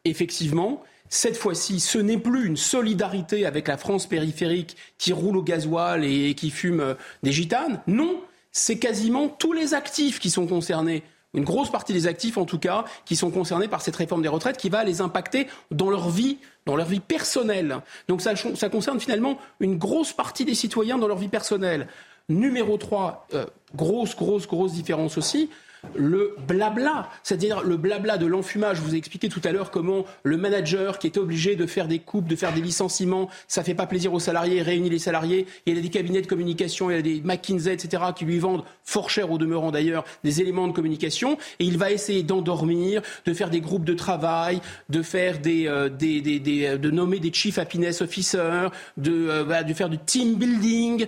effectivement, 0.05 0.83
cette 1.09 1.37
fois-ci, 1.37 1.79
ce 1.79 1.99
n'est 1.99 2.19
plus 2.19 2.47
une 2.47 2.57
solidarité 2.57 3.45
avec 3.45 3.69
la 3.69 3.77
France 3.77 4.07
périphérique 4.07 4.77
qui 4.97 5.13
roule 5.13 5.37
au 5.37 5.43
gasoil 5.43 6.05
et 6.05 6.35
qui 6.35 6.51
fume 6.51 6.81
euh, 6.81 6.95
des 7.23 7.33
gitanes. 7.33 7.83
Non, 7.87 8.23
c'est 8.51 8.79
quasiment 8.79 9.29
tous 9.29 9.53
les 9.53 9.75
actifs 9.75 10.19
qui 10.19 10.31
sont 10.31 10.47
concernés 10.47 11.03
une 11.35 11.45
grosse 11.45 11.71
partie 11.71 11.93
des 11.93 12.07
actifs 12.07 12.37
en 12.37 12.45
tout 12.45 12.59
cas, 12.59 12.85
qui 13.05 13.17
sont 13.17 13.31
concernés 13.31 13.69
par 13.69 13.81
cette 13.81 13.97
réforme 13.97 14.23
des 14.23 14.29
retraites 14.29 14.57
qui 14.57 14.69
va 14.69 14.85
les 14.85 15.01
impacter 15.01 15.47
dans 15.71 15.91
leur 15.91 16.09
vie, 16.09 16.39
dans 16.67 16.77
leur 16.77 16.87
vie 16.87 17.01
personnelle. 17.01 17.79
Donc 18.09 18.21
ça, 18.21 18.35
ça 18.37 18.69
concerne 18.69 19.01
finalement 19.01 19.39
une 19.61 19.79
grosse 19.79 20.13
partie 20.13 20.45
des 20.45 20.55
citoyens 20.55 20.99
dans 20.99 21.09
leur 21.09 21.19
vie 21.19 21.29
personnelle. 21.29 21.89
Numéro 22.29 22.77
3, 22.77 23.29
euh, 23.35 23.47
grosse, 23.75 24.15
grosse, 24.17 24.47
grosse 24.47 24.73
différence 24.73 25.19
aussi, 25.19 25.51
le 25.95 26.37
blabla, 26.47 27.09
c'est-à-dire 27.23 27.63
le 27.63 27.77
blabla 27.77 28.19
de 28.19 28.27
l'enfumage. 28.27 28.79
Je 28.79 28.83
vous 28.83 28.95
ai 28.95 28.99
expliqué 28.99 29.29
tout 29.29 29.41
à 29.45 29.53
l'heure 29.53 29.71
comment 29.71 30.05
le 30.23 30.37
manager 30.37 30.99
qui 30.99 31.07
est 31.07 31.19
obligé 31.19 31.57
de 31.57 31.67
faire 31.67 31.89
des 31.89 31.99
coupes, 31.99 32.29
de 32.29 32.37
faire 32.37 32.53
des 32.53 32.61
licenciements, 32.61 33.29
ça 33.49 33.63
fait 33.63 33.75
pas 33.75 33.87
plaisir 33.87 34.13
aux 34.13 34.21
salariés, 34.21 34.63
réunit 34.63 34.91
les 34.91 34.99
salariés. 34.99 35.47
Il 35.67 35.75
y 35.75 35.79
a 35.79 35.83
des 35.83 35.89
cabinets 35.89 36.23
de 36.23 36.27
communication, 36.27 36.91
il 36.91 36.97
y 36.97 36.99
a 36.99 37.03
des 37.03 37.21
McKinsey, 37.21 37.73
etc., 37.73 38.03
qui 38.15 38.25
lui 38.25 38.39
vendent 38.39 38.65
fort 38.85 39.11
cher 39.11 39.31
au 39.31 39.39
demeurant 39.39 39.71
d'ailleurs 39.71 40.05
des 40.25 40.41
éléments 40.41 40.69
de 40.69 40.73
communication, 40.73 41.37
et 41.59 41.65
il 41.65 41.79
va 41.79 41.91
essayer 41.91 42.23
d'endormir, 42.23 43.03
de 43.25 43.35
faire 43.35 43.51
des 43.51 43.61
groupes 43.61 43.85
de 43.85 43.95
travail, 43.95 44.61
de 44.89 45.03
faire 45.03 45.39
des, 45.39 45.67
euh, 45.67 45.89
euh, 45.89 46.79
de 46.79 46.91
nommer 46.91 47.19
des 47.19 47.33
chief 47.33 47.59
happiness 47.59 48.01
officers, 48.01 48.71
de, 48.97 49.29
euh, 49.29 49.63
de 49.63 49.75
faire 49.75 49.89
du 49.89 49.99
team 49.99 50.35
building. 50.35 51.07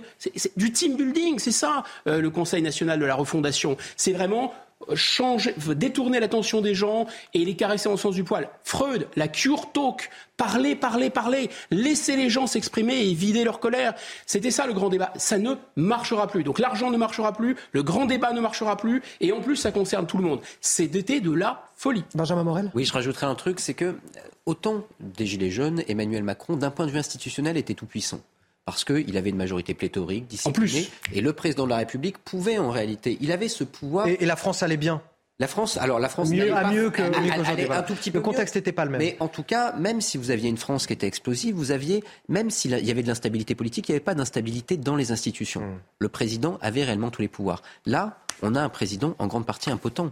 Du 0.57 0.71
team 0.71 0.95
building, 0.95 1.39
c'est 1.39 1.51
ça 1.51 1.83
le 2.05 2.29
Conseil 2.29 2.61
national 2.61 2.99
de 2.99 3.05
la 3.05 3.15
refondation. 3.15 3.77
C'est 3.95 4.13
vraiment 4.13 4.53
changer, 4.93 5.53
détourner 5.75 6.19
l'attention 6.19 6.61
des 6.61 6.75
gens 6.75 7.07
et 7.33 7.43
les 7.45 7.55
caresser 7.55 7.89
en 7.89 7.97
sens 7.97 8.15
du 8.15 8.23
poil. 8.23 8.49
Freud, 8.63 9.07
la 9.15 9.27
cure 9.27 9.71
talk, 9.71 10.09
parler, 10.37 10.75
parler, 10.75 11.09
parler, 11.09 11.49
laisser 11.71 12.15
les 12.15 12.29
gens 12.29 12.47
s'exprimer 12.47 12.95
et 13.07 13.13
vider 13.13 13.43
leur 13.43 13.59
colère. 13.59 13.93
C'était 14.25 14.51
ça 14.51 14.67
le 14.67 14.73
grand 14.73 14.89
débat. 14.89 15.13
Ça 15.15 15.37
ne 15.37 15.55
marchera 15.75 16.27
plus. 16.27 16.43
Donc 16.43 16.59
l'argent 16.59 16.91
ne 16.91 16.97
marchera 16.97 17.33
plus, 17.33 17.55
le 17.71 17.83
grand 17.83 18.05
débat 18.05 18.33
ne 18.33 18.41
marchera 18.41 18.77
plus, 18.77 19.01
et 19.21 19.31
en 19.31 19.41
plus 19.41 19.55
ça 19.55 19.71
concerne 19.71 20.05
tout 20.05 20.17
le 20.17 20.23
monde. 20.23 20.41
C'est 20.61 20.87
d'été 20.87 21.21
de 21.21 21.31
la 21.31 21.63
folie. 21.75 22.03
Benjamin 22.13 22.43
Morel? 22.43 22.71
Oui, 22.73 22.85
je 22.85 22.93
rajouterai 22.93 23.25
un 23.25 23.35
truc, 23.35 23.59
c'est 23.59 23.73
que 23.73 23.85
euh, 23.85 23.95
autant 24.45 24.83
des 24.99 25.25
Gilets 25.25 25.51
jaunes, 25.51 25.83
Emmanuel 25.87 26.23
Macron, 26.23 26.55
d'un 26.55 26.71
point 26.71 26.85
de 26.85 26.91
vue 26.91 26.99
institutionnel, 26.99 27.57
était 27.57 27.73
tout 27.73 27.85
puissant 27.85 28.19
parce 28.65 28.83
qu'il 28.83 29.15
avait 29.15 29.29
une 29.29 29.37
majorité 29.37 29.75
pléthorique, 29.75 30.27
disciplinée, 30.27 30.87
et 31.13 31.21
le 31.21 31.33
président 31.33 31.65
de 31.65 31.69
la 31.69 31.77
République 31.77 32.17
pouvait 32.17 32.57
en 32.57 32.71
réalité, 32.71 33.17
il 33.21 33.31
avait 33.31 33.47
ce 33.47 33.63
pouvoir. 33.63 34.07
Et, 34.07 34.25
la 34.25 34.35
France 34.35 34.63
allait 34.63 34.77
bien. 34.77 35.01
La 35.37 35.47
France, 35.47 35.77
alors 35.77 35.99
la 35.99 36.07
France 36.07 36.29
mieux, 36.29 36.47
pas, 36.47 36.71
mieux 36.71 36.89
que 36.89 37.01
un 37.01 37.83
tout 37.83 37.93
petit 37.93 38.09
peu. 38.09 38.19
Le 38.19 38.23
contexte 38.23 38.55
n'était 38.55 38.71
pas 38.71 38.85
le 38.85 38.91
même. 38.91 38.99
Mais 38.99 39.17
en 39.19 39.27
tout 39.27 39.43
cas, 39.43 39.73
même 39.73 39.99
si 39.99 40.17
vous 40.17 40.31
aviez 40.31 40.49
une 40.49 40.57
France 40.57 40.87
qui 40.87 40.93
était 40.93 41.07
explosive, 41.07 41.53
vous 41.55 41.71
aviez, 41.71 42.03
même 42.29 42.49
s'il 42.49 42.71
y 42.71 42.91
avait 42.91 43.03
de 43.03 43.07
l'instabilité 43.07 43.53
politique, 43.53 43.89
il 43.89 43.91
n'y 43.91 43.97
avait 43.97 44.03
pas 44.03 44.15
d'instabilité 44.15 44.77
dans 44.77 44.95
les 44.95 45.11
institutions. 45.11 45.61
Hmm. 45.61 45.79
Le 45.99 46.09
président 46.09 46.57
avait 46.61 46.85
réellement 46.85 47.11
tous 47.11 47.21
les 47.21 47.27
pouvoirs. 47.27 47.61
Là, 47.85 48.17
on 48.41 48.55
a 48.55 48.61
un 48.61 48.69
président 48.69 49.13
en 49.19 49.27
grande 49.27 49.45
partie 49.45 49.69
impotent. 49.69 50.11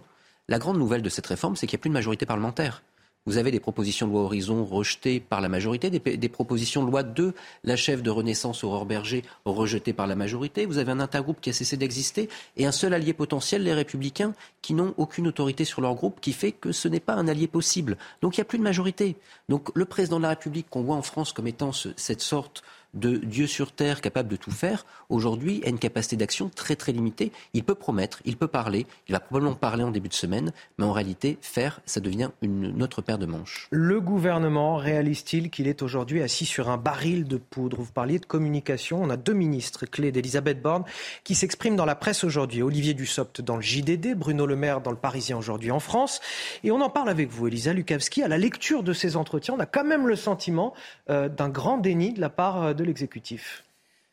La 0.50 0.60
grande 0.60 0.78
nouvelle 0.78 1.02
de 1.02 1.10
cette 1.10 1.26
réforme, 1.26 1.56
c'est 1.56 1.68
qu'il 1.68 1.78
n'y 1.78 1.82
a 1.82 1.84
plus 1.84 1.90
de 1.90 1.94
majorité 1.94 2.26
parlementaire. 2.26 2.84
Vous 3.26 3.38
avez 3.38 3.52
des 3.52 3.62
propositions 3.62 4.06
de 4.06 4.12
loi 4.12 4.24
Horizon 4.24 4.66
rejetées 4.66 5.22
par 5.22 5.40
la 5.40 5.48
majorité, 5.48 5.90
des, 5.90 6.30
propositions 6.30 6.84
de 6.84 6.92
loi 6.92 7.04
de 7.04 7.34
la 7.64 7.78
chef 7.78 8.04
de 8.04 8.10
Renaissance 8.10 8.66
Aurore 8.66 8.86
Berger 8.86 9.24
rejetées 9.46 9.94
par 9.94 10.08
la 10.08 10.16
majorité. 10.16 10.66
Vous 10.66 10.78
avez 10.78 10.92
un 10.92 11.00
intergroupe 11.00 11.40
qui 11.40 11.50
a 11.50 11.54
cessé 11.54 11.78
d'exister 11.78 12.28
et 12.58 12.66
un 12.66 12.74
seul 12.74 12.94
allié 12.94 13.14
potentiel, 13.14 13.64
les 13.64 13.74
Républicains, 13.74 14.34
qui 14.62 14.74
n'ont 14.74 14.94
aucune 14.98 15.26
autorité 15.26 15.64
sur 15.64 15.80
leur 15.80 15.96
groupe, 15.96 16.20
qui 16.20 16.34
fait 16.34 16.52
que 16.52 16.74
ce 16.74 16.90
n'est 16.90 17.00
pas 17.00 17.14
un 17.14 17.30
allié 17.30 17.48
possible. 17.48 17.98
Donc 18.22 18.36
il 18.36 18.42
n'y 18.42 18.44
a 18.44 18.46
plus 18.46 18.58
de 18.58 18.64
majorité. 18.64 19.16
Donc 19.48 19.70
le 19.74 19.86
président 19.86 20.18
de 20.18 20.24
la 20.24 20.30
République 20.30 20.70
qu'on 20.70 20.84
voit 20.84 20.98
en 20.98 21.02
France 21.02 21.32
comme 21.32 21.48
étant 21.48 21.72
cette 21.72 22.22
sorte 22.22 22.62
de 22.94 23.18
Dieu 23.18 23.48
sur 23.48 23.72
terre 23.72 24.02
capable 24.02 24.30
de 24.30 24.36
tout 24.36 24.52
faire, 24.52 24.86
aujourd'hui 25.10 25.62
a 25.66 25.70
une 25.70 25.80
capacité 25.80 26.16
d'action 26.16 26.50
très 26.50 26.76
très 26.76 26.92
limitée. 26.92 27.32
Il 27.54 27.64
peut 27.64 27.76
promettre, 27.76 28.22
il 28.26 28.38
peut 28.38 28.48
parler, 28.48 28.86
il 29.08 29.14
va 29.14 29.20
probablement 29.20 29.56
parler 29.56 29.84
en 29.84 29.92
début 29.92 30.10
de 30.10 30.14
semaine, 30.14 30.52
mais 30.78 30.86
en 30.86 30.92
réalité, 30.92 31.38
faire, 31.42 31.82
ça 31.86 32.00
devient 32.00 32.30
une 32.42 32.82
autre 32.84 33.02
paire 33.02 33.18
de 33.18 33.26
manches. 33.26 33.68
Le 33.72 34.00
gouvernement 34.02 34.78
réalise-t-il 34.78 35.50
qu'il 35.50 35.68
est 35.68 35.82
aujourd'hui 35.82 36.22
assis 36.22 36.46
sur 36.46 36.70
un 36.70 36.78
baril 36.78 37.26
de 37.28 37.38
poudre? 37.38 37.82
Vous 37.82 37.92
parliez 37.92 38.20
de 38.20 38.26
communication. 38.26 39.02
On 39.02 39.10
a 39.10 39.18
deux 39.18 39.34
ministres 39.34 39.86
clés 39.86 40.12
d'Elisabeth 40.12 40.62
Borne 40.62 40.84
qui 41.24 41.36
s'expriment 41.36 41.76
dans 41.76 41.86
la 41.86 41.96
presse 41.96 42.24
aujourd'hui. 42.24 42.62
Olivier 42.62 42.94
Dussopt 42.94 43.42
dans 43.42 43.56
le 43.56 43.62
JDD, 43.62 44.16
Bruno 44.16 44.46
Le 44.46 44.56
Maire 44.56 44.82
dans 44.82 44.92
le 44.92 44.98
Parisien 44.98 45.38
aujourd'hui 45.38 45.72
en 45.72 45.80
France. 45.80 46.22
Et 46.64 46.72
on 46.72 46.82
en 46.82 46.90
parle 46.90 47.10
avec 47.10 47.30
vous, 47.30 47.48
Elisa 47.48 47.74
Lukavski. 47.74 48.24
À 48.24 48.28
la 48.28 48.38
lecture 48.38 48.84
de 48.84 48.94
ces 48.94 49.16
entretiens, 49.16 49.56
on 49.58 49.60
a 49.60 49.66
quand 49.66 49.84
même 49.84 50.08
le 50.08 50.16
sentiment 50.16 50.74
euh, 51.10 51.30
d'un 51.30 51.50
grand 51.50 51.78
déni 51.78 52.14
de 52.14 52.22
la 52.22 52.30
part 52.30 52.64
euh, 52.64 52.74
l'exécutif 52.84 53.64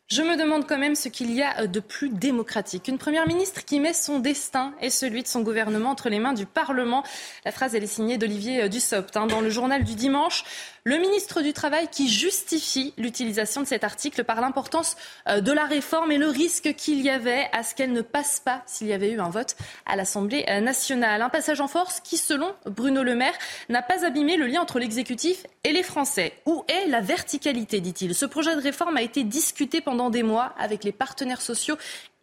Je 0.09 0.23
me 0.23 0.37
demande 0.37 0.67
quand 0.67 0.79
même 0.79 0.95
ce 0.95 1.09
qu'il 1.09 1.33
y 1.33 1.43
a 1.43 1.67
de 1.67 1.81
plus 1.81 2.09
démocratique. 2.09 2.89
Une 2.89 2.99
première 2.99 3.27
ministre 3.27 3.65
qui 3.65 3.81
met 3.81 3.93
son 3.93 4.19
destin 4.19 4.75
et 4.81 4.91
celui 4.91 5.23
de 5.23 5.29
son 5.29 5.43
gouvernement 5.43 5.91
entre 5.91 6.09
les 6.09 6.19
mains 6.19 6.33
du 6.33 6.47
Parlement. 6.47 7.05
La 7.45 7.53
phrase, 7.53 7.75
elle 7.75 7.85
est 7.85 7.87
signée 7.87 8.19
d'Olivier 8.19 8.69
Dussopt. 8.69 9.17
Hein, 9.17 9.27
dans 9.27 9.41
le 9.41 9.51
journal 9.51 9.85
du 9.85 9.95
dimanche, 9.95 10.45
le 10.85 10.97
ministre 10.99 11.43
du 11.43 11.53
Travail 11.53 11.89
qui 11.89 12.09
justifie 12.09 12.95
l'utilisation 12.97 13.61
de 13.61 13.67
cet 13.67 13.85
article 13.85 14.25
par 14.25 14.41
l'importance 14.41 14.97
euh, 15.29 15.41
de 15.41 15.53
la 15.53 15.65
réforme 15.65 16.13
et 16.13 16.19
le 16.19 16.29
risque 16.29 16.75
qu'il 16.75 17.01
y 17.01 17.11
avait 17.11 17.49
à 17.53 17.63
ce 17.63 17.75
qu'elle 17.75 17.93
ne 17.93 18.03
passe 18.03 18.41
pas 18.41 18.63
s'il 18.67 18.87
y 18.87 18.93
avait 18.93 19.11
eu 19.11 19.21
un 19.21 19.31
vote 19.31 19.57
à 19.87 19.97
l'Assemblée 19.97 20.45
euh, 20.49 20.61
nationale. 20.61 21.23
Un 21.23 21.29
passage 21.29 21.61
en 21.61 21.69
force 21.69 22.01
qui, 22.01 22.17
selon 22.17 22.55
Bruno 22.67 23.03
Le 23.03 23.15
Maire, 23.15 23.37
n'a 23.69 23.83
pas 23.83 24.05
abîmé 24.05 24.37
le 24.37 24.47
lien 24.47 24.63
entre 24.63 24.79
l'exécutif 24.79 25.47
et 25.65 25.73
les 25.73 25.83
Français. 25.83 26.33
Où 26.47 26.65
est 26.69 26.87
la 26.89 27.01
verticalité, 27.01 27.81
dit-il? 27.81 28.15
Ce 28.15 28.27
projet 28.27 28.55
de 28.55 28.61
réforme 28.61 28.97
a 28.97 29.03
été 29.03 29.25
discuté 29.25 29.81
pendant 29.81 30.11
des 30.11 30.23
mois 30.23 30.55
avec 30.59 30.85
les 30.85 30.93
partenaires 30.93 31.43
sociaux 31.43 31.77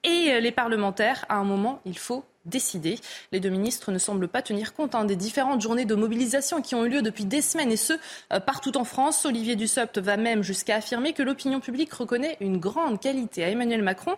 et 0.04 0.32
euh, 0.32 0.40
les 0.40 0.52
parlementaires. 0.52 1.26
À 1.30 1.36
un 1.36 1.44
moment, 1.44 1.82
il 1.86 1.98
faut 1.98 2.24
décidé. 2.48 3.00
Les 3.32 3.40
deux 3.40 3.50
ministres 3.50 3.92
ne 3.92 3.98
semblent 3.98 4.28
pas 4.28 4.42
tenir 4.42 4.74
compte 4.74 4.96
hein, 4.96 5.06
des 5.06 5.16
différentes 5.16 5.62
journées 5.62 5.86
de 5.86 5.96
mobilisation 5.96 6.62
qui 6.62 6.76
ont 6.76 6.86
eu 6.86 6.90
lieu 6.90 7.02
depuis 7.02 7.26
des 7.26 7.42
semaines 7.42 7.72
et 7.72 7.78
ce, 7.78 7.94
euh, 8.34 8.40
partout 8.40 8.78
en 8.78 8.84
France. 8.84 9.26
Olivier 9.26 9.56
Dussopt 9.56 10.00
va 10.00 10.18
même 10.18 10.44
jusqu'à 10.44 10.78
affirmer 10.78 11.14
que 11.14 11.24
l'opinion 11.24 11.60
publique 11.60 11.94
reconnaît 11.94 12.38
une 12.40 12.58
grande 12.58 13.00
qualité 13.00 13.44
à 13.44 13.50
Emmanuel 13.50 13.84
Macron. 13.84 14.16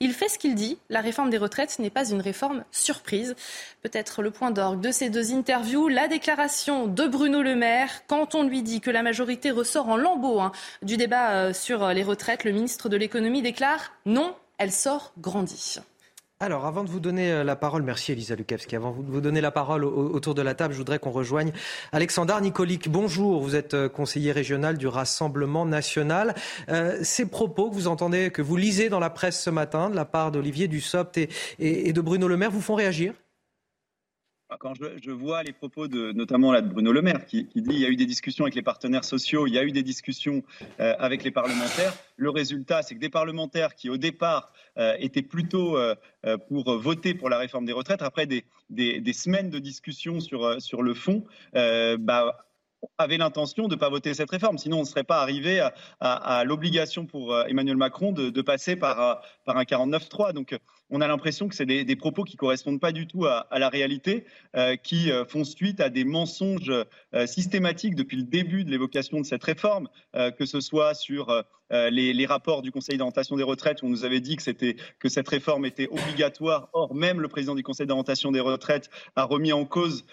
Il 0.00 0.12
fait 0.12 0.28
ce 0.28 0.38
qu'il 0.38 0.54
dit. 0.54 0.78
La 0.90 1.00
réforme 1.00 1.30
des 1.30 1.38
retraites 1.38 1.78
n'est 1.78 1.90
pas 1.90 2.08
une 2.08 2.20
réforme 2.20 2.64
surprise. 2.70 3.34
Peut-être 3.82 4.22
le 4.22 4.30
point 4.30 4.50
d'orgue 4.50 4.80
de 4.80 4.90
ces 4.90 5.10
deux 5.10 5.32
interviews, 5.32 5.88
la 5.88 6.08
déclaration 6.08 6.86
de 6.86 7.06
Bruno 7.06 7.42
Le 7.42 7.54
Maire. 7.54 8.06
Quand 8.06 8.34
on 8.34 8.42
lui 8.42 8.62
dit 8.62 8.80
que 8.80 8.90
la 8.90 9.02
majorité 9.02 9.50
ressort 9.50 9.88
en 9.88 9.96
lambeau 9.96 10.40
hein, 10.40 10.52
du 10.82 10.96
débat 10.96 11.30
euh, 11.30 11.52
sur 11.52 11.88
les 11.88 12.02
retraites, 12.02 12.44
le 12.44 12.52
ministre 12.52 12.88
de 12.88 12.96
l'économie 12.96 13.42
déclare 13.42 13.92
non, 14.06 14.34
elle 14.58 14.72
sort 14.72 15.12
grandie. 15.18 15.78
Alors, 16.40 16.66
avant 16.66 16.84
de 16.84 16.88
vous 16.88 17.00
donner 17.00 17.32
euh, 17.32 17.42
la 17.42 17.56
parole, 17.56 17.82
merci 17.82 18.12
Elisa 18.12 18.36
Lukavski. 18.36 18.76
Avant 18.76 18.92
de 18.92 19.10
vous 19.10 19.20
donner 19.20 19.40
la 19.40 19.50
parole 19.50 19.84
autour 19.84 20.36
de 20.36 20.42
la 20.42 20.54
table, 20.54 20.72
je 20.72 20.78
voudrais 20.78 21.00
qu'on 21.00 21.10
rejoigne 21.10 21.50
Alexandre 21.90 22.40
Nicolic. 22.40 22.88
Bonjour, 22.88 23.42
vous 23.42 23.56
êtes 23.56 23.74
euh, 23.74 23.88
conseiller 23.88 24.30
régional 24.30 24.78
du 24.78 24.86
Rassemblement 24.86 25.66
national. 25.66 26.36
Euh, 26.68 27.00
ces 27.02 27.26
propos 27.26 27.70
que 27.70 27.74
vous 27.74 27.88
entendez, 27.88 28.30
que 28.30 28.40
vous 28.40 28.56
lisez 28.56 28.88
dans 28.88 29.00
la 29.00 29.10
presse 29.10 29.42
ce 29.42 29.50
matin, 29.50 29.90
de 29.90 29.96
la 29.96 30.04
part 30.04 30.30
d'Olivier 30.30 30.68
Dussopt 30.68 31.18
et, 31.18 31.28
et 31.58 31.92
de 31.92 32.00
Bruno 32.00 32.28
Le 32.28 32.36
Maire, 32.36 32.52
vous 32.52 32.60
font 32.60 32.76
réagir? 32.76 33.14
Quand 34.56 34.72
je, 34.74 35.10
vois 35.10 35.42
les 35.42 35.52
propos 35.52 35.88
de 35.88 36.12
notamment 36.12 36.52
là, 36.52 36.62
de 36.62 36.68
Bruno 36.68 36.90
Le 36.90 37.02
Maire 37.02 37.26
qui, 37.26 37.44
dit 37.54 37.62
il 37.68 37.80
y 37.80 37.84
a 37.84 37.88
eu 37.88 37.96
des 37.96 38.06
discussions 38.06 38.44
avec 38.44 38.54
les 38.54 38.62
partenaires 38.62 39.04
sociaux, 39.04 39.46
il 39.46 39.52
y 39.52 39.58
a 39.58 39.64
eu 39.64 39.72
des 39.72 39.82
discussions 39.82 40.42
euh, 40.80 40.94
avec 40.98 41.22
les 41.22 41.30
parlementaires, 41.30 41.92
le 42.16 42.30
résultat 42.30 42.82
c'est 42.82 42.94
que 42.94 43.00
des 43.00 43.10
parlementaires 43.10 43.74
qui 43.74 43.90
au 43.90 43.98
départ 43.98 44.52
euh, 44.78 44.94
étaient 45.00 45.22
plutôt 45.22 45.76
euh, 45.76 45.94
pour 46.48 46.78
voter 46.78 47.14
pour 47.14 47.28
la 47.28 47.36
réforme 47.36 47.66
des 47.66 47.72
retraites, 47.72 48.00
après 48.00 48.26
des, 48.26 48.44
semaines 49.12 49.50
de 49.50 49.58
discussions 49.58 50.20
sur, 50.20 50.60
sur 50.62 50.82
le 50.82 50.94
fond, 50.94 51.24
bah, 51.52 52.46
avait 52.96 53.18
l'intention 53.18 53.66
de 53.66 53.74
ne 53.74 53.80
pas 53.80 53.88
voter 53.90 54.14
cette 54.14 54.30
réforme. 54.30 54.56
Sinon, 54.56 54.78
on 54.78 54.80
ne 54.82 54.86
serait 54.86 55.04
pas 55.04 55.20
arrivé 55.20 55.66
à, 56.00 56.44
l'obligation 56.44 57.06
pour 57.06 57.36
Emmanuel 57.48 57.76
Macron 57.76 58.12
de, 58.12 58.42
passer 58.42 58.76
par, 58.76 59.22
par 59.44 59.56
un 59.56 59.64
49-3. 59.64 60.32
Donc, 60.32 60.56
on 60.90 61.00
a 61.00 61.08
l'impression 61.08 61.48
que 61.48 61.54
c'est 61.54 61.66
des, 61.66 61.96
propos 61.96 62.24
qui 62.24 62.36
correspondent 62.36 62.80
pas 62.80 62.92
du 62.92 63.06
tout 63.06 63.26
à, 63.26 63.46
la 63.58 63.68
réalité, 63.68 64.24
qui 64.82 65.10
font 65.28 65.44
suite 65.44 65.80
à 65.80 65.90
des 65.90 66.04
mensonges 66.04 66.72
systématiques 67.26 67.94
depuis 67.94 68.16
le 68.16 68.22
début 68.22 68.64
de 68.64 68.70
l'évocation 68.70 69.20
de 69.20 69.26
cette 69.26 69.44
réforme, 69.44 69.88
que 70.14 70.46
ce 70.46 70.60
soit 70.60 70.94
sur 70.94 71.44
les, 71.70 72.26
rapports 72.26 72.62
du 72.62 72.70
Conseil 72.70 72.96
d'orientation 72.96 73.36
des 73.36 73.42
retraites 73.42 73.82
où 73.82 73.86
on 73.86 73.90
nous 73.90 74.04
avait 74.04 74.20
dit 74.20 74.36
que, 74.36 74.74
que 74.98 75.08
cette 75.08 75.28
réforme 75.28 75.66
était 75.66 75.88
obligatoire. 75.88 76.68
Or, 76.72 76.94
même 76.94 77.20
le 77.20 77.28
président 77.28 77.54
du 77.54 77.62
Conseil 77.62 77.86
d'orientation 77.86 78.32
des 78.32 78.40
retraites 78.40 78.88
a 79.16 79.24
remis 79.24 79.52
en 79.52 79.64
cause 79.64 80.04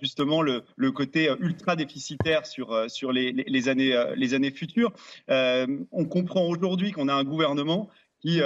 justement 0.00 0.42
le, 0.42 0.62
le 0.76 0.92
côté 0.92 1.28
ultra 1.40 1.76
déficitaire 1.76 2.46
sur, 2.46 2.72
euh, 2.72 2.88
sur 2.88 3.12
les, 3.12 3.32
les, 3.32 3.68
années, 3.68 3.94
euh, 3.94 4.14
les 4.16 4.34
années 4.34 4.50
futures. 4.50 4.92
Euh, 5.30 5.66
on 5.92 6.04
comprend 6.04 6.46
aujourd'hui 6.46 6.92
qu'on 6.92 7.08
a 7.08 7.14
un 7.14 7.24
gouvernement 7.24 7.88
qui 8.20 8.40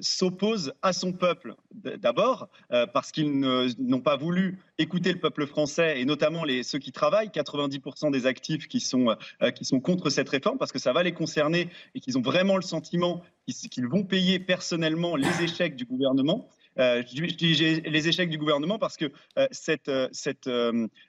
s'oppose 0.00 0.72
à 0.82 0.92
son 0.92 1.12
peuple 1.12 1.54
d'abord 1.72 2.48
parce 2.92 3.10
qu'ils 3.10 3.40
n'ont 3.40 4.00
pas 4.00 4.16
voulu 4.16 4.58
écouter 4.78 5.12
le 5.12 5.18
peuple 5.18 5.46
français 5.46 6.00
et 6.00 6.04
notamment 6.04 6.44
les, 6.44 6.62
ceux 6.62 6.78
qui 6.78 6.92
travaillent, 6.92 7.28
90% 7.28 8.10
des 8.10 8.26
actifs 8.26 8.68
qui 8.68 8.80
sont, 8.80 9.16
qui 9.54 9.64
sont 9.64 9.80
contre 9.80 10.10
cette 10.10 10.28
réforme 10.28 10.58
parce 10.58 10.72
que 10.72 10.78
ça 10.78 10.92
va 10.92 11.02
les 11.02 11.12
concerner 11.12 11.68
et 11.94 12.00
qu'ils 12.00 12.16
ont 12.18 12.22
vraiment 12.22 12.56
le 12.56 12.62
sentiment 12.62 13.22
qu'ils 13.46 13.88
vont 13.88 14.04
payer 14.04 14.38
personnellement 14.38 15.16
les 15.16 15.42
échecs 15.42 15.76
du 15.76 15.84
gouvernement. 15.84 16.48
Euh, 16.78 17.02
je 17.06 17.34
dis 17.34 17.54
les 17.84 18.08
échecs 18.08 18.30
du 18.30 18.38
gouvernement 18.38 18.78
parce 18.78 18.96
que 18.96 19.12
euh, 19.38 19.48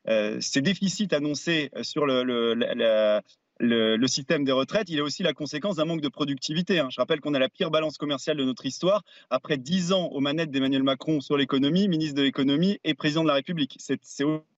euh, 0.07 0.37
ces 0.41 0.61
déficits 0.61 1.13
annoncés 1.13 1.71
sur 1.81 2.05
le, 2.05 3.21
le, 3.63 4.07
système 4.07 4.43
des 4.43 4.51
retraites, 4.51 4.89
il 4.89 4.97
est 4.97 5.01
aussi 5.01 5.23
la 5.23 5.33
conséquence 5.33 5.77
d'un 5.77 5.85
manque 5.85 6.01
de 6.01 6.09
productivité. 6.09 6.79
Hein. 6.79 6.89
Je 6.91 6.99
rappelle 6.99 7.21
qu'on 7.21 7.33
a 7.33 7.39
la 7.39 7.49
pire 7.49 7.71
balance 7.71 7.97
commerciale 7.97 8.37
de 8.37 8.43
notre 8.43 8.65
histoire 8.65 9.03
après 9.29 9.57
dix 9.57 9.93
ans 9.93 10.07
aux 10.07 10.19
manettes 10.19 10.51
d'Emmanuel 10.51 10.83
Macron 10.83 11.21
sur 11.21 11.37
l'économie, 11.37 11.87
ministre 11.87 12.15
de 12.15 12.21
l'économie 12.21 12.79
et 12.83 12.93
président 12.93 13.23
de 13.23 13.27
la 13.27 13.35
République. 13.35 13.77
C'est 13.79 13.99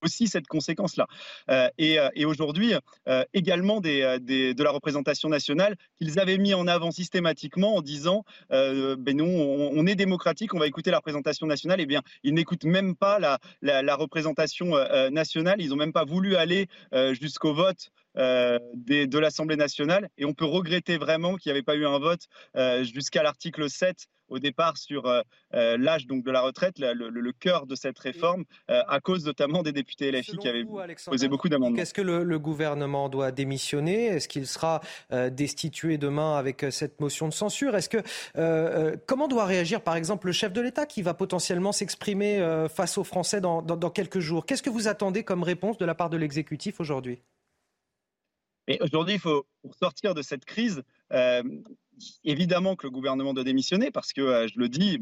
aussi 0.02 0.26
cette 0.26 0.46
conséquence-là. 0.46 1.06
Euh, 1.50 1.68
euh, 1.80 2.10
et, 2.14 2.24
aujourd'hui, 2.24 2.74
euh, 3.08 3.24
également 3.32 3.80
de 3.80 4.62
la 4.62 4.70
représentation 4.70 5.28
nationale 5.28 5.76
qu'ils 5.98 6.18
avaient 6.18 6.38
mis 6.38 6.54
en 6.54 6.66
avant 6.66 6.90
systématiquement 6.90 7.76
en 7.76 7.82
disant 7.82 8.24
ben 8.50 9.16
non, 9.16 9.26
on, 9.26 9.86
est 9.86 9.94
démocratique, 9.94 10.54
on 10.54 10.58
va 10.58 10.66
écouter 10.66 10.90
la 10.90 10.98
représentation 10.98 11.46
nationale. 11.46 11.80
Eh 11.80 11.86
bien, 11.86 12.02
ils 12.24 12.34
n'écoutent 12.34 12.64
même 12.64 12.96
pas 12.96 13.18
la 13.20 13.94
représentation 13.94 14.74
nationale. 15.10 15.60
Ils 15.60 15.70
n'ont 15.70 15.76
même 15.76 15.92
pas 15.92 16.04
voulu 16.04 16.36
aller 16.36 16.68
jusqu'au 17.12 17.54
vote 17.54 17.90
euh, 18.18 18.58
de 18.74 19.18
l'Assemblée 19.18 19.56
nationale. 19.56 20.08
Et 20.16 20.24
on 20.24 20.32
peut 20.32 20.46
regretter 20.46 20.96
vraiment 20.96 21.36
qu'il 21.36 21.50
n'y 21.50 21.56
avait 21.56 21.62
pas 21.62 21.76
eu 21.76 21.86
un 21.86 21.98
vote 21.98 22.22
euh, 22.56 22.82
jusqu'à 22.82 23.22
l'article 23.22 23.68
7 23.68 24.06
au 24.28 24.40
départ 24.40 24.76
sur 24.76 25.06
euh, 25.06 25.22
l'âge 25.52 26.08
donc 26.08 26.24
de 26.24 26.32
la 26.32 26.40
retraite, 26.40 26.80
le, 26.80 27.32
cœur 27.32 27.66
de 27.66 27.76
cette 27.76 27.96
réforme, 27.96 28.44
à 28.66 28.98
cause 28.98 29.24
notamment 29.24 29.62
des 29.62 29.70
députés 29.70 30.10
LFI 30.10 30.36
qui 30.38 30.48
avaient 30.48 30.64
posé 31.06 31.28
beaucoup 31.28 31.48
d'amendements. 31.48 31.80
Est-ce 31.80 31.94
que 31.94 32.02
le, 32.02 32.38
gouvernement 32.40 33.08
doit 33.08 33.30
démissionner? 33.30 34.06
Est-ce 34.06 34.26
qu'il 34.26 34.48
sera 34.48 34.80
destitué 35.30 35.96
demain 35.96 36.36
avec 36.36 36.66
cette 36.70 37.00
motion 37.00 37.28
de 37.28 37.34
censure? 37.34 37.76
Est-ce 37.76 37.88
que 37.88 38.96
comment 39.06 39.28
doit 39.28 39.44
réagir 39.44 39.80
par 39.80 39.94
exemple 39.94 40.26
le 40.26 40.32
chef 40.32 40.52
de 40.52 40.60
l'État 40.60 40.86
qui 40.86 41.02
va 41.02 41.14
potentiellement 41.14 41.70
s'exprimer 41.70 42.66
face 42.68 42.98
aux 42.98 43.04
Français 43.04 43.40
dans 43.40 43.90
quelques 43.90 44.18
jours? 44.18 44.44
Qu'est-ce 44.44 44.62
que 44.64 44.70
vous 44.70 44.88
attendez 44.88 45.22
comme 45.22 45.44
réponse 45.44 45.78
de 45.78 45.84
la 45.84 45.94
part 45.94 46.10
de 46.10 46.16
l'exécutif 46.16 46.80
aujourd'hui? 46.80 47.20
Et 48.68 48.78
aujourd'hui, 48.80 49.14
il 49.14 49.20
faut, 49.20 49.46
pour 49.62 49.74
sortir 49.74 50.14
de 50.14 50.22
cette 50.22 50.44
crise, 50.44 50.82
euh, 51.12 51.42
évidemment 52.24 52.76
que 52.76 52.86
le 52.86 52.90
gouvernement 52.90 53.34
doit 53.34 53.44
démissionner 53.44 53.90
parce 53.90 54.12
que, 54.12 54.20
euh, 54.20 54.48
je 54.48 54.58
le 54.58 54.68
dis, 54.68 54.98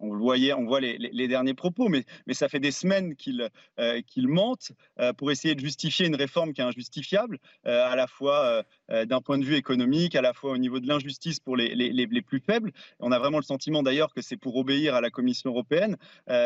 on 0.00 0.12
le 0.12 0.18
voyait, 0.18 0.52
on 0.52 0.64
voit 0.64 0.80
les, 0.80 1.28
derniers 1.28 1.54
propos, 1.54 1.88
mais, 1.88 2.04
mais, 2.26 2.34
ça 2.34 2.48
fait 2.48 2.60
des 2.60 2.70
semaines 2.70 3.16
qu'il 3.16 3.48
euh, 3.78 4.00
mente 4.16 4.72
euh, 5.00 5.12
pour 5.12 5.30
essayer 5.30 5.54
de 5.54 5.60
justifier 5.60 6.06
une 6.06 6.16
réforme 6.16 6.52
qui 6.52 6.60
est 6.60 6.64
injustifiable, 6.64 7.38
à 7.64 7.96
la 7.96 8.06
fois 8.06 8.64
d'un 8.88 9.20
point 9.20 9.38
de 9.38 9.44
vue 9.44 9.56
économique, 9.56 10.14
à 10.14 10.22
la 10.22 10.32
fois 10.32 10.52
au 10.52 10.58
niveau 10.58 10.80
de 10.80 10.86
l'injustice 10.86 11.40
pour 11.40 11.56
les, 11.56 11.74
les, 11.74 12.22
plus 12.22 12.40
faibles. 12.40 12.72
On 13.00 13.12
a 13.12 13.18
vraiment 13.18 13.38
le 13.38 13.44
sentiment 13.44 13.82
d'ailleurs 13.82 14.14
que 14.14 14.22
c'est 14.22 14.36
pour 14.36 14.56
obéir 14.56 14.94
à 14.94 15.00
la 15.00 15.10
Commission 15.10 15.50
européenne 15.50 15.96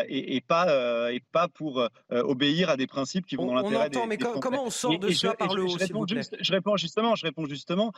et, 0.08 0.40
pas, 0.40 1.12
et 1.12 1.20
pas 1.32 1.48
pour 1.48 1.86
obéir 2.10 2.70
à 2.70 2.76
des 2.76 2.86
principes 2.86 3.26
qui 3.26 3.36
vont 3.36 3.46
dans 3.46 3.54
l'intérêt 3.54 3.90
des, 3.90 4.06
mais 4.06 4.16
comment 4.16 4.64
on 4.64 4.70
sort 4.70 4.98
de 4.98 5.10
ça 5.10 5.34
par 5.34 5.54
le 5.54 5.64
haut, 5.64 5.78
je 5.78 6.52
réponds 6.52 6.76
justement, 6.76 7.14
je 7.14 7.26
réponds 7.26 7.46
justement. 7.46 7.92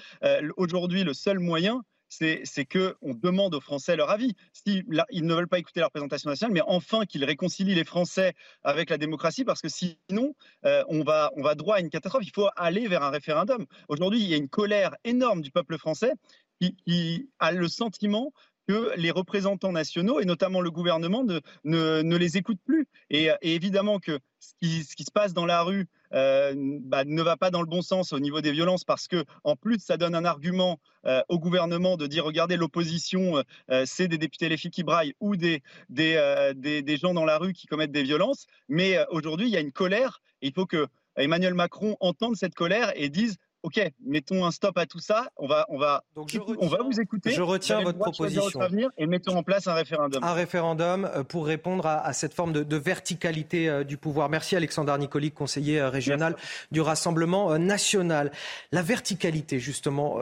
Aujourd'hui, 0.57 1.05
le 1.05 1.15
seul 1.15 1.39
moyen 1.39 1.83
c'est 2.13 2.65
qu'on 2.67 3.15
demande 3.15 3.55
aux 3.55 3.61
Français 3.61 3.97
leur 3.97 4.11
avis. 4.11 4.35
Si, 4.53 4.85
ils 5.11 5.27
ne 5.27 5.35
veulent 5.35 5.49
pas 5.49 5.59
écouter 5.59 5.81
la 5.81 5.87
représentation 5.87 6.31
nationale, 6.31 6.53
mais 6.53 6.63
enfin 6.67 7.05
qu'ils 7.05 7.25
réconcilient 7.25 7.75
les 7.75 7.85
Français 7.85 8.35
avec 8.63 8.91
la 8.91 8.99
démocratie, 8.99 9.45
parce 9.45 9.61
que 9.61 9.69
sinon, 9.69 10.35
euh, 10.65 10.85
on, 10.89 11.03
va, 11.03 11.31
droit 11.55 11.77
à 11.77 11.81
une 11.81 11.91
catastrophe. 11.91 12.25
Il 12.27 12.33
faut 12.33 12.49
aller 12.57 12.87
vers 12.89 13.03
un 13.03 13.11
référendum. 13.11 13.67
Aujourd'hui, 13.89 14.21
il 14.21 14.29
y 14.29 14.35
a 14.35 14.37
une 14.37 14.49
colère 14.49 14.95
énorme 15.05 15.41
du 15.41 15.51
peuple 15.51 15.79
français 15.79 16.13
qui, 16.61 17.29
a 17.39 17.53
le 17.53 17.69
sentiment 17.69 18.33
que 18.69 18.93
les 18.97 19.11
représentants 19.11 19.73
nationaux, 19.73 20.21
et 20.21 20.25
notamment 20.25 20.61
le 20.61 20.71
gouvernement, 20.71 21.25
ne, 21.65 22.17
les 22.17 22.37
écoutent 22.37 22.63
plus. 22.65 22.87
Et, 23.11 23.31
évidemment 23.43 23.99
que 23.99 24.19
ce 24.39 24.53
qui, 24.61 24.85
se 24.85 25.11
passe 25.13 25.33
dans 25.33 25.47
la 25.47 25.63
rue 25.63 25.87
euh, 26.15 26.55
bah, 26.57 27.05
ne 27.05 27.23
va 27.23 27.37
pas 27.37 27.51
dans 27.51 27.61
le 27.61 27.67
bon 27.67 27.83
sens 27.83 28.13
au 28.13 28.21
niveau 28.21 28.41
des 28.41 28.53
violences 28.53 28.85
parce 28.85 29.09
que 29.09 29.25
en 29.45 29.57
plus 29.57 29.79
ça 29.79 29.97
donne 29.97 30.15
un 30.15 30.25
argument 30.25 30.79
euh, 31.07 31.23
au 31.29 31.39
gouvernement 31.39 31.97
de 31.97 32.07
dire 32.07 32.25
regardez 32.25 32.57
l'opposition 32.57 33.43
euh, 33.71 33.85
c'est 33.87 34.09
des 34.09 34.19
députés 34.19 34.49
les 34.49 34.57
filles 34.57 34.71
qui 34.71 34.85
braillent 34.85 35.15
ou 35.21 35.37
des 35.37 35.63
des, 35.89 36.53
des, 36.57 36.83
des, 36.83 36.97
gens 36.97 37.15
dans 37.15 37.25
la 37.25 37.39
rue 37.39 37.53
qui 37.53 37.67
commettent 37.67 37.93
des 37.93 38.03
violences. 38.03 38.47
Mais 38.69 38.99
aujourd'hui 39.11 39.47
il 39.47 39.53
y 39.53 39.57
a 39.57 39.61
une 39.61 39.73
colère. 39.73 40.23
Et 40.41 40.49
il 40.49 40.53
faut 40.53 40.67
que 40.67 40.87
Emmanuel 41.17 41.55
Macron 41.55 41.97
entende 42.01 42.37
cette 42.37 42.55
colère 42.55 42.93
et 42.95 43.09
dise 43.09 43.37
ok, 43.63 43.81
mettons 44.05 44.45
un 44.45 44.51
stop 44.51 44.77
à 44.79 44.87
tout 44.87 44.99
ça. 44.99 45.29
On 45.37 45.47
va, 45.47 45.67
on 45.69 45.79
va, 45.79 46.05
on 46.17 46.69
va 46.69 46.79
vous 46.83 47.01
écouter. 47.01 47.31
Je 47.31 47.43
retiens 47.43 47.83
votre 47.83 47.99
proposition. 47.99 48.61
et 48.99 49.07
mettons 49.07 49.37
en 49.37 49.43
place 49.43 49.67
un 49.67 49.75
référendum. 49.75 50.23
Un 50.23 50.33
référendum 50.33 51.05
euh, 51.05 51.25
pour 51.25 51.47
répondre 51.47 51.87
à, 51.87 52.13
cette 52.13 52.35
forme 52.35 52.53
de, 52.53 52.77
verticalité 52.77 53.69
euh, 53.69 53.85
du 53.85 53.97
pouvoir. 53.97 54.29
Merci 54.29 54.57
Alexandre 54.57 54.97
Nicoli, 54.99 55.31
conseiller 55.31 55.81
euh, 55.81 55.89
régional 55.89 56.37
du 56.71 56.81
Rassemblement 56.81 57.59
national. 57.59 58.33
La 58.73 58.83
verticalité, 58.83 59.59
justement, 59.59 60.19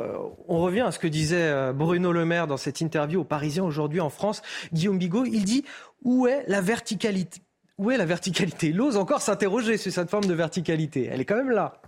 on 0.48 0.58
revient 0.58 0.80
à 0.80 0.92
ce 0.92 0.98
que 0.98 1.06
disait 1.06 1.72
Bruno 1.72 2.12
Le 2.12 2.24
Maire 2.24 2.46
dans 2.46 2.56
cette 2.56 2.80
interview 2.80 3.20
aux 3.20 3.24
Parisiens 3.24 3.64
aujourd'hui 3.64 4.00
en 4.00 4.10
France. 4.10 4.42
Guillaume 4.72 4.98
Bigot, 4.98 5.24
il 5.24 5.44
dit 5.44 5.64
où 6.02 6.26
est 6.26 6.44
la 6.46 6.60
verticalité 6.60 7.40
où 7.78 7.90
est 7.90 7.96
la 7.96 8.04
verticalité? 8.04 8.68
Il 8.68 8.80
ose 8.82 8.98
encore 8.98 9.22
s'interroger 9.22 9.78
sur 9.78 9.90
cette 9.90 10.10
forme 10.10 10.26
de 10.26 10.34
verticalité. 10.34 11.08
Elle 11.10 11.22
est 11.22 11.24
quand 11.24 11.36
même 11.36 11.50
là. 11.50 11.80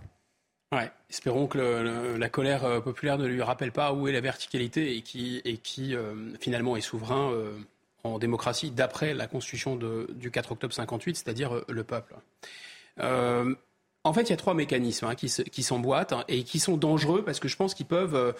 Espérons 1.09 1.47
que 1.47 2.17
la 2.17 2.29
colère 2.29 2.65
euh, 2.65 2.79
populaire 2.79 3.17
ne 3.17 3.27
lui 3.27 3.41
rappelle 3.41 3.71
pas 3.71 3.93
où 3.93 4.07
est 4.07 4.11
la 4.11 4.21
verticalité 4.21 4.97
et 4.97 5.01
qui, 5.01 5.95
euh, 5.95 6.31
finalement 6.39 6.75
est 6.75 6.81
souverain 6.81 7.31
euh, 7.31 7.51
en 8.03 8.17
démocratie 8.19 8.71
d'après 8.71 9.13
la 9.13 9.27
constitution 9.27 9.77
du 9.77 10.31
4 10.31 10.53
octobre 10.53 10.73
58, 10.73 11.15
c'est-à-dire 11.15 11.61
le 11.69 11.83
peuple. 11.83 12.15
en 12.99 14.13
fait, 14.13 14.23
il 14.23 14.29
y 14.31 14.33
a 14.33 14.37
trois 14.37 14.53
mécanismes 14.53 15.05
hein, 15.05 15.15
qui 15.15 15.63
s'emboîtent 15.63 16.13
et 16.27 16.43
qui 16.43 16.59
sont 16.59 16.75
dangereux 16.75 17.23
parce 17.23 17.39
que 17.39 17.47
je 17.47 17.55
pense 17.55 17.73
qu'ils 17.73 17.85
peuvent, 17.85 18.35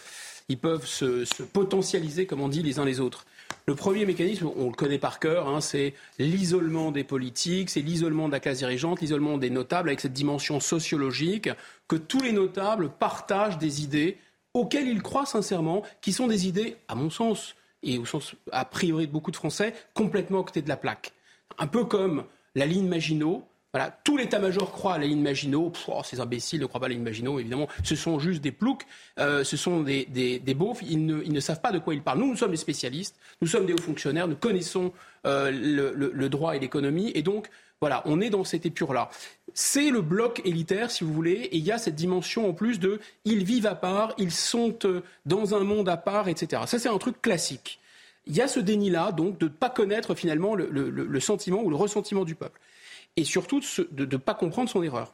se, 0.85 1.43
potentialiser, 1.43 2.25
comme 2.25 2.41
on 2.41 2.49
dit, 2.49 2.63
les 2.63 2.79
uns 2.79 2.85
les 2.85 2.99
autres. 2.99 3.25
Le 3.65 3.75
premier 3.75 4.05
mécanisme, 4.05 4.49
on 4.57 4.67
le 4.67 4.75
connaît 4.75 4.99
par 4.99 5.19
cœur, 5.19 5.47
hein, 5.47 5.61
c'est 5.61 5.93
l'isolement 6.19 6.91
des 6.91 7.05
politiques, 7.05 7.69
c'est 7.69 7.81
l'isolement 7.81 8.27
de 8.27 8.33
la 8.33 8.41
classe 8.41 8.57
dirigeante, 8.57 8.99
l'isolement 8.99 9.37
des 9.37 9.49
notables 9.49 9.87
avec 9.87 10.01
cette 10.01 10.11
dimension 10.11 10.59
sociologique 10.59 11.49
que 11.87 11.95
tous 11.95 12.19
les 12.19 12.33
notables 12.33 12.89
partagent 12.89 13.57
des 13.57 13.81
idées 13.81 14.17
auxquelles 14.53 14.87
ils 14.87 15.01
croient 15.01 15.25
sincèrement, 15.25 15.83
qui 16.01 16.11
sont 16.11 16.27
des 16.27 16.47
idées, 16.47 16.75
à 16.89 16.95
mon 16.95 17.09
sens, 17.09 17.55
et 17.83 17.97
au 17.97 18.05
sens 18.05 18.35
a 18.51 18.65
priori 18.65 19.07
de 19.07 19.11
beaucoup 19.11 19.31
de 19.31 19.35
Français, 19.37 19.73
complètement 19.93 20.41
à 20.41 20.43
côté 20.43 20.61
de 20.61 20.69
la 20.69 20.77
plaque. 20.77 21.13
Un 21.57 21.67
peu 21.67 21.85
comme 21.85 22.25
la 22.55 22.65
ligne 22.65 22.87
Maginot, 22.87 23.43
voilà, 23.73 23.89
tout 24.03 24.17
l'état-major 24.17 24.71
croit 24.71 24.93
à 24.93 24.97
la 24.99 25.07
ligne 25.07 25.21
Maginot. 25.21 25.73
Oh, 25.87 26.01
ces 26.03 26.19
imbéciles 26.19 26.61
ne 26.61 26.67
croient 26.67 26.79
pas 26.79 26.85
à 26.85 26.89
la 26.89 26.93
ligne 26.93 27.03
Maginot, 27.03 27.39
évidemment. 27.39 27.67
Ce 27.83 27.95
sont 27.95 28.19
juste 28.19 28.39
des 28.39 28.51
ploucs, 28.51 28.83
euh, 29.19 29.43
ce 29.43 29.57
sont 29.57 29.81
des, 29.81 30.05
des, 30.05 30.53
beaufs. 30.53 30.83
Ils 30.87 31.03
ne, 31.03 31.23
ils 31.23 31.33
ne, 31.33 31.39
savent 31.39 31.59
pas 31.59 31.71
de 31.71 31.79
quoi 31.79 31.95
ils 31.95 32.03
parlent. 32.03 32.19
Nous, 32.19 32.27
nous 32.27 32.35
sommes 32.35 32.51
des 32.51 32.57
spécialistes, 32.57 33.15
nous 33.41 33.47
sommes 33.47 33.65
des 33.65 33.73
hauts 33.73 33.81
fonctionnaires, 33.81 34.27
nous 34.27 34.35
connaissons 34.35 34.93
euh, 35.25 35.49
le, 35.49 35.91
le, 35.95 36.11
le, 36.13 36.29
droit 36.29 36.55
et 36.55 36.59
l'économie. 36.59 37.11
Et 37.15 37.23
donc, 37.23 37.49
voilà, 37.81 38.03
on 38.05 38.21
est 38.21 38.29
dans 38.29 38.43
cette 38.43 38.67
épure-là. 38.67 39.09
C'est 39.55 39.89
le 39.89 40.01
bloc 40.01 40.43
élitaire, 40.45 40.91
si 40.91 41.03
vous 41.03 41.11
voulez, 41.11 41.31
et 41.31 41.57
il 41.57 41.63
y 41.63 41.71
a 41.71 41.79
cette 41.79 41.95
dimension 41.95 42.47
en 42.47 42.53
plus 42.53 42.79
de 42.79 42.99
ils 43.25 43.43
vivent 43.43 43.65
à 43.65 43.75
part, 43.75 44.13
ils 44.19 44.31
sont 44.31 44.77
euh, 44.85 45.01
dans 45.25 45.55
un 45.55 45.63
monde 45.63 45.89
à 45.89 45.97
part, 45.97 46.27
etc. 46.27 46.61
Ça, 46.67 46.77
c'est 46.77 46.89
un 46.89 46.99
truc 46.99 47.23
classique. 47.23 47.79
Il 48.27 48.35
y 48.35 48.41
a 48.41 48.47
ce 48.47 48.59
déni-là, 48.59 49.11
donc, 49.13 49.39
de 49.39 49.45
ne 49.45 49.49
pas 49.49 49.71
connaître 49.71 50.13
finalement 50.13 50.53
le, 50.53 50.69
le 50.69 51.19
sentiment 51.19 51.61
ou 51.63 51.71
le 51.71 51.75
ressentiment 51.75 52.23
du 52.23 52.35
peuple 52.35 52.59
et 53.15 53.23
surtout 53.23 53.61
de 53.91 54.05
ne 54.05 54.17
pas 54.17 54.33
comprendre 54.33 54.69
son 54.69 54.83
erreur. 54.83 55.11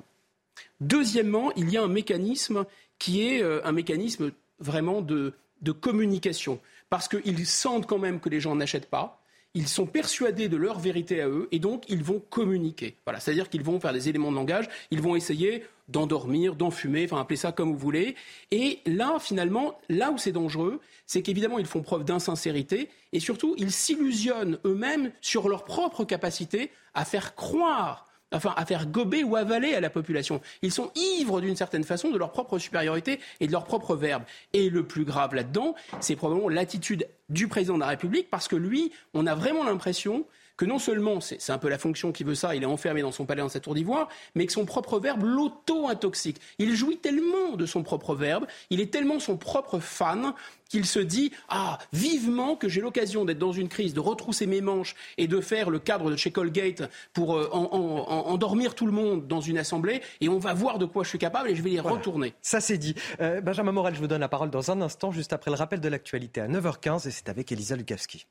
Deuxièmement, 0.81 1.51
il 1.55 1.69
y 1.69 1.77
a 1.77 1.83
un 1.83 1.87
mécanisme 1.87 2.65
qui 2.97 3.27
est 3.27 3.41
euh, 3.41 3.61
un 3.65 3.71
mécanisme 3.71 4.31
vraiment 4.59 5.01
de, 5.01 5.33
de 5.61 5.71
communication, 5.71 6.59
parce 6.89 7.07
qu'ils 7.07 7.45
sentent 7.45 7.85
quand 7.85 7.97
même 7.97 8.19
que 8.19 8.29
les 8.29 8.39
gens 8.39 8.55
n'achètent 8.55 8.89
pas, 8.89 9.18
ils 9.53 9.67
sont 9.67 9.85
persuadés 9.85 10.47
de 10.47 10.57
leur 10.57 10.79
vérité 10.79 11.21
à 11.21 11.27
eux 11.27 11.47
et 11.51 11.59
donc 11.59 11.83
ils 11.89 12.03
vont 12.03 12.19
communiquer. 12.29 12.97
Voilà, 13.05 13.19
c'est-à-dire 13.19 13.49
qu'ils 13.49 13.63
vont 13.63 13.79
faire 13.79 13.93
des 13.93 14.09
éléments 14.09 14.31
de 14.31 14.35
langage, 14.35 14.67
ils 14.91 15.01
vont 15.01 15.15
essayer 15.15 15.63
d'endormir, 15.87 16.55
d'enfumer, 16.55 17.05
enfin 17.05 17.19
appelez 17.19 17.37
ça 17.37 17.51
comme 17.51 17.71
vous 17.71 17.77
voulez. 17.77 18.15
Et 18.51 18.79
là, 18.85 19.17
finalement, 19.19 19.79
là 19.89 20.11
où 20.11 20.17
c'est 20.17 20.31
dangereux, 20.31 20.79
c'est 21.07 21.21
qu'évidemment 21.21 21.57
ils 21.59 21.65
font 21.65 21.81
preuve 21.81 22.03
d'insincérité 22.05 22.89
et 23.11 23.19
surtout 23.19 23.55
ils 23.57 23.71
s'illusionnent 23.71 24.59
eux-mêmes 24.65 25.11
sur 25.21 25.49
leur 25.49 25.63
propre 25.63 26.03
capacité 26.03 26.71
à 26.93 27.05
faire 27.05 27.33
croire 27.35 28.08
enfin 28.31 28.53
à 28.57 28.65
faire 28.65 28.85
gober 28.85 29.23
ou 29.23 29.35
avaler 29.35 29.73
à 29.73 29.81
la 29.81 29.89
population. 29.89 30.41
Ils 30.61 30.71
sont 30.71 30.91
ivres 30.95 31.41
d'une 31.41 31.55
certaine 31.55 31.83
façon 31.83 32.09
de 32.11 32.17
leur 32.17 32.31
propre 32.31 32.59
supériorité 32.59 33.19
et 33.39 33.47
de 33.47 33.51
leur 33.51 33.65
propre 33.65 33.95
verbe. 33.95 34.23
Et 34.53 34.69
le 34.69 34.83
plus 34.83 35.05
grave 35.05 35.35
là-dedans, 35.35 35.75
c'est 35.99 36.15
probablement 36.15 36.49
l'attitude 36.49 37.07
du 37.29 37.47
président 37.47 37.75
de 37.75 37.81
la 37.81 37.87
République, 37.87 38.29
parce 38.29 38.47
que 38.47 38.55
lui, 38.55 38.91
on 39.13 39.27
a 39.27 39.35
vraiment 39.35 39.63
l'impression 39.63 40.25
que 40.59 40.65
non 40.65 40.77
seulement, 40.77 41.21
c'est 41.21 41.51
un 41.51 41.57
peu 41.57 41.69
la 41.69 41.77
fonction 41.77 42.11
qui 42.11 42.25
veut 42.25 42.35
ça, 42.35 42.53
il 42.53 42.63
est 42.63 42.65
enfermé 42.65 43.01
dans 43.01 43.13
son 43.13 43.25
palais 43.25 43.41
dans 43.41 43.47
sa 43.47 43.61
tour 43.61 43.75
d'ivoire, 43.75 44.09
mais 44.35 44.45
que 44.45 44.51
son 44.51 44.65
propre 44.65 44.99
verbe 44.99 45.23
l'auto-intoxique. 45.23 46.35
Il 46.57 46.75
jouit 46.75 46.97
tellement 46.97 47.55
de 47.55 47.65
son 47.65 47.81
propre 47.81 48.13
verbe, 48.13 48.45
il 48.69 48.81
est 48.81 48.91
tellement 48.91 49.21
son 49.21 49.37
propre 49.37 49.79
fan 49.79 50.33
qu'il 50.67 50.85
se 50.85 50.99
dit 50.99 51.31
ah 51.47 51.77
vivement 51.93 52.57
que 52.57 52.67
j'ai 52.67 52.81
l'occasion 52.81 53.23
d'être 53.23 53.39
dans 53.39 53.53
une 53.53 53.69
crise, 53.69 53.93
de 53.93 54.01
retrousser 54.01 54.47
mes 54.47 54.59
manches 54.59 54.95
et 55.17 55.27
de 55.27 55.39
faire 55.39 55.69
le 55.69 55.79
cadre 55.79 56.11
de 56.11 56.17
chez 56.17 56.31
Colgate 56.31 56.91
pour 57.13 57.37
euh, 57.37 57.47
endormir 57.51 58.75
tout 58.75 58.85
le 58.85 58.91
monde 58.91 59.27
dans 59.27 59.39
une 59.39 59.57
assemblée 59.57 60.01
et 60.19 60.27
on 60.27 60.39
va 60.39 60.53
voir 60.53 60.77
de 60.77 60.83
quoi 60.85 61.05
je 61.05 61.09
suis 61.09 61.19
capable 61.19 61.49
et 61.49 61.55
je 61.55 61.63
vais 61.63 61.71
y 61.71 61.79
retourner. 61.79 62.33
Ça 62.41 62.59
c'est 62.59 62.77
dit. 62.77 62.95
Euh, 63.21 63.39
Benjamin 63.39 63.71
Morel, 63.71 63.95
je 63.95 64.01
vous 64.01 64.07
donne 64.07 64.19
la 64.19 64.27
parole 64.27 64.49
dans 64.49 64.71
un 64.71 64.81
instant, 64.81 65.13
juste 65.13 65.31
après 65.31 65.51
le 65.51 65.55
rappel 65.55 65.79
de 65.79 65.87
l'actualité 65.87 66.41
à 66.41 66.49
9h15 66.49 67.07
et 67.07 67.11
c'est 67.11 67.29
avec 67.29 67.49
Elisa 67.53 67.77
Lukavski. 67.77 68.27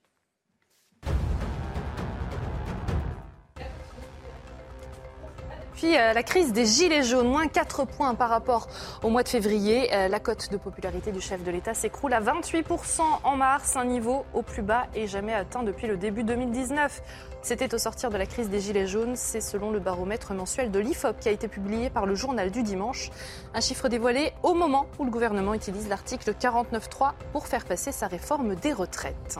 Puis 5.78 5.96
euh, 5.96 6.12
la 6.12 6.24
crise 6.24 6.52
des 6.52 6.66
Gilets 6.66 7.04
jaunes, 7.04 7.28
moins 7.28 7.46
4 7.46 7.84
points 7.84 8.16
par 8.16 8.30
rapport 8.30 8.66
au 9.04 9.10
mois 9.10 9.22
de 9.22 9.28
février. 9.28 9.94
Euh, 9.94 10.08
la 10.08 10.18
cote 10.18 10.50
de 10.50 10.56
popularité 10.56 11.12
du 11.12 11.20
chef 11.20 11.44
de 11.44 11.52
l'État 11.52 11.72
s'écroule 11.72 12.12
à 12.14 12.20
28% 12.20 13.00
en 13.22 13.36
mars, 13.36 13.76
un 13.76 13.84
niveau 13.84 14.24
au 14.34 14.42
plus 14.42 14.62
bas 14.62 14.88
et 14.96 15.06
jamais 15.06 15.32
atteint 15.32 15.62
depuis 15.62 15.86
le 15.86 15.96
début 15.96 16.24
2019. 16.24 17.00
C'était 17.42 17.72
au 17.76 17.78
sortir 17.78 18.10
de 18.10 18.16
la 18.16 18.26
crise 18.26 18.50
des 18.50 18.58
Gilets 18.58 18.88
jaunes, 18.88 19.14
c'est 19.14 19.40
selon 19.40 19.70
le 19.70 19.78
baromètre 19.78 20.34
mensuel 20.34 20.72
de 20.72 20.80
l'IFOP 20.80 21.20
qui 21.20 21.28
a 21.28 21.32
été 21.32 21.46
publié 21.46 21.90
par 21.90 22.06
le 22.06 22.16
journal 22.16 22.50
du 22.50 22.64
dimanche. 22.64 23.10
Un 23.54 23.60
chiffre 23.60 23.88
dévoilé 23.88 24.32
au 24.42 24.54
moment 24.54 24.88
où 24.98 25.04
le 25.04 25.12
gouvernement 25.12 25.54
utilise 25.54 25.88
l'article 25.88 26.32
49.3 26.32 27.12
pour 27.32 27.46
faire 27.46 27.64
passer 27.64 27.92
sa 27.92 28.08
réforme 28.08 28.56
des 28.56 28.72
retraites. 28.72 29.38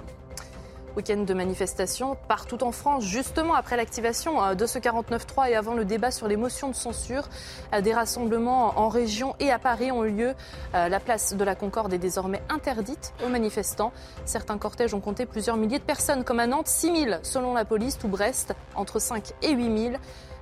Week-end 0.99 1.23
de 1.23 1.33
manifestations 1.33 2.17
partout 2.27 2.65
en 2.65 2.73
France, 2.73 3.05
justement 3.05 3.55
après 3.55 3.77
l'activation 3.77 4.43
euh, 4.43 4.55
de 4.57 4.67
ce 4.67 4.81
49.3 4.81 5.49
et 5.49 5.55
avant 5.55 5.75
le 5.75 5.85
débat 5.85 6.11
sur 6.11 6.27
les 6.27 6.37
motions 6.37 6.71
de 6.71 6.75
censure. 6.75 7.29
Euh, 7.73 7.81
des 7.81 7.95
rassemblements 7.95 8.77
en 8.77 8.89
région 8.89 9.37
et 9.39 9.53
à 9.53 9.61
Paris 9.61 9.93
ont 9.93 10.05
eu 10.05 10.11
lieu. 10.11 10.35
Euh, 10.75 10.89
la 10.89 10.99
place 10.99 11.37
de 11.37 11.45
la 11.45 11.55
Concorde 11.55 11.93
est 11.93 11.99
désormais 11.99 12.43
interdite 12.49 13.15
aux 13.25 13.29
manifestants. 13.29 13.93
Certains 14.25 14.59
cortèges 14.59 14.93
ont 14.93 15.01
compté 15.01 15.25
plusieurs 15.25 15.57
milliers 15.57 15.79
de 15.79 15.85
personnes, 15.85 16.25
comme 16.25 16.41
à 16.41 16.49
Nantes, 16.49 16.67
6 16.67 17.05
000 17.05 17.21
selon 17.23 17.55
la 17.55 17.65
police, 17.65 17.97
ou 18.03 18.09
Brest, 18.09 18.55
entre 18.75 18.99
5 18.99 19.35
et 19.43 19.53
8 19.53 19.91
000. 19.91 19.97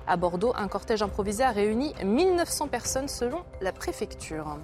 À 0.07 0.17
Bordeaux, 0.17 0.53
un 0.57 0.67
cortège 0.67 1.03
improvisé 1.03 1.43
a 1.43 1.51
réuni 1.51 1.93
1900 2.03 2.67
personnes 2.67 3.09
selon 3.09 3.43
la 3.61 3.73
préfecture. 3.73 4.57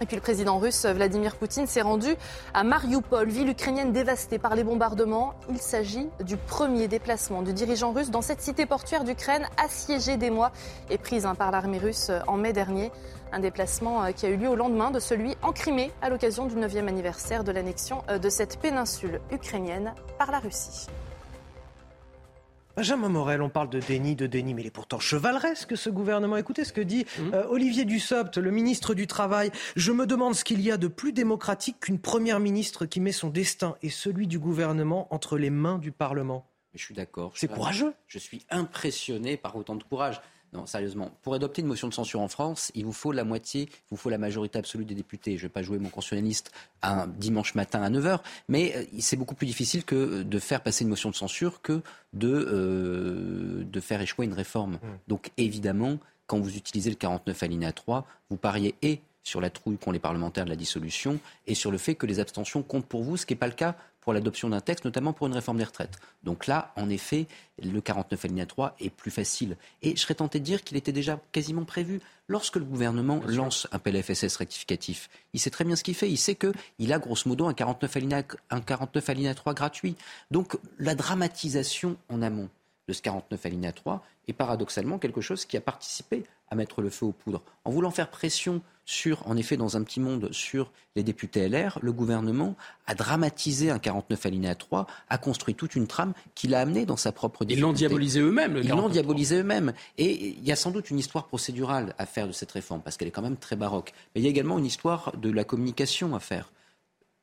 Et 0.00 0.06
puis 0.06 0.16
le 0.16 0.22
président 0.22 0.58
russe 0.58 0.84
Vladimir 0.84 1.36
Poutine 1.36 1.66
s'est 1.66 1.80
rendu 1.80 2.14
à 2.52 2.64
Mariupol, 2.64 3.28
ville 3.28 3.48
ukrainienne 3.48 3.92
dévastée 3.92 4.38
par 4.38 4.54
les 4.54 4.62
bombardements. 4.62 5.34
Il 5.48 5.58
s'agit 5.58 6.06
du 6.22 6.36
premier 6.36 6.86
déplacement 6.86 7.40
du 7.40 7.54
dirigeant 7.54 7.92
russe 7.92 8.10
dans 8.10 8.20
cette 8.20 8.42
cité 8.42 8.66
portuaire 8.66 9.04
d'Ukraine 9.04 9.46
assiégée 9.56 10.18
des 10.18 10.28
mois 10.28 10.52
et 10.90 10.98
prise 10.98 11.24
hein, 11.24 11.34
par 11.34 11.50
l'armée 11.50 11.78
russe 11.78 12.10
en 12.26 12.36
mai 12.36 12.52
dernier. 12.52 12.92
Un 13.32 13.40
déplacement 13.40 14.04
euh, 14.04 14.12
qui 14.12 14.26
a 14.26 14.28
eu 14.28 14.36
lieu 14.36 14.48
au 14.48 14.54
lendemain 14.54 14.90
de 14.90 15.00
celui 15.00 15.34
en 15.42 15.52
Crimée 15.52 15.90
à 16.02 16.10
l'occasion 16.10 16.46
du 16.46 16.54
9e 16.54 16.86
anniversaire 16.88 17.42
de 17.42 17.50
l'annexion 17.50 18.02
euh, 18.08 18.18
de 18.18 18.28
cette 18.28 18.60
péninsule 18.60 19.20
ukrainienne 19.32 19.94
par 20.18 20.30
la 20.30 20.38
Russie. 20.38 20.86
Benjamin 22.76 23.08
Morel, 23.08 23.40
on 23.40 23.48
parle 23.48 23.70
de 23.70 23.80
déni, 23.80 24.16
de 24.16 24.26
déni, 24.26 24.52
mais 24.52 24.60
il 24.60 24.66
est 24.66 24.70
pourtant 24.70 24.98
chevaleresque 24.98 25.78
ce 25.78 25.88
gouvernement. 25.88 26.36
Écoutez 26.36 26.62
ce 26.62 26.74
que 26.74 26.82
dit 26.82 27.06
mmh. 27.18 27.32
euh, 27.32 27.46
Olivier 27.48 27.86
Dussopt, 27.86 28.36
le 28.36 28.50
ministre 28.50 28.92
du 28.92 29.06
Travail. 29.06 29.50
Je 29.76 29.92
me 29.92 30.04
demande 30.04 30.34
ce 30.34 30.44
qu'il 30.44 30.60
y 30.60 30.70
a 30.70 30.76
de 30.76 30.86
plus 30.86 31.14
démocratique 31.14 31.80
qu'une 31.80 31.98
première 31.98 32.38
ministre 32.38 32.84
qui 32.84 33.00
met 33.00 33.12
son 33.12 33.30
destin 33.30 33.76
et 33.82 33.88
celui 33.88 34.26
du 34.26 34.38
gouvernement 34.38 35.08
entre 35.10 35.38
les 35.38 35.48
mains 35.48 35.78
du 35.78 35.90
Parlement. 35.90 36.50
Je 36.74 36.84
suis 36.84 36.94
d'accord. 36.94 37.32
C'est 37.34 37.48
courageux. 37.48 37.94
Je 38.08 38.18
suis 38.18 38.44
impressionné 38.50 39.38
par 39.38 39.56
autant 39.56 39.76
de 39.76 39.82
courage. 39.82 40.20
Non, 40.56 40.66
sérieusement. 40.66 41.10
Pour 41.22 41.34
adopter 41.34 41.62
une 41.62 41.68
motion 41.68 41.88
de 41.88 41.94
censure 41.94 42.20
en 42.20 42.28
France, 42.28 42.72
il 42.74 42.84
vous 42.84 42.92
faut 42.92 43.12
la 43.12 43.24
moitié, 43.24 43.62
il 43.62 43.90
vous 43.90 43.96
faut 43.96 44.10
la 44.10 44.18
majorité 44.18 44.58
absolue 44.58 44.84
des 44.84 44.94
députés. 44.94 45.32
Je 45.32 45.42
ne 45.42 45.42
vais 45.42 45.52
pas 45.52 45.62
jouer 45.62 45.78
mon 45.78 45.88
constitutionnaliste 45.88 46.50
un 46.82 47.06
dimanche 47.06 47.54
matin 47.54 47.82
à 47.82 47.90
9h, 47.90 48.20
mais 48.48 48.74
euh, 48.76 48.84
c'est 48.98 49.16
beaucoup 49.16 49.34
plus 49.34 49.46
difficile 49.46 49.84
que 49.84 50.22
de 50.22 50.38
faire 50.38 50.62
passer 50.62 50.84
une 50.84 50.90
motion 50.90 51.10
de 51.10 51.14
censure 51.14 51.60
que 51.60 51.82
de, 52.12 52.28
euh, 52.28 53.64
de 53.64 53.80
faire 53.80 54.00
échouer 54.00 54.26
une 54.26 54.34
réforme. 54.34 54.74
Mmh. 54.74 54.78
Donc 55.08 55.30
évidemment, 55.36 55.98
quand 56.26 56.38
vous 56.40 56.56
utilisez 56.56 56.90
le 56.90 56.96
49 56.96 57.42
alinéa 57.42 57.72
3, 57.72 58.06
vous 58.30 58.36
pariez 58.36 58.74
et 58.82 59.00
sur 59.22 59.40
la 59.40 59.50
trouille 59.50 59.76
qu'ont 59.76 59.90
les 59.90 59.98
parlementaires 59.98 60.44
de 60.44 60.50
la 60.50 60.56
dissolution 60.56 61.18
et 61.46 61.54
sur 61.54 61.72
le 61.72 61.78
fait 61.78 61.96
que 61.96 62.06
les 62.06 62.20
abstentions 62.20 62.62
comptent 62.62 62.86
pour 62.86 63.02
vous, 63.02 63.16
ce 63.16 63.26
qui 63.26 63.34
n'est 63.34 63.38
pas 63.38 63.48
le 63.48 63.54
cas 63.54 63.76
pour 64.06 64.12
l'adoption 64.12 64.48
d'un 64.48 64.60
texte, 64.60 64.84
notamment 64.84 65.12
pour 65.12 65.26
une 65.26 65.32
réforme 65.32 65.58
des 65.58 65.64
retraites. 65.64 65.98
Donc 66.22 66.46
là, 66.46 66.72
en 66.76 66.88
effet, 66.88 67.26
le 67.60 67.80
49 67.80 68.24
alinéa 68.24 68.46
3 68.46 68.76
est 68.78 68.88
plus 68.88 69.10
facile. 69.10 69.56
Et 69.82 69.96
je 69.96 70.00
serais 70.00 70.14
tenté 70.14 70.38
de 70.38 70.44
dire 70.44 70.62
qu'il 70.62 70.76
était 70.76 70.92
déjà 70.92 71.18
quasiment 71.32 71.64
prévu. 71.64 72.00
Lorsque 72.28 72.54
le 72.54 72.64
gouvernement 72.64 73.20
lance 73.26 73.66
un 73.72 73.80
PLFSS 73.80 74.36
rectificatif, 74.36 75.10
il 75.32 75.40
sait 75.40 75.50
très 75.50 75.64
bien 75.64 75.74
ce 75.74 75.82
qu'il 75.82 75.96
fait. 75.96 76.08
Il 76.08 76.18
sait 76.18 76.36
qu'il 76.36 76.92
a 76.92 77.00
grosso 77.00 77.28
modo 77.28 77.46
un 77.46 77.52
49 77.52 77.96
alinéa, 77.96 78.22
un 78.50 78.60
49 78.60 79.10
alinéa 79.10 79.34
3 79.34 79.54
gratuit. 79.54 79.96
Donc 80.30 80.56
la 80.78 80.94
dramatisation 80.94 81.96
en 82.08 82.22
amont 82.22 82.48
de 82.86 82.92
ce 82.92 83.02
49 83.02 83.44
alinéa 83.44 83.72
3 83.72 84.04
est 84.28 84.32
paradoxalement 84.34 84.98
quelque 85.00 85.20
chose 85.20 85.44
qui 85.46 85.56
a 85.56 85.60
participé 85.60 86.22
à 86.48 86.54
mettre 86.54 86.80
le 86.80 86.90
feu 86.90 87.06
aux 87.06 87.12
poudres. 87.12 87.42
En 87.64 87.72
voulant 87.72 87.90
faire 87.90 88.08
pression 88.08 88.62
sur, 88.86 89.26
en 89.26 89.36
effet, 89.36 89.56
dans 89.56 89.76
un 89.76 89.82
petit 89.82 89.98
monde, 89.98 90.28
sur 90.32 90.70
les 90.94 91.02
députés 91.02 91.48
LR, 91.48 91.78
le 91.82 91.92
gouvernement 91.92 92.54
a 92.86 92.94
dramatisé 92.94 93.70
un 93.70 93.80
49 93.80 94.24
alinéa 94.24 94.54
3, 94.54 94.86
a 95.08 95.18
construit 95.18 95.56
toute 95.56 95.74
une 95.74 95.88
trame 95.88 96.14
qui 96.36 96.46
l'a 96.46 96.60
amené 96.60 96.86
dans 96.86 96.96
sa 96.96 97.10
propre 97.10 97.44
difficulté. 97.44 97.58
Ils 97.58 97.62
l'ont 97.62 97.72
diabolisé 97.72 98.20
eux-mêmes. 98.20 98.60
Ils 98.62 98.68
l'ont 98.68 98.88
diabolisé 98.88 99.40
eux-mêmes. 99.40 99.72
Et 99.98 100.28
il 100.28 100.44
y 100.46 100.52
a 100.52 100.56
sans 100.56 100.70
doute 100.70 100.88
une 100.90 101.00
histoire 101.00 101.26
procédurale 101.26 101.94
à 101.98 102.06
faire 102.06 102.28
de 102.28 102.32
cette 102.32 102.52
réforme, 102.52 102.80
parce 102.80 102.96
qu'elle 102.96 103.08
est 103.08 103.12
quand 103.12 103.22
même 103.22 103.36
très 103.36 103.56
baroque. 103.56 103.92
Mais 104.14 104.20
il 104.20 104.24
y 104.24 104.28
a 104.28 104.30
également 104.30 104.56
une 104.56 104.66
histoire 104.66 105.12
de 105.16 105.30
la 105.30 105.42
communication 105.42 106.14
à 106.14 106.20
faire. 106.20 106.52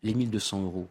Les 0.04 0.14
1200 0.14 0.64
euros 0.64 0.88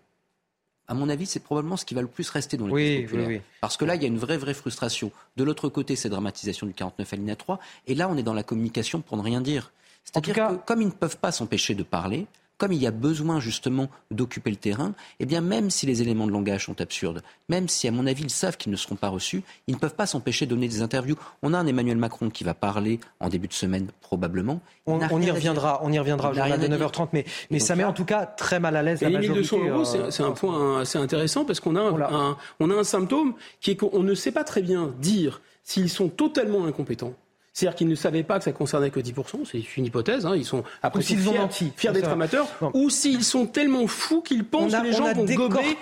à 0.88 0.94
mon 0.94 1.08
avis, 1.08 1.24
c'est 1.26 1.40
probablement 1.40 1.78
ce 1.78 1.86
qui 1.86 1.94
va 1.94 2.02
le 2.02 2.08
plus 2.08 2.28
rester 2.28 2.56
dans 2.56 2.66
les 2.66 2.72
oui, 2.72 3.02
populaires. 3.02 3.40
Parce 3.62 3.78
que 3.78 3.84
là, 3.84 3.94
il 3.94 4.02
y 4.02 4.04
a 4.04 4.08
une 4.08 4.18
vraie, 4.18 4.36
vraie 4.36 4.52
frustration. 4.52 5.10
De 5.36 5.44
l'autre 5.44 5.70
côté, 5.70 5.96
c'est 5.96 6.10
dramatisation 6.10 6.66
du 6.66 6.74
49 6.74 7.12
alinéa 7.12 7.36
3. 7.36 7.60
Et 7.86 7.94
là, 7.94 8.08
on 8.10 8.16
est 8.18 8.22
dans 8.22 8.34
la 8.34 8.42
communication 8.42 9.00
pour 9.00 9.16
ne 9.16 9.22
rien 9.22 9.40
dire. 9.40 9.72
C'est-à-dire 10.04 10.34
que 10.34 10.56
comme 10.66 10.82
ils 10.82 10.88
ne 10.88 10.92
peuvent 10.92 11.18
pas 11.18 11.32
s'empêcher 11.32 11.74
de 11.74 11.82
parler, 11.82 12.26
comme 12.62 12.70
il 12.70 12.80
y 12.80 12.86
a 12.86 12.92
besoin 12.92 13.40
justement 13.40 13.88
d'occuper 14.12 14.48
le 14.48 14.56
terrain, 14.56 14.94
eh 15.18 15.26
bien 15.26 15.40
même 15.40 15.68
si 15.68 15.84
les 15.84 16.00
éléments 16.00 16.28
de 16.28 16.30
langage 16.30 16.66
sont 16.66 16.80
absurdes, 16.80 17.20
même 17.48 17.66
si 17.66 17.88
à 17.88 17.90
mon 17.90 18.06
avis 18.06 18.22
ils 18.22 18.30
savent 18.30 18.56
qu'ils 18.56 18.70
ne 18.70 18.76
seront 18.76 18.94
pas 18.94 19.08
reçus, 19.08 19.42
ils 19.66 19.74
ne 19.74 19.80
peuvent 19.80 19.96
pas 19.96 20.06
s'empêcher 20.06 20.46
de 20.46 20.50
donner 20.50 20.68
des 20.68 20.80
interviews. 20.80 21.16
On 21.42 21.54
a 21.54 21.58
un 21.58 21.66
Emmanuel 21.66 21.96
Macron 21.96 22.30
qui 22.30 22.44
va 22.44 22.54
parler 22.54 23.00
en 23.18 23.28
début 23.28 23.48
de 23.48 23.52
semaine 23.52 23.88
probablement. 24.00 24.60
On, 24.86 25.00
y 25.20 25.30
reviendra, 25.32 25.80
on 25.82 25.90
y 25.90 25.98
reviendra 25.98 26.30
au 26.30 26.34
journal 26.34 26.60
de 26.60 26.68
9h30, 26.68 27.08
mais, 27.12 27.24
mais 27.50 27.58
ça 27.58 27.74
met 27.74 27.82
en 27.82 27.92
tout 27.92 28.04
cas 28.04 28.26
très 28.26 28.60
mal 28.60 28.76
à 28.76 28.82
l'aise 28.84 29.00
la 29.00 29.10
majorité. 29.10 29.56
1200 29.56 29.58
euros, 29.68 29.96
euh, 29.96 30.10
c'est 30.12 30.22
un 30.22 30.30
point 30.30 30.82
assez 30.82 30.98
intéressant 30.98 31.44
parce 31.44 31.58
qu'on 31.58 31.74
a, 31.74 31.80
un, 31.80 32.36
on 32.60 32.70
a 32.70 32.74
un 32.74 32.84
symptôme 32.84 33.34
qui 33.60 33.72
est 33.72 33.76
qu'on 33.76 34.04
ne 34.04 34.14
sait 34.14 34.30
pas 34.30 34.44
très 34.44 34.62
bien 34.62 34.94
dire 35.00 35.40
s'ils 35.64 35.90
sont 35.90 36.08
totalement 36.08 36.64
incompétents 36.66 37.14
c'est-à-dire 37.52 37.76
qu'ils 37.76 37.88
ne 37.88 37.94
savaient 37.94 38.22
pas 38.22 38.38
que 38.38 38.44
ça 38.44 38.52
concernait 38.52 38.90
que 38.90 39.00
10%, 39.00 39.44
c'est 39.44 39.76
une 39.76 39.84
hypothèse, 39.84 40.24
hein, 40.24 40.34
ils 40.34 40.44
sont 40.44 40.64
après 40.82 41.02
fiers, 41.02 41.28
ont 41.28 41.34
menti, 41.34 41.70
fiers 41.76 41.92
d'être 41.92 42.08
amateurs, 42.08 42.48
ou 42.72 42.88
s'ils 42.88 43.24
sont 43.24 43.46
tellement 43.46 43.86
fous 43.86 44.22
qu'ils 44.22 44.44
pensent 44.44 44.72
que 44.72 44.82
les 44.82 44.92
gens 44.92 45.12
vont 45.12 45.24
gober 45.24 45.76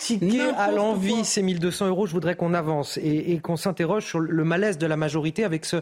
à 0.56 0.72
l'envie 0.72 1.24
ces 1.24 1.42
1200 1.42 1.86
euros, 1.86 2.06
je 2.06 2.12
voudrais 2.12 2.34
qu'on 2.34 2.54
avance 2.54 2.98
et, 2.98 3.38
qu'on 3.38 3.56
s'interroge 3.56 4.04
sur 4.04 4.18
le 4.18 4.44
malaise 4.44 4.78
de 4.78 4.86
la 4.86 4.96
majorité 4.96 5.44
avec 5.44 5.64
ce, 5.64 5.76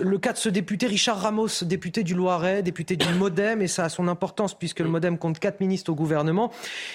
le 0.00 0.18
cas 0.18 0.32
de 0.32 0.38
ce 0.38 0.48
député 0.48 0.86
Richard 0.86 1.20
Ramos, 1.20 1.48
député 1.62 2.04
du 2.04 2.14
Loiret, 2.14 2.62
député 2.62 2.96
du 2.96 3.08
Modem, 3.14 3.60
et 3.60 3.68
ça 3.68 3.84
a 3.84 3.88
son 3.88 4.06
importance 4.06 4.54
puisque 4.54 4.80
le 4.80 4.88
Modem 4.88 5.18
compte 5.18 5.40
quatre 5.40 5.60
ministres 5.60 5.90
au 5.90 5.94
gouvernement. 5.96 6.52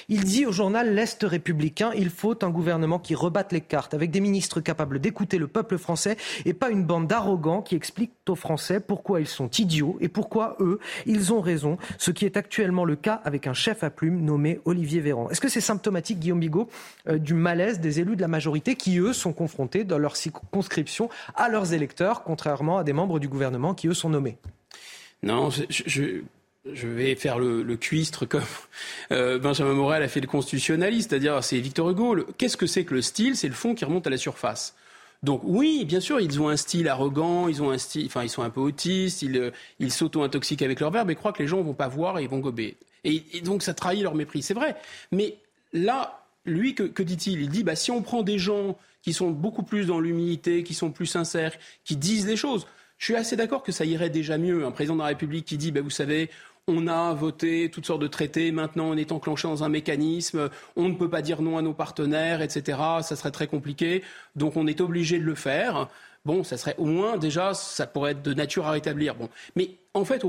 Il 0.08 0.24
dit 0.24 0.46
au 0.46 0.52
journal 0.54 0.96
L'Est 0.96 1.24
républicain, 1.24 1.92
il 1.96 2.10
faut 2.10 2.44
un 2.44 2.50
gouvernement 2.50 3.00
qui 3.00 3.16
rebatte 3.16 3.52
les 3.52 3.62
cartes 3.62 3.94
avec 3.94 4.12
des 4.12 4.22
ministres 4.22 4.62
capables 4.62 5.00
d'écouter 5.00 5.38
le 5.38 5.48
peuple 5.48 5.78
français 5.78 6.16
et 6.46 6.54
pas 6.54 6.70
une 6.70 6.86
bande 6.86 7.08
d'arrogants 7.08 7.62
qui 7.62 7.76
expliquent 7.76 8.14
aux 8.30 8.36
Français 8.36 8.80
pourquoi 8.80 9.22
ils 9.22 9.28
sont 9.28 9.50
idiots 9.50 9.98
et 10.00 10.08
pourquoi 10.08 10.56
eux, 10.60 10.80
ils 11.06 11.34
ont 11.34 11.42
raison, 11.42 11.78
ce 11.98 12.12
qui 12.12 12.26
est 12.26 12.38
actuellement 12.38 12.86
le 12.86 12.96
cas 12.96 13.22
avec 13.24 13.48
un 13.48 13.54
chef 13.54 13.84
à 13.84 13.90
plume 13.90 14.24
nommé 14.24 14.60
Olivier 14.66 15.02
Véran. 15.02 15.30
Est-ce 15.30 15.42
que 15.42 15.50
c'est 15.50 15.62
symptomatique, 15.62 16.20
Guillaume 16.20 16.40
Bigot, 16.40 16.70
euh, 17.08 17.18
du 17.18 17.34
malaise 17.34 17.80
des 17.80 18.00
élus 18.00 18.16
de 18.16 18.22
la 18.22 18.28
majorité 18.28 18.76
qui, 18.76 18.98
eux, 19.00 19.14
sont 19.14 19.34
confrontés 19.34 19.84
dans 19.84 19.98
leur 19.98 20.16
circonscription 20.16 21.10
à 21.36 21.50
leurs 21.50 21.74
électeurs, 21.74 22.24
contrairement 22.24 22.78
à 22.78 22.84
des 22.84 22.94
membres 22.94 23.20
du 23.20 23.28
gouvernement 23.28 23.74
qui, 23.74 23.88
eux, 23.88 23.94
sont 23.94 24.10
nommés? 24.10 24.38
Non, 25.22 25.50
je, 25.50 26.88
vais 26.88 27.16
faire 27.16 27.40
le, 27.40 27.76
cuistre 27.76 28.26
comme 28.26 28.42
euh, 29.12 29.38
Benjamin 29.38 29.74
Morel 29.74 30.04
a 30.04 30.08
fait 30.08 30.22
le 30.22 30.28
constitutionnaliste, 30.28 31.10
c'est-à-dire 31.10 31.44
c'est 31.44 31.60
Victor 31.60 31.90
Hugo. 31.90 32.16
Qu'est-ce 32.38 32.58
que 32.58 32.68
c'est 32.68 32.86
que 32.86 32.94
le 32.94 33.02
style? 33.02 33.36
C'est 33.36 33.48
le 33.48 33.54
fond 33.54 33.76
qui 33.76 33.84
remonte 33.84 34.08
à 34.08 34.10
la 34.10 34.18
surface. 34.18 34.76
Donc 35.22 35.42
oui, 35.44 35.84
bien 35.86 36.00
sûr, 36.00 36.20
ils 36.22 36.42
ont 36.42 36.48
un 36.48 36.56
style 36.56 36.88
arrogant, 36.88 37.48
ils 37.50 37.62
ont 37.62 37.72
un 37.72 37.78
style, 37.78 38.06
enfin 38.06 38.24
ils 38.24 38.30
sont 38.30 38.44
un 38.44 38.50
peu 38.50 38.62
autistes, 38.62 39.22
ils, 39.22 39.38
euh, 39.38 39.52
ils 39.80 39.92
s'auto-intoxiquent 39.92 40.62
avec 40.62 40.80
leur 40.80 40.92
verbe 40.92 41.10
mais 41.10 41.16
croient 41.16 41.34
que 41.34 41.44
les 41.44 41.48
gens 41.48 41.62
vont 41.62 41.74
pas 41.74 41.90
voir 41.90 42.20
et 42.20 42.24
ils 42.24 42.30
vont 42.30 42.40
gober. 42.40 42.78
Et, 43.04 43.42
donc 43.44 43.64
ça 43.64 43.74
trahit 43.74 44.02
leur 44.02 44.16
mépris, 44.16 44.42
c'est 44.42 44.54
vrai. 44.54 44.76
Mais 45.12 45.38
là, 45.74 46.26
lui, 46.46 46.74
que, 46.74 47.04
dit-il? 47.04 47.42
Il 47.42 47.50
dit, 47.50 47.64
bah 47.64 47.76
si 47.76 47.92
on 47.92 48.02
prend 48.02 48.24
des 48.24 48.40
gens 48.40 48.78
qui 49.02 49.14
sont 49.14 49.32
beaucoup 49.32 49.64
plus 49.64 49.88
dans 49.88 50.00
l'humilité, 50.00 50.64
qui 50.64 50.74
sont 50.74 50.92
plus 50.92 51.06
sincères, 51.06 51.54
qui 51.86 51.96
disent 51.96 52.28
les 52.28 52.36
choses. 52.36 52.68
Je 52.98 53.06
suis 53.06 53.16
assez 53.16 53.38
d'accord 53.38 53.64
que 53.64 53.72
ça 53.72 53.86
irait 53.86 54.10
déjà 54.10 54.38
mieux. 54.38 54.66
Un 54.66 54.72
président 54.72 54.96
de 54.96 55.00
la 55.00 55.08
République 55.08 55.46
qui 55.46 55.58
dit, 55.58 55.72
bah, 55.72 55.80
vous 55.80 55.90
savez, 55.90 56.30
on 56.70 56.88
a 56.88 57.14
voté 57.14 57.70
toutes 57.70 57.86
sortes 57.86 58.02
de 58.02 58.08
traités, 58.08 58.52
maintenant 58.52 58.92
on 58.92 58.98
est 58.98 59.12
enclenché 59.12 59.48
dans 59.48 59.64
un 59.64 59.70
mécanisme, 59.70 60.50
on 60.76 60.88
ne 60.88 60.94
peut 60.94 61.10
pas 61.10 61.22
dire 61.22 61.42
non 61.42 61.58
à 61.58 61.62
nos 61.62 61.74
partenaires, 61.74 62.42
etc. 62.42 62.78
Ça 63.02 63.16
serait 63.16 63.32
très 63.32 63.48
compliqué, 63.48 64.04
donc 64.36 64.56
on 64.56 64.68
est 64.68 64.80
obligé 64.80 65.20
de 65.20 65.26
le 65.26 65.36
faire. 65.36 65.90
Bon, 66.26 66.44
ça 66.44 66.58
serait 66.58 66.76
au 66.78 66.86
moins 66.86 67.18
déjà, 67.18 67.54
ça 67.54 67.88
pourrait 67.88 68.12
être 68.12 68.22
de 68.22 68.34
nature 68.34 68.68
à 68.68 68.72
rétablir. 68.72 69.16
Bon, 69.16 69.30
mais 69.56 69.72
en 69.94 70.04
fait, 70.04 70.22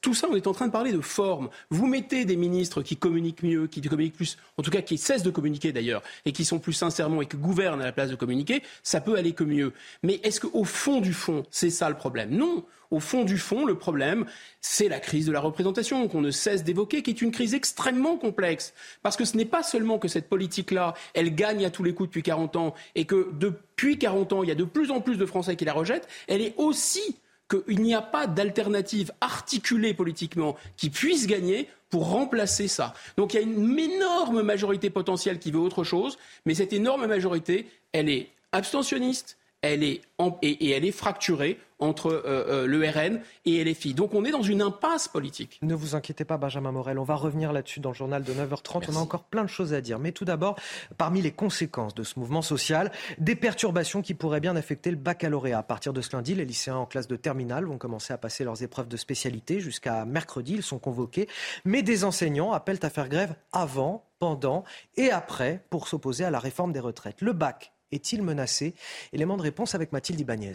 tout 0.00 0.14
ça, 0.14 0.26
on 0.30 0.34
est 0.34 0.46
en 0.46 0.52
train 0.52 0.66
de 0.66 0.72
parler 0.72 0.92
de 0.92 1.00
forme. 1.00 1.48
Vous 1.70 1.86
mettez 1.86 2.24
des 2.24 2.36
ministres 2.36 2.82
qui 2.82 2.96
communiquent 2.96 3.42
mieux, 3.42 3.68
qui 3.68 3.80
communiquent 3.80 4.16
plus, 4.16 4.36
en 4.58 4.62
tout 4.62 4.70
cas 4.70 4.82
qui 4.82 4.98
cessent 4.98 5.22
de 5.22 5.30
communiquer 5.30 5.72
d'ailleurs, 5.72 6.02
et 6.26 6.32
qui 6.32 6.44
sont 6.44 6.58
plus 6.58 6.72
sincèrement 6.72 7.22
et 7.22 7.26
qui 7.26 7.36
gouvernent 7.36 7.80
à 7.80 7.84
la 7.84 7.92
place 7.92 8.10
de 8.10 8.16
communiquer, 8.16 8.62
ça 8.82 9.00
peut 9.00 9.16
aller 9.16 9.32
que 9.32 9.44
mieux. 9.44 9.72
Mais 10.02 10.20
est-ce 10.24 10.40
qu'au 10.40 10.64
fond 10.64 11.00
du 11.00 11.12
fond, 11.12 11.44
c'est 11.50 11.70
ça 11.70 11.88
le 11.88 11.96
problème? 11.96 12.30
Non. 12.30 12.64
Au 12.90 13.00
fond 13.00 13.24
du 13.24 13.36
fond, 13.36 13.66
le 13.66 13.76
problème, 13.76 14.24
c'est 14.60 14.88
la 14.88 14.98
crise 14.98 15.26
de 15.26 15.32
la 15.32 15.40
représentation 15.40 16.08
qu'on 16.08 16.22
ne 16.22 16.30
cesse 16.30 16.64
d'évoquer, 16.64 17.02
qui 17.02 17.10
est 17.10 17.20
une 17.20 17.32
crise 17.32 17.54
extrêmement 17.54 18.16
complexe. 18.16 18.72
Parce 19.02 19.16
que 19.16 19.24
ce 19.24 19.36
n'est 19.36 19.44
pas 19.44 19.62
seulement 19.62 19.98
que 19.98 20.08
cette 20.08 20.28
politique-là, 20.28 20.94
gagne 21.16 21.66
à 21.66 21.70
tous 21.70 21.82
les 21.84 21.92
coups 21.92 22.08
depuis 22.08 22.22
40 22.22 22.56
ans, 22.56 22.74
et 22.94 23.04
que 23.04 23.30
depuis 23.34 23.98
40 23.98 24.32
ans, 24.32 24.42
il 24.42 24.48
y 24.48 24.52
a 24.52 24.54
de 24.54 24.64
plus 24.64 24.90
en 24.90 25.00
plus 25.00 25.18
de 25.18 25.26
Français 25.26 25.56
qui 25.56 25.64
la 25.64 25.72
rejettent, 25.74 26.08
elle 26.26 26.40
est 26.40 26.54
aussi 26.56 27.16
qu'il 27.48 27.80
n'y 27.80 27.94
a 27.94 28.02
pas 28.02 28.26
d'alternative 28.26 29.12
articulée 29.20 29.94
politiquement 29.94 30.56
qui 30.76 30.90
puisse 30.90 31.26
gagner 31.26 31.68
pour 31.90 32.10
remplacer 32.10 32.68
ça. 32.68 32.94
Donc 33.16 33.32
il 33.32 33.36
y 33.36 33.40
a 33.40 33.42
une 33.42 33.78
énorme 33.78 34.42
majorité 34.42 34.90
potentielle 34.90 35.38
qui 35.38 35.50
veut 35.50 35.58
autre 35.58 35.84
chose, 35.84 36.18
mais 36.44 36.54
cette 36.54 36.74
énorme 36.74 37.06
majorité, 37.06 37.66
elle 37.92 38.10
est 38.10 38.28
abstentionniste, 38.52 39.37
elle 39.62 39.82
est 39.82 40.02
et, 40.42 40.70
elle 40.70 40.84
est 40.84 40.92
fracturée 40.92 41.58
entre 41.80 42.10
euh, 42.10 42.22
euh, 42.26 42.66
le 42.66 42.88
RN 42.88 43.20
et 43.44 43.62
LFI. 43.62 43.94
Donc 43.94 44.12
on 44.14 44.24
est 44.24 44.32
dans 44.32 44.42
une 44.42 44.62
impasse 44.62 45.06
politique. 45.06 45.60
Ne 45.62 45.74
vous 45.74 45.94
inquiétez 45.94 46.24
pas, 46.24 46.36
Benjamin 46.36 46.72
Morel. 46.72 46.98
On 46.98 47.04
va 47.04 47.14
revenir 47.14 47.52
là-dessus 47.52 47.78
dans 47.78 47.90
le 47.90 47.94
journal 47.94 48.24
de 48.24 48.32
9h30. 48.32 48.86
On 48.88 48.96
a 48.96 48.98
encore 48.98 49.24
plein 49.24 49.44
de 49.44 49.48
choses 49.48 49.74
à 49.74 49.80
dire. 49.80 50.00
Mais 50.00 50.10
tout 50.10 50.24
d'abord, 50.24 50.56
parmi 50.96 51.22
les 51.22 51.30
conséquences 51.30 51.94
de 51.94 52.02
ce 52.02 52.18
mouvement 52.18 52.42
social, 52.42 52.90
des 53.18 53.36
perturbations 53.36 54.02
qui 54.02 54.14
pourraient 54.14 54.40
bien 54.40 54.56
affecter 54.56 54.90
le 54.90 54.96
baccalauréat. 54.96 55.58
À 55.58 55.62
partir 55.62 55.92
de 55.92 56.00
ce 56.00 56.16
lundi, 56.16 56.34
les 56.34 56.44
lycéens 56.44 56.76
en 56.76 56.86
classe 56.86 57.06
de 57.06 57.16
terminale 57.16 57.64
vont 57.64 57.78
commencer 57.78 58.12
à 58.12 58.18
passer 58.18 58.42
leurs 58.42 58.62
épreuves 58.64 58.88
de 58.88 58.96
spécialité. 58.96 59.60
Jusqu'à 59.60 60.04
mercredi, 60.04 60.54
ils 60.54 60.64
sont 60.64 60.80
convoqués. 60.80 61.28
Mais 61.64 61.82
des 61.82 62.02
enseignants 62.02 62.52
appellent 62.52 62.80
à 62.82 62.90
faire 62.90 63.08
grève 63.08 63.36
avant, 63.52 64.04
pendant 64.18 64.64
et 64.96 65.10
après 65.10 65.64
pour 65.70 65.86
s'opposer 65.86 66.24
à 66.24 66.30
la 66.30 66.40
réforme 66.40 66.72
des 66.72 66.80
retraites. 66.80 67.20
Le 67.20 67.32
bac 67.32 67.72
est-il 67.92 68.22
menacé? 68.22 68.74
Élément 69.12 69.36
de 69.36 69.42
réponse 69.42 69.74
avec 69.74 69.92
Mathilde 69.92 70.20
Ibanez. 70.20 70.54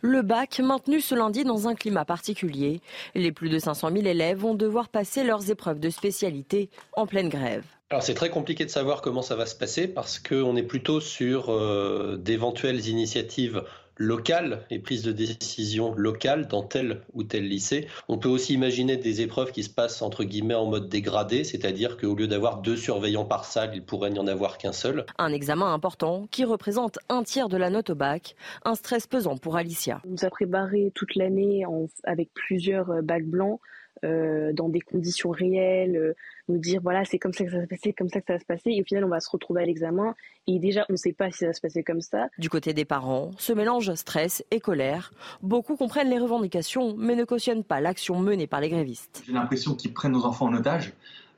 Le 0.00 0.22
bac 0.22 0.60
maintenu 0.60 1.00
ce 1.00 1.14
lundi 1.14 1.44
dans 1.44 1.66
un 1.66 1.74
climat 1.74 2.04
particulier. 2.04 2.80
Les 3.14 3.32
plus 3.32 3.48
de 3.48 3.58
500 3.58 3.90
000 3.92 4.06
élèves 4.06 4.38
vont 4.38 4.54
devoir 4.54 4.88
passer 4.88 5.24
leurs 5.24 5.50
épreuves 5.50 5.80
de 5.80 5.90
spécialité 5.90 6.70
en 6.92 7.06
pleine 7.06 7.28
grève. 7.28 7.64
Alors 7.90 8.02
c'est 8.02 8.14
très 8.14 8.30
compliqué 8.30 8.64
de 8.64 8.70
savoir 8.70 9.00
comment 9.00 9.22
ça 9.22 9.34
va 9.34 9.46
se 9.46 9.56
passer 9.56 9.88
parce 9.88 10.18
qu'on 10.18 10.56
est 10.56 10.62
plutôt 10.62 11.00
sur 11.00 11.50
euh, 11.50 12.16
d'éventuelles 12.18 12.86
initiatives 12.86 13.64
locales 13.98 14.64
et 14.70 14.78
prises 14.78 15.02
de 15.02 15.12
décision 15.12 15.94
locales 15.94 16.48
dans 16.48 16.62
tel 16.62 17.02
ou 17.12 17.24
tel 17.24 17.46
lycée. 17.46 17.88
On 18.08 18.18
peut 18.18 18.28
aussi 18.28 18.54
imaginer 18.54 18.96
des 18.96 19.20
épreuves 19.20 19.52
qui 19.52 19.64
se 19.64 19.70
passent 19.70 20.00
entre 20.02 20.24
guillemets 20.24 20.54
en 20.54 20.66
mode 20.66 20.88
dégradé, 20.88 21.44
c'est-à-dire 21.44 21.96
qu'au 21.96 22.14
lieu 22.14 22.28
d'avoir 22.28 22.62
deux 22.62 22.76
surveillants 22.76 23.24
par 23.24 23.44
salle, 23.44 23.72
il 23.74 23.82
pourrait 23.82 24.10
n'y 24.10 24.18
en 24.18 24.26
avoir 24.26 24.56
qu'un 24.58 24.72
seul. 24.72 25.04
Un 25.18 25.32
examen 25.32 25.72
important 25.72 26.26
qui 26.30 26.44
représente 26.44 26.98
un 27.08 27.22
tiers 27.24 27.48
de 27.48 27.56
la 27.56 27.70
note 27.70 27.90
au 27.90 27.94
bac, 27.94 28.36
un 28.64 28.74
stress 28.74 29.06
pesant 29.06 29.36
pour 29.36 29.56
Alicia. 29.56 30.00
On 30.06 30.10
nous 30.10 30.24
a 30.24 30.30
préparé 30.30 30.92
toute 30.94 31.14
l'année 31.16 31.64
avec 32.04 32.32
plusieurs 32.32 32.90
euh, 32.90 33.02
bacs 33.02 33.26
blancs. 33.26 33.60
Euh, 34.04 34.52
dans 34.52 34.68
des 34.68 34.80
conditions 34.80 35.30
réelles, 35.30 35.96
euh, 35.96 36.14
nous 36.48 36.58
dire 36.58 36.80
voilà 36.82 37.04
c'est 37.04 37.18
comme 37.18 37.32
ça 37.32 37.44
que 37.44 37.50
ça 37.50 37.58
va 37.58 37.62
se 37.64 37.68
passer, 37.68 37.92
comme 37.92 38.08
ça 38.08 38.20
que 38.20 38.26
ça 38.26 38.32
va 38.34 38.38
se 38.38 38.44
passer, 38.44 38.70
et 38.70 38.80
au 38.80 38.84
final 38.84 39.04
on 39.04 39.08
va 39.08 39.20
se 39.20 39.30
retrouver 39.30 39.62
à 39.62 39.66
l'examen 39.66 40.14
et 40.46 40.58
déjà 40.58 40.84
on 40.88 40.94
ne 40.94 40.96
sait 40.96 41.12
pas 41.12 41.30
si 41.30 41.38
ça 41.38 41.46
va 41.46 41.52
se 41.52 41.60
passer 41.60 41.82
comme 41.82 42.00
ça. 42.00 42.28
Du 42.38 42.48
côté 42.48 42.72
des 42.72 42.84
parents, 42.84 43.30
ce 43.38 43.52
mélange 43.52 43.94
stress 43.94 44.44
et 44.50 44.60
colère, 44.60 45.12
beaucoup 45.42 45.76
comprennent 45.76 46.10
les 46.10 46.18
revendications 46.18 46.94
mais 46.96 47.16
ne 47.16 47.24
cautionnent 47.24 47.64
pas 47.64 47.80
l'action 47.80 48.18
menée 48.18 48.46
par 48.46 48.60
les 48.60 48.68
grévistes. 48.68 49.22
J'ai 49.26 49.32
l'impression 49.32 49.74
qu'ils 49.74 49.92
prennent 49.92 50.12
nos 50.12 50.24
enfants 50.24 50.46
en 50.46 50.54
otage. 50.54 50.92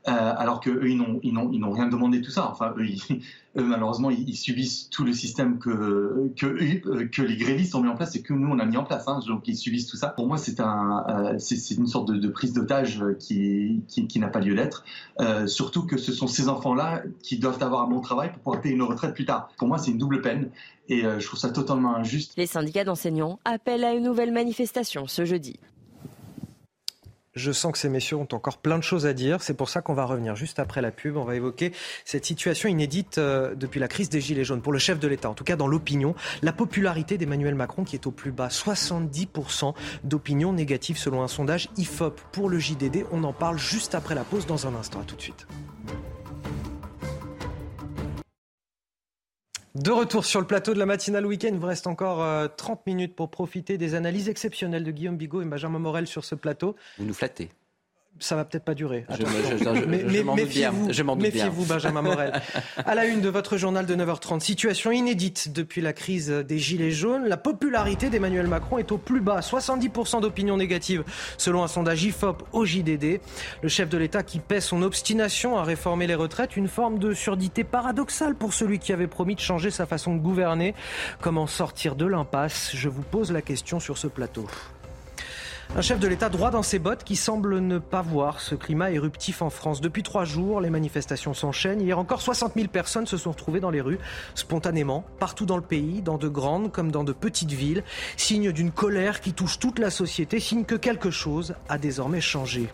Euh, 0.09 0.33
alors 0.37 0.61
que 0.61 0.71
eux, 0.71 0.89
ils 0.89 0.97
n'ont, 0.97 1.21
ils, 1.23 1.33
n'ont, 1.35 1.71
rien 1.71 1.87
demandé 1.87 2.21
de 2.21 2.25
tout 2.25 2.31
ça. 2.31 2.49
Enfin, 2.51 2.75
eux, 2.79 2.87
malheureusement, 3.63 4.09
ils, 4.09 4.35
subissent 4.35 4.89
tout 4.89 5.05
le 5.05 5.13
système 5.13 5.59
euh, 5.67 6.33
que, 6.37 6.47
les 7.23 7.37
grévistes 7.37 7.75
ont 7.75 7.83
mis 7.83 7.89
en 7.89 7.97
place 7.97 8.17
et 8.17 8.23
que 8.23 8.33
nous, 8.33 8.49
on 8.49 8.59
a 8.59 8.65
mis 8.65 8.79
en 8.79 8.85
place. 8.85 9.07
Hein, 9.09 9.21
donc, 9.27 9.47
ils 9.47 9.57
subissent 9.57 9.89
tout 9.89 9.99
ça. 9.99 10.09
Pour 10.09 10.27
moi, 10.27 10.39
c'est, 10.39 10.59
euh, 10.61 11.39
une 11.77 11.87
sorte 11.87 12.11
de, 12.11 12.29
prise 12.29 12.55
d'otage 12.55 13.05
qui, 13.19 13.83
n'a 14.17 14.29
pas 14.29 14.41
lieu 14.41 14.55
d'être. 14.55 14.85
Surtout 15.47 15.85
que 15.85 15.99
ce 15.99 16.13
sont 16.13 16.27
ces 16.27 16.49
enfants-là 16.49 17.03
qui 17.23 17.39
doivent 17.39 17.63
avoir 17.63 17.83
un 17.83 17.89
bon 17.89 18.01
travail 18.01 18.31
pour 18.33 18.39
pouvoir 18.41 18.63
payer 18.63 18.75
une 18.75 18.83
retraite 18.83 19.15
plus 19.15 19.27
tard. 19.27 19.51
Pour 19.59 19.69
moi, 19.69 19.77
c'est 19.77 19.91
une 19.91 19.99
double 19.99 20.23
peine 20.23 20.51
et 20.89 21.03
je 21.03 21.27
trouve 21.27 21.39
ça 21.39 21.51
totalement 21.51 21.95
injuste. 21.95 22.33
Les 22.37 22.47
syndicats 22.47 22.85
d'enseignants 22.85 23.39
appellent 23.45 23.85
à 23.85 23.93
une 23.93 24.05
nouvelle 24.05 24.33
manifestation 24.33 25.07
ce 25.07 25.25
jeudi. 25.25 25.59
Je 27.35 27.53
sens 27.53 27.71
que 27.71 27.79
ces 27.79 27.89
messieurs 27.89 28.17
ont 28.17 28.27
encore 28.33 28.59
plein 28.59 28.77
de 28.77 28.83
choses 28.83 29.07
à 29.07 29.13
dire. 29.13 29.41
C'est 29.41 29.55
pour 29.55 29.69
ça 29.69 29.83
qu'on 29.83 29.95
va 29.95 30.05
revenir 30.05 30.35
juste 30.35 30.59
après 30.59 30.83
la 30.83 30.91
pub. 30.91 31.17
On 31.17 31.23
va 31.23 31.37
évoquer 31.37 31.73
cette 32.05 32.25
situation 32.25 32.69
inédite 32.69 33.19
euh, 33.19 33.55
depuis 33.55 33.79
la 33.79 33.87
crise 33.87 34.09
des 34.09 34.21
Gilets 34.21 34.43
jaunes 34.43 34.63
pour 34.63 34.73
le 34.73 34.81
chef 34.81 34.99
de 34.99 35.07
l'État, 35.07 35.31
en 35.31 35.35
tout 35.35 35.45
cas 35.45 35.55
dans 35.55 35.69
l'opinion. 35.69 36.17
La 36.43 36.53
popularité 36.53 37.19
d'Emmanuel 37.19 37.55
Macron 37.55 37.85
qui 37.85 37.95
est 37.95 38.07
au 38.09 38.11
plus 38.11 38.33
bas. 38.33 38.49
70% 38.49 39.75
d'opinion 40.03 40.53
négative 40.53 40.99
selon 40.99 41.23
un 41.23 41.29
sondage 41.29 41.69
IFOP 41.77 42.21
pour 42.33 42.49
le 42.49 42.59
JDD. 42.59 43.05
On 43.13 43.23
en 43.23 43.33
parle 43.33 43.59
juste 43.59 43.95
après 43.95 44.17
la 44.17 44.25
pause 44.25 44.47
dans 44.47 44.67
un 44.67 44.75
instant. 44.75 45.01
À 45.01 45.05
tout 45.05 45.15
de 45.15 45.23
suite. 45.23 45.47
De 49.77 49.93
retour 49.93 50.25
sur 50.25 50.41
le 50.41 50.47
plateau 50.47 50.75
de 50.75 50.81
la 50.81 50.87
matinale 50.87 51.25
week-end, 51.25 51.51
il 51.53 51.59
vous 51.59 51.67
reste 51.67 51.87
encore 51.87 52.19
30 52.57 52.79
euh, 52.79 52.83
minutes 52.87 53.15
pour 53.15 53.31
profiter 53.31 53.79
des 53.79 53.95
analyses 53.95 54.29
exceptionnelles 54.29 54.83
de 54.83 54.91
Guillaume 54.91 55.17
Bigot 55.17 55.43
et 55.43 55.45
Benjamin 55.45 55.79
Morel 55.79 56.09
sur 56.09 56.25
ce 56.25 56.35
plateau. 56.35 56.75
Vous 56.99 57.05
nous 57.05 57.15
flattez 57.15 57.51
ça 58.21 58.37
va 58.37 58.45
peut-être 58.45 58.65
pas 58.65 58.75
durer. 58.75 59.05
Je, 59.11 61.03
Méfiez-vous, 61.03 61.65
Benjamin 61.65 62.03
Morel. 62.03 62.33
à 62.77 62.95
la 62.95 63.07
une 63.07 63.21
de 63.21 63.29
votre 63.29 63.57
journal 63.57 63.87
de 63.87 63.95
9h30, 63.95 64.41
situation 64.41 64.93
inédite 64.93 65.53
depuis 65.53 65.81
la 65.81 65.93
crise 65.93 66.31
des 66.31 66.59
Gilets 66.59 66.91
jaunes. 66.91 67.27
La 67.27 67.37
popularité 67.37 68.11
d'Emmanuel 68.11 68.47
Macron 68.47 68.79
est 68.79 68.93
au 68.93 68.99
plus 68.99 69.21
bas. 69.21 69.41
70% 69.41 70.21
d'opinion 70.21 70.57
négative 70.57 71.05
selon 71.39 71.63
un 71.63 71.69
sondage 71.69 72.05
IFOP 72.05 72.45
au 72.53 72.65
JDD. 72.65 73.21
Le 73.63 73.69
chef 73.69 73.89
de 73.89 73.99
l'État 73.99 74.23
qui 74.23 74.39
paie 74.39 74.61
son 74.61 74.83
obstination 74.83 75.59
à 75.59 75.65
réformer 75.65 76.07
les 76.07 76.15
retraites, 76.15 76.57
une 76.57 76.69
forme 76.69 76.99
de 76.99 77.15
surdité 77.15 77.65
paradoxale 77.65 78.35
pour 78.35 78.53
celui 78.53 78.79
qui 78.79 78.93
avait 78.93 79.07
promis 79.07 79.35
de 79.35 79.41
changer 79.41 79.71
sa 79.71 79.87
façon 79.87 80.15
de 80.15 80.21
gouverner. 80.21 80.75
Comment 81.21 81.47
sortir 81.47 81.97
de 81.97 82.07
l'impasse? 82.07 82.73
Je 82.75 82.89
vous 82.89 83.03
pose 83.03 83.33
la 83.33 83.43
question 83.43 83.81
sur 83.81 83.99
ce 83.99 84.07
plateau. 84.07 84.47
Un 85.77 85.83
chef 85.83 86.01
de 86.01 86.09
l'État 86.09 86.29
droit 86.29 86.51
dans 86.51 86.65
ses 86.65 86.81
bottes 86.81 87.05
qui 87.05 87.15
semble 87.15 87.61
ne 87.61 87.79
pas 87.79 88.03
voir 88.03 88.41
ce 88.41 88.57
climat 88.57 88.91
éruptif 88.91 89.41
en 89.41 89.51
France. 89.51 89.81
Depuis 89.81 90.03
trois 90.03 90.25
jours, 90.25 90.61
les 90.61 90.69
manifestations 90.69 91.33
s'enchaînent. 91.33 91.81
Hier 91.81 91.97
encore, 91.97 92.23
60 92.23 92.55
000 92.57 92.67
personnes 92.67 93.07
se 93.07 93.17
sont 93.17 93.31
retrouvées 93.31 93.61
dans 93.61 93.71
les 93.71 93.81
rues, 93.81 94.01
spontanément, 94.35 95.05
partout 95.21 95.47
dans 95.47 95.57
le 95.57 95.63
pays, 95.63 96.03
dans 96.03 96.19
de 96.19 96.27
grandes 96.27 96.73
comme 96.73 96.91
dans 96.91 97.05
de 97.05 97.13
petites 97.13 97.53
villes. 97.53 97.85
Signe 98.17 98.51
d'une 98.51 98.73
colère 98.73 99.21
qui 99.21 99.33
touche 99.33 99.61
toute 99.61 99.79
la 99.79 99.91
société, 99.91 100.41
signe 100.41 100.65
que 100.65 100.75
quelque 100.75 101.13
chose 101.13 101.55
a 101.69 101.79
désormais 101.79 102.21
changé. 102.21 102.69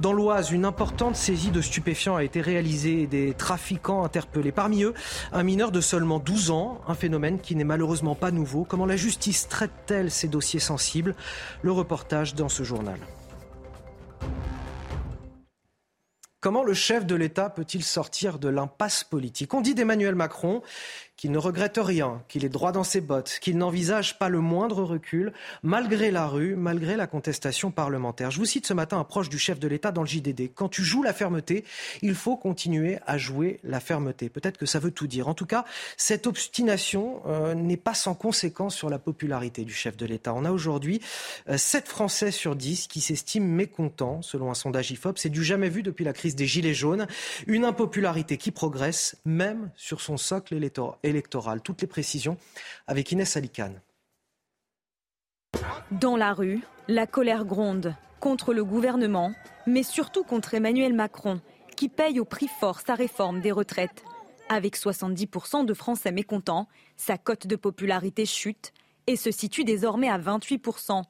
Dans 0.00 0.12
l'Oise, 0.12 0.50
une 0.50 0.64
importante 0.64 1.14
saisie 1.14 1.52
de 1.52 1.60
stupéfiants 1.60 2.16
a 2.16 2.24
été 2.24 2.40
réalisée 2.40 3.02
et 3.02 3.06
des 3.06 3.32
trafiquants 3.34 4.02
interpellés. 4.04 4.50
Parmi 4.50 4.82
eux, 4.82 4.94
un 5.32 5.44
mineur 5.44 5.70
de 5.70 5.80
seulement 5.80 6.18
12 6.18 6.50
ans, 6.50 6.80
un 6.88 6.94
phénomène 6.94 7.38
qui 7.38 7.54
n'est 7.54 7.62
malheureusement 7.62 8.16
pas 8.16 8.32
nouveau. 8.32 8.64
Comment 8.68 8.86
la 8.86 8.96
justice 8.96 9.46
traite-t-elle 9.48 10.10
ces 10.10 10.26
dossiers 10.26 10.58
sensibles? 10.58 11.14
Le 11.62 11.70
reportage 11.70 12.23
dans 12.32 12.48
ce 12.48 12.62
journal. 12.62 12.98
Comment 16.40 16.62
le 16.62 16.74
chef 16.74 17.06
de 17.06 17.14
l'État 17.14 17.48
peut-il 17.48 17.82
sortir 17.82 18.38
de 18.38 18.48
l'impasse 18.48 19.02
politique? 19.02 19.52
On 19.54 19.62
dit 19.62 19.74
d'Emmanuel 19.74 20.14
Macron 20.14 20.62
qu'il 21.24 21.32
ne 21.32 21.38
regrette 21.38 21.78
rien, 21.78 22.22
qu'il 22.28 22.44
est 22.44 22.50
droit 22.50 22.70
dans 22.70 22.84
ses 22.84 23.00
bottes, 23.00 23.38
qu'il 23.40 23.56
n'envisage 23.56 24.18
pas 24.18 24.28
le 24.28 24.40
moindre 24.40 24.82
recul, 24.84 25.32
malgré 25.62 26.10
la 26.10 26.26
rue, 26.26 26.54
malgré 26.54 26.96
la 26.96 27.06
contestation 27.06 27.70
parlementaire. 27.70 28.30
Je 28.30 28.36
vous 28.36 28.44
cite 28.44 28.66
ce 28.66 28.74
matin 28.74 28.98
un 28.98 29.04
proche 29.04 29.30
du 29.30 29.38
chef 29.38 29.58
de 29.58 29.66
l'État 29.66 29.90
dans 29.90 30.02
le 30.02 30.06
JDD. 30.06 30.50
Quand 30.54 30.68
tu 30.68 30.84
joues 30.84 31.02
la 31.02 31.14
fermeté, 31.14 31.64
il 32.02 32.14
faut 32.14 32.36
continuer 32.36 32.98
à 33.06 33.16
jouer 33.16 33.58
la 33.64 33.80
fermeté. 33.80 34.28
Peut-être 34.28 34.58
que 34.58 34.66
ça 34.66 34.78
veut 34.78 34.90
tout 34.90 35.06
dire. 35.06 35.26
En 35.26 35.32
tout 35.32 35.46
cas, 35.46 35.64
cette 35.96 36.26
obstination 36.26 37.22
euh, 37.24 37.54
n'est 37.54 37.78
pas 37.78 37.94
sans 37.94 38.12
conséquence 38.12 38.74
sur 38.74 38.90
la 38.90 38.98
popularité 38.98 39.64
du 39.64 39.72
chef 39.72 39.96
de 39.96 40.04
l'État. 40.04 40.34
On 40.34 40.44
a 40.44 40.50
aujourd'hui 40.50 41.00
euh, 41.48 41.56
7 41.56 41.88
Français 41.88 42.32
sur 42.32 42.54
10 42.54 42.86
qui 42.86 43.00
s'estiment 43.00 43.48
mécontents, 43.48 44.20
selon 44.20 44.50
un 44.50 44.54
sondage 44.54 44.90
IFOP. 44.90 45.16
C'est 45.16 45.30
du 45.30 45.42
jamais 45.42 45.70
vu 45.70 45.82
depuis 45.82 46.04
la 46.04 46.12
crise 46.12 46.36
des 46.36 46.46
Gilets 46.46 46.74
jaunes. 46.74 47.06
Une 47.46 47.64
impopularité 47.64 48.36
qui 48.36 48.50
progresse, 48.50 49.16
même 49.24 49.70
sur 49.74 50.02
son 50.02 50.18
socle 50.18 50.52
électoral 50.52 51.13
Toutes 51.62 51.80
les 51.80 51.86
précisions 51.86 52.36
avec 52.86 53.12
Inès 53.12 53.36
Alicane. 53.36 53.80
Dans 55.90 56.16
la 56.16 56.32
rue, 56.32 56.60
la 56.88 57.06
colère 57.06 57.44
gronde 57.44 57.94
contre 58.20 58.54
le 58.54 58.64
gouvernement, 58.64 59.32
mais 59.66 59.82
surtout 59.82 60.24
contre 60.24 60.54
Emmanuel 60.54 60.94
Macron, 60.94 61.40
qui 61.76 61.88
paye 61.88 62.20
au 62.20 62.24
prix 62.24 62.48
fort 62.48 62.80
sa 62.80 62.94
réforme 62.94 63.40
des 63.40 63.52
retraites. 63.52 64.02
Avec 64.48 64.76
70% 64.76 65.64
de 65.64 65.74
Français 65.74 66.10
mécontents, 66.10 66.68
sa 66.96 67.18
cote 67.18 67.46
de 67.46 67.56
popularité 67.56 68.26
chute 68.26 68.72
et 69.06 69.16
se 69.16 69.30
situe 69.30 69.64
désormais 69.64 70.08
à 70.08 70.18
28%. 70.18 71.02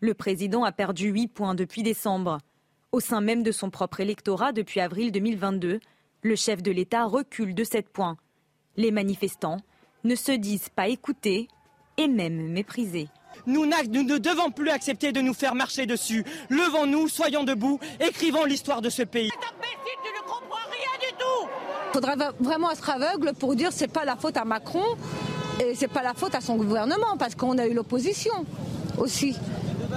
Le 0.00 0.14
président 0.14 0.64
a 0.64 0.72
perdu 0.72 1.08
8 1.08 1.28
points 1.28 1.54
depuis 1.54 1.82
décembre. 1.82 2.38
Au 2.90 3.00
sein 3.00 3.20
même 3.20 3.42
de 3.42 3.52
son 3.52 3.70
propre 3.70 4.00
électorat 4.00 4.52
depuis 4.52 4.80
avril 4.80 5.12
2022, 5.12 5.80
le 6.22 6.36
chef 6.36 6.62
de 6.62 6.70
l'État 6.70 7.04
recule 7.04 7.54
de 7.54 7.64
7 7.64 7.88
points. 7.88 8.16
Les 8.76 8.90
manifestants 8.90 9.58
ne 10.04 10.14
se 10.14 10.32
disent 10.32 10.68
pas 10.74 10.88
écoutés 10.88 11.48
et 11.96 12.08
même 12.08 12.48
méprisés. 12.48 13.08
Nous, 13.46 13.66
ne 13.66 14.18
devons 14.18 14.50
plus 14.50 14.70
accepter 14.70 15.12
de 15.12 15.20
nous 15.20 15.34
faire 15.34 15.54
marcher 15.54 15.86
dessus. 15.86 16.24
Levons-nous, 16.48 17.08
soyons 17.08 17.44
debout, 17.44 17.78
écrivons 18.00 18.44
l'histoire 18.44 18.80
de 18.82 18.90
ce 18.90 19.02
pays. 19.02 19.30
Il 21.88 21.92
faudrait 21.92 22.16
vraiment 22.40 22.70
être 22.70 22.88
aveugle 22.88 23.32
pour 23.34 23.54
dire 23.54 23.70
c'est 23.72 23.92
pas 23.92 24.04
la 24.04 24.16
faute 24.16 24.36
à 24.36 24.44
Macron 24.44 24.84
et 25.62 25.74
c'est 25.74 25.88
pas 25.88 26.02
la 26.02 26.14
faute 26.14 26.34
à 26.34 26.40
son 26.40 26.56
gouvernement 26.56 27.16
parce 27.18 27.34
qu'on 27.34 27.58
a 27.58 27.66
eu 27.66 27.74
l'opposition 27.74 28.46
aussi. 28.98 29.36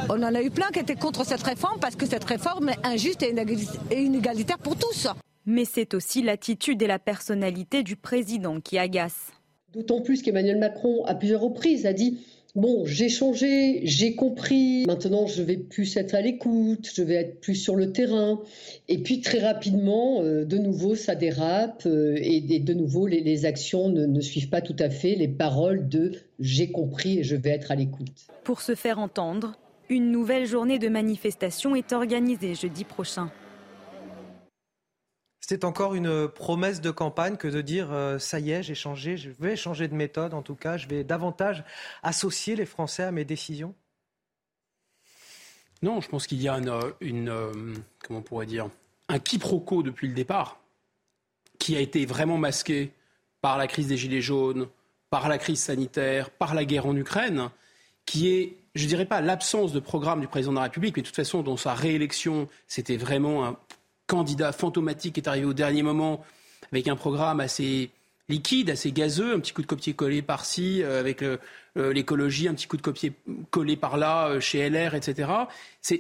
On 0.09 0.21
en 0.21 0.35
a 0.35 0.41
eu 0.41 0.51
plein 0.51 0.67
qui 0.71 0.79
étaient 0.79 0.95
contre 0.95 1.25
cette 1.25 1.43
réforme 1.43 1.79
parce 1.79 1.95
que 1.95 2.05
cette 2.05 2.25
réforme 2.25 2.69
est 2.69 2.85
injuste 2.85 3.23
et 3.23 4.01
inégalitaire 4.01 4.57
pour 4.57 4.75
tous. 4.75 5.07
Mais 5.45 5.65
c'est 5.65 5.93
aussi 5.93 6.21
l'attitude 6.21 6.81
et 6.81 6.87
la 6.87 6.99
personnalité 6.99 7.83
du 7.83 7.95
président 7.95 8.59
qui 8.59 8.77
agacent. 8.77 9.31
D'autant 9.73 10.01
plus 10.01 10.21
qu'Emmanuel 10.21 10.57
Macron, 10.57 11.03
à 11.05 11.15
plusieurs 11.15 11.41
reprises, 11.41 11.85
a 11.85 11.93
dit 11.93 12.19
Bon, 12.55 12.85
j'ai 12.85 13.09
changé, 13.09 13.81
j'ai 13.83 14.15
compris, 14.15 14.85
maintenant 14.85 15.27
je 15.27 15.43
vais 15.43 15.57
plus 15.57 15.97
être 15.97 16.15
à 16.15 16.21
l'écoute, 16.21 16.89
je 16.95 17.03
vais 17.03 17.15
être 17.15 17.41
plus 17.41 17.55
sur 17.55 17.75
le 17.75 17.91
terrain. 17.91 18.39
Et 18.87 18.99
puis 18.99 19.19
très 19.19 19.39
rapidement, 19.39 20.21
euh, 20.21 20.45
de 20.45 20.57
nouveau, 20.57 20.95
ça 20.95 21.15
dérape 21.15 21.83
euh, 21.85 22.15
et, 22.17 22.39
de 22.39 22.73
nouveau, 22.73 23.07
les, 23.07 23.45
actions 23.45 23.89
ne, 23.89 24.05
ne, 24.05 24.21
suivent 24.21 24.47
pas 24.47 24.61
tout 24.61 24.75
à 24.79 24.89
fait 24.89 25.15
les 25.15 25.27
paroles 25.27 25.89
de 25.89 26.13
j'ai 26.39 26.71
compris 26.71 27.19
et 27.19 27.23
je 27.23 27.35
vais 27.35 27.49
être 27.49 27.71
à 27.71 27.75
l'écoute. 27.75 28.27
Pour 28.45 28.61
se 28.61 28.73
faire 28.73 28.99
entendre, 28.99 29.57
une 29.89 30.09
nouvelle 30.09 30.45
journée 30.45 30.79
de 30.79 30.87
manifestation 30.87 31.75
est 31.75 31.91
organisée 31.91 32.55
jeudi 32.55 32.85
prochain. 32.85 33.29
C'est 35.47 35.63
encore 35.63 35.93
une 35.93 36.27
promesse 36.27 36.81
de 36.81 36.89
campagne 36.89 37.37
que 37.37 37.47
de 37.47 37.61
dire 37.61 37.91
euh, 37.91 38.17
ça 38.17 38.39
y 38.39 38.49
est, 38.49 38.63
j'ai 38.63 38.73
changé, 38.73 39.15
je 39.15 39.29
vais 39.29 39.55
changer 39.55 39.87
de 39.87 39.93
méthode 39.93 40.33
en 40.33 40.41
tout 40.41 40.55
cas, 40.55 40.75
je 40.77 40.87
vais 40.87 41.03
davantage 41.03 41.63
associer 42.01 42.55
les 42.55 42.65
Français 42.65 43.03
à 43.03 43.11
mes 43.11 43.25
décisions. 43.25 43.75
Non, 45.83 46.01
je 46.01 46.09
pense 46.09 46.25
qu'il 46.25 46.41
y 46.41 46.49
a 46.49 46.59
une, 46.99 47.29
euh, 47.29 47.75
comment 48.03 48.21
on 48.21 48.23
pourrait 48.23 48.47
dire, 48.47 48.69
un 49.07 49.19
quiproquo 49.19 49.83
depuis 49.83 50.07
le 50.07 50.15
départ 50.15 50.59
qui 51.59 51.75
a 51.75 51.79
été 51.79 52.07
vraiment 52.07 52.39
masqué 52.39 52.91
par 53.39 53.59
la 53.59 53.67
crise 53.67 53.89
des 53.89 53.97
Gilets 53.97 54.21
jaunes, 54.21 54.67
par 55.11 55.29
la 55.29 55.37
crise 55.37 55.59
sanitaire, 55.59 56.31
par 56.31 56.55
la 56.55 56.65
guerre 56.65 56.87
en 56.87 56.95
Ukraine, 56.95 57.51
qui 58.07 58.29
est, 58.29 58.57
je 58.73 58.87
dirais 58.87 59.05
pas 59.05 59.21
l'absence 59.21 59.73
de 59.73 59.79
programme 59.79 60.21
du 60.21 60.27
président 60.27 60.53
de 60.53 60.57
la 60.57 60.63
République, 60.63 60.95
mais 60.97 61.03
de 61.03 61.07
toute 61.07 61.15
façon, 61.15 61.43
dans 61.43 61.55
sa 61.55 61.75
réélection, 61.75 62.47
c'était 62.65 62.97
vraiment 62.97 63.45
un 63.45 63.59
candidat 64.07 64.51
fantomatique 64.51 65.17
est 65.17 65.27
arrivé 65.27 65.45
au 65.45 65.53
dernier 65.53 65.83
moment 65.83 66.23
avec 66.71 66.87
un 66.87 66.95
programme 66.95 67.39
assez 67.39 67.89
liquide, 68.27 68.69
assez 68.69 68.91
gazeux, 68.91 69.35
un 69.35 69.39
petit 69.39 69.53
coup 69.53 69.61
de 69.61 69.67
copier-coller 69.67 70.21
par-ci, 70.21 70.81
euh, 70.81 70.99
avec 70.99 71.21
euh, 71.21 71.37
euh, 71.77 71.93
l'écologie, 71.93 72.47
un 72.47 72.53
petit 72.53 72.67
coup 72.67 72.77
de 72.77 72.81
copier-coller 72.81 73.75
par-là, 73.75 74.39
chez 74.39 74.67
LR, 74.67 74.95
etc. 74.95 75.29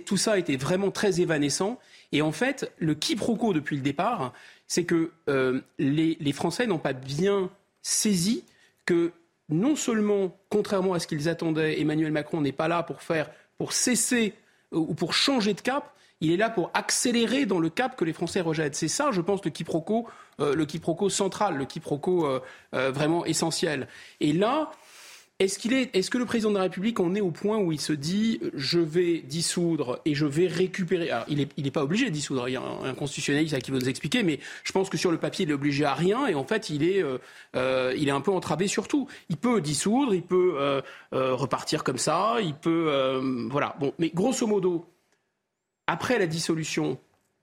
tout 0.05 0.17
ça 0.17 0.33
a 0.33 0.37
été 0.37 0.57
vraiment 0.57 0.91
très 0.91 1.21
évanescent. 1.21 1.79
Et 2.11 2.21
en 2.21 2.31
fait, 2.31 2.71
le 2.77 2.95
quiproquo 2.95 3.53
depuis 3.53 3.75
le 3.75 3.81
départ, 3.81 4.33
c'est 4.67 4.85
que 4.85 5.11
les, 5.77 6.17
les, 6.19 6.31
Français 6.31 6.65
n'ont 6.65 6.79
pas 6.79 6.93
bien 6.93 7.49
saisi 7.83 8.43
que 8.85 9.11
non 9.49 9.75
seulement, 9.75 10.35
contrairement 10.49 10.93
à 10.93 10.99
ce 10.99 11.07
qu'ils 11.07 11.29
attendaient, 11.29 11.79
Emmanuel 11.79 12.11
Macron 12.11 12.41
n'est 12.41 12.51
pas 12.51 12.67
là 12.67 12.81
pour 12.81 13.01
faire, 13.01 13.29
pour 13.57 13.73
cesser 13.73 14.33
ou 14.71 14.95
pour 14.95 15.13
changer 15.13 15.53
de 15.53 15.61
cap. 15.61 15.94
Il 16.25 16.31
est 16.31 16.37
là 16.37 16.49
pour 16.49 16.71
accélérer 16.73 17.45
dans 17.45 17.59
le 17.59 17.69
cap 17.69 17.95
que 17.95 18.03
les 18.03 18.11
Français 18.11 18.41
rejettent. 18.41 18.73
C'est 18.73 18.87
ça, 18.87 19.11
je 19.11 19.21
pense, 19.21 19.45
le 19.45 19.51
quiproquo, 19.51 20.07
euh, 20.39 20.55
le 20.55 20.65
quiproquo 20.65 21.07
central, 21.07 21.55
le 21.55 21.65
quiproquo 21.65 22.25
euh, 22.25 22.39
euh, 22.73 22.89
vraiment 22.89 23.25
essentiel. 23.25 23.87
Et 24.21 24.33
là, 24.33 24.71
est-ce, 25.37 25.59
qu'il 25.59 25.71
est, 25.73 25.95
est-ce 25.95 26.09
que 26.09 26.17
le 26.17 26.25
président 26.25 26.49
de 26.49 26.55
la 26.55 26.63
République 26.63 26.99
en 26.99 27.13
est 27.13 27.21
au 27.21 27.29
point 27.29 27.59
où 27.59 27.71
il 27.71 27.79
se 27.79 27.93
dit 27.93 28.39
je 28.55 28.79
vais 28.79 29.19
dissoudre 29.19 30.01
et 30.05 30.15
je 30.15 30.25
vais 30.25 30.47
récupérer? 30.47 31.11
Alors, 31.11 31.25
il 31.27 31.37
n'est 31.37 31.47
il 31.57 31.71
pas 31.71 31.83
obligé 31.83 32.05
de 32.05 32.09
dissoudre, 32.09 32.49
il 32.49 32.53
y 32.53 32.55
a 32.55 32.61
un, 32.61 32.89
un 32.89 32.93
qui 32.95 33.71
va 33.71 33.77
nous 33.77 33.87
expliquer, 33.87 34.23
mais 34.23 34.39
je 34.63 34.71
pense 34.71 34.89
que 34.89 34.97
sur 34.97 35.11
le 35.11 35.19
papier, 35.19 35.45
il 35.45 35.51
est 35.51 35.53
obligé 35.53 35.85
à 35.85 35.93
rien 35.93 36.25
et 36.25 36.33
en 36.33 36.45
fait, 36.45 36.71
il 36.71 36.81
est, 36.81 37.03
il 37.53 38.07
est 38.07 38.11
un 38.11 38.21
peu 38.21 38.31
entravé 38.31 38.67
sur 38.67 38.87
tout. 38.87 39.07
Il 39.29 39.37
peut 39.37 39.61
dissoudre, 39.61 40.15
il 40.15 40.23
peut 40.23 40.81
repartir 41.11 41.83
comme 41.83 41.99
ça, 41.99 42.37
il 42.41 42.55
peut. 42.55 43.21
voilà. 43.51 43.75
Bon, 43.79 43.93
mais 43.99 44.09
grosso 44.09 44.47
modo, 44.47 44.87
après 45.87 46.19
la 46.19 46.27
dissolution, 46.27 46.97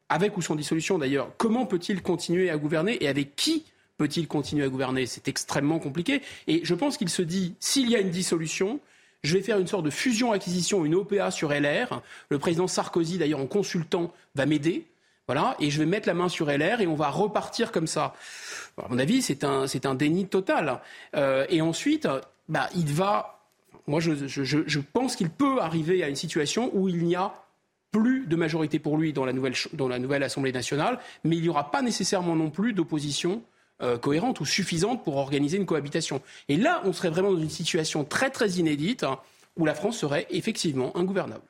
avec 0.08 0.36
ou 0.36 0.42
sans 0.42 0.56
dissolution 0.56 0.98
d'ailleurs, 0.98 1.30
comment 1.36 1.66
peut-il 1.66 2.02
continuer 2.02 2.50
à 2.50 2.56
gouverner 2.56 3.02
et 3.02 3.08
avec 3.08 3.36
qui 3.36 3.64
peut-il 3.98 4.26
continuer 4.26 4.64
à 4.64 4.68
gouverner? 4.68 5.06
C'est 5.06 5.28
extrêmement 5.28 5.78
compliqué. 5.78 6.22
Et 6.46 6.60
je 6.64 6.74
pense 6.74 6.96
qu'il 6.96 7.08
se 7.08 7.22
dit, 7.22 7.54
s'il 7.60 7.88
y 7.90 7.96
a 7.96 8.00
une 8.00 8.10
dissolution, 8.10 8.80
je 9.22 9.36
vais 9.36 9.42
faire 9.42 9.58
une 9.58 9.66
sorte 9.66 9.84
de 9.84 9.90
fusion-acquisition, 9.90 10.84
une 10.84 10.94
OPA 10.94 11.30
sur 11.30 11.52
LR. 11.52 12.02
Le 12.28 12.38
président 12.38 12.66
Sarkozy, 12.66 13.18
d'ailleurs, 13.18 13.40
en 13.40 13.46
consultant, 13.46 14.12
va 14.34 14.46
m'aider. 14.46 14.86
Voilà, 15.28 15.56
et 15.60 15.70
je 15.70 15.78
vais 15.78 15.86
mettre 15.86 16.08
la 16.08 16.14
main 16.14 16.28
sur 16.28 16.50
LR 16.50 16.80
et 16.80 16.88
on 16.88 16.96
va 16.96 17.08
repartir 17.08 17.70
comme 17.70 17.86
ça. 17.86 18.14
À 18.76 18.88
mon 18.88 18.98
avis, 18.98 19.22
c'est 19.22 19.44
un, 19.44 19.68
c'est 19.68 19.86
un 19.86 19.94
déni 19.94 20.26
total. 20.26 20.80
Euh, 21.14 21.46
et 21.48 21.60
ensuite, 21.60 22.08
bah, 22.48 22.68
il 22.74 22.92
va. 22.92 23.38
Moi, 23.86 24.00
je, 24.00 24.26
je, 24.26 24.42
je, 24.44 24.80
pense 24.80 25.16
qu'il 25.16 25.30
peut 25.30 25.60
arriver 25.60 26.02
à 26.02 26.08
une 26.08 26.16
situation 26.16 26.70
où 26.72 26.88
il 26.88 27.04
n'y 27.04 27.16
a 27.16 27.32
plus 27.92 28.26
de 28.26 28.36
majorité 28.36 28.78
pour 28.78 28.96
lui 28.96 29.12
dans 29.12 29.24
la 29.24 29.32
nouvelle, 29.32 29.54
dans 29.74 29.86
la 29.86 29.98
nouvelle 29.98 30.22
Assemblée 30.22 30.52
nationale, 30.52 30.98
mais 31.24 31.36
il 31.36 31.42
n'y 31.42 31.48
aura 31.48 31.70
pas 31.70 31.82
nécessairement 31.82 32.34
non 32.34 32.50
plus 32.50 32.72
d'opposition 32.72 33.42
euh, 33.82 33.98
cohérente 33.98 34.40
ou 34.40 34.46
suffisante 34.46 35.04
pour 35.04 35.16
organiser 35.16 35.58
une 35.58 35.66
cohabitation. 35.66 36.22
Et 36.48 36.56
là, 36.56 36.80
on 36.84 36.92
serait 36.92 37.10
vraiment 37.10 37.32
dans 37.32 37.40
une 37.40 37.50
situation 37.50 38.04
très 38.04 38.30
très 38.30 38.52
inédite 38.52 39.04
hein, 39.04 39.18
où 39.56 39.66
la 39.66 39.74
France 39.74 39.98
serait 39.98 40.26
effectivement 40.30 40.96
ingouvernable. 40.96 41.42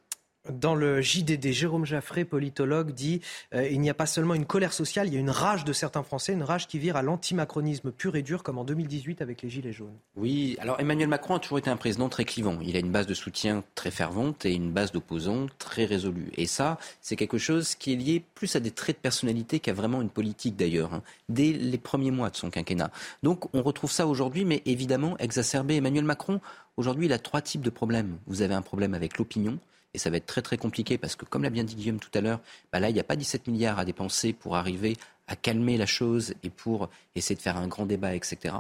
Dans 0.51 0.75
le 0.75 1.01
JDD, 1.01 1.53
Jérôme 1.53 1.85
Jaffré, 1.85 2.25
politologue, 2.25 2.91
dit 2.91 3.21
euh, 3.55 3.69
il 3.69 3.81
n'y 3.81 3.89
a 3.91 3.95
pas 3.95 4.07
seulement 4.07 4.35
une 4.35 4.45
colère 4.45 4.73
sociale, 4.73 5.07
il 5.07 5.15
y 5.15 5.17
a 5.17 5.21
une 5.21 5.31
rage 5.31 5.65
de 5.65 5.73
certains 5.73 6.03
Français, 6.03 6.33
une 6.33 6.43
rage 6.43 6.67
qui 6.67 6.81
vire 6.81 6.97
à 6.97 7.03
l'antimacronisme 7.03 7.93
pur 7.93 8.17
et 8.17 8.23
dur, 8.23 8.43
comme 8.43 8.59
en 8.59 8.65
2018 8.65 9.23
avec 9.23 9.43
les 9.43 9.49
Gilets 9.49 9.73
jaunes. 9.73 9.95
Oui, 10.17 10.57
alors 10.59 10.81
Emmanuel 10.81 11.07
Macron 11.07 11.37
a 11.37 11.39
toujours 11.39 11.59
été 11.59 11.71
un 11.71 11.77
président 11.77 12.09
très 12.09 12.25
clivant. 12.25 12.59
Il 12.61 12.75
a 12.75 12.81
une 12.81 12.91
base 12.91 13.07
de 13.07 13.15
soutien 13.15 13.63
très 13.77 13.93
fervente 13.93 14.45
et 14.45 14.53
une 14.53 14.73
base 14.73 14.91
d'opposants 14.91 15.47
très 15.61 15.85
résolue. 15.85 16.33
Et 16.37 16.47
ça, 16.47 16.77
c'est 17.01 17.15
quelque 17.15 17.39
chose 17.39 17.77
qui 17.77 17.93
est 17.93 17.97
lié 17.97 18.25
plus 18.35 18.57
à 18.57 18.61
des 18.61 18.73
traits 18.73 18.97
de 18.97 19.01
personnalité 19.03 19.61
qu'à 19.61 19.75
vraiment 19.75 20.03
une 20.03 20.11
politique 20.11 20.57
d'ailleurs, 20.57 20.93
hein, 20.93 21.05
dès 21.29 21.53
les 21.53 21.79
premiers 21.79 22.11
mois 22.11 22.31
de 22.31 22.37
son 22.37 22.51
quinquennat. 22.51 22.91
Donc 23.23 23.55
on 23.55 23.63
retrouve 23.63 23.93
ça 23.93 24.09
aujourd'hui, 24.09 24.45
mais 24.45 24.61
évidemment 24.67 25.17
exacerbé. 25.19 25.77
Emmanuel 25.77 26.05
Macron, 26.05 26.41
aujourd'hui, 26.77 27.07
il 27.07 27.13
a 27.13 27.21
trois 27.21 27.43
types 27.43 27.63
de 27.63 27.71
problèmes. 27.71 28.19
Vous 28.27 28.43
avez 28.43 28.55
un 28.55 28.63
problème 28.63 28.95
avec 28.95 29.19
l'opinion. 29.19 29.61
Et 29.95 29.99
ça 29.99 30.11
va 30.11 30.17
être 30.17 30.27
très 30.27 30.43
très 30.43 30.57
compliqué 30.57 30.97
parce 30.99 31.17
que, 31.17 31.25
comme 31.25 31.43
l'a 31.43 31.51
bien 31.51 31.65
dit 31.65 31.75
Guillaume 31.75 31.99
tout 31.99 32.11
à 32.15 32.21
l'heure, 32.21 32.41
bah 32.73 32.81
là, 32.81 32.89
il 32.89 32.95
n'y 32.95 33.01
a 33.01 33.05
pas 33.05 33.17
17 33.17 33.47
milliards 33.49 33.79
à 33.79 33.85
dépenser 33.85 34.33
pour 34.33 34.57
arriver 34.57 34.97
à 35.27 35.37
calmer 35.37 35.77
la 35.77 35.87
chose 35.87 36.35
et 36.43 36.51
pour 36.51 36.89
essayer 37.15 37.37
de 37.37 37.43
faire 37.43 37.57
un 37.57 37.69
grand 37.69 37.87
débat, 37.87 38.15
etc. 38.15 38.55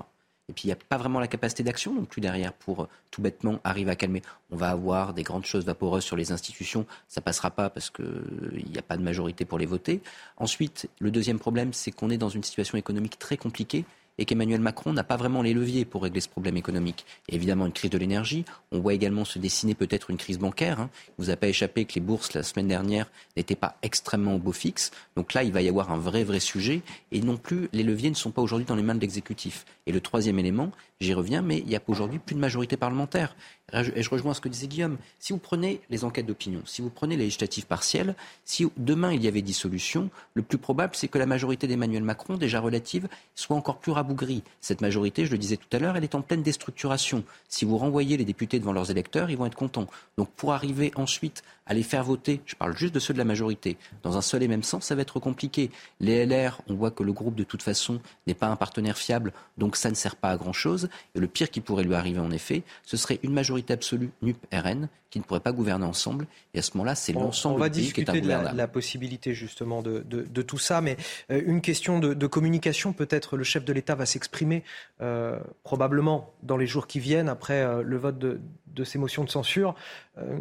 Et 0.48 0.52
puis 0.52 0.64
il 0.64 0.66
n'y 0.66 0.72
a 0.72 0.76
pas 0.76 0.98
vraiment 0.98 1.20
la 1.20 1.28
capacité 1.28 1.62
d'action 1.62 1.94
non 1.94 2.04
plus 2.04 2.20
derrière 2.20 2.52
pour 2.52 2.82
euh, 2.82 2.88
tout 3.10 3.22
bêtement 3.22 3.60
arriver 3.64 3.90
à 3.90 3.96
calmer. 3.96 4.22
On 4.50 4.56
va 4.56 4.70
avoir 4.70 5.14
des 5.14 5.22
grandes 5.22 5.46
choses 5.46 5.64
vaporeuses 5.64 6.04
sur 6.04 6.16
les 6.16 6.32
institutions, 6.32 6.84
ça 7.08 7.20
passera 7.20 7.50
pas 7.50 7.70
parce 7.70 7.90
qu'il 7.90 8.64
n'y 8.70 8.78
a 8.78 8.82
pas 8.82 8.96
de 8.96 9.02
majorité 9.02 9.44
pour 9.44 9.58
les 9.58 9.66
voter. 9.66 10.02
Ensuite, 10.36 10.88
le 10.98 11.10
deuxième 11.10 11.38
problème, 11.38 11.72
c'est 11.72 11.92
qu'on 11.92 12.10
est 12.10 12.18
dans 12.18 12.28
une 12.28 12.42
situation 12.42 12.76
économique 12.76 13.18
très 13.18 13.36
compliquée 13.36 13.84
et 14.18 14.24
qu'Emmanuel 14.24 14.60
Macron 14.60 14.92
n'a 14.92 15.04
pas 15.04 15.16
vraiment 15.16 15.42
les 15.42 15.54
leviers 15.54 15.84
pour 15.84 16.02
régler 16.02 16.20
ce 16.20 16.28
problème 16.28 16.56
économique. 16.56 17.06
Évidemment, 17.28 17.66
une 17.66 17.72
crise 17.72 17.90
de 17.90 17.98
l'énergie. 17.98 18.44
On 18.70 18.80
voit 18.80 18.94
également 18.94 19.24
se 19.24 19.38
dessiner 19.38 19.74
peut-être 19.74 20.10
une 20.10 20.16
crise 20.16 20.38
bancaire. 20.38 20.80
Hein. 20.80 20.90
Il 21.08 21.12
ne 21.22 21.24
vous 21.24 21.30
a 21.30 21.36
pas 21.36 21.48
échappé 21.48 21.84
que 21.84 21.94
les 21.94 22.00
bourses, 22.00 22.34
la 22.34 22.42
semaine 22.42 22.68
dernière, 22.68 23.10
n'étaient 23.36 23.56
pas 23.56 23.76
extrêmement 23.82 24.34
au 24.34 24.38
beau 24.38 24.52
fixe. 24.52 24.90
Donc 25.16 25.34
là, 25.34 25.42
il 25.42 25.52
va 25.52 25.62
y 25.62 25.68
avoir 25.68 25.92
un 25.92 25.98
vrai, 25.98 26.24
vrai 26.24 26.40
sujet. 26.40 26.82
Et 27.10 27.20
non 27.20 27.36
plus, 27.36 27.68
les 27.72 27.82
leviers 27.82 28.10
ne 28.10 28.14
sont 28.14 28.30
pas 28.30 28.42
aujourd'hui 28.42 28.66
dans 28.66 28.76
les 28.76 28.82
mains 28.82 28.94
de 28.94 29.00
l'exécutif. 29.00 29.64
Et 29.86 29.92
le 29.92 30.00
troisième 30.00 30.38
élément, 30.38 30.70
j'y 31.00 31.14
reviens, 31.14 31.42
mais 31.42 31.58
il 31.58 31.66
n'y 31.66 31.76
a 31.76 31.82
aujourd'hui 31.86 32.18
plus 32.18 32.34
de 32.34 32.40
majorité 32.40 32.76
parlementaire. 32.76 33.34
Et 33.72 34.02
je 34.02 34.10
rejoins 34.10 34.34
ce 34.34 34.40
que 34.40 34.48
disait 34.48 34.66
Guillaume. 34.66 34.98
Si 35.18 35.32
vous 35.32 35.38
prenez 35.38 35.80
les 35.88 36.04
enquêtes 36.04 36.26
d'opinion, 36.26 36.60
si 36.66 36.82
vous 36.82 36.90
prenez 36.90 37.16
les 37.16 37.24
législatives 37.24 37.66
partielles, 37.66 38.14
si 38.44 38.66
demain 38.76 39.12
il 39.12 39.22
y 39.22 39.28
avait 39.28 39.40
dissolution, 39.40 40.10
le 40.34 40.42
plus 40.42 40.58
probable 40.58 40.94
c'est 40.94 41.08
que 41.08 41.18
la 41.18 41.24
majorité 41.24 41.66
d'Emmanuel 41.66 42.02
Macron, 42.02 42.36
déjà 42.36 42.60
relative, 42.60 43.08
soit 43.34 43.56
encore 43.56 43.78
plus 43.78 43.92
rabougrie. 43.92 44.42
Cette 44.60 44.82
majorité, 44.82 45.24
je 45.24 45.32
le 45.32 45.38
disais 45.38 45.56
tout 45.56 45.74
à 45.74 45.78
l'heure, 45.78 45.96
elle 45.96 46.04
est 46.04 46.14
en 46.14 46.20
pleine 46.20 46.42
déstructuration. 46.42 47.24
Si 47.48 47.64
vous 47.64 47.78
renvoyez 47.78 48.16
les 48.16 48.24
députés 48.24 48.58
devant 48.58 48.72
leurs 48.72 48.90
électeurs, 48.90 49.30
ils 49.30 49.38
vont 49.38 49.46
être 49.46 49.54
contents. 49.54 49.86
Donc 50.18 50.28
pour 50.30 50.52
arriver 50.52 50.92
ensuite 50.96 51.42
à 51.64 51.74
les 51.74 51.84
faire 51.84 52.04
voter, 52.04 52.40
je 52.44 52.56
parle 52.56 52.76
juste 52.76 52.94
de 52.94 52.98
ceux 52.98 53.14
de 53.14 53.18
la 53.18 53.24
majorité, 53.24 53.78
dans 54.02 54.16
un 54.16 54.20
seul 54.22 54.42
et 54.42 54.48
même 54.48 54.64
sens, 54.64 54.86
ça 54.86 54.96
va 54.96 55.02
être 55.02 55.20
compliqué. 55.20 55.70
Les 56.00 56.26
LR, 56.26 56.60
on 56.68 56.74
voit 56.74 56.90
que 56.90 57.04
le 57.04 57.12
groupe 57.12 57.36
de 57.36 57.44
toute 57.44 57.62
façon 57.62 58.00
n'est 58.26 58.34
pas 58.34 58.48
un 58.48 58.56
partenaire 58.56 58.98
fiable, 58.98 59.32
donc 59.56 59.76
ça 59.76 59.88
ne 59.88 59.94
sert 59.94 60.16
pas 60.16 60.30
à 60.30 60.36
grand-chose. 60.36 60.88
Et 61.14 61.20
le 61.20 61.28
pire 61.28 61.50
qui 61.50 61.60
pourrait 61.60 61.84
lui 61.84 61.94
arriver 61.94 62.18
en 62.18 62.32
effet, 62.32 62.64
ce 62.84 62.96
serait 62.96 63.20
une 63.22 63.32
majorité 63.32 63.51
absolue 63.70 64.10
NUP-RN 64.22 64.88
qui 65.10 65.18
ne 65.18 65.24
pourrait 65.24 65.40
pas 65.40 65.52
gouverner 65.52 65.84
ensemble. 65.84 66.26
Et 66.54 66.58
à 66.58 66.62
ce 66.62 66.72
moment-là, 66.74 66.94
c'est 66.94 67.14
On- 67.16 67.20
l'ensemble 67.24 67.56
On 67.56 67.58
va 67.58 67.68
du 67.68 67.80
pays 67.80 67.92
qui 67.92 68.00
est 68.00 68.04
discuter 68.04 68.20
de 68.22 68.28
la, 68.28 68.34
ingouvernable. 68.36 68.56
la 68.58 68.68
possibilité 68.68 69.34
justement 69.34 69.82
de, 69.82 70.00
de- 70.00 70.22
de 70.22 70.42
tout 70.42 70.58
ça, 70.58 70.80
mais 70.80 70.96
euh, 71.30 71.42
une 71.44 71.60
question 71.60 71.98
de, 71.98 72.14
de 72.14 72.26
communication, 72.26 72.92
peut-être 72.92 73.36
le 73.36 73.44
chef 73.44 73.64
de 73.64 73.72
l'État 73.72 73.94
va 73.94 74.06
s'exprimer 74.06 74.64
euh, 75.02 75.38
probablement 75.64 76.32
dans 76.42 76.56
les 76.56 76.66
jours 76.66 76.86
qui 76.86 76.98
viennent 76.98 77.28
après 77.28 77.60
euh, 77.62 77.82
le 77.82 77.96
vote 77.98 78.18
de, 78.18 78.40
de 78.68 78.84
ces 78.84 78.98
motions 78.98 79.24
de 79.24 79.30
censure. 79.30 79.74
Euh, 80.18 80.38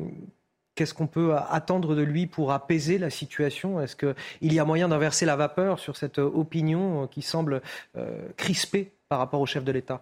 Qu'est-ce 0.76 0.94
qu'on 0.94 1.06
peut 1.08 1.36
attendre 1.36 1.96
de 1.96 2.02
lui 2.02 2.28
pour 2.28 2.54
apaiser 2.54 2.98
la 2.98 3.10
situation? 3.10 3.82
Est-ce 3.82 3.98
qu'il 3.98 4.54
y 4.54 4.58
a 4.58 4.64
moyen 4.64 4.88
d'inverser 4.88 5.26
la 5.26 5.36
vapeur 5.36 5.80
sur 5.80 5.98
cette 5.98 6.18
opinion 6.18 7.08
qui 7.08 7.22
semble 7.22 7.62
crispée 8.38 8.94
par 9.10 9.20
rapport 9.20 9.42
au 9.42 9.46
chef 9.46 9.66
de 9.66 9.72
l'État? 9.74 10.02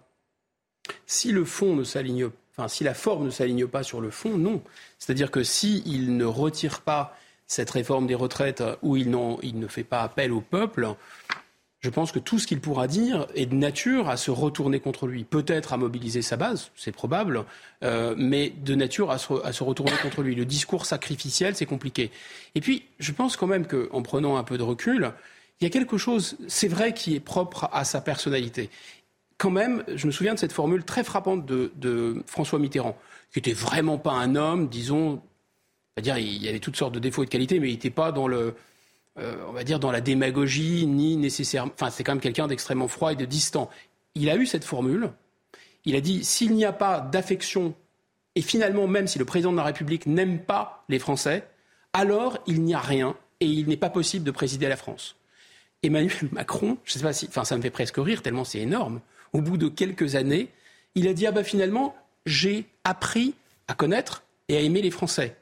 Si 1.06 1.32
le 1.32 1.44
fond 1.44 1.74
ne 1.74 1.82
s'aligne, 1.82 2.28
si 2.68 2.84
la 2.84 2.94
forme 2.94 3.26
ne 3.26 3.30
s'aligne 3.30 3.66
pas 3.66 3.82
sur 3.82 4.00
le 4.00 4.10
fond, 4.10 4.36
non. 4.36 4.62
C'est-à-dire 4.98 5.30
que 5.30 5.42
si 5.42 5.82
il 5.86 6.16
ne 6.16 6.24
retire 6.24 6.80
pas 6.80 7.16
cette 7.46 7.70
réforme 7.70 8.06
des 8.06 8.14
retraites 8.14 8.62
ou 8.82 8.96
il, 8.96 9.10
ne 9.10 9.66
fait 9.66 9.84
pas 9.84 10.02
appel 10.02 10.32
au 10.32 10.40
peuple, 10.40 10.94
je 11.80 11.88
pense 11.88 12.12
que 12.12 12.18
tout 12.18 12.38
ce 12.38 12.46
qu'il 12.46 12.60
pourra 12.60 12.86
dire 12.86 13.26
est 13.34 13.46
de 13.46 13.54
nature 13.54 14.08
à 14.08 14.16
se 14.16 14.30
retourner 14.30 14.80
contre 14.80 15.06
lui. 15.06 15.24
Peut-être 15.24 15.72
à 15.72 15.78
mobiliser 15.78 16.22
sa 16.22 16.36
base, 16.36 16.70
c'est 16.76 16.92
probable, 16.92 17.44
euh, 17.82 18.14
mais 18.16 18.50
de 18.50 18.74
nature 18.74 19.10
à 19.10 19.18
se 19.18 19.62
retourner 19.64 19.96
contre 20.02 20.22
lui. 20.22 20.34
Le 20.34 20.44
discours 20.44 20.84
sacrificiel, 20.84 21.56
c'est 21.56 21.66
compliqué. 21.66 22.10
Et 22.54 22.60
puis, 22.60 22.84
je 22.98 23.12
pense 23.12 23.36
quand 23.36 23.46
même 23.46 23.66
qu'en 23.66 24.02
prenant 24.02 24.36
un 24.36 24.44
peu 24.44 24.58
de 24.58 24.62
recul, 24.62 25.12
il 25.60 25.64
y 25.64 25.66
a 25.66 25.70
quelque 25.70 25.98
chose, 25.98 26.36
c'est 26.48 26.68
vrai, 26.68 26.94
qui 26.94 27.14
est 27.14 27.20
propre 27.20 27.68
à 27.72 27.84
sa 27.84 28.00
personnalité 28.00 28.70
quand 29.40 29.50
même, 29.50 29.82
je 29.88 30.06
me 30.06 30.12
souviens 30.12 30.34
de 30.34 30.38
cette 30.38 30.52
formule 30.52 30.84
très 30.84 31.02
frappante 31.02 31.46
de, 31.46 32.22
François 32.26 32.58
Mitterrand, 32.58 32.94
qui 33.32 33.38
était 33.38 33.54
vraiment 33.54 33.96
pas 33.96 34.12
un 34.12 34.36
homme, 34.36 34.68
disons, 34.68 35.22
c'est-à-dire 35.94 36.18
il 36.18 36.42
y 36.42 36.48
avait 36.48 36.58
toutes 36.58 36.76
sortes 36.76 36.92
de 36.92 36.98
défauts 36.98 37.22
et 37.22 37.24
de 37.24 37.30
qualités, 37.30 37.58
mais 37.58 37.68
il 37.68 37.72
n'était 37.72 37.88
pas 37.88 38.12
dans 38.12 38.28
le, 38.28 38.54
euh, 39.18 39.36
on 39.48 39.52
va 39.52 39.64
dire 39.64 39.80
dans 39.80 39.90
la 39.90 40.02
démagogie 40.02 40.86
ni 40.86 41.16
nécessairement. 41.16 41.72
Enfin, 41.74 41.88
c'est 41.88 42.04
quand 42.04 42.12
même 42.12 42.20
quelqu'un 42.20 42.48
d'extrêmement 42.48 42.86
froid 42.86 43.12
et 43.12 43.16
de 43.16 43.24
distant. 43.24 43.70
Il 44.14 44.28
a 44.28 44.36
eu 44.36 44.44
cette 44.44 44.64
formule. 44.64 45.10
Il 45.86 45.96
a 45.96 46.02
dit 46.02 46.22
s'il 46.22 46.52
n'y 46.54 46.66
a 46.66 46.74
pas 46.74 47.00
d'affection 47.00 47.74
et 48.34 48.42
finalement 48.42 48.86
même 48.86 49.06
si 49.06 49.18
le 49.18 49.24
président 49.24 49.52
de 49.52 49.56
la 49.56 49.64
République 49.64 50.04
n'aime 50.04 50.38
pas 50.38 50.84
les 50.90 50.98
Français, 50.98 51.48
alors 51.94 52.36
il 52.46 52.60
n'y 52.60 52.74
a 52.74 52.80
rien 52.80 53.16
et 53.40 53.46
il 53.46 53.68
n'est 53.68 53.78
pas 53.78 53.88
possible 53.88 54.26
de 54.26 54.30
présider 54.30 54.68
la 54.68 54.76
France. 54.76 55.16
Emmanuel 55.82 56.28
Macron, 56.32 56.76
je 56.84 56.92
sais 56.92 57.00
pas 57.00 57.14
si, 57.14 57.26
enfin 57.26 57.44
ça 57.44 57.56
me 57.56 57.62
fait 57.62 57.70
presque 57.70 57.96
rire 57.96 58.20
tellement 58.20 58.44
c'est 58.44 58.58
énorme. 58.58 59.00
Au 59.32 59.40
bout 59.40 59.56
de 59.56 59.68
quelques 59.68 60.14
années, 60.16 60.48
il 60.94 61.08
a 61.08 61.12
dit 61.12 61.26
ah 61.26 61.32
bah 61.32 61.44
finalement 61.44 61.94
j'ai 62.26 62.66
appris 62.84 63.34
à 63.68 63.74
connaître 63.74 64.24
et 64.48 64.56
à 64.56 64.60
aimer 64.60 64.82
les 64.82 64.90
Français. 64.90 65.36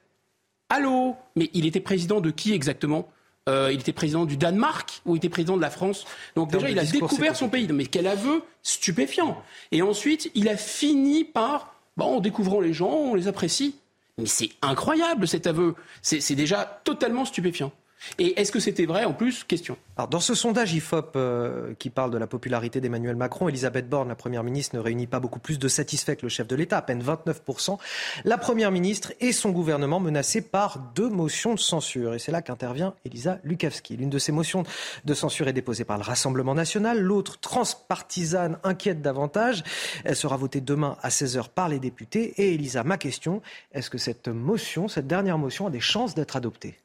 Allô? 0.69 1.17
Mais 1.37 1.51
il 1.55 1.67
était 1.67 1.81
président 1.81 2.21
de 2.21 2.31
qui 2.31 2.53
exactement? 2.53 3.09
Euh, 3.49 3.73
Il 3.73 3.81
était 3.81 3.95
président 3.95 4.27
du 4.27 4.37
Danemark 4.37 5.01
ou 5.07 5.15
il 5.15 5.19
était 5.19 5.31
président 5.31 5.57
de 5.57 5.63
la 5.63 5.71
France? 5.71 6.05
Donc 6.37 6.53
déjà 6.53 6.69
il 6.69 6.79
a 6.79 6.83
discours, 6.83 7.09
découvert 7.09 7.35
son 7.35 7.49
pays. 7.49 7.67
Mais 7.73 7.87
quel 7.87 8.07
aveu 8.07 8.43
stupéfiant 8.63 9.43
Et 9.73 9.81
ensuite 9.81 10.31
il 10.35 10.49
a 10.51 10.57
fini 10.59 11.25
par, 11.25 11.75
bon, 11.97 12.17
en 12.17 12.21
découvrant 12.21 12.61
les 12.61 12.75
gens, 12.75 12.91
on 12.91 13.15
les 13.15 13.27
apprécie. 13.27 13.77
Mais 14.19 14.27
c'est 14.27 14.51
incroyable 14.61 15.27
cet 15.27 15.47
aveu. 15.47 15.77
C'est 16.03 16.35
déjà 16.35 16.81
totalement 16.85 17.25
stupéfiant. 17.25 17.73
Et 18.19 18.41
est-ce 18.41 18.53
que 18.53 18.61
c'était 18.61 18.87
vrai 18.87 19.05
en 19.05 19.13
plus 19.13 19.45
Question. 19.45 19.77
Dans 20.11 20.21
ce 20.21 20.35
sondage 20.35 20.73
IFOP 20.75 21.17
euh, 21.17 21.75
qui 21.79 21.91
parle 21.91 22.11
de 22.11 22.19
la 22.19 22.27
popularité 22.27 22.81
d'Emmanuel 22.81 23.17
Macron, 23.17 23.49
Elisabeth 23.49 23.89
Borne, 23.89 24.09
la 24.09 24.15
Première 24.15 24.45
ministre, 24.45 24.77
ne 24.77 24.81
réunit 24.81 25.07
pas 25.07 25.21
beaucoup 25.21 25.41
plus 25.41 25.59
de 25.59 25.69
satisfaits 25.69 26.15
que 26.15 26.23
le 26.23 26.29
chef 26.29 26.47
de 26.47 26.55
l'État, 26.55 26.79
à 26.79 26.83
peine 26.83 27.03
29%. 27.03 27.79
La 28.25 28.39
Première 28.39 28.71
ministre 28.71 29.13
et 29.21 29.33
son 29.33 29.51
gouvernement 29.51 30.01
menacés 30.01 30.41
par 30.41 30.79
deux 30.95 31.09
motions 31.09 31.55
de 31.55 31.59
censure. 31.59 32.15
Et 32.15 32.19
c'est 32.19 32.33
là 32.33 32.43
qu'intervient 32.43 32.95
Elisa 33.05 33.41
Lukavski. 33.43 33.97
L'une 33.97 34.11
de 34.11 34.19
ces 34.19 34.33
motions 34.33 34.63
de 35.05 35.15
censure 35.15 35.49
est 35.49 35.53
déposée 35.53 35.85
par 35.85 35.99
le 35.99 36.05
Rassemblement 36.05 36.55
national, 36.55 37.01
l'autre 37.01 37.41
transpartisane 37.41 38.59
inquiète 38.63 39.03
davantage. 39.03 39.65
Elle 40.05 40.17
sera 40.17 40.37
votée 40.37 40.61
demain 40.61 40.97
à 41.03 41.09
16h 41.09 41.49
par 41.49 41.69
les 41.69 41.81
députés. 41.81 42.35
Et 42.37 42.55
Elisa, 42.55 42.85
ma 42.85 42.99
question, 42.99 43.43
est-ce 43.73 43.91
que 43.91 43.99
cette 43.99 44.29
motion, 44.29 44.89
cette 44.89 45.07
dernière 45.07 45.39
motion, 45.39 45.67
a 45.67 45.71
des 45.71 45.81
chances 45.81 46.15
d'être 46.15 46.37
adoptée? 46.37 46.77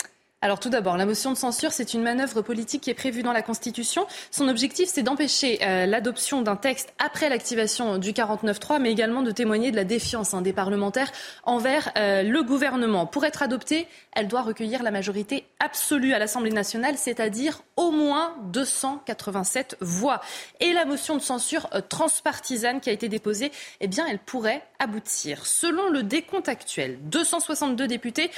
Alors 0.43 0.59
tout 0.59 0.67
d'abord, 0.67 0.97
la 0.97 1.05
motion 1.05 1.31
de 1.31 1.37
censure, 1.37 1.71
c'est 1.71 1.93
une 1.93 2.03
manœuvre 2.03 2.41
politique 2.41 2.81
qui 2.81 2.89
est 2.89 2.93
prévue 2.93 3.23
dans 3.23 3.31
la 3.31 3.41
Constitution. 3.41 4.05
Son 4.29 4.49
objectif, 4.49 4.89
c'est 4.91 5.01
d'empêcher 5.01 5.59
euh, 5.61 5.85
l'adoption 5.85 6.41
d'un 6.41 6.57
texte 6.57 6.93
après 6.99 7.29
l'activation 7.29 7.97
du 7.97 8.11
49.3, 8.11 8.81
mais 8.81 8.91
également 8.91 9.21
de 9.21 9.31
témoigner 9.31 9.71
de 9.71 9.77
la 9.77 9.85
défiance 9.85 10.33
hein, 10.33 10.41
des 10.41 10.51
parlementaires 10.51 11.13
envers 11.45 11.93
euh, 11.97 12.23
le 12.23 12.43
gouvernement. 12.43 13.05
Pour 13.05 13.23
être 13.23 13.41
adoptée, 13.41 13.87
elle 14.11 14.27
doit 14.27 14.41
recueillir 14.41 14.83
la 14.83 14.91
majorité 14.91 15.45
absolue 15.61 16.11
à 16.11 16.19
l'Assemblée 16.19 16.51
nationale, 16.51 16.97
c'est-à-dire 16.97 17.61
au 17.77 17.91
moins 17.91 18.35
287 18.51 19.77
voix. 19.79 20.19
Et 20.59 20.73
la 20.73 20.83
motion 20.83 21.15
de 21.15 21.21
censure 21.21 21.69
euh, 21.73 21.79
transpartisane 21.79 22.81
qui 22.81 22.89
a 22.89 22.93
été 22.93 23.07
déposée, 23.07 23.53
eh 23.79 23.87
bien, 23.87 24.05
elle 24.09 24.19
pourrait 24.19 24.61
aboutir. 24.79 25.45
Selon 25.45 25.87
le 25.87 26.03
décompte 26.03 26.49
actuel, 26.49 26.99
262 27.03 27.87
députés 27.87 28.29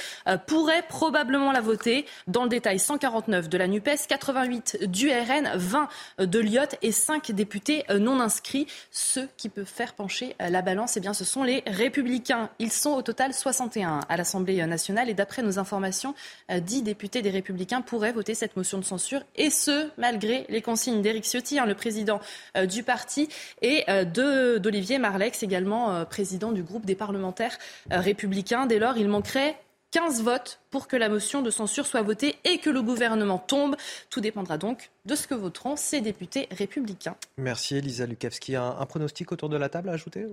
pourraient 0.46 0.84
probablement 0.88 1.50
la 1.50 1.60
voter. 1.60 1.95
Dans 2.26 2.44
le 2.44 2.48
détail, 2.48 2.78
149 2.78 3.48
de 3.48 3.58
la 3.58 3.66
NUPES, 3.66 4.06
88 4.08 4.84
du 4.90 5.10
RN, 5.10 5.50
20 5.54 5.88
de 6.18 6.38
l'IOT 6.38 6.62
et 6.82 6.92
5 6.92 7.32
députés 7.32 7.84
non 7.98 8.20
inscrits. 8.20 8.66
Ceux 8.90 9.28
qui 9.36 9.48
peuvent 9.48 9.64
faire 9.64 9.94
pencher 9.94 10.36
la 10.38 10.62
balance, 10.62 10.96
eh 10.96 11.00
bien, 11.00 11.14
ce 11.14 11.24
sont 11.24 11.42
les 11.42 11.62
républicains. 11.66 12.50
Ils 12.58 12.72
sont 12.72 12.90
au 12.90 13.02
total 13.02 13.32
61 13.32 14.00
à 14.08 14.16
l'Assemblée 14.16 14.64
nationale 14.66 15.08
et 15.08 15.14
d'après 15.14 15.42
nos 15.42 15.58
informations, 15.58 16.14
10 16.50 16.82
députés 16.82 17.22
des 17.22 17.30
républicains 17.30 17.80
pourraient 17.80 18.12
voter 18.12 18.34
cette 18.34 18.56
motion 18.56 18.78
de 18.78 18.84
censure 18.84 19.22
et 19.36 19.50
ce, 19.50 19.90
malgré 19.98 20.46
les 20.48 20.62
consignes 20.62 21.02
d'Éric 21.02 21.24
Ciotti, 21.24 21.58
hein, 21.58 21.66
le 21.66 21.74
président 21.74 22.20
euh, 22.56 22.66
du 22.66 22.82
parti, 22.82 23.28
et 23.62 23.84
euh, 23.88 24.58
d'Olivier 24.58 24.98
Marlex, 24.98 25.42
également 25.42 25.92
euh, 25.92 26.04
président 26.04 26.52
du 26.52 26.62
groupe 26.62 26.86
des 26.86 26.94
parlementaires 26.94 27.58
républicains. 27.90 28.66
Dès 28.66 28.78
lors, 28.78 28.96
il 28.96 29.08
manquerait 29.08 29.56
15 29.92 30.22
votes 30.22 30.60
pour 30.70 30.88
que 30.88 30.96
la 30.96 31.08
motion 31.08 31.42
de 31.42 31.50
censure 31.50 31.86
soit 31.86 32.02
votée 32.02 32.36
et 32.44 32.58
que 32.58 32.70
le 32.70 32.82
gouvernement 32.82 33.38
tombe. 33.38 33.76
Tout 34.10 34.20
dépendra 34.20 34.58
donc 34.58 34.90
de 35.04 35.14
ce 35.14 35.26
que 35.26 35.34
voteront 35.34 35.76
ces 35.76 36.00
députés 36.00 36.48
républicains. 36.50 37.16
Merci 37.38 37.76
Elisa 37.76 38.06
Lukavski. 38.06 38.56
Un, 38.56 38.86
pronostic 38.86 39.32
autour 39.32 39.48
de 39.48 39.56
la 39.56 39.68
table 39.68 39.88
à 39.88 39.92
ajouter 39.92 40.26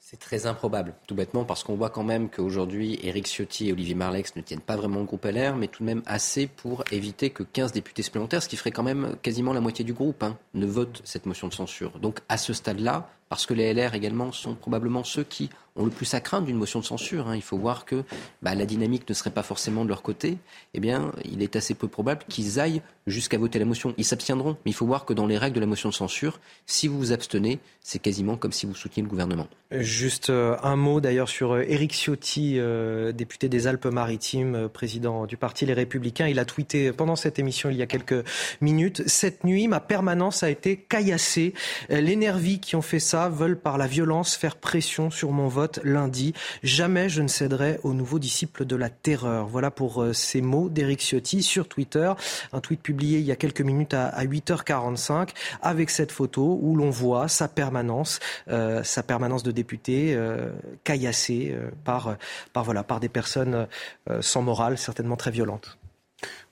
C'est 0.00 0.18
très 0.18 0.46
improbable, 0.46 0.94
tout 1.06 1.14
bêtement, 1.14 1.44
parce 1.44 1.64
qu'on 1.64 1.76
voit 1.76 1.90
quand 1.90 2.04
même 2.04 2.28
qu'aujourd'hui, 2.30 2.98
Éric 3.02 3.26
Ciotti 3.26 3.68
et 3.68 3.72
Olivier 3.72 3.94
Marlex 3.94 4.36
ne 4.36 4.42
tiennent 4.42 4.60
pas 4.60 4.76
vraiment 4.76 5.00
le 5.00 5.06
groupe 5.06 5.24
LR, 5.24 5.56
mais 5.56 5.68
tout 5.68 5.82
de 5.82 5.86
même 5.86 6.02
assez 6.06 6.46
pour 6.46 6.84
éviter 6.92 7.30
que 7.30 7.42
15 7.42 7.72
députés 7.72 8.02
supplémentaires, 8.02 8.42
ce 8.42 8.48
qui 8.48 8.56
ferait 8.56 8.70
quand 8.70 8.82
même 8.82 9.16
quasiment 9.22 9.52
la 9.52 9.60
moitié 9.60 9.84
du 9.84 9.92
groupe, 9.92 10.22
hein, 10.22 10.38
ne 10.54 10.66
votent 10.66 11.02
cette 11.04 11.26
motion 11.26 11.48
de 11.48 11.54
censure. 11.54 11.98
Donc 11.98 12.20
à 12.28 12.38
ce 12.38 12.52
stade-là, 12.52 13.10
parce 13.28 13.46
que 13.46 13.54
les 13.54 13.74
LR 13.74 13.94
également 13.94 14.32
sont 14.32 14.54
probablement 14.54 15.04
ceux 15.04 15.24
qui 15.24 15.50
ont 15.76 15.84
le 15.84 15.90
plus 15.90 16.12
à 16.14 16.20
craindre 16.20 16.46
d'une 16.46 16.56
motion 16.56 16.80
de 16.80 16.84
censure. 16.84 17.28
Hein. 17.28 17.36
Il 17.36 17.42
faut 17.42 17.58
voir 17.58 17.84
que 17.84 18.04
bah, 18.42 18.54
la 18.54 18.66
dynamique 18.66 19.08
ne 19.08 19.14
serait 19.14 19.30
pas 19.30 19.42
forcément 19.42 19.84
de 19.84 19.88
leur 19.88 20.02
côté. 20.02 20.38
Eh 20.74 20.80
bien, 20.80 21.12
il 21.24 21.42
est 21.42 21.56
assez 21.56 21.74
peu 21.74 21.88
probable 21.88 22.22
qu'ils 22.28 22.60
aillent 22.60 22.82
jusqu'à 23.06 23.38
voter 23.38 23.58
la 23.58 23.64
motion. 23.64 23.94
Ils 23.96 24.04
s'abstiendront, 24.04 24.56
mais 24.64 24.70
il 24.70 24.74
faut 24.74 24.86
voir 24.86 25.04
que 25.04 25.12
dans 25.12 25.26
les 25.26 25.38
règles 25.38 25.56
de 25.56 25.60
la 25.60 25.66
motion 25.66 25.88
de 25.88 25.94
censure, 25.94 26.40
si 26.66 26.88
vous 26.88 26.98
vous 26.98 27.12
abstenez, 27.12 27.58
c'est 27.80 27.98
quasiment 27.98 28.36
comme 28.36 28.52
si 28.52 28.66
vous 28.66 28.74
souteniez 28.74 29.02
le 29.02 29.08
gouvernement. 29.08 29.46
Juste 29.70 30.30
euh, 30.30 30.56
un 30.62 30.76
mot 30.76 31.00
d'ailleurs 31.00 31.28
sur 31.28 31.52
euh, 31.52 31.64
Éric 31.66 31.92
Ciotti, 31.92 32.58
euh, 32.58 33.12
député 33.12 33.48
des 33.48 33.66
Alpes-Maritimes, 33.66 34.68
président 34.72 35.26
du 35.26 35.36
parti 35.36 35.66
Les 35.66 35.74
Républicains. 35.74 36.26
Il 36.26 36.38
a 36.38 36.44
tweeté 36.44 36.92
pendant 36.92 37.16
cette 37.16 37.38
émission 37.38 37.70
il 37.70 37.76
y 37.76 37.82
a 37.82 37.86
quelques 37.86 38.24
minutes. 38.60 39.02
Cette 39.06 39.44
nuit, 39.44 39.68
ma 39.68 39.80
permanence 39.80 40.42
a 40.42 40.50
été 40.50 40.76
caillassée. 40.76 41.54
Les 41.90 42.16
nervis 42.16 42.60
qui 42.60 42.76
ont 42.76 42.82
fait 42.82 42.98
ça 42.98 43.28
veulent 43.28 43.58
par 43.58 43.78
la 43.78 43.86
violence 43.86 44.36
faire 44.36 44.56
pression 44.56 45.10
sur 45.10 45.32
mon 45.32 45.48
vote 45.48 45.67
lundi. 45.84 46.34
Jamais 46.62 47.08
je 47.08 47.22
ne 47.22 47.28
céderai 47.28 47.78
aux 47.82 47.92
nouveaux 47.92 48.18
disciples 48.18 48.64
de 48.64 48.76
la 48.76 48.90
terreur. 48.90 49.46
Voilà 49.46 49.70
pour 49.70 50.02
euh, 50.02 50.12
ces 50.12 50.40
mots 50.40 50.68
d'Éric 50.68 51.00
Ciotti 51.00 51.42
sur 51.42 51.68
Twitter. 51.68 52.12
Un 52.52 52.60
tweet 52.60 52.82
publié 52.82 53.18
il 53.18 53.24
y 53.24 53.32
a 53.32 53.36
quelques 53.36 53.60
minutes 53.60 53.94
à 53.94 54.24
8h45 54.24 55.30
avec 55.62 55.90
cette 55.90 56.12
photo 56.12 56.58
où 56.62 56.76
l'on 56.76 56.90
voit 56.90 57.28
sa 57.28 57.48
permanence, 57.48 58.18
euh, 58.48 58.82
sa 58.82 59.02
permanence 59.02 59.42
de 59.42 59.50
député 59.50 60.14
euh, 60.14 60.50
caillassée 60.84 61.56
par, 61.84 62.16
par, 62.52 62.64
voilà, 62.64 62.82
par 62.82 63.00
des 63.00 63.08
personnes 63.08 63.66
sans 64.20 64.42
morale, 64.42 64.78
certainement 64.78 65.16
très 65.16 65.30
violentes 65.30 65.78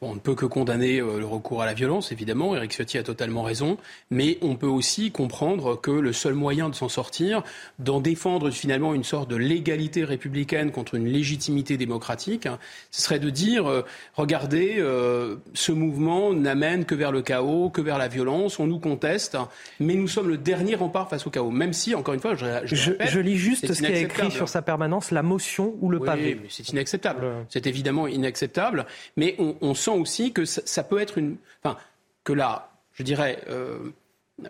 on 0.02 0.15
ne 0.15 0.20
peut 0.20 0.34
que 0.34 0.44
condamner 0.44 1.00
euh, 1.00 1.18
le 1.18 1.26
recours 1.26 1.62
à 1.62 1.66
la 1.66 1.73
violence, 1.73 2.12
évidemment. 2.12 2.55
Eric 2.55 2.73
Ciotti 2.73 2.99
a 2.99 3.02
totalement 3.02 3.42
raison. 3.42 3.78
Mais 4.10 4.39
on 4.42 4.57
peut 4.57 4.66
aussi 4.66 5.10
comprendre 5.10 5.81
que 5.81 5.91
le 5.91 6.12
seul 6.12 6.34
moyen 6.34 6.68
de 6.68 6.75
s'en 6.75 6.89
sortir, 6.89 7.42
d'en 7.78 8.00
défendre 8.00 8.50
finalement 8.50 8.92
une 8.92 9.05
sorte 9.05 9.31
de 9.31 9.36
légalité 9.36 10.05
républicaine 10.05 10.70
contre 10.70 10.97
une 10.97 11.07
légitimité 11.07 11.78
démocratique, 11.78 12.47
ce 12.91 13.02
serait 13.02 13.18
de 13.18 13.31
dire 13.31 13.66
euh, 13.66 13.84
regardez, 14.15 14.76
euh, 14.78 15.36
ce 15.55 15.73
mouvement 15.73 16.34
n'amène 16.34 16.84
que 16.84 16.94
vers 16.94 17.12
le 17.12 17.23
chaos, 17.23 17.70
que 17.70 17.81
vers 17.81 17.99
la 17.99 18.08
violence. 18.08 18.60
On 18.60 18.66
nous 18.66 18.78
conteste, 18.78 19.39
mais 19.81 19.94
nous 19.94 20.08
sommes 20.08 20.28
le 20.28 20.36
dernier 20.36 20.75
rempart 20.75 21.08
face 21.08 21.26
au 21.26 21.31
chaos. 21.31 21.50
Même 21.50 21.73
si, 21.73 21.94
encore 21.94 22.12
une 22.12 22.20
fois, 22.20 22.34
je, 22.34 22.47
je, 22.66 23.20
lis 23.20 23.36
juste 23.36 23.73
ce 23.73 23.83
qui 23.83 23.86
est 23.86 24.02
écrit 24.02 24.31
sur 24.31 24.49
sa 24.49 24.60
permanence 24.60 25.10
la 25.10 25.23
motion 25.23 25.75
ou 25.81 25.89
le 25.89 26.00
pavé. 26.00 26.39
C'est 26.50 26.68
inacceptable. 26.68 27.26
C'est 27.49 27.66
évidemment 27.66 28.07
inacceptable. 28.07 28.86
Mais 29.16 29.34
on, 29.39 29.57
on 29.62 29.75
sent 29.87 29.99
aussi 29.99 30.33
que 30.33 30.45
ça, 30.45 30.83
peut 30.83 31.01
être 31.01 31.19
une. 31.19 31.37
Enfin, 31.63 31.79
que 32.25 32.33
là, 32.33 32.71
je 32.93 33.03
dirais, 33.03 33.43
euh, 33.49 33.79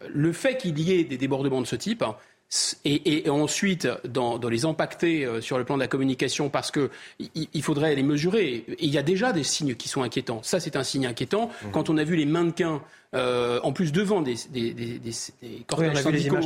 le 0.08 0.32
fait 0.32 0.56
qu'il 0.56 0.78
y 0.78 0.92
ait 0.92 1.04
des 1.04 1.18
débordements 1.18 1.60
de 1.60 1.66
ce 1.66 1.76
type. 1.76 2.02
Hein, 2.02 2.16
et, 2.84 3.28
ensuite, 3.28 3.88
dans, 4.04 4.38
les 4.38 4.64
impacter 4.64 5.24
euh, 5.24 5.40
sur 5.40 5.58
le 5.58 5.64
plan 5.64 5.74
de 5.74 5.80
la 5.80 5.88
communication, 5.88 6.48
parce 6.48 6.70
qu'il 6.70 6.88
il 7.34 7.62
faudrait 7.62 7.96
les 7.96 8.04
mesurer. 8.04 8.64
il 8.78 8.88
y 8.88 8.98
a 8.98 9.02
déjà 9.02 9.32
des 9.32 9.42
signes 9.42 9.74
qui 9.74 9.88
sont 9.88 10.02
inquiétants. 10.02 10.42
Ça, 10.44 10.60
c'est 10.60 10.76
un 10.76 10.84
signe 10.84 11.06
inquiétant. 11.06 11.48
Mmh. 11.48 11.70
Quand 11.72 11.90
on 11.90 11.96
a 11.96 12.04
vu 12.04 12.14
les 12.14 12.24
mannequins 12.24 12.82
euh, 13.16 13.60
en 13.62 13.72
plus 13.72 13.92
devant 13.92 14.22
des, 14.22 14.36
des, 14.50 14.72
des, 14.72 14.98
des 14.98 15.12
cortèges 15.66 16.02
syndicaux 16.02 16.36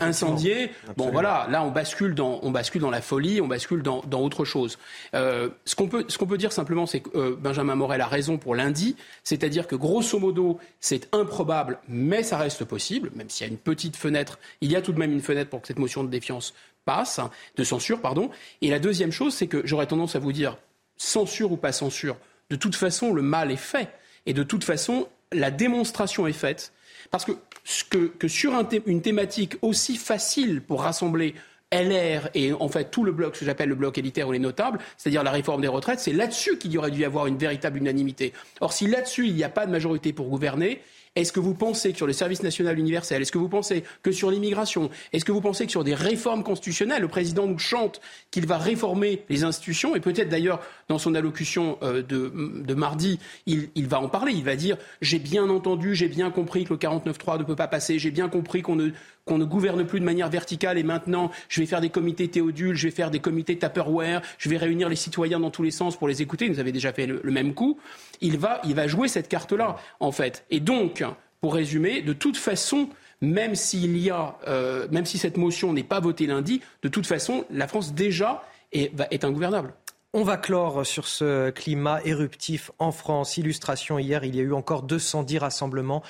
incendiés. 0.00 0.70
Bon 0.96 1.10
voilà, 1.10 1.46
là 1.50 1.62
on 1.62 1.70
bascule 1.70 2.14
dans, 2.14 2.38
on 2.42 2.50
bascule 2.50 2.82
dans 2.82 2.90
la 2.90 3.02
folie, 3.02 3.40
on 3.40 3.48
bascule 3.48 3.82
dans, 3.82 4.02
dans 4.06 4.20
autre 4.20 4.44
chose. 4.44 4.78
Euh, 5.14 5.48
ce 5.64 5.74
qu'on 5.74 5.88
peut, 5.88 6.04
ce 6.08 6.18
qu'on 6.18 6.26
peut 6.26 6.38
dire 6.38 6.52
simplement, 6.52 6.86
c'est 6.86 7.00
que 7.00 7.16
euh, 7.16 7.36
Benjamin 7.38 7.74
Morel 7.74 8.00
a 8.00 8.06
raison 8.06 8.38
pour 8.38 8.54
lundi, 8.54 8.96
c'est-à-dire 9.24 9.66
que 9.66 9.76
grosso 9.76 10.18
modo 10.18 10.58
c'est 10.80 11.08
improbable, 11.14 11.78
mais 11.88 12.22
ça 12.22 12.36
reste 12.36 12.64
possible, 12.64 13.10
même 13.14 13.30
s'il 13.30 13.46
y 13.46 13.50
a 13.50 13.52
une 13.52 13.58
petite 13.58 13.96
fenêtre, 13.96 14.38
il 14.60 14.70
y 14.70 14.76
a 14.76 14.82
tout 14.82 14.92
de 14.92 14.98
même 14.98 15.12
une 15.12 15.22
fenêtre 15.22 15.50
pour 15.50 15.60
que 15.62 15.66
cette 15.66 15.78
motion 15.78 16.04
de 16.04 16.08
défiance 16.08 16.54
passe, 16.84 17.20
de 17.56 17.64
censure, 17.64 18.00
pardon. 18.00 18.30
Et 18.62 18.70
la 18.70 18.78
deuxième 18.78 19.12
chose, 19.12 19.34
c'est 19.34 19.46
que 19.46 19.62
j'aurais 19.66 19.86
tendance 19.86 20.16
à 20.16 20.18
vous 20.18 20.32
dire, 20.32 20.56
censure 20.96 21.52
ou 21.52 21.56
pas 21.56 21.72
censure, 21.72 22.16
de 22.50 22.56
toute 22.56 22.74
façon 22.74 23.12
le 23.12 23.22
mal 23.22 23.50
est 23.50 23.56
fait. 23.56 23.88
Et 24.26 24.34
de 24.34 24.42
toute 24.42 24.64
façon, 24.64 25.08
la 25.32 25.50
démonstration 25.50 26.26
est 26.26 26.32
faite. 26.32 26.72
Parce 27.10 27.24
que, 27.24 28.28
sur 28.28 28.52
une 28.86 29.02
thématique 29.02 29.56
aussi 29.62 29.96
facile 29.96 30.60
pour 30.60 30.82
rassembler 30.82 31.34
LR 31.72 32.30
et 32.34 32.52
en 32.52 32.68
fait 32.68 32.90
tout 32.90 33.04
le 33.04 33.12
bloc, 33.12 33.34
ce 33.34 33.40
que 33.40 33.46
j'appelle 33.46 33.68
le 33.68 33.74
bloc 33.74 33.98
élitaire 33.98 34.28
ou 34.28 34.32
les 34.32 34.38
notables, 34.38 34.78
c'est-à-dire 34.96 35.22
la 35.22 35.30
réforme 35.30 35.60
des 35.60 35.68
retraites, 35.68 36.00
c'est 36.00 36.12
là-dessus 36.12 36.58
qu'il 36.58 36.72
y 36.72 36.78
aurait 36.78 36.90
dû 36.90 37.00
y 37.00 37.04
avoir 37.04 37.26
une 37.26 37.36
véritable 37.36 37.78
unanimité. 37.78 38.32
Or, 38.60 38.72
si 38.72 38.86
là-dessus 38.86 39.26
il 39.26 39.34
n'y 39.34 39.44
a 39.44 39.48
pas 39.48 39.66
de 39.66 39.70
majorité 39.70 40.12
pour 40.12 40.28
gouverner, 40.28 40.82
est-ce 41.16 41.32
que 41.32 41.40
vous 41.40 41.54
pensez 41.54 41.92
que 41.92 41.96
sur 41.96 42.06
le 42.06 42.12
service 42.12 42.42
national 42.42 42.78
universel, 42.78 43.22
est-ce 43.22 43.32
que 43.32 43.38
vous 43.38 43.48
pensez 43.48 43.84
que 44.02 44.12
sur 44.12 44.30
l'immigration, 44.30 44.90
est-ce 45.12 45.24
que 45.24 45.32
vous 45.32 45.40
pensez 45.40 45.66
que 45.66 45.72
sur 45.72 45.84
des 45.84 45.94
réformes 45.94 46.42
constitutionnelles, 46.42 47.02
le 47.02 47.08
président 47.08 47.46
nous 47.46 47.58
chante 47.58 48.00
qu'il 48.30 48.46
va 48.46 48.58
réformer 48.58 49.24
les 49.28 49.44
institutions 49.44 49.96
et 49.96 50.00
peut-être 50.00 50.28
d'ailleurs 50.28 50.60
dans 50.88 50.98
son 50.98 51.14
allocution 51.14 51.78
euh, 51.82 52.02
de, 52.02 52.74
mardi, 52.74 53.18
il, 53.46 53.86
va 53.88 54.00
en 54.00 54.08
parler. 54.08 54.32
Il 54.32 54.44
va 54.44 54.56
dire 54.56 54.76
j'ai 55.00 55.18
bien 55.18 55.48
entendu, 55.48 55.94
j'ai 55.94 56.08
bien 56.08 56.30
compris 56.30 56.64
que 56.64 56.72
le 56.72 56.78
49.3 56.78 57.38
ne 57.38 57.44
peut 57.44 57.56
pas 57.56 57.68
passer, 57.68 57.98
j'ai 57.98 58.10
bien 58.10 58.28
compris 58.28 58.62
qu'on 58.62 58.76
ne 58.76 58.90
qu'on 59.28 59.38
ne 59.38 59.44
gouverne 59.44 59.86
plus 59.86 60.00
de 60.00 60.04
manière 60.04 60.28
verticale 60.30 60.78
et 60.78 60.82
maintenant 60.82 61.30
je 61.48 61.60
vais 61.60 61.66
faire 61.66 61.80
des 61.80 61.90
comités 61.90 62.26
théodules, 62.28 62.74
je 62.74 62.88
vais 62.88 62.94
faire 62.94 63.10
des 63.10 63.20
comités 63.20 63.56
Tupperware, 63.56 64.22
je 64.38 64.48
vais 64.48 64.56
réunir 64.56 64.88
les 64.88 64.96
citoyens 64.96 65.38
dans 65.38 65.50
tous 65.50 65.62
les 65.62 65.70
sens 65.70 65.96
pour 65.96 66.08
les 66.08 66.22
écouter. 66.22 66.48
Nous 66.48 66.58
avait 66.58 66.72
déjà 66.72 66.92
fait 66.92 67.06
le, 67.06 67.20
même 67.30 67.54
coup. 67.54 67.78
Il 68.20 68.38
va, 68.38 68.60
il 68.64 68.74
va 68.74 68.86
jouer 68.86 69.06
cette 69.06 69.28
carte-là, 69.28 69.76
en 70.00 70.10
fait. 70.10 70.44
Et 70.50 70.60
donc, 70.60 71.04
pour 71.40 71.54
résumer, 71.54 72.02
de 72.02 72.12
toute 72.12 72.36
façon, 72.36 72.88
même 73.20 73.52
y 73.74 74.10
a, 74.10 74.36
euh, 74.48 74.88
même 74.90 75.06
si 75.06 75.18
cette 75.18 75.36
motion 75.36 75.72
n'est 75.72 75.82
pas 75.82 76.00
votée 76.00 76.26
lundi, 76.26 76.60
de 76.82 76.88
toute 76.88 77.06
façon, 77.06 77.44
la 77.50 77.68
France 77.68 77.94
déjà 77.94 78.42
est, 78.72 78.92
est 79.10 79.24
ingouvernable. 79.24 79.74
On 80.20 80.24
va 80.24 80.36
clore 80.36 80.84
sur 80.84 81.06
ce 81.06 81.50
climat 81.50 82.00
éruptif 82.04 82.72
en 82.80 82.90
France. 82.90 83.36
Illustration 83.36 84.00
hier, 84.00 84.24
il 84.24 84.34
y 84.34 84.40
a 84.40 84.42
eu 84.42 84.52
encore 84.52 84.82
210 84.82 85.38
rassemblements 85.38 86.02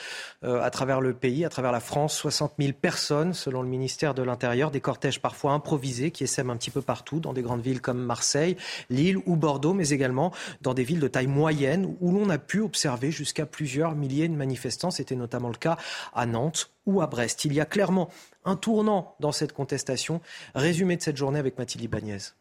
euh, 0.45 0.63
à 0.63 0.71
travers 0.71 1.03
le 1.03 1.13
pays, 1.13 1.45
à 1.45 1.51
travers 1.51 1.73
la 1.73 1.81
France. 1.81 2.17
60 2.17 2.55
000 2.59 2.73
personnes, 2.73 3.35
selon 3.35 3.61
le 3.61 3.69
ministère 3.69 4.15
de 4.15 4.23
l'Intérieur. 4.23 4.71
Des 4.71 4.81
cortèges 4.81 5.21
parfois 5.21 5.53
improvisés 5.53 6.11
qui 6.11 6.25
essaiment 6.25 6.49
un 6.49 6.57
petit 6.57 6.71
peu 6.71 6.81
partout, 6.81 7.21
dans 7.21 7.35
des 7.35 7.43
grandes 7.43 7.61
villes 7.61 7.83
comme 7.83 7.99
Marseille, 7.99 8.57
Lille 8.89 9.19
ou 9.27 9.37
Bordeaux, 9.37 9.75
mais 9.75 9.91
également 9.91 10.33
dans 10.63 10.73
des 10.73 10.85
villes 10.85 11.01
de 11.01 11.09
taille 11.09 11.27
moyenne 11.27 11.95
où 12.01 12.11
l'on 12.11 12.31
a 12.31 12.39
pu 12.39 12.63
observer 12.63 13.11
jusqu'à 13.11 13.45
plusieurs 13.45 13.95
milliers 13.95 14.29
de 14.29 14.37
manifestants. 14.37 14.91
C'était 14.91 15.17
notamment 15.17 15.51
le 15.51 15.59
cas 15.59 15.77
à 16.15 16.25
Nantes 16.25 16.71
ou 16.87 17.03
à 17.03 17.09
Brest. 17.09 17.45
Il 17.45 17.53
y 17.53 17.61
a 17.61 17.67
clairement 17.67 18.09
un 18.47 18.57
tournant 18.57 19.17
dans 19.21 19.33
cette 19.33 19.53
contestation. 19.53 20.23
Résumé 20.55 20.97
de 20.97 21.03
cette 21.03 21.19
journée 21.19 21.39
avec 21.39 21.59
Mathilde 21.59 21.85
Ibanez. 21.85 22.33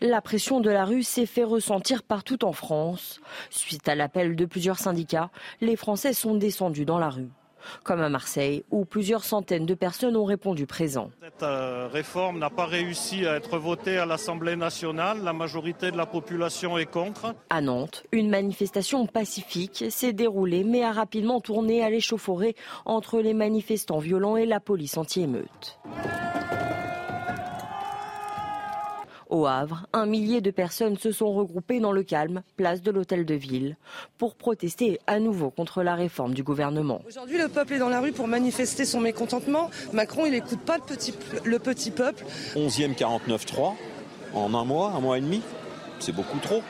La 0.00 0.20
pression 0.20 0.60
de 0.60 0.70
la 0.70 0.84
rue 0.84 1.02
s'est 1.02 1.26
fait 1.26 1.44
ressentir 1.44 2.02
partout 2.02 2.44
en 2.44 2.52
France. 2.52 3.20
Suite 3.50 3.88
à 3.88 3.94
l'appel 3.94 4.36
de 4.36 4.44
plusieurs 4.44 4.78
syndicats, 4.78 5.30
les 5.60 5.76
Français 5.76 6.12
sont 6.12 6.34
descendus 6.34 6.84
dans 6.84 6.98
la 6.98 7.10
rue. 7.10 7.28
Comme 7.82 8.00
à 8.00 8.08
Marseille, 8.08 8.64
où 8.70 8.84
plusieurs 8.84 9.24
centaines 9.24 9.66
de 9.66 9.74
personnes 9.74 10.16
ont 10.16 10.24
répondu 10.24 10.64
présent. 10.64 11.10
Cette 11.20 11.42
euh, 11.42 11.88
réforme 11.92 12.38
n'a 12.38 12.50
pas 12.50 12.66
réussi 12.66 13.26
à 13.26 13.34
être 13.34 13.58
votée 13.58 13.98
à 13.98 14.06
l'Assemblée 14.06 14.56
nationale. 14.56 15.22
La 15.22 15.32
majorité 15.32 15.90
de 15.90 15.96
la 15.96 16.06
population 16.06 16.78
est 16.78 16.86
contre. 16.86 17.34
À 17.50 17.60
Nantes, 17.60 18.04
une 18.12 18.30
manifestation 18.30 19.06
pacifique 19.06 19.86
s'est 19.90 20.12
déroulée, 20.12 20.62
mais 20.64 20.84
a 20.84 20.92
rapidement 20.92 21.40
tourné 21.40 21.82
à 21.82 21.90
l'échauffourée 21.90 22.54
entre 22.84 23.20
les 23.20 23.34
manifestants 23.34 23.98
violents 23.98 24.36
et 24.36 24.46
la 24.46 24.60
police 24.60 24.96
anti-émeute. 24.96 25.80
Au 29.28 29.46
Havre, 29.46 29.86
un 29.92 30.06
millier 30.06 30.40
de 30.40 30.50
personnes 30.50 30.96
se 30.96 31.12
sont 31.12 31.32
regroupées 31.32 31.80
dans 31.80 31.92
le 31.92 32.02
calme, 32.02 32.42
place 32.56 32.80
de 32.80 32.90
l'hôtel 32.90 33.26
de 33.26 33.34
ville, 33.34 33.76
pour 34.16 34.34
protester 34.34 35.00
à 35.06 35.20
nouveau 35.20 35.50
contre 35.50 35.82
la 35.82 35.94
réforme 35.94 36.32
du 36.32 36.42
gouvernement. 36.42 37.02
Aujourd'hui, 37.06 37.36
le 37.36 37.48
peuple 37.48 37.74
est 37.74 37.78
dans 37.78 37.90
la 37.90 38.00
rue 38.00 38.12
pour 38.12 38.26
manifester 38.26 38.86
son 38.86 39.00
mécontentement. 39.00 39.70
Macron, 39.92 40.24
il 40.24 40.32
n'écoute 40.32 40.60
pas 40.60 40.78
le 40.78 40.82
petit, 40.82 41.14
le 41.44 41.58
petit 41.58 41.90
peuple. 41.90 42.24
11e 42.56 42.94
49-3 42.94 43.74
en 44.34 44.54
un 44.54 44.64
mois, 44.64 44.92
un 44.96 45.00
mois 45.00 45.18
et 45.18 45.20
demi, 45.20 45.42
c'est 45.98 46.14
beaucoup 46.14 46.38
trop. 46.38 46.62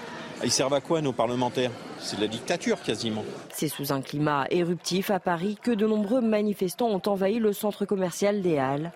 Ils 0.45 0.51
servent 0.51 0.75
à 0.75 0.81
quoi 0.81 1.01
nos 1.01 1.13
parlementaires? 1.13 1.73
C'est 1.99 2.17
de 2.17 2.23
la 2.23 2.29
dictature 2.29 2.81
quasiment. 2.83 3.25
C'est 3.53 3.69
sous 3.69 3.93
un 3.93 4.01
climat 4.01 4.47
éruptif 4.51 5.11
à 5.11 5.19
Paris 5.19 5.59
que 5.63 5.73
de 5.73 5.87
nombreux 5.87 6.21
manifestants 6.21 6.89
ont 6.89 7.03
envahi 7.07 7.39
le 7.39 7.53
centre 7.53 7.85
commercial 7.85 8.41
des 8.41 8.59
Halles 8.59 8.93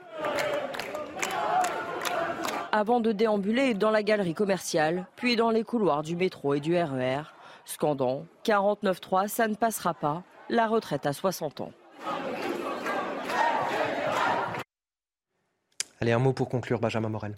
avant 2.72 3.00
de 3.00 3.12
déambuler 3.12 3.74
dans 3.74 3.90
la 3.90 4.02
galerie 4.02 4.34
commerciale, 4.34 5.06
puis 5.14 5.36
dans 5.36 5.50
les 5.50 5.62
couloirs 5.62 6.02
du 6.02 6.16
métro 6.16 6.54
et 6.54 6.60
du 6.60 6.74
RER, 6.74 7.20
e 7.20 7.24
scandant 7.66 8.24
49.3, 8.44 9.28
ça 9.28 9.46
ne 9.46 9.54
passera 9.54 9.94
pas, 9.94 10.22
la 10.48 10.66
retraite 10.66 11.06
à 11.06 11.12
60 11.12 11.60
ans. 11.60 11.72
Allez, 16.00 16.12
un 16.12 16.18
mot 16.18 16.32
pour 16.32 16.48
conclure, 16.48 16.80
Benjamin 16.80 17.10
Morel. 17.10 17.36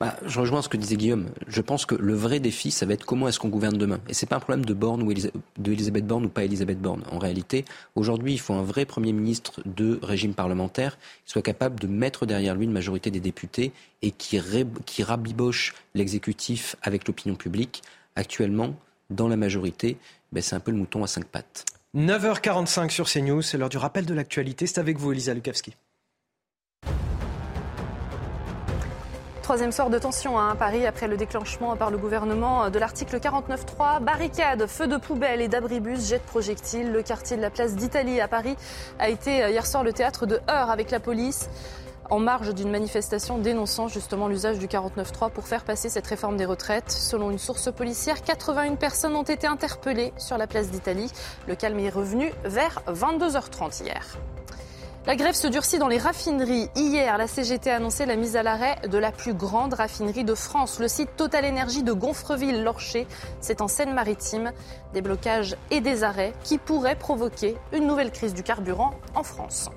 Bah, 0.00 0.14
je 0.24 0.38
rejoins 0.38 0.62
ce 0.62 0.68
que 0.68 0.76
disait 0.76 0.94
Guillaume. 0.94 1.28
Je 1.48 1.60
pense 1.60 1.84
que 1.84 1.96
le 1.96 2.14
vrai 2.14 2.38
défi, 2.38 2.70
ça 2.70 2.86
va 2.86 2.94
être 2.94 3.04
comment 3.04 3.26
est-ce 3.26 3.40
qu'on 3.40 3.48
gouverne 3.48 3.76
demain. 3.76 3.98
Et 4.08 4.14
c'est 4.14 4.26
pas 4.26 4.36
un 4.36 4.40
problème 4.40 4.64
de 4.64 4.72
Borne 4.72 5.02
ou 5.02 5.12
de 5.12 5.72
Elisabeth 5.72 6.06
Borne 6.06 6.26
ou 6.26 6.28
pas 6.28 6.44
Elisabeth 6.44 6.80
Borne. 6.80 7.02
En 7.10 7.18
réalité, 7.18 7.64
aujourd'hui, 7.96 8.34
il 8.34 8.38
faut 8.38 8.54
un 8.54 8.62
vrai 8.62 8.84
Premier 8.84 9.12
ministre 9.12 9.60
de 9.66 9.98
régime 10.00 10.34
parlementaire 10.34 10.98
qui 11.24 11.32
soit 11.32 11.42
capable 11.42 11.80
de 11.80 11.88
mettre 11.88 12.26
derrière 12.26 12.54
lui 12.54 12.64
une 12.64 12.72
majorité 12.72 13.10
des 13.10 13.18
députés 13.18 13.72
et 14.02 14.12
qui, 14.12 14.40
qui 14.86 15.02
rabiboche 15.02 15.74
l'exécutif 15.94 16.76
avec 16.82 17.08
l'opinion 17.08 17.34
publique. 17.34 17.82
Actuellement, 18.14 18.76
dans 19.10 19.26
la 19.26 19.36
majorité, 19.36 19.96
ben, 20.30 20.42
c'est 20.42 20.54
un 20.54 20.60
peu 20.60 20.70
le 20.70 20.76
mouton 20.76 21.02
à 21.02 21.08
cinq 21.08 21.24
pattes. 21.24 21.64
9h45 21.96 22.90
sur 22.90 23.10
CNews, 23.10 23.42
c'est 23.42 23.58
l'heure 23.58 23.68
du 23.68 23.78
rappel 23.78 24.06
de 24.06 24.14
l'actualité. 24.14 24.68
C'est 24.68 24.78
avec 24.78 24.96
vous, 24.98 25.10
Elisa 25.10 25.34
Lukavski. 25.34 25.74
Troisième 29.48 29.72
soir 29.72 29.88
de 29.88 29.98
tension 29.98 30.38
à 30.38 30.54
Paris 30.54 30.84
après 30.84 31.08
le 31.08 31.16
déclenchement 31.16 31.74
par 31.74 31.90
le 31.90 31.96
gouvernement 31.96 32.68
de 32.68 32.78
l'article 32.78 33.16
49.3. 33.16 34.04
Barricades, 34.04 34.66
feux 34.66 34.86
de 34.86 34.98
poubelle 34.98 35.40
et 35.40 35.48
d'abribus, 35.48 36.06
jets 36.06 36.18
de 36.18 36.24
projectiles. 36.24 36.92
Le 36.92 37.00
quartier 37.00 37.38
de 37.38 37.40
la 37.40 37.48
place 37.48 37.74
d'Italie 37.74 38.20
à 38.20 38.28
Paris 38.28 38.56
a 38.98 39.08
été 39.08 39.42
euh, 39.42 39.48
hier 39.48 39.64
soir 39.64 39.84
le 39.84 39.94
théâtre 39.94 40.26
de 40.26 40.38
heurts 40.50 40.68
avec 40.68 40.90
la 40.90 41.00
police 41.00 41.48
en 42.10 42.18
marge 42.18 42.54
d'une 42.54 42.70
manifestation 42.70 43.38
dénonçant 43.38 43.88
justement 43.88 44.28
l'usage 44.28 44.58
du 44.58 44.66
49.3 44.66 45.30
pour 45.30 45.46
faire 45.46 45.64
passer 45.64 45.88
cette 45.88 46.06
réforme 46.06 46.36
des 46.36 46.44
retraites. 46.44 46.90
Selon 46.90 47.30
une 47.30 47.38
source 47.38 47.72
policière, 47.72 48.20
81 48.20 48.74
personnes 48.74 49.16
ont 49.16 49.22
été 49.22 49.46
interpellées 49.46 50.12
sur 50.18 50.36
la 50.36 50.46
place 50.46 50.68
d'Italie. 50.68 51.10
Le 51.46 51.54
calme 51.54 51.78
est 51.78 51.88
revenu 51.88 52.34
vers 52.44 52.82
22h30 52.86 53.82
hier. 53.82 54.18
La 55.08 55.16
grève 55.16 55.34
se 55.34 55.46
durcit 55.46 55.78
dans 55.78 55.88
les 55.88 55.96
raffineries. 55.96 56.68
Hier, 56.76 57.16
la 57.16 57.26
CGT 57.26 57.70
a 57.70 57.76
annoncé 57.76 58.04
la 58.04 58.14
mise 58.14 58.36
à 58.36 58.42
l'arrêt 58.42 58.76
de 58.86 58.98
la 58.98 59.10
plus 59.10 59.32
grande 59.32 59.72
raffinerie 59.72 60.22
de 60.22 60.34
France, 60.34 60.80
le 60.80 60.86
site 60.86 61.16
Total 61.16 61.46
Énergie 61.46 61.82
de 61.82 61.94
Gonfreville-Lorcher. 61.94 63.06
C'est 63.40 63.62
en 63.62 63.68
Seine-Maritime. 63.68 64.52
Des 64.92 65.00
blocages 65.00 65.56
et 65.70 65.80
des 65.80 66.04
arrêts 66.04 66.34
qui 66.44 66.58
pourraient 66.58 66.94
provoquer 66.94 67.56
une 67.72 67.86
nouvelle 67.86 68.12
crise 68.12 68.34
du 68.34 68.42
carburant 68.42 68.92
en 69.14 69.22
France. 69.22 69.70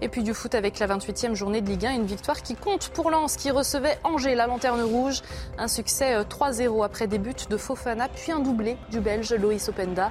Et 0.00 0.08
puis 0.08 0.24
du 0.24 0.34
foot 0.34 0.56
avec 0.56 0.80
la 0.80 0.88
28e 0.88 1.34
journée 1.34 1.60
de 1.60 1.68
Ligue 1.68 1.86
1, 1.86 1.92
une 1.92 2.06
victoire 2.06 2.42
qui 2.42 2.56
compte 2.56 2.88
pour 2.88 3.12
Lens 3.12 3.36
qui 3.36 3.52
recevait 3.52 3.96
Angers, 4.02 4.34
la 4.34 4.48
lanterne 4.48 4.82
rouge. 4.82 5.22
Un 5.56 5.68
succès 5.68 6.20
3-0 6.20 6.80
euh, 6.80 6.82
après 6.82 7.06
des 7.06 7.18
buts 7.18 7.32
de 7.48 7.56
Fofana, 7.56 8.08
puis 8.08 8.32
un 8.32 8.40
doublé 8.40 8.76
du 8.90 8.98
Belge 8.98 9.32
Loïs 9.34 9.68
Openda. 9.68 10.10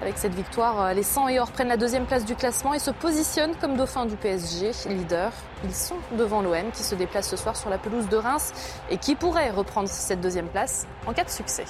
Avec 0.00 0.16
cette 0.16 0.34
victoire, 0.34 0.80
euh, 0.80 0.92
les 0.92 1.02
100 1.02 1.28
et 1.28 1.40
or 1.40 1.50
prennent 1.50 1.68
la 1.68 1.76
deuxième 1.76 2.06
place 2.06 2.24
du 2.24 2.36
classement 2.36 2.72
et 2.72 2.78
se 2.78 2.92
positionnent 2.92 3.56
comme 3.56 3.76
dauphin 3.76 4.06
du 4.06 4.14
PSG, 4.14 4.70
leader. 4.88 5.32
Ils 5.64 5.74
sont 5.74 5.96
devant 6.16 6.40
l'OM 6.40 6.70
qui 6.72 6.84
se 6.84 6.94
déplace 6.94 7.28
ce 7.28 7.36
soir 7.36 7.56
sur 7.56 7.68
la 7.68 7.78
pelouse 7.78 8.08
de 8.08 8.16
Reims 8.16 8.52
et 8.90 8.98
qui 8.98 9.16
pourrait 9.16 9.50
reprendre 9.50 9.88
cette 9.88 10.20
deuxième 10.20 10.48
place 10.48 10.86
en 11.06 11.12
cas 11.12 11.24
de 11.24 11.30
succès. 11.30 11.64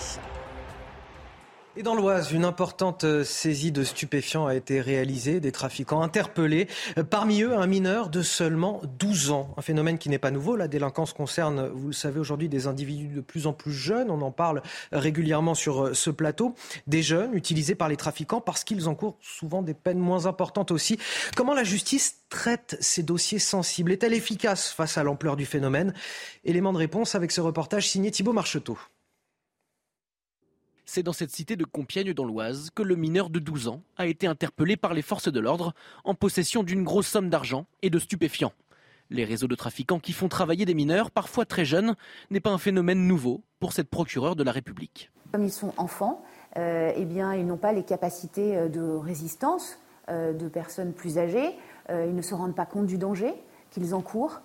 Et 1.79 1.85
dans 1.85 1.95
l'Oise, 1.95 2.33
une 2.33 2.45
importante 2.45 3.05
euh, 3.05 3.23
saisie 3.23 3.71
de 3.71 3.85
stupéfiants 3.85 4.49
a 4.49 4.57
été 4.57 4.81
réalisée, 4.81 5.39
des 5.39 5.53
trafiquants 5.53 6.03
interpellés. 6.03 6.67
Euh, 6.99 7.05
parmi 7.05 7.43
eux, 7.43 7.57
un 7.57 7.69
mineur 7.69 8.09
de 8.09 8.21
seulement 8.21 8.83
12 8.99 9.31
ans. 9.31 9.55
Un 9.57 9.63
phénomène 9.63 9.97
qui 9.97 10.09
n'est 10.09 10.19
pas 10.19 10.33
nouveau. 10.33 10.57
La 10.57 10.67
délinquance 10.67 11.13
concerne, 11.13 11.69
vous 11.69 11.87
le 11.87 11.93
savez 11.93 12.19
aujourd'hui, 12.19 12.49
des 12.49 12.67
individus 12.67 13.07
de 13.07 13.21
plus 13.21 13.47
en 13.47 13.53
plus 13.53 13.71
jeunes. 13.71 14.11
On 14.11 14.23
en 14.23 14.33
parle 14.33 14.61
régulièrement 14.91 15.55
sur 15.55 15.85
euh, 15.85 15.95
ce 15.95 16.11
plateau. 16.11 16.57
Des 16.89 17.01
jeunes 17.01 17.33
utilisés 17.33 17.77
par 17.77 17.89
les 17.89 17.97
trafiquants 17.97 18.41
parce 18.41 18.65
qu'ils 18.65 18.89
encourent 18.89 19.19
souvent 19.21 19.63
des 19.63 19.75
peines 19.75 20.01
moins 20.01 20.27
importantes 20.27 20.73
aussi. 20.73 20.99
Comment 21.37 21.55
la 21.55 21.63
justice 21.63 22.23
traite 22.29 22.77
ces 22.81 23.05
dossiers 23.05 23.39
sensibles? 23.39 23.93
Est-elle 23.93 24.15
efficace 24.15 24.73
face 24.73 24.99
à 24.99 25.05
l'ampleur 25.05 25.37
du 25.37 25.47
phénomène? 25.47 25.95
Élément 26.45 26.73
de 26.73 26.79
réponse 26.79 27.15
avec 27.15 27.31
ce 27.31 27.41
reportage 27.41 27.89
signé 27.89 28.11
Thibault 28.11 28.33
Marcheteau. 28.33 28.77
C'est 30.91 31.02
dans 31.02 31.12
cette 31.12 31.31
cité 31.31 31.55
de 31.55 31.67
Compiègne 31.67 32.15
dans 32.15 32.25
l'Oise 32.25 32.70
que 32.75 32.83
le 32.83 32.97
mineur 32.97 33.28
de 33.28 33.41
12 33.41 33.68
ans 33.68 33.83
a 33.99 34.07
été 34.07 34.26
interpellé 34.26 34.78
par 34.78 34.94
les 34.94 35.02
forces 35.02 35.31
de 35.31 35.39
l'ordre 35.39 35.75
en 36.02 36.15
possession 36.15 36.62
d'une 36.62 36.83
grosse 36.83 37.08
somme 37.08 37.28
d'argent 37.28 37.67
et 37.83 37.91
de 37.91 37.99
stupéfiants. 37.99 38.55
Les 39.10 39.26
réseaux 39.26 39.49
de 39.49 39.55
trafiquants 39.55 39.99
qui 39.99 40.15
font 40.15 40.28
travailler 40.28 40.65
des 40.65 40.73
mineurs, 40.73 41.10
parfois 41.10 41.44
très 41.44 41.67
jeunes, 41.67 41.94
n'est 42.31 42.41
pas 42.41 42.49
un 42.49 42.57
phénomène 42.57 43.07
nouveau 43.07 43.42
pour 43.60 43.75
cette 43.75 43.91
procureure 43.91 44.34
de 44.34 44.42
la 44.42 44.50
République. 44.50 45.10
Comme 45.31 45.44
ils 45.44 45.52
sont 45.52 45.75
enfants, 45.76 46.25
euh, 46.57 46.91
eh 46.97 47.05
bien, 47.05 47.34
ils 47.34 47.47
n'ont 47.47 47.58
pas 47.58 47.75
les 47.75 47.84
capacités 47.84 48.57
euh, 48.57 48.68
de 48.70 48.81
résistance 48.81 49.78
euh, 50.08 50.33
de 50.33 50.49
personnes 50.49 50.94
plus 50.94 51.18
âgées. 51.18 51.50
ils 51.91 52.15
ne 52.15 52.23
se 52.23 52.34
rendent 52.34 52.57
pas 52.57 52.65
compte 52.65 52.86
du 52.86 52.97
danger 52.97 53.34
qu'ils 53.70 53.94
encourent. 53.94 54.41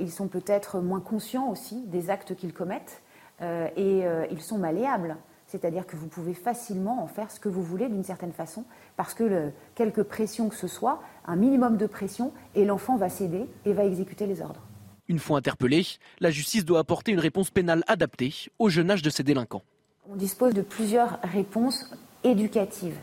ils 0.00 0.10
sont 0.10 0.26
peut-être 0.26 0.80
moins 0.80 1.00
conscients 1.00 1.48
aussi 1.48 1.86
des 1.86 2.10
actes 2.10 2.34
qu'ils 2.34 2.52
commettent 2.52 3.02
et 3.40 4.02
ils 4.30 4.40
sont 4.40 4.58
malléables 4.58 5.16
c'est-à-dire 5.56 5.86
que 5.86 5.96
vous 5.96 6.06
pouvez 6.06 6.34
facilement 6.34 7.02
en 7.02 7.06
faire 7.06 7.30
ce 7.30 7.40
que 7.40 7.48
vous 7.48 7.62
voulez 7.62 7.88
d'une 7.88 8.04
certaine 8.04 8.32
façon, 8.32 8.64
parce 8.96 9.14
que 9.14 9.24
le, 9.24 9.52
quelque 9.74 10.00
pression 10.00 10.48
que 10.48 10.54
ce 10.54 10.68
soit, 10.68 11.00
un 11.26 11.36
minimum 11.36 11.76
de 11.76 11.86
pression, 11.86 12.32
et 12.54 12.64
l'enfant 12.64 12.96
va 12.96 13.08
céder 13.08 13.46
et 13.64 13.72
va 13.72 13.84
exécuter 13.84 14.26
les 14.26 14.42
ordres. 14.42 14.60
Une 15.08 15.18
fois 15.18 15.38
interpellé, 15.38 15.86
la 16.20 16.30
justice 16.30 16.64
doit 16.64 16.80
apporter 16.80 17.12
une 17.12 17.20
réponse 17.20 17.50
pénale 17.50 17.84
adaptée 17.86 18.34
au 18.58 18.68
jeune 18.68 18.90
âge 18.90 19.02
de 19.02 19.10
ces 19.10 19.22
délinquants. 19.22 19.62
On 20.10 20.16
dispose 20.16 20.52
de 20.52 20.62
plusieurs 20.62 21.18
réponses 21.22 21.90
éducatives. 22.24 22.96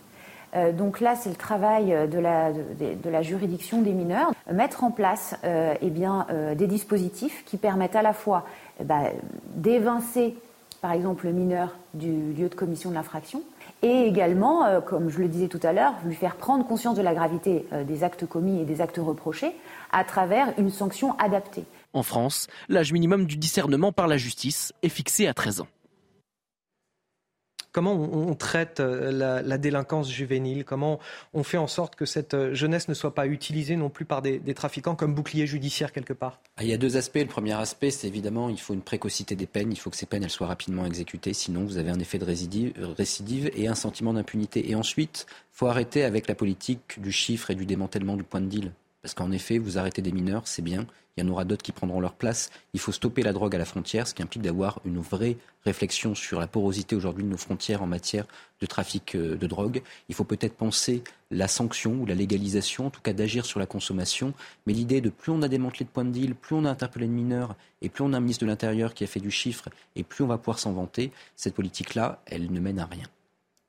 Euh, 0.56 0.72
donc 0.72 1.00
là, 1.00 1.16
c'est 1.16 1.30
le 1.30 1.36
travail 1.36 2.08
de 2.08 2.20
la, 2.20 2.52
de, 2.54 3.10
la, 3.10 3.22
juridiction 3.22 3.82
des 3.82 3.94
mineurs, 3.94 4.32
mettre 4.52 4.84
en 4.84 4.92
place 4.92 5.36
euh, 5.44 5.74
eh 5.82 5.90
bien, 5.90 6.28
euh, 6.30 6.56
des 6.56 6.68
dispositifs 6.68 7.44
qui 7.46 7.58
permettent 7.58 7.96
à 7.96 8.02
la 8.02 8.14
fois 8.14 8.46
ben, 8.84 9.10
d'évincer 9.56 10.36
par 10.84 10.92
exemple 10.92 11.28
le 11.28 11.32
mineur 11.32 11.70
du 11.94 12.34
lieu 12.34 12.50
de 12.50 12.56
commission 12.56 12.90
de 12.90 12.96
l'infraction, 12.96 13.42
et 13.84 14.02
également, 14.06 14.66
euh, 14.66 14.82
comme 14.82 15.10
je 15.10 15.20
le 15.20 15.30
disais 15.30 15.48
tout 15.48 15.62
à 15.64 15.72
l'heure, 15.72 15.94
lui 16.04 16.14
faire 16.14 16.36
prendre 16.36 16.68
conscience 16.68 16.98
de 16.98 17.02
la 17.02 17.14
gravité 17.14 17.66
euh, 17.72 17.86
des 17.86 18.04
actes 18.04 18.26
commis 18.26 18.60
et 18.60 18.66
des 18.66 18.82
actes 18.82 19.00
reprochés 19.02 19.54
à 19.94 20.04
travers 20.04 20.54
une 20.58 20.70
sanction 20.70 21.18
adaptée. 21.20 21.64
En 21.94 22.04
France, 22.04 22.48
l'âge 22.68 22.92
minimum 22.92 23.26
du 23.26 23.38
discernement 23.38 23.94
par 23.94 24.08
la 24.08 24.18
justice 24.18 24.74
est 24.84 24.90
fixé 24.90 25.26
à 25.26 25.34
13 25.34 25.62
ans 25.62 25.68
comment 27.74 27.94
on, 27.94 28.34
traite 28.36 28.80
euh, 28.80 29.12
la, 29.12 29.58
délinquance 29.58 30.10
juvénile, 30.10 30.64
comment 30.64 31.00
on 31.34 31.44
fait 31.44 31.58
en 31.58 31.68
sorte 31.68 31.96
que 31.96 32.06
cette 32.06 32.36
euh, 32.36 32.54
jeunesse 32.54 32.88
ne 32.88 32.94
soit 32.94 33.14
pas 33.14 33.28
utilisée 33.28 33.76
non 33.76 33.90
plus 33.90 34.06
par 34.06 34.22
des, 34.22 34.40
trafiquants 34.54 34.96
comme 34.96 35.14
bouclier 35.14 35.48
judiciaire 35.48 35.92
quelque 35.92 36.14
part? 36.14 36.40
Ah, 36.56 36.64
Il 36.64 36.70
y 36.70 36.74
a 36.74 36.78
deux 36.78 36.96
aspects. 36.96 37.18
Le 37.18 37.26
premier 37.26 37.54
aspect, 37.54 37.92
c'est 37.92 38.08
évidemment 38.08 38.48
il 38.48 38.60
faut 38.60 38.74
une 38.74 38.82
précocité 38.82 39.36
des 39.36 39.48
peines, 39.48 39.72
il 39.72 39.80
faut 39.80 39.90
que 39.90 39.98
ces 39.98 40.06
peines 40.06 40.30
soient 40.30 40.48
rapidement 40.48 40.86
exécutées, 40.86 41.34
sinon 41.34 41.66
vous 41.66 41.78
avez 41.78 41.90
un 41.90 42.00
effet 42.00 42.20
de 42.20 42.26
récidive, 42.26 43.52
et 43.56 43.68
un 43.68 43.76
sentiment 43.76 44.14
d'impunité. 44.14 44.70
Et 44.70 44.76
ensuite, 44.76 45.26
il 45.30 45.58
faut 45.58 45.68
arrêter 45.68 46.04
avec 46.04 46.28
la 46.28 46.36
politique 46.36 47.02
du 47.02 47.12
chiffre 47.12 47.50
et 47.50 47.56
du 47.56 47.66
démantèlement 47.66 48.16
du 48.16 48.24
point 48.24 48.42
de 48.42 48.48
deal. 48.48 48.72
Parce 49.02 49.16
qu'en 49.16 49.32
effet, 49.32 49.58
vous 49.58 49.78
arrêtez 49.78 50.02
des 50.02 50.14
mineurs, 50.14 50.48
c'est 50.48 50.62
bien. 50.62 50.86
Il 51.16 51.24
y 51.24 51.28
en 51.28 51.32
aura 51.32 51.46
d'autres 51.46 51.62
qui 51.62 51.72
prendront 51.72 52.00
leur 52.00 52.14
place. 52.14 52.50
Il 52.74 52.80
faut 52.80 52.92
stopper 52.92 53.22
la 53.22 53.34
drogue 53.34 53.56
à 53.56 53.60
la 53.60 53.66
frontière, 53.66 54.08
ce 54.08 54.14
qui 54.14 54.24
implique 54.24 54.42
d'avoir 54.42 54.80
une 54.84 55.00
vraie 55.00 55.38
réflexion 55.64 56.16
sur 56.16 56.40
la 56.40 56.48
porosité 56.48 56.96
aujourd'hui 56.96 57.24
de 57.24 57.30
nos 57.30 57.38
frontières 57.38 57.84
en 57.84 57.88
matière 57.88 58.26
de 58.62 58.66
trafic 58.66 59.16
euh, 59.16 59.36
de 59.36 59.48
drogue. 59.48 59.84
Il 60.10 60.16
faut 60.16 60.24
peut-être 60.24 60.56
penser 60.56 61.04
la 61.30 61.48
sanction 61.48 61.94
ou 61.94 62.06
la 62.06 62.16
légalisation, 62.16 62.88
en 62.88 62.90
tout 62.90 63.02
cas 63.02 63.14
d'agir 63.14 63.46
sur 63.46 63.60
la 63.60 63.66
consommation. 63.66 64.34
Mais 64.66 64.74
l'idée 64.74 65.02
de 65.02 65.10
plus 65.10 65.32
on 65.32 65.42
a 65.44 65.48
démantelé 65.48 65.86
de 65.86 65.90
points 65.90 66.06
de 66.06 66.12
deal, 66.12 66.36
plus 66.36 66.56
on 66.56 66.66
a 66.66 66.70
interpellé 66.72 67.08
de 67.08 67.12
mineurs, 67.12 67.56
et 67.82 67.90
plus 67.90 68.04
on 68.04 68.14
a 68.14 68.18
un 68.18 68.22
ministre 68.22 68.44
de 68.44 68.50
l'Intérieur 68.50 68.94
qui 68.94 69.04
a 69.04 69.08
fait 69.08 69.20
du 69.20 69.32
chiffre, 69.32 69.70
et 69.96 70.04
plus 70.04 70.24
on 70.24 70.28
va 70.28 70.38
pouvoir 70.38 70.60
s'en 70.60 70.74
vanter, 70.74 71.12
cette 71.36 71.54
politique-là, 71.54 72.22
elle 72.26 72.52
ne 72.52 72.60
mène 72.60 72.80
à 72.80 72.86
rien. 72.86 73.06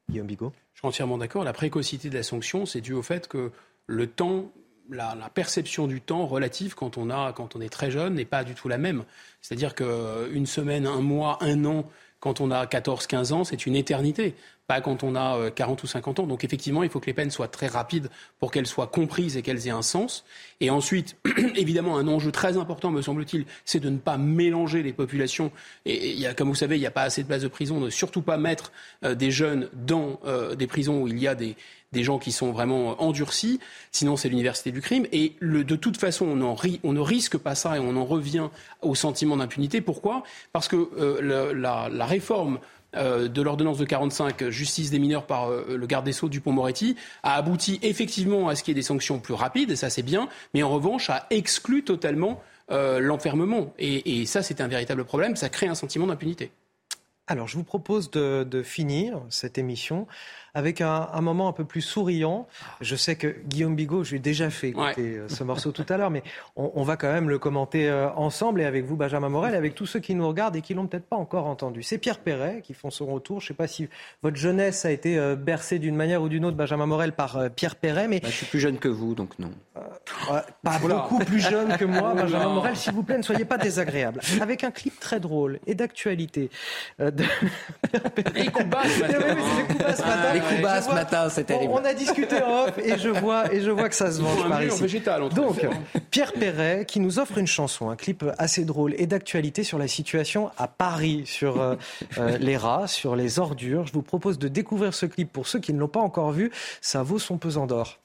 Guillaume 0.09 0.27
Bigot? 0.27 0.53
Je 0.75 0.81
suis 0.81 0.89
entièrement 0.89 1.19
d'accord. 1.19 1.45
La 1.45 1.53
précocité 1.53 2.11
de 2.11 2.15
la 2.15 2.23
sanction, 2.23 2.67
c'est 2.67 2.81
dû 2.81 2.93
au 2.93 3.03
fait 3.03 3.29
que 3.29 3.53
le 3.87 4.07
temps 4.07 4.51
la, 4.91 5.15
perception 5.33 5.87
du 5.87 6.01
temps 6.01 6.27
relative 6.27 6.75
quand 6.75 6.99
on, 6.99 7.11
a, 7.11 7.33
quand 7.33 7.57
on 7.57 7.61
est 7.61 7.69
très 7.69 7.91
jeune 7.91 8.15
n'est 8.15 8.25
pas 8.25 8.45
du 8.45 8.55
tout 8.55 8.69
la 8.69 8.79
même. 8.79 9.05
C'est-à-dire 9.41 9.75
qu'une 9.75 10.47
semaine, 10.47 10.87
un 10.87 11.01
mois, 11.01 11.39
un 11.41 11.65
an, 11.65 11.85
quand 12.21 12.41
on 12.41 12.51
a 12.51 12.65
14-15 12.65 13.33
ans, 13.33 13.45
c'est 13.45 13.67
une 13.67 13.77
éternité 13.77 14.35
pas 14.67 14.81
quand 14.81 15.03
on 15.03 15.15
a 15.15 15.51
40 15.51 15.79
euh, 15.79 15.85
ou 15.85 15.87
50 15.87 16.21
ans. 16.21 16.27
Donc 16.27 16.45
effectivement, 16.45 16.83
il 16.83 16.89
faut 16.89 17.01
que 17.01 17.07
les 17.07 17.15
peines 17.15 17.31
soient 17.31 17.49
très 17.49 17.67
rapides 17.67 18.09
pour 18.39 18.51
qu'elles 18.51 18.67
soient 18.67 18.87
comprises 18.87 19.37
et 19.37 19.43
qu'elles 19.43 19.67
aient 19.67 19.73
un 19.73 19.83
sens. 19.83 20.25
Et 20.61 20.71
ensuite, 20.71 21.17
évidemment, 21.57 21.99
un 21.99 22.09
enjeu 22.09 22.33
très 22.33 22.57
important, 22.57 22.91
me 22.91 23.03
semble-t-il, 23.03 23.45
c'est 23.65 23.81
de 23.81 23.91
ne 23.91 23.99
pas 23.99 24.17
mélanger 24.17 24.83
les 24.83 24.93
populations. 24.93 25.51
Et 25.85 26.13
il 26.13 26.19
y 26.19 26.27
a, 26.27 26.35
comme 26.35 26.49
vous 26.49 26.55
savez, 26.55 26.77
il 26.77 26.81
n'y 26.81 26.87
a 26.87 26.91
pas 26.91 27.03
assez 27.03 27.23
de 27.23 27.29
places 27.29 27.43
de 27.43 27.49
prison, 27.49 27.81
de 27.81 27.91
surtout 27.91 28.23
pas 28.23 28.37
mettre 28.37 28.73
euh, 29.05 29.15
des 29.15 29.31
jeunes 29.31 29.69
dans 29.75 30.21
euh, 30.25 30.55
des 30.55 30.67
prisons 30.67 31.03
où 31.03 31.09
il 31.09 31.19
y 31.19 31.29
a 31.29 31.35
des, 31.35 31.57
des 31.95 32.03
gens 32.03 32.19
qui 32.19 32.33
sont 32.33 32.53
vraiment 32.53 33.01
endurcis, 33.03 33.61
sinon 33.93 34.17
c'est 34.17 34.29
l'université 34.29 34.71
du 34.73 34.83
crime. 34.83 35.07
Et 35.13 35.37
de 35.41 35.77
toute 35.77 35.97
façon, 35.97 36.27
on, 36.27 36.93
ne 36.93 37.01
risque 37.01 37.39
pas 37.39 37.55
ça 37.55 37.77
et 37.77 37.81
on 37.81 37.97
en 37.97 38.05
revient 38.05 38.49
au 38.83 38.95
sentiment 38.95 39.39
d'impunité. 39.39 39.81
Pourquoi? 39.81 40.25
Parce 40.53 40.69
que 40.69 41.21
la, 41.21 42.07
réforme 42.07 42.59
de 42.95 43.43
l'ordonnance 43.43 43.79
de 43.79 43.85
45, 43.85 44.49
justice 44.49 44.91
des 44.91 44.99
mineurs 44.99 45.27
par 45.27 45.51
euh, 45.51 45.77
le 45.77 45.87
garde 45.87 46.05
des 46.05 46.13
Sceaux 46.13 46.29
Dupont-Moretti, 46.29 46.97
a 47.23 47.35
abouti 47.35 47.79
effectivement 47.83 48.49
à 48.49 48.55
ce 48.55 48.63
qu'il 48.63 48.73
y 48.73 48.75
ait 48.77 48.81
des 48.81 48.83
sanctions 48.83 49.19
plus 49.19 49.35
rapides, 49.35 49.71
et 49.71 49.77
ça 49.77 49.91
c'est 49.91 50.03
bien, 50.03 50.29
mais 50.55 50.63
en 50.63 50.71
revanche 50.71 51.11
a 51.11 51.27
exclu 51.31 51.85
totalement 51.85 52.43
l'enfermement. 52.69 53.75
Et, 53.79 54.25
ça 54.25 54.43
c'est 54.43 54.61
un 54.63 54.69
véritable 54.69 55.05
problème, 55.05 55.37
ça 55.37 55.51
crée 55.51 55.69
un 55.69 55.75
sentiment 55.75 56.07
d'impunité. 56.07 56.51
Alors 57.27 57.47
je 57.47 57.57
vous 57.57 57.65
propose 57.65 58.11
de 58.11 58.63
finir 58.63 59.21
cette 59.29 59.59
émission 59.59 60.07
avec 60.55 60.81
un, 60.81 61.09
un, 61.13 61.21
moment 61.21 61.49
un 61.49 61.53
peu 61.53 61.65
plus 61.65 61.81
souriant. 61.81 62.47
Je 62.81 62.95
sais 62.95 63.17
que 63.17 63.35
Guillaume 63.49 63.75
Bigot, 63.75 64.05
je 64.05 64.11
lui 64.11 64.17
ai 64.19 64.21
déjà 64.21 64.51
fait 64.51 64.69
écouter 64.69 65.17
euh, 65.17 65.29
ce 65.29 65.43
morceau 65.43 65.73
tout 65.73 65.85
à 65.89 65.97
l'heure, 65.97 66.11
mais 66.11 66.23
on, 66.55 66.71
on, 66.75 66.85
va 66.85 66.97
quand 66.97 67.13
même 67.13 67.29
le 67.29 67.41
commenter 67.41 67.89
euh, 67.89 68.09
ensemble 68.13 68.61
et 68.61 68.65
avec 68.65 68.85
vous, 68.85 68.97
Benjamin 68.97 69.29
Morel, 69.29 69.55
et 69.55 69.57
avec 69.57 69.75
tous 69.75 69.87
ceux 69.87 69.99
qui 69.99 70.15
nous 70.15 70.27
regardent 70.27 70.55
et 70.55 70.63
qui 70.63 70.75
l'ont 70.75 70.87
peut-être 70.87 71.07
pas 71.07 71.17
encore 71.17 71.47
entendu. 71.47 71.83
C'est 71.83 71.99
Pierre 71.99 72.21
Perret 72.21 72.61
qui 72.63 72.73
font 72.73 72.91
son 72.91 73.07
retour. 73.07 73.41
Je 73.41 73.47
ne 73.47 73.49
sais 73.49 73.55
pas 73.55 73.67
si 73.67 73.89
votre 74.23 74.37
jeunesse 74.37 74.85
a 74.85 74.93
été 74.93 75.19
euh, 75.19 75.35
bercée 75.35 75.81
d'une 75.81 75.97
manière 75.97 76.23
ou 76.23 76.29
d'une 76.29 76.45
autre, 76.45 76.57
Benjamin 76.57 76.87
Morel, 76.87 77.13
par 77.13 77.51
Pierre 77.57 77.75
Perret, 77.75 78.07
mais 78.07 78.21
bah, 78.21 78.29
je 78.31 78.37
suis 78.37 78.47
plus 78.47 78.61
jeune 78.61 78.79
que 78.79 78.89
vous, 78.89 79.15
donc 79.17 79.37
non. 79.41 79.51
pas 80.63 80.79
beaucoup 80.79 81.19
plus 81.19 81.41
jeune 81.41 81.77
que 81.77 81.85
moi, 81.85 82.15
Benjamin 82.15 82.49
Morel. 82.51 82.77
S'il 82.77 82.93
vous 82.93 83.03
plaît, 83.03 83.19
ne 83.19 83.23
soyez 83.23 83.45
pas 83.45 83.59
désagréable. 83.59 84.21
Avec 84.41 84.63
un 84.63 84.71
clip 84.71 85.01
très 85.01 85.19
drôle 85.19 85.59
et 85.67 85.75
d'actualité. 85.75 86.51
De... 87.01 87.25
Les 88.35 88.47
coups 88.47 88.67
bas 88.67 88.85
ce 88.85 90.03
matin 90.03 90.44
ce 90.45 90.95
matin, 90.95 91.29
c'est 91.29 91.45
terrible. 91.45 91.73
On, 91.73 91.85
a 91.85 91.95
discuté 91.95 92.43
en 92.43 92.65
off 92.65 92.79
et 92.79 92.99
je 92.99 93.09
vois, 93.09 93.53
et 93.53 93.61
je 93.61 93.71
vois 93.71 93.89
que 93.89 93.95
ça 93.95 94.11
se 94.11 94.21
venge 94.21 94.49
par 94.49 94.63
ici. 94.63 94.81
Végétal, 94.81 95.29
Donc, 95.31 95.67
Pierre 96.11 96.33
Perret 96.33 96.85
qui 96.87 97.01
nous 97.01 97.19
offre 97.19 97.39
une 97.39 97.47
chanson, 97.47 97.91
un 97.91 97.97
clip 97.97 98.25
assez 98.39 98.65
drôle 98.65 98.95
et 98.99 99.07
d'actualité 99.07 99.65
sur 99.65 99.79
la 99.79 99.89
situation 99.89 100.51
à 100.57 100.69
Paris, 100.69 101.25
sur 101.27 101.61
euh, 101.61 101.77
euh, 102.19 102.39
les 102.39 102.57
rats, 102.57 102.87
sur 102.87 103.17
les 103.17 103.39
ordures. 103.39 103.87
Je 103.87 103.93
vous 103.93 104.03
propose 104.03 104.39
de 104.39 104.49
découvrir 104.49 104.95
ce 104.95 105.07
clip 105.07 105.33
pour 105.33 105.47
ceux 105.47 105.59
qui 105.59 105.73
ne 105.73 105.79
l'ont 105.79 105.89
pas 105.89 106.01
encore 106.01 106.33
vu. 106.33 106.51
Ça 106.81 107.03
vaut 107.03 107.19
son 107.19 107.39
pesant 107.39 107.67
d'or. 107.67 107.99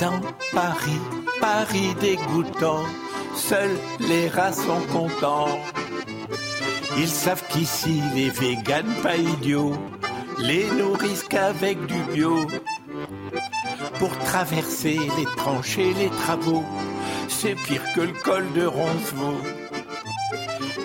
Dans 0.00 0.20
Paris, 0.52 1.00
Paris 1.40 1.94
dégoûtant, 2.00 2.84
seuls 3.34 3.76
les 4.00 4.28
rats 4.28 4.52
sont 4.52 4.80
contents. 4.92 5.58
Ils 6.98 7.08
savent 7.08 7.44
qu'ici 7.50 8.02
les 8.14 8.30
véganes 8.30 8.94
pas 9.02 9.16
idiots 9.16 9.76
les 10.40 10.70
nourrissent 10.70 11.24
qu'avec 11.28 11.84
du 11.86 12.02
bio. 12.12 12.46
Pour 13.98 14.16
traverser 14.18 14.98
les 15.18 15.26
tranchées, 15.36 15.92
les 15.94 16.10
travaux, 16.10 16.64
c'est 17.28 17.54
pire 17.54 17.82
que 17.94 18.00
le 18.00 18.12
col 18.24 18.46
de 18.54 18.64
Roncevaux. 18.64 19.40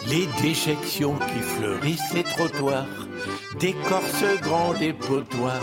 Les 0.07 0.27
déjections 0.41 1.15
qui 1.15 1.39
fleurissent 1.39 2.13
les 2.13 2.23
trottoirs, 2.23 2.85
décorcent 3.59 4.41
grand 4.41 4.73
dépotoirs. 4.73 5.61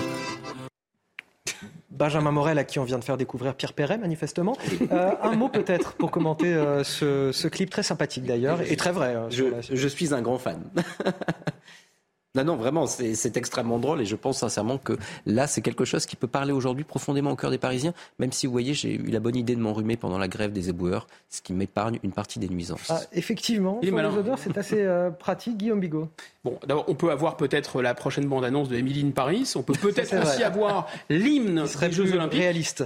Benjamin 2.02 2.32
Morel, 2.32 2.58
à 2.58 2.64
qui 2.64 2.80
on 2.80 2.84
vient 2.84 2.98
de 2.98 3.04
faire 3.04 3.16
découvrir 3.16 3.54
Pierre 3.54 3.74
Perret, 3.74 3.96
manifestement. 3.96 4.56
Euh, 4.90 5.12
un 5.22 5.36
mot 5.36 5.48
peut-être 5.48 5.92
pour 5.92 6.10
commenter 6.10 6.52
euh, 6.52 6.82
ce, 6.82 7.46
clip 7.46 7.70
très 7.70 7.84
sympathique 7.84 8.24
d'ailleurs, 8.24 8.60
et 8.60 8.74
très 8.74 8.90
vrai. 8.90 9.14
Hein, 9.14 9.28
je 9.30 9.88
suis 9.88 10.12
un 10.12 10.20
grand 10.20 10.38
fan. 10.38 10.64
Non, 12.34 12.44
non, 12.44 12.56
vraiment, 12.56 12.86
c'est 12.86 13.36
extrêmement 13.36 13.78
drôle 13.78 14.00
et 14.00 14.06
je 14.06 14.16
pense 14.16 14.38
sincèrement 14.38 14.78
que 14.78 14.96
là, 15.26 15.46
c'est 15.46 15.60
quelque 15.60 15.84
chose 15.84 16.06
qui 16.06 16.16
peut 16.16 16.26
parler 16.26 16.54
aujourd'hui 16.54 16.82
profondément 16.82 17.30
au 17.30 17.36
cœur 17.36 17.50
des 17.50 17.58
Parisiens, 17.58 17.92
même 18.18 18.32
si 18.32 18.46
vous 18.46 18.52
voyez, 18.52 18.72
j'ai 18.72 18.94
eu 18.94 19.10
la 19.10 19.20
bonne 19.20 19.36
idée 19.36 19.54
de 19.54 19.60
m'enrhumer 19.60 19.98
pendant 19.98 20.16
la 20.16 20.28
grève 20.28 20.50
des 20.50 20.70
éboueurs, 20.70 21.08
ce 21.28 21.42
qui 21.42 21.52
m'épargne 21.52 21.98
une 22.02 22.12
partie 22.12 22.38
des 22.38 22.48
nuisances. 22.48 22.86
Ah, 22.88 23.00
effectivement, 23.12 23.74
pour 23.74 23.82
les 23.82 23.92
odeurs, 23.92 24.38
c'est 24.38 24.56
assez 24.56 24.80
euh, 24.80 25.10
pratique, 25.10 25.58
Guillaume 25.58 25.80
Bigot. 25.80 26.08
Bon, 26.42 26.58
d'abord, 26.66 26.86
on 26.88 26.94
peut 26.94 27.10
avoir 27.10 27.36
peut-être 27.36 27.82
la 27.82 27.92
prochaine 27.92 28.24
bande-annonce 28.24 28.70
de 28.70 28.76
Émilie 28.76 29.04
Paris, 29.10 29.52
on 29.54 29.62
peut 29.62 29.74
peut-être 29.78 30.16
aussi 30.22 30.42
avoir 30.42 30.88
l'hymne 31.10 31.66
des 31.66 31.92
Jeux 31.92 32.14
Olympiques. 32.14 32.40
réaliste. 32.40 32.84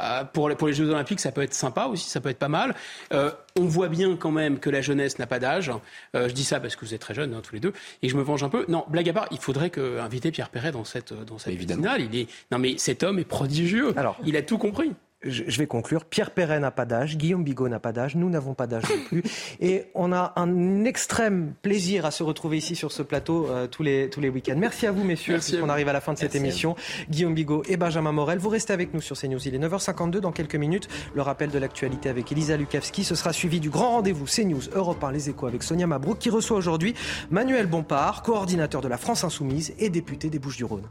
Euh, 0.00 0.24
pour, 0.24 0.48
les 0.48 0.72
Jeux 0.72 0.88
Olympiques, 0.88 1.20
ça 1.20 1.32
peut 1.32 1.42
être 1.42 1.54
sympa 1.54 1.86
aussi, 1.86 2.08
ça 2.08 2.20
peut 2.20 2.28
être 2.28 2.38
pas 2.38 2.48
mal. 2.48 2.74
Euh, 3.12 3.30
on 3.58 3.64
voit 3.64 3.88
bien 3.88 4.16
quand 4.16 4.30
même 4.30 4.58
que 4.58 4.70
la 4.70 4.80
jeunesse 4.80 5.18
n'a 5.18 5.26
pas 5.26 5.38
d'âge. 5.38 5.72
Euh, 6.14 6.28
je 6.28 6.34
dis 6.34 6.44
ça 6.44 6.60
parce 6.60 6.76
que 6.76 6.84
vous 6.84 6.94
êtes 6.94 7.00
très 7.00 7.14
jeunes, 7.14 7.34
hein, 7.34 7.40
tous 7.42 7.54
les 7.54 7.60
deux, 7.60 7.72
et 8.02 8.08
je 8.08 8.16
me 8.16 8.22
venge 8.22 8.42
un 8.42 8.48
peu. 8.48 8.64
Non, 8.68 8.84
blague 8.88 9.08
à 9.08 9.12
part, 9.12 9.26
il 9.30 9.38
faudrait 9.38 9.70
que, 9.70 9.98
inviter 9.98 10.30
Pierre 10.30 10.50
Perret 10.50 10.72
dans 10.72 10.84
cette, 10.84 11.12
dans 11.12 11.38
cette 11.38 11.58
finale. 11.58 12.02
Il 12.02 12.16
est, 12.16 12.28
non 12.52 12.58
mais 12.58 12.78
cet 12.78 13.02
homme 13.02 13.18
est 13.18 13.24
prodigieux. 13.24 13.92
Alors, 13.96 14.16
il 14.24 14.36
a 14.36 14.42
tout 14.42 14.58
compris 14.58 14.92
je 15.22 15.58
vais 15.58 15.66
conclure. 15.66 16.04
Pierre 16.04 16.30
Perret 16.30 16.60
n'a 16.60 16.70
pas 16.70 16.84
d'âge, 16.84 17.16
Guillaume 17.16 17.42
Bigot 17.42 17.68
n'a 17.68 17.80
pas 17.80 17.92
d'âge, 17.92 18.14
nous 18.14 18.30
n'avons 18.30 18.54
pas 18.54 18.66
d'âge 18.66 18.84
non 18.88 19.04
plus. 19.08 19.22
Et 19.60 19.86
on 19.94 20.12
a 20.12 20.32
un 20.36 20.84
extrême 20.84 21.54
plaisir 21.60 22.06
à 22.06 22.10
se 22.10 22.22
retrouver 22.22 22.58
ici 22.58 22.76
sur 22.76 22.92
ce 22.92 23.02
plateau 23.02 23.48
euh, 23.48 23.66
tous 23.66 23.82
les, 23.82 24.10
tous 24.10 24.20
les 24.20 24.28
week-ends. 24.28 24.56
Merci 24.56 24.86
à 24.86 24.92
vous, 24.92 25.02
messieurs, 25.02 25.38
On 25.62 25.68
arrive 25.68 25.88
à 25.88 25.92
la 25.92 26.00
fin 26.00 26.12
de 26.12 26.18
cette 26.18 26.36
émission. 26.36 26.76
Guillaume 27.10 27.34
Bigot 27.34 27.62
et 27.68 27.76
Benjamin 27.76 28.12
Morel, 28.12 28.38
vous 28.38 28.48
restez 28.48 28.72
avec 28.72 28.94
nous 28.94 29.00
sur 29.00 29.18
CNews. 29.18 29.46
Il 29.46 29.54
est 29.54 29.58
9h52 29.58 30.18
dans 30.18 30.32
quelques 30.32 30.56
minutes. 30.56 30.88
Le 31.14 31.22
rappel 31.22 31.50
de 31.50 31.58
l'actualité 31.58 32.08
avec 32.08 32.30
Elisa 32.30 32.56
Lukavski. 32.56 33.02
Ce 33.02 33.14
sera 33.14 33.32
suivi 33.32 33.58
du 33.58 33.70
grand 33.70 33.90
rendez-vous 33.90 34.26
CNews 34.26 34.68
Europe 34.72 35.02
1 35.02 35.12
Les 35.12 35.30
Échos 35.30 35.46
avec 35.46 35.62
Sonia 35.62 35.86
Mabrouk 35.86 36.18
qui 36.18 36.30
reçoit 36.30 36.56
aujourd'hui 36.56 36.94
Manuel 37.30 37.66
Bompard, 37.66 38.22
coordinateur 38.22 38.80
de 38.80 38.88
la 38.88 38.98
France 38.98 39.24
Insoumise 39.24 39.74
et 39.78 39.90
député 39.90 40.30
des 40.30 40.38
Bouches-du-Rhône. 40.38 40.88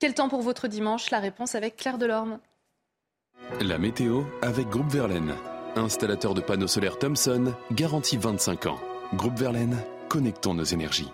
Quel 0.00 0.14
temps 0.14 0.28
pour 0.28 0.42
votre 0.42 0.68
dimanche? 0.68 1.10
La 1.10 1.18
réponse 1.18 1.56
avec 1.56 1.74
Claire 1.76 1.98
Delorme. 1.98 2.38
La 3.60 3.78
météo 3.78 4.22
avec 4.42 4.68
Groupe 4.68 4.90
Verlaine. 4.90 5.34
Installateur 5.74 6.34
de 6.34 6.40
panneaux 6.40 6.68
solaires 6.68 7.00
Thomson, 7.00 7.52
garantie 7.72 8.16
25 8.16 8.66
ans. 8.66 8.78
Groupe 9.14 9.36
Verlaine, 9.36 9.76
connectons 10.08 10.54
nos 10.54 10.62
énergies. 10.62 11.10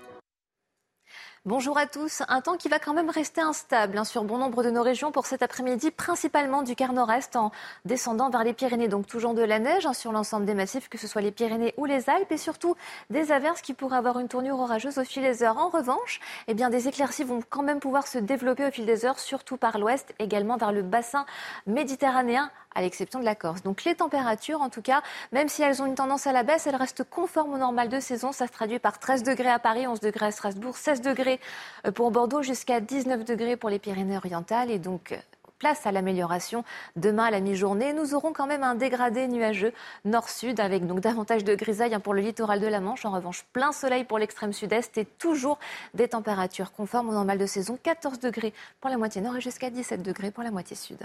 Bonjour 1.47 1.77
à 1.77 1.87
tous. 1.87 2.23
Un 2.29 2.41
temps 2.41 2.57
qui 2.57 2.71
va 2.71 2.79
quand 2.79 2.95
même 2.95 3.11
rester 3.11 3.43
instable 3.43 3.99
hein, 3.99 4.05
sur 4.05 4.25
bon 4.25 4.39
nombre 4.39 4.63
de 4.63 4.71
nos 4.71 4.83
régions 4.83 5.13
pour 5.13 5.27
cet 5.27 5.43
après-midi, 5.43 5.91
principalement 5.91 6.63
du 6.63 6.75
quart 6.75 6.95
nord-est 6.95 7.37
en 7.37 7.53
descendant 7.85 8.31
vers 8.31 8.45
les 8.45 8.55
Pyrénées. 8.55 8.89
Donc 8.89 9.07
toujours 9.07 9.35
de 9.35 9.43
la 9.43 9.59
neige 9.59 9.85
hein, 9.85 9.93
sur 9.93 10.11
l'ensemble 10.11 10.47
des 10.47 10.55
massifs, 10.55 10.89
que 10.89 10.97
ce 10.97 11.07
soit 11.07 11.21
les 11.21 11.33
Pyrénées 11.33 11.75
ou 11.77 11.85
les 11.85 12.09
Alpes, 12.09 12.33
et 12.33 12.39
surtout 12.39 12.77
des 13.11 13.31
averses 13.31 13.61
qui 13.61 13.75
pourraient 13.75 13.99
avoir 13.99 14.21
une 14.21 14.29
tournure 14.29 14.59
orageuse 14.59 14.97
au 14.97 15.05
fil 15.05 15.23
des 15.23 15.43
heures. 15.43 15.59
En 15.59 15.69
revanche, 15.69 16.19
eh 16.49 16.55
bien, 16.55 16.71
des 16.71 16.89
éclaircies 16.89 17.25
vont 17.25 17.41
quand 17.51 17.63
même 17.63 17.79
pouvoir 17.79 18.07
se 18.07 18.17
développer 18.17 18.65
au 18.67 18.71
fil 18.71 18.87
des 18.87 19.05
heures, 19.05 19.19
surtout 19.19 19.59
par 19.59 19.79
l'ouest, 19.79 20.15
également 20.19 20.57
vers 20.57 20.73
le 20.73 20.81
bassin 20.81 21.27
méditerranéen 21.67 22.51
à 22.75 22.83
l'exception 22.83 23.21
de 23.21 23.25
la 23.25 23.35
Corse. 23.35 23.63
Donc 23.63 23.85
les 23.85 23.95
températures, 23.95 24.61
en 24.61 24.69
tout 24.69 24.83
cas, 24.83 25.03
même 25.33 25.49
si 25.49 25.63
elles 25.63 25.83
ont 25.83 25.87
une 25.87 25.95
tendance 25.95 26.27
à 26.27 26.33
la 26.33 26.43
baisse, 26.43 26.67
elles 26.67 26.77
restent 26.77 27.05
conformes 27.05 27.55
au 27.55 27.59
normal 27.59 27.89
de 27.89 28.01
saison. 28.01 28.33
Ça 28.33 28.47
se 28.47 28.53
traduit 28.53 28.79
par 28.79 28.99
13 28.99 29.23
degrés 29.23 29.51
à 29.51 29.59
Paris, 29.59 29.87
11 29.87 30.01
degrés 30.01 30.27
à 30.27 30.31
Strasbourg, 30.31 30.77
16 30.77 31.01
degrés 31.01 31.41
euh, 31.87 31.93
pour 31.93 32.11
Bordeaux, 32.11 32.43
jusqu'à 32.43 32.81
19 32.81 33.25
degrés 33.25 33.57
pour 33.57 33.71
les 33.71 33.79
Pyrénées-Orientales. 33.79 34.71
Et 34.71 34.79
donc, 34.79 35.15
place 35.59 35.87
à 35.87 35.93
l'amélioration. 35.93 36.65
Demain 36.97 37.25
à 37.25 37.31
la 37.31 37.41
mi-journée, 37.41 37.93
nous 37.93 38.15
aurons 38.15 38.33
quand 38.33 38.47
même 38.47 38.63
un 38.63 38.75
dégradé 38.75 39.29
nuageux 39.29 39.73
nord-sud 40.05 40.61
avec 40.61 40.87
donc 40.87 41.01
davantage 41.01 41.45
de 41.45 41.55
grisailles 41.55 41.95
hein, 41.95 42.01
pour 42.01 42.13
le 42.13 42.21
littoral 42.21 42.61
de 42.61 42.67
la 42.67 42.81
Manche. 42.81 43.05
En 43.05 43.13
revanche, 43.13 43.47
plein 43.53 43.73
soleil 43.73 44.05
pour 44.05 44.19
l'extrême 44.19 44.53
sud-est 44.53 44.99
et 44.99 45.05
toujours 45.05 45.59
des 45.95 46.09
températures 46.09 46.73
conformes 46.73 47.09
au 47.09 47.13
normal 47.13 47.39
de 47.39 47.47
saison. 47.47 47.79
14 47.83 48.19
degrés 48.21 48.53
pour 48.81 48.91
la 48.91 48.99
moitié 48.99 49.23
nord 49.23 49.37
et 49.37 49.41
jusqu'à 49.41 49.71
17 49.71 50.03
degrés 50.03 50.31
pour 50.31 50.45
la 50.45 50.51
moitié 50.51 50.77
sud. 50.77 50.99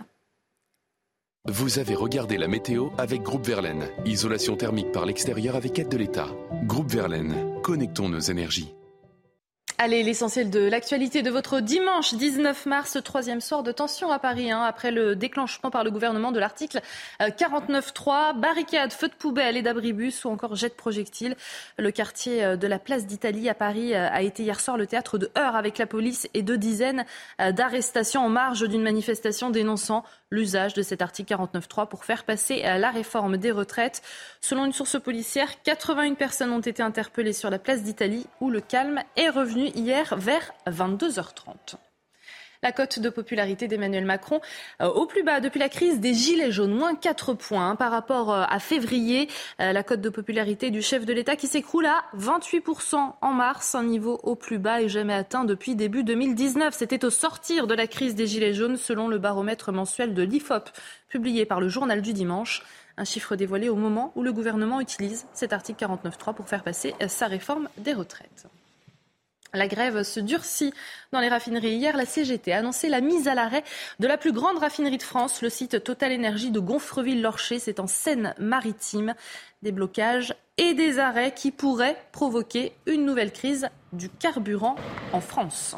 Vous 1.51 1.79
avez 1.79 1.95
regardé 1.95 2.37
la 2.37 2.47
météo 2.47 2.89
avec 2.99 3.23
Groupe 3.23 3.47
Verlaine. 3.47 3.87
Isolation 4.05 4.55
thermique 4.55 4.91
par 4.91 5.07
l'extérieur 5.07 5.55
avec 5.55 5.79
aide 5.79 5.89
de 5.89 5.97
l'État. 5.97 6.27
Groupe 6.65 6.91
Verlaine, 6.91 7.33
connectons 7.63 8.07
nos 8.07 8.19
énergies. 8.19 8.75
Allez, 9.81 10.03
l'essentiel 10.03 10.49
de 10.49 10.59
l'actualité 10.59 11.21
de 11.21 11.29
votre 11.29 11.61
dimanche 11.61 12.13
19 12.13 12.65
mars, 12.65 12.97
troisième 13.01 13.39
soir 13.39 13.63
de 13.63 13.71
tension 13.71 14.11
à 14.11 14.19
Paris, 14.19 14.51
hein, 14.51 14.61
après 14.61 14.91
le 14.91 15.15
déclenchement 15.15 15.71
par 15.71 15.85
le 15.85 15.89
gouvernement 15.89 16.33
de 16.33 16.39
l'article 16.41 16.81
49.3, 17.21 18.31
euh, 18.31 18.33
barricades, 18.33 18.91
feux 18.91 19.07
de 19.07 19.13
poubelle 19.13 19.55
et 19.55 19.61
d'abribus 19.61 20.25
ou 20.25 20.31
encore 20.31 20.57
jet 20.57 20.67
de 20.67 20.73
projectiles. 20.73 21.37
Le 21.77 21.91
quartier 21.91 22.43
euh, 22.43 22.57
de 22.57 22.67
la 22.67 22.77
place 22.77 23.05
d'Italie 23.05 23.47
à 23.47 23.53
Paris 23.53 23.95
euh, 23.95 24.09
a 24.11 24.21
été 24.21 24.43
hier 24.43 24.59
soir 24.59 24.75
le 24.75 24.85
théâtre 24.85 25.17
de 25.17 25.31
heurts 25.37 25.55
avec 25.55 25.77
la 25.77 25.85
police 25.85 26.27
et 26.33 26.41
deux 26.41 26.57
dizaines 26.57 27.05
d'arrestations 27.39 28.25
en 28.25 28.29
marge 28.29 28.67
d'une 28.67 28.81
manifestation 28.81 29.49
dénonçant 29.49 30.03
l'usage 30.29 30.73
de 30.73 30.81
cet 30.81 31.01
article 31.01 31.33
49.3 31.33 31.87
pour 31.87 32.03
faire 32.03 32.25
passer 32.25 32.61
la 32.61 32.91
réforme 32.91 33.37
des 33.37 33.51
retraites. 33.51 34.01
Selon 34.41 34.65
une 34.65 34.73
source 34.73 34.99
policière, 34.99 35.63
81 35.63 36.15
personnes 36.15 36.51
ont 36.51 36.59
été 36.59 36.83
interpellées 36.83 37.33
sur 37.33 37.49
la 37.49 37.59
place 37.59 37.81
d'Italie 37.81 38.27
où 38.41 38.49
le 38.49 38.61
calme 38.61 39.01
est 39.15 39.29
revenu 39.29 39.68
hier 39.75 40.15
vers 40.17 40.51
22h30. 40.67 41.77
La 42.61 42.73
cote 42.73 42.99
de 42.99 43.09
popularité 43.09 43.69
d'Emmanuel 43.69 44.03
Macron 44.03 44.41
euh, 44.81 44.87
au 44.87 45.05
plus 45.05 45.23
bas 45.23 45.39
depuis 45.39 45.59
la 45.61 45.69
crise 45.69 46.01
des 46.01 46.13
Gilets 46.13 46.51
jaunes, 46.51 46.73
moins 46.73 46.93
4 46.93 47.33
points 47.33 47.69
hein, 47.69 47.75
par 47.77 47.89
rapport 47.89 48.33
euh, 48.33 48.43
à 48.49 48.59
février. 48.59 49.29
Euh, 49.61 49.71
la 49.71 49.81
cote 49.81 50.01
de 50.01 50.09
popularité 50.09 50.69
du 50.69 50.81
chef 50.81 51.05
de 51.05 51.13
l'État 51.13 51.37
qui 51.37 51.47
s'écroule 51.47 51.85
à 51.85 52.03
28% 52.17 53.13
en 53.21 53.31
mars, 53.31 53.75
un 53.75 53.83
niveau 53.83 54.19
au 54.23 54.35
plus 54.35 54.59
bas 54.59 54.81
et 54.81 54.89
jamais 54.89 55.13
atteint 55.13 55.45
depuis 55.45 55.75
début 55.75 56.03
2019. 56.03 56.75
C'était 56.75 57.05
au 57.05 57.09
sortir 57.09 57.65
de 57.65 57.73
la 57.73 57.87
crise 57.87 58.13
des 58.13 58.27
Gilets 58.27 58.53
jaunes 58.53 58.75
selon 58.75 59.07
le 59.07 59.19
baromètre 59.19 59.71
mensuel 59.71 60.13
de 60.13 60.23
l'IFOP 60.23 60.69
publié 61.07 61.45
par 61.45 61.61
le 61.61 61.69
journal 61.69 62.01
du 62.01 62.11
dimanche. 62.11 62.63
Un 62.97 63.05
chiffre 63.05 63.37
dévoilé 63.37 63.69
au 63.69 63.77
moment 63.77 64.11
où 64.15 64.21
le 64.21 64.33
gouvernement 64.33 64.81
utilise 64.81 65.27
cet 65.31 65.53
article 65.53 65.85
49.3 65.85 66.33
pour 66.33 66.49
faire 66.49 66.63
passer 66.63 66.93
sa 67.07 67.27
réforme 67.27 67.69
des 67.77 67.93
retraites. 67.93 68.49
La 69.53 69.67
grève 69.67 70.03
se 70.03 70.19
durcit 70.19 70.73
dans 71.11 71.19
les 71.19 71.29
raffineries. 71.29 71.75
Hier, 71.75 71.97
la 71.97 72.05
CGT 72.05 72.53
a 72.53 72.59
annoncé 72.59 72.87
la 72.87 73.01
mise 73.01 73.27
à 73.27 73.33
l'arrêt 73.33 73.63
de 73.99 74.07
la 74.07 74.17
plus 74.17 74.31
grande 74.31 74.59
raffinerie 74.59 74.97
de 74.97 75.03
France, 75.03 75.41
le 75.41 75.49
site 75.49 75.83
Total 75.83 76.11
Énergie 76.11 76.51
de 76.51 76.59
Gonfreville-Lorcher. 76.59 77.57
C'est 77.57 77.79
en 77.79 77.87
Seine-Maritime. 77.87 79.15
Des 79.63 79.71
blocages 79.71 80.35
et 80.57 80.73
des 80.73 80.99
arrêts 80.99 81.33
qui 81.33 81.51
pourraient 81.51 81.97
provoquer 82.11 82.73
une 82.85 83.05
nouvelle 83.05 83.33
crise 83.33 83.69
du 83.91 84.09
carburant 84.09 84.75
en 85.13 85.21
France. 85.21 85.75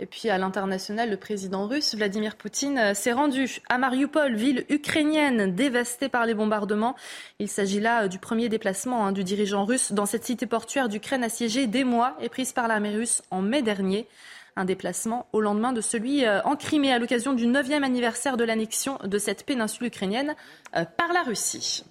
Et 0.00 0.06
puis 0.06 0.28
à 0.28 0.38
l'international, 0.38 1.10
le 1.10 1.16
président 1.16 1.66
russe 1.66 1.96
Vladimir 1.96 2.36
Poutine 2.36 2.78
euh, 2.78 2.94
s'est 2.94 3.12
rendu 3.12 3.60
à 3.68 3.78
Mariupol, 3.78 4.36
ville 4.36 4.64
ukrainienne 4.68 5.54
dévastée 5.54 6.08
par 6.08 6.24
les 6.24 6.34
bombardements. 6.34 6.94
Il 7.40 7.48
s'agit 7.48 7.80
là 7.80 8.04
euh, 8.04 8.08
du 8.08 8.20
premier 8.20 8.48
déplacement 8.48 9.06
hein, 9.06 9.12
du 9.12 9.24
dirigeant 9.24 9.64
russe 9.64 9.90
dans 9.92 10.06
cette 10.06 10.24
cité 10.24 10.46
portuaire 10.46 10.88
d'Ukraine 10.88 11.24
assiégée 11.24 11.66
des 11.66 11.82
mois 11.82 12.16
et 12.20 12.28
prise 12.28 12.52
par 12.52 12.68
l'armée 12.68 12.94
russe 12.94 13.22
en 13.32 13.42
mai 13.42 13.62
dernier. 13.62 14.06
Un 14.54 14.64
déplacement 14.64 15.26
au 15.32 15.40
lendemain 15.40 15.72
de 15.72 15.80
celui 15.80 16.24
euh, 16.24 16.40
en 16.42 16.54
Crimée 16.54 16.92
à 16.92 17.00
l'occasion 17.00 17.32
du 17.32 17.48
9e 17.48 17.82
anniversaire 17.82 18.36
de 18.36 18.44
l'annexion 18.44 18.98
de 19.02 19.18
cette 19.18 19.44
péninsule 19.44 19.88
ukrainienne 19.88 20.36
par 20.72 21.12
la 21.12 21.22
Russie. 21.22 21.84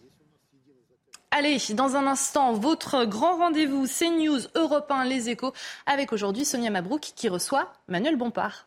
Allez, 1.32 1.58
dans 1.74 1.98
un 1.98 2.08
instant, 2.08 2.54
votre 2.54 3.04
grand 3.04 3.38
rendez-vous, 3.38 3.86
CNews, 3.86 4.48
Europe 4.56 4.90
1, 4.90 5.04
Les 5.06 5.30
Échos, 5.30 5.54
avec 5.86 6.14
aujourd'hui 6.14 6.46
Sonia 6.46 6.70
Mabrouk 6.70 7.02
qui 7.02 7.28
reçoit 7.28 7.74
Manuel 7.90 8.16
Bompard. 8.16 8.67